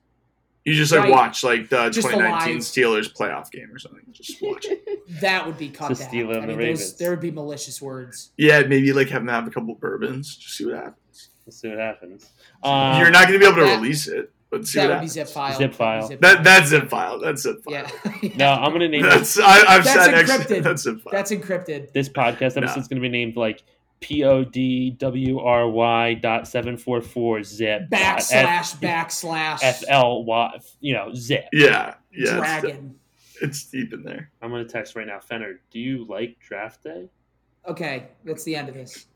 You 0.64 0.74
just 0.74 0.92
like 0.92 1.02
Right. 1.04 1.10
watch 1.10 1.42
like 1.44 1.70
the 1.70 1.88
Just 1.88 2.06
2019 2.08 2.52
alive. 2.52 2.62
Steelers 2.62 3.10
playoff 3.16 3.50
game 3.50 3.70
or 3.72 3.78
something. 3.78 4.02
Just 4.12 4.42
watch 4.42 4.66
it. 4.66 4.82
That 5.22 5.46
would 5.46 5.56
be 5.56 5.70
cut 5.70 5.90
It's 5.90 6.00
a 6.00 6.02
down. 6.02 6.10
steal 6.10 6.30
I 6.32 6.34
the 6.40 6.46
mean, 6.48 6.58
Ravens. 6.58 6.80
those, 6.80 6.96
there 6.98 7.08
would 7.10 7.20
be 7.20 7.30
malicious 7.30 7.80
words. 7.80 8.30
Yeah, 8.36 8.60
maybe 8.64 8.92
like 8.92 9.08
have 9.08 9.22
them 9.24 9.28
have 9.34 9.46
a 9.46 9.50
couple 9.50 9.72
of 9.72 9.80
bourbons. 9.80 10.36
Just 10.36 10.58
see 10.58 10.66
what 10.66 10.74
happens. 10.76 11.30
Let's 11.46 11.58
see 11.62 11.68
what 11.70 11.78
happens. 11.78 12.28
Um, 12.62 13.00
You're 13.00 13.10
not 13.10 13.26
going 13.26 13.32
to 13.32 13.38
be 13.38 13.46
able 13.46 13.56
to 13.56 13.64
that- 13.64 13.80
release 13.80 14.06
it, 14.06 14.30
but 14.50 14.66
see 14.66 14.78
That 14.78 14.84
what 14.88 14.88
would 14.88 14.94
be 14.94 14.96
happens. 15.06 15.12
zip 15.12 15.28
file. 15.28 15.58
Zip 15.58 15.74
file. 15.74 16.08
file. 16.08 16.18
That 16.20 16.44
that's 16.44 16.68
zip 16.68 16.88
file. 16.88 17.18
That's 17.20 17.42
zip 17.42 17.62
file. 17.64 17.74
Yeah. 18.22 18.30
No, 18.36 18.46
I'm 18.52 18.72
gonna 18.72 18.88
name 18.88 19.02
this, 19.02 19.34
That's 19.34 19.38
I, 19.40 19.74
I've 19.76 19.84
That's 19.84 20.04
sat 20.04 20.10
next. 20.12 20.30
encrypted. 20.30 20.62
That's 20.64 20.82
zip 20.82 21.00
file. 21.02 21.12
That's 21.12 21.30
encrypted. 21.32 21.92
this 21.92 22.08
podcast 22.08 22.56
No. 22.56 22.62
episode's 22.62 22.88
gonna 22.88 23.00
be 23.00 23.08
named 23.08 23.36
like 23.36 23.62
P 24.00 24.24
O 24.24 24.44
D 24.44 24.90
W 24.92 25.38
R 25.40 25.68
Y 25.68 26.14
dot 26.14 26.46
seven 26.48 26.76
four 26.76 27.00
four 27.02 27.42
zip 27.42 27.90
dot 27.90 28.00
F- 28.00 28.28
Backslash, 28.30 28.76
backslash, 28.80 29.58
F 29.62 29.82
L 29.88 30.24
Y. 30.24 30.58
You 30.80 30.94
know, 30.94 31.12
zip. 31.14 31.46
yeah, 31.52 31.94
yeah. 32.12 32.22
It's, 32.22 32.30
dragon. 32.32 32.94
it's 33.42 33.64
deep 33.64 33.92
in 33.92 34.02
there. 34.04 34.30
I'm 34.40 34.50
gonna 34.50 34.64
text 34.64 34.94
right 34.96 35.06
now. 35.06 35.18
Fenner, 35.20 35.60
do 35.70 35.78
you 35.80 36.06
like 36.08 36.38
draft 36.40 36.84
day? 36.84 37.08
Okay, 37.66 38.06
that's 38.24 38.44
the 38.44 38.54
end 38.56 38.68
of 38.68 38.74
this. 38.76 39.06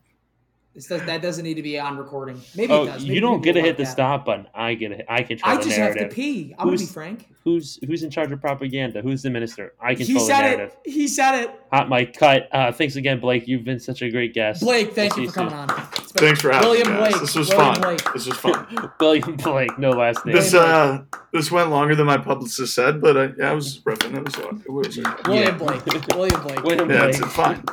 This 0.74 0.86
does, 0.86 1.04
that 1.04 1.20
doesn't 1.20 1.44
need 1.44 1.54
to 1.54 1.62
be 1.62 1.78
on 1.78 1.98
recording. 1.98 2.40
Maybe 2.56 2.72
Oh, 2.72 2.84
it 2.84 2.86
does. 2.86 3.04
you 3.04 3.20
don't 3.20 3.42
get 3.42 3.52
to 3.54 3.60
hit 3.60 3.76
the 3.76 3.82
that. 3.84 3.90
stop 3.92 4.24
button. 4.24 4.46
I 4.54 4.72
get 4.72 4.92
it. 4.92 5.04
I 5.06 5.22
control 5.22 5.52
I 5.52 5.56
the 5.58 5.64
just 5.64 5.76
have 5.76 5.94
to 5.96 6.08
pee. 6.08 6.54
I'm 6.58 6.64
gonna 6.66 6.78
be 6.78 6.82
Who's- 6.82 6.92
frank. 6.92 7.28
Who's 7.44 7.78
who's 7.86 8.02
in 8.04 8.10
charge 8.10 8.30
of 8.32 8.40
propaganda? 8.40 9.02
Who's 9.02 9.20
the 9.22 9.28
minister? 9.30 9.74
I 9.80 9.90
He 9.94 10.04
control 10.04 10.26
the 10.26 10.32
said 10.34 10.60
it. 10.60 10.78
He 10.86 11.08
said 11.08 11.42
it. 11.42 11.50
Hot 11.72 11.88
mic 11.90 12.14
cut. 12.16 12.48
Uh, 12.52 12.70
thanks 12.72 12.96
again, 12.96 13.18
Blake. 13.20 13.46
You've 13.48 13.64
been 13.64 13.80
such 13.80 14.00
a 14.00 14.10
great 14.10 14.32
guest. 14.32 14.62
Blake, 14.62 14.94
thank 14.94 15.16
We'll 15.16 15.24
you 15.26 15.30
for 15.30 15.34
coming 15.34 15.50
soon. 15.50 15.70
on. 15.70 15.92
It's 16.14 16.20
Thanks 16.20 16.40
for 16.42 16.52
having 16.52 16.68
William 16.68 16.88
me. 16.88 16.94
Guys. 16.98 17.10
Blake. 17.12 17.20
This 17.22 17.34
was 17.34 17.48
William 17.48 17.74
fun. 17.74 17.80
Blake. 17.82 18.12
This 18.12 18.26
was 18.26 18.36
fun. 18.36 18.90
William 19.00 19.36
Blake, 19.36 19.78
no 19.78 19.90
last 19.92 20.24
name. 20.26 20.34
This 20.36 20.52
uh, 20.52 21.02
this 21.32 21.50
went 21.50 21.70
longer 21.70 21.94
than 21.94 22.04
my 22.06 22.18
publicist 22.18 22.74
said, 22.74 23.00
but 23.00 23.16
I, 23.16 23.30
yeah, 23.38 23.50
I 23.50 23.54
was 23.54 23.78
riffing. 23.80 24.14
It 24.16 24.24
was 24.24 24.34
uh, 24.36 24.48
it 24.64 24.70
was. 24.70 24.98
Uh, 24.98 25.16
William 25.26 25.44
Yeah. 25.46 25.58
Blake. 25.58 25.86
William 26.14 26.42
Blake. 26.42 26.62
William 26.62 26.90
Yeah, 26.90 26.98
Blake. 27.06 27.16
it's 27.16 27.32
fine. 27.34 27.64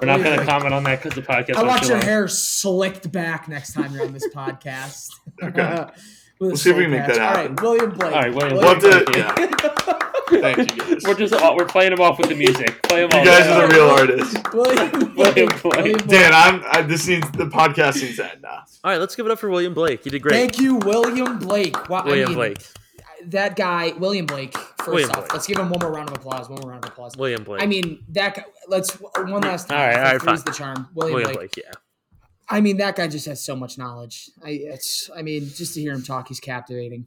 We're 0.00 0.06
not 0.06 0.22
going 0.22 0.38
to 0.38 0.44
comment 0.46 0.72
on 0.74 0.84
that 0.84 1.02
because 1.02 1.14
the 1.14 1.22
podcast. 1.22 1.56
I 1.56 1.62
was 1.62 1.68
want 1.68 1.82
too 1.82 1.88
your 1.88 1.96
long. 1.98 2.06
hair 2.06 2.28
slicked 2.28 3.12
back 3.12 3.46
next 3.48 3.74
time 3.74 3.92
you're 3.94 4.04
on 4.06 4.12
this 4.12 4.28
podcast. 4.34 5.10
Okay. 5.42 5.86
We'll 6.40 6.56
see 6.56 6.70
if 6.70 6.76
we 6.76 6.82
can 6.84 6.90
make 6.90 7.06
that 7.06 7.20
All 7.20 7.36
happen. 7.36 7.54
right, 7.54 7.62
William 7.62 7.90
Blake. 7.90 8.12
All 8.12 8.20
right, 8.20 8.34
William 8.34 8.56
We'll 8.56 8.68
have 8.74 8.80
Blake. 8.80 9.06
to. 9.06 9.18
Yeah. 9.18 9.98
Thank 10.40 10.58
you 10.58 10.66
guys. 10.94 11.02
We're 11.04 11.14
just 11.14 11.34
uh, 11.34 11.54
we're 11.56 11.66
playing 11.66 11.90
them 11.90 12.00
off 12.00 12.18
with 12.18 12.28
the 12.28 12.34
music. 12.34 12.82
Play 12.84 13.06
them 13.06 13.10
You 13.12 13.18
all. 13.18 13.24
guys 13.24 13.46
are 13.46 13.66
the 13.68 13.74
real 13.74 13.88
artists. 13.88 14.36
William 14.52 15.14
Blake. 15.14 15.36
William 15.36 15.48
Blake. 15.62 16.06
Dan, 16.06 16.32
I'm. 16.34 16.62
I, 16.70 16.82
this 16.82 17.06
needs 17.08 17.30
the 17.32 17.44
podcast 17.46 18.02
needs 18.02 18.16
to 18.16 18.30
end 18.30 18.42
now. 18.42 18.64
All 18.84 18.90
right, 18.90 18.98
let's 18.98 19.14
give 19.14 19.26
it 19.26 19.32
up 19.32 19.38
for 19.38 19.50
William 19.50 19.74
Blake. 19.74 20.04
He 20.04 20.10
did 20.10 20.22
great. 20.22 20.32
Thank 20.32 20.58
you, 20.58 20.76
William 20.76 21.38
Blake. 21.38 21.88
Wow, 21.88 22.00
I 22.00 22.04
William 22.06 22.28
mean, 22.30 22.36
Blake. 22.36 22.58
That 23.26 23.54
guy, 23.56 23.92
William 23.98 24.26
Blake. 24.26 24.56
First 24.56 24.88
William 24.88 25.10
off, 25.10 25.16
Blake. 25.18 25.32
let's 25.34 25.46
give 25.46 25.58
him 25.58 25.70
one 25.70 25.78
more 25.80 25.92
round 25.92 26.08
of 26.08 26.16
applause. 26.16 26.48
One 26.48 26.60
more 26.60 26.70
round 26.72 26.84
of 26.84 26.90
applause. 26.90 27.16
William 27.16 27.44
Blake. 27.44 27.62
I 27.62 27.66
mean, 27.66 28.04
that 28.08 28.34
guy. 28.34 28.44
Let's 28.68 28.92
one 29.00 29.42
last 29.42 29.68
time. 29.68 29.78
All 29.78 29.86
right, 29.86 29.96
all 29.96 30.02
right, 30.02 30.20
Three's 30.22 30.42
fine. 30.42 30.52
the 30.52 30.58
charm. 30.58 30.88
William, 30.94 31.14
William 31.14 31.34
Blake. 31.34 31.52
Blake. 31.54 31.64
Yeah. 31.66 31.72
I 32.48 32.60
mean, 32.60 32.78
that 32.78 32.96
guy 32.96 33.06
just 33.08 33.26
has 33.26 33.42
so 33.42 33.54
much 33.56 33.78
knowledge. 33.78 34.28
I, 34.44 34.50
it's. 34.50 35.08
I 35.16 35.22
mean, 35.22 35.46
just 35.54 35.74
to 35.74 35.80
hear 35.80 35.92
him 35.92 36.02
talk, 36.02 36.28
he's 36.28 36.40
captivating. 36.40 37.06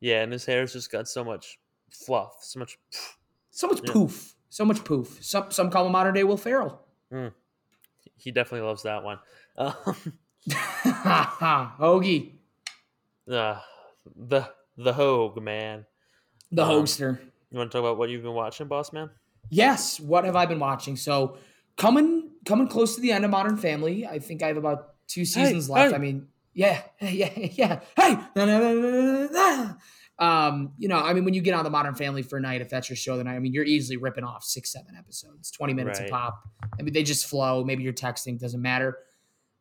Yeah, 0.00 0.22
and 0.22 0.30
his 0.32 0.44
hair's 0.44 0.74
just 0.74 0.92
got 0.92 1.08
so 1.08 1.24
much 1.24 1.58
fluff, 1.94 2.36
so 2.42 2.58
much. 2.58 2.78
So 3.50 3.68
much 3.68 3.80
Yeah. 3.84 3.92
poof. 3.92 4.34
So 4.50 4.64
much 4.64 4.84
poof. 4.84 5.18
Some 5.20 5.50
some 5.50 5.70
call 5.70 5.86
him 5.86 5.92
modern 5.92 6.14
day 6.14 6.24
Will 6.24 6.36
Ferrell. 6.36 6.80
He 8.16 8.30
definitely 8.30 8.66
loves 8.66 8.82
that 8.82 9.02
one. 9.04 9.18
Um. 9.56 9.74
Hoagie, 11.80 12.32
uh, 13.30 13.60
the 14.16 14.48
the 14.76 14.92
Hogue 14.92 15.40
man. 15.42 15.86
the 16.52 16.62
Um, 16.64 16.70
hoagster. 16.82 17.18
You 17.50 17.58
want 17.58 17.70
to 17.70 17.78
talk 17.78 17.80
about 17.84 17.98
what 17.98 18.10
you've 18.10 18.22
been 18.22 18.34
watching, 18.34 18.66
boss 18.68 18.92
man? 18.92 19.10
Yes. 19.48 20.00
What 20.00 20.24
have 20.24 20.36
I 20.36 20.46
been 20.46 20.58
watching? 20.58 20.96
So 20.96 21.36
coming 21.76 22.30
coming 22.44 22.68
close 22.68 22.94
to 22.96 23.00
the 23.00 23.12
end 23.12 23.24
of 23.24 23.30
Modern 23.30 23.56
Family. 23.56 24.06
I 24.06 24.18
think 24.18 24.42
I 24.42 24.48
have 24.48 24.56
about 24.56 24.94
two 25.06 25.24
seasons 25.24 25.70
left. 25.70 25.90
hey. 25.90 25.96
I 25.96 25.98
mean, 25.98 26.28
yeah, 26.52 26.82
yeah, 27.00 27.30
yeah. 27.36 27.80
Hey, 27.96 28.18
um, 30.18 30.72
you 30.78 30.86
know, 30.88 30.98
I 30.98 31.12
mean, 31.12 31.24
when 31.24 31.34
you 31.34 31.40
get 31.42 31.54
on 31.54 31.64
the 31.64 31.70
Modern 31.70 31.94
Family 31.94 32.22
for 32.22 32.36
a 32.36 32.40
night, 32.40 32.60
if 32.60 32.68
that's 32.68 32.88
your 32.88 32.96
show, 32.96 33.16
then 33.16 33.26
I 33.26 33.38
mean, 33.38 33.52
you're 33.52 33.64
easily 33.64 33.96
ripping 33.96 34.24
off 34.24 34.44
six, 34.44 34.70
seven 34.72 34.94
episodes, 34.96 35.50
twenty 35.50 35.74
minutes 35.74 35.98
Right. 36.00 36.08
a 36.08 36.12
pop. 36.12 36.42
I 36.78 36.82
mean, 36.82 36.92
they 36.94 37.02
just 37.02 37.26
flow. 37.26 37.64
Maybe 37.64 37.82
you're 37.82 37.92
texting, 37.92 38.38
doesn't 38.38 38.62
matter. 38.62 38.98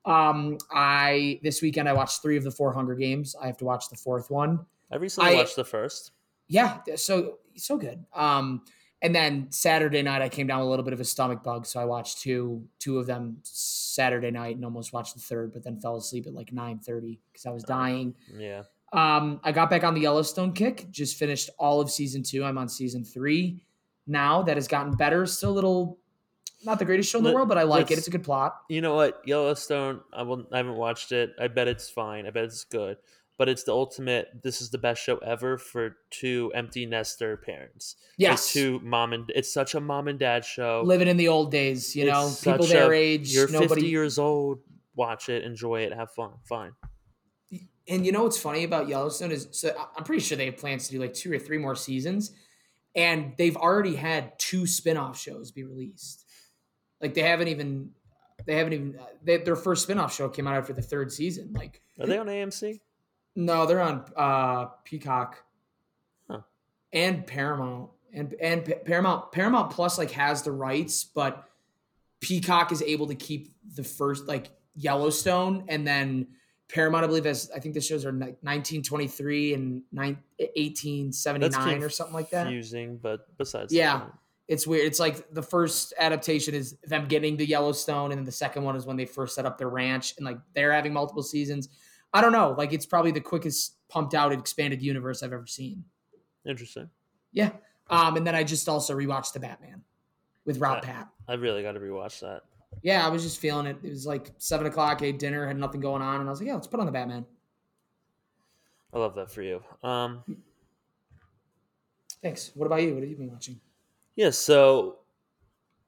Um, 0.06 0.58
I 0.70 1.40
this 1.44 1.62
weekend 1.62 1.88
I 1.88 1.94
watched 1.94 2.22
three 2.22 2.38
of 2.38 2.44
the 2.44 2.52
four 2.52 2.74
Hunger 2.74 2.96
Games. 2.96 3.36
I 3.42 3.48
have 3.48 3.58
to 3.58 3.66
watch 3.66 3.90
the 3.90 3.96
fourth 3.96 4.30
one 4.30 4.66
I 4.92 4.98
recently 4.98 5.32
I- 5.32 5.36
watched 5.36 5.56
the 5.56 5.64
first. 5.64 6.12
yeah, 6.48 6.80
so 6.96 7.40
so 7.56 7.78
good. 7.78 8.04
Um, 8.14 8.64
and 9.02 9.14
then 9.14 9.48
Saturday 9.52 10.02
night 10.02 10.22
I 10.22 10.30
came 10.30 10.48
down 10.48 10.60
with 10.60 10.68
a 10.68 10.70
little 10.70 10.86
bit 10.86 10.94
of 10.94 11.00
a 11.00 11.06
stomach 11.06 11.44
bug, 11.44 11.66
so 11.66 11.80
I 11.80 11.86
watched 11.86 12.20
two 12.22 12.66
two 12.80 13.00
of 13.00 13.08
them 13.08 13.38
Saturday 13.44 14.32
night 14.32 14.56
and 14.58 14.66
almost 14.66 14.92
watched 14.94 15.16
the 15.16 15.22
third, 15.22 15.52
but 15.54 15.64
then 15.64 15.80
fell 15.80 15.96
asleep 15.96 16.28
at 16.28 16.34
like 16.34 16.52
nine 16.54 16.80
thirty 16.80 17.20
because 17.32 17.46
I 17.46 17.52
was 17.52 17.64
dying. 17.64 18.14
Yeah. 18.38 18.64
Um, 18.94 19.40
I 19.44 19.52
got 19.52 19.70
back 19.70 19.84
on 19.84 19.94
the 19.96 20.02
Yellowstone 20.02 20.54
kick. 20.54 20.88
Just 20.92 21.18
finished 21.18 21.50
all 21.58 21.82
of 21.82 21.90
season 21.90 22.22
two. 22.24 22.44
I'm 22.46 22.58
on 22.58 22.70
season 22.70 23.04
three 23.04 23.64
now. 24.08 24.44
That 24.44 24.56
has 24.58 24.68
gotten 24.68 24.94
better. 24.94 25.26
Still 25.26 25.50
a 25.52 25.54
little, 25.54 25.98
not 26.64 26.78
the 26.80 26.86
greatest 26.86 27.10
show 27.12 27.18
in 27.18 27.24
the 27.24 27.30
Let- 27.30 27.36
world, 27.36 27.50
but 27.50 27.58
I 27.58 27.64
like 27.64 27.90
it. 27.92 27.98
It's 27.98 28.08
a 28.08 28.12
good 28.12 28.24
plot. 28.24 28.56
You 28.70 28.82
know 28.82 28.94
what? 28.96 29.22
Yellowstone. 29.26 30.02
I 30.14 30.22
will. 30.22 30.46
I 30.52 30.58
haven't 30.58 30.76
watched 30.76 31.12
it. 31.12 31.34
I 31.40 31.48
bet 31.48 31.68
it's 31.68 31.90
fine. 31.90 32.28
I 32.28 32.30
bet 32.30 32.44
it's 32.46 32.64
good. 32.66 32.98
But 33.36 33.50
it's 33.50 33.64
the 33.64 33.72
ultimate. 33.72 34.28
This 34.44 34.62
is 34.62 34.70
the 34.70 34.78
best 34.78 35.02
show 35.02 35.18
ever 35.18 35.58
for 35.58 35.98
two 36.12 36.52
empty 36.54 36.86
nester 36.86 37.36
parents. 37.36 37.96
Yes, 38.18 38.54
two 38.54 38.80
mom 38.84 39.12
and. 39.12 39.32
It's 39.36 39.52
such 39.52 39.74
a 39.74 39.80
mom 39.82 40.08
and 40.08 40.20
dad 40.20 40.46
show. 40.46 40.84
living 40.86 41.08
in 41.08 41.18
the 41.18 41.30
old 41.30 41.50
days. 41.52 41.96
You 41.96 42.06
know, 42.06 42.32
people 42.44 42.68
their 42.68 42.94
a- 42.94 42.98
age. 42.98 43.34
You're 43.34 43.50
nobody. 43.50 43.82
50 43.82 43.88
years 43.88 44.20
old. 44.20 44.60
Watch 44.96 45.30
it. 45.30 45.44
Enjoy 45.44 45.82
it. 45.82 45.92
Have 45.94 46.12
fun. 46.12 46.30
Fine. 46.44 46.74
And 47.88 48.06
you 48.06 48.12
know 48.12 48.24
what's 48.24 48.40
funny 48.40 48.64
about 48.64 48.88
Yellowstone 48.88 49.32
is 49.32 49.48
so 49.52 49.76
I'm 49.98 50.04
pretty 50.04 50.22
sure 50.24 50.38
they 50.38 50.46
have 50.46 50.58
plans 50.58 50.88
to 50.88 50.94
do 50.94 51.00
like 51.00 51.14
two 51.14 51.32
or 51.34 51.40
three 51.40 51.58
more 51.58 51.76
seasons, 51.76 52.32
and 52.96 53.34
they've 53.38 53.58
already 53.58 53.96
had 53.96 54.38
two 54.40 54.66
spin-off 54.66 55.20
shows 55.20 55.52
be 55.52 55.64
released. 55.64 56.26
Like 57.02 57.14
they 57.14 57.24
haven't 57.24 57.50
even 57.50 57.90
they 58.46 58.56
haven't 58.56 58.74
even 58.74 59.00
they, 59.24 59.38
their 59.38 59.56
first 59.58 59.84
spin-off 59.84 60.14
show 60.16 60.30
came 60.30 60.48
out 60.48 60.56
after 60.56 60.72
the 60.74 60.82
third 60.82 61.12
season. 61.12 61.52
Like 61.54 61.82
Are 62.00 62.08
they 62.08 62.18
on 62.18 62.28
AMC? 62.28 62.80
no, 63.36 63.66
they're 63.66 63.82
on 63.82 64.06
uh 64.16 64.66
Peacock 64.86 65.44
Huh. 66.30 66.40
and 66.94 67.28
Paramount 67.28 67.90
and 68.14 68.34
and 68.36 68.64
Pa- 68.64 68.80
Paramount 68.86 69.32
Paramount 69.34 69.72
Plus 69.72 69.98
like 69.98 70.12
has 70.12 70.44
the 70.44 70.52
rights, 70.54 71.04
but 71.04 71.44
Peacock 72.22 72.72
is 72.72 72.82
able 72.82 73.08
to 73.08 73.16
keep 73.16 73.50
the 73.76 73.84
first 73.84 74.26
like 74.28 74.48
Yellowstone 74.76 75.66
and 75.68 75.86
then 75.86 76.28
Paramount 76.74 77.04
I 77.04 77.08
believe 77.08 77.26
has 77.26 77.52
I 77.56 77.60
think 77.60 77.76
the 77.76 77.82
shows 77.82 78.04
are 78.04 78.12
1923 78.12 79.54
and 79.54 79.84
nine, 79.92 80.18
1879 80.40 81.84
or 81.84 81.90
something 81.90 82.14
like 82.16 82.32
that. 82.32 82.46
Confusing, 82.46 82.98
but 82.98 83.28
besides. 83.38 83.72
Yeah. 83.72 84.00
that, 84.00 84.12
It's 84.48 84.66
weird. 84.66 84.88
It's 84.88 85.00
like 85.00 85.32
the 85.32 85.44
first 85.44 85.94
adaptation 86.00 86.56
is 86.56 86.76
them 86.84 87.08
getting 87.08 87.38
to 87.38 87.46
Yellowstone, 87.46 88.12
and 88.12 88.18
then 88.18 88.26
the 88.26 88.32
second 88.32 88.64
one 88.64 88.76
is 88.76 88.86
when 88.88 88.98
they 88.98 89.06
first 89.06 89.36
set 89.36 89.46
up 89.46 89.58
their 89.60 89.70
ranch, 89.70 90.16
and 90.18 90.26
like 90.26 90.38
they're 90.56 90.74
having 90.74 90.94
multiple 90.94 91.24
seasons. 91.24 91.70
I 92.12 92.22
don't 92.22 92.32
know. 92.32 92.56
Like 92.58 92.74
it's 92.74 92.86
probably 92.88 93.12
the 93.12 93.22
quickest 93.22 93.78
pumped 93.88 94.16
out 94.16 94.32
expanded 94.34 94.82
universe 94.82 95.22
I've 95.24 95.34
ever 95.34 95.48
seen. 95.48 95.84
Interesting. 96.46 96.90
Yeah. 97.32 97.52
Um, 97.90 98.18
and 98.18 98.26
then 98.26 98.34
I 98.36 98.44
just 98.44 98.68
also 98.68 98.96
rewatched 98.96 99.34
the 99.34 99.40
Batman 99.40 99.84
with 100.46 100.58
Rob 100.58 100.84
Yeah. 100.84 100.92
Pat. 100.94 101.10
I 101.28 101.34
really 101.36 101.62
got 101.62 101.74
to 101.74 101.80
rewatch 101.80 102.20
that. 102.22 102.42
Yeah, 102.82 103.06
I 103.06 103.10
was 103.10 103.24
just 103.24 103.40
feeling 103.40 103.66
it. 103.68 103.78
It 103.84 103.90
was 103.90 104.06
like 104.06 104.32
seven 104.38 104.68
o'clock, 104.68 105.02
ate 105.02 105.20
dinner, 105.20 105.46
had 105.48 105.58
nothing 105.58 105.82
going 105.82 106.02
on, 106.02 106.20
and 106.20 106.28
I 106.28 106.32
was 106.32 106.40
like, 106.40 106.48
yeah, 106.48 106.56
let's 106.56 106.68
put 106.68 106.80
on 106.80 106.86
the 106.86 106.92
Batman. 106.92 107.26
I 108.94 108.98
love 109.00 109.16
that 109.16 109.32
for 109.32 109.42
you. 109.42 109.62
Um, 109.84 110.24
Thanks. 112.22 112.52
What 112.56 112.66
about 112.66 112.82
you? 112.82 112.94
What 112.94 113.02
have 113.04 113.10
you 113.10 113.18
been 113.18 113.32
watching? 113.32 113.60
yeah, 114.16 114.30
so 114.30 115.00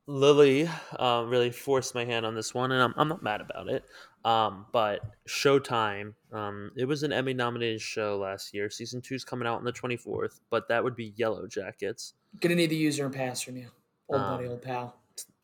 Lily 0.07 0.67
um, 0.99 1.29
really 1.29 1.51
forced 1.51 1.95
my 1.95 2.03
hand 2.03 2.25
on 2.25 2.35
this 2.35 2.53
one, 2.53 2.71
and 2.71 2.81
I'm, 2.81 2.93
I'm 2.97 3.07
not 3.07 3.23
mad 3.23 3.41
about 3.41 3.67
it. 3.69 3.85
Um, 4.25 4.65
but 4.71 5.01
Showtime, 5.27 6.13
um, 6.33 6.71
it 6.75 6.85
was 6.85 7.03
an 7.03 7.13
Emmy 7.13 7.33
nominated 7.33 7.79
show 7.79 8.17
last 8.17 8.53
year. 8.53 8.69
Season 8.71 8.99
two's 9.01 9.23
coming 9.23 9.47
out 9.47 9.59
on 9.59 9.63
the 9.63 9.71
24th, 9.71 10.39
but 10.49 10.67
that 10.67 10.83
would 10.83 10.95
be 10.95 11.13
Yellow 11.15 11.47
Jackets, 11.47 12.15
Gonna 12.41 12.55
need 12.55 12.71
the 12.71 12.75
user 12.75 13.05
and 13.05 13.13
pass 13.13 13.39
from 13.41 13.55
you, 13.55 13.67
old 14.09 14.21
Um, 14.21 14.35
buddy, 14.37 14.49
old 14.49 14.61
pal. 14.61 14.95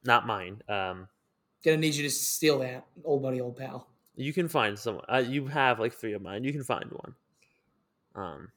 not 0.04 0.26
mine. 0.28 0.62
Gonna 1.64 1.78
need 1.78 1.96
you 1.96 2.04
to 2.04 2.10
steal 2.10 2.60
that, 2.60 2.86
old 3.04 3.22
buddy, 3.22 3.40
old 3.42 3.58
pal. 3.58 3.88
you 4.16 4.34
can 4.34 4.48
find 4.48 4.78
someone. 4.78 5.06
Uh, 5.08 5.18
you 5.26 5.48
have 5.48 5.80
like 5.80 5.94
three 5.94 6.14
of 6.14 6.22
mine. 6.22 6.44
You 6.44 6.52
can 6.52 6.64
find 6.64 6.92
one. 6.92 7.16
Um, 8.16 8.52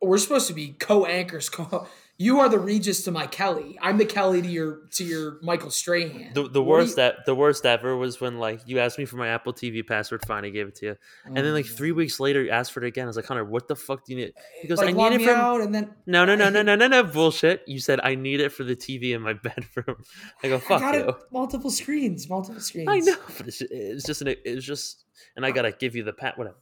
we're 0.00 0.18
supposed 0.18 0.48
to 0.48 0.54
be 0.54 0.72
co-anchors. 0.72 1.48
Co- 1.48 1.86
you 2.20 2.40
are 2.40 2.48
the 2.48 2.58
Regis 2.58 3.04
to 3.04 3.12
my 3.12 3.28
Kelly. 3.28 3.78
I'm 3.80 3.96
the 3.96 4.04
Kelly 4.04 4.42
to 4.42 4.48
your 4.48 4.80
to 4.92 5.04
your 5.04 5.38
Michael 5.40 5.70
Strahan. 5.70 6.32
the 6.34 6.48
the 6.48 6.62
worst 6.62 6.90
you- 6.90 6.96
that 6.96 7.24
the 7.26 7.34
worst 7.34 7.64
ever 7.64 7.96
was 7.96 8.20
when 8.20 8.38
like 8.38 8.60
you 8.66 8.80
asked 8.80 8.98
me 8.98 9.04
for 9.04 9.16
my 9.16 9.28
Apple 9.28 9.52
TV 9.52 9.86
password. 9.86 10.26
Fine, 10.26 10.44
I 10.44 10.48
gave 10.50 10.66
it 10.66 10.74
to 10.76 10.86
you, 10.86 10.96
and 11.24 11.36
then 11.36 11.52
like 11.54 11.66
Oh, 11.70 11.74
three 11.76 11.92
weeks 11.92 12.18
later, 12.18 12.42
you 12.42 12.50
asked 12.50 12.72
for 12.72 12.82
it 12.82 12.88
again. 12.88 13.04
I 13.04 13.06
was 13.06 13.16
like, 13.16 13.26
Hunter, 13.26 13.44
what 13.44 13.68
the 13.68 13.76
fuck 13.76 14.04
do 14.04 14.12
you 14.14 14.18
need? 14.24 14.32
He 14.60 14.66
goes, 14.68 14.78
like, 14.78 14.88
I 14.88 14.92
need 14.92 15.20
it 15.20 15.24
for 15.24 15.30
out, 15.30 15.60
and 15.60 15.72
then 15.74 15.94
No, 16.06 16.24
no, 16.24 16.34
no, 16.34 16.50
no, 16.50 16.62
no, 16.62 16.74
no, 16.74 16.88
no, 16.88 17.02
bullshit. 17.18 17.62
You 17.68 17.78
said 17.78 18.00
I 18.02 18.16
need 18.16 18.40
it 18.40 18.50
for 18.50 18.64
the 18.64 18.74
TV 18.74 19.14
in 19.14 19.22
my 19.22 19.32
bedroom. 19.48 20.02
I 20.42 20.48
go, 20.48 20.56
I 20.56 20.58
fuck 20.60 20.80
got 20.80 20.94
you. 20.96 21.08
it 21.10 21.14
multiple 21.32 21.70
screens, 21.70 22.28
multiple 22.28 22.60
screens. 22.60 22.88
I 22.88 22.98
know, 22.98 23.16
but 23.36 23.46
it's, 23.46 23.60
it's 23.60 24.04
just 24.04 24.22
an, 24.22 24.34
it's 24.44 24.66
just, 24.66 25.04
and 25.36 25.46
I 25.46 25.52
gotta 25.52 25.70
give 25.70 25.94
you 25.94 26.02
the 26.02 26.12
pat, 26.12 26.36
whatever. 26.36 26.56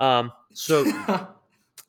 Um, 0.00 0.32
so 0.54 0.84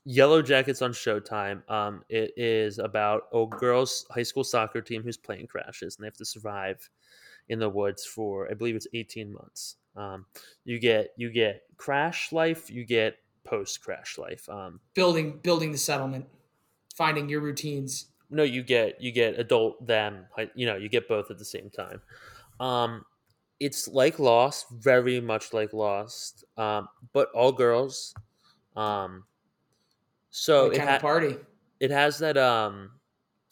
Yellow 0.05 0.41
Jackets 0.41 0.81
on 0.81 0.91
Showtime. 0.91 1.69
Um, 1.69 2.03
it 2.09 2.33
is 2.37 2.79
about 2.79 3.23
a 3.33 3.45
girls' 3.47 4.05
high 4.11 4.23
school 4.23 4.43
soccer 4.43 4.81
team 4.81 5.03
whose 5.03 5.17
plane 5.17 5.47
crashes 5.47 5.95
and 5.95 6.03
they 6.03 6.07
have 6.07 6.17
to 6.17 6.25
survive 6.25 6.89
in 7.49 7.59
the 7.59 7.69
woods 7.69 8.05
for, 8.05 8.49
I 8.49 8.53
believe 8.53 8.75
it's 8.75 8.87
eighteen 8.93 9.33
months. 9.33 9.77
Um, 9.95 10.25
you 10.65 10.79
get 10.79 11.09
you 11.17 11.29
get 11.31 11.63
crash 11.77 12.31
life, 12.31 12.69
you 12.69 12.85
get 12.85 13.17
post 13.43 13.81
crash 13.83 14.17
life. 14.17 14.47
Um, 14.49 14.79
building 14.93 15.39
building 15.39 15.71
the 15.71 15.77
settlement, 15.77 16.25
finding 16.95 17.29
your 17.29 17.41
routines. 17.41 18.07
no 18.29 18.43
you 18.43 18.63
get 18.63 18.99
you 19.01 19.11
get 19.11 19.37
adult 19.39 19.85
them 19.85 20.25
you 20.55 20.65
know 20.65 20.75
you 20.75 20.89
get 20.89 21.07
both 21.07 21.29
at 21.29 21.37
the 21.37 21.45
same 21.45 21.69
time 21.69 22.01
um 22.59 23.05
it's 23.59 23.87
like 23.87 24.19
lost 24.19 24.65
very 24.71 25.19
much 25.19 25.53
like 25.53 25.73
lost 25.73 26.43
um 26.57 26.87
but 27.13 27.29
all 27.33 27.51
girls 27.51 28.13
um 28.75 29.25
so 30.35 30.65
What 30.65 30.73
it, 30.73 30.77
kind 30.77 30.89
ha- 30.89 30.95
of 30.95 31.01
party? 31.01 31.35
it 31.79 31.91
has 31.91 32.17
that 32.19 32.37
um 32.37 32.89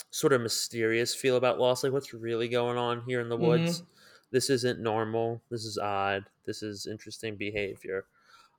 sort 0.10 0.34
of 0.34 0.42
mysterious 0.42 1.14
feel 1.14 1.36
about 1.38 1.60
lost 1.60 1.84
like 1.84 1.94
what's 1.94 2.12
really 2.14 2.48
going 2.50 2.78
on 2.78 3.02
here 3.08 3.22
in 3.22 3.30
the 3.30 3.38
woods 3.38 3.84
this 4.32 4.50
isn't 4.50 4.80
normal 4.80 5.42
this 5.52 5.64
is 5.64 5.78
odd 5.78 6.26
this 6.46 6.64
is 6.64 6.88
interesting 6.88 7.36
behavior 7.38 8.06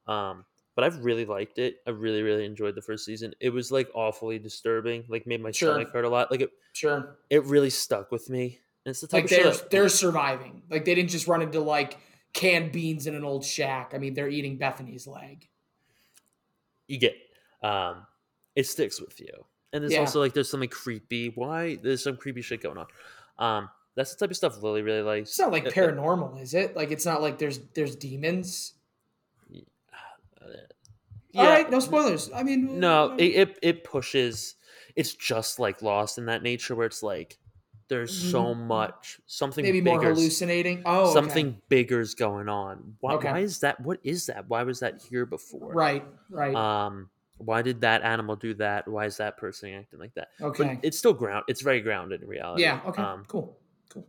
um 0.07 0.45
but 0.75 0.85
I've 0.85 1.05
really 1.05 1.27
liked 1.27 1.59
it. 1.59 1.83
I 1.87 1.91
really, 1.91 2.23
really 2.23 2.47
enjoyed 2.47 2.75
the 2.75 2.81
first 2.81 3.05
season. 3.05 3.35
It 3.41 3.51
was 3.51 3.71
like 3.71 3.91
awfully 3.95 4.39
disturbing, 4.39 5.05
like 5.07 5.27
made 5.27 5.43
my 5.43 5.51
Sure. 5.51 5.75
stomach 5.75 5.93
hurt 5.93 6.07
a 6.07 6.09
lot. 6.09 6.31
Like 6.31 6.41
it, 6.41 6.51
Sure. 6.73 7.19
it 7.29 7.45
really 7.45 7.69
stuck 7.69 8.11
with 8.11 8.31
me. 8.31 8.59
And 8.87 8.93
it's 8.93 9.03
the 9.03 9.07
type 9.07 9.25
Like 9.25 9.31
they're 9.31 9.51
that- 9.51 9.69
they're 9.71 9.91
surviving. 9.91 10.63
Like 10.71 10.87
they 10.87 10.95
didn't 10.95 11.11
just 11.11 11.29
run 11.29 11.43
into 11.43 11.61
like 11.61 11.99
canned 12.33 12.73
beans 12.73 13.07
in 13.07 13.15
an 13.15 13.23
old 13.23 13.45
shack. 13.45 13.93
I 13.95 13.99
mean, 13.99 14.15
they're 14.15 14.31
eating 14.31 14.57
Bethany's 14.57 15.07
leg. 15.07 15.47
you 16.89 16.97
get. 16.99 17.17
Um, 17.63 18.07
it 18.57 18.67
sticks 18.67 19.01
with 19.01 19.19
you, 19.21 19.47
and 19.73 19.83
there's 19.83 19.93
Yeah. 19.93 20.01
also 20.01 20.21
like 20.21 20.33
there's 20.35 20.51
something 20.51 20.69
creepy. 20.69 21.29
Why 21.31 21.77
there's 21.77 22.03
some 22.03 22.17
creepy 22.17 22.43
shit 22.43 22.63
going 22.63 22.79
on. 22.79 22.87
Um, 23.39 23.71
that's 23.95 24.15
the 24.15 24.19
type 24.25 24.31
of 24.31 24.37
stuff 24.37 24.63
Lily 24.63 24.83
really 24.83 25.03
likes. 25.03 25.31
It's 25.31 25.39
not 25.39 25.53
like 25.53 25.65
Uh, 25.67 25.69
uh, 25.69 25.73
paranormal, 25.73 26.41
is 26.41 26.55
it? 26.55 26.77
Like 26.77 26.91
it's 26.91 27.05
not 27.07 27.21
like 27.23 27.39
there's 27.39 27.59
there's 27.75 27.97
demons. 27.97 28.75
All 31.35 31.45
yeah. 31.45 31.51
right, 31.51 31.71
no 31.71 31.81
spoilers. 31.81 32.31
I 32.35 32.43
mean, 32.43 32.79
No, 32.79 33.13
uh, 33.13 33.17
it, 33.17 33.25
it 33.25 33.59
it 33.63 33.85
pushes. 33.85 34.57
It's 34.97 35.15
just 35.15 35.59
like 35.59 35.81
Lost 35.81 36.19
in 36.19 36.27
that 36.27 36.43
nature 36.43 36.75
where 36.75 36.85
it's 36.87 37.03
like 37.03 37.39
there's 37.89 38.15
so 38.31 38.55
much 38.55 39.19
something 39.27 39.63
maybe 39.65 39.81
more 39.81 40.03
hallucinating. 40.03 40.83
Oh, 40.85 41.05
okay. 41.05 41.13
something 41.15 41.63
bigger's 41.71 42.15
going 42.15 42.49
on. 42.51 42.97
Why, 43.01 43.15
Okay. 43.15 43.31
why 43.31 43.39
is 43.41 43.61
that? 43.61 43.81
What 43.81 44.01
is 44.03 44.27
that? 44.27 44.49
Why 44.49 44.63
was 44.63 44.81
that 44.81 45.01
here 45.03 45.25
before? 45.25 45.73
Right, 45.73 46.05
right. 46.29 46.55
Um, 46.55 47.09
why 47.45 47.63
did 47.63 47.81
that 47.83 48.03
animal 48.03 48.37
do 48.37 48.55
that? 48.55 48.87
Why 48.89 49.07
is 49.07 49.17
that 49.19 49.37
person 49.37 49.75
acting 49.75 49.99
like 49.99 50.15
that? 50.15 50.29
okay. 50.41 50.65
But 50.75 50.79
it's 50.85 50.99
still 50.99 51.13
ground. 51.13 51.45
It's 51.49 51.61
very 51.63 51.81
grounded 51.81 52.23
in 52.23 52.29
reality. 52.29 52.63
yeah. 52.63 52.81
Okay. 52.87 53.03
Um, 53.03 53.25
cool. 53.29 53.59
Cool. 53.91 54.07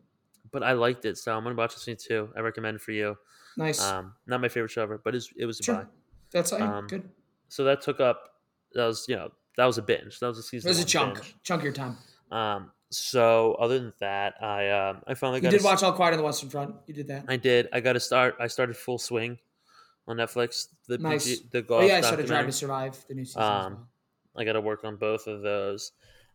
but 0.52 0.64
I 0.64 0.74
liked 0.74 1.06
it, 1.06 1.18
so 1.18 1.36
I'm 1.36 1.44
gonna 1.44 1.56
watch 1.56 1.74
this 1.76 1.88
one 1.88 1.98
too. 1.98 2.30
I 2.36 2.42
recommend 2.42 2.82
for 2.82 2.92
you. 2.92 3.18
Nice. 3.58 3.82
Um, 3.82 4.14
not 4.28 4.42
my 4.42 4.50
favorite 4.50 4.72
show 4.72 4.82
ever, 4.84 5.00
but 5.04 5.14
it's, 5.16 5.30
it 5.38 5.46
was 5.46 5.60
a 5.60 5.64
sure. 5.64 5.76
buy. 5.76 5.86
That's 6.32 6.52
um, 6.54 6.88
good. 6.88 7.10
So 7.50 7.64
that 7.66 7.82
took 7.82 8.00
up. 8.00 8.30
That 8.74 8.86
was 8.86 9.06
you 9.08 9.16
know 9.16 9.30
that 9.58 9.66
was 9.66 9.78
a 9.78 9.82
binge. 9.84 10.20
That 10.20 10.28
was 10.28 10.38
a 10.38 10.42
It 10.42 10.44
season. 10.46 10.70
was 10.70 10.80
a 10.80 10.86
chunk. 10.86 11.16
binge. 11.16 11.36
Chunk 11.44 11.60
of 11.62 11.66
your 11.66 11.74
time. 11.74 11.98
Um. 12.32 12.72
So 12.90 13.54
other 13.60 13.80
than 13.80 13.94
that, 14.00 14.36
I 14.42 14.70
um 14.70 15.02
I 15.08 15.14
finally 15.16 15.38
You 15.40 15.44
got. 15.44 15.52
did 15.52 15.62
a- 15.62 15.64
watch 15.64 15.84
All 15.84 15.94
Quiet 15.94 16.14
on 16.14 16.18
the 16.18 16.24
Western 16.24 16.50
Front. 16.50 16.76
You 16.88 16.94
did 16.94 17.08
that. 17.08 17.26
I 17.28 17.38
did. 17.38 17.68
I 17.74 17.80
got 17.80 17.94
to 17.94 18.00
start. 18.00 18.36
I 18.40 18.48
started 18.48 18.76
Full 18.78 18.98
Swing 19.00 19.38
on 20.08 20.18
Netflix. 20.18 20.68
The 20.88 20.98
Nice. 20.98 21.26
PG, 21.26 21.50
the 21.52 21.66
Oh 21.70 21.82
yeah, 21.82 21.98
I 21.98 22.02
started 22.02 22.26
Drive 22.28 22.46
to 22.46 22.52
Survive 22.52 23.06
the 23.08 23.14
new 23.16 23.26
season. 23.26 23.42
Um, 23.42 23.74
well. 23.74 23.88
I 24.36 24.44
got 24.46 24.54
to 24.54 24.62
work 24.62 24.84
on 24.84 24.96
both 24.98 25.28
of 25.28 25.42
those, 25.42 25.92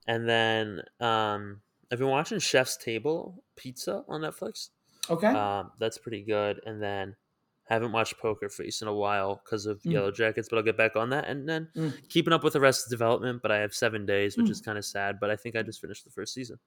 and 0.07 0.29
then 0.29 0.83
um 1.01 1.61
I've 1.91 1.99
been 1.99 2.09
watching 2.09 2.39
Chef's 2.39 2.77
Table 2.77 3.43
Pizza 3.57 4.05
on 4.09 4.21
Netflix. 4.21 4.69
Okay. 5.11 5.29
Um, 5.29 5.71
that's 5.81 5.97
pretty 5.99 6.23
good. 6.23 6.61
And 6.67 6.83
then 6.83 7.17
haven't 7.65 7.93
watched 7.93 8.19
Poker 8.19 8.49
Face 8.51 8.83
in 8.83 8.89
a 8.89 8.95
while 8.95 9.41
because 9.43 9.65
of 9.67 9.81
Mm. 9.83 9.93
Yellow 9.93 10.11
Jackets, 10.11 10.49
but 10.51 10.57
I'll 10.59 10.63
get 10.63 10.77
back 10.77 10.97
on 10.97 11.11
that. 11.11 11.27
And 11.29 11.49
then 11.49 11.69
Mm. 11.75 12.09
keeping 12.11 12.33
up 12.35 12.45
with 12.45 12.57
Arrested 12.57 12.91
Development, 12.91 13.41
but 13.43 13.51
I 13.51 13.59
have 13.59 13.73
seven 13.75 14.05
days, 14.07 14.37
which 14.37 14.47
Mm. 14.49 14.51
is 14.51 14.61
kind 14.61 14.77
of 14.79 14.85
sad. 14.85 15.19
But 15.21 15.31
I 15.31 15.37
think 15.37 15.57
I 15.57 15.63
just 15.63 15.81
finished 15.81 16.05
the 16.05 16.11
first 16.11 16.35
season. 16.35 16.59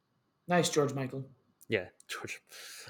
nice, 0.47 0.69
George 0.69 0.93
Michael. 0.93 1.23
Yeah, 1.69 1.85
George, 2.07 2.41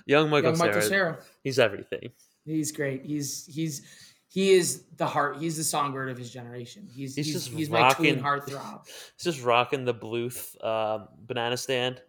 young 0.06 0.30
Michael, 0.30 0.52
Young 0.52 0.58
Michael 0.58 0.82
Cera. 0.82 1.20
he's 1.44 1.60
everything. 1.60 2.12
He's 2.46 2.72
great. 2.72 3.06
He's 3.06 3.46
he's 3.46 3.82
he 4.28 4.52
is 4.52 4.84
the 4.98 5.06
heart. 5.06 5.38
He's 5.40 5.58
the 5.58 5.64
songbird 5.64 6.10
of 6.10 6.18
his 6.18 6.32
generation. 6.32 6.88
He's 6.92 7.16
He's 7.16 7.26
he's, 7.28 7.36
just 7.36 7.50
he's 7.50 7.70
my 7.70 7.92
tween 7.94 8.22
rocking- 8.22 8.56
heartthrob. 8.56 8.86
He's 9.18 9.24
just 9.24 9.44
rocking 9.44 9.86
the 9.86 9.94
Bluth 9.94 10.56
um, 10.66 11.08
banana 11.20 11.58
stand. 11.58 12.02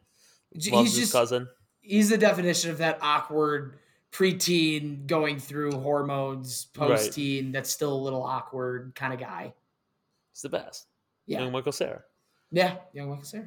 Loves 0.54 0.66
He's 0.66 0.90
his 0.92 1.00
just 1.00 1.12
cousin. 1.12 1.48
he's 1.80 2.08
the 2.10 2.18
definition 2.18 2.70
of 2.70 2.78
that 2.78 2.98
awkward 3.02 3.78
preteen 4.12 5.06
going 5.06 5.38
through 5.38 5.72
hormones 5.72 6.66
post 6.66 7.14
teen 7.14 7.50
that's 7.50 7.70
still 7.70 7.92
a 7.94 8.02
little 8.02 8.22
awkward 8.22 8.92
kind 8.94 9.12
of 9.14 9.18
guy. 9.18 9.52
It's 10.32 10.42
the 10.42 10.48
best. 10.50 10.86
Yeah. 11.26 11.40
Young 11.40 11.52
Michael 11.52 11.72
Cera. 11.72 12.02
Yeah, 12.50 12.76
young 12.92 13.08
Michael 13.10 13.24
Cera. 13.24 13.46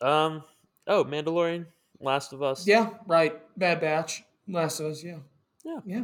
Um. 0.00 0.42
Oh, 0.86 1.04
Mandalorian, 1.04 1.66
Last 2.00 2.32
of 2.32 2.42
Us. 2.42 2.66
Yeah, 2.66 2.88
right. 3.06 3.38
Bad 3.58 3.80
Batch, 3.80 4.24
Last 4.48 4.80
of 4.80 4.86
Us. 4.86 5.04
Yeah, 5.04 5.18
Yeah. 5.64 5.78
yeah. 5.84 6.02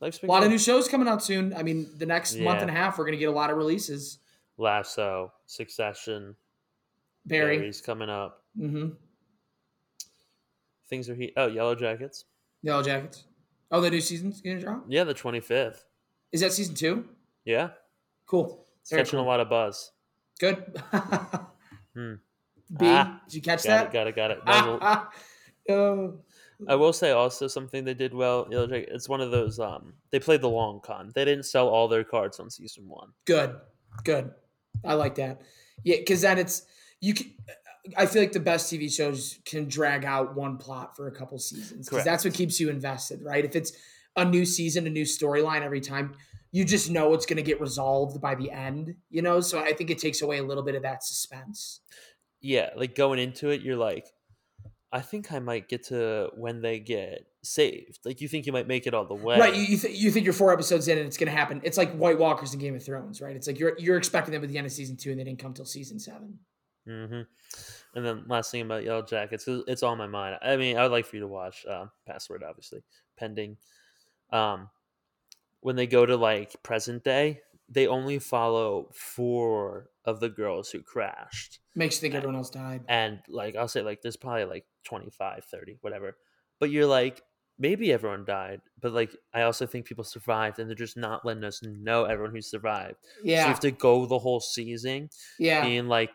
Life's 0.00 0.18
A 0.18 0.20
been 0.22 0.28
lot 0.30 0.42
of 0.44 0.50
new 0.50 0.58
shows 0.58 0.88
coming 0.88 1.08
out 1.08 1.22
soon. 1.22 1.52
I 1.54 1.62
mean, 1.62 1.88
the 1.96 2.06
next 2.06 2.36
month 2.36 2.60
and 2.62 2.70
a 2.70 2.74
half, 2.74 2.98
we're 2.98 3.04
gonna 3.04 3.16
get 3.16 3.28
a 3.28 3.32
lot 3.32 3.50
of 3.50 3.56
releases. 3.56 4.18
Lasso, 4.56 5.32
Succession, 5.46 6.34
Barry. 7.26 7.58
Barry's 7.58 7.80
coming 7.80 8.08
up. 8.08 8.44
Mm-hmm. 8.58 8.90
Things 10.88 11.08
are 11.10 11.14
heat. 11.14 11.32
Oh, 11.36 11.46
Yellow 11.48 11.74
Jackets. 11.74 12.24
Yellow 12.62 12.82
Jackets. 12.82 13.24
Oh, 13.70 13.80
the 13.80 13.90
new 13.90 14.00
season's 14.00 14.40
gonna 14.40 14.60
drop. 14.60 14.84
Yeah, 14.88 15.04
the 15.04 15.14
twenty 15.14 15.40
fifth. 15.40 15.84
Is 16.32 16.40
that 16.40 16.52
season 16.52 16.74
two? 16.74 17.04
Yeah, 17.44 17.70
Cool. 18.26 18.64
it's 18.82 18.90
Very 18.90 19.02
catching 19.02 19.18
cool. 19.18 19.26
a 19.26 19.28
lot 19.28 19.40
of 19.40 19.48
buzz. 19.48 19.90
Good. 20.38 20.56
Hmm. 21.94 22.14
B, 22.70 22.86
Ah, 22.86 23.20
did 23.26 23.34
you 23.34 23.40
catch 23.42 23.64
Got 23.64 23.68
that? 23.70 23.86
it. 23.86 23.92
Got 23.92 24.06
it. 24.08 24.16
Got 24.16 24.30
it. 24.30 24.38
A- 24.46 24.50
Ah, 24.50 25.10
ah. 25.70 25.72
Oh. 25.72 26.20
I 26.66 26.74
will 26.74 26.92
say 26.92 27.12
also 27.12 27.46
something 27.46 27.84
they 27.84 27.94
did 27.94 28.12
well. 28.12 28.46
It's 28.50 29.08
one 29.08 29.20
of 29.20 29.30
those. 29.30 29.60
Um, 29.60 29.94
they 30.10 30.18
played 30.18 30.40
the 30.40 30.48
long 30.48 30.80
con. 30.80 31.12
They 31.14 31.24
didn't 31.24 31.44
sell 31.44 31.68
all 31.68 31.86
their 31.86 32.04
cards 32.04 32.40
on 32.40 32.50
season 32.50 32.88
one. 32.88 33.10
Good, 33.26 33.54
good. 34.02 34.32
I 34.84 34.94
like 34.94 35.14
that. 35.16 35.42
Yeah, 35.84 35.96
because 35.98 36.22
then 36.22 36.38
it's 36.38 36.62
you 37.00 37.14
can. 37.14 37.32
I 37.96 38.06
feel 38.06 38.20
like 38.20 38.32
the 38.32 38.40
best 38.40 38.72
TV 38.72 38.92
shows 38.92 39.38
can 39.44 39.68
drag 39.68 40.04
out 40.04 40.34
one 40.34 40.58
plot 40.58 40.96
for 40.96 41.06
a 41.06 41.12
couple 41.12 41.38
seasons 41.38 41.88
because 41.88 42.04
that's 42.04 42.24
what 42.24 42.34
keeps 42.34 42.58
you 42.58 42.70
invested, 42.70 43.22
right? 43.22 43.44
If 43.44 43.56
it's 43.56 43.72
a 44.16 44.24
new 44.24 44.44
season, 44.44 44.86
a 44.86 44.90
new 44.90 45.04
storyline 45.04 45.62
every 45.62 45.80
time, 45.80 46.14
you 46.50 46.64
just 46.64 46.90
know 46.90 47.14
it's 47.14 47.24
going 47.24 47.36
to 47.36 47.42
get 47.42 47.60
resolved 47.60 48.20
by 48.20 48.34
the 48.34 48.50
end, 48.50 48.94
you 49.10 49.22
know. 49.22 49.40
So 49.40 49.60
I 49.60 49.72
think 49.72 49.90
it 49.90 49.98
takes 49.98 50.22
away 50.22 50.38
a 50.38 50.42
little 50.42 50.64
bit 50.64 50.74
of 50.74 50.82
that 50.82 51.04
suspense. 51.04 51.80
Yeah, 52.40 52.70
like 52.76 52.94
going 52.94 53.18
into 53.18 53.50
it, 53.50 53.62
you're 53.62 53.76
like, 53.76 54.06
I 54.90 55.00
think 55.00 55.32
I 55.32 55.38
might 55.38 55.68
get 55.68 55.84
to 55.88 56.30
when 56.34 56.62
they 56.62 56.78
get 56.78 57.26
saved. 57.42 57.98
Like 58.04 58.20
you 58.20 58.28
think 58.28 58.46
you 58.46 58.52
might 58.52 58.66
make 58.66 58.86
it 58.86 58.94
all 58.94 59.04
the 59.04 59.14
way. 59.14 59.38
Right? 59.38 59.54
You 59.54 59.62
you, 59.62 59.76
th- 59.76 59.98
you 59.98 60.10
think 60.10 60.24
you're 60.24 60.32
four 60.32 60.52
episodes 60.52 60.88
in 60.88 60.96
and 60.96 61.06
it's 61.06 61.18
going 61.18 61.30
to 61.30 61.36
happen. 61.36 61.60
It's 61.62 61.76
like 61.76 61.92
White 61.92 62.18
Walkers 62.18 62.54
in 62.54 62.60
Game 62.60 62.74
of 62.74 62.82
Thrones, 62.82 63.20
right? 63.20 63.36
It's 63.36 63.46
like 63.46 63.58
you're 63.58 63.74
you're 63.78 63.98
expecting 63.98 64.32
them 64.32 64.42
at 64.42 64.48
the 64.48 64.56
end 64.56 64.66
of 64.66 64.72
season 64.72 64.96
two 64.96 65.10
and 65.10 65.20
they 65.20 65.24
didn't 65.24 65.40
come 65.40 65.52
till 65.52 65.66
season 65.66 65.98
seven. 65.98 66.38
Mm-hmm. 66.88 67.20
And 67.94 68.06
then 68.06 68.24
last 68.28 68.50
thing 68.50 68.62
about 68.62 68.84
Yellow 68.84 69.02
Jackets, 69.02 69.44
it's 69.46 69.82
on 69.82 69.98
my 69.98 70.06
mind. 70.06 70.38
I 70.42 70.56
mean, 70.56 70.76
I 70.78 70.82
would 70.82 70.92
like 70.92 71.06
for 71.06 71.16
you 71.16 71.20
to 71.20 71.28
watch 71.28 71.66
uh, 71.66 71.86
Password, 72.06 72.42
obviously, 72.42 72.82
pending. 73.18 73.56
Um, 74.30 74.70
when 75.60 75.76
they 75.76 75.86
go 75.86 76.06
to 76.06 76.16
like 76.16 76.62
present 76.62 77.04
day, 77.04 77.40
they 77.68 77.86
only 77.86 78.18
follow 78.18 78.88
four 78.94 79.90
of 80.08 80.20
the 80.20 80.28
girls 80.28 80.70
who 80.70 80.82
crashed. 80.82 81.58
Makes 81.74 81.96
you 81.96 82.00
think 82.00 82.14
everyone 82.14 82.36
else 82.36 82.50
died. 82.50 82.82
And 82.88 83.20
like, 83.28 83.56
I'll 83.56 83.68
say, 83.68 83.82
like, 83.82 84.00
there's 84.02 84.16
probably 84.16 84.44
like 84.46 84.64
25, 84.84 85.44
30, 85.44 85.78
whatever. 85.82 86.16
But 86.58 86.70
you're 86.70 86.86
like, 86.86 87.22
maybe 87.58 87.92
everyone 87.92 88.24
died. 88.24 88.60
But 88.80 88.92
like, 88.92 89.14
I 89.34 89.42
also 89.42 89.66
think 89.66 89.84
people 89.86 90.04
survived 90.04 90.58
and 90.58 90.68
they're 90.68 90.74
just 90.86 90.96
not 90.96 91.24
letting 91.24 91.44
us 91.44 91.60
know 91.62 92.04
everyone 92.04 92.34
who 92.34 92.40
survived. 92.40 92.96
So 93.20 93.28
you 93.28 93.36
have 93.36 93.60
to 93.60 93.70
go 93.70 94.06
the 94.06 94.18
whole 94.18 94.40
season 94.40 95.10
yeah. 95.38 95.62
being 95.64 95.88
like, 95.88 96.10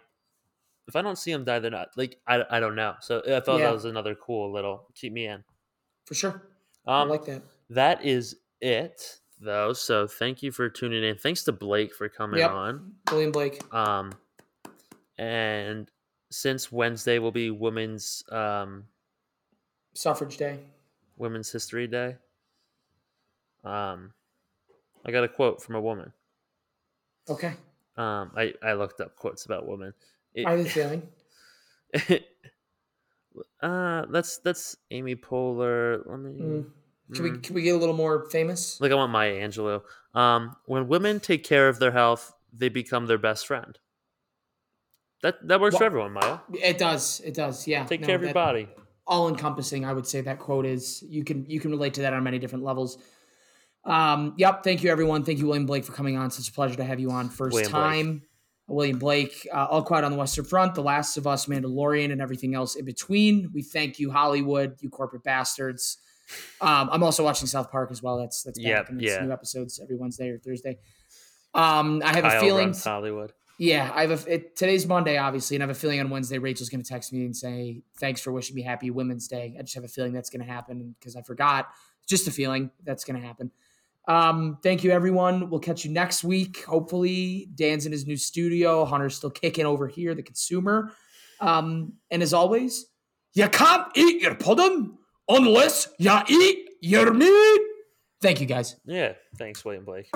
if 0.88 0.96
I 0.96 1.02
don't 1.02 1.18
see 1.18 1.32
them 1.32 1.46
die, 1.46 1.60
they're 1.60 1.72
not 1.72 1.90
like 1.96 2.20
I, 2.28 2.44
I 2.50 2.60
don't 2.60 2.76
know. 2.76 2.96
So 3.00 3.22
I 3.26 3.40
thought 3.40 3.60
Yeah. 3.60 3.68
that 3.68 3.74
was 3.74 3.86
another 3.86 4.16
cool 4.16 4.52
little 4.52 4.88
keep 4.96 5.14
me 5.14 5.28
in. 5.28 5.44
For 6.06 6.14
sure. 6.14 6.44
Um, 6.86 6.94
I 6.96 7.04
like 7.04 7.26
that. 7.26 7.44
that 7.70 8.04
is 8.04 8.36
it 8.60 9.20
though. 9.44 9.74
So 9.74 10.08
thank 10.08 10.42
you 10.44 10.52
for 10.52 10.70
tuning 10.70 11.04
in. 11.04 11.18
Thanks 11.18 11.44
to 11.44 11.52
Blake 11.52 11.94
for 11.94 12.10
coming 12.10 12.40
Yep. 12.40 12.52
on. 12.52 12.94
William 13.12 13.32
Blake. 13.32 13.62
Um, 13.74 14.14
and 15.18 15.90
since 16.32 16.72
Wednesday 16.72 17.20
will 17.20 17.32
be 17.32 17.52
Women's 17.52 18.24
um 18.32 18.86
Suffrage 19.94 20.38
Day. 20.38 20.60
Women's 21.18 21.52
History 21.52 21.86
Day. 21.88 22.16
Um, 23.64 24.12
I 25.06 25.12
got 25.12 25.24
a 25.24 25.28
quote 25.28 25.62
from 25.62 25.76
a 25.76 25.82
woman. 25.82 26.12
Okay. 27.30 27.54
Um, 27.96 28.32
I 28.36 28.54
I 28.64 28.74
looked 28.74 29.00
up 29.02 29.16
quotes 29.16 29.46
about 29.46 29.68
women. 29.68 29.94
It- 30.34 30.48
I 30.48 30.52
have 30.52 30.66
a 30.66 30.70
feeling. 30.70 31.08
uh, 33.62 34.06
that's 34.10 34.38
that's 34.40 34.76
Amy 34.92 35.16
Poehler. 35.16 36.02
Let 36.06 36.20
me. 36.20 36.32
Mm. 36.42 36.66
Can 37.14 37.24
we 37.24 37.32
Mm. 37.32 37.44
can 37.44 37.56
we 37.56 37.62
get 37.64 37.76
a 37.76 37.78
little 37.78 37.96
more 37.96 38.30
famous? 38.30 38.80
Like 38.80 38.92
I 38.92 38.96
want 38.96 39.12
Maya 39.12 39.34
Angelou. 39.48 39.82
Um, 40.14 40.56
when 40.66 40.88
women 40.88 41.20
take 41.20 41.44
care 41.44 41.68
of 41.68 41.80
their 41.80 41.92
health, 41.92 42.34
they 42.54 42.70
become 42.70 43.08
their 43.08 43.18
best 43.18 43.46
friend. 43.48 43.78
That 45.22 45.36
that 45.48 45.60
works 45.62 45.78
for 45.78 45.84
everyone, 45.84 46.14
Maya. 46.14 46.40
It 46.54 46.78
does. 46.78 47.22
It 47.22 47.34
does. 47.34 47.68
Yeah. 47.68 47.86
Take 47.86 48.02
No, 48.02 48.08
care 48.08 48.16
of 48.18 48.24
your 48.24 48.34
body. 48.34 48.68
All 49.08 49.28
encompassing. 49.30 49.86
I 49.86 49.94
would 49.94 50.08
say 50.08 50.22
that 50.22 50.40
quote 50.40 50.66
is. 50.66 51.04
You 51.08 51.24
can 51.24 51.46
you 51.50 51.60
can 51.60 51.72
relate 51.72 51.94
to 51.96 52.02
that 52.02 52.14
on 52.14 52.24
many 52.24 52.40
different 52.40 52.64
levels. 52.64 52.98
Um. 53.86 54.34
Yep. 54.38 54.64
Thank 54.64 54.84
you, 54.84 54.90
everyone. 54.92 55.24
Thank 55.24 55.40
you, 55.40 55.46
William 55.48 55.66
Blake, 55.66 55.84
for 55.86 55.92
coming 55.94 56.18
on. 56.18 56.32
Such 56.32 56.50
a 56.50 56.54
pleasure 56.54 56.76
to 56.76 56.84
have 56.84 57.00
you 57.00 57.12
on. 57.12 57.30
First 57.30 57.54
William 57.54 57.72
Blake. 57.72 57.82
time. 57.84 58.22
William 58.68 58.98
Blake, 58.98 59.46
uh, 59.54 59.66
All 59.70 59.84
Quiet 59.84 60.06
on 60.06 60.14
the 60.14 60.18
Western 60.18 60.46
Front, 60.46 60.74
The 60.74 60.82
Last 60.82 61.18
of 61.18 61.28
Us, 61.28 61.48
Mandalorian, 61.48 62.14
and 62.14 62.22
everything 62.22 62.56
else 62.56 62.76
in 62.76 62.86
between. 62.86 63.52
We 63.54 63.62
thank 63.62 64.00
you, 64.00 64.10
Hollywood, 64.10 64.78
you 64.80 64.90
corporate 64.90 65.24
bastards. 65.24 65.98
Um, 66.62 66.90
I'm 66.92 67.04
also 67.04 67.24
watching 67.24 67.48
South 67.48 67.72
Park 67.72 67.92
as 67.92 68.02
well. 68.02 68.18
That's 68.18 68.44
that's 68.44 68.60
back 68.60 68.68
Yep, 68.68 68.90
and 68.90 69.02
it's 69.02 69.12
yeah. 69.12 69.26
new 69.26 69.32
episodes 69.32 69.80
every 69.82 69.96
Wednesday 69.96 70.30
or 70.30 70.38
Thursday. 70.38 70.80
Um, 71.54 72.02
I 72.04 72.16
have 72.16 72.26
a 72.26 72.40
feeling. 72.40 72.74
Hollywood. 72.74 73.34
Yeah, 73.60 73.92
I 73.94 74.08
have 74.08 74.28
a. 74.28 74.34
It, 74.34 74.56
today's 74.56 74.88
Monday, 74.88 75.18
obviously, 75.18 75.56
and 75.56 75.64
I 75.64 75.68
have 75.68 75.76
a 75.76 75.80
feeling 75.80 76.00
on 76.00 76.10
Wednesday 76.10 76.38
Rachel's 76.40 76.70
going 76.70 76.82
to 76.82 76.90
text 76.90 77.14
me 77.14 77.26
and 77.26 77.36
say 77.36 77.84
thanks 78.00 78.22
for 78.22 78.32
wishing 78.32 78.56
me 78.56 78.62
happy 78.62 78.90
Women's 78.90 79.28
Day. 79.28 79.56
I 79.58 79.62
just 79.62 79.76
have 79.76 79.84
a 79.84 79.90
feeling 79.90 80.14
that's 80.14 80.30
going 80.30 80.46
to 80.46 80.52
happen 80.52 80.96
because 81.00 81.16
I 81.16 81.22
forgot. 81.22 81.70
Just 82.08 82.28
a 82.28 82.32
feeling 82.32 82.72
that's 82.84 83.04
going 83.06 83.22
to 83.22 83.26
happen. 83.26 83.52
Um, 84.08 84.58
thank 84.62 84.84
you, 84.84 84.92
everyone. 84.92 85.50
We'll 85.50 85.62
catch 85.62 85.86
you 85.86 85.92
next 85.92 86.24
week. 86.24 86.66
Hopefully, 86.66 87.48
Dan's 87.56 87.86
in 87.86 87.92
his 87.92 88.06
new 88.06 88.18
studio. 88.18 88.84
Hunter's 88.86 89.16
still 89.16 89.30
kicking 89.30 89.66
over 89.66 89.88
here, 89.88 90.14
the 90.14 90.24
consumer. 90.24 90.92
Um, 91.40 91.94
and 92.12 92.22
as 92.22 92.34
always, 92.34 92.88
you 93.34 93.48
can't 93.48 93.88
eat 93.96 94.22
your 94.22 94.36
pudding 94.36 94.98
unless 95.28 95.90
you 95.98 96.18
eat 96.28 96.70
your 96.82 97.14
meat. 97.14 97.62
Thank 98.22 98.40
you, 98.40 98.46
guys. 98.46 98.76
Yeah. 98.86 99.14
Thanks, 99.38 99.66
William 99.66 99.86
Blake. 99.86 100.10